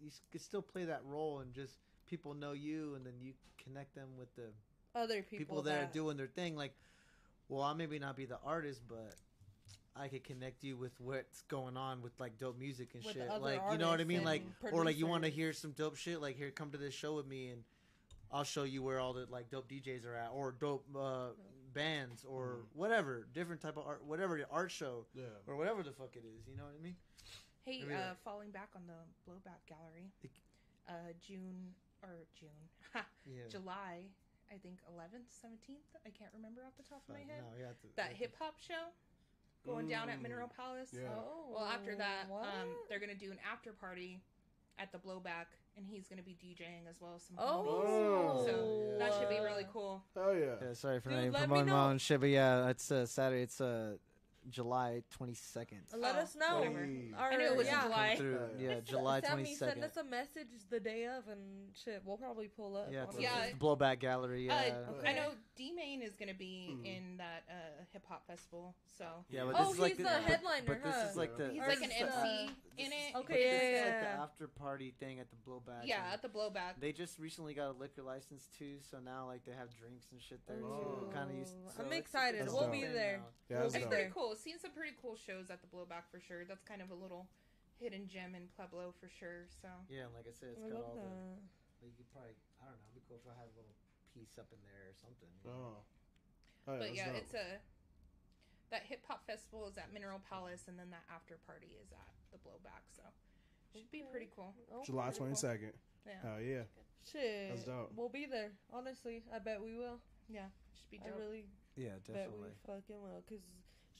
you 0.00 0.08
s- 0.08 0.20
could 0.32 0.40
still 0.40 0.62
play 0.62 0.84
that 0.84 1.02
role 1.06 1.40
and 1.40 1.52
just 1.52 1.74
people 2.06 2.34
know 2.34 2.52
you, 2.52 2.94
and 2.94 3.04
then 3.04 3.14
you 3.20 3.32
connect 3.62 3.94
them 3.94 4.08
with 4.18 4.34
the 4.36 4.50
Other 4.94 5.22
people, 5.22 5.38
people, 5.38 5.62
that, 5.62 5.82
are 5.82 5.92
doing 5.92 6.16
their 6.16 6.26
thing. 6.26 6.56
Like, 6.56 6.72
well, 7.50 7.62
I 7.62 7.74
maybe 7.74 7.98
not 7.98 8.16
be 8.16 8.24
the 8.26 8.38
artist, 8.44 8.80
but 8.88 9.14
I 9.96 10.08
could 10.08 10.24
connect 10.24 10.62
you 10.64 10.76
with 10.76 10.92
what's 11.00 11.42
going 11.42 11.76
on 11.76 12.00
with 12.00 12.12
like 12.20 12.38
dope 12.38 12.58
music 12.58 12.90
and 12.94 13.04
With 13.04 13.14
shit. 13.14 13.28
Like, 13.40 13.60
you 13.72 13.78
know 13.78 13.88
what 13.90 14.00
I 14.00 14.04
mean? 14.04 14.24
Like, 14.24 14.42
and 14.64 14.72
or 14.72 14.84
like 14.84 14.96
you 14.98 15.06
want 15.06 15.24
to 15.24 15.30
hear 15.30 15.52
some 15.52 15.72
dope 15.72 15.96
shit. 15.96 16.20
Like, 16.22 16.36
here, 16.36 16.50
come 16.50 16.70
to 16.70 16.78
this 16.78 16.94
show 16.94 17.14
with 17.16 17.26
me, 17.26 17.48
and 17.48 17.62
I'll 18.32 18.44
show 18.44 18.62
you 18.62 18.82
where 18.82 19.00
all 19.00 19.12
the 19.12 19.26
like 19.28 19.50
dope 19.50 19.68
DJs 19.68 20.06
are 20.06 20.14
at, 20.14 20.30
or 20.32 20.52
dope 20.58 20.86
uh, 20.96 21.30
bands, 21.74 22.24
or 22.24 22.60
whatever, 22.72 23.26
different 23.34 23.60
type 23.60 23.76
of 23.76 23.84
art, 23.86 24.02
whatever 24.06 24.38
the 24.38 24.46
art 24.50 24.70
show, 24.70 25.06
Yeah. 25.14 25.24
or 25.48 25.56
whatever 25.56 25.82
the 25.82 25.92
fuck 25.92 26.14
it 26.14 26.24
is. 26.24 26.46
You 26.48 26.56
know 26.56 26.64
what 26.64 26.74
I 26.78 26.82
mean? 26.82 26.96
Hey, 27.64 27.80
Maybe 27.82 27.94
uh, 27.94 28.08
like- 28.10 28.22
falling 28.22 28.50
back 28.52 28.70
on 28.76 28.82
the 28.86 29.30
blowback 29.30 29.66
gallery, 29.68 30.12
uh, 30.88 30.92
June 31.20 31.74
or 32.02 32.10
June, 32.38 32.48
Yeah. 33.26 33.42
July, 33.50 34.04
I 34.52 34.58
think 34.58 34.78
11th, 34.90 35.30
17th. 35.30 35.94
I 36.04 36.10
can't 36.10 36.30
remember 36.34 36.62
off 36.66 36.76
the 36.76 36.82
top 36.82 37.02
of 37.08 37.14
my 37.14 37.20
head. 37.20 37.42
no, 37.42 37.56
you 37.58 37.64
have 37.64 37.78
to- 37.80 37.88
That 37.96 38.12
hip 38.12 38.34
hop 38.38 38.58
show 38.58 38.90
going 39.64 39.88
down 39.88 40.08
at 40.10 40.18
Mm. 40.18 40.22
Mineral 40.22 40.48
Palace. 40.48 40.92
Yeah. 40.92 41.08
Oh, 41.14 41.50
Well, 41.54 41.64
after 41.64 41.94
that, 41.96 42.28
um, 42.30 42.74
they're 42.88 42.98
gonna 42.98 43.14
do 43.14 43.30
an 43.30 43.38
after 43.40 43.72
party 43.72 44.20
at 44.78 44.90
the 44.92 44.98
blowback, 44.98 45.46
and 45.76 45.86
he's 45.86 46.08
gonna 46.08 46.22
be 46.22 46.34
DJing 46.34 46.86
as 46.88 47.00
well 47.00 47.14
as 47.14 47.22
some. 47.22 47.36
oh, 47.38 47.84
homies. 47.84 48.46
So 48.46 48.98
that 48.98 49.12
should 49.14 49.28
be 49.28 49.38
really 49.38 49.66
cool. 49.72 50.02
Oh 50.16 50.32
yeah. 50.32 50.56
Yeah, 50.60 50.72
sorry 50.74 51.00
for 51.00 51.10
Dude, 51.10 51.18
not 51.18 51.24
even 51.26 51.40
promoting 51.48 51.66
my 51.72 51.84
own 51.90 51.98
shit, 51.98 52.20
but 52.20 52.30
yeah, 52.30 52.68
it's 52.68 52.90
uh, 52.90 53.06
Saturday. 53.06 53.42
It's 53.42 53.60
uh, 53.60 53.98
July 54.50 55.02
twenty 55.10 55.34
second. 55.34 55.80
Let 55.96 56.16
Oh, 56.16 56.18
us 56.20 56.34
know. 56.36 56.58
whatever. 56.58 56.84
Hey. 56.84 57.12
Or, 57.16 57.24
I 57.24 57.36
knew 57.36 57.44
it 57.46 57.56
was 57.56 57.66
in 57.66 57.72
yeah. 57.72 57.82
July. 57.82 58.14
Through, 58.16 58.40
Yeah, 58.58 58.68
yeah, 58.68 58.74
Just 58.80 58.86
July 58.88 59.20
send 59.20 59.32
twenty 59.32 59.54
Send 59.54 59.84
us 59.84 59.96
a 59.96 60.04
message 60.04 60.48
the 60.70 60.80
day 60.80 61.04
of 61.06 61.28
and 61.28 61.68
shit. 61.84 62.02
We'll 62.04 62.16
probably 62.16 62.48
pull 62.48 62.76
up. 62.76 62.88
Yeah, 62.90 63.02
on 63.04 63.08
it's, 63.10 63.18
Yeah. 63.20 63.50
Blowback 63.58 64.00
Gallery. 64.00 64.46
Yeah, 64.46 64.54
Uh, 64.88 64.90
Okay. 64.92 65.08
I 65.10 65.12
know 65.14 65.32
D 65.56 65.72
Main 65.72 66.02
is 66.02 66.16
gonna 66.16 66.34
be 66.34 66.74
Hmm. 66.74 66.84
in 66.86 67.16
that 67.18 67.44
uh, 67.48 67.84
hip 67.92 68.04
hop 68.08 68.26
festival, 68.26 68.74
so 68.98 69.24
yeah, 69.28 69.44
but 69.44 69.54
Oh, 69.58 69.64
this 69.64 69.72
is 69.74 69.78
like 69.78 69.88
he's 69.96 69.98
the, 69.98 70.02
the 70.04 70.08
but- 70.08 70.22
headliner, 70.24 70.66
But 70.66 70.82
this 70.84 70.94
huh? 70.94 71.06
is 71.10 71.16
like 71.16 71.36
the 71.36 71.50
he's 71.50 71.60
like 71.60 71.82
an 71.82 71.92
MC 71.92 72.12
uh, 72.12 72.50
in 72.78 72.86
it. 72.92 73.12
but 73.12 73.20
Okay, 73.20 73.34
this 73.34 73.62
yeah, 73.62 73.68
is 73.68 73.76
yeah, 73.78 73.84
like 73.92 74.00
the 74.00 74.22
after 74.22 74.48
party 74.48 74.94
thing 74.98 75.20
at 75.20 75.26
the 75.30 75.36
Blowback. 75.36 75.82
Yeah, 75.84 76.02
at 76.12 76.22
the 76.22 76.28
blowback. 76.28 76.78
They 76.80 76.92
just 76.92 77.18
recently 77.18 77.54
got 77.54 77.68
a 77.70 77.72
liquor 77.72 78.02
license 78.02 78.48
too, 78.58 78.78
so 78.90 78.98
now 79.00 79.26
like 79.26 79.44
they 79.44 79.52
have 79.52 79.68
drinks 79.74 80.06
and 80.12 80.20
shit 80.22 80.40
there 80.46 80.58
Oh. 80.62 81.06
too. 81.06 81.10
Kind 81.12 81.30
of 81.30 81.36
used. 81.36 81.54
I'm 81.78 81.92
excited. 81.92 82.46
We'll 82.46 82.68
be 82.70 82.82
there. 82.84 83.20
Yeah, 83.48 83.56
We'll 83.60 83.60
that's 83.62 83.74
be 83.74 83.80
It's 83.80 83.88
pretty 83.88 84.10
cool. 84.14 84.34
Seen 84.40 84.56
some 84.58 84.72
pretty 84.72 84.96
cool 84.96 85.20
shows 85.20 85.52
at 85.52 85.60
the 85.60 85.68
blowback 85.68 86.08
for 86.08 86.16
sure. 86.18 86.48
That's 86.48 86.64
kind 86.64 86.80
of 86.80 86.88
a 86.88 86.96
little 86.96 87.28
hidden 87.76 88.08
gem 88.08 88.32
in 88.32 88.48
Pueblo 88.56 88.96
for 88.96 89.08
sure. 89.12 89.44
So 89.60 89.68
Yeah, 89.92 90.08
and 90.08 90.14
like 90.16 90.24
I 90.24 90.32
said, 90.32 90.56
it's 90.56 90.64
I 90.64 90.72
got 90.72 90.80
love 90.80 90.96
all 90.96 91.04
the. 91.04 91.12
that. 91.12 91.84
Like, 91.84 91.92
you 91.92 91.96
could 92.00 92.08
probably, 92.12 92.36
I 92.60 92.68
don't 92.72 92.76
know, 92.80 92.88
it'd 92.92 93.00
be 93.00 93.04
cool 93.08 93.20
if 93.20 93.28
I 93.28 93.36
had 93.36 93.48
a 93.52 93.56
little 93.56 93.76
piece 94.16 94.36
up 94.40 94.48
in 94.52 94.60
there 94.64 94.92
or 94.92 94.96
something. 94.96 95.28
you 95.28 95.48
know? 95.48 95.76
Oh. 95.76 96.72
Oh, 96.72 96.76
but 96.80 96.92
yeah, 96.96 97.08
dope. 97.12 97.24
it's 97.24 97.32
a 97.36 97.56
that 98.68 98.84
hip 98.84 99.00
hop 99.08 99.24
festival 99.26 99.66
is 99.66 99.76
at 99.80 99.92
Mineral 99.92 100.20
Palace, 100.28 100.68
and 100.68 100.78
then 100.78 100.88
that 100.92 101.02
after 101.08 101.36
party 101.48 101.72
is 101.80 101.88
at 101.92 102.12
the 102.32 102.38
Blowback. 102.44 102.84
So 102.94 103.02
should 103.72 103.90
be 103.90 104.04
pretty 104.12 104.28
cool. 104.36 104.52
Oh, 104.72 104.84
July 104.84 105.10
twenty 105.10 105.34
second. 105.34 105.72
Yeah, 106.06 106.20
Hell 106.22 106.40
yeah. 106.40 106.64
Shit. 107.00 107.48
That's 107.56 107.64
dope. 107.64 107.92
We'll 107.96 108.12
be 108.12 108.26
there. 108.28 108.52
Honestly, 108.72 109.24
I 109.34 109.38
bet 109.40 109.60
we 109.60 109.74
will. 109.74 109.98
yeah, 110.28 110.52
should 110.76 110.90
be 110.92 111.00
I 111.04 111.08
really 111.18 111.48
Yeah, 111.76 111.96
bet 112.06 112.28
we 112.28 112.52
definitely. 112.52 112.52
fucking 112.68 113.00
will. 113.02 113.24
Cause 113.28 113.40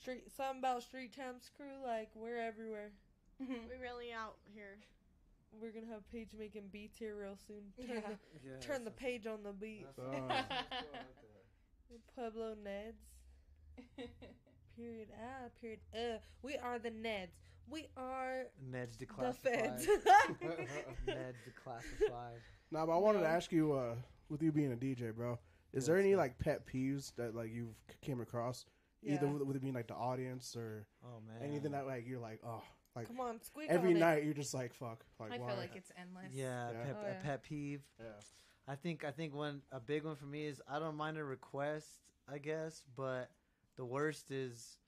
street, 0.00 0.24
something 0.36 0.58
about 0.58 0.82
Street 0.82 1.12
Champs 1.14 1.50
crew, 1.56 1.82
like 1.84 2.08
we're 2.14 2.38
everywhere. 2.40 2.90
Mhm. 3.42 3.68
We 3.68 3.76
really 3.80 4.12
out 4.12 4.36
here. 4.54 4.78
We're 5.60 5.72
gonna 5.72 5.86
have 5.92 6.08
Paige 6.12 6.34
making 6.38 6.68
beats 6.72 6.98
here 6.98 7.16
real 7.16 7.36
soon. 7.46 7.72
Turn, 7.86 7.96
Yeah. 7.96 8.00
the, 8.42 8.48
Yeah, 8.50 8.56
turn 8.60 8.84
the 8.84 8.90
page 9.04 9.26
on 9.26 9.42
the 9.42 9.52
beat. 9.52 9.86
that's- 9.96 9.96
that's 9.96 10.14
cool, 10.14 10.30
I 10.30 10.36
like 10.36 10.48
that. 10.48 12.14
Pueblo 12.14 12.54
Neds. 12.54 13.00
Period. 14.76 15.08
Ah. 15.20 15.48
Period. 15.60 15.80
Uh. 15.94 16.18
We 16.42 16.56
are 16.56 16.78
the 16.78 16.90
Neds. 16.90 17.34
We 17.68 17.88
are 17.96 18.44
Ned's 18.70 18.96
the 18.96 19.06
declassified. 19.06 19.42
Feds. 19.42 19.86
Ned's 21.06 21.38
declassified. 21.46 22.38
Nah, 22.70 22.86
but 22.86 22.92
I 22.92 22.98
wanted 22.98 23.18
No. 23.18 23.24
to 23.24 23.30
ask 23.30 23.52
you, 23.52 23.72
uh, 23.72 23.96
with 24.28 24.42
you 24.42 24.52
being 24.52 24.72
a 24.72 24.76
DJ, 24.76 25.14
bro, 25.14 25.38
is 25.72 25.86
there 25.86 25.98
any 25.98 26.12
that? 26.12 26.16
like 26.18 26.38
pet 26.38 26.66
peeves 26.66 27.14
that 27.16 27.34
like 27.34 27.50
you've 27.52 27.74
came 28.00 28.20
across, 28.20 28.64
either 29.02 29.26
Yeah. 29.26 29.32
with, 29.32 29.42
with 29.42 29.56
it 29.56 29.62
being 29.62 29.74
like 29.74 29.86
the 29.88 29.94
audience 29.94 30.56
or 30.56 30.86
Oh 31.04 31.20
man. 31.26 31.48
anything 31.48 31.72
that 31.72 31.86
like 31.86 32.06
you're 32.06 32.20
like, 32.20 32.40
oh, 32.46 32.62
like 32.96 33.06
Come 33.06 33.20
on, 33.20 33.40
squeak 33.42 33.68
every 33.70 33.90
on 33.90 33.96
it. 33.96 34.00
night 34.00 34.24
you're 34.24 34.34
just 34.34 34.52
like, 34.54 34.74
fuck, 34.74 35.04
like 35.18 35.32
I 35.32 35.38
why? 35.38 35.48
feel 35.48 35.56
like 35.56 35.76
it's 35.76 35.92
endless. 35.96 36.32
Yeah, 36.34 36.70
Yeah. 36.72 36.84
Pet, 36.84 36.96
Oh, 37.02 37.10
a 37.10 37.14
pet 37.22 37.42
peeve. 37.42 37.82
yeah. 37.98 38.06
I 38.68 38.74
think 38.76 39.04
I 39.04 39.10
think 39.10 39.34
one 39.34 39.62
a 39.72 39.80
big 39.80 40.04
one 40.04 40.16
for 40.16 40.26
me 40.26 40.46
is 40.46 40.60
I 40.68 40.78
don't 40.78 40.96
mind 40.96 41.16
a 41.18 41.24
request, 41.24 41.88
I 42.32 42.38
guess, 42.38 42.82
but 42.96 43.30
the 43.76 43.84
worst 43.84 44.30
is 44.30 44.78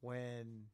when 0.00 0.64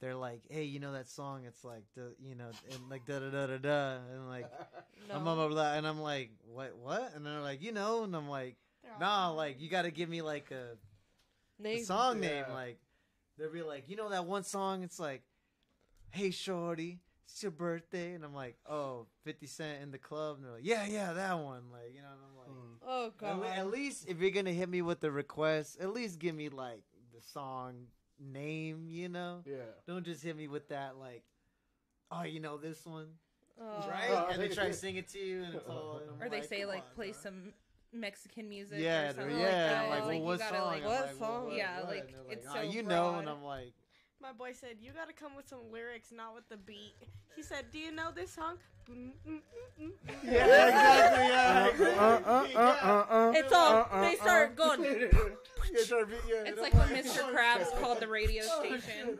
they're 0.00 0.16
like, 0.16 0.42
"Hey, 0.50 0.64
you 0.64 0.80
know 0.80 0.92
that 0.92 1.08
song? 1.08 1.44
It's 1.46 1.62
like 1.64 1.84
the 1.94 2.14
you 2.18 2.34
know, 2.34 2.48
and 2.72 2.88
like 2.90 3.06
da 3.06 3.20
da 3.20 3.30
da 3.30 3.46
da 3.46 3.58
da," 3.58 3.96
and 4.12 4.28
like 4.28 4.50
No. 5.08 5.16
I'm 5.16 5.24
blah, 5.24 5.34
blah, 5.34 5.48
blah, 5.48 5.72
and 5.74 5.86
I'm 5.86 6.00
like, 6.00 6.30
"What? 6.44 6.76
What?" 6.76 7.12
And 7.14 7.26
they're 7.26 7.40
like, 7.40 7.60
"You 7.62 7.72
know," 7.72 8.04
and 8.04 8.14
I'm 8.14 8.28
like, 8.28 8.56
They're 8.82 8.92
"Nah, 9.00 9.30
like 9.30 9.60
you 9.60 9.68
got 9.68 9.82
to 9.82 9.90
give 9.90 10.08
me 10.08 10.22
like 10.22 10.50
a, 10.52 10.54
a 10.74 10.91
Name. 11.62 11.84
song 11.84 12.22
Yeah. 12.22 12.28
name." 12.42 12.44
Like 12.52 12.78
they'll 13.38 13.52
be 13.52 13.62
like, 13.62 13.88
"You 13.88 13.96
know 13.96 14.08
that 14.10 14.24
one 14.26 14.44
song? 14.44 14.82
It's 14.82 14.98
like, 15.00 15.22
hey 16.10 16.30
shorty." 16.30 17.00
It's 17.24 17.42
your 17.42 17.52
birthday, 17.52 18.12
and 18.12 18.24
I'm 18.26 18.34
like, 18.34 18.56
oh, 18.68 19.06
50 19.24 19.46
Cent 19.46 19.82
in 19.82 19.90
the 19.90 19.96
club, 19.96 20.36
and 20.36 20.44
they're 20.44 20.52
like, 20.52 20.66
yeah, 20.66 20.84
yeah, 20.84 21.14
that 21.14 21.38
one, 21.38 21.62
like, 21.72 21.94
you 21.94 22.02
know, 22.02 22.08
and 22.08 22.20
I'm 22.28 22.36
like, 22.36 22.48
Mm. 22.48 22.76
Oh 22.86 23.06
at, 23.06 23.16
god. 23.16 23.38
le- 23.38 23.48
at 23.48 23.70
least 23.70 24.06
if 24.06 24.18
you're 24.20 24.32
gonna 24.32 24.52
hit 24.52 24.68
me 24.68 24.82
with 24.82 25.00
the 25.00 25.10
request, 25.10 25.78
at 25.80 25.94
least 25.94 26.18
give 26.18 26.34
me 26.34 26.50
like 26.50 26.82
the 27.14 27.22
song 27.22 27.86
name, 28.20 28.86
you 28.86 29.08
know. 29.08 29.42
Yeah. 29.46 29.56
Don't 29.86 30.04
just 30.04 30.22
hit 30.22 30.36
me 30.36 30.46
with 30.46 30.68
that 30.68 30.98
like, 30.98 31.22
oh, 32.10 32.24
you 32.24 32.38
know 32.40 32.58
this 32.58 32.84
one, 32.84 33.06
Oh. 33.58 33.86
right? 33.88 34.10
Oh, 34.10 34.28
and 34.30 34.42
they 34.42 34.48
try 34.48 34.66
to 34.66 34.74
sing 34.74 34.96
it 34.96 35.08
to 35.10 35.18
you, 35.18 35.42
and 35.44 35.54
it's 35.54 35.66
all. 35.68 35.98
and 36.02 36.10
I'm 36.20 36.26
Or 36.26 36.28
they 36.28 36.42
say 36.46 36.66
like 36.66 36.94
play 36.94 37.12
dog. 37.12 37.16
some 37.22 37.54
Mexican 37.92 38.48
music. 38.48 38.78
Yeah, 38.80 39.10
or 39.10 39.14
something 39.14 39.36
yeah. 39.38 39.42
like 39.42 39.52
that. 39.52 39.82
I'm 39.84 39.90
like, 39.90 40.02
well, 40.04 40.12
you 40.14 40.20
what 40.22 40.38
gotta, 40.38 40.56
song? 40.56 40.66
like- 40.68 40.84
What 40.84 40.90
like, 41.06 41.20
well, 41.20 41.28
song? 41.30 41.44
what- 41.46 41.56
Yeah, 41.56 41.80
what? 41.80 41.88
like, 41.88 41.98
And 42.30 42.32
it's 42.38 42.46
"Ah, 42.48 42.54
so 42.54 42.60
you 42.62 42.82
know, 42.82 43.14
and. 43.18 43.28
I'm 43.28 43.44
like, 43.44 43.72
My 44.20 44.32
boy 44.32 44.52
said, 44.52 44.76
"You 44.80 44.92
gotta 44.92 45.12
come 45.12 45.34
with 45.34 45.48
some 45.48 45.70
lyrics, 45.72 46.12
not 46.12 46.34
with 46.34 46.48
the 46.48 46.56
beat." 46.56 46.94
He 47.34 47.42
said, 47.42 47.66
"Do 47.72 47.78
you 47.78 47.90
know 47.90 48.10
this 48.14 48.30
song?" 48.30 48.56
Mm, 48.88 49.10
mm, 49.26 49.32
mm, 49.32 49.40
mm, 49.80 49.88
mm. 49.88 50.24
yeah, 50.24 51.66
exactly, 51.66 51.86
yeah. 51.86 51.98
Uh, 51.98 52.20
uh, 52.30 52.46
uh, 52.54 52.58
uh, 52.60 53.14
uh, 53.28 53.32
It's 53.34 53.52
all. 53.52 53.72
uh, 53.76 53.80
uh, 53.90 54.00
they 54.02 54.16
uh. 54.16 54.22
start 54.22 54.56
going. 54.56 54.82
Yeah, 55.72 55.84
try 55.86 56.00
to 56.00 56.06
be- 56.06 56.14
yeah, 56.28 56.38
and 56.40 56.48
It's 56.48 56.58
I'm 56.58 56.62
like 56.64 56.74
when 56.74 56.88
Mr. 57.04 57.22
Krabs 57.32 57.70
called 57.80 58.00
the 58.00 58.08
radio 58.08 58.42
Oh, 58.50 58.64
station. 58.64 59.18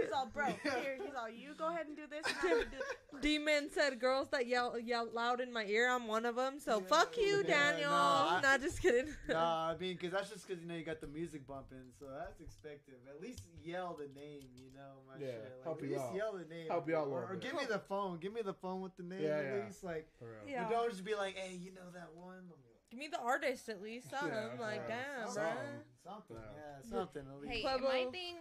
Shit. 0.00 0.10
I'm 0.14 0.30
like, 0.34 0.34
yeah, 0.34 0.48
what? 0.48 0.54
He's 0.54 0.64
all, 0.64 0.72
"Bro, 0.72 0.80
here." 0.82 0.96
He's 1.04 1.14
all, 1.14 1.28
"You 1.30 1.54
go 1.56 1.68
ahead 1.68 1.86
and 1.86 1.96
do 1.96 2.02
this." 2.08 2.24
And 2.26 2.66
do 2.70 3.18
D-Man 3.20 3.70
said, 3.70 3.98
"Girls 4.00 4.28
that 4.30 4.46
yell 4.46 4.78
yell 4.78 5.08
loud 5.12 5.40
in 5.40 5.52
my 5.52 5.64
ear, 5.64 5.88
I'm 5.90 6.06
one 6.06 6.24
of 6.26 6.36
them." 6.36 6.58
So 6.60 6.78
Yeah, 6.80 6.86
fuck 6.86 7.16
you, 7.16 7.42
yeah, 7.46 7.72
Daniel. 7.72 7.90
no, 7.90 7.96
I- 7.96 8.40
Not 8.42 8.60
just 8.60 8.80
kidding. 8.82 9.12
Nah, 9.28 9.70
I 9.70 9.76
mean, 9.76 9.94
because 9.96 10.12
that's 10.12 10.30
just 10.30 10.46
because 10.46 10.62
you 10.62 10.68
know 10.68 10.74
you 10.74 10.84
got 10.84 11.00
the 11.00 11.06
music 11.08 11.46
bumping, 11.46 11.90
so 11.98 12.06
that's 12.18 12.40
expected. 12.40 12.94
At 13.08 13.20
least 13.20 13.42
yell 13.64 13.96
the 13.98 14.08
name, 14.18 14.44
you 14.56 14.70
know, 14.74 15.00
my 15.06 15.14
Yeah, 15.18 15.32
shit. 15.32 15.42
Like, 15.56 15.64
help 15.64 15.78
at 15.78 15.84
you 15.84 15.90
least 15.90 16.02
out. 16.04 16.14
yell 16.14 16.32
the 16.38 16.44
name. 16.54 16.68
Help 16.68 16.88
you 16.88 16.96
out 16.96 17.08
or, 17.08 17.26
or 17.30 17.36
give 17.36 17.54
me 17.54 17.62
the 17.68 17.78
phone. 17.80 18.18
Give 18.18 18.32
me 18.32 18.42
the 18.42 18.54
phone 18.54 18.80
with 18.80 18.96
the 18.96 19.02
name 19.02 19.22
Yeah, 19.22 19.38
at 19.38 19.44
yeah. 19.44 19.64
least. 19.64 19.84
Like, 19.84 20.08
For 20.18 20.24
real. 20.26 20.34
Yeah. 20.46 20.64
but 20.64 20.70
don't 20.70 20.90
just 20.90 21.04
be 21.04 21.14
like, 21.14 21.36
hey, 21.36 21.54
you 21.56 21.72
know 21.72 21.88
that 21.94 22.08
one. 22.14 22.36
I'm 22.38 22.58
Give 22.90 22.98
me 23.00 23.08
the 23.08 23.20
artist 23.20 23.68
at 23.68 23.82
least. 23.82 24.08
Something 24.08 24.30
Yeah, 24.32 24.60
like, 24.60 24.88
right. 24.88 25.04
damn, 25.18 25.26
something, 25.26 25.42
bruh. 25.44 26.04
something, 26.04 26.36
Yeah. 26.36 26.42
yeah, 26.56 26.90
something 26.90 27.22
at 27.28 27.40
least. 27.42 27.52
Hey, 27.52 27.60
Pueblo. 27.62 27.88
my 27.90 28.04
thing. 28.10 28.36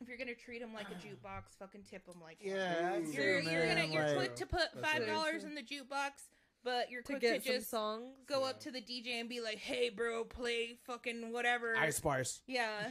If 0.00 0.08
you're 0.08 0.18
gonna 0.18 0.34
treat 0.34 0.60
them 0.60 0.74
like 0.74 0.86
a 0.88 0.94
jukebox, 1.06 1.56
fucking 1.58 1.82
tip 1.88 2.04
them 2.06 2.16
like 2.22 2.38
yeah, 2.40 2.74
that's 2.98 3.12
You're, 3.14 3.40
true, 3.42 3.50
you're 3.52 3.66
man. 3.66 3.76
gonna 3.76 3.88
you're 3.92 4.06
like, 4.08 4.16
quick 4.16 4.36
to 4.36 4.46
put 4.46 4.68
five 4.82 5.06
dollars 5.06 5.44
in 5.44 5.54
the 5.54 5.62
jukebox, 5.62 6.10
but 6.64 6.90
you're 6.90 7.02
To 7.02 7.12
quick 7.12 7.20
get 7.20 7.44
to 7.44 7.52
just 7.54 7.70
songs. 7.70 8.14
go 8.26 8.40
Yeah. 8.40 8.50
up 8.50 8.60
to 8.60 8.70
the 8.70 8.80
DJ 8.80 9.20
and 9.20 9.28
be 9.28 9.40
like, 9.40 9.58
"Hey, 9.58 9.88
bro, 9.90 10.24
play 10.24 10.78
fucking 10.86 11.32
whatever." 11.32 11.76
Ice 11.76 11.96
Spice. 11.96 12.40
Yeah, 12.46 12.88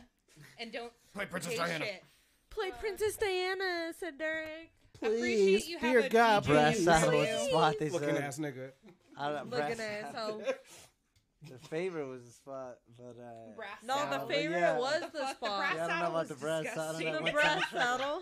and 0.59 0.71
don't 0.71 0.91
Play 1.13 1.25
Princess 1.25 1.57
Diana. 1.57 1.85
shit. 1.85 2.03
Play 2.49 2.71
uh, 2.71 2.75
Princess 2.79 3.15
Diana, 3.17 3.91
said 3.99 4.17
Derek. 4.17 4.71
Please, 4.99 5.67
you 5.67 5.79
dear 5.79 6.07
God, 6.07 6.43
DJ 6.43 6.47
Brass 6.47 6.75
please. 6.75 6.85
saddle 6.85 7.11
for 7.11 7.17
was 7.17 7.27
you. 7.27 7.33
the 7.33 7.39
spot 7.45 7.75
they 7.79 7.89
Looking 7.89 8.09
said. 8.15 8.23
ass 8.23 8.39
nigga. 8.39 8.71
I 9.17 9.29
don't- 9.31 9.49
Looking 9.49 9.75
brass 9.75 9.79
at 9.79 10.11
saddle. 10.13 10.41
so. 10.45 10.53
The 11.49 11.57
favorite 11.67 12.07
was 12.07 12.23
the 12.25 12.31
spot, 12.31 12.77
but 12.97 13.17
uh, 13.19 13.53
Brass 13.55 13.77
No, 13.85 13.95
saddle. 13.97 14.27
the 14.27 14.33
favorite 14.33 14.59
yeah. 14.59 14.77
was 14.77 15.01
The 15.01 15.05
the, 15.07 15.11
fuck, 15.19 15.39
the 15.39 15.45
spot. 15.45 15.59
brass 15.59 15.75
Yeah, 15.75 15.83
I 15.85 15.87
don't 15.87 15.99
know 15.99 16.09
about 16.09 16.27
the 16.29 16.35
brass 16.35 16.63
saddle. 16.65 16.93
disgusting. 16.93 17.13
That 17.13 17.25
the 17.25 17.31
brass 17.31 17.71
saddle. 17.71 18.21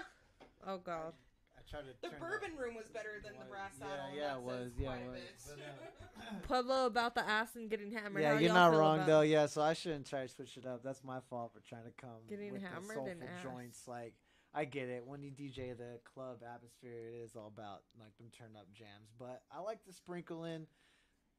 Oh 0.67 0.77
god. 0.79 1.13
I 1.57 1.61
tried 1.69 1.81
to 1.81 1.93
The 2.01 2.09
turn 2.09 2.19
bourbon 2.19 2.55
room 2.57 2.75
was 2.75 2.87
better 2.93 3.21
than 3.23 3.33
the 3.39 3.45
brass 3.45 3.71
Yeah, 3.79 3.85
saddle. 3.87 4.05
and 4.09 4.15
yeah, 4.17 4.35
it 4.35 4.41
was, 4.41 4.71
yeah, 4.77 4.87
quite 4.87 5.01
it 5.01 5.07
was. 5.09 5.53
bit. 5.55 6.43
Pueblo 6.47 6.85
about 6.85 7.15
the 7.15 7.27
ass 7.27 7.55
and 7.55 7.69
getting 7.69 7.91
hammered. 7.91 8.23
Yeah, 8.23 8.33
How 8.33 8.39
you're 8.39 8.53
not 8.53 8.73
wrong 8.73 9.05
though. 9.05 9.21
it? 9.21 9.27
Yeah, 9.29 9.45
so 9.45 9.61
I 9.61 9.73
shouldn't 9.73 10.07
try 10.07 10.23
to 10.23 10.27
switch 10.27 10.57
it 10.57 10.65
up. 10.65 10.83
That's 10.83 11.03
my 11.03 11.19
fault 11.29 11.51
for 11.53 11.59
trying 11.67 11.83
to 11.85 11.91
come 11.99 12.09
Getting 12.29 12.53
with 12.53 12.61
hammered 12.63 12.83
the 12.89 12.93
soulful 12.93 13.07
and 13.11 13.23
ass. 13.23 13.43
joints. 13.43 13.87
Like 13.87 14.13
I 14.53 14.65
get 14.65 14.89
it. 14.89 15.03
When 15.05 15.21
you 15.23 15.31
DJ 15.31 15.77
the 15.77 15.99
club 16.13 16.39
atmosphere, 16.43 17.09
it 17.13 17.23
is 17.23 17.35
all 17.35 17.47
about 17.55 17.83
like 17.99 18.15
them 18.17 18.27
turn 18.37 18.51
up 18.57 18.67
jams. 18.73 19.09
But 19.17 19.41
I 19.51 19.61
like 19.61 19.83
to 19.85 19.93
sprinkle 19.93 20.43
in 20.43 20.67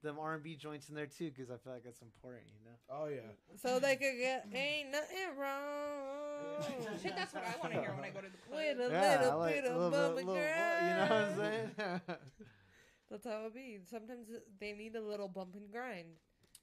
them 0.03 0.19
R 0.19 0.35
and 0.35 0.43
B 0.43 0.57
joints 0.57 0.89
in 0.89 0.95
there 0.95 1.07
too 1.07 1.31
because 1.31 1.51
I 1.51 1.57
feel 1.57 1.73
like 1.73 1.85
that's 1.85 2.03
important. 2.03 2.45
You 2.49 2.71
know. 2.71 2.77
Oh 2.91 3.07
yeah. 3.09 3.21
So 3.61 3.79
they 3.79 3.97
could 3.97 4.19
get 4.19 4.47
ain't 4.53 4.91
nothing 4.93 5.37
wrong. 5.39 6.63
Shit, 7.03 7.15
that's 7.17 7.33
what 7.35 7.45
I 7.45 7.55
want 7.63 7.75
to 7.75 7.81
hear 7.81 7.93
when 7.95 8.05
I 8.05 8.11
go 8.11 8.21
to 8.21 8.29
the 8.29 8.37
club. 8.49 8.61
With 8.61 8.81
a 8.81 8.93
Yeah, 8.93 9.21
little 9.23 9.39
like 9.39 9.55
bit 9.55 9.65
a 9.65 9.69
of 9.69 9.75
little 9.77 9.91
bit- 9.91 9.97
bubbly 9.99 10.25
little- 10.25 10.35
girl. 10.35 10.83
You 10.83 10.91
know 10.91 11.01
what 11.03 11.13
I'm 11.13 11.37
saying? 11.37 11.71
That's 13.11 13.27
how 13.27 13.45
it 13.47 13.55
be. 13.55 13.79
Sometimes 13.91 14.27
they 14.59 14.73
need 14.73 14.97
a 14.97 15.01
little 15.03 15.29
bump 15.29 15.55
and 15.55 15.71
grind. 15.71 16.07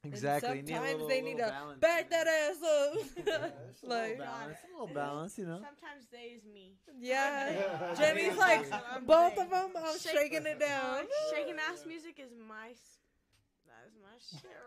exactly. 0.03 0.57
You 0.57 0.63
need 0.63 0.69
sometimes 0.69 0.91
little- 0.93 1.07
they 1.07 1.21
need 1.21 1.37
to 1.37 1.53
Back 1.79 2.09
that 2.09 2.25
ass 2.27 2.57
Yeah, 3.27 3.33
up. 3.35 3.57
it's 3.69 3.83
a 3.83 3.85
little 3.87 4.03
like, 4.09 4.17
balance. 4.17 4.57
A 4.57 4.71
little 4.81 4.87
balance, 4.95 5.37
you 5.37 5.45
know. 5.45 5.57
Sometimes 5.61 6.07
they 6.11 6.33
is 6.35 6.43
me. 6.45 6.73
yeah. 6.99 7.51
Yeah. 7.51 7.95
Jennie's 7.95 8.35
like, 8.37 8.65
both 9.05 9.37
of 9.37 9.49
them, 9.51 9.69
I'm 9.77 9.97
Shake- 9.99 10.17
shaking 10.17 10.45
it 10.47 10.59
down. 10.59 11.03
Shaking 11.35 11.55
ass 11.71 11.85
music 11.87 12.17
is 12.19 12.31
my. 12.47 12.69
s- 12.71 12.97
That 13.67 13.85
is 13.87 13.93
my 13.93 13.99
shit. 14.01 14.07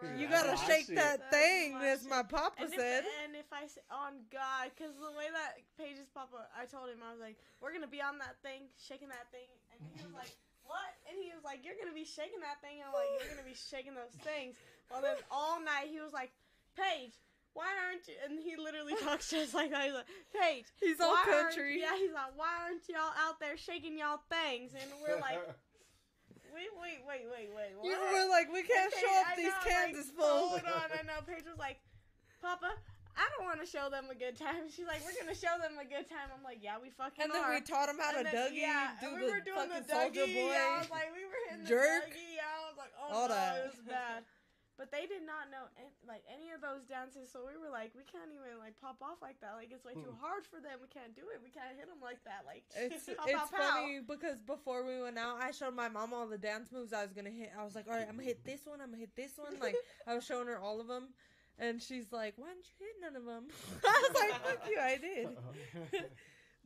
Right 0.02 0.18
You 0.18 0.28
gotta 0.28 0.56
oh, 0.56 0.60
I 0.60 0.66
shake 0.66 0.88
that 0.96 1.30
That's 1.30 1.34
thing, 1.34 1.76
as 1.80 2.04
my 2.06 2.22
papa 2.22 2.64
And 2.64 2.72
if, 2.72 2.78
said. 2.78 3.04
and 3.24 3.36
if 3.36 3.48
I 3.52 3.66
say, 3.66 3.82
on 3.90 4.24
God, 4.32 4.72
because 4.74 4.96
the 4.98 5.12
way 5.14 5.30
that 5.30 5.62
Paige's 5.78 6.10
papa, 6.10 6.48
I 6.56 6.66
told 6.66 6.90
him, 6.90 7.00
I 7.04 7.12
was 7.12 7.20
like, 7.20 7.36
we're 7.60 7.70
going 7.70 7.86
to 7.86 7.90
be 7.90 8.02
on 8.02 8.18
that 8.18 8.40
thing, 8.42 8.66
shaking 8.76 9.08
that 9.12 9.30
thing. 9.30 9.46
And 9.70 9.78
he 9.94 10.02
was 10.02 10.14
like, 10.14 10.32
what? 10.64 10.92
And 11.06 11.18
he 11.20 11.30
was 11.34 11.44
like, 11.44 11.62
you're 11.62 11.76
going 11.78 11.90
to 11.90 11.96
be 11.96 12.06
shaking 12.06 12.40
that 12.42 12.58
thing. 12.64 12.80
And 12.80 12.88
I'm 12.88 12.94
like, 12.96 13.10
you're 13.20 13.30
going 13.30 13.44
to 13.44 13.48
be 13.48 13.56
shaking 13.56 13.94
those 13.94 14.14
things. 14.24 14.56
Well, 14.90 15.02
then 15.02 15.18
all 15.30 15.60
night 15.60 15.92
he 15.92 16.00
was 16.00 16.12
like, 16.12 16.32
Paige, 16.74 17.14
why 17.54 17.68
aren't 17.84 18.08
you? 18.08 18.16
And 18.24 18.40
he 18.40 18.56
literally 18.56 18.94
talks 19.04 19.30
just 19.30 19.54
like 19.54 19.70
that. 19.70 19.84
He's 19.84 19.94
like, 19.94 20.10
Paige. 20.32 20.66
He's 20.80 21.00
all 21.00 21.16
country. 21.24 21.80
Yeah, 21.80 21.96
he's 21.96 22.12
like, 22.12 22.32
why 22.36 22.48
aren't 22.64 22.88
y'all 22.88 23.12
out 23.20 23.40
there 23.40 23.56
shaking 23.56 23.98
y'all 23.98 24.20
things? 24.28 24.72
And 24.72 24.88
we're 25.04 25.20
like, 25.20 25.40
wait, 26.54 26.70
wait, 26.78 27.00
wait, 27.08 27.24
wait, 27.32 27.48
wait. 27.56 27.72
You 27.82 27.96
were 27.96 28.28
like, 28.30 28.52
we 28.52 28.62
can't 28.62 28.92
And 28.92 29.00
show 29.00 29.12
up 29.20 29.26
I 29.32 29.36
these 29.36 29.52
know, 29.52 29.64
cans 29.66 29.96
like, 29.96 30.16
full. 30.16 30.48
Hold 30.56 30.66
on, 30.68 30.88
I 30.92 31.02
know. 31.08 31.20
Paige 31.26 31.44
was 31.48 31.58
like, 31.58 31.80
Papa, 32.40 32.70
I 33.16 33.24
don't 33.36 33.44
want 33.44 33.60
to 33.60 33.68
show 33.68 33.88
them 33.92 34.08
a 34.10 34.16
good 34.16 34.36
time. 34.40 34.68
She's 34.72 34.86
like, 34.88 35.04
we're 35.04 35.12
gonna 35.20 35.36
show 35.36 35.52
them 35.60 35.76
a 35.76 35.84
good 35.84 36.08
time. 36.08 36.32
I'm 36.32 36.40
like, 36.42 36.60
yeah, 36.64 36.80
we 36.80 36.88
fucking 36.96 37.20
And 37.20 37.32
then 37.32 37.44
are. 37.44 37.52
we 37.52 37.60
taught 37.60 37.88
him 37.92 38.00
how 38.00 38.12
to 38.16 38.24
then- 38.24 38.32
Dougie, 38.32 38.64
yeah, 38.64 38.96
do 39.00 39.12
we 39.14 39.28
were 39.28 39.44
doing 39.44 39.68
the 39.68 39.84
Dougie. 39.84 40.32
boy. 40.32 40.52
Yeah, 40.52 40.76
I 40.76 40.78
was 40.80 40.90
like, 40.90 41.08
we 41.12 41.22
were 41.28 41.40
hitting 41.52 41.66
jerk. 41.68 42.08
the 42.08 42.16
Dougie. 42.16 42.40
Yeah, 42.40 42.48
I 42.48 42.60
was 42.68 42.76
like, 42.80 42.92
oh 42.96 43.08
All 43.12 43.28
no, 43.28 43.34
that. 43.34 43.56
it 43.58 43.64
was 43.68 43.80
bad. 43.84 44.24
But 44.82 44.90
they 44.90 45.06
did 45.06 45.22
not 45.22 45.46
know 45.46 45.70
an- 45.78 45.94
like 46.02 46.26
any 46.26 46.50
of 46.50 46.58
those 46.58 46.82
dances, 46.90 47.30
so 47.30 47.46
we 47.46 47.54
were 47.54 47.70
like, 47.70 47.94
we 47.94 48.02
can't 48.02 48.34
even 48.34 48.58
like 48.58 48.74
pop 48.82 48.98
off 48.98 49.22
like 49.22 49.38
that. 49.38 49.54
Like 49.54 49.70
it's 49.70 49.86
way 49.86 49.94
too 49.94 50.10
hmm. 50.10 50.18
hard 50.18 50.42
for 50.42 50.58
them. 50.58 50.82
We 50.82 50.90
can't 50.90 51.14
do 51.14 51.22
it. 51.30 51.38
We 51.38 51.54
can't 51.54 51.78
hit 51.78 51.86
them 51.86 52.02
like 52.02 52.18
that. 52.26 52.42
Like 52.42 52.66
It's 52.74 53.06
pow, 53.06 53.22
it's 53.22 53.46
pow, 53.46 53.46
pow. 53.46 53.78
funny 53.78 54.02
because 54.02 54.42
before 54.42 54.82
we 54.82 54.98
went 54.98 55.22
out, 55.22 55.38
I 55.38 55.54
showed 55.54 55.78
my 55.78 55.86
mom 55.86 56.10
all 56.10 56.26
the 56.26 56.34
dance 56.34 56.74
moves 56.74 56.90
I 56.90 57.06
was 57.06 57.14
gonna 57.14 57.30
hit. 57.30 57.54
I 57.54 57.62
was 57.62 57.78
like, 57.78 57.86
all 57.86 57.94
right, 57.94 58.10
I'm 58.10 58.18
gonna 58.18 58.26
hit 58.26 58.42
this 58.42 58.66
one. 58.66 58.82
I'm 58.82 58.90
gonna 58.90 59.06
hit 59.06 59.14
this 59.14 59.38
one. 59.38 59.54
Like 59.62 59.78
I 60.10 60.18
was 60.18 60.26
showing 60.26 60.50
her 60.50 60.58
all 60.58 60.82
of 60.82 60.90
them, 60.90 61.14
and 61.62 61.78
she's 61.78 62.10
like, 62.10 62.34
why 62.34 62.50
didn't 62.50 62.66
you 62.66 62.82
hit 62.82 62.98
none 63.06 63.14
of 63.14 63.22
them? 63.22 63.54
I 63.86 64.02
was 64.02 64.18
like, 64.18 64.34
fuck 64.42 64.66
you, 64.66 64.78
I 64.82 64.98
did. 64.98 65.26
Uh-huh. 65.30 66.10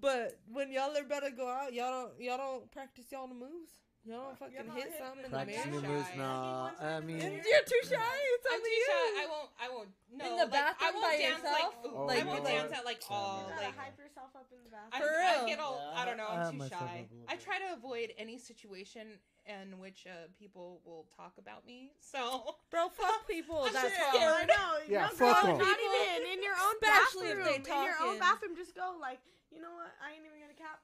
but 0.01 0.41
when 0.49 0.73
y'all 0.73 0.97
are 0.97 1.05
about 1.05 1.21
to 1.21 1.37
go 1.37 1.53
out, 1.53 1.77
y'all 1.77 1.93
don't 1.93 2.17
y'all 2.17 2.41
don't 2.41 2.73
practice 2.73 3.13
y'all 3.13 3.29
the 3.29 3.37
moves. 3.37 3.77
Y'all 4.07 4.23
don't 4.31 4.39
fucking 4.39 4.67
not 4.71 4.77
hit 4.79 4.87
hitting 4.87 4.99
some 5.03 5.19
in 5.19 5.27
the 5.27 5.35
like 5.35 5.51
Practicing 5.51 5.71
mirror. 5.75 5.83
the 5.83 5.89
Shy. 5.91 5.95
moves, 5.99 6.11
nah. 6.15 6.71
I 6.79 7.01
mean, 7.03 7.19
You're 7.19 7.67
too 7.67 7.83
shy. 7.91 7.99
It's 7.99 8.47
I'm 8.47 8.55
only 8.55 8.71
too 8.71 8.79
you. 8.79 8.87
shy. 8.87 9.11
I 9.19 9.27
won't. 9.27 9.51
I 9.59 9.67
won't. 9.67 9.91
No, 10.15 10.23
In 10.23 10.33
the 10.39 10.47
like, 10.47 10.79
I 10.79 10.91
won't 10.95 11.03
by 11.03 11.17
dance 11.19 11.43
yourself? 11.43 11.59
like. 11.59 11.75
Oh, 11.83 12.07
I 12.07 12.23
won't 12.23 12.45
like- 12.47 12.55
dance 12.55 12.73
at 12.73 12.85
like 12.87 13.03
all 13.11 13.43
You 13.43 13.51
gotta 13.51 13.67
like. 13.67 13.77
hype 13.77 13.99
yourself 13.99 14.31
up 14.39 14.47
in 14.55 14.63
the 14.71 14.79
I'm, 14.79 14.95
bathroom. 14.95 15.11
For 15.11 15.11
I 15.11 15.35
real. 15.43 15.47
get 15.51 15.59
all. 15.59 15.75
Yeah, 15.83 15.99
I 15.99 16.03
don't 16.07 16.17
know. 16.23 16.31
I 16.31 16.37
I'm 16.47 16.55
too 16.55 16.69
shy. 16.71 17.07
I 17.27 17.35
try 17.35 17.59
to 17.67 17.69
avoid 17.75 18.15
any 18.15 18.39
situation 18.39 19.19
in 19.47 19.79
which 19.83 20.07
uh, 20.07 20.31
people 20.39 20.79
will 20.87 21.07
talk 21.19 21.35
about 21.43 21.67
me. 21.67 21.91
So 21.99 22.55
Bro, 22.71 22.95
fuck 22.95 23.27
people. 23.31 23.67
That's 23.75 23.91
Shit, 23.91 24.23
all. 24.23 24.23
I 24.23 24.47
know. 24.47 24.71
Yeah, 24.87 25.11
no, 25.11 25.19
fuck 25.19 25.43
girl, 25.43 25.51
'em. 25.51 25.59
Not 25.59 25.79
even 25.83 26.31
in 26.31 26.43
your 26.47 26.55
own 26.55 26.79
Especially 26.79 27.35
if 27.35 27.39
bathroom. 27.43 27.63
they 27.67 27.75
in 27.75 27.83
your 27.91 27.99
own 28.07 28.19
bathroom, 28.23 28.55
just 28.55 28.75
go 28.79 28.95
like, 29.03 29.19
you 29.51 29.59
know 29.59 29.75
what? 29.75 29.91
I 29.99 30.15
ain't 30.15 30.23
even 30.23 30.39
gonna 30.39 30.55
cap. 30.55 30.79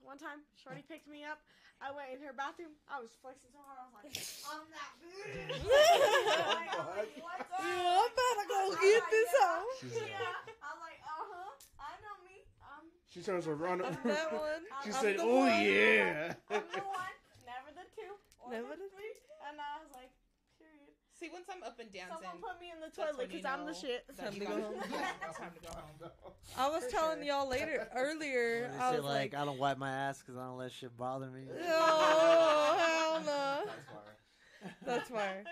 One 0.00 0.16
time, 0.18 0.40
Shorty 0.56 0.84
picked 0.86 1.08
me 1.08 1.24
up. 1.24 1.40
I 1.80 1.92
went 1.92 2.08
in 2.16 2.20
her 2.24 2.32
bathroom. 2.32 2.72
I 2.88 3.00
was 3.04 3.12
flexing 3.20 3.52
so 3.52 3.60
hard. 3.60 3.76
I 3.76 3.84
was 3.84 3.94
like, 4.00 4.08
I'm 4.48 4.64
that 4.72 4.92
bitch. 4.96 5.60
like, 5.60 6.72
I'm 6.80 6.88
like, 6.96 7.12
what's 7.20 7.52
up? 7.52 7.60
Yeah, 7.60 8.00
I'm 8.00 8.08
about 8.08 8.34
to 8.40 8.44
go 8.48 8.60
get 8.80 9.00
like, 9.04 9.12
this 9.12 9.30
yeah. 9.36 9.44
out. 9.44 9.68
Yeah. 9.92 10.64
I'm 10.64 10.78
like, 10.80 10.98
uh 11.04 11.24
huh. 11.28 11.52
I 11.76 11.92
know 12.00 12.16
me. 12.24 12.36
I'm, 12.64 12.84
She 13.12 13.20
turns 13.20 13.46
around. 13.46 13.84
I'm 13.84 13.92
that 14.08 14.32
one. 14.32 14.64
She 14.84 14.90
I'm 14.90 14.96
said, 14.96 15.16
the 15.20 15.28
"Oh 15.28 15.44
one." 15.44 15.52
yeah." 15.62 16.32
I'm 16.48 16.64
the 16.72 16.80
one. 16.80 17.14
Never 17.44 17.70
the 17.76 17.86
two. 17.92 18.12
Or 18.40 18.48
Never 18.50 18.72
the 18.72 18.88
the 18.88 18.90
three. 18.96 19.14
And 19.46 19.60
I 19.60 19.76
was 19.84 19.92
like, 19.92 20.10
period. 20.56 20.96
See, 21.18 21.28
once 21.32 21.46
I'm 21.50 21.62
up 21.62 21.78
and 21.80 21.92
dancing, 21.92 22.14
Someone 22.22 22.42
put 22.42 22.60
me 22.60 22.72
in 22.72 22.80
the 22.80 22.94
toilet 22.94 23.28
because 23.28 23.44
I'm 23.44 23.66
the 23.66 23.74
shit. 23.74 24.04
that 24.08 24.16
Time 24.24 24.32
to 24.32 24.38
go 24.40 24.46
home. 24.46 24.74
Time 25.36 25.50
to 25.54 25.60
go 25.66 25.72
home. 25.74 26.10
I 26.58 26.68
was 26.68 26.84
For 26.84 26.90
telling 26.90 27.18
sure. 27.18 27.26
y'all 27.26 27.48
later 27.48 27.88
earlier. 27.96 28.70
I 28.78 28.92
was 28.92 29.04
like, 29.04 29.32
like, 29.32 29.34
I 29.34 29.44
don't 29.44 29.58
wipe 29.58 29.78
my 29.78 29.90
ass 29.90 30.18
because 30.18 30.36
I 30.36 30.44
don't 30.46 30.58
let 30.58 30.72
shit 30.72 30.96
bother 30.96 31.26
me. 31.26 31.42
oh 31.68 32.76
hell 32.78 33.22
no. 33.24 34.70
That's 34.84 35.08
fire. 35.10 35.44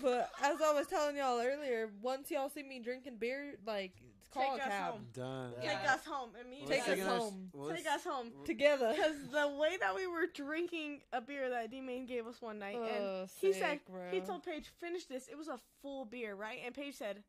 But 0.00 0.30
as 0.42 0.56
I 0.62 0.72
was 0.72 0.86
telling 0.86 1.16
y'all 1.16 1.40
earlier, 1.40 1.90
once 2.00 2.30
y'all 2.30 2.48
see 2.48 2.62
me 2.62 2.78
drinking 2.78 3.16
beer, 3.16 3.54
like 3.66 3.92
call 4.32 4.42
Take 4.54 4.62
a 4.62 4.64
us 4.66 4.70
cab 4.70 4.92
home. 4.92 5.06
Done. 5.12 5.52
Yeah. 5.62 5.68
Take 5.78 5.90
us 5.90 6.04
home 6.04 6.30
immediately. 6.44 6.76
Take 6.76 6.88
us 7.00 7.06
home. 7.06 7.48
what's- 7.52 7.76
Take 7.78 7.86
us 7.86 8.04
home. 8.04 8.30
together. 8.44 8.92
Because 8.96 9.16
the 9.32 9.48
way 9.56 9.76
that 9.80 9.94
we 9.94 10.06
were 10.06 10.26
drinking 10.32 11.00
a 11.12 11.20
beer 11.20 11.50
that 11.50 11.70
D-Main 11.70 12.06
gave 12.06 12.26
us 12.26 12.40
one 12.42 12.58
night, 12.58 12.76
and 12.76 13.04
Oh, 13.04 13.26
he 13.40 13.52
said, 13.52 13.80
bro. 13.88 14.10
he 14.10 14.20
told 14.20 14.42
Paige, 14.44 14.68
finish 14.80 15.06
this. 15.06 15.28
It 15.28 15.36
was 15.38 15.48
a 15.48 15.58
full 15.82 16.04
beer, 16.04 16.34
right? 16.34 16.58
And 16.64 16.74
Paige 16.74 16.94
said, 16.96 17.22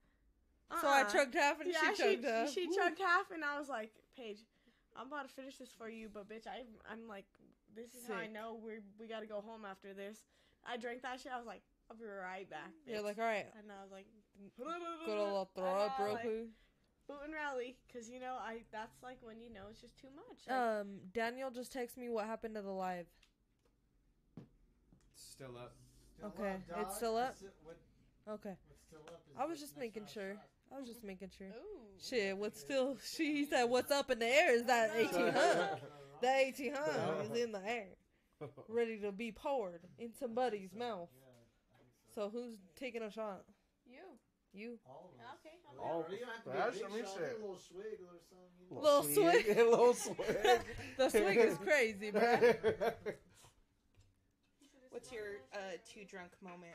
So 0.82 0.88
I 0.88 1.02
"Uh-uh." 1.02 1.10
chugged 1.12 1.36
half 1.36 1.60
and 1.62 1.72
yeah, 1.72 1.80
she 1.96 2.04
chugged 2.04 2.26
half. 2.26 2.50
She 2.52 2.68
chugged 2.76 3.00
half, 3.00 3.32
and 3.32 3.44
I 3.44 3.58
was 3.60 3.70
like, 3.70 3.92
Paige, 4.16 4.40
I'm 4.96 5.08
about 5.08 5.28
to 5.28 5.34
finish 5.34 5.58
this 5.58 5.70
for 5.78 5.90
you, 5.90 6.10
but 6.14 6.28
bitch, 6.30 6.46
I, 6.48 6.64
I'm 6.92 7.08
like, 7.08 7.26
this 7.76 7.94
is 7.96 8.08
how 8.08 8.16
I 8.16 8.28
know 8.28 8.60
we 8.64 8.74
we 9.00 9.08
got 9.08 9.22
to 9.22 9.28
go 9.28 9.42
home 9.42 9.64
after 9.64 9.94
this. 9.94 10.18
I 10.68 10.78
drank 10.78 11.02
that 11.04 11.20
shit. 11.22 11.32
I 11.32 11.38
was 11.38 11.46
like, 11.48 11.62
I'll 11.90 11.96
be 11.98 12.04
right 12.06 12.50
back. 12.50 12.72
You're 12.86 13.02
like, 13.02 13.18
all 13.18 13.24
right, 13.24 13.46
and 13.58 13.72
I 13.72 13.82
was 13.84 13.92
like, 13.92 14.06
good 14.58 15.18
old 15.18 15.48
throw 15.56 15.76
up 15.76 15.94
I 15.98 16.00
know, 16.02 16.06
real 16.06 16.14
like, 16.14 16.24
quick. 16.24 16.48
Boot 17.10 17.18
and 17.26 17.34
rally, 17.34 17.76
because 17.88 18.08
you 18.10 18.20
know, 18.20 18.36
I 18.40 18.60
that's 18.72 19.02
like 19.04 19.18
when 19.22 19.42
you 19.42 19.52
know 19.52 19.64
it's 19.72 19.82
just 19.82 19.98
too 19.98 20.08
much. 20.16 20.48
Like, 20.48 20.56
Um, 20.58 20.88
Daniel 21.14 21.50
just 21.52 21.74
texted 21.74 21.98
me 21.98 22.10
what 22.10 22.26
happened 22.26 22.56
to 22.56 22.62
the 22.62 22.72
live. 22.72 23.08
Still 25.16 25.58
up. 25.58 25.74
Okay, 26.24 26.56
it's 26.78 26.96
still 26.98 27.18
up? 27.18 27.36
Okay, 28.30 28.56
Still 28.88 29.00
up. 29.08 29.22
I 29.38 29.46
was 29.46 29.60
just 29.60 29.78
making 29.78 30.06
sure. 30.14 30.36
I 30.72 30.78
was 30.80 30.88
just 30.88 31.04
making 31.04 31.30
sure. 31.36 31.48
ooh. 31.48 31.80
Shit, 32.02 32.38
what's 32.38 32.60
still? 32.60 32.98
She 33.04 33.46
said, 33.46 33.64
"What's 33.66 33.92
up 33.92 34.12
in 34.12 34.20
the 34.20 34.28
air 34.28 34.54
is 34.56 34.66
that 34.66 34.92
eighteen 34.96 35.32
hundred. 35.34 35.80
That 36.22 36.40
eighteen 36.42 36.74
hundred 36.80 37.32
is 37.32 37.42
in 37.44 37.52
the 37.52 37.62
air, 37.66 37.88
ready 38.68 39.00
to 39.00 39.12
be 39.12 39.32
poured 39.32 39.82
in 39.98 40.14
somebody's 40.14 40.74
mouth." 40.76 41.10
So 42.14 42.30
who's 42.30 42.56
taking 42.76 43.02
a 43.02 43.10
shot? 43.12 43.44
You. 43.88 44.00
You. 44.52 44.80
Okay. 45.40 45.56
I'm 45.84 45.90
Oh, 45.92 46.06
that's 46.54 46.78
I 46.78 46.88
mean, 46.96 47.04
shit. 47.06 47.40
little 47.42 47.58
swig 47.58 48.00
or 48.02 48.20
something. 48.30 48.70
Little 48.72 49.04
swig. 49.04 49.58
a 49.58 49.64
little 49.70 49.94
swig. 49.94 50.18
The 50.98 51.10
swing 51.10 51.40
is 51.40 51.58
crazy, 51.58 52.12
bro. 52.16 52.38
What's 54.92 55.12
your 55.12 55.24
uh, 55.54 55.58
too 55.92 56.02
drunk 56.06 56.32
moment? 56.42 56.74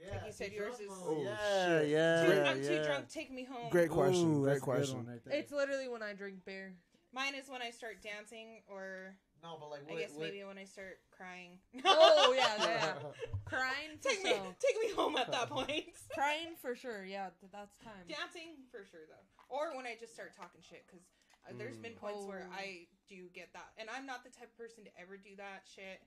Yeah, 0.00 0.26
you 0.26 0.32
said 0.32 0.52
yours 0.52 0.80
is- 0.80 0.88
Oh, 0.90 1.22
yeah, 1.22 1.78
shit. 1.80 1.88
yeah, 1.88 2.26
Too- 2.26 2.32
yeah. 2.34 2.50
I'm 2.50 2.62
too 2.62 2.84
drunk. 2.84 3.08
Take 3.08 3.32
me 3.32 3.44
home. 3.44 3.70
Great 3.70 3.90
question. 3.90 4.34
Ooh, 4.34 4.42
Great 4.42 4.54
that's 4.54 4.56
a 4.56 4.60
good 4.60 4.64
question. 4.64 5.06
right. 5.08 5.20
It's 5.38 5.52
literally 5.52 5.88
when 5.88 6.02
I 6.02 6.12
drink 6.14 6.44
beer. 6.44 6.74
Mine 7.12 7.34
is 7.36 7.48
when 7.48 7.62
I 7.62 7.70
start 7.70 8.02
dancing, 8.02 8.62
or 8.68 9.14
no, 9.44 9.60
but 9.60 9.68
like, 9.68 9.84
I 9.84 10.00
guess 10.00 10.16
maybe 10.16 10.40
when 10.42 10.56
I 10.56 10.64
start 10.64 11.04
crying. 11.12 11.60
Oh 11.84 12.32
yeah, 12.32 12.56
yeah. 12.64 12.94
Crying 13.44 14.00
for 14.00 14.08
take 14.08 14.24
me, 14.24 14.32
take 14.58 14.76
me 14.80 14.88
home 14.96 15.14
at 15.20 15.30
that 15.30 15.52
point. 15.52 15.92
Crying 16.16 16.56
for 16.56 16.74
sure. 16.74 17.04
Yeah, 17.04 17.28
th- 17.38 17.52
that's 17.52 17.76
time. 17.84 18.08
Dancing 18.08 18.64
for 18.72 18.88
sure 18.88 19.04
though, 19.06 19.22
or 19.52 19.76
when 19.76 19.84
I 19.84 20.00
just 20.00 20.16
start 20.16 20.32
talking 20.32 20.64
shit 20.64 20.88
because 20.88 21.04
uh, 21.44 21.52
there's 21.60 21.76
been 21.76 21.92
points 21.92 22.24
where 22.24 22.48
Oh. 22.48 22.56
I 22.56 22.88
do 23.06 23.28
get 23.36 23.52
that, 23.52 23.68
and 23.76 23.92
I'm 23.92 24.08
not 24.08 24.24
the 24.24 24.32
type 24.32 24.48
of 24.48 24.56
person 24.56 24.82
to 24.88 24.92
ever 24.96 25.20
do 25.20 25.36
that 25.36 25.68
shit. 25.68 26.00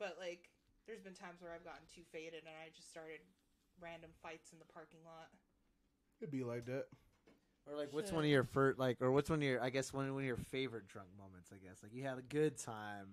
But 0.00 0.16
like, 0.18 0.48
there's 0.88 1.04
been 1.04 1.14
times 1.14 1.44
where 1.44 1.52
I've 1.52 1.62
gotten 1.68 1.84
too 1.92 2.02
faded 2.10 2.42
and 2.48 2.56
I 2.56 2.72
just 2.74 2.90
started 2.90 3.20
random 3.78 4.10
fights 4.24 4.50
in 4.50 4.58
the 4.58 4.66
parking 4.72 5.04
lot. 5.04 5.28
It'd 6.18 6.32
be 6.32 6.42
like 6.42 6.66
that. 6.66 6.86
Or 7.70 7.76
like, 7.76 7.92
what's 7.92 8.08
Shit. 8.10 8.14
one 8.16 8.24
of 8.24 8.30
your 8.30 8.44
first, 8.44 8.78
like, 8.78 9.00
or 9.00 9.12
what's 9.12 9.30
one 9.30 9.38
of 9.38 9.42
your, 9.44 9.62
I 9.62 9.70
guess, 9.70 9.92
one, 9.92 10.12
one 10.12 10.22
of 10.22 10.26
your 10.26 10.36
favorite 10.36 10.88
drunk 10.88 11.08
moments? 11.16 11.50
I 11.52 11.58
guess, 11.64 11.78
like, 11.82 11.92
you 11.94 12.02
had 12.02 12.18
a 12.18 12.22
good 12.22 12.58
time, 12.58 13.06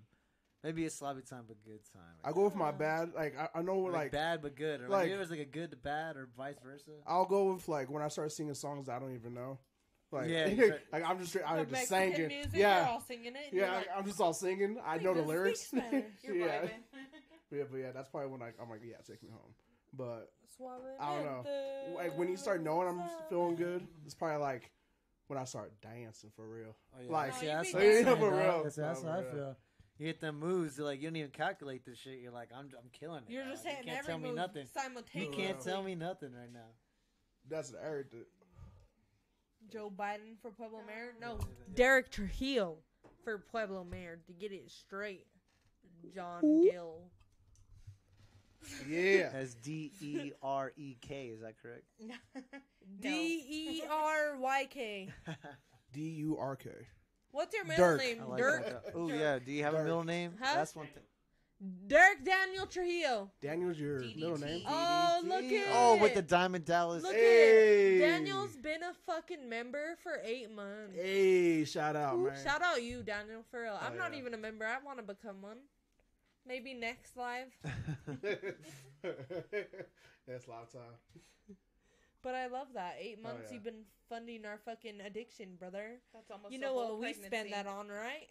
maybe 0.63 0.85
a 0.85 0.89
sloppy 0.89 1.21
time, 1.21 1.43
but 1.47 1.63
good 1.63 1.81
time. 1.93 2.01
I 2.23 2.31
go 2.31 2.43
with 2.45 2.55
my 2.55 2.71
bad. 2.71 3.13
Like 3.15 3.37
I, 3.37 3.59
I 3.59 3.61
know, 3.61 3.77
like, 3.79 3.93
like 3.93 4.11
bad 4.11 4.41
but 4.41 4.55
good, 4.55 4.81
or 4.81 4.89
like, 4.89 5.03
like- 5.03 5.11
it 5.11 5.17
was 5.17 5.29
like 5.29 5.39
a 5.39 5.45
good 5.45 5.69
to 5.71 5.77
bad, 5.77 6.17
or 6.17 6.27
vice 6.35 6.55
versa. 6.63 6.91
I'll 7.07 7.25
go 7.25 7.53
with 7.53 7.67
like 7.67 7.91
when 7.91 8.01
I 8.01 8.07
start 8.07 8.31
singing 8.31 8.55
songs 8.55 8.87
that 8.87 8.93
I 8.95 8.99
don't 8.99 9.13
even 9.13 9.33
know. 9.35 9.59
Like, 10.11 10.29
Yeah, 10.29 10.47
yeah, 10.47 10.71
like 10.91 11.07
I'm 11.07 11.19
just 11.19 11.29
straight 11.29 11.45
out 11.45 11.51
The 11.51 11.55
here 11.57 11.65
just 11.65 11.91
Mexican 11.91 12.13
singing. 12.15 12.27
music, 12.29 12.53
you're 12.53 12.61
yeah, 12.61 12.87
all 12.89 12.99
singing 13.01 13.33
it. 13.35 13.53
yeah, 13.53 13.71
like, 13.75 13.87
I'm 13.95 14.05
just 14.05 14.19
all 14.19 14.33
singing. 14.33 14.77
I 14.83 14.97
know 14.97 15.13
the 15.13 15.21
lyrics. 15.21 15.71
You're 16.23 16.35
yeah, 16.35 16.61
vibing. 16.61 16.69
yeah, 17.51 17.63
but 17.71 17.77
yeah, 17.77 17.91
that's 17.93 18.09
probably 18.09 18.29
when 18.31 18.41
I, 18.41 18.49
I'm 18.59 18.67
like, 18.71 18.81
yeah, 18.83 18.95
take 19.07 19.21
me 19.21 19.29
home. 19.29 19.53
But 19.93 20.31
Suavemente. 20.59 20.99
I 20.99 21.15
don't 21.15 21.25
know. 21.25 21.43
like 21.95 22.17
when 22.17 22.29
you 22.29 22.37
start 22.37 22.61
knowing 22.63 22.87
I'm 22.87 23.01
feeling 23.29 23.55
good, 23.55 23.85
it's 24.05 24.13
probably 24.13 24.37
like 24.41 24.71
when 25.27 25.39
I 25.39 25.43
start 25.45 25.71
dancing 25.81 26.31
for 26.35 26.47
real. 26.47 26.75
Oh, 26.93 27.11
like, 27.11 27.33
No, 27.33 27.39
see, 27.39 27.45
that's 27.47 27.73
what 27.73 27.81
I'm 27.81 27.87
dancing. 27.89 28.05
saying, 28.05 28.17
For 28.19 28.31
real. 28.31 28.63
That's, 28.63 28.75
that's 28.75 29.03
No, 29.03 29.11
how 29.11 29.19
I 29.19 29.23
feel. 29.23 29.57
You 29.97 30.05
hit 30.07 30.21
them 30.21 30.39
moves, 30.39 30.79
like 30.79 31.01
you 31.01 31.09
don't 31.09 31.17
even 31.17 31.31
calculate 31.31 31.85
this 31.85 31.97
shit. 31.97 32.19
You're 32.19 32.31
like, 32.31 32.49
I'm, 32.55 32.69
I'm 32.77 32.89
killing 32.93 33.23
it. 33.27 33.31
You're 33.31 33.43
dog. 33.43 33.51
just 33.53 33.65
you 33.65 33.71
saying 33.71 33.83
can't 33.83 33.97
every 33.99 34.07
tell 34.11 34.17
me 34.19 34.27
move 34.29 34.35
nothing. 34.37 34.67
You 35.13 35.27
can't 35.29 35.59
tell 35.59 35.83
me 35.83 35.95
nothing 35.95 36.31
right 36.33 36.51
now. 36.53 36.69
that's 37.49 37.73
everything. 37.83 38.23
Joe 39.71 39.91
Biden 39.95 40.39
for 40.41 40.51
Pueblo 40.51 40.79
Mayor? 40.87 41.13
No, 41.21 41.37
Derek 41.75 42.09
Trujillo 42.11 42.77
for 43.23 43.37
Pueblo 43.37 43.83
Mayor 43.83 44.19
to 44.27 44.33
get 44.33 44.51
it 44.51 44.71
straight. 44.71 45.25
John 46.15 46.41
Gill. 46.63 47.01
Yeah, 48.87 49.29
As 49.33 49.55
D 49.55 49.91
E 50.01 50.31
R 50.41 50.71
E 50.75 50.95
K, 51.01 51.27
is 51.27 51.41
that 51.41 51.55
correct? 51.61 51.83
D 52.99 53.09
E 53.49 53.83
R 53.89 54.37
Y 54.39 54.67
K. 54.69 55.09
D 55.93 56.01
U 56.01 56.37
R 56.37 56.55
K. 56.55 56.69
What's 57.31 57.53
your 57.55 57.65
middle 57.65 57.85
Dirk. 57.85 57.99
name? 57.99 58.17
I 58.21 58.25
like 58.25 58.37
Dirk. 58.39 58.65
that. 58.65 58.83
Oh 58.95 59.07
yeah. 59.09 59.39
Do 59.39 59.51
you 59.51 59.63
have 59.63 59.73
a 59.73 59.77
Dirk. 59.77 59.85
middle 59.85 60.03
name? 60.03 60.33
Huh? 60.41 60.55
That's 60.55 60.75
one 60.75 60.87
thing. 60.87 61.03
Dirk 61.87 62.23
Daniel 62.23 62.65
Trujillo. 62.67 63.29
Daniel's 63.41 63.77
your 63.77 63.99
DDT. 63.99 64.15
middle 64.19 64.37
name. 64.37 64.61
Oh, 64.65 65.21
look 65.25 65.43
at 65.43 65.67
Oh, 65.71 65.97
with 66.01 66.13
the 66.13 66.21
Diamond 66.21 66.63
Dallas. 66.65 67.03
Look 67.03 67.13
Hey. 67.13 68.01
at 68.01 68.07
Daniel's 68.07 68.55
been 68.55 68.81
a 68.81 68.93
fucking 69.05 69.47
member 69.49 69.97
for 70.01 70.19
eight 70.23 70.49
months. 70.55 70.95
Hey, 70.95 71.65
shout 71.65 71.97
out, 71.97 72.17
man. 72.17 72.33
Shout 72.43 72.61
out 72.61 72.81
you, 72.81 73.03
Daniel, 73.03 73.43
for 73.51 73.61
real. 73.63 73.77
Oh, 73.79 73.85
I'm 73.85 73.93
Oh, 73.93 73.97
not 73.97 74.13
yeah. 74.13 74.19
even 74.19 74.33
a 74.33 74.37
member. 74.37 74.65
I 74.65 74.77
want 74.85 74.99
to 74.99 75.03
become 75.03 75.41
one. 75.41 75.57
Maybe 76.49 76.73
next 76.73 77.15
live. 77.15 77.55
That's 79.03 80.47
a 80.47 80.49
lot 80.49 80.63
of 80.63 80.73
time. 80.73 80.97
But 82.23 82.33
I 82.33 82.47
love 82.47 82.69
that. 82.73 82.95
Eight 82.99 83.19
oh, 83.19 83.27
months 83.27 83.43
yeah. 83.47 83.53
you've 83.53 83.63
been 83.63 83.83
funding 84.09 84.45
our 84.45 84.57
fucking 84.65 84.99
addiction, 85.05 85.49
brother. 85.59 85.99
That's 86.11 86.31
almost 86.31 86.51
You 86.51 86.57
know 86.57 86.73
whole 86.73 86.99
what 86.99 87.01
we 87.01 87.13
spend 87.13 87.53
that 87.53 87.67
on, 87.67 87.87
right? 87.87 88.27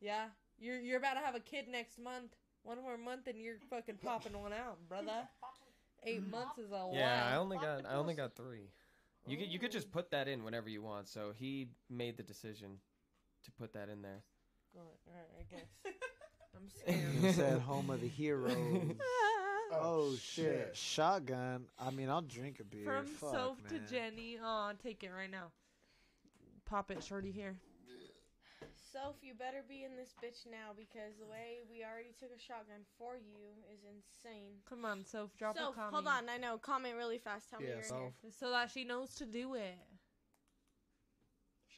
Yeah. 0.00 0.24
You're 0.58 0.80
you're 0.80 0.98
about 0.98 1.14
to 1.14 1.20
have 1.20 1.36
a 1.36 1.40
kid 1.40 1.68
next 1.68 2.00
month. 2.00 2.34
One 2.64 2.82
more 2.82 2.98
month 2.98 3.28
and 3.28 3.40
you're 3.40 3.58
fucking 3.70 3.98
popping 4.04 4.32
one 4.32 4.52
out, 4.52 4.76
brother. 4.88 5.28
Eight 6.02 6.28
months 6.28 6.58
is 6.58 6.72
a 6.72 6.74
lot. 6.74 6.92
Yeah, 6.92 7.30
I 7.32 7.36
only 7.36 7.56
got 7.56 7.86
I 7.86 7.94
only 7.94 8.14
got 8.14 8.34
three. 8.34 8.72
You 9.28 9.36
could 9.36 9.46
you 9.46 9.60
could 9.60 9.70
just 9.70 9.92
put 9.92 10.10
that 10.10 10.26
in 10.26 10.42
whenever 10.42 10.68
you 10.68 10.82
want. 10.82 11.06
So 11.06 11.32
he 11.38 11.68
made 11.88 12.16
the 12.16 12.24
decision 12.24 12.78
to 13.44 13.52
put 13.52 13.72
that 13.74 13.88
in 13.88 14.02
there. 14.02 14.24
Alright, 14.76 14.98
alright, 15.08 15.30
I 15.38 15.54
guess. 15.54 15.94
I'm 16.58 16.94
You 16.94 17.20
scared. 17.20 17.34
said 17.34 17.60
home 17.60 17.90
of 17.90 18.00
the 18.00 18.08
heroes. 18.08 18.56
Oh, 19.70 20.06
oh 20.10 20.12
shit. 20.14 20.20
shit. 20.46 20.70
Shotgun. 20.76 21.66
I 21.78 21.90
mean, 21.90 22.08
I'll 22.08 22.22
drink 22.22 22.58
a 22.58 22.64
beer. 22.64 22.86
From 22.86 23.04
Fuck, 23.04 23.30
Soph 23.32 23.68
to 23.68 23.74
man. 23.74 23.82
Jennie. 23.90 24.38
Oh, 24.42 24.72
take 24.82 25.04
it 25.04 25.10
right 25.14 25.30
now. 25.30 25.50
Pop 26.64 26.90
it, 26.90 27.04
shorty 27.04 27.30
here. 27.30 27.54
Soph, 28.90 29.16
you 29.20 29.34
better 29.34 29.62
be 29.68 29.84
in 29.84 29.94
this 29.94 30.14
bitch 30.24 30.50
now 30.50 30.72
because 30.74 31.18
the 31.20 31.26
way 31.26 31.58
we 31.70 31.84
already 31.84 32.14
took 32.18 32.30
a 32.34 32.40
shotgun 32.40 32.80
for 32.96 33.16
you 33.16 33.36
is 33.70 33.80
insane. 33.84 34.54
Come 34.66 34.86
on, 34.86 35.04
Soph, 35.04 35.36
drop 35.38 35.58
Soph, 35.58 35.72
a 35.74 35.76
comment. 35.76 35.92
hold 35.94 36.06
on. 36.06 36.28
I 36.30 36.38
know. 36.38 36.56
Comment 36.56 36.96
really 36.96 37.18
fast. 37.18 37.50
Tell 37.50 37.60
me 37.60 37.66
Yeah, 37.66 37.72
you're 37.74 37.82
in 37.82 37.88
Soph. 37.88 38.32
So 38.40 38.50
that 38.50 38.70
she 38.70 38.84
knows 38.84 39.14
to 39.16 39.26
do 39.26 39.52
it. 39.52 39.76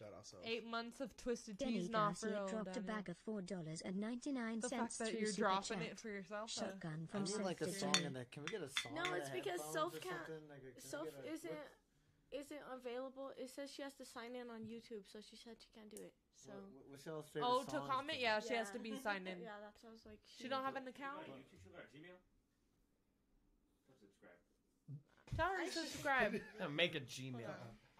Shout 0.00 0.14
out, 0.16 0.24
so. 0.26 0.38
Eight 0.48 0.64
months 0.64 1.00
of 1.04 1.14
twisted 1.20 1.58
Denny 1.58 1.84
teas, 1.84 1.90
not 1.90 2.16
for 2.16 2.28
Garcia 2.32 2.40
real. 2.40 2.48
dropped 2.48 2.76
a 2.76 2.80
Daniel. 2.80 2.96
bag 2.96 3.08
of 3.12 3.16
four 3.20 3.42
dollars 3.42 3.82
and 3.84 4.00
ninety 4.00 4.32
nine 4.32 4.62
cents. 4.62 4.70
The 4.72 4.76
fact 4.80 4.92
cents 4.96 5.10
that 5.12 5.20
you're 5.20 5.28
super 5.28 5.48
dropping 5.52 5.78
chat. 5.84 5.92
it 5.92 6.00
for 6.00 6.08
yourself. 6.08 6.50
Shotgun 6.50 7.04
I 7.04 7.12
from 7.12 7.24
need 7.24 7.44
like 7.44 7.60
a 7.60 7.68
song 7.70 7.92
in 8.06 8.12
there. 8.14 8.24
Can 8.32 8.44
we 8.44 8.48
get 8.48 8.62
a 8.64 8.70
song? 8.80 8.96
No, 8.96 9.04
it's 9.12 9.28
because 9.28 9.60
headphones 9.60 9.74
Soph 9.76 9.94
or 9.94 9.98
can't- 10.00 10.16
something? 10.24 10.48
Like, 10.48 10.64
Soph 10.80 11.12
isn't 11.28 11.52
isn't 12.32 12.62
available. 12.72 13.32
It 13.36 13.50
says 13.50 13.68
she 13.70 13.82
has 13.82 13.92
to 14.00 14.06
sign 14.06 14.32
in 14.36 14.48
on 14.48 14.64
YouTube, 14.64 15.04
so 15.04 15.18
she 15.20 15.36
said 15.36 15.56
she 15.60 15.68
can't 15.76 15.90
do 15.90 16.00
it. 16.00 16.14
So 16.32 16.52
What- 16.54 16.62
what- 16.72 16.88
what's 16.96 17.04
y'all's 17.04 17.28
favorite 17.28 17.48
Oh, 17.50 17.62
to 17.64 17.78
comment? 17.84 18.16
then? 18.16 18.20
Yeah, 18.20 18.40
she 18.40 18.54
has 18.54 18.70
to 18.70 18.78
be 18.78 18.96
signed 19.02 19.28
in. 19.28 19.36
yeah, 19.42 19.58
that's 19.60 19.82
what 19.82 19.90
I 19.90 19.92
was 19.92 20.06
like. 20.06 20.20
She 20.24 20.48
don't 20.48 20.64
have 20.64 20.76
an 20.76 20.88
account? 20.88 21.26
Tell 25.36 25.48
her 25.50 25.64
to 25.66 25.70
subscribe. 25.72 26.40
Yeah, 26.58 26.66
Make 26.72 26.94
a 26.94 27.00
Gmail. 27.00 27.50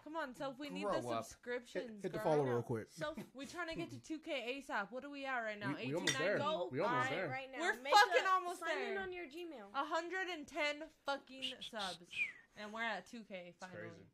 Come 0.05 0.17
on, 0.17 0.35
Soph, 0.35 0.55
we 0.59 0.71
need 0.71 0.85
Grow 0.85 1.01
the 1.01 1.09
up. 1.09 1.25
Subscriptions. 1.25 2.03
hit 2.03 2.13
the 2.13 2.19
girl. 2.19 2.25
follow 2.25 2.45
real 2.45 2.63
quick. 2.63 2.89
Soph, 2.91 3.15
we're 3.35 3.47
trying 3.47 3.69
to 3.69 3.77
get 3.77 3.91
to 3.93 4.01
2K 4.01 4.65
ASAP. 4.65 4.89
What 4.91 5.05
are 5.05 5.11
we 5.11 5.27
at 5.27 5.39
right 5.45 5.61
now? 5.61 5.77
We- 5.77 5.89
we 5.89 5.95
almost 5.95 6.17
there. 6.19 6.39
1890? 6.41 6.41
Go 6.41 6.69
We 6.73 6.81
almost 6.81 7.11
buy 7.11 7.15
there. 7.17 7.29
right 7.29 7.51
now. 7.53 7.61
We're 7.61 7.77
Make 7.83 7.93
fucking 7.95 8.25
a- 8.27 8.31
almost 8.33 8.61
sign 8.61 8.79
in 8.81 8.99
on 8.99 9.13
your 9.13 9.27
Gmail. 9.27 9.69
110 9.73 10.89
fucking 11.05 11.55
subs. 11.71 12.01
And 12.57 12.73
we're 12.73 12.83
at 12.83 13.07
2K 13.07 13.53
finally. 13.61 13.89
crazy. 13.93 14.07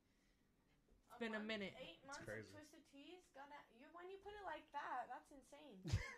It's 1.08 1.18
been 1.18 1.34
a 1.34 1.38
month, 1.38 1.46
minute. 1.48 1.72
Eight 1.80 2.04
months 2.04 2.24
crazy. 2.24 2.40
of 2.40 2.50
twisted 2.52 2.84
teas. 2.92 3.22
Gotta, 3.32 3.54
you 3.78 3.86
when 3.94 4.10
you 4.10 4.18
put 4.22 4.34
it 4.34 4.44
like 4.44 4.66
that, 4.72 5.08
that's 5.08 5.30
insane. 5.32 5.80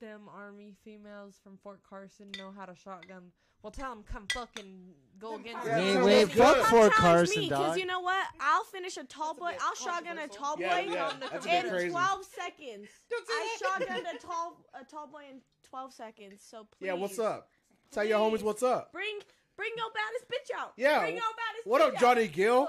Them 0.00 0.22
army 0.32 0.74
females 0.84 1.34
from 1.42 1.56
Fort 1.58 1.80
Carson 1.88 2.30
know 2.38 2.52
how 2.56 2.64
to 2.66 2.74
shotgun. 2.74 3.32
Well, 3.62 3.72
tell 3.72 3.90
them 3.90 4.04
come 4.10 4.26
fucking 4.32 4.94
go 5.18 5.34
against 5.34 5.66
Yeah, 5.66 5.78
me. 5.78 5.84
Wait, 5.84 5.94
so 5.94 6.04
wait, 6.06 6.28
fuck 6.32 6.56
good? 6.56 6.66
Fort 6.66 6.92
Carson, 6.92 7.40
me, 7.42 7.48
dog. 7.48 7.76
you 7.76 7.86
know 7.86 7.98
what? 8.00 8.24
I'll 8.40 8.62
finish 8.64 8.96
a 8.96 9.04
tall 9.04 9.34
boy. 9.34 9.52
I'll 9.60 9.74
shotgun 9.74 10.18
a 10.18 10.28
tall 10.28 10.56
boy 10.56 10.62
Yeah, 10.62 10.78
yeah, 10.80 11.12
that's 11.20 11.44
a 11.44 11.48
bit 11.48 11.64
in 11.64 11.70
crazy. 11.70 11.88
12 11.90 12.24
seconds. 12.24 12.88
I 13.12 13.56
shotgunned 13.60 14.14
a 14.14 14.18
tall 14.18 14.56
a 14.80 14.84
tall 14.84 15.08
boy 15.08 15.22
in 15.30 15.40
12 15.68 15.92
seconds. 15.92 16.42
So 16.48 16.66
please. 16.78 16.86
Yeah, 16.86 16.92
what's 16.92 17.18
up? 17.18 17.48
Tell 17.90 18.04
your 18.04 18.20
homies 18.20 18.42
what's 18.42 18.62
up. 18.62 18.92
Bring 18.92 19.18
bring 19.56 19.70
your 19.76 19.86
baddest 19.92 20.30
bitch 20.30 20.56
out. 20.60 20.72
Yeah, 20.76 21.00
Bring 21.00 21.14
your 21.16 21.24
baddest 21.24 21.66
What 21.66 21.82
bitch 21.82 21.88
up, 21.88 21.94
out. 21.94 22.00
Johnny 22.00 22.28
Gill? 22.28 22.68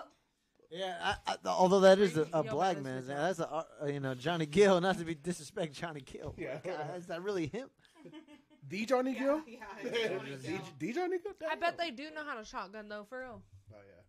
Yeah, 0.69 0.95
I, 1.01 1.15
I, 1.25 1.35
although 1.47 1.79
that 1.79 1.97
is 1.97 2.15
a, 2.15 2.27
a 2.31 2.43
black 2.43 2.77
man, 2.81 3.07
man, 3.07 3.17
that's 3.17 3.39
a 3.39 3.49
uh, 3.51 3.85
you 3.87 3.99
know 3.99 4.13
Johnny 4.13 4.45
Gill. 4.45 4.79
Not 4.79 4.99
to 4.99 5.05
be 5.05 5.15
disrespect 5.15 5.73
Johnny 5.73 6.01
Gill. 6.01 6.35
Yeah. 6.37 6.59
God, 6.63 6.97
is 6.97 7.07
that 7.07 7.23
really 7.23 7.47
him? 7.47 7.69
D 8.67 8.85
Johnny 8.85 9.15
Gill? 9.15 9.41
Yeah, 9.47 9.59
D, 9.81 9.89
yeah. 10.43 10.59
D 10.77 10.93
Johnny 10.93 11.17
Gill? 11.17 11.33
I 11.49 11.55
bet 11.55 11.77
they 11.77 11.89
do 11.89 12.11
know 12.11 12.23
how 12.23 12.35
to 12.35 12.45
shotgun 12.45 12.87
though, 12.87 13.05
for 13.09 13.21
real. 13.21 13.41
Oh 13.73 13.77
yeah. 13.77 14.03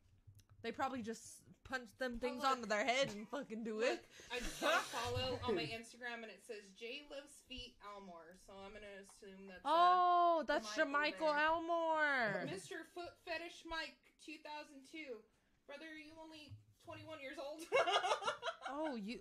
They 0.62 0.70
probably 0.70 1.00
just 1.00 1.22
punch 1.64 1.88
them 1.98 2.18
things 2.18 2.42
look. 2.42 2.50
onto 2.50 2.66
their 2.66 2.84
head 2.84 3.08
and 3.14 3.26
fucking 3.28 3.62
do 3.62 3.78
Look, 3.78 3.86
it. 3.86 4.04
I 4.34 4.40
just 4.40 4.60
got 4.60 4.74
a 4.74 4.84
follow 4.90 5.38
on 5.46 5.54
my 5.54 5.62
Instagram 5.62 6.20
and 6.20 6.28
it 6.28 6.42
says 6.42 6.66
Jay 6.78 7.06
Lives 7.10 7.46
Feet 7.48 7.74
Elmore, 7.94 8.36
so 8.44 8.52
I'm 8.58 8.74
gonna 8.74 9.00
assume 9.00 9.46
that's 9.46 9.64
uh, 9.64 9.70
Oh, 9.70 10.44
that's 10.46 10.66
Michael 10.66 11.30
Jermichael 11.30 11.32
there. 11.32 11.46
Elmore. 11.46 12.50
Mr. 12.50 12.82
Foot 12.92 13.14
Fetish 13.24 13.62
Mike 13.64 13.96
2002. 14.26 15.22
Brother, 15.70 15.86
are 15.86 16.02
you 16.02 16.18
only 16.18 16.50
21 16.82 17.22
years 17.22 17.38
old? 17.38 17.62
Oh, 18.70 18.94
you. 18.94 19.18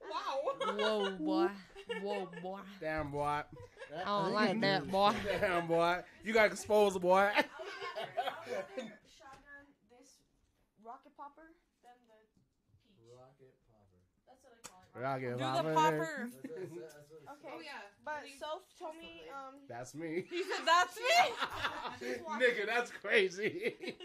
wow. 0.12 0.36
Whoa, 0.76 1.16
boy. 1.16 1.48
Whoa, 2.02 2.28
boy. 2.42 2.60
Damn 2.80 3.10
boy. 3.10 3.24
I 3.24 3.44
don't 4.04 4.32
like 4.32 4.60
that, 4.64 4.90
boy. 4.90 5.14
Damn 5.40 5.66
boy. 5.66 6.00
You 6.24 6.32
got 6.32 6.46
exposed, 6.52 7.00
boy. 7.00 7.30
shotgun 7.32 7.48
this 9.88 10.20
rocket 10.84 11.16
popper, 11.16 11.56
then 11.82 11.96
the 12.08 12.14
peach. 12.36 12.52
Rocket 13.08 13.54
popper. 13.68 14.00
That's 14.28 14.42
what 14.44 14.52
I 14.52 14.60
call 14.68 14.80
it. 14.80 14.81
I 14.81 14.81
give 14.94 15.32
Do 15.32 15.38
the 15.38 15.72
popper. 15.74 16.30
Okay. 17.44 17.54
Oh 17.56 17.60
yeah. 17.62 17.70
But 18.04 18.22
Please. 18.22 18.40
Soph 18.40 18.60
told 18.78 18.96
me 18.96 19.22
um 19.32 19.54
That's 19.68 19.94
me. 19.94 20.24
He 20.28 20.42
said, 20.42 20.66
"That's 20.66 20.96
me." 20.96 22.18
Nigga, 22.40 22.66
that's 22.66 22.90
crazy. 22.90 23.96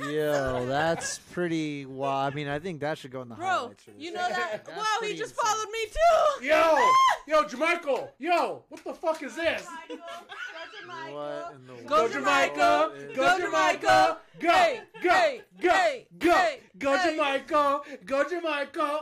Yo, 0.00 0.64
that's 0.66 1.18
pretty 1.32 1.84
wild. 1.84 2.32
I 2.32 2.34
mean, 2.34 2.48
I 2.48 2.58
think 2.58 2.80
that 2.80 2.96
should 2.98 3.10
go 3.10 3.22
in 3.22 3.28
the 3.28 3.34
Bro, 3.34 3.46
highlights. 3.46 3.82
for 3.82 3.90
you 3.98 4.12
know 4.12 4.28
that? 4.28 4.64
That's 4.64 4.78
Wow, 4.78 4.84
he 5.00 5.06
pretty 5.08 5.18
just 5.18 5.32
insane. 5.32 5.52
followed 5.52 5.70
me 5.72 5.84
too. 5.86 6.46
yo, 6.46 6.90
yo, 7.26 7.44
Jermichael, 7.44 8.08
yo, 8.18 8.64
what 8.68 8.84
the 8.84 8.94
fuck 8.94 9.22
is 9.22 9.34
this? 9.36 9.66
Go 9.88 9.96
to 9.96 10.86
Michael. 10.86 11.14
What 11.14 11.54
in 11.54 11.66
the 11.66 11.88
Go 11.88 11.96
world 11.96 12.12
Jamaica, 12.12 12.92
go 13.14 13.38
Jamaica, 13.38 14.18
go, 14.40 14.48
Hey, 14.50 14.80
go, 15.02 15.10
hey, 15.10 15.40
go, 15.60 15.70
hey, 15.70 16.06
go, 16.18 16.34
hey, 16.36 16.60
go 16.78 16.96
hey. 16.96 17.16
Jamaica, 17.16 17.80
go 18.06 18.28
Jamaica. 18.28 19.00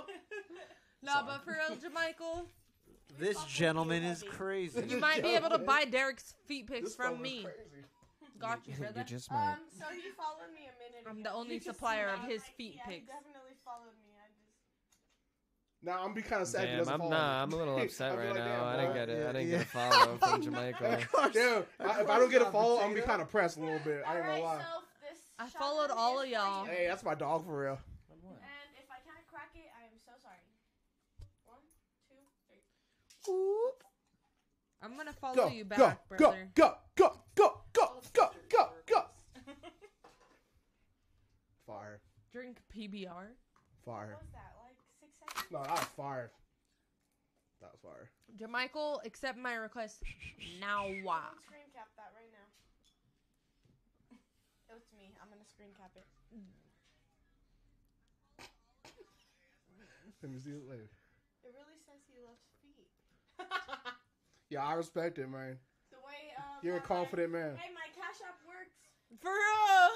Nah, 1.02 1.22
but 1.26 1.42
for 1.44 1.50
real, 1.52 1.76
Jermichael, 1.78 2.46
This 3.18 3.42
gentleman 3.44 4.02
is 4.04 4.22
crazy. 4.22 4.82
you 4.88 4.98
might 4.98 5.22
be 5.22 5.34
able 5.34 5.50
to 5.50 5.58
buy 5.72 5.84
Derek's 5.84 6.34
feet 6.46 6.66
pics 6.66 6.84
This 6.90 6.94
from 6.96 7.20
me. 7.20 7.42
crazy. 7.44 7.84
Got 8.38 8.66
you, 8.66 8.72
You 8.74 8.80
brother. 8.80 9.04
just 9.04 9.30
might. 9.30 9.52
Um, 9.52 9.58
so 9.78 9.84
he 9.94 10.10
followed 10.16 10.50
me 10.54 10.62
a 10.66 10.74
minute. 10.78 11.04
I'm 11.08 11.18
ago. 11.20 11.30
the 11.30 11.32
only 11.36 11.54
You 11.54 11.60
just 11.60 11.76
supplier 11.76 12.08
of 12.08 12.20
his 12.28 12.40
like, 12.42 12.56
feet 12.56 12.74
yeah, 12.76 12.90
he 12.90 12.98
pics. 13.00 13.06
definitely 13.08 13.54
followed 13.64 13.94
me. 14.02 14.10
I 14.18 14.26
just. 14.34 14.50
Now 15.84 16.02
I'm 16.04 16.14
be 16.14 16.22
kind 16.22 16.42
of 16.42 16.48
sad. 16.48 16.62
he 16.62 16.66
Damn, 16.68 16.78
doesn't 16.78 16.92
I'm 16.94 16.98
follow 17.00 17.10
nah. 17.10 17.34
me. 17.36 17.42
I'm 17.42 17.52
a 17.52 17.56
little 17.56 17.78
upset 17.82 18.10
I'll 18.12 18.16
be 18.16 18.22
right 18.24 18.34
like, 18.34 18.38
now. 18.44 18.56
damn, 18.56 18.64
I 18.64 18.76
didn't 18.76 18.88
boy. 18.88 18.94
get 18.98 19.08
it. 19.10 19.12
I 19.12 19.20
Yeah, 19.20 19.32
didn't 19.32 19.48
yeah. 19.50 19.56
get 19.58 19.66
a 19.66 19.70
follow 19.70 20.16
from 20.18 20.42
Jamaica. 20.42 20.98
Dude, 21.32 21.66
I, 21.78 22.00
if 22.00 22.10
I 22.10 22.18
don't 22.18 22.30
get 22.30 22.42
a 22.42 22.50
follow, 22.50 22.76
I'm 22.80 22.88
gonna 22.90 22.94
be 22.94 23.06
kind 23.06 23.22
of 23.22 23.28
pressed 23.30 23.58
a 23.58 23.60
little 23.60 23.78
bit. 23.84 24.02
I 24.06 24.16
ain't 24.16 24.26
gonna 24.26 24.40
Alright, 24.40 24.42
lie. 24.42 24.58
so 24.64 24.82
this 25.06 25.18
I 25.38 25.44
shotgun 25.46 25.60
followed 25.62 25.90
all 25.90 26.20
of 26.22 26.28
y'all. 26.28 26.64
for. 26.64 26.70
Hey, 26.72 26.86
that's 26.88 27.04
my 27.04 27.14
dog 27.14 27.44
for 27.46 27.54
real. 27.60 27.78
And 28.10 28.68
if 28.80 28.88
I 28.90 28.98
can't 29.06 29.22
crack 29.30 29.50
it, 29.54 29.70
I 29.78 29.84
am 29.86 29.94
so 30.02 30.12
sorry. 30.22 30.42
One, 31.46 31.62
two, 32.08 32.18
three. 33.24 33.72
I'm 34.82 34.96
gonna 34.96 35.12
follow 35.12 35.34
Go, 35.36 35.48
you 35.48 35.64
go, 35.64 35.76
back, 35.76 36.08
go, 36.08 36.16
brother. 36.18 36.48
go, 36.54 36.74
go, 36.96 37.12
go, 37.36 37.60
go, 37.72 38.00
go, 38.12 38.30
go, 38.48 38.68
go. 38.86 39.04
Fire, 41.66 42.00
Drink 42.32 42.58
PBR. 42.74 43.36
fire. 43.84 44.10
What 44.10 44.22
was 44.22 44.32
that? 44.32 44.52
Like 44.58 44.76
six 45.00 45.12
seconds? 45.22 45.50
No, 45.52 45.62
that 45.62 45.70
was 45.70 45.88
fire. 45.96 46.32
That 47.60 47.70
was 47.70 47.80
fire. 47.80 48.10
Jermichael, 48.36 48.98
accept 49.06 49.38
my 49.38 49.54
request 49.54 50.02
now. 50.60 50.86
I'm 50.86 51.38
screen 51.46 51.70
cap 51.72 51.88
that 51.96 52.10
right 52.18 52.32
now. 52.32 52.48
It 54.68 54.74
was 54.74 54.88
me. 54.96 55.12
I'm 55.22 55.28
gonna 55.28 55.44
screen 55.46 55.70
cap 55.78 55.92
it. 55.94 56.06
Let 60.22 60.30
me 60.32 60.38
see 60.38 60.50
it 60.54 60.64
later. 60.70 60.88
It 61.42 61.50
really 61.52 61.78
says 61.84 61.98
he 62.06 62.14
loves 62.22 62.40
feet. 62.62 62.86
Yeah, 64.52 64.66
I 64.68 64.74
respect 64.74 65.16
it, 65.18 65.30
man. 65.32 65.56
The 65.90 65.96
way 66.04 66.28
um, 66.36 66.60
You're 66.62 66.76
a 66.76 66.80
my- 66.80 66.84
confident 66.84 67.32
man. 67.32 67.56
Hey, 67.56 67.72
my 67.72 67.88
cash 67.96 68.20
app 68.20 68.36
works. 68.44 68.76
For 69.20 69.32
real. 69.32 69.88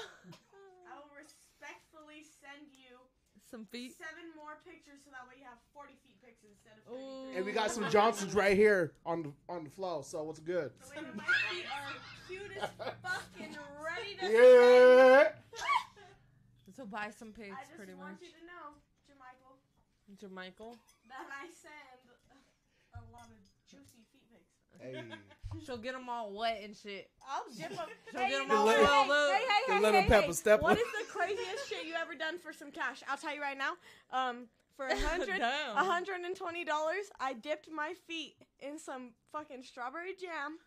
I 0.89 0.97
will 0.97 1.13
respectfully 1.13 2.25
send 2.41 2.65
you 2.73 2.97
Some 3.45 3.65
feet. 3.69 3.93
seven 4.01 4.33
more 4.33 4.57
pictures 4.65 5.05
so 5.05 5.11
that 5.13 5.29
way 5.29 5.37
you 5.37 5.45
have 5.45 5.61
40 5.77 5.93
feet 6.01 6.17
pics 6.25 6.41
instead 6.41 6.73
of 6.81 6.89
Ooh. 6.89 7.37
And 7.37 7.45
we 7.45 7.51
got 7.53 7.69
some 7.69 7.85
Johnsons 7.93 8.33
right 8.33 8.57
here 8.57 8.93
on 9.05 9.21
the 9.21 9.31
on 9.47 9.63
the 9.63 9.69
flow. 9.69 10.01
So 10.01 10.23
what's 10.25 10.39
good? 10.41 10.71
The 10.81 10.89
way 10.89 11.05
that 11.05 11.13
my 11.15 11.29
feet 11.53 11.69
are 11.69 11.93
cute 12.25 12.57
as 12.57 12.69
fuck 13.05 13.29
and 13.37 13.53
ready 13.85 14.17
to 14.17 14.25
Yeah. 14.25 15.37
So 16.75 16.85
buy 16.85 17.09
some 17.13 17.29
pics, 17.29 17.53
I 17.53 17.61
just 17.65 17.77
pretty 17.77 17.93
want 17.93 18.17
much. 18.17 18.21
you 18.25 18.33
to 18.33 18.43
know, 18.45 18.73
Jermichael, 19.05 19.57
Jermichael. 20.17 20.73
that 21.09 21.25
I 21.29 21.45
send 21.53 22.05
a 22.97 23.11
lot 23.13 23.27
of 23.29 23.37
juicy 23.69 24.03
feet 24.11 24.23
pics. 24.31 24.53
Hey. 24.81 25.03
She'll 25.65 25.77
get 25.77 25.93
them 25.93 26.07
all 26.09 26.31
wet 26.33 26.61
and 26.63 26.75
shit. 26.75 27.09
I'll 27.27 27.43
dip 27.57 27.69
them. 27.75 27.87
She'll 28.11 28.21
hey, 28.21 28.29
get 28.29 28.35
you 28.37 28.41
'em 28.43 28.47
know 28.49 28.57
all 28.57 28.65
what? 28.65 28.75
filled 28.77 29.11
up. 29.11 29.31
hey, 29.31 29.39
hey, 29.39 29.61
The 29.67 29.73
hey, 29.73 29.79
lemon 29.81 30.01
hey, 30.03 30.07
pepper 30.09 30.25
hey. 30.27 30.31
step 30.33 30.61
What 30.61 30.77
one. 30.77 30.77
is 30.77 31.07
the 31.07 31.11
craziest 31.11 31.69
shit 31.69 31.85
you 31.85 31.93
ever 31.95 32.15
done 32.15 32.37
for 32.37 32.53
some 32.53 32.71
cash? 32.71 33.01
I'll 33.09 33.17
tell 33.17 33.33
you 33.33 33.41
right 33.41 33.57
now. 33.57 33.73
Um, 34.11 34.45
for 34.75 34.85
a 34.87 34.95
hundred, 35.07 35.41
a 35.41 35.83
hundred 35.83 36.21
and 36.21 36.35
twenty 36.35 36.63
dollars, 36.63 37.05
I 37.19 37.33
dipped 37.33 37.69
my 37.71 37.93
feet 38.07 38.35
in 38.59 38.77
some 38.77 39.11
fucking 39.31 39.63
strawberry 39.63 40.13
jam, 40.13 40.59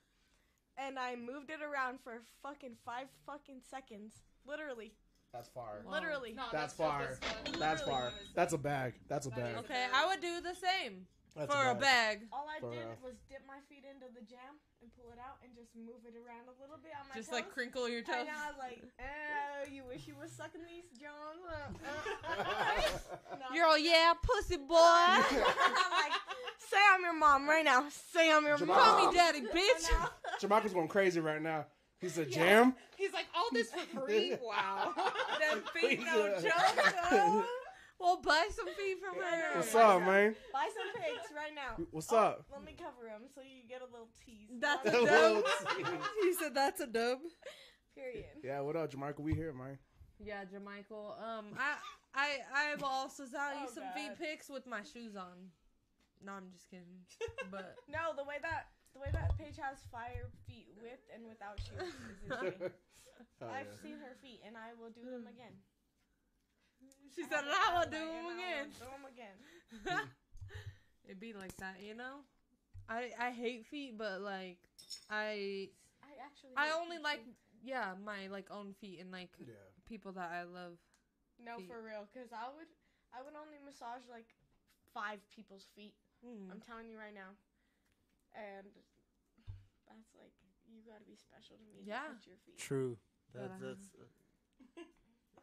and 0.77 0.99
I 0.99 1.15
moved 1.15 1.51
it 1.51 1.61
around 1.63 2.01
for 2.03 2.21
fucking 2.43 2.75
five 2.85 3.07
fucking 3.27 3.61
seconds. 3.71 4.15
Literally, 4.45 4.93
That's 5.33 5.49
fire. 5.51 5.83
Wow. 5.85 5.93
literally. 5.93 6.33
No, 6.33 6.43
That's 6.51 6.75
dope 6.75 6.89
fire. 6.89 7.19
That's 7.59 7.81
Literally. 7.83 7.85
fire. 7.87 8.13
That's 8.35 8.53
a 8.55 8.59
bag. 8.59 8.95
That's 9.09 9.27
a 9.27 9.31
That 9.31 9.37
bag. 9.39 9.57
Okay, 9.59 9.87
I 9.95 10.07
would 10.07 10.21
do 10.21 10.41
the 10.41 10.55
same 10.57 11.07
That's 11.37 11.53
for 11.55 11.71
a 11.71 11.75
bag. 11.75 12.27
All 12.33 12.47
I 12.51 12.59
For 12.61 12.71
did 12.71 12.85
real. 12.85 12.99
was 13.03 13.15
dip 13.31 13.43
my 13.47 13.59
feet 13.71 13.85
into 13.87 14.07
the 14.13 14.21
jam 14.27 14.59
and 14.83 14.91
pull 14.99 15.11
it 15.15 15.19
out 15.23 15.39
and 15.45 15.55
just 15.55 15.71
move 15.79 16.03
it 16.05 16.15
around 16.19 16.51
a 16.51 16.57
little 16.61 16.77
bit 16.83 16.93
on 16.99 17.07
my 17.09 17.15
Just 17.15 17.31
toes. 17.31 17.39
like 17.41 17.49
crinkle 17.55 17.89
your 17.89 18.03
toes. 18.03 18.27
And 18.27 18.29
toes. 18.29 18.37
I 18.37 18.47
was 18.51 18.59
like, 18.59 18.79
oh, 18.99 19.71
you 19.71 19.83
wish 19.87 20.07
you 20.07 20.15
was 20.19 20.33
sucking 20.33 20.63
these 20.67 20.89
Jones. 20.99 21.43
Uh, 21.81 22.33
uh, 22.35 23.39
no. 23.39 23.47
You're 23.55 23.67
all 23.67 23.79
yeah, 23.79 24.13
pussy 24.23 24.57
boy. 24.57 24.75
I'm 24.77 25.93
like, 25.93 26.13
say 26.59 26.77
I'm 26.95 27.03
your 27.03 27.15
mom 27.15 27.49
right 27.49 27.65
now. 27.65 27.87
Say 28.13 28.31
I'm 28.33 28.45
your 28.47 28.59
Jamal. 28.59 28.77
mom. 28.77 28.85
Call 29.01 29.11
me 29.11 29.17
daddy, 29.17 29.41
bitch. 29.43 29.91
Jamaica's 30.41 30.73
going 30.73 30.89
crazy 30.89 31.21
right 31.21 31.41
now. 31.43 31.67
He 32.01 32.09
said, 32.09 32.31
"Jam." 32.31 32.75
He's 32.97 33.13
like, 33.13 33.27
all 33.35 33.49
this 33.53 33.71
for 33.71 34.07
free? 34.07 34.35
Wow. 34.43 34.93
Them 35.39 35.63
feet 35.75 36.01
no 36.05 36.27
Yeah. 36.27 36.41
joke. 36.41 37.45
Though. 38.01 38.05
Well, 38.07 38.21
buy 38.23 38.49
some 38.51 38.67
feet 38.67 38.97
from 38.99 39.17
her. 39.23 39.57
What's 39.57 39.75
up, 39.75 40.01
man? 40.03 40.35
Buy 40.53 40.69
some 40.75 41.03
pics 41.03 41.31
right 41.37 41.55
now. 41.55 41.85
What's 41.91 42.13
Oh, 42.13 42.17
up? 42.17 42.45
Let 42.51 42.65
me 42.65 42.75
cover 42.79 43.07
them 43.07 43.23
so 43.35 43.43
you 43.43 43.69
get 43.69 43.83
a 43.83 43.85
little 43.85 44.09
tease. 44.25 44.49
That's 44.59 44.89
a 44.89 45.01
Little 45.01 45.43
dub. 45.43 45.45
tease. 45.77 45.87
he 46.23 46.33
said 46.35 46.55
that's 46.55 46.81
a 46.81 46.87
dub. 46.87 47.19
Period. 47.95 48.25
Yeah, 48.43 48.61
what 48.61 48.77
up, 48.77 48.91
Jamaica? 48.91 49.21
We 49.21 49.35
here, 49.35 49.53
man. 49.53 49.79
Yeah, 50.19 50.45
Jermichael. 50.45 51.17
Um, 51.21 51.47
I, 51.59 51.77
I, 52.15 52.29
I 52.73 52.75
will 52.77 52.87
also 52.87 53.25
sell 53.27 53.53
you 53.53 53.67
Oh, 53.69 53.73
some 53.75 53.85
God. 53.85 53.95
feet 53.95 54.13
pics 54.19 54.49
with 54.49 54.67
my 54.67 54.81
shoes 54.83 55.17
on. 55.17 55.53
No, 56.25 56.33
I'm 56.33 56.49
just 56.53 56.69
kidding. 56.71 57.05
But 57.51 57.77
No, 57.89 58.13
the 58.17 58.25
way 58.25 58.37
that 58.43 58.69
the 58.93 59.01
way 59.01 59.09
that 59.13 59.39
Paige 59.39 59.57
has 59.63 59.79
fire 59.91 60.29
feet 60.47 60.67
with 60.83 60.99
and 61.15 61.25
without 61.29 61.57
shoes 61.63 61.89
is 61.95 62.19
insane. 62.27 62.71
Oh, 63.41 63.49
I've 63.49 63.71
yeah. 63.71 63.83
seen 63.83 63.97
her 64.03 64.13
feet 64.21 64.41
and 64.45 64.57
I 64.57 64.75
will 64.77 64.91
do 64.91 65.05
them 65.09 65.25
again. 65.31 65.55
She 67.15 67.23
I 67.25 67.29
said, 67.29 67.45
have 67.45 67.47
a 67.47 67.51
"I 67.51 67.79
will 67.79 67.91
do 67.91 67.99
them 67.99 68.27
again." 68.37 68.67
Do 68.79 68.87
them 68.87 69.07
again. 69.11 70.09
It'd 71.05 71.21
be 71.21 71.33
like 71.33 71.57
that, 71.59 71.77
you 71.83 71.95
know. 71.95 72.23
I, 72.89 73.11
I 73.19 73.31
hate 73.31 73.67
feet, 73.67 73.97
but 73.99 74.21
like, 74.21 74.59
I, 75.11 75.71
I 76.03 76.11
actually. 76.23 76.55
I 76.57 76.71
only 76.75 76.97
feet 76.97 77.05
like, 77.05 77.25
too. 77.25 77.35
yeah, 77.63 77.95
my 78.05 78.27
like 78.31 78.51
own 78.51 78.75
feet 78.81 78.99
and 79.01 79.11
like 79.11 79.31
Yeah. 79.39 79.55
people 79.87 80.13
that 80.13 80.31
I 80.31 80.43
love. 80.45 80.79
No, 81.39 81.57
feet. 81.59 81.69
for 81.69 81.81
real, 81.83 82.07
because 82.11 82.31
I 82.33 82.47
would 82.51 82.69
I 83.15 83.23
would 83.23 83.35
only 83.35 83.59
massage 83.65 84.03
like 84.11 84.27
five 84.93 85.19
people's 85.35 85.67
feet. 85.75 85.95
Mm. 86.27 86.51
I'm 86.51 86.61
telling 86.61 86.91
you 86.91 86.99
right 86.99 87.15
now, 87.15 87.33
and 88.35 88.67
that's 89.89 90.11
like 90.19 90.35
you 90.69 90.83
gotta 90.87 91.07
be 91.07 91.17
special 91.17 91.57
to 91.59 91.65
me. 91.75 91.83
Yeah. 91.87 92.11
to 92.11 92.15
touch 92.15 92.27
your 92.27 92.39
feet. 92.47 92.59
True. 92.59 92.99
But, 93.33 93.43
That's 93.43 93.63
uh, 93.63 93.67
that's. 93.71 93.87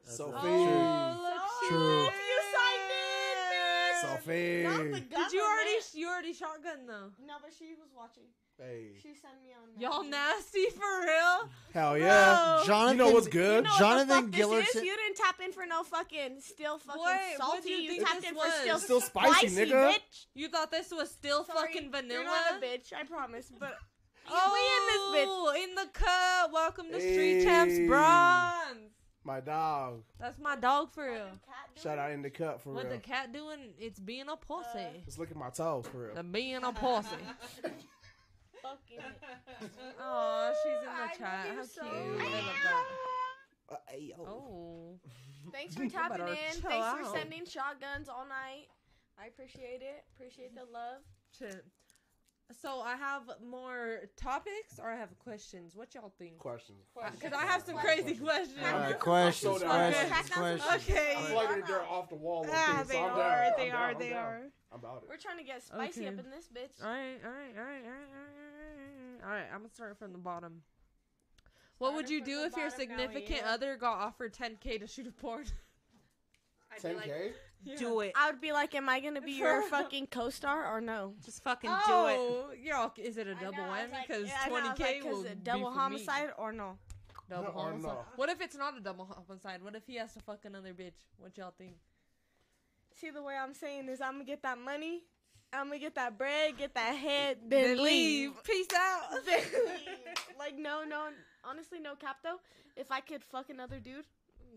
That's 0.05 0.17
Sophie. 0.17 0.33
Oh, 0.35 1.19
look, 1.23 1.69
True. 1.69 2.05
did. 2.05 2.13
You 2.29 2.39
signed 2.55 2.91
it, 2.91 3.37
bitch. 3.53 4.01
Sophie. 4.01 5.05
Did 5.15 5.31
you 5.33 5.41
already? 5.41 5.75
You 5.93 6.07
already 6.09 6.33
shotgun 6.33 6.85
though. 6.87 7.11
No, 7.25 7.35
but 7.41 7.51
she 7.57 7.75
was 7.79 7.89
watching. 7.95 8.23
Hey. 8.59 8.93
She 8.95 9.09
sent 9.13 9.35
me 9.43 9.53
on. 9.53 9.79
Y'all 9.79 10.03
nasty 10.03 10.65
for 10.71 10.81
real? 11.05 11.49
Hell 11.75 11.95
yeah. 11.95 12.55
Bro. 12.57 12.65
Jonathan, 12.65 12.97
You 12.97 13.03
know 13.03 13.11
what's 13.11 13.25
You 13.27 13.31
good? 13.33 13.63
know 13.65 13.69
what 13.69 13.79
Jonathan 13.79 14.07
the 14.31 14.37
fuck 14.39 14.49
this 14.49 14.75
is? 14.75 14.83
You 14.83 14.95
didn't 14.97 15.15
tap 15.17 15.35
in 15.45 15.51
for 15.51 15.65
no 15.67 15.83
fucking 15.83 16.41
still 16.41 16.79
fucking 16.79 17.01
Wait, 17.03 17.35
what 17.37 17.53
salty. 17.63 17.69
you 17.69 17.75
You, 17.77 18.03
tapped 18.03 18.21
this 18.21 18.29
in 18.31 18.35
was? 18.35 18.51
for 18.51 18.59
still, 18.61 18.79
still 18.79 19.01
spicy, 19.01 19.47
nigga. 19.49 19.89
bitch. 19.93 20.25
You 20.33 20.47
thought 20.49 20.71
this 20.71 20.89
was 20.91 21.11
still 21.11 21.43
Sorry, 21.43 21.71
fucking 21.71 21.91
vanilla? 21.91 22.13
You're 22.21 22.23
not 22.23 22.53
a 22.57 22.65
bitch, 22.65 22.93
I 22.99 23.03
promise. 23.03 23.51
But 23.59 23.77
Oh, 24.27 24.51
we 24.51 24.59
in 24.59 25.13
this 25.13 25.27
oh, 25.29 25.53
bitch. 25.55 25.63
in 25.63 25.75
the 25.75 25.87
cup. 25.93 26.51
Welcome 26.51 26.87
to 26.91 26.99
Street 26.99 27.43
Champs 27.43 27.77
Bronze. 27.87 28.91
My 29.27 29.41
dog. 29.41 30.03
That's 30.21 30.39
my 30.39 30.55
dog 30.55 30.89
for 30.93 31.11
real. 31.11 31.27
Shout 31.83 31.97
out 31.99 32.11
in 32.11 32.21
the 32.21 32.29
cup 32.29 32.61
for 32.61 32.71
What 32.71 32.85
real. 32.85 32.93
the 32.93 32.99
cat 32.99 33.33
doing? 33.33 33.59
It's 33.77 33.99
being 33.99 34.29
a 34.29 34.37
pussy. 34.37 35.03
Just 35.03 35.19
look 35.19 35.29
at 35.29 35.35
my 35.35 35.49
toes 35.49 35.85
for 35.91 36.13
the 36.15 36.23
real. 36.23 36.31
being 36.31 36.63
a 36.63 36.71
pussy. 36.71 37.17
Fucking. 38.63 38.99
Oh, 39.99 40.53
she's 40.63 40.81
in 40.81 40.89
I 40.89 41.07
the 41.11 41.19
chat. 41.19 41.55
How 41.57 41.63
so 41.63 41.81
cute. 41.81 42.21
I 42.21 42.23
love 42.23 42.55
that. 42.63 42.85
Uh, 43.69 43.75
hey, 43.89 44.13
yo. 44.17 44.23
Oh. 44.25 44.99
Thanks 45.51 45.75
for 45.75 45.89
tapping 45.89 46.25
in. 46.27 46.35
chill 46.53 46.69
Thanks 46.69 46.85
out. 46.85 46.97
for 46.99 47.17
sending 47.17 47.45
shotguns 47.45 48.07
all 48.07 48.25
night. 48.29 48.67
I 49.21 49.27
appreciate 49.27 49.81
it. 49.81 50.05
Appreciate 50.15 50.55
the 50.55 50.61
love. 50.71 51.01
Shit. 51.37 51.65
So 52.61 52.79
I 52.79 52.95
have 52.95 53.23
more 53.45 54.03
topics 54.15 54.79
or 54.81 54.89
I 54.89 54.95
have 54.95 55.17
questions. 55.19 55.75
What 55.75 55.93
y'all 55.93 56.13
think? 56.17 56.37
Questions. 56.37 56.79
Because 57.11 57.33
I 57.33 57.45
have 57.45 57.61
some 57.63 57.75
crazy 57.75 58.15
questions. 58.15 58.57
All 58.63 58.71
right, 58.79 58.93
I'm 58.93 58.99
questions, 58.99 59.59
so 59.59 59.65
questions, 59.65 60.11
Okay. 60.11 60.39
questions. 60.39 60.89
Okay. 60.89 61.15
I 61.17 61.21
feel 61.23 61.35
like 61.35 61.49
they're- 61.49 61.61
they're 61.67 61.83
off 61.83 62.07
the 62.09 62.15
wall. 62.15 62.45
Ah, 62.49 62.75
low-key, 62.77 62.87
they 62.87 62.93
so 62.93 63.03
I'm 63.03 63.11
are. 63.11 63.17
down. 63.17 63.53
They 63.57 63.71
I'm 63.71 63.75
are. 63.75 63.79
down, 63.79 63.89
I'm 63.95 63.99
They 63.99 64.09
down. 64.11 64.25
are. 64.25 64.51
I'm 64.71 64.79
about 64.79 65.03
it. 65.03 65.09
We're 65.09 65.17
trying 65.17 65.37
to 65.39 65.43
get 65.43 65.61
spicy 65.61 66.07
Okay. 66.07 66.17
up 66.17 66.23
in 66.23 66.29
this 66.31 66.47
bitch. 66.47 66.81
All 66.83 66.89
right, 66.89 67.19
all 67.23 67.31
right, 67.31 67.57
all 67.57 67.63
right, 67.63 67.83
all 67.83 67.91
right, 67.91 68.11
all 68.15 69.23
right, 69.23 69.23
all 69.25 69.29
right. 69.29 69.45
I'm 69.53 69.59
gonna 69.59 69.69
start 69.69 69.97
from 69.97 70.13
the 70.13 70.17
bottom. 70.17 70.63
What 71.79 71.93
would 71.95 72.09
you 72.09 72.23
do 72.23 72.43
if 72.45 72.55
your 72.55 72.69
bottom, 72.69 72.87
now 72.89 72.95
we 72.97 73.03
significant 73.03 73.43
other 73.45 73.75
got 73.75 73.99
offered 73.99 74.33
10k 74.33 74.79
to 74.79 74.87
shoot 74.87 75.05
a 75.07 75.11
porn? 75.11 75.45
10k. 76.79 76.95
like, 76.95 77.35
do 77.75 77.99
it. 78.01 78.13
I 78.15 78.29
would 78.31 78.39
be 78.41 78.51
like, 78.51 78.73
am 78.75 78.87
I 78.89 78.99
gonna 78.99 79.21
be 79.21 79.33
your 79.33 79.61
fucking 79.69 80.07
co-star 80.07 80.65
or 80.73 80.79
no? 80.81 81.13
Just 81.25 81.43
fucking 81.43 81.69
Oh, 81.73 82.47
do 82.47 82.51
it. 82.53 82.59
you're 82.63 82.75
all, 82.75 82.93
is 82.97 83.17
it 83.17 83.27
a 83.27 83.35
double 83.35 83.51
know, 83.57 83.69
I 83.71 83.81
whammy? 83.81 84.07
Because 84.07 84.27
yeah, 84.27 84.37
I 84.45 84.49
know, 84.49 84.55
I 84.55 84.61
was 84.69 84.79
20k 84.79 85.03
will 85.03 85.21
a 85.21 85.29
be 85.29 85.35
double 85.43 85.65
for 85.65 85.71
me. 85.71 85.77
homicide 85.77 86.29
or 86.37 86.51
no? 86.51 86.77
Double 87.29 87.47
Or 87.55 87.63
homicide. 87.71 87.91
no. 87.91 88.05
What 88.15 88.29
if 88.29 88.39
it's 88.41 88.55
not 88.55 88.77
a 88.77 88.79
double 88.79 89.05
homicide? 89.05 89.61
What 89.63 89.75
if 89.75 89.85
he 89.85 89.95
has 89.95 90.13
to 90.13 90.19
fuck 90.21 90.45
another 90.45 90.73
bitch? 90.73 90.93
What 91.17 91.37
y'all 91.37 91.53
think? 91.57 91.75
See 92.93 93.09
the 93.11 93.21
way 93.21 93.35
I'm 93.35 93.53
saying 93.53 93.89
is 93.89 94.01
I'm 94.01 94.13
gonna 94.13 94.23
get 94.23 94.41
that 94.43 94.57
money, 94.57 95.03
I'm 95.53 95.67
gonna 95.67 95.79
get 95.79 95.95
that 95.95 96.17
bread, 96.17 96.57
get 96.57 96.73
that 96.73 96.95
head, 96.95 97.37
then, 97.47 97.81
leave. 97.83 98.31
Peace 98.43 98.67
out. 98.75 99.01
Then 99.25 99.39
leave. 99.39 100.15
like 100.39 100.57
no, 100.57 100.83
no, 100.83 101.09
honestly, 101.43 101.79
no 101.79 101.95
cap 101.95 102.17
though. 102.23 102.37
If 102.75 102.91
I 102.91 103.01
could 103.01 103.23
fuck 103.23 103.49
another 103.49 103.79
dude 103.79 104.05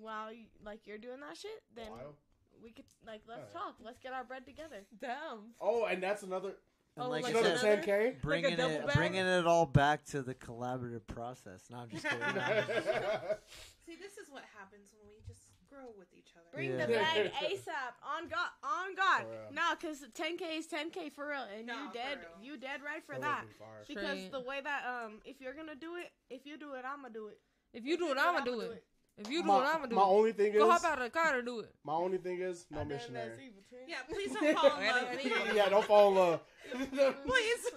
while 0.01 0.33
you, 0.33 0.45
like 0.65 0.87
you're 0.87 0.99
doing 0.99 1.21
that 1.21 1.37
shit, 1.37 1.51
then 1.75 1.91
Wild. 1.91 2.15
We 2.63 2.71
could 2.71 2.85
like 3.07 3.23
let's 3.29 3.41
Alright. 3.41 3.53
talk. 3.53 3.75
Let's 3.85 3.99
get 3.99 4.13
our 4.13 4.25
bread 4.25 4.45
together. 4.47 4.85
Damn. 5.01 5.55
Oh, 5.61 5.85
and 5.85 6.03
that's 6.03 6.23
another. 6.23 6.49
And 6.97 7.07
Oh, 7.07 7.09
like 7.09 7.23
like 7.23 7.37
I 7.37 7.39
Another 7.39 7.57
said, 7.59 7.79
another- 7.79 8.13
10k. 8.17 8.21
bringing 8.21 8.57
double 8.57 8.75
it, 8.75 8.87
bag? 8.89 8.97
bringing 8.97 9.25
it 9.27 9.47
all 9.47 9.65
back 9.67 10.05
to 10.07 10.23
the 10.23 10.35
collaborative 10.35 11.07
process. 11.07 11.63
No, 11.71 11.79
I'm 11.79 11.89
just 11.89 12.03
kidding. 12.05 12.19
See, 13.87 13.97
this 13.97 14.19
is 14.19 14.29
what 14.31 14.43
happens 14.59 14.91
when 14.99 15.09
we 15.09 15.23
just 15.27 15.41
grow 15.69 15.87
with 15.97 16.09
each 16.13 16.31
other. 16.37 16.47
Bring 16.53 16.71
Yeah. 16.77 16.87
the 16.87 16.93
bag 16.93 17.33
ASAP. 17.45 17.95
On 18.03 18.29
God, 18.29 18.51
on 18.65 18.95
God. 18.97 19.23
For 19.23 19.29
real. 19.31 19.53
Nah, 19.53 19.75
cause 19.77 20.05
10k 20.15 20.59
is 20.59 20.67
10k 20.67 21.13
for 21.13 21.29
real, 21.29 21.47
and 21.57 21.67
No, 21.67 21.75
you 21.85 21.89
for 21.89 21.95
dead, 21.95 22.19
real. 22.19 22.45
you 22.45 22.57
dead 22.59 22.81
right 22.85 23.05
for 23.05 23.15
That 23.15 23.21
that. 23.23 23.45
be. 23.89 23.95
Because 23.95 24.19
Straight. 24.19 24.33
the 24.33 24.41
way 24.41 24.61
that 24.63 24.85
um, 24.85 25.21
if 25.25 25.41
you're 25.41 25.55
gonna 25.55 25.77
do 25.77 25.95
it, 25.97 26.11
if 26.29 26.45
you 26.45 26.59
do 26.59 26.75
it, 26.75 26.85
I'ma 26.85 27.09
do 27.09 27.29
it. 27.29 27.39
If 27.73 27.85
you 27.85 27.97
do 27.97 28.11
it, 28.11 28.19
I'ma 28.19 28.41
do 28.41 28.61
it. 28.61 28.85
If 29.19 29.31
you 29.31 29.43
do 29.43 29.49
my, 29.49 29.59
it, 29.59 29.75
I'ma 29.75 29.87
do 29.87 29.95
my 29.97 30.03
it. 30.03 30.07
only 30.07 30.33
thing 30.33 30.53
Go 30.55 30.67
is, 30.67 30.83
hop 30.83 30.93
out 30.93 30.99
of 30.99 31.05
the 31.05 31.11
car 31.11 31.37
and 31.37 31.47
do 31.47 31.59
it. 31.61 31.71
my 31.85 31.93
only 31.93 32.17
thing 32.19 32.41
is, 32.41 32.67
no 32.71 32.85
missionary. 32.85 33.33
evil. 33.45 33.61
Yeah, 33.87 33.97
please 34.09 34.33
don't 34.33 34.57
fall 34.57 34.79
in 34.81 34.87
love. 34.87 35.09
Any- 35.13 35.33
any- 35.33 35.57
yeah, 35.57 35.69
don't 35.69 35.85
fall 35.85 36.09
in 36.11 36.15
love. 36.17 36.41
Please. 36.73 37.71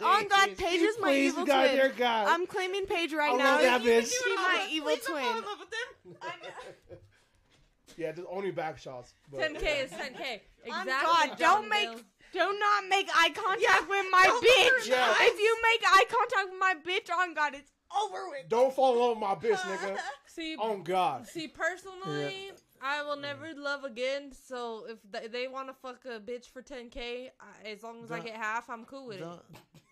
Oh, 0.00 0.06
on 0.18 0.28
God, 0.28 0.56
Paige 0.56 0.80
is 0.82 0.96
my 1.00 1.08
Please, 1.08 1.32
evil 1.32 1.44
God, 1.46 1.68
dear 1.70 1.86
twin. 1.88 1.98
God. 1.98 2.26
I'm 2.28 2.46
claiming 2.46 2.86
Paige 2.86 3.12
right 3.14 3.32
I 3.32 3.36
now. 3.36 3.52
love 3.54 3.62
that 3.62 3.82
bitch. 3.82 4.10
She 4.12 4.34
my 4.36 4.68
evil 4.70 4.88
Please 4.90 5.04
don't 5.06 5.20
fall 5.20 5.32
twin. 5.32 5.38
in 5.38 5.44
love 5.48 5.58
with 5.60 5.70
them. 5.70 6.98
yeah, 7.96 8.12
just 8.12 8.28
only 8.30 8.50
back 8.50 8.78
shots. 8.78 9.14
But, 9.30 9.40
10k 9.40 9.84
is 9.84 9.90
10k. 9.90 10.40
Exactly. 10.64 10.70
On 10.72 10.86
God, 10.86 11.38
don't 11.38 11.68
make, 11.68 11.88
Bale. 11.88 12.00
do 12.32 12.58
not 12.58 12.84
make 12.88 13.08
eye 13.14 13.30
contact 13.34 13.88
with 13.88 14.06
my 14.10 14.26
bitch. 14.26 14.88
Yeah. 14.88 15.14
If 15.20 15.38
you 15.40 15.56
make 15.72 15.82
eye 15.88 16.04
contact 16.10 16.50
with 16.50 16.60
my 16.60 16.74
bitch, 16.86 17.10
on 17.14 17.34
God, 17.34 17.54
it's 17.54 17.70
over 18.02 18.28
with. 18.28 18.48
Don't 18.48 18.74
fall 18.74 18.94
in 18.94 18.98
love 19.00 19.10
with 19.10 19.18
my 19.20 19.34
bitch, 19.34 19.60
nigga. 19.60 19.96
See, 20.36 20.54
On 20.56 20.82
God. 20.82 21.26
see, 21.26 21.48
personally, 21.48 22.52
I 22.82 23.02
will 23.02 23.16
never 23.16 23.54
love 23.56 23.84
again. 23.84 24.32
So 24.46 24.84
if 24.86 24.98
th- 25.10 25.30
they 25.32 25.48
want 25.48 25.68
to 25.68 25.72
fuck 25.74 26.04
a 26.04 26.20
bitch 26.20 26.50
for 26.50 26.60
10k, 26.62 27.30
I, 27.40 27.68
as 27.70 27.82
long 27.82 28.04
as 28.04 28.10
I 28.12 28.16
Don't- 28.16 28.26
get 28.26 28.36
half, 28.36 28.68
I'm 28.68 28.84
cool 28.84 29.06
with 29.06 29.16
it. 29.16 29.20
Don't- 29.20 29.40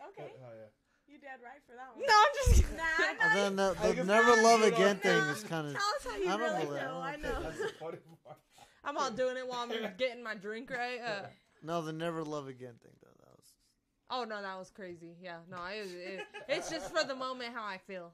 Okay, 0.08 0.30
Oh, 0.44 0.48
yeah. 0.54 0.66
you 1.12 1.18
dead 1.18 1.40
right 1.42 1.62
for 1.66 1.72
that 1.76 1.96
one. 1.96 2.04
No, 2.06 2.12
I'm 2.14 2.52
just. 2.52 2.64
Nah, 2.76 3.26
and 3.26 3.36
then 3.38 3.56
the, 3.56 3.74
I 3.80 3.88
the 3.88 3.94
guess 3.94 4.06
never 4.06 4.30
I 4.32 4.42
love 4.42 4.60
don't 4.60 4.72
again 4.74 4.96
know. 4.96 5.02
thing 5.02 5.18
is 5.34 5.42
kind 5.44 5.66
of. 5.66 5.72
Tell 5.72 5.82
us 5.82 6.04
how 6.04 6.16
you 6.18 6.24
I 6.28 6.30
don't 6.36 6.40
really 6.40 6.66
believe- 6.66 6.80
feel. 6.82 6.90
I 6.98 7.08
I 7.08 7.12
don't 7.12 7.22
know. 7.22 7.42
That's 7.42 7.58
the 7.58 7.68
funny 7.80 7.98
part. 8.24 8.38
I'm 8.84 8.98
all 8.98 9.10
doing 9.10 9.36
it 9.38 9.48
while 9.48 9.60
I'm 9.60 9.70
getting 9.98 10.22
my 10.22 10.34
drink 10.34 10.70
right. 10.70 11.00
Uh, 11.00 11.26
No, 11.62 11.80
the 11.80 11.94
never 11.94 12.22
love 12.22 12.48
again 12.48 12.74
thing 12.82 12.92
though. 13.02 13.08
That 13.18 13.30
was. 13.34 13.46
oh 14.10 14.24
no, 14.24 14.42
that 14.42 14.58
was 14.58 14.70
crazy. 14.70 15.16
Yeah, 15.22 15.38
no, 15.50 15.56
I, 15.56 15.72
it, 15.86 16.20
it's 16.50 16.68
just 16.70 16.94
for 16.94 17.02
the 17.02 17.14
moment 17.14 17.54
how 17.54 17.64
I 17.64 17.78
feel. 17.78 18.12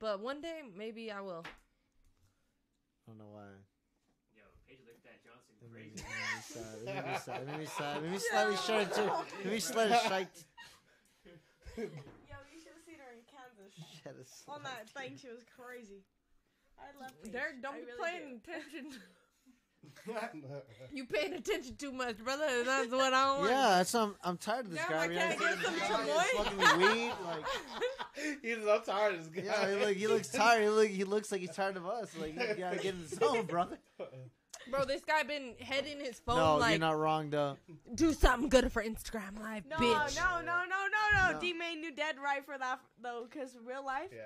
But 0.00 0.20
one 0.20 0.40
day 0.40 0.60
maybe 0.76 1.10
I 1.10 1.20
will. 1.20 1.44
I 1.46 3.10
don't 3.10 3.18
know 3.18 3.30
why. 3.32 3.48
Yo, 4.34 4.42
Paige 4.66 4.80
looked 4.86 5.06
at 5.06 5.20
Johnson 5.24 5.54
crazy. 5.70 5.96
me, 5.96 6.02
it 6.02 6.84
made 6.84 7.04
me 7.04 7.18
sad. 7.18 7.40
It 7.40 7.46
made 7.46 7.58
me 7.60 7.66
sad. 7.66 7.96
It 7.96 8.02
made 8.02 8.10
me 8.12 8.18
sad. 8.20 8.20
It 8.20 8.20
made 8.20 8.20
slightly 8.30 8.56
shy 8.56 8.84
too. 8.84 9.10
It 9.40 9.44
made 9.44 9.52
me 9.54 9.60
slightly 9.60 9.96
shy. 10.08 10.26
Yo, 11.76 11.82
you 11.84 12.58
should 12.60 12.74
have 12.74 12.84
seen 12.86 13.00
her 13.00 13.12
in 13.14 13.22
Kansas. 13.28 13.72
That 14.04 14.16
is- 14.20 14.44
On 14.48 14.62
that 14.64 14.88
thing, 14.90 15.16
she 15.20 15.28
was 15.28 15.44
crazy. 15.56 16.04
I 16.78 16.90
love 17.00 17.12
Paige. 17.22 17.32
Derek, 17.32 17.62
don't 17.62 17.74
I 17.76 17.80
be 17.80 17.86
really 17.86 18.10
paying 18.10 18.40
attention. 18.44 19.00
you 20.92 21.04
paying 21.06 21.32
attention 21.34 21.76
too 21.76 21.92
much, 21.92 22.18
brother. 22.18 22.64
That's 22.64 22.90
what 22.90 23.12
I 23.12 23.38
want. 23.38 23.50
Yeah, 23.50 23.68
that's 23.78 23.94
I'm, 23.94 24.14
I'm 24.22 24.36
tired 24.36 24.66
of 24.66 24.72
this 24.72 24.80
Now 24.80 24.88
guy. 24.88 25.00
I 25.00 25.04
I 25.04 25.08
mean, 25.08 25.18
can't 25.18 25.40
I 25.40 25.54
get 25.54 25.64
some 25.64 25.74
he's 25.74 25.82
chamoy. 25.82 26.94
weed. 26.94 27.12
Like, 27.24 27.44
He's 28.42 28.56
I'm 28.68 28.82
tired 28.82 29.14
of 29.16 29.32
this 29.32 29.44
guy. 29.44 29.50
yeah, 29.50 29.70
he, 29.78 29.84
look, 29.84 29.96
he 29.96 30.06
looks 30.06 30.28
tired. 30.28 30.62
He, 30.62 30.68
look, 30.68 30.88
he 30.88 31.04
looks 31.04 31.32
like 31.32 31.40
he's 31.40 31.50
tired 31.54 31.76
of 31.76 31.86
us. 31.86 32.10
Like, 32.18 32.34
you 32.34 32.54
gotta 32.58 32.76
get 32.76 32.94
in 32.94 33.02
the 33.02 33.16
zone, 33.16 33.46
brother. 33.48 33.78
Bro, 34.70 34.86
this 34.86 35.02
guy 35.04 35.22
been 35.24 35.54
heading 35.60 35.98
his 36.00 36.18
phone 36.20 36.36
No, 36.38 36.56
like 36.56 36.70
you're 36.70 36.78
not 36.80 36.98
wrong 36.98 37.28
though. 37.28 37.58
do 37.94 38.14
something 38.14 38.48
good 38.48 38.72
for 38.72 38.82
Instagram 38.82 39.38
Live, 39.38 39.64
No, 39.68 39.76
bitch. 39.76 40.16
no, 40.16 40.40
no, 40.40 40.40
no, 40.40 40.64
no, 40.64 41.26
no. 41.28 41.32
No. 41.32 41.38
D 41.40 41.52
Main, 41.52 41.82
you 41.82 41.92
dead 41.94 42.16
right 42.22 42.42
for 42.44 42.56
that 42.56 42.80
though, 43.02 43.26
because 43.30 43.56
real 43.62 43.84
life, 43.84 44.08
Yeah. 44.14 44.22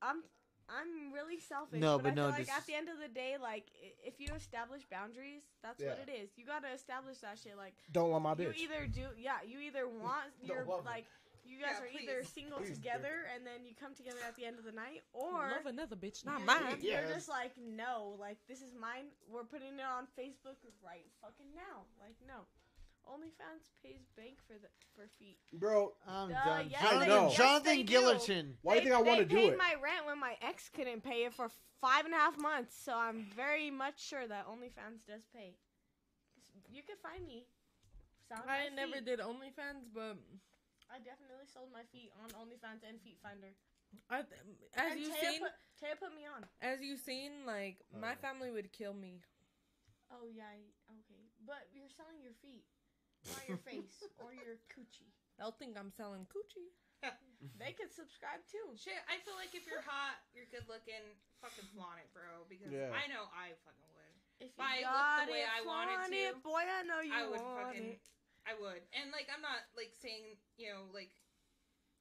I'm, 0.00 0.22
I'm 0.68 1.12
really 1.12 1.38
selfish. 1.40 1.80
No, 1.80 1.98
but, 1.98 2.04
but 2.04 2.12
I 2.12 2.14
feel 2.14 2.24
no, 2.24 2.28
like 2.30 2.38
this 2.46 2.50
at 2.56 2.66
the 2.66 2.74
end 2.74 2.88
of 2.88 2.98
the 2.98 3.08
day, 3.12 3.36
like 3.40 3.66
if 4.04 4.20
you 4.20 4.28
establish 4.34 4.82
boundaries, 4.90 5.42
that's 5.62 5.82
what 5.82 6.00
it 6.06 6.10
is. 6.10 6.30
You 6.36 6.46
gotta 6.46 6.72
establish 6.72 7.18
that 7.18 7.38
shit. 7.42 7.56
Like 7.56 7.74
Don't 7.92 8.10
want 8.10 8.24
my 8.24 8.34
bitch. 8.34 8.56
you 8.56 8.64
either 8.64 8.86
do, 8.86 9.06
yeah, 9.18 9.44
you 9.46 9.60
either 9.60 9.86
want 10.02 10.32
Don't 10.40 10.48
you're 10.56 10.64
love 10.64 10.84
me. 10.84 10.90
like. 10.90 11.06
You 11.44 11.60
guys 11.60 11.76
Yeah, 11.76 11.84
are 11.84 11.92
either 12.00 12.24
single 12.24 12.56
Please, 12.64 12.72
together 12.72 13.28
and 13.28 13.44
then 13.44 13.68
you 13.68 13.76
come 13.76 13.92
together 13.92 14.16
at 14.26 14.32
the 14.32 14.48
end 14.48 14.56
of 14.56 14.64
the 14.64 14.72
night, 14.72 15.04
or 15.12 15.52
Love 15.52 15.68
another 15.68 15.92
bitch, 15.94 16.24
not 16.24 16.40
you're, 16.40 16.48
mine. 16.48 16.80
you're 16.80 17.04
Yes. 17.04 17.12
just 17.12 17.28
like, 17.28 17.52
no, 17.60 18.16
like 18.16 18.40
this 18.48 18.64
is 18.64 18.72
mine. 18.72 19.12
We're 19.28 19.44
putting 19.44 19.76
it 19.76 19.84
on 19.84 20.08
Facebook 20.16 20.56
right 20.80 21.04
fucking 21.20 21.52
now. 21.52 21.84
Like 22.00 22.16
no, 22.24 22.48
OnlyFans 23.08 23.68
pays 23.82 24.06
bank 24.16 24.38
for 24.46 24.54
the 24.54 24.68
for 24.94 25.08
feet. 25.18 25.38
Bro, 25.52 25.94
I'm 26.06 26.32
Uh, 26.34 26.44
done. 26.44 26.70
yes, 26.70 26.80
Jonathan, 26.82 27.00
they- 27.00 27.14
yes, 27.14 27.36
Jonathan 27.36 27.64
they 27.76 27.82
do. 27.82 27.92
Gillerton. 27.92 28.58
why 28.62 28.74
do 28.74 28.78
you 28.80 28.84
think 28.84 28.94
I 28.96 29.02
want 29.02 29.18
to 29.18 29.24
do 29.26 29.36
it? 29.38 29.40
they 29.42 29.50
paid 29.50 29.58
my 29.58 29.74
rent 29.74 30.06
when 30.06 30.18
my 30.18 30.36
ex 30.40 30.68
couldn't 30.70 31.02
pay 31.02 31.24
it 31.24 31.34
for 31.34 31.48
five 31.80 32.04
and 32.06 32.14
a 32.14 32.16
half 32.16 32.38
months, 32.38 32.74
so 32.76 32.94
I'm 32.96 33.24
very 33.36 33.70
much 33.70 34.00
sure 34.00 34.26
that 34.26 34.46
OnlyFans 34.46 35.04
does 35.06 35.26
pay. 35.34 35.56
You 36.70 36.82
can 36.82 36.96
find 36.98 37.26
me. 37.26 37.46
I 38.30 38.68
never 38.70 39.00
did 39.00 39.20
OnlyFans, 39.20 39.92
but 39.92 40.16
I 40.90 40.98
definitely 40.98 41.46
sold 41.46 41.70
my 41.72 41.84
feet 41.92 42.10
on 42.22 42.30
OnlyFans 42.30 42.82
and 42.88 43.00
Feet 43.02 43.18
Finder. 43.22 43.54
I, 44.10 44.20
as 44.20 44.26
and 44.92 45.00
you 45.00 45.08
Taya 45.10 45.20
seen, 45.30 45.40
put, 45.40 45.52
Taya 45.80 45.98
put 46.00 46.14
me 46.16 46.26
on. 46.26 46.44
as 46.60 46.80
you 46.80 46.96
seen, 46.96 47.44
like 47.46 47.76
Oh, 47.94 47.98
my 47.98 48.14
family 48.16 48.50
would 48.50 48.72
kill 48.72 48.92
me. 48.94 49.20
Oh 50.10 50.26
yeah, 50.34 50.50
okay, 50.90 51.22
but 51.46 51.68
you're 51.72 51.88
selling 51.90 52.20
your 52.22 52.34
feet, 52.42 52.64
not 53.28 53.44
your 53.48 53.60
face 53.64 54.04
or 54.20 54.32
your 54.34 54.60
coochie. 54.72 55.10
They'll 55.38 55.54
think 55.56 55.74
I'm 55.78 55.90
selling 55.90 56.26
coochie. 56.30 56.72
They 57.60 57.76
could 57.76 57.92
subscribe 57.92 58.40
too. 58.48 58.72
Shit, 58.80 58.96
I 59.04 59.20
feel 59.20 59.36
like 59.36 59.52
if 59.52 59.68
you're 59.68 59.84
hot, 59.84 60.16
you're 60.32 60.48
good 60.48 60.64
looking, 60.64 61.04
fucking 61.44 61.68
flaunt 61.76 62.00
it, 62.00 62.08
bro. 62.16 62.48
Because 62.48 62.72
Yeah. 62.72 62.88
I 62.96 63.04
know 63.12 63.28
I 63.36 63.52
fucking 63.68 63.90
would. 63.92 64.14
If 64.40 64.56
If 64.56 64.56
I 64.56 64.80
you 64.80 64.88
looked 64.88 64.96
got 64.96 65.28
the 65.28 65.36
way 65.36 65.44
it, 65.44 65.52
I 65.52 65.60
wanted 65.60 66.00
flaunt 66.00 66.16
to, 66.16 66.24
it, 66.24 66.36
boy, 66.40 66.64
I 66.64 66.80
know 66.88 67.00
you 67.04 67.12
I 67.12 67.28
would 67.28 67.44
want 67.44 67.60
fucking, 67.68 68.00
it. 68.00 68.04
I 68.48 68.56
would. 68.56 68.80
And 68.96 69.12
like, 69.12 69.28
I'm 69.28 69.44
not 69.44 69.60
like 69.76 69.92
saying, 70.00 70.40
you 70.56 70.72
know, 70.72 70.88
like, 70.96 71.12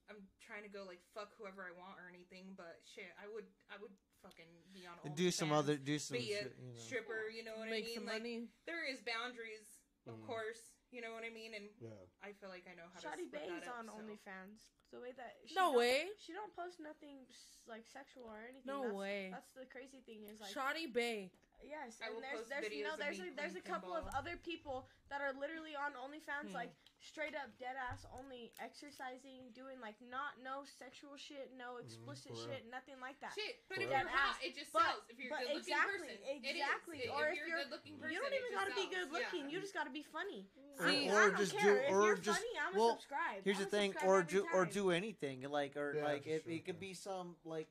I'm 0.08 0.24
trying 0.40 0.64
to 0.64 0.72
go 0.72 0.88
like 0.88 1.04
fuck 1.12 1.36
whoever 1.36 1.68
I 1.68 1.76
want 1.76 2.00
or 2.00 2.08
anything, 2.08 2.56
but 2.56 2.80
shit, 2.88 3.12
I 3.20 3.28
would, 3.28 3.48
I 3.68 3.76
would 3.84 3.92
fucking 4.24 4.48
be 4.72 4.88
on. 4.88 4.96
Do 5.12 5.28
some 5.28 5.52
OnlyFans, 5.52 5.60
other, 5.60 5.76
do 5.76 6.00
some 6.00 6.16
be 6.24 6.40
a 6.40 6.48
shit, 6.48 6.56
you 6.56 6.72
know. 6.72 6.80
stripper. 6.80 7.28
You 7.28 7.44
know 7.44 7.60
what 7.60 7.68
Make 7.68 7.84
I 7.84 7.88
mean? 7.92 8.00
some 8.00 8.08
like, 8.08 8.24
money. 8.24 8.48
there 8.64 8.88
is 8.88 9.04
boundaries, 9.04 9.68
of 10.08 10.16
Mm. 10.24 10.28
course. 10.32 10.72
You 10.94 11.02
know 11.02 11.10
what 11.18 11.26
I 11.26 11.34
mean? 11.34 11.58
And 11.58 11.66
Yeah. 11.82 11.90
I 12.22 12.38
feel 12.38 12.54
like 12.54 12.70
I 12.70 12.78
know 12.78 12.86
how 12.94 13.02
Shotty 13.02 13.26
to 13.26 13.34
split 13.34 13.50
Bay's 13.50 13.66
that 13.66 13.74
up, 13.74 13.82
on 13.82 13.86
so. 13.90 13.98
OnlyFans. 13.98 14.70
The 14.94 15.02
way 15.02 15.12
that 15.18 15.42
she 15.50 15.56
No 15.58 15.74
don't- 15.74 15.82
way. 15.82 16.06
She 16.22 16.32
don't 16.38 16.54
post 16.56 16.78
nothing 16.80 17.26
like 17.66 17.82
sexual 17.90 18.30
or 18.30 18.38
anything. 18.46 18.70
No 18.70 18.84
that's, 18.86 18.94
way. 18.94 19.30
That's 19.34 19.50
the 19.58 19.66
crazy 19.66 20.02
thing 20.06 20.30
is 20.30 20.38
like 20.40 20.54
Shawty 20.54 20.86
Bay. 20.94 21.34
Yes, 21.66 21.98
I 22.04 22.14
and 22.14 22.22
there's 22.22 22.46
there's 22.46 22.66
videos 22.70 22.84
no 22.84 22.94
there's 23.00 23.20
a, 23.20 23.28
there's 23.34 23.56
a 23.58 23.64
playing 23.64 23.74
couple 23.74 23.96
of 23.96 24.06
other 24.14 24.38
people 24.38 24.86
that 25.10 25.22
are 25.22 25.34
literally 25.34 25.74
on 25.74 25.98
OnlyFans 25.98 26.50
Hmm. 26.54 26.62
like 26.62 26.76
straight 27.04 27.36
up 27.36 27.52
dead 27.60 27.76
ass 27.76 28.08
only 28.16 28.56
exercising, 28.64 29.52
doing 29.52 29.76
like 29.84 30.00
not 30.08 30.40
no 30.40 30.64
sexual 30.64 31.20
shit, 31.20 31.52
no 31.60 31.76
mm-hmm. 31.76 31.84
explicit 31.84 32.32
for 32.32 32.40
real. 32.40 32.56
shit, 32.56 32.64
nothing 32.72 32.96
like 33.04 33.20
that. 33.20 33.36
Shit, 33.36 33.60
but 33.68 33.84
if 33.84 33.92
you're 33.92 34.08
hot, 34.08 34.40
it 34.40 34.56
just 34.56 34.72
But- 34.72 34.88
sells. 34.88 35.04
If 35.12 35.20
you're 35.20 35.28
a 35.28 35.36
but 35.36 35.44
good 35.44 35.60
looking 35.60 35.76
exactly, 35.76 36.16
person, 36.16 36.32
exactly. 36.32 36.98
If 37.04 37.12
Or 37.12 37.24
if 37.28 37.36
you're, 37.36 37.52
you're- 37.52 37.60
a 37.60 37.68
good 37.68 37.72
looking 37.76 37.96
person, 38.00 38.16
You 38.16 38.20
don't 38.24 38.32
even 38.34 38.50
just 38.50 38.60
gotta 38.64 38.76
be 38.80 38.88
good 38.88 39.10
looking. 39.12 39.44
Yeah. 39.46 39.54
You 39.54 39.58
just 39.60 39.76
gotta 39.76 39.94
be 39.94 40.06
funny. 40.08 40.48
Or- 40.80 40.88
See, 40.88 41.12
or 41.12 41.20
I 41.20 41.22
don't 41.28 41.38
just 41.44 41.54
do- 41.54 41.60
care. 41.60 41.84
if 41.84 41.92
or 41.92 42.00
you're 42.08 42.24
just- 42.24 42.40
funny, 42.40 42.56
I'm 42.56 42.74
well, 42.74 42.96
a 42.96 42.98
subscribe. 42.98 43.40
Here's 43.44 43.60
I'm 43.60 43.68
the 43.68 43.74
thing, 43.76 43.90
or 44.08 44.24
every 44.24 44.32
do 44.32 44.48
or 44.56 44.64
do 44.66 44.84
anything 44.96 45.44
like 45.52 45.76
or 45.76 46.00
Yeah, 46.00 46.08
like 46.08 46.24
for 46.24 46.40
it, 46.40 46.44
sure, 46.48 46.54
it 46.56 46.64
could 46.66 46.80
yeah. 46.80 46.88
be 46.88 46.94
some 46.96 47.36
like 47.44 47.68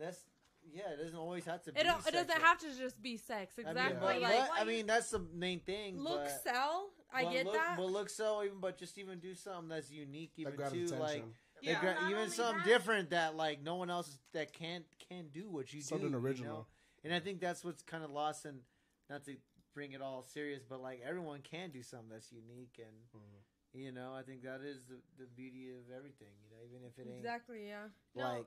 that's 0.00 0.24
yeah. 0.64 0.96
It 0.96 1.04
doesn't 1.04 1.18
always 1.18 1.44
have 1.44 1.62
to 1.64 1.72
be. 1.72 1.80
It 1.80 1.84
don't, 1.84 2.00
it 2.06 2.12
doesn't 2.12 2.40
have 2.40 2.58
to 2.60 2.72
just 2.76 3.00
be 3.02 3.16
sex. 3.18 3.54
I 3.58 3.62
mean, 3.62 3.76
Exactly. 3.76 4.00
but, 4.00 4.22
like 4.22 4.50
I 4.56 4.64
mean 4.64 4.86
that's 4.86 5.10
the 5.10 5.20
main 5.34 5.60
thing. 5.60 6.00
look 6.00 6.24
but, 6.24 6.42
sell. 6.42 6.90
I 7.14 7.24
but 7.24 7.32
get 7.32 7.46
look, 7.46 7.54
that. 7.54 7.76
But 7.76 7.86
look 7.90 8.10
so 8.10 8.42
even 8.44 8.58
but 8.60 8.76
just 8.76 8.98
even 8.98 9.18
do 9.20 9.34
something 9.34 9.68
that's 9.68 9.90
unique 9.90 10.32
even 10.36 10.56
That 10.56 10.72
too 10.72 10.84
attention. 10.84 10.98
like 10.98 11.24
Yeah. 11.62 11.80
gra- 11.80 11.96
even 12.06 12.16
only 12.18 12.30
something 12.30 12.58
that- 12.58 12.66
different 12.66 13.10
that 13.10 13.36
like 13.36 13.62
no 13.62 13.76
one 13.76 13.88
else 13.90 14.18
that 14.32 14.52
can't 14.52 14.84
can 14.98 15.28
do 15.28 15.48
what 15.48 15.72
you 15.72 15.80
Something 15.80 16.08
do. 16.10 16.18
you 16.18 16.22
original. 16.22 16.52
know? 16.58 16.66
And 17.04 17.14
I 17.14 17.20
think 17.20 17.40
that's 17.40 17.64
what's 17.64 17.82
kind 17.82 18.02
of 18.02 18.10
lost 18.10 18.44
and 18.44 18.60
not 19.08 19.24
to 19.24 19.36
bring 19.74 19.92
it 19.92 20.00
all 20.02 20.22
serious, 20.22 20.62
but 20.68 20.80
like 20.82 21.00
everyone 21.04 21.40
can 21.42 21.70
do 21.70 21.82
something 21.82 22.08
that's 22.08 22.32
unique 22.32 22.78
and 22.78 22.96
Mhm. 23.14 23.42
you 23.80 23.92
know 23.92 24.14
I 24.14 24.22
think 24.22 24.42
that 24.42 24.60
is 24.62 24.84
the 24.86 25.00
the 25.18 25.26
beauty 25.26 25.70
of 25.70 25.90
everything. 25.90 26.34
You 26.44 26.50
know, 26.56 26.62
even 26.64 26.84
if 26.84 26.98
it 26.98 27.06
ain't 27.06 27.16
exactly. 27.18 27.68
Yeah. 27.68 27.88
No, 28.14 28.38
like 28.38 28.46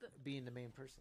the- 0.00 0.10
being 0.22 0.44
the 0.44 0.50
main 0.50 0.72
person. 0.72 1.00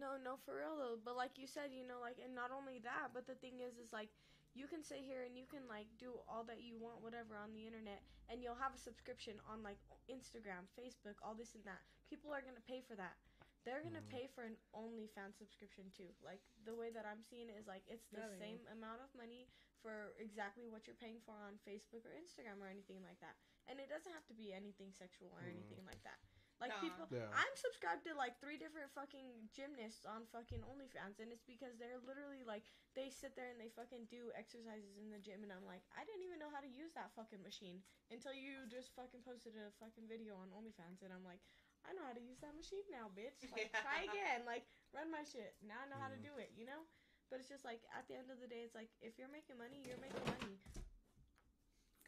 No, 0.00 0.16
no, 0.16 0.36
for 0.44 0.56
real 0.56 0.76
though. 0.76 0.96
But 1.04 1.16
like 1.16 1.38
you 1.38 1.46
said, 1.46 1.70
you 1.72 1.84
know, 1.86 2.00
like, 2.00 2.18
and 2.22 2.34
not 2.34 2.50
only 2.50 2.78
that, 2.80 3.12
but 3.12 3.26
the 3.26 3.34
thing 3.34 3.60
is, 3.60 3.76
is 3.78 3.92
like, 3.92 4.08
you 4.56 4.66
can 4.66 4.80
sit 4.82 5.04
here 5.04 5.22
and 5.28 5.36
you 5.36 5.44
can 5.44 5.68
like 5.68 5.86
do 6.00 6.16
all 6.24 6.42
that 6.48 6.64
you 6.64 6.80
want, 6.80 7.04
whatever, 7.04 7.36
on 7.36 7.52
the 7.52 7.68
internet, 7.68 8.00
and 8.32 8.40
you'll 8.40 8.56
have 8.58 8.72
a 8.74 8.80
subscription 8.80 9.36
on 9.44 9.60
like 9.62 9.78
Instagram, 10.08 10.64
Facebook, 10.72 11.20
all 11.20 11.36
this 11.36 11.52
and 11.54 11.64
that. 11.68 11.84
People 12.08 12.32
are 12.32 12.40
gonna 12.40 12.64
pay 12.64 12.80
for 12.80 12.96
that. 12.96 13.20
They're 13.68 13.82
gonna 13.84 14.00
Mhm. 14.00 14.08
pay 14.08 14.26
for 14.32 14.44
an 14.44 14.56
OnlyFans 14.72 15.36
subscription 15.36 15.90
too. 15.90 16.08
Like 16.24 16.40
the 16.64 16.74
way 16.74 16.90
that 16.90 17.04
I'm 17.04 17.22
seeing 17.22 17.50
it 17.50 17.56
is 17.60 17.66
like 17.66 17.84
it's 17.86 18.06
the 18.08 18.24
they 18.32 18.38
same 18.38 18.66
amount 18.72 19.02
of 19.02 19.12
money 19.14 19.48
for 19.82 20.14
exactly 20.18 20.66
what 20.68 20.86
you're 20.86 20.96
paying 20.96 21.20
for 21.20 21.34
on 21.34 21.58
Facebook 21.66 22.06
or 22.06 22.14
Instagram 22.16 22.62
or 22.62 22.68
anything 22.68 23.02
like 23.02 23.20
that. 23.20 23.36
And 23.66 23.78
it 23.78 23.88
doesn't 23.88 24.12
have 24.12 24.24
to 24.26 24.34
be 24.34 24.52
anything 24.54 24.92
sexual 24.92 25.28
or 25.34 25.42
Mhm. 25.42 25.50
anything 25.50 25.84
like 25.84 26.02
that. 26.02 26.18
Like 26.56 26.72
Nah. 26.72 26.80
people, 26.80 27.04
Yeah. 27.12 27.28
I'm 27.36 27.52
subscribed 27.56 28.04
to 28.08 28.14
like 28.16 28.40
three 28.40 28.56
different 28.56 28.88
fucking 28.96 29.50
gymnasts 29.52 30.06
on 30.08 30.24
fucking 30.32 30.64
OnlyFans, 30.64 31.20
and 31.20 31.28
it's 31.30 31.44
because 31.44 31.76
they're 31.76 32.00
literally 32.00 32.44
like 32.48 32.64
they 32.96 33.10
sit 33.12 33.36
there 33.36 33.52
and 33.52 33.60
they 33.60 33.68
fucking 33.68 34.06
do 34.08 34.32
exercises 34.32 34.96
in 34.96 35.10
the 35.12 35.20
gym, 35.20 35.44
and 35.44 35.52
I'm 35.52 35.66
like, 35.68 35.84
I 35.92 36.04
didn't 36.08 36.24
even 36.24 36.38
know 36.40 36.48
how 36.48 36.64
to 36.64 36.68
use 36.68 36.96
that 36.96 37.12
fucking 37.12 37.42
machine 37.44 37.84
until 38.08 38.32
you 38.32 38.64
just 38.72 38.88
fucking 38.96 39.20
posted 39.20 39.52
a 39.60 39.68
fucking 39.76 40.08
video 40.08 40.40
on 40.40 40.48
OnlyFans, 40.48 41.04
and 41.04 41.12
I'm 41.12 41.24
like, 41.28 41.44
I 41.84 41.92
know 41.92 42.02
how 42.08 42.16
to 42.16 42.24
use 42.24 42.40
that 42.40 42.56
machine 42.56 42.88
now, 42.88 43.12
bitch. 43.12 43.36
Like 43.52 43.68
Yeah. 43.76 43.80
try 43.84 44.08
again, 44.08 44.48
like 44.48 44.64
run 44.96 45.12
my 45.12 45.24
shit. 45.28 45.60
Now 45.60 45.84
I 45.84 45.86
know 45.92 46.00
how 46.00 46.08
to 46.08 46.16
Mhm. 46.16 46.24
do 46.24 46.36
it, 46.40 46.52
you 46.56 46.64
know. 46.64 46.88
But 47.28 47.40
it's 47.44 47.50
just 47.52 47.64
like 47.68 47.84
at 47.92 48.08
the 48.08 48.14
end 48.16 48.30
of 48.32 48.40
the 48.40 48.48
day, 48.48 48.64
it's 48.64 48.74
like 48.74 48.88
if 49.04 49.18
you're 49.20 49.28
making 49.28 49.58
money, 49.60 49.84
you're 49.84 49.98
making 50.00 50.24
money. 50.24 50.56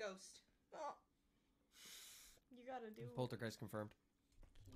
Ghost. 0.00 0.40
Oh. 0.72 0.96
You 2.50 2.64
gotta 2.64 2.90
do. 2.90 3.12
Poltergeist 3.14 3.58
confirmed. 3.58 3.90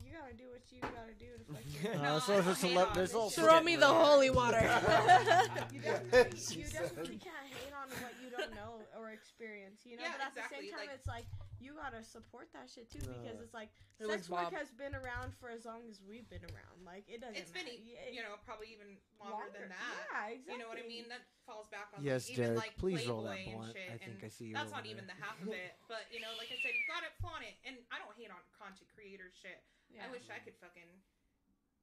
You 0.01 0.10
gotta 0.19 0.35
do 0.35 0.44
what 0.52 0.62
you 0.70 0.81
gotta 0.81 1.16
do 1.19 1.31
to 1.36 1.44
fucking. 1.52 2.01
Uh, 2.01 2.02
No, 2.06 2.19
so 2.20 2.35
I 2.35 2.39
it's 2.44 2.60
don't 2.60 2.73
a 2.73 2.74
le- 2.77 2.86
on 2.86 2.94
there's 2.94 3.10
it. 3.10 3.12
Throw 3.12 3.28
Throw 3.31 3.60
me 3.62 3.77
the 3.77 3.86
holy 3.89 4.31
water. 4.31 4.60
you 5.73 5.81
definitely, 5.85 6.56
you 6.56 6.66
definitely 6.69 7.19
can't 7.20 7.47
hate 7.48 7.73
on 7.73 7.89
what 8.01 8.12
you 8.23 8.28
don't 8.31 8.52
know 8.55 8.81
or 8.98 9.10
experience, 9.10 9.82
you 9.85 9.97
know. 9.97 10.05
Yeah, 10.05 10.12
but 10.19 10.27
at 10.31 10.35
the 10.36 10.47
same 10.52 10.69
time, 10.70 10.86
like- 10.86 10.94
it's 10.94 11.09
like 11.09 11.24
you 11.62 11.78
gotta 11.78 12.02
support 12.02 12.51
that 12.52 12.66
shit 12.66 12.90
too 12.90 12.98
because 13.01 13.39
Uh, 13.39 13.44
it's 13.47 13.55
like 13.55 13.70
It 14.02 14.06
sex 14.10 14.27
work 14.28 14.51
Bob. 14.51 14.59
has 14.59 14.69
been 14.74 14.98
around 14.98 15.31
for 15.39 15.47
as 15.48 15.62
long 15.64 15.86
as 15.86 16.02
we've 16.02 16.27
been 16.28 16.43
around. 16.51 16.82
Like 16.85 17.06
it 17.06 17.23
doesn't. 17.23 17.39
It's 17.39 17.55
been, 17.55 17.70
matter. 17.70 18.10
you 18.10 18.19
know, 18.20 18.35
probably 18.43 18.74
even 18.74 18.98
longer, 19.23 19.47
than 19.55 19.70
that. 19.70 19.78
Yeah, 20.10 20.35
exactly. 20.35 20.52
You 20.52 20.59
know 20.59 20.66
what 20.69 20.82
I 20.82 20.86
mean? 20.90 21.06
That 21.06 21.23
falls 21.47 21.70
back 21.70 21.94
on 21.94 22.02
Yes, 22.02 22.27
like, 22.27 22.35
even 22.35 22.44
Derek. 22.59 22.62
like 22.66 22.74
please 22.82 23.06
roll 23.06 23.23
that 23.31 23.39
and 23.39 23.55
blunt. 23.55 23.73
shit. 23.78 23.89
I 23.94 23.98
think 24.02 24.19
I 24.27 24.28
see 24.28 24.51
you. 24.51 24.55
that's 24.59 24.74
over 24.74 24.82
not 24.82 24.85
there. 24.85 24.93
even 24.98 25.06
the 25.06 25.19
half 25.23 25.39
of 25.39 25.48
it. 25.55 25.78
But 25.86 26.10
you 26.10 26.19
know, 26.19 26.35
like 26.36 26.51
I 26.51 26.59
said, 26.59 26.74
you 26.74 26.82
gotta 26.90 27.10
flaunt 27.23 27.47
it. 27.47 27.55
And 27.62 27.78
I 27.94 28.02
don't 28.02 28.14
hate 28.19 28.28
on 28.35 28.43
content 28.59 28.90
creators 28.90 29.32
shit. 29.39 29.62
Yeah. 29.94 30.09
I 30.09 30.10
wish 30.10 30.27
I 30.32 30.40
could 30.40 30.56
fucking, 30.56 30.89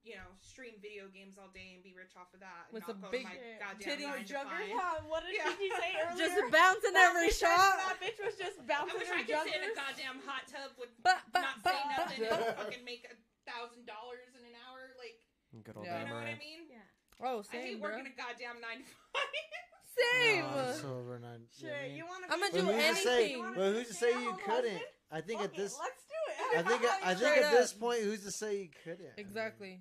you 0.02 0.16
know, 0.18 0.28
stream 0.42 0.76
video 0.82 1.06
games 1.12 1.36
all 1.38 1.48
day 1.52 1.76
and 1.78 1.82
be 1.84 1.94
rich 1.94 2.16
off 2.18 2.32
of 2.34 2.40
that. 2.42 2.68
And 2.70 2.74
With 2.74 2.88
a 2.90 2.96
big 3.10 3.24
my 3.28 3.36
Yeah. 3.36 3.58
goddamn 3.62 3.84
titty 3.86 4.04
nine 4.06 4.24
Jugger? 4.26 4.60
Yeah, 4.66 4.98
what 5.10 5.22
did 5.26 5.36
Yeah. 5.38 5.52
he 5.56 5.68
say 5.70 5.90
earlier? 6.02 6.18
Just 6.18 6.36
bouncing 6.50 6.94
That 6.96 7.14
every 7.14 7.28
bitch- 7.30 7.40
shot. 7.42 7.74
That 7.86 7.98
bitch 8.02 8.18
was 8.18 8.34
just 8.34 8.58
bouncing 8.66 8.96
I 8.96 8.98
wish 8.98 9.08
her 9.08 9.20
I 9.20 9.24
could 9.24 9.40
sit 9.46 9.60
in 9.62 9.70
a 9.70 9.74
goddamn 9.76 10.18
hot 10.26 10.44
tub 10.50 10.74
with 10.80 10.90
But 11.04 11.20
but 11.30 11.42
not 11.44 11.62
but 11.62 11.72
say 11.74 11.82
nothing 11.94 12.20
but. 12.30 12.40
and 12.42 12.56
fucking 12.58 12.84
make 12.84 13.04
a 13.06 13.14
thousand 13.48 13.86
dollars 13.86 14.34
in 14.34 14.42
an 14.46 14.54
hour. 14.66 14.94
Like, 14.98 15.18
Good 15.64 15.76
old 15.76 15.86
Yeah. 15.86 16.02
you 16.02 16.08
know 16.08 16.14
what 16.18 16.30
I 16.30 16.38
mean? 16.38 16.66
Yeah. 16.70 16.86
Oh, 17.22 17.42
I 17.52 17.56
hate 17.56 17.80
bro. 17.80 17.90
working 17.90 18.06
a 18.08 18.14
goddamn 18.16 18.60
nine 18.64 18.80
to 18.80 18.88
five. 19.12 19.28
Same. 20.00 20.42
No, 20.48 20.70
it's 20.70 20.84
over 20.84 21.18
nine. 21.18 21.44
Sure, 21.52 21.68
I 21.74 21.88
mean- 21.88 21.96
you 21.96 22.06
want 22.06 22.24
to? 22.24 22.32
I'ma 22.32 22.46
do 22.54 22.60
who's 22.62 22.96
to 22.96 23.02
say? 23.02 23.18
anything. 23.24 23.38
wanna 23.42 23.56
But 23.56 23.72
who's 23.74 23.88
to 23.88 23.94
say 23.94 24.10
you 24.22 24.32
couldn't? 24.46 24.82
I 25.10 25.20
think 25.20 25.40
Fuck 25.40 25.50
at 25.50 25.56
this. 25.56 25.76
let's 25.78 26.02
do 26.06 26.09
it. 26.09 26.09
I 26.56 26.62
think. 26.66 26.82
I 27.04 27.14
think 27.14 27.18
Straight 27.34 27.44
at 27.44 27.50
this 27.52 27.72
point, 27.72 28.00
who's 28.02 28.22
to 28.24 28.30
say 28.30 28.62
you 28.62 28.68
couldn't? 28.84 29.00
I 29.00 29.16
mean, 29.16 29.26
Exactly. 29.26 29.80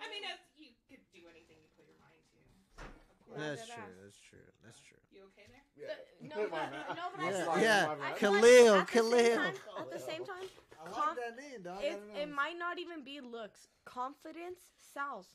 I 0.00 0.08
mean, 0.10 0.22
that's, 0.22 0.42
you 0.56 0.68
could 0.88 1.00
do 1.12 1.20
anything 1.30 1.56
you 1.60 1.68
put 1.76 1.86
your 1.88 1.96
mind 2.00 2.20
to. 2.32 2.84
Of 2.84 3.18
course. 3.26 3.40
That's 3.40 3.66
true. 3.66 3.94
That's 4.04 4.20
true. 4.20 4.48
That's 4.64 4.80
true. 4.80 5.00
You 5.12 5.20
okay 5.32 5.46
there? 5.48 5.64
The- 5.88 6.28
no, 6.28 6.48
but, 6.50 6.72
no, 6.96 7.04
but 7.16 7.24
I 7.24 7.30
Yeah, 7.30 7.44
feel 7.54 7.62
yeah. 7.62 7.94
My 7.98 8.10
I 8.10 8.12
feel 8.18 8.32
like 8.32 8.40
Khalil, 8.42 8.74
at 8.76 8.86
the 8.88 8.92
same 8.92 9.02
Khalil. 9.02 9.36
time- 9.36 9.54
At 9.80 9.90
the 9.92 9.98
same 9.98 10.24
time, 10.24 10.46
I 10.78 10.88
like 10.90 11.16
that 11.16 11.36
name, 11.36 11.62
dog. 11.62 11.78
I 11.80 11.82
it, 11.84 11.90
don't 11.92 12.14
know. 12.14 12.20
it 12.22 12.28
might 12.32 12.58
not 12.58 12.78
even 12.78 13.02
be 13.04 13.20
looks. 13.20 13.68
Confidence 13.84 14.60
sells. 14.94 15.26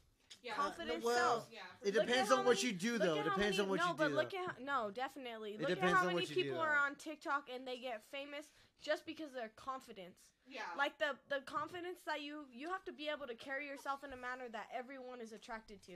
Yeah. 0.43 0.53
Confidence 0.56 1.03
well, 1.06 1.15
sells. 1.18 1.43
Yeah. 1.52 1.60
It 1.84 1.93
Look 1.93 2.03
at 2.03 2.07
depends 2.07 2.30
how 2.30 2.38
on 2.39 2.45
what 2.45 2.56
many- 2.57 2.68
you 2.68 2.73
do, 2.73 2.91
Look 2.93 3.02
though. 3.02 3.11
at 3.14 3.18
It 3.18 3.30
how 3.30 3.35
depends 3.35 3.57
many, 3.57 3.64
on 3.65 3.69
what 3.69 3.80
no, 3.80 3.88
you 3.89 3.93
but 3.98 4.07
do. 4.10 4.15
look 4.15 4.31
though. 4.31 4.38
at 4.38 4.45
how, 4.68 4.85
no, 4.85 4.91
definitely. 4.91 5.52
Look 5.60 5.69
at 5.69 5.76
depends 5.76 5.93
how 5.93 5.99
on 6.02 6.06
many 6.07 6.15
what 6.22 6.30
you 6.30 6.35
do, 6.35 6.41
people 6.43 6.57
though. 6.57 6.64
are 6.64 6.77
on 6.77 6.95
TikTok 6.95 7.49
and 7.53 7.68
they 7.68 7.77
get 7.77 8.02
famous 8.11 8.45
just 8.81 9.06
because 9.06 9.27
of 9.30 9.35
their 9.35 9.52
confidence. 9.56 10.18
Yeah. 10.51 10.61
Like 10.77 10.97
the 10.99 11.15
the 11.33 11.41
confidence 11.45 11.99
that 12.05 12.21
you 12.21 12.45
you 12.53 12.69
have 12.69 12.83
to 12.85 12.91
be 12.93 13.07
able 13.07 13.27
to 13.27 13.35
carry 13.35 13.65
yourself 13.67 14.03
in 14.03 14.11
a 14.11 14.17
manner 14.17 14.49
that 14.51 14.67
everyone 14.77 15.21
is 15.21 15.31
attracted 15.31 15.81
to. 15.87 15.93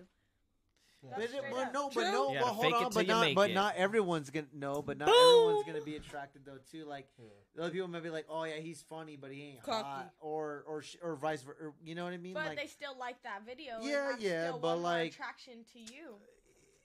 But, 1.04 1.20
it, 1.20 1.30
but 1.52 1.72
no, 1.72 1.92
but 1.94 2.12
no, 2.12 2.34
but 2.34 2.42
hold 2.48 2.74
on, 2.74 2.92
but 2.92 3.06
not, 3.06 3.36
but 3.36 3.52
it. 3.52 3.54
not 3.54 3.76
everyone's 3.76 4.32
gonna 4.32 4.48
no, 4.54 4.82
but 4.82 4.98
not 4.98 5.08
Boom. 5.08 5.16
everyone's 5.16 5.68
gonna 5.68 5.84
be 5.86 5.98
attracted 5.98 6.44
though 6.46 6.58
too. 6.72 6.86
Like 6.86 7.06
Yeah. 7.20 7.62
other 7.64 7.72
people 7.72 7.88
may 7.88 8.00
be 8.00 8.10
like, 8.10 8.26
oh 8.28 8.44
yeah, 8.46 8.56
he's 8.56 8.82
funny, 8.90 9.16
but 9.16 9.32
he 9.32 9.44
ain't 9.44 9.62
Cocky. 9.64 9.84
hot, 9.84 10.12
or 10.20 10.64
or 10.68 10.84
or 11.04 11.16
vice 11.16 11.44
versa. 11.44 11.58
Or, 11.62 11.74
you 11.84 11.94
know 11.94 12.06
what 12.06 12.14
I 12.14 12.18
mean? 12.18 12.34
But 12.34 12.48
like, 12.48 12.58
they 12.58 12.68
still 12.68 12.98
like 12.98 13.22
that 13.22 13.42
video. 13.46 13.76
Yeah, 13.82 14.16
yeah, 14.18 14.48
still 14.48 14.60
but 14.60 14.78
like- 14.80 15.12
attraction 15.12 15.64
to 15.74 15.80
you. 15.80 16.16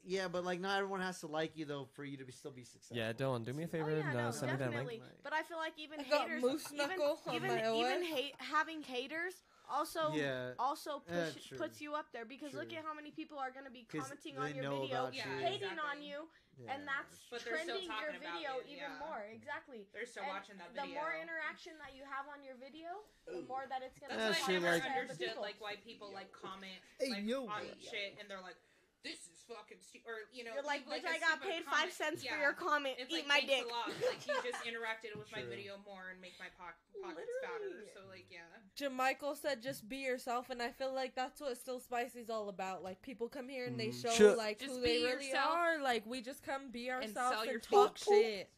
Yeah, 0.05 0.29
but 0.29 0.45
like 0.45 0.61
not 0.61 0.79
everyone 0.79 1.01
has 1.01 1.21
to 1.21 1.27
like 1.27 1.57
you 1.57 1.65
though 1.65 1.87
for 1.95 2.05
you 2.05 2.17
to 2.17 2.25
be 2.25 2.33
still 2.33 2.51
be 2.51 2.65
successful. 2.65 2.97
Yeah, 2.97 3.13
Dylan, 3.13 3.45
do 3.45 3.53
me 3.53 3.65
a 3.65 3.67
Oh, 3.67 3.69
favor 3.71 3.91
yeah, 3.91 4.05
and 4.05 4.15
no, 4.15 4.21
uh, 4.29 4.33
send 4.33 4.53
me 4.53 4.59
that 4.59 4.65
definitely. 4.71 4.93
link. 4.99 5.03
Like- 5.03 5.23
But 5.23 5.33
I 5.33 5.43
feel 5.43 5.59
like 5.59 5.75
even 5.79 6.01
I 6.01 6.05
got 6.05 6.29
haters, 6.29 6.43
moose 6.43 6.67
even 6.73 6.89
knuckle 6.89 7.21
on 7.27 7.35
even 7.35 7.49
my 7.49 7.75
even 7.75 8.03
OS. 8.03 8.09
hate 8.09 8.35
having 8.39 8.83
haters 8.83 9.35
also 9.69 10.13
Yeah. 10.15 10.53
also 10.59 10.99
push, 11.07 11.47
true. 11.47 11.59
puts 11.59 11.81
you 11.81 11.95
up 11.95 12.11
there 12.13 12.25
because 12.25 12.55
look 12.55 12.73
at 12.73 12.83
how 12.85 12.93
many 12.95 13.11
people 13.13 13.39
are 13.39 13.51
going 13.53 13.67
to 13.67 13.71
be 13.71 13.85
commenting 13.85 14.37
on 14.39 14.55
your 14.55 14.65
video, 14.65 14.85
about 14.91 15.15
Yeah, 15.15 15.31
you. 15.31 15.47
hating 15.47 15.79
on 15.79 16.03
you, 16.03 16.27
Yeah, 16.59 16.75
and 16.75 16.83
that's 16.89 17.23
But 17.31 17.41
they're 17.47 17.57
still 17.63 17.79
trending 17.79 17.89
your 17.89 18.13
video 18.21 18.59
it, 18.59 18.67
even 18.67 18.91
yeah. 18.91 18.99
more. 19.07 19.23
Exactly. 19.33 19.87
They're 19.95 20.05
still 20.05 20.25
And 20.25 20.33
watching 20.35 20.59
that 20.59 20.75
video. 20.75 20.91
the 20.91 20.95
more 20.99 21.15
interaction 21.15 21.79
that 21.79 21.95
you 21.95 22.03
have 22.05 22.27
on 22.29 22.43
your 22.43 22.57
video, 22.57 23.01
the 23.31 23.41
more 23.47 23.65
that 23.71 23.81
it's 23.87 23.97
going 23.99 24.11
to 24.11 24.17
That's 24.19 24.37
Yeah, 24.41 24.45
why 24.45 24.53
I 24.53 24.53
shit, 24.53 24.63
never 24.63 24.75
like- 24.77 24.99
understood 25.01 25.37
like 25.41 25.61
why 25.61 25.77
people 25.77 26.11
like 26.13 26.33
comment 26.33 26.83
Hey, 26.99 27.11
like 27.11 27.25
yo. 27.25 27.47
on 27.47 27.63
shit 27.81 28.19
and 28.19 28.29
they're 28.29 28.43
like, 28.43 28.57
"This 29.03 29.19
is 29.27 29.41
fucking 29.49 29.79
stupid, 29.81 30.07
or 30.07 30.15
you 30.33 30.45
know, 30.45 30.53
You're 30.55 30.63
like, 30.63 30.87
leave, 30.87 31.03
bitch, 31.03 31.11
a 31.11 31.15
I 31.15 31.19
got 31.19 31.41
paid 31.43 31.65
comment." 31.65 31.67
five 31.71 31.93
cents 31.93 32.23
Yeah. 32.25 32.35
for 32.35 32.41
your 32.41 32.53
comment. 32.53 32.97
It's 32.99 33.11
Eat 33.11 33.27
like, 33.27 33.29
my 33.29 33.41
"Thanks 33.47 33.67
dick. 33.67 34.07
Like 34.07 34.27
you 34.27 34.51
just 34.53 34.65
interacted 34.71 35.17
with 35.19 35.31
my 35.33 35.43
video 35.43 35.79
more 35.87 36.11
and 36.11 36.21
make 36.21 36.35
my 36.39 36.47
po- 36.59 36.77
pockets 37.03 37.31
fatter. 37.43 37.87
So 37.95 38.01
like, 38.09 38.27
yeah, 38.31 38.41
Jamichael 38.77 39.37
said 39.37 39.63
just 39.63 39.89
be 39.89 39.99
yourself, 39.99 40.51
and 40.51 40.61
I 40.63 40.71
feel 40.71 40.93
like 40.95 41.15
that's 41.15 41.41
what 41.41 41.57
Still 41.57 41.81
Spicy's 41.81 42.31
all 42.31 42.49
about. 42.49 42.83
Like 42.83 43.01
people 43.03 43.29
come 43.29 43.49
here 43.49 43.67
and 43.67 43.79
they 43.79 43.89
Mhm. 43.89 44.03
show 44.03 44.11
Sure. 44.13 44.37
like 44.37 44.59
Just 44.59 44.75
who 44.75 44.83
be 44.83 44.99
they 44.99 45.03
really 45.05 45.27
yourself. 45.29 45.51
are. 45.51 45.79
Like 45.79 46.05
we 46.07 46.21
just 46.21 46.43
come 46.43 46.71
be 46.71 46.91
ourselves 46.91 47.15
sell 47.15 47.49
and, 47.49 47.63
talk 47.63 47.97
truth. 47.99 48.19
shit. 48.23 48.51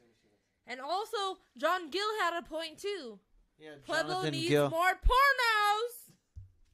And 0.66 0.81
also, 0.81 1.39
John 1.56 1.90
Gill 1.90 2.19
had 2.20 2.35
a 2.39 2.43
point 2.43 2.78
too. 2.78 3.19
Yeah, 3.59 3.74
Pueblo 3.85 4.14
Jonathan 4.14 4.31
needs 4.32 4.48
Gill. 4.48 4.70
more 4.70 4.93
pornos. 4.94 6.12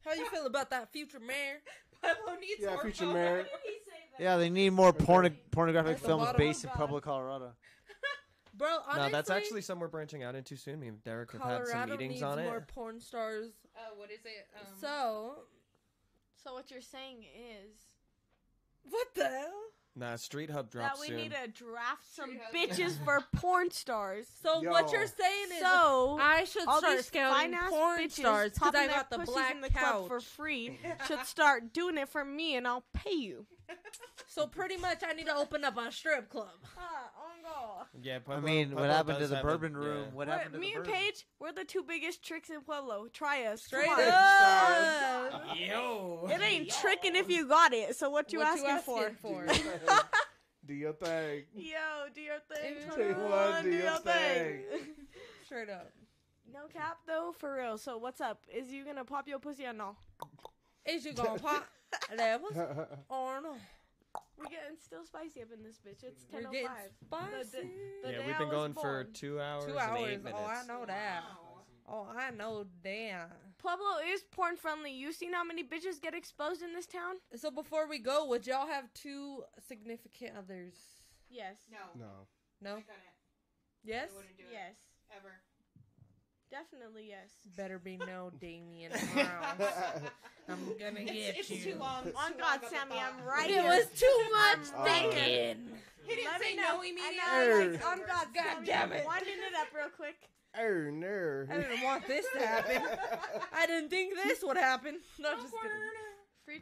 How 0.04 0.12
you 0.14 0.26
feel 0.30 0.46
about 0.46 0.70
that, 0.70 0.90
future 0.92 1.20
mayor? 1.20 1.60
Pueblo 2.02 2.40
needs 2.40 2.60
Yeah, 2.60 2.68
more 2.74 2.82
future 2.82 2.98
photos. 3.06 3.14
mayor. 3.14 3.46
Yeah, 4.18 4.36
they 4.36 4.50
need 4.50 4.70
more 4.70 4.92
porno- 4.92 5.30
pornographic 5.52 5.92
That's 5.96 6.02
a 6.04 6.06
films 6.06 6.22
lot 6.24 6.34
of- 6.34 6.38
based 6.38 6.64
in 6.64 6.70
Oh, 6.70 6.72
God. 6.72 6.78
Pueblo, 6.78 7.00
Colorado. 7.00 7.52
Bro, 8.54 8.78
honestly, 8.86 9.02
No, 9.04 9.08
that's 9.10 9.30
actually 9.30 9.60
somewhere 9.62 9.88
branching 9.88 10.24
out 10.24 10.34
into 10.34 10.56
soon. 10.56 10.80
Me 10.80 10.88
and 10.88 11.02
Derek 11.04 11.30
have 11.32 11.42
had 11.42 11.66
some 11.68 11.90
meetings 11.90 12.10
needs 12.14 12.22
on 12.22 12.38
it. 12.40 12.44
more 12.44 12.60
porn 12.66 13.00
stars. 13.00 13.52
Uh, 13.76 13.94
what 13.96 14.10
is 14.10 14.20
it? 14.24 14.48
Um, 14.58 14.66
so 14.80 15.42
So 16.42 16.54
what 16.54 16.70
you're 16.70 16.80
saying 16.80 17.24
is 17.24 17.76
What 18.90 19.06
the 19.14 19.24
hell? 19.28 19.62
Nah, 19.98 20.16
Street 20.16 20.50
Hub 20.50 20.70
that 20.72 20.96
we 21.00 21.08
soon. 21.08 21.16
need 21.16 21.32
to 21.32 21.48
draft 21.50 22.04
some 22.14 22.30
Street 22.30 22.40
Hub. 22.44 22.54
bitches 22.78 23.04
for 23.04 23.20
porn 23.36 23.70
stars. 23.70 24.26
So 24.42 24.62
Yo. 24.62 24.70
what 24.70 24.92
you're 24.92 25.06
saying 25.06 25.46
is 25.54 25.60
So 25.60 26.18
I 26.20 26.44
should 26.44 26.66
all 26.68 26.78
start 26.78 26.96
these 26.98 27.06
scouting 27.06 27.52
fine 27.52 27.54
ass 27.54 27.70
porn 27.70 27.98
bitches 28.00 28.12
stars 28.12 28.52
because 28.52 28.58
popping 28.66 28.80
I 28.80 28.86
their 28.86 28.96
got 28.96 29.10
the 29.10 29.18
pussies 29.18 29.34
black 29.34 29.54
in 29.54 29.60
the 29.60 29.70
club 29.70 29.82
couch. 30.02 30.06
for 30.08 30.20
free 30.20 30.78
should 31.08 31.24
start 31.26 31.72
doing 31.72 31.98
it 31.98 32.08
for 32.08 32.24
me, 32.24 32.54
and 32.56 32.66
I'll 32.68 32.84
pay 32.94 33.14
you. 33.14 33.46
So 34.30 34.46
pretty 34.46 34.76
much, 34.76 35.02
I 35.04 35.14
need 35.14 35.26
to 35.26 35.34
open 35.34 35.64
up 35.64 35.76
a 35.78 35.90
strip 35.90 36.28
club. 36.28 36.48
Ah, 36.78 37.10
on 37.48 37.78
God. 37.78 37.86
yeah, 38.02 38.18
I 38.28 38.40
mean, 38.40 38.68
Pueblo 38.68 38.82
what 38.86 38.90
happened 38.94 39.14
to 39.16 39.20
does 39.20 39.30
the 39.30 39.36
have 39.36 39.44
a- 39.44 39.48
bourbon 39.48 39.72
yeah. 39.72 39.78
room? 39.78 40.04
What 40.12 40.26
We're- 40.28 40.38
happened 40.38 40.54
to 40.54 40.60
me 40.60 40.70
the 40.72 40.76
and 40.76 40.84
bourbon? 40.84 41.00
Paige, 41.00 41.26
we're 41.38 41.52
the 41.52 41.64
two 41.64 41.82
biggest 41.82 42.22
tricks 42.24 42.50
in 42.50 42.60
Pueblo. 42.60 43.08
Try 43.12 43.44
us. 43.44 43.66
Come 43.66 43.80
Straight 43.82 43.90
on. 43.90 45.32
up. 45.32 45.42
Yo. 45.56 46.28
It 46.30 46.40
ain't 46.42 46.70
tricking 46.70 47.16
if 47.16 47.30
you 47.30 47.46
got 47.48 47.72
it. 47.72 47.96
So 47.96 48.10
what 48.10 48.32
you 48.32 48.40
What 48.40 48.58
asking, 48.58 48.78
for? 48.78 49.10
for? 49.20 49.46
Do 50.66 50.74
your 50.74 50.92
thing. 50.92 51.44
Yo, 51.54 51.78
do 52.14 52.20
your 52.20 52.40
thing. 52.52 52.74
Do 52.94 52.94
21, 53.14 53.64
do 53.64 53.70
your 53.70 53.96
thing. 54.00 54.60
Straight 55.46 55.70
up. 55.70 55.90
no 56.52 56.66
cap 56.70 56.98
though, 57.06 57.32
for 57.38 57.54
real. 57.56 57.78
So 57.78 57.96
what's 57.96 58.20
up? 58.20 58.42
Is 58.54 58.68
you 58.70 58.84
gonna 58.84 59.04
pop 59.04 59.26
your 59.26 59.38
pussy 59.38 59.64
or 59.64 59.72
no? 59.72 59.96
Is 60.84 61.06
you 61.06 61.14
gonna 61.14 61.38
pop 61.38 61.66
levels 62.18 62.52
or 63.08 63.40
no? 63.40 63.54
We're 64.38 64.44
getting 64.46 64.76
still 64.82 65.04
spicy 65.04 65.42
up 65.42 65.48
in 65.52 65.62
this 65.64 65.76
bitch. 65.78 66.04
It's 66.04 66.24
We're 66.32 66.40
ten 66.40 66.48
oh 66.48 66.52
getting 66.52 66.68
five. 66.68 66.90
spicy. 67.04 67.68
The 68.04 68.10
Yeah, 68.12 68.26
we've 68.26 68.38
been 68.38 68.48
was 68.48 68.56
going 68.56 68.74
for 68.74 69.04
two 69.12 69.40
hours. 69.40 69.64
Two 69.64 69.70
and 69.72 69.80
hours. 69.80 69.98
Oh, 69.98 70.04
minutes. 70.06 70.32
Oh, 70.34 70.46
I 70.46 70.66
know 70.66 70.84
that. 70.86 71.22
Oh, 71.90 72.06
I 72.16 72.30
know 72.30 72.64
damn. 72.84 73.28
Pueblo 73.58 73.96
is 74.12 74.22
porn 74.30 74.56
friendly. 74.56 74.92
You 74.92 75.12
seen 75.12 75.32
how 75.32 75.42
many 75.42 75.64
bitches 75.64 76.00
get 76.00 76.14
exposed 76.14 76.62
in 76.62 76.72
this 76.74 76.86
town? 76.86 77.16
So 77.34 77.50
before 77.50 77.88
we 77.88 77.98
go, 77.98 78.26
would 78.26 78.46
y'all 78.46 78.68
have 78.68 78.92
two 78.94 79.42
significant 79.66 80.32
others? 80.38 80.74
Yes. 81.30 81.56
No. 81.72 81.78
No. 81.98 82.10
No. 82.62 82.70
I 82.76 82.80
couldn't. 82.82 83.16
Yes. 83.82 84.10
I 84.12 84.16
wouldn't 84.16 84.36
do 84.36 84.44
Yes. 84.52 84.74
it. 85.10 85.16
Ever. 85.16 85.32
Definitely 86.58 87.06
yes. 87.08 87.28
Better 87.56 87.78
be 87.78 87.98
no 87.98 88.30
Damien 88.40 88.90
Brown. 89.14 89.28
I'm 90.48 90.58
gonna 90.78 91.04
get 91.04 91.36
It's, 91.38 91.50
you. 91.50 91.72
too 91.74 91.78
long. 91.78 92.06
It's 92.06 92.16
On 92.18 92.32
too 92.32 92.38
God, 92.38 92.62
long 92.62 92.70
Sammie. 92.72 92.98
I'm 92.98 93.24
right 93.26 93.50
It 93.50 93.62
was 93.62 93.86
too 93.98 94.18
much 94.32 94.66
I'm 94.76 94.84
thinking. 94.84 95.68
He 96.04 96.14
didn't 96.16 96.24
Let 96.32 96.40
say 96.40 96.50
me 96.50 96.56
no 96.56 96.62
know. 96.62 96.80
immediately. 96.80 97.02
And 97.06 97.16
now, 97.18 97.70
like, 97.72 97.82
Err. 97.82 97.88
on 97.92 97.98
God, 97.98 98.26
God 98.34 98.44
Sammie, 98.54 98.66
damn 98.66 98.92
it. 98.92 99.00
I'm 99.00 99.04
winding 99.06 99.34
it 99.34 99.54
up 99.60 99.68
real 99.76 99.90
quick. 99.94 100.16
Er, 100.58 100.90
no. 100.90 101.46
I 101.54 101.58
didn't 101.60 101.82
want 101.84 102.06
this 102.08 102.24
to 102.34 102.38
happen. 102.44 102.82
I 103.52 103.66
didn't 103.66 103.90
think 103.90 104.14
this 104.24 104.42
would 104.42 104.56
happen. 104.56 104.98
No, 105.20 105.34
just 105.34 105.52
kidding. 105.52 105.76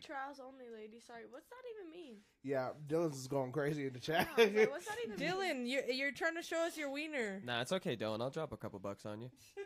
Free 0.01 0.14
trials 0.14 0.40
only, 0.40 0.66
lady. 0.74 1.01
Sorry, 1.06 1.23
what's 1.31 1.48
that 1.48 1.56
even 1.74 1.90
mean? 1.90 2.16
Yeah, 2.43 2.70
Dylan's 2.89 3.18
is 3.18 3.27
going 3.28 3.52
crazy 3.52 3.86
in 3.86 3.93
the 3.93 3.98
chat. 4.01 4.28
No, 4.36 4.44
sorry, 4.44 4.66
what's 4.66 4.86
that 4.86 4.97
even 5.06 5.18
mean? 5.18 5.28
Dylan, 5.66 5.70
you're, 5.70 5.85
you're 5.90 6.12
trying 6.12 6.35
to 6.36 6.43
show 6.43 6.59
us 6.66 6.77
your 6.77 6.90
wiener. 6.90 7.40
Nah, 7.44 7.60
it's 7.62 7.73
okay, 7.73 7.97
Dylan. 7.97 8.20
I'll 8.20 8.31
drop 8.31 8.52
a 8.52 8.56
couple 8.56 8.78
bucks 8.78 9.06
on 9.06 9.20
you. 9.23 9.31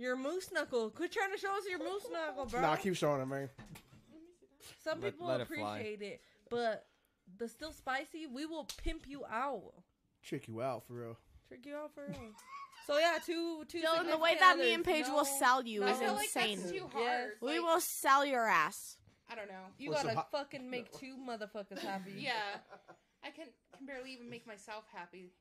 Your 0.00 0.14
moose 0.16 0.52
knuckle. 0.52 0.90
Quit 0.90 1.10
trying 1.10 1.32
to 1.32 1.38
show 1.38 1.50
us 1.58 1.64
your 1.68 1.80
moose 1.80 2.06
knuckle, 2.12 2.46
bro. 2.46 2.60
nah, 2.60 2.76
keep 2.76 2.94
showing 2.94 3.20
it, 3.20 3.26
man. 3.26 3.48
Some 4.84 5.00
Let- 5.00 5.12
people 5.14 5.26
let 5.26 5.40
it 5.40 5.42
appreciate 5.42 6.02
it, 6.02 6.20
but 6.48 6.86
the 7.36 7.48
still 7.48 7.72
spicy, 7.72 8.28
we 8.28 8.46
will 8.46 8.68
pimp 8.84 9.08
you 9.08 9.24
out. 9.28 9.72
Trick 10.22 10.46
you 10.46 10.62
out 10.62 10.84
for 10.86 10.92
real. 10.92 11.18
Trick 11.48 11.66
you 11.66 11.74
out 11.74 11.92
for 11.94 12.06
real. 12.06 12.16
So 12.86 12.96
yeah, 12.98 13.18
two 13.26 13.64
two. 13.66 13.78
Dylan, 13.80 14.08
the 14.08 14.16
way 14.18 14.30
significant 14.34 14.40
that 14.40 14.58
me 14.58 14.72
and 14.74 14.82
others, 14.86 14.94
Paige 14.94 15.06
no- 15.08 15.14
will 15.16 15.24
sell 15.24 15.66
you 15.66 15.80
no. 15.80 15.86
I 15.86 15.90
is 15.90 15.98
feel 15.98 16.12
like 16.14 16.24
insane. 16.26 16.58
that's 16.60 16.70
too 16.70 16.90
Yes. 16.96 17.28
we 17.42 17.58
Like, 17.58 17.62
will 17.62 17.80
sell 17.80 18.24
your 18.24 18.46
ass. 18.46 18.97
I 19.30 19.34
don't 19.34 19.48
know. 19.48 19.64
You 19.78 19.90
What's 19.90 20.02
gotta 20.02 20.14
the 20.14 20.20
hot- 20.20 20.30
fucking 20.30 20.70
make 20.70 20.90
two 20.98 21.16
motherfuckers 21.16 21.78
happy. 21.80 22.12
Yeah. 22.16 22.32
I 23.24 23.30
can 23.30 23.46
can 23.76 23.86
barely 23.86 24.12
even 24.12 24.30
make 24.30 24.46
myself 24.46 24.84
happy. 24.92 25.32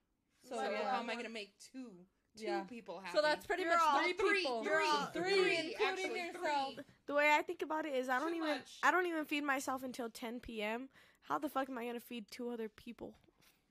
So 0.47 0.55
So, 0.55 0.61
yeah. 0.63 0.89
how 0.91 0.97
um, 0.99 1.03
am 1.03 1.09
I 1.09 1.15
gonna 1.15 1.29
make 1.29 1.53
two 1.71 1.91
two 2.37 2.45
Yeah. 2.45 2.61
people 2.63 2.99
happy? 2.99 3.15
So 3.17 3.21
that's 3.21 3.45
pretty 3.45 3.63
You're 3.63 3.71
much 3.73 3.81
all- 3.87 3.99
three 4.01 4.13
three, 4.13 4.41
people. 4.41 4.63
You're 4.63 4.81
all 4.81 5.05
three, 5.13 5.23
three, 5.23 5.57
including 5.57 5.75
actually, 5.87 6.19
yourself. 6.19 6.73
three. 6.75 6.83
The 7.07 7.13
way 7.13 7.31
I 7.33 7.41
think 7.43 7.61
about 7.61 7.85
it 7.85 7.93
is, 7.95 8.09
I 8.09 8.19
don't 8.19 8.29
Too 8.31 8.35
even, 8.37 8.49
much. 8.49 8.77
I 8.83 8.91
don't 8.91 9.05
even 9.05 9.25
feed 9.25 9.43
myself 9.43 9.83
until 9.83 10.09
10 10.09 10.39
p.m. 10.41 10.89
How 11.21 11.37
the 11.39 11.49
fuck 11.49 11.69
am 11.69 11.77
I 11.77 11.85
gonna 11.85 11.99
feed 11.99 12.25
two 12.31 12.49
other 12.49 12.67
people? 12.69 13.13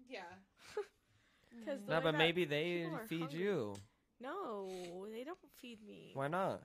Yeah. 0.09 0.21
Because 1.59 1.81
mm. 1.81 1.89
No, 1.89 2.01
but 2.03 2.17
maybe 2.17 2.45
they 2.45 2.87
feed 3.09 3.21
hungry. 3.23 3.39
you. 3.41 3.75
No, 4.21 4.69
they 5.11 5.25
don't 5.25 5.39
feed 5.61 5.79
me. 5.87 6.11
Why 6.15 6.29
not? 6.29 6.63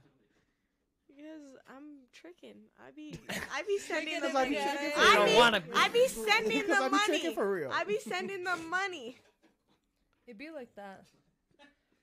Because 1.22 1.58
I'm 1.70 1.84
tricking. 2.12 2.56
I 2.80 2.92
be, 2.92 3.20
I 3.54 3.62
be 3.64 3.78
sending 3.78 4.20
the 4.22 4.30
money. 4.30 4.56
them 4.56 4.64
tricking 4.64 4.88
again. 4.88 4.92
for 4.96 5.02
You 5.02 5.08
I 5.12 5.16
don't 5.16 5.26
be, 5.30 5.36
wanna 5.36 5.62
be. 5.62 5.72
I 5.76 5.88
be 5.90 6.08
sending 6.08 6.60
Because 6.62 6.78
the 6.80 6.84
I 6.84 6.90
be 6.90 6.98
tricking 7.06 7.24
money. 7.26 7.36
for 7.36 7.52
real. 7.52 7.70
I 7.74 7.84
be 7.84 8.00
sending 8.00 8.44
the 8.44 8.56
money. 8.70 9.18
It'd 10.28 10.38
be 10.38 10.50
like 10.52 10.74
that. 10.76 11.06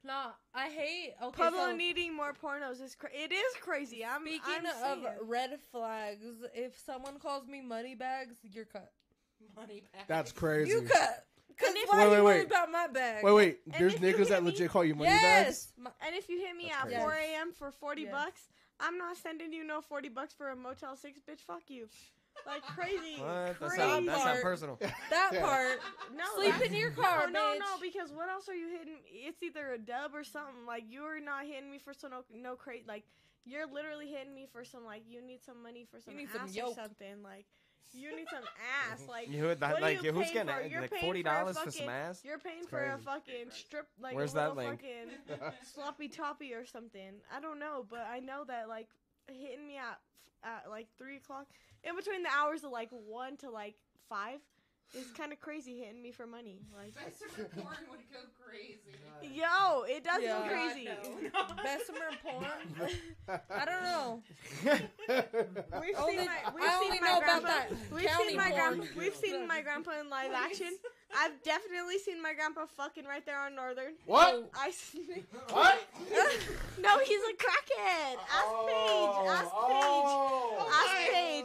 Nah, 0.05 0.31
I 0.55 0.69
hate. 0.69 1.15
Okay, 1.23 1.37
Pueblo 1.37 1.71
so 1.71 1.77
needing 1.77 2.15
more 2.15 2.33
pornos 2.33 2.81
is 2.81 2.95
cra- 2.95 3.11
it 3.13 3.33
is 3.33 3.55
crazy. 3.61 4.05
I'm 4.05 4.23
speaking 4.23 4.41
I'm 4.47 4.67
of 4.67 5.03
saying. 5.03 5.17
red 5.23 5.59
flags, 5.73 6.25
if 6.55 6.79
someone 6.79 7.19
calls 7.19 7.47
me 7.49 7.61
money 7.61 7.95
bags, 7.97 8.37
you're 8.43 8.65
cut. 8.65 8.93
Money 9.57 9.83
back. 9.93 10.07
That's 10.07 10.31
crazy. 10.33 10.71
You 10.71 10.83
cut. 10.83 11.25
Cause 11.59 11.71
if- 11.75 11.89
why 11.89 11.99
Wait, 11.99 12.05
you 12.05 12.11
wait, 12.13 12.23
worried 12.23 12.39
wait. 12.39 12.47
about 12.47 12.71
my 12.71 12.87
bag? 12.87 13.25
Wait, 13.25 13.33
wait. 13.33 13.59
There's 13.79 13.95
if 13.95 14.01
you 14.01 14.07
niggas 14.07 14.19
hit 14.19 14.29
that 14.29 14.43
me- 14.45 14.51
legit 14.53 14.71
call 14.71 14.85
you 14.85 14.95
money 14.95 15.11
bags. 15.11 15.19
yes. 15.49 15.73
My- 15.77 15.91
And 16.07 16.15
if 16.15 16.29
you 16.29 16.39
hit 16.39 16.57
me 16.57 16.67
That's 16.69 16.77
at 16.77 16.83
crazy. 16.91 17.01
4 17.01 17.13
a.m. 17.13 17.53
for 17.53 17.71
40 17.73 18.03
Yes. 18.03 18.13
bucks, 18.13 18.49
I'm 18.81 18.99
not 18.99 19.17
sending 19.17 19.53
you 19.53 19.65
no 19.65 19.81
40 19.81 20.09
bucks 20.11 20.35
for 20.35 20.51
a 20.51 20.57
Motel 20.57 20.97
6, 20.97 21.21
bitch. 21.29 21.41
Fuck 21.41 21.63
you. 21.69 21.89
Like 22.47 22.63
crazy. 22.77 23.21
What? 23.21 23.57
That's 23.61 23.75
crazy. 23.75 23.79
not, 23.79 24.05
that's 24.07 24.25
not 24.25 24.43
personal. 24.43 24.79
that 25.11 25.31
part. 25.41 25.81
no, 26.17 26.25
Sleep 26.37 26.71
in 26.71 26.75
your 26.75 26.91
car, 26.91 27.29
no, 27.31 27.33
no, 27.33 27.41
bitch. 27.55 27.59
no, 27.59 27.67
because 27.83 28.13
what 28.13 28.29
else 28.29 28.49
are 28.49 28.55
you 28.55 28.69
hitting? 28.69 28.99
It's 29.11 29.43
either 29.43 29.73
a 29.73 29.79
dub 29.79 30.15
or 30.15 30.23
something. 30.25 30.67
Like, 30.67 30.85
you're 30.89 31.21
not 31.21 31.45
hitting 31.47 31.71
me 31.71 31.79
for 31.79 31.93
some 31.93 32.11
no, 32.11 32.23
no 32.35 32.55
crate. 32.55 32.87
Like, 32.87 33.05
you're 33.45 33.67
literally 33.67 34.07
hitting 34.09 34.35
me 34.35 34.47
for 34.53 34.65
some, 34.65 34.85
like, 34.85 35.03
you 35.09 35.21
need 35.27 35.43
some 35.45 35.63
money 35.63 35.87
for 35.91 36.01
some 36.01 36.17
need 36.17 36.29
ass 36.29 36.35
some 36.35 36.47
or 36.47 36.53
yolk. 36.53 36.75
something. 36.77 37.23
Like, 37.23 37.47
you 37.93 38.15
need 38.17 38.27
some 38.31 38.45
ass. 38.91 39.01
Like, 39.09 39.31
You 39.31 39.45
would 39.45 39.61
like 39.61 40.03
you 40.03 40.13
who's 40.13 40.31
gonna 40.31 40.53
for? 40.55 40.67
You're 40.67 40.81
like 40.83 40.95
forty 41.01 41.23
dollars 41.23 41.59
for 41.59 41.71
some 41.71 41.89
ass? 41.89 42.23
You're 42.25 42.39
paying 42.39 42.61
It's 42.61 42.69
for 42.69 42.83
a 42.85 42.99
fucking 42.99 43.51
strip, 43.51 43.87
like 44.01 44.15
Where's 44.15 44.33
a 44.33 44.37
that 44.37 44.57
little 44.57 44.71
link? 44.71 44.83
fucking 45.29 45.53
sloppy 45.75 46.09
toppy 46.09 46.53
or 46.55 46.65
something. 46.67 47.15
I 47.35 47.41
don't 47.41 47.59
know, 47.59 47.87
but 47.89 48.07
I 48.11 48.21
know 48.21 48.45
that 48.47 48.69
like 48.69 48.89
hitting 49.29 49.67
me 49.67 49.77
at 49.77 49.99
at 50.45 50.71
like 50.71 50.87
three 50.99 51.17
o'clock 51.17 51.47
in 51.85 51.97
between 51.97 52.23
the 52.23 52.31
hours 52.31 52.65
of 52.65 52.71
like 52.71 52.91
one 52.91 53.37
to 53.39 53.51
like 53.51 53.75
five 54.09 54.41
is 54.95 55.07
kind 55.17 55.33
of 55.33 55.41
crazy 55.41 55.79
hitting 55.81 56.03
me 56.03 56.13
for 56.13 56.27
money. 56.27 56.61
Like, 56.77 56.95
Bessemer 56.95 57.49
porn 57.51 57.77
would 57.91 58.01
go 58.13 58.21
crazy. 58.43 59.35
yo, 59.35 59.83
it 59.83 60.03
does 60.05 60.23
Yeah. 60.23 60.39
go 60.39 60.49
crazy. 60.49 60.89
God, 61.33 61.55
no. 61.57 61.63
Bessemer 61.63 62.11
porn. 62.23 63.41
I 63.51 63.65
don't 63.65 63.83
know. 63.83 64.23
We've 65.81 65.97
Only- 65.99 66.17
seen 66.19 66.27
my, 66.27 66.53
we've 66.55 66.65
I 66.65 66.79
seen 66.81 66.91
only 66.91 67.01
my 67.01 67.07
know 67.09 67.19
about 67.19 67.43
grandpa. 67.43 67.49
that 67.49 67.71
We've 67.93 68.07
county 68.07 68.29
seen 68.29 68.37
my 68.37 68.51
porn. 68.51 68.77
grandpa. 68.77 68.87
We've 68.99 69.15
seen 69.17 69.47
my 69.47 69.61
grandpa 69.63 69.91
in 70.01 70.09
live 70.11 70.33
action. 70.33 70.77
I've 71.17 71.43
definitely 71.43 71.99
seen 71.99 72.23
my 72.23 72.35
grandpa 72.35 72.67
fucking 72.77 73.05
right 73.05 73.25
there 73.25 73.41
on 73.41 73.55
Northern. 73.55 73.95
What? 74.05 74.51
I 74.55 74.69
s- 74.69 74.97
What? 75.51 75.89
no, 76.81 76.99
he's 76.99 77.21
a 77.21 77.35
crackhead. 77.35 78.17
Ask 78.17 78.47
oh, 78.47 78.67
Paige. 78.69 79.31
Ask 79.31 79.51
oh, 79.55 79.67
Paige. 79.69 80.13
Oh. 80.13 80.69
Ask 80.71 81.13
Paige. 81.13 81.45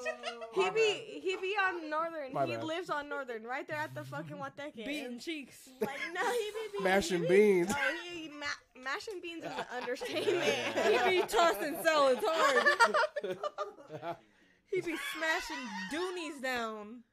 He 0.54 0.70
be 0.70 1.20
he 1.22 1.38
be 1.38 1.56
on 1.66 1.90
Northern. 1.90 2.34
My 2.34 2.46
he 2.46 2.56
bad. 2.56 2.64
lives 2.64 2.90
on 2.90 3.08
Northern, 3.08 3.44
right 3.44 3.68
there 3.68 3.78
at 3.78 3.96
the 3.96 4.04
fucking 4.04 4.38
Wateke. 4.38 4.86
Beating 4.86 5.20
cheeks. 5.20 5.70
Like 5.80 6.00
no, 6.14 6.22
he 6.32 6.38
be, 6.38 6.78
be 6.78 6.84
Mashing 6.90 7.22
he 7.22 7.28
be, 7.28 7.36
beans. 7.36 7.72
Oh, 7.72 7.96
he, 8.12 8.30
ma- 8.30 8.84
mashing 8.84 9.22
beans 9.22 9.46
is 9.46 9.52
an 9.52 9.66
understatement. 9.76 10.44
He 10.44 11.22
be 11.22 11.28
tossing 11.28 11.78
salads 11.84 12.22
hard. 12.24 13.38
He 14.66 14.82
be 14.82 14.96
smashing 15.16 15.64
doonies 15.92 16.42
down. 16.42 17.04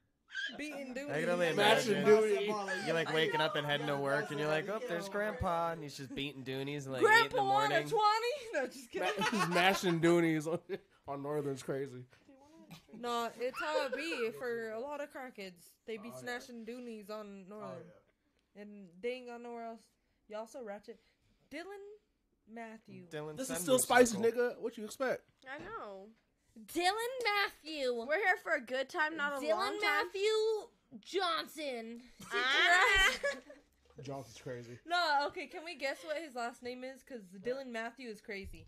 Beating 0.59 0.94
doonies. 0.94 1.11
I 1.12 1.20
can 1.20 1.31
only 1.31 1.48
imagine. 1.48 2.05
duty. 2.05 2.52
You're 2.86 2.94
like 2.94 3.12
waking 3.12 3.40
up 3.40 3.57
and 3.57 3.66
heading 3.66 3.86
to 3.86 3.97
work, 3.97 4.31
and 4.31 4.39
you're 4.39 4.48
like, 4.48 4.69
"Oh, 4.69 4.81
there's 4.89 5.09
Grandpa," 5.09 5.73
and 5.73 5.82
he's 5.82 5.97
just 5.97 6.15
beating 6.15 6.43
doonies 6.43 6.86
at 6.86 6.93
like 6.93 7.02
eight 7.02 7.07
in 7.07 7.31
Grandpa 7.31 7.36
the 7.36 7.43
on 7.43 7.73
a 7.73 7.82
20? 7.82 7.90
morning. 7.93 8.31
No, 8.52 8.66
just 8.66 8.90
kidding. 8.90 9.09
He's 9.31 9.48
mashing 9.48 10.01
doonies 10.01 10.47
on, 10.47 10.59
on 11.07 11.23
Northern's 11.23 11.62
crazy. 11.62 12.05
no, 12.98 13.28
it's 13.39 13.61
how 13.61 13.86
it 13.86 13.94
be 13.94 14.31
for 14.39 14.70
a 14.73 14.81
lot 14.81 15.01
of 15.01 15.09
crackheads. 15.12 15.70
They 15.86 15.98
be 15.98 16.11
oh, 16.12 16.20
snatching 16.20 16.65
doonies 16.65 17.11
on 17.11 17.48
Northern. 17.48 17.69
Oh, 17.69 18.61
and 18.61 18.89
they 19.01 19.11
ain't 19.11 19.28
got 19.28 19.40
nowhere 19.40 19.66
else. 19.66 19.82
You 20.28 20.36
also 20.36 20.62
ratchet. 20.65 20.98
Dylan 21.52 21.65
Matthew. 22.52 23.07
Dylan 23.11 23.36
This 23.36 23.51
is 23.51 23.59
still 23.59 23.78
spicy, 23.78 24.19
nigga. 24.19 24.59
What 24.61 24.77
you 24.77 24.85
expect? 24.85 25.23
I 25.48 25.59
know. 25.62 26.07
Dylan 26.66 27.12
Matthew. 27.24 27.94
We're 27.94 28.18
here 28.18 28.36
for 28.42 28.52
a 28.54 28.60
good 28.60 28.88
time, 28.88 29.16
not 29.16 29.32
a 29.32 29.36
Dylan 29.36 29.50
long 29.50 29.60
time. 29.60 29.74
Dylan 29.74 29.82
Matthew 29.82 31.00
Johnson. 31.00 32.00
Ah. 32.32 33.12
Johnson's 34.02 34.40
crazy. 34.42 34.78
No, 34.86 35.24
okay, 35.26 35.46
can 35.46 35.62
we 35.64 35.74
guess 35.76 35.98
what 36.04 36.16
his 36.22 36.34
last 36.34 36.62
name 36.62 36.84
is? 36.84 37.02
Because 37.02 37.22
Dylan 37.44 37.70
Matthew 37.70 38.08
is 38.08 38.20
crazy. 38.20 38.66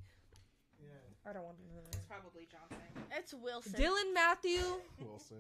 Yeah. 0.78 0.90
I 1.28 1.32
don't 1.32 1.44
want 1.44 1.56
to 1.59 1.64
know. 1.74 1.81
It's 1.90 2.02
probably 2.09 2.47
Johnson. 2.51 2.77
it's 3.16 3.32
Wilson. 3.35 3.73
Dylan 3.73 4.12
Matthew 4.12 4.60
Wilson. 5.01 5.39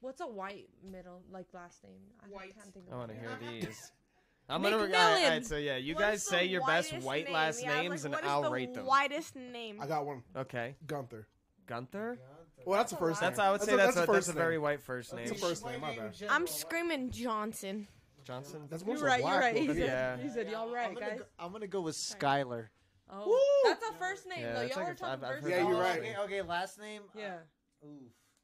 What's 0.00 0.20
a 0.20 0.26
white 0.26 0.68
middle 0.88 1.22
like 1.32 1.46
last 1.52 1.82
name? 1.82 1.94
I 2.22 2.26
White. 2.28 2.54
can't 2.54 2.72
think 2.74 2.86
of 2.88 2.92
I 2.92 2.96
want 2.96 3.10
to 3.10 3.16
hear 3.16 3.60
these. 3.60 3.90
I'm 4.48 4.62
gonna. 4.62 4.76
All 4.76 4.82
right, 4.82 4.94
all 4.94 5.00
McMillan. 5.18 5.30
right, 5.30 5.46
so 5.46 5.56
yeah, 5.56 5.76
you 5.78 5.94
What's 5.94 6.04
guys 6.06 6.26
say 6.26 6.44
your 6.44 6.64
best 6.66 6.92
white 7.02 7.24
name? 7.24 7.32
last 7.32 7.62
Yeah, 7.62 7.70
like, 7.72 7.82
names, 7.88 8.04
and 8.04 8.12
what 8.14 8.24
is 8.24 8.30
I'll 8.30 8.42
the 8.42 8.50
rate 8.50 8.74
them. 8.74 8.84
Whitest 8.84 9.34
name. 9.36 9.78
I 9.80 9.86
got 9.86 10.04
one. 10.04 10.22
Okay, 10.36 10.76
Gunther. 10.86 11.26
Gunther. 11.66 12.18
Well, 12.64 12.78
that's 12.78 12.92
the 12.92 12.96
first 12.98 13.20
name. 13.20 13.30
That's 13.30 13.38
I 13.38 13.50
would 13.50 13.60
That's 13.60 13.68
say 13.68 13.74
a- 13.74 13.76
that's, 13.76 13.94
that's 13.96 14.08
a, 14.08 14.10
a 14.10 14.14
that's 14.14 14.28
a 14.28 14.32
very 14.32 14.58
white 14.58 14.80
first 14.80 15.10
That's 15.10 15.30
name. 15.30 15.38
the 15.40 15.46
first 15.46 15.66
name. 15.66 15.80
My 15.80 15.96
bad. 15.96 16.14
I'm 16.30 16.46
screaming 16.46 17.10
Johnson. 17.10 17.86
Johnson. 18.24 18.62
That's 18.70 18.84
more 18.86 18.94
You're 18.96 19.04
so 19.04 19.06
right. 19.08 19.20
You're 19.20 19.38
right. 19.40 19.56
He 19.56 19.66
said, 19.66 19.76
Yeah. 19.76 20.16
he 20.16 20.28
said 20.30 20.48
y'all 20.50 20.72
right, 20.72 20.88
I'm 20.88 20.94
gonna 20.94 21.06
guys. 21.10 21.18
Go, 21.18 21.24
I'm 21.38 21.52
gonna 21.52 21.66
go 21.66 21.82
with 21.82 21.94
Skylar. 21.94 22.68
Oh, 23.12 23.62
that's 23.66 23.84
a 23.84 23.92
first 23.98 24.26
name 24.26 24.38
Yeah, 24.40 24.54
though. 24.54 24.60
Y'all 24.62 24.68
like 24.78 24.88
are 24.88 24.90
a- 24.92 24.94
talking 24.94 25.12
I've- 25.12 25.26
I've 25.26 25.32
first 25.34 25.42
heard 25.44 25.50
Yeah, 25.50 25.68
you're 25.68 25.78
right. 25.80 25.98
Okay, 26.00 26.16
okay, 26.24 26.42
last 26.42 26.80
name. 26.80 27.02
Yeah, 27.14 27.34
Uh, 27.82 27.86
oof. 27.86 27.92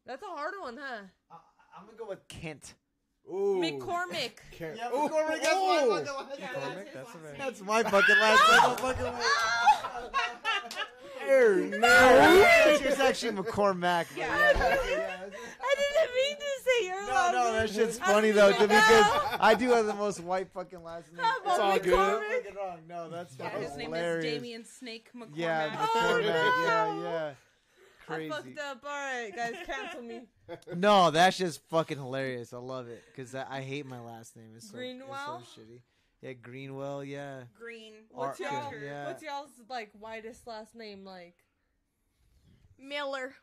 that's 0.05 0.23
a 0.23 0.27
hard 0.27 0.53
one, 0.61 0.77
huh? 0.79 1.03
I, 1.31 1.37
I'm 1.79 1.87
gonna 1.87 1.97
go 1.97 2.07
with 2.07 2.29
Kent. 2.29 2.75
Ooh. 3.27 3.59
McCormick. 3.63 4.33
Can't. 4.53 4.77
Yeah, 4.77 4.89
Ooh. 4.91 5.09
McCormick, 5.09 5.43
that's 5.43 5.55
my 5.55 5.83
Ooh. 5.85 5.91
fucking 5.91 6.13
last 6.13 6.39
name. 6.77 6.85
That's. 6.93 7.39
That's 7.39 7.61
my 7.63 7.83
fucking 7.85 8.17
last 8.17 8.83
name. 8.83 9.11
Fucking 11.21 11.71
with- 11.71 11.81
no. 11.81 12.47
it's 12.83 13.01
actually 13.01 13.33
McCormack. 13.33 14.07
Yeah. 14.17 14.27
yeah. 14.27 15.17
I 15.63 15.75
didn't 15.77 16.15
mean 16.15 16.37
to 16.37 16.53
say 16.65 16.87
your 16.87 17.01
No, 17.07 17.13
last 17.15 17.33
no, 17.35 17.53
that 17.53 17.71
shit's 17.71 17.99
funny 17.99 18.31
though, 18.31 18.51
know 18.51 18.59
because. 18.61 19.07
I 19.41 19.55
do 19.59 19.71
have 19.71 19.87
the 19.87 19.95
most 19.95 20.21
white 20.21 20.51
fucking 20.53 20.83
last 20.83 21.13
name. 21.13 21.25
It's 21.47 21.59
all 21.59 21.79
good. 21.79 21.93
McCormick? 21.93 22.57
Wrong. 22.57 22.79
No, 22.89 23.09
that's 23.11 23.37
Yeah, 23.39 23.51
his 23.59 23.77
name 23.77 23.87
hilarious. 23.93 24.25
is 24.25 24.33
Damien 24.35 24.65
Snake 24.65 25.09
McCormack. 25.17 25.29
Yeah, 25.35 25.89
Oh, 25.95 26.19
no. 26.21 26.27
Yeah, 26.27 27.03
yeah. 27.03 27.31
I 28.09 28.13
Crazy. 28.15 28.31
fucked 28.31 28.59
up. 28.59 28.83
All 28.85 28.91
right, 28.91 29.31
guys, 29.37 29.55
cancel 29.67 30.03
me. 30.03 30.23
No, 30.75 31.11
that's 31.13 31.37
just 31.39 31.61
fucking 31.69 31.97
hilarious. 31.99 32.53
I 32.53 32.57
love 32.59 32.89
it 32.89 33.05
because 33.15 33.35
I 33.37 33.61
hate 33.61 33.87
my 33.87 34.01
last 34.01 34.37
name. 34.37 34.49
It's 34.57 34.69
so, 34.71 34.77
Greenwell? 34.77 35.39
It's 35.43 35.55
so 35.55 35.61
shitty. 35.61 35.81
Yeah, 36.23 36.35
Greenwell. 36.35 37.05
Yeah. 37.05 37.43
Green. 37.59 37.95
What's 38.11 38.41
Ar- 38.41 38.47
y'all? 38.47 38.73
yeah. 38.83 39.07
What's 39.07 39.23
y'all's 39.23 39.51
like 39.69 39.91
whitest 39.99 40.47
last 40.47 40.75
name 40.75 41.05
like? 41.05 41.37
Miller. 42.79 43.35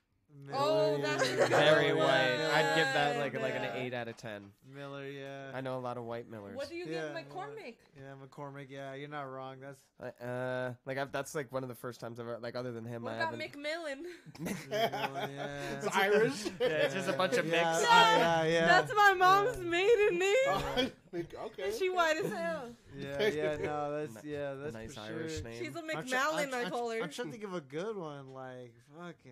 Oh, 0.53 0.97
that's 1.01 1.29
yeah. 1.29 1.47
Very 1.47 1.87
Yeah. 1.87 1.93
white. 1.93 2.51
I'd 2.53 2.75
give 2.75 2.85
that 2.93 3.17
like 3.19 3.33
Yeah. 3.33 3.39
like 3.41 3.55
an 3.55 3.65
eight 3.75 3.93
out 3.93 4.07
of 4.07 4.15
ten. 4.17 4.51
Miller. 4.73 5.05
Yeah. 5.05 5.51
I 5.53 5.59
know 5.61 5.77
a 5.77 5.81
lot 5.81 5.97
of 5.97 6.03
white 6.05 6.29
Millers. 6.29 6.55
What 6.55 6.69
do 6.69 6.75
you 6.75 6.85
Yeah. 6.85 7.07
give 7.13 7.25
McCormick? 7.27 7.75
Yeah, 7.97 8.13
McCormick. 8.23 8.67
Yeah, 8.69 8.93
you're 8.93 9.09
not 9.09 9.23
wrong. 9.23 9.57
That's 9.59 9.81
Uh, 10.21 10.73
like 10.85 10.97
I've, 10.97 11.11
that's 11.11 11.35
like 11.35 11.51
one 11.51 11.63
of 11.63 11.69
the 11.69 11.75
first 11.75 11.99
times 11.99 12.19
I've 12.19 12.27
ever 12.27 12.37
like 12.39 12.55
other 12.55 12.71
than 12.71 12.85
him. 12.85 13.01
What 13.03 13.13
I 13.13 13.17
about 13.17 13.31
haven't. 13.37 13.51
McMillan? 13.51 14.03
yeah. 14.71 15.73
It's 15.77 15.87
Irish. 15.95 16.45
Yeah, 16.61 16.67
it's 16.67 16.93
just 16.93 17.09
a 17.09 17.13
bunch 17.13 17.33
of 17.37 17.45
yeah, 17.47 17.51
mix. 17.73 17.83
yeah, 17.89 18.43
yeah. 18.43 18.67
That's 18.67 18.93
my 18.95 19.13
mom's 19.15 19.57
Yeah. 19.57 19.63
maiden 19.63 20.19
name. 20.19 20.91
Oh, 21.17 21.45
okay. 21.47 21.63
And 21.63 21.73
she 21.73 21.89
white 21.89 22.17
as 22.17 22.31
hell. 22.31 22.69
Yeah, 22.95 23.27
yeah, 23.27 23.57
no, 23.57 24.05
that's 24.05 24.23
yeah, 24.23 24.53
that's 24.53 24.73
nice 24.73 24.93
for 24.93 24.99
Irish 25.01 25.35
sure. 25.35 25.43
name. 25.45 25.63
She's 25.63 25.75
a 25.75 25.79
I'm 25.79 25.87
try- 25.87 26.01
McMallon, 26.19 26.43
I'm 26.43 26.49
try- 26.49 26.63
I 26.65 26.69
call 26.69 26.91
her. 26.91 27.01
I'm 27.01 27.09
trying 27.09 27.27
to 27.29 27.31
think 27.31 27.43
of 27.43 27.53
a 27.55 27.61
good 27.61 27.95
one. 27.97 28.33
Like 28.33 28.73
fucking 28.95 29.31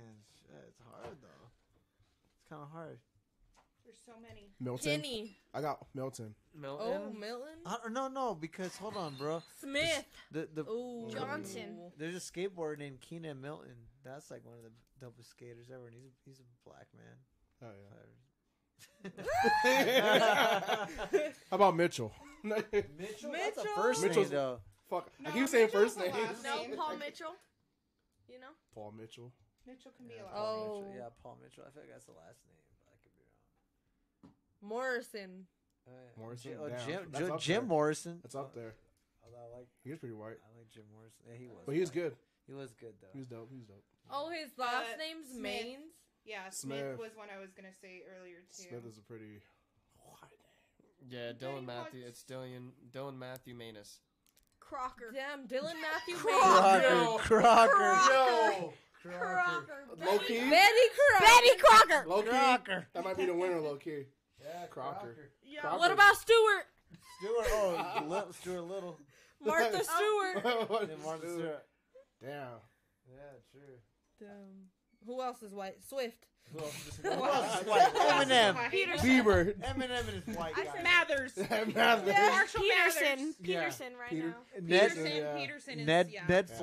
shit, 0.56 0.66
it's 0.70 0.80
hard 0.80 1.16
though. 1.22 1.48
It's 2.40 2.50
kind 2.50 2.62
of 2.62 2.70
hard. 2.72 2.98
There's 3.86 3.98
so 4.06 4.14
many. 4.22 4.50
Milton. 4.60 5.02
Kenny. 5.02 5.38
I 5.54 5.62
got 5.62 5.86
Milton. 5.94 6.34
Milton. 6.60 6.88
Oh, 6.90 7.12
Milton. 7.20 7.54
I, 7.66 7.78
don't- 7.84 7.94
no, 7.94 8.08
no, 8.08 8.34
because 8.34 8.76
hold 8.78 8.98
on, 8.98 9.14
bro. 9.16 9.44
Smith. 9.60 10.06
The 10.32 10.48
the 10.54 10.64
Ooh. 10.64 11.08
Johnson. 11.12 11.92
there's 11.98 12.16
a 12.16 12.20
skateboarder 12.20 12.80
named 12.80 13.02
Keenan 13.02 13.42
Milton. 13.42 13.76
That's 14.04 14.32
like 14.32 14.44
one 14.44 14.58
of 14.58 14.64
the 14.64 14.72
dopest 15.06 15.30
skaters 15.30 15.68
ever, 15.74 15.86
and 15.88 15.96
he's 15.96 16.06
a, 16.06 16.10
he's 16.26 16.40
a 16.40 16.44
black 16.68 16.88
man. 16.96 17.16
Oh 17.64 17.68
yeah. 17.78 17.90
How 19.64 20.88
How 21.52 21.56
about 21.56 21.76
Mitchell? 21.76 22.12
Mitchell? 22.44 22.62
That's 22.72 22.74
a 23.24 23.24
Mitchell? 23.32 23.64
first 23.76 24.02
Mitchell's- 24.04 24.30
name 24.32 24.36
though. 24.38 24.60
Fuck. 24.90 25.10
I 25.20 25.24
No, 25.30 25.32
keep 25.32 25.48
saying 25.48 25.66
Mitchell's 25.66 25.84
first 25.84 25.98
the 25.98 26.04
names. 26.06 26.16
last 26.18 26.44
No, 26.44 26.56
name. 26.62 26.76
Paul 26.76 26.96
Mitchell. 27.00 27.36
You 28.28 28.40
know? 28.40 28.48
Paul 28.74 28.94
Mitchell. 28.98 29.32
Mitchell 29.68 29.92
can 29.98 30.08
be 30.08 30.16
Yeah, 30.16 30.30
a. 30.30 30.34
Paul 30.34 30.46
Oh. 30.46 30.82
Mitchell. 30.82 30.96
Yeah, 30.98 31.10
Paul 31.22 31.38
Mitchell. 31.42 31.64
I 31.68 31.70
feel 31.72 31.82
like 31.84 31.92
that's 31.92 32.06
the 32.06 32.18
last 32.18 32.40
name, 32.46 32.62
but 32.86 32.94
I 32.94 32.96
could 33.02 33.14
be 33.14 33.22
wrong. 33.22 34.34
Morrison. 34.62 35.48
Oh, 35.88 35.92
yeah. 35.94 36.22
Morrison, 36.22 36.52
Jim, 36.52 36.60
oh, 36.62 36.70
damn, 36.70 36.86
Jim, 36.88 37.02
that's 37.12 37.28
Jim, 37.28 37.40
Jim. 37.40 37.68
Morrison. 37.68 38.20
That's 38.24 38.36
up 38.36 38.54
there. 38.56 38.74
Oh, 39.24 39.30
I 39.38 39.58
like 39.58 39.68
He 39.84 39.90
was 39.92 40.00
pretty 40.00 40.16
white, 40.16 40.38
I 40.42 40.50
like 40.58 40.70
Jim 40.74 40.84
Morrison. 40.94 41.22
Yeah, 41.30 41.38
he 41.38 41.48
was. 41.48 41.64
but 41.66 41.76
he 41.76 41.82
was 41.82 41.90
white. 41.90 41.96
good. 41.96 42.16
He 42.48 42.54
was 42.54 42.74
good 42.74 42.94
though. 43.02 43.08
He 43.14 43.20
was 43.20 43.28
dope. 43.28 43.50
He 43.52 43.58
was 43.58 43.66
dope. 43.66 43.84
Oh, 44.12 44.30
his 44.30 44.50
last 44.58 44.94
Uh, 44.94 44.98
name's 44.98 45.30
Smith. 45.30 45.66
Maines. 45.66 45.94
Yeah, 46.26 46.50
Smith, 46.50 46.80
Smith. 46.80 46.98
was 47.00 47.16
one 47.16 47.28
I 47.30 47.40
was 47.40 47.52
gonna 47.54 47.74
say 47.82 48.04
earlier 48.18 48.38
too. 48.56 48.64
Smith 48.70 48.86
is 48.86 48.98
a 48.98 49.02
pretty 49.02 49.42
white 49.98 50.30
name. 50.32 51.10
Yeah, 51.10 51.32
Dylan 51.34 51.40
Very 51.40 51.62
Matthew. 51.62 52.00
much- 52.02 52.10
It's 52.10 52.24
Dylan 52.24 52.72
Dylan 52.92 53.18
Matthew 53.18 53.54
Manus. 53.56 54.00
Crocker. 54.60 55.12
Damn, 55.12 55.48
Dylan 55.48 55.80
Matthew 55.82 56.16
Crocker. 56.16 56.82
Maines. 56.90 57.18
Crocker. 57.20 57.70
Crocker. 57.76 58.12
Yo, 58.62 58.74
Crocker. 59.10 59.84
low 60.06 60.20
key. 60.20 60.40
Betty 60.40 60.88
Crocker. 60.96 61.26
Betty 61.26 61.58
Crocker. 61.60 62.10
Low 62.10 62.22
key. 62.22 62.30
Crocker. 62.30 62.88
That 62.94 63.04
might 63.04 63.18
be 63.18 63.26
the 63.26 63.34
winner, 63.34 63.60
low 63.60 63.76
key. 63.76 64.04
Yeah, 64.42 64.66
Crocker. 64.70 65.16
Yeah. 65.44 65.62
Crocker. 65.62 65.78
What 65.80 65.92
about 65.92 66.16
Stewart? 66.18 66.66
Stewart. 67.20 67.48
Oh, 67.52 68.04
Li- 68.08 68.34
Stewart 68.42 68.64
Little. 68.64 69.00
Martha 69.44 69.84
Stewart. 69.84 70.42
Yeah, 70.44 70.96
Martha 71.04 71.30
Stewart. 71.30 71.66
Damn. 72.22 72.60
Yeah, 73.10 73.18
true. 73.52 73.62
Damn. 74.20 74.70
Who 75.06 75.22
else 75.22 75.42
is 75.44 75.54
white? 75.54 75.78
Swift. 75.88 76.26
Who 76.52 76.60
else 76.60 76.88
is 76.88 76.98
who 77.02 77.10
else 77.10 77.62
is 77.62 77.68
white? 77.68 77.94
Eminem. 77.96 78.70
Peterson. 78.70 79.08
Bieber. 79.10 79.54
Eminem 79.62 80.28
is 80.28 80.36
white. 80.38 80.54
I 80.56 80.66
said 80.66 80.84
Mathers. 80.84 81.38
Mathers. 81.76 82.08
Yeah, 82.08 82.30
Marshall 82.30 82.62
Peterson. 82.62 83.02
Mathers. 83.18 83.36
Yeah. 83.42 83.60
Peterson 83.62 83.88
right 84.00 84.10
Peter- 84.10 84.28
now. 84.28 84.36
Ned, 84.62 84.90
Peterson. 84.92 85.12
yeah. 85.18 85.36
Peterson 85.38 85.80
is 85.80 85.88
Ned, 85.88 86.10
yeah. 86.12 86.22
Ned 86.28 86.46
Yeah. 86.50 86.56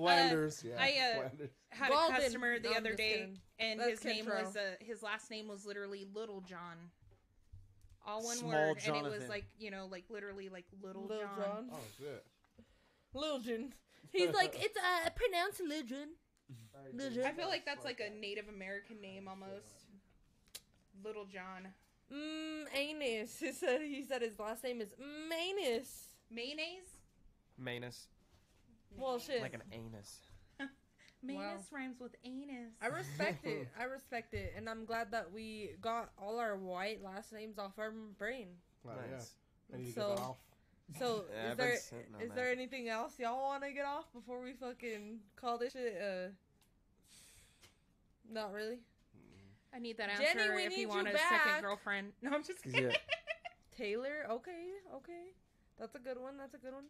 Flanders. 0.00 0.60
Flanders. 0.60 0.64
yeah. 0.64 0.82
I, 0.82 0.88
uh, 1.12 1.20
Flanders. 1.28 1.50
had 1.70 1.90
Golden. 1.90 2.16
a 2.16 2.18
customer 2.20 2.58
the 2.58 2.70
No, 2.70 2.76
other 2.76 2.94
day, 2.94 3.12
kidding. 3.12 3.38
and 3.58 3.80
That's 3.80 3.90
his 3.90 4.04
name 4.04 4.26
Kentrell. 4.26 4.44
was 4.46 4.56
uh, 4.56 4.60
his 4.80 5.02
last 5.02 5.30
name 5.30 5.48
was 5.48 5.64
literally 5.66 6.06
Little 6.14 6.40
John. 6.42 6.76
All 8.06 8.24
one 8.24 8.36
Small 8.38 8.50
word, 8.50 8.78
and 8.86 8.96
it 8.96 9.02
was 9.04 9.28
like 9.28 9.44
you 9.58 9.70
know, 9.70 9.86
like 9.90 10.04
literally 10.08 10.48
like 10.48 10.64
Little, 10.82 11.06
Lil 11.06 11.20
John. 11.20 11.36
John. 11.36 11.70
Oh 11.72 11.78
shit. 11.98 12.24
Lil 13.12 13.38
Jon. 13.40 13.72
He's 14.12 14.32
like, 14.32 14.56
it's 14.58 14.76
uh, 14.78 15.10
pronounced 15.10 15.60
Lil 15.60 15.84
Jon. 15.84 16.08
Lil 16.94 17.10
Jon. 17.14 17.24
I 17.24 17.32
feel 17.32 17.48
like 17.48 17.64
that's 17.66 17.84
like 17.84 18.00
a 18.00 18.10
Native 18.18 18.48
American 18.48 19.00
name 19.00 19.28
almost. 19.28 19.84
Little 21.04 21.26
John. 21.26 21.68
Mmm, 22.12 22.64
anus. 22.74 23.36
He 23.40 23.52
said, 23.52 23.82
he 23.82 24.02
said 24.02 24.22
his 24.22 24.38
last 24.38 24.64
name 24.64 24.80
is 24.80 24.94
Manus. 25.28 26.04
Mayonnaise. 26.30 26.88
Manus. 27.58 28.06
Well, 28.96 29.18
shit. 29.18 29.40
Like 29.42 29.54
an 29.54 29.62
anus. 29.72 30.18
Mayonnaise 31.22 31.68
rhymes 31.72 32.00
with 32.00 32.14
anus. 32.24 32.72
I 32.82 32.86
respect 32.86 33.44
it. 33.46 33.68
I 33.80 33.84
respect 33.84 34.34
it. 34.34 34.54
And 34.56 34.68
I'm 34.68 34.84
glad 34.84 35.10
that 35.12 35.30
we 35.32 35.70
got 35.80 36.10
all 36.20 36.38
our 36.38 36.56
white 36.56 37.02
last 37.02 37.32
names 37.32 37.58
off 37.58 37.72
our 37.78 37.90
brain. 38.18 38.48
Yeah. 38.84 38.92
Nice. 39.12 39.30
I 39.72 39.76
need 39.78 39.86
to 39.86 39.92
So- 39.92 40.08
get 40.08 40.16
that 40.16 40.22
off. 40.22 40.36
So, 40.98 41.24
Yeah, 41.32 41.44
is 41.44 41.50
I've 41.52 41.56
there 41.56 41.76
sitting 41.76 42.14
on 42.16 42.20
is 42.22 42.28
that. 42.30 42.34
there 42.36 42.50
anything 42.50 42.88
else 42.88 43.12
y'all 43.18 43.40
want 43.42 43.62
to 43.62 43.70
get 43.72 43.84
off 43.84 44.12
before 44.12 44.42
we 44.42 44.54
fucking 44.54 45.20
call 45.36 45.56
this 45.56 45.72
shit? 45.72 45.96
Uh, 46.02 46.30
not 48.32 48.52
really. 48.52 48.78
I 49.72 49.78
need 49.78 49.98
that 49.98 50.10
answer 50.10 50.24
Jennie, 50.24 50.40
answer 50.40 50.54
we 50.56 50.62
if 50.64 50.70
need 50.70 50.76
you 50.76 50.82
you 50.82 50.88
want 50.88 51.08
a 51.08 51.12
back. 51.12 51.44
second 51.44 51.62
girlfriend. 51.62 52.12
No, 52.22 52.30
I'm 52.32 52.42
just 52.42 52.62
kidding. 52.64 52.90
Yeah. 52.90 52.96
Taylor. 53.76 54.26
Okay, 54.30 54.66
okay. 54.96 55.26
That's 55.78 55.94
a 55.94 55.98
good 56.00 56.18
one. 56.20 56.36
That's 56.38 56.54
a 56.54 56.58
good 56.58 56.72
one. 56.74 56.84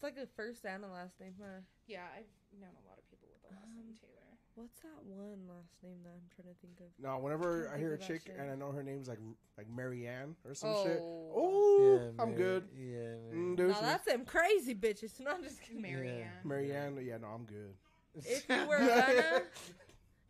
It's 0.00 0.16
like 0.16 0.16
a 0.16 0.26
first 0.34 0.64
and 0.64 0.82
a 0.82 0.88
last 0.88 1.20
name, 1.20 1.34
huh? 1.38 1.60
Yeah, 1.86 2.04
I've 2.16 2.24
known 2.58 2.70
a 2.72 2.88
lot 2.88 2.96
of 2.96 3.04
people 3.10 3.28
with 3.30 3.42
the 3.42 3.54
last 3.54 3.68
name 3.76 3.84
Um, 3.90 3.94
Taylor. 4.00 4.32
What's 4.54 4.80
that 4.80 5.04
one 5.04 5.44
last 5.46 5.76
name 5.82 5.98
that 6.04 6.12
I'm 6.16 6.24
trying 6.34 6.54
to 6.54 6.58
think 6.58 6.80
of? 6.80 6.86
No, 6.98 7.18
whenever 7.18 7.64
Can't 7.64 7.74
I 7.74 7.78
hear 7.78 7.92
a 7.92 7.98
think 7.98 8.02
of 8.02 8.08
that 8.08 8.14
chick 8.14 8.22
shit. 8.32 8.36
and 8.40 8.50
I 8.50 8.54
know 8.54 8.72
her 8.72 8.82
name's 8.82 9.08
like 9.08 9.18
like 9.58 9.68
Marianne 9.68 10.36
or 10.48 10.54
some 10.54 10.70
oh, 10.72 10.84
shit. 10.86 10.98
Oh, 11.02 11.76
Yeah, 12.16 12.22
I'm 12.22 12.28
man. 12.30 12.38
good. 12.38 12.68
Yeah, 12.74 12.96
Mm, 12.96 13.32
man. 13.34 13.54
dude, 13.56 13.74
that's 13.76 14.04
them 14.06 14.24
crazy 14.24 14.74
bitches. 14.74 15.20
No, 15.20 15.32
I'm 15.32 15.42
just 15.42 15.60
kidding. 15.60 15.82
Marianne. 15.82 16.32
Marianne. 16.44 16.98
Yeah, 17.04 17.18
no, 17.18 17.26
I'm 17.28 17.44
good. 17.44 17.74
If 18.14 18.48
you 18.48 18.66
were 18.66 18.78
Gunna, 18.78 19.42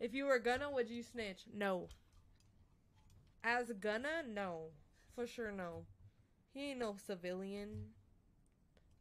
if 0.01 0.13
you 0.13 0.25
were 0.25 0.39
Gunna, 0.39 0.69
would 0.69 0.89
you 0.89 1.01
snitch? 1.01 1.43
No. 1.53 1.87
As 3.41 3.71
gonna, 3.79 4.23
no, 4.27 4.65
for 5.15 5.25
sure, 5.25 5.53
no. 5.53 5.85
He 6.53 6.71
ain't 6.71 6.79
no 6.79 6.97
civilian. 7.07 7.69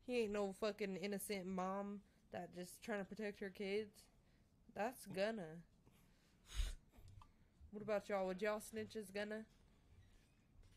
He 0.06 0.20
ain't 0.20 0.32
no 0.32 0.52
fucking 0.60 0.96
innocent 0.96 1.46
mom 1.46 2.00
that 2.32 2.54
just 2.54 2.82
trying 2.82 2.98
to 3.00 3.04
protect 3.04 3.40
her 3.40 3.50
kids. 3.50 3.92
That's 4.74 5.06
gonna. 5.06 5.58
What 7.72 7.82
about 7.82 8.08
y'all? 8.08 8.26
Would 8.26 8.42
y'all 8.42 8.60
snitch 8.60 8.96
as 8.96 9.10
Gunna? 9.10 9.44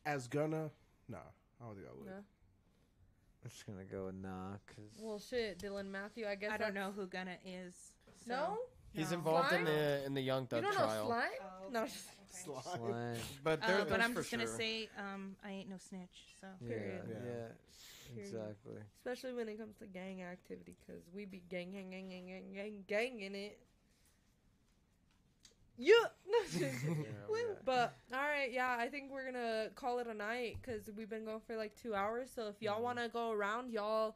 As 0.06 0.28
Gunna, 0.28 0.70
nah, 1.10 1.18
I 1.62 1.66
don't 1.66 1.76
think 1.76 1.88
I 1.88 1.98
would. 1.98 2.06
No. 2.08 2.14
I'm 3.44 3.50
just 3.50 3.66
gonna 3.66 3.84
go 3.84 4.06
with 4.06 4.16
nah, 4.16 4.52
cause 4.68 4.86
Well, 5.00 5.20
shit, 5.20 5.60
Dylan 5.60 5.88
Matthew. 5.90 6.28
I 6.28 6.36
guess 6.36 6.52
I 6.52 6.58
don't 6.58 6.74
that's- 6.74 6.96
know 6.96 7.02
who 7.02 7.08
Gunna 7.08 7.38
is. 7.46 7.94
so- 8.26 8.30
No. 8.30 8.58
He's 8.94 9.12
No. 9.12 9.18
involved 9.18 9.52
in 9.54 9.66
the 9.66 10.04
in 10.06 10.14
the 10.14 10.22
Young 10.22 10.44
You 10.44 10.48
Thug 10.48 10.62
don't 10.64 10.74
know 10.74 10.80
trial. 10.86 11.08
slime? 11.08 11.30
Oh, 11.42 11.70
No, 11.72 11.80
okay, 11.84 11.92
just- 11.92 12.10
Slime. 12.44 12.64
Slime. 12.64 13.18
But 13.44 13.64
Uh, 13.64 13.68
but 13.68 13.88
there's 13.90 14.04
I'm 14.04 14.14
for 14.14 14.22
just 14.22 14.32
gonna 14.32 14.48
sure. 14.48 14.58
say, 14.58 14.90
um, 14.98 15.36
I 15.44 15.52
ain't 15.52 15.70
no 15.70 15.78
snitch. 15.78 16.36
So 16.42 16.48
Yeah, 16.62 16.68
Period. 16.68 17.02
yeah, 17.10 17.48
Yeah. 18.16 18.22
exactly. 18.22 18.82
Especially 18.98 19.34
when 19.34 19.48
it 19.50 19.58
comes 19.58 19.78
to 19.78 19.88
gang 19.88 20.22
activity, 20.24 20.76
because 20.86 21.04
we 21.14 21.26
be 21.26 21.42
gang, 21.50 21.72
gang, 21.72 21.90
gang, 21.92 22.10
gang, 22.10 22.26
gang, 22.28 22.54
gang, 22.54 22.84
gang 22.88 23.20
in 23.22 23.36
it. 23.36 23.60
Yeah. 25.78 25.94
Yeah, 26.60 26.70
Woo. 27.30 27.38
But 27.66 27.94
all 28.12 28.20
right, 28.20 28.52
yeah, 28.52 28.76
I 28.78 28.90
think 28.90 29.12
we're 29.12 29.26
gonna 29.26 29.70
call 29.76 30.00
it 30.00 30.08
a 30.08 30.14
night 30.14 30.58
because 30.62 30.90
we've 30.96 31.10
been 31.10 31.26
going 31.26 31.40
for 31.46 31.56
like 31.56 31.76
two 31.82 31.96
hours. 31.96 32.30
So 32.34 32.48
if 32.48 32.62
y'all 32.62 32.80
Mhm. 32.80 32.84
want 32.84 33.00
to 33.00 33.10
go 33.10 33.32
around, 33.32 33.72
y'all 33.72 34.16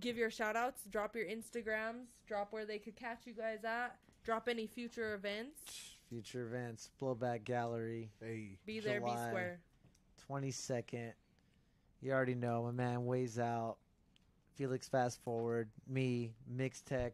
give 0.00 0.16
your 0.16 0.30
shout 0.30 0.56
outs, 0.56 0.82
drop 0.84 1.14
your 1.14 1.26
Instagrams, 1.26 2.06
drop 2.26 2.52
where 2.52 2.64
they 2.66 2.78
could 2.78 2.96
catch 2.96 3.26
you 3.26 3.32
guys 3.34 3.64
at, 3.64 3.96
drop 4.24 4.48
any 4.48 4.66
future 4.66 5.14
events. 5.14 5.96
Future 6.08 6.46
events, 6.46 6.90
Blowback 7.00 7.44
Gallery, 7.44 8.10
Hey. 8.20 8.58
Be 8.66 8.80
there, 8.80 9.00
be 9.00 9.10
square. 9.10 9.60
22nd. 10.28 11.12
You 12.00 12.12
already 12.12 12.34
know, 12.34 12.64
my 12.64 12.70
man 12.70 13.04
Ways 13.04 13.38
Out, 13.38 13.76
Felix 14.56 14.88
Fast 14.88 15.22
Forward, 15.22 15.68
me, 15.86 16.32
Mix 16.48 16.80
Tech. 16.82 17.12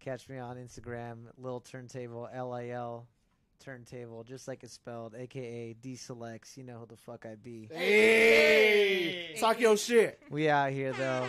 Catch 0.00 0.28
me 0.28 0.38
on 0.38 0.56
Instagram, 0.56 1.26
Lil 1.38 1.60
Turntable, 1.60 2.28
L 2.32 2.52
I 2.52 2.68
L 2.70 3.06
Turntable, 3.60 4.22
just 4.24 4.46
like 4.48 4.62
it's 4.62 4.74
spelled, 4.74 5.14
aka 5.14 5.74
D 5.80 5.96
Selects. 5.96 6.58
You 6.58 6.64
know 6.64 6.78
who 6.80 6.86
the 6.86 6.96
fuck 6.96 7.24
I 7.24 7.36
be. 7.36 7.68
Hey. 7.72 9.36
Talk 9.40 9.60
your 9.60 9.78
shit. 9.78 10.20
We 10.28 10.50
out 10.50 10.72
here 10.72 10.92
though. 10.92 11.26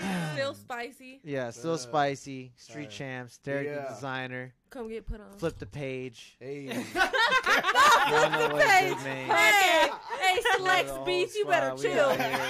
Still 0.34 0.54
spicy. 0.54 1.20
Yeah, 1.24 1.50
still 1.50 1.74
Uh, 1.74 1.78
spicy. 1.78 2.52
Street 2.56 2.90
champs, 2.90 3.38
Derek 3.38 3.66
yeah. 3.68 3.82
the 3.88 3.94
designer. 3.94 4.52
Come 4.70 4.88
get 4.88 5.06
put 5.06 5.20
on. 5.20 5.38
Flip 5.38 5.56
the 5.58 5.66
page. 5.66 6.36
Hey. 6.40 6.64
Y'all 6.64 8.30
know 8.30 8.48
what 8.52 8.66
Page. 8.66 8.94
good 8.94 9.04
means. 9.04 9.32
Hey, 9.32 9.88
hey, 10.20 10.36
The 10.36 10.56
Select 10.56 10.90
whole 10.90 11.04
Beats, 11.04 11.34
you 11.36 11.42
squad, 11.42 11.50
better 11.52 11.74
we 11.76 11.82
chill. 11.82 12.08
out 12.10 12.20
here. 12.20 12.40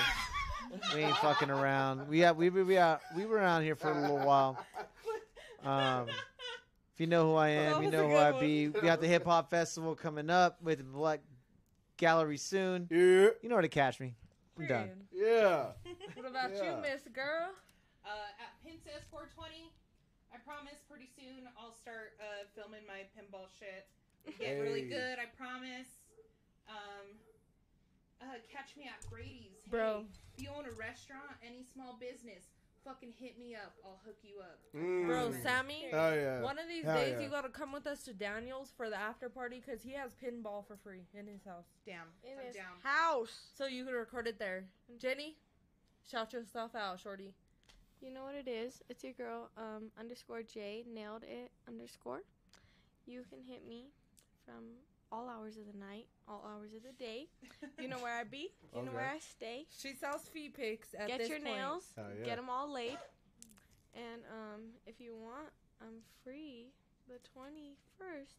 We 0.95 1.01
ain't 1.03 1.17
fucking 1.19 1.51
around. 1.51 2.09
We 2.09 2.25
out, 2.25 2.37
we 2.37 2.51
we 2.51 2.63
we 2.65 2.79
out, 2.79 3.01
we 3.15 3.27
were 3.27 3.37
around 3.37 3.63
here 3.63 3.77
for 3.77 3.93
a 3.93 4.01
little 4.01 4.19
while. 4.19 4.59
Um, 5.65 6.09
if 6.09 6.99
you 7.01 7.07
know 7.07 7.31
who 7.31 7.37
I 7.37 7.51
That 7.51 7.77
am, 7.77 7.83
you 7.83 7.89
was 7.91 7.95
a 7.95 7.97
know 7.97 8.03
who 8.09 8.15
good 8.15 8.23
I 8.23 8.31
one. 8.33 8.41
be. 8.41 8.69
We 8.69 8.81
got 8.81 9.01
the 9.01 9.07
hip 9.07 9.25
hop 9.25 9.51
festival 9.51 9.95
coming 9.95 10.31
up 10.31 10.61
with 10.63 10.79
the 10.79 10.85
Black 10.85 11.21
Gallery 11.99 12.39
soon. 12.39 12.89
Yeah. 12.91 13.29
You 13.43 13.49
know 13.49 13.55
where 13.57 13.63
to 13.63 13.69
catch 13.69 14.01
me. 14.01 14.15
I'm 14.59 14.67
done. 14.67 14.91
Period. 15.13 15.73
Yeah. 15.84 15.84
What 16.15 16.27
about 16.29 16.53
Yeah. 16.55 16.77
you, 16.77 16.83
Miss 16.83 17.03
Girl? 17.13 17.55
Uh, 18.05 18.29
at 18.39 18.53
Princess 18.63 19.03
420, 19.11 19.73
I 20.33 20.37
promise 20.45 20.77
pretty 20.89 21.09
soon 21.17 21.49
I'll 21.57 21.73
start 21.73 22.13
uh, 22.21 22.45
filming 22.55 22.85
my 22.87 23.09
pinball 23.17 23.49
shit. 23.59 23.89
Get 24.39 24.61
really 24.61 24.83
good, 24.89 25.19
I 25.19 25.27
promise. 25.37 25.89
Um, 26.69 27.17
uh, 28.21 28.37
catch 28.53 28.77
me 28.77 28.85
at 28.85 29.01
Brady's. 29.11 29.57
Hey, 29.65 29.71
Bro. 29.71 30.05
if 30.37 30.43
you 30.43 30.49
own 30.55 30.67
a 30.67 30.73
restaurant, 30.73 31.33
any 31.45 31.65
small 31.73 31.97
business, 32.01 32.45
fucking 32.85 33.13
hit 33.19 33.39
me 33.39 33.55
up. 33.55 33.75
I'll 33.85 34.01
hook 34.05 34.17
you 34.23 34.41
up. 34.41 34.61
Mm. 34.77 35.07
Bro. 35.07 35.33
Sammie, 35.43 35.89
Oh 35.93 36.13
yeah. 36.15 36.41
one 36.43 36.59
of 36.59 36.69
these 36.69 36.85
Hell 36.85 36.97
days 36.97 37.15
yeah. 37.19 37.25
you 37.25 37.31
gotta 37.31 37.49
come 37.49 37.73
with 37.73 37.87
us 37.87 38.03
to 38.05 38.13
Daniel's 38.15 38.73
for 38.77 38.89
the 38.91 38.97
after 38.97 39.29
party 39.31 39.63
because 39.65 39.83
he 39.83 39.93
has 39.93 40.13
pinball 40.15 40.67
for 40.67 40.77
free 40.77 41.05
in 41.19 41.27
his 41.27 41.45
house. 41.45 41.67
Damn, 41.87 42.09
In 42.23 42.39
I'm 42.39 42.47
his 42.47 42.57
down. 42.57 42.77
house. 42.83 43.49
So 43.57 43.67
you 43.67 43.85
can 43.85 43.95
record 43.95 44.27
it 44.27 44.39
there. 44.39 44.65
Jennie, 44.99 45.37
shout 46.11 46.33
yourself 46.33 46.75
out, 46.75 47.01
shorty. 47.01 47.35
You 48.01 48.13
know 48.13 48.25
what 48.25 48.35
it 48.35 48.49
is? 48.49 48.83
It's 48.89 49.03
your 49.03 49.15
girl, 49.15 49.51
um, 49.57 49.91
underscore 49.99 50.43
J, 50.43 50.85
nailed 50.93 51.23
it, 51.23 51.51
underscore. 51.67 52.23
You 53.07 53.23
can 53.31 53.41
hit 53.47 53.67
me 53.67 53.87
from 54.45 54.65
all 55.11 55.29
hours 55.29 55.57
of 55.57 55.65
the 55.71 55.79
night, 55.79 56.07
all 56.29 56.45
hours 56.45 56.71
of 56.75 56.83
the 56.83 56.93
day. 57.03 57.29
You 57.81 57.89
know 57.89 57.99
where 57.99 58.15
I 58.19 58.25
be. 58.25 58.51
You 58.77 58.83
know 58.83 58.93
where 58.93 59.09
I 59.15 59.19
stay. 59.21 59.67
She 59.71 59.95
sells 59.95 60.23
feet 60.29 60.55
pics 60.55 60.95
at 60.99 61.09
Get 61.09 61.19
this 61.21 61.29
your 61.29 61.39
point. 61.39 61.57
nails. 61.57 61.85
Hell 61.97 62.07
yeah. 62.19 62.25
Get 62.25 62.37
them 62.37 62.51
all 62.51 62.71
laid. 62.71 62.99
And 63.95 64.23
um, 64.29 64.61
if 64.87 65.01
you 65.01 65.15
want, 65.15 65.49
I'm 65.81 66.03
free 66.25 66.67
the 67.09 67.21
21st 67.31 68.35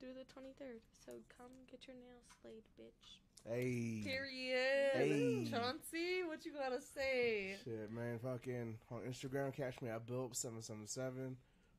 through 0.00 0.14
the 0.14 0.26
23rd. 0.28 0.80
So 1.04 1.12
come 1.36 1.52
get 1.70 1.86
your 1.86 1.96
nails 1.96 2.26
laid, 2.44 2.64
bitch. 2.78 3.20
Hey. 3.48 4.02
Period. 4.04 4.90
Hey. 4.94 5.46
Chauncey, 5.50 6.24
what 6.26 6.44
you 6.44 6.52
gotta 6.52 6.80
say? 6.80 7.56
Shit, 7.64 7.90
man. 7.92 8.18
Fucking 8.22 8.76
on 8.90 9.00
Instagram, 9.08 9.52
catch 9.54 9.80
me 9.80 9.88
at 9.88 10.06
Built777. 10.06 11.34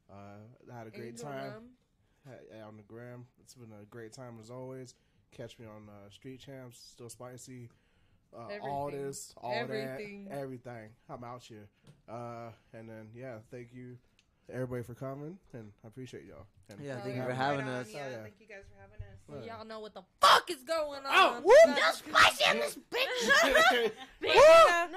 Uh, 0.09 0.13
I 0.73 0.77
had 0.77 0.87
a 0.87 0.91
great 0.91 1.09
Angel 1.09 1.25
time. 1.25 1.51
Rum. 1.51 1.63
On 2.67 2.75
the 2.77 2.83
gram. 2.83 3.25
It's 3.41 3.53
been 3.53 3.71
a 3.81 3.85
great 3.85 4.11
time 4.13 4.37
as 4.41 4.49
always. 4.49 4.95
Catch 5.31 5.59
me 5.59 5.65
on 5.65 5.87
uh, 5.89 6.09
Street 6.09 6.39
Champs, 6.39 6.77
Still 6.91 7.09
Spicy. 7.09 7.69
Uh, 8.37 8.47
all 8.61 8.91
this, 8.91 9.33
all 9.37 9.53
Everything. 9.55 10.25
that, 10.29 10.37
everything. 10.37 10.89
I'm 11.09 11.23
out 11.23 11.41
here. 11.43 11.69
Uh, 12.09 12.49
and 12.73 12.89
then, 12.89 13.07
yeah, 13.15 13.35
thank 13.51 13.69
you 13.73 13.97
everybody 14.51 14.83
for 14.83 14.93
coming, 14.93 15.37
and 15.53 15.71
I 15.83 15.87
appreciate 15.87 16.25
y'all. 16.25 16.45
And 16.69 16.81
Yeah, 16.81 16.97
Oh, 16.99 17.03
thank 17.05 17.15
you 17.15 17.23
for 17.23 17.33
having 17.33 17.65
Right 17.65 17.71
us. 17.75 17.89
Yeah, 17.93 18.03
Oh, 18.05 18.09
yeah. 18.11 18.23
thank 18.23 18.35
you 18.41 18.47
guys 18.47 18.63
for 18.69 18.81
having 18.81 19.01
us. 19.06 19.06
Right. 19.29 19.45
Y'all 19.45 19.65
know 19.65 19.79
what 19.81 19.93
the 19.93 20.03
fuck 20.21 20.49
is 20.49 20.63
going 20.63 20.99
on. 21.05 21.11
Oh, 21.11 21.41
whoop! 21.43 21.55
That's- 21.75 21.97
Spicy 22.09 22.43
in 22.49 22.59
this 22.59 22.77
Big 22.89 23.07
Blah, 24.21 24.87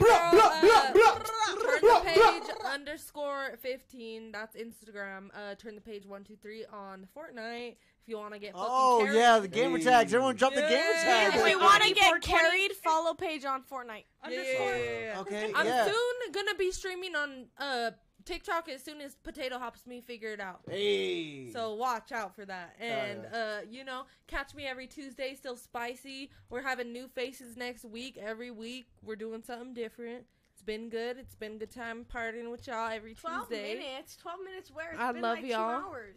blah, 0.00 0.62
blah, 0.62 0.92
blah. 0.92 1.18
Turn 1.18 1.80
the 1.82 2.02
page 2.04 2.56
underscore 2.72 3.56
fifteen. 3.60 4.32
That's 4.32 4.56
Instagram. 4.56 5.28
Uh, 5.34 5.54
turn 5.56 5.74
the 5.74 5.80
Paige 5.80 6.06
one 6.06 6.24
two 6.24 6.36
three 6.40 6.64
on 6.72 7.06
Fortnite. 7.16 7.76
If 8.02 8.08
you 8.08 8.18
want 8.18 8.34
to 8.34 8.38
get 8.38 8.52
fucking 8.52 8.66
Oh 8.68 9.00
carried. 9.04 9.16
yeah, 9.18 9.38
the 9.38 9.48
gamer 9.48 9.78
tags. 9.78 10.12
Everyone 10.12 10.36
drop 10.36 10.54
the 10.54 10.60
gamer 10.60 10.92
tags. 11.02 11.36
If 11.36 11.42
Wait, 11.42 11.50
you 11.52 11.58
want 11.60 11.82
to 11.82 11.94
get 11.94 12.20
carried, 12.22 12.72
follow 12.72 13.14
page 13.14 13.44
on 13.44 13.62
Fortnite. 13.62 14.04
Yeah, 14.28 14.30
yeah, 14.30 14.36
Underscore. 14.38 14.70
yeah, 14.70 14.76
yeah, 14.76 15.00
yeah. 15.14 15.20
Okay, 15.20 15.52
I'm 15.54 15.66
yeah. 15.66 15.84
soon 15.86 16.32
gonna 16.32 16.54
be 16.58 16.70
streaming 16.70 17.14
on 17.14 17.46
uh 17.58 17.90
TikTok 18.24 18.68
as 18.68 18.82
soon 18.82 19.00
as 19.00 19.14
Potato 19.16 19.58
Hops 19.58 19.86
me 19.86 20.00
figure 20.00 20.32
it 20.32 20.40
out. 20.40 20.60
Hey. 20.68 21.50
So 21.52 21.74
watch 21.74 22.10
out 22.12 22.34
for 22.34 22.44
that. 22.46 22.74
And 22.80 23.20
yeah. 23.32 23.38
uh, 23.38 23.60
you 23.68 23.84
know, 23.84 24.04
catch 24.26 24.54
me 24.54 24.66
every 24.66 24.86
Tuesday, 24.86 25.34
still 25.34 25.56
spicy. 25.56 26.30
We're 26.50 26.62
having 26.62 26.92
new 26.92 27.08
faces 27.08 27.56
next 27.56 27.84
week. 27.84 28.16
Every 28.20 28.50
week 28.50 28.86
we're 29.02 29.16
doing 29.16 29.42
something 29.42 29.74
different. 29.74 30.24
It's 30.52 30.62
been 30.62 30.88
good. 30.88 31.18
It's 31.18 31.34
been 31.34 31.54
a 31.54 31.58
good 31.58 31.70
time 31.72 32.06
partying 32.12 32.50
with 32.50 32.66
y'all 32.66 32.90
every 32.90 33.14
12 33.14 33.48
Tuesday. 33.48 33.74
minutes. 33.74 34.16
12 34.16 34.38
minutes 34.44 34.70
where? 34.72 34.92
It's 34.92 35.00
I 35.00 35.12
been 35.12 35.22
love 35.22 35.38
like 35.38 35.46
y'all. 35.46 35.80
two 35.80 35.86
hours. 35.88 36.16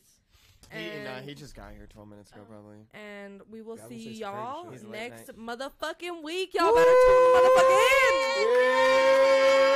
He, 0.71 0.77
nah, 1.03 1.09
And, 1.17 1.25
he 1.29 1.35
just 1.35 1.55
got 1.55 1.71
here 1.71 1.87
12 1.87 2.07
minutes 2.09 2.31
ago, 2.31 2.41
Oh. 2.43 2.49
probably. 2.51 2.77
and 2.93 3.41
we 3.49 3.61
will 3.61 3.77
Yeah, 3.77 3.83
I 3.83 3.87
was 3.87 3.89
gonna 3.89 3.99
see 4.01 4.15
say 4.15 4.19
some 4.21 4.33
crazy 4.33 4.43
y'all 4.43 4.63
shit. 4.63 4.73
He's 4.73 4.83
late 4.83 5.09
next 5.11 5.27
night. 5.37 5.37
motherfucking 5.59 6.23
week. 6.23 6.53
Y'all 6.53 6.73
better 6.75 6.85
tune 6.85 7.23
the 7.23 7.39
motherfucker 7.39 7.77
in. 7.77 8.43
Good 8.43 9.67
night. 9.67 9.73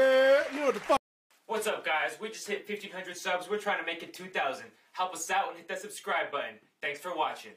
Yeah, 0.00 0.44
you 0.50 0.60
know 0.60 0.66
what 0.66 0.74
the 0.74 0.80
fuck. 0.80 0.98
What's 1.46 1.66
up, 1.66 1.84
guys? 1.84 2.16
We 2.18 2.28
just 2.30 2.48
hit 2.48 2.66
1,500 2.66 3.16
subs. 3.18 3.50
We're 3.50 3.58
trying 3.58 3.80
to 3.80 3.84
make 3.84 4.02
it 4.02 4.14
2,000. 4.14 4.64
Help 4.92 5.12
us 5.14 5.30
out 5.30 5.48
and 5.48 5.58
hit 5.58 5.68
that 5.68 5.80
subscribe 5.80 6.30
button. 6.32 6.54
Thanks 6.80 7.00
for 7.00 7.14
watching. 7.14 7.52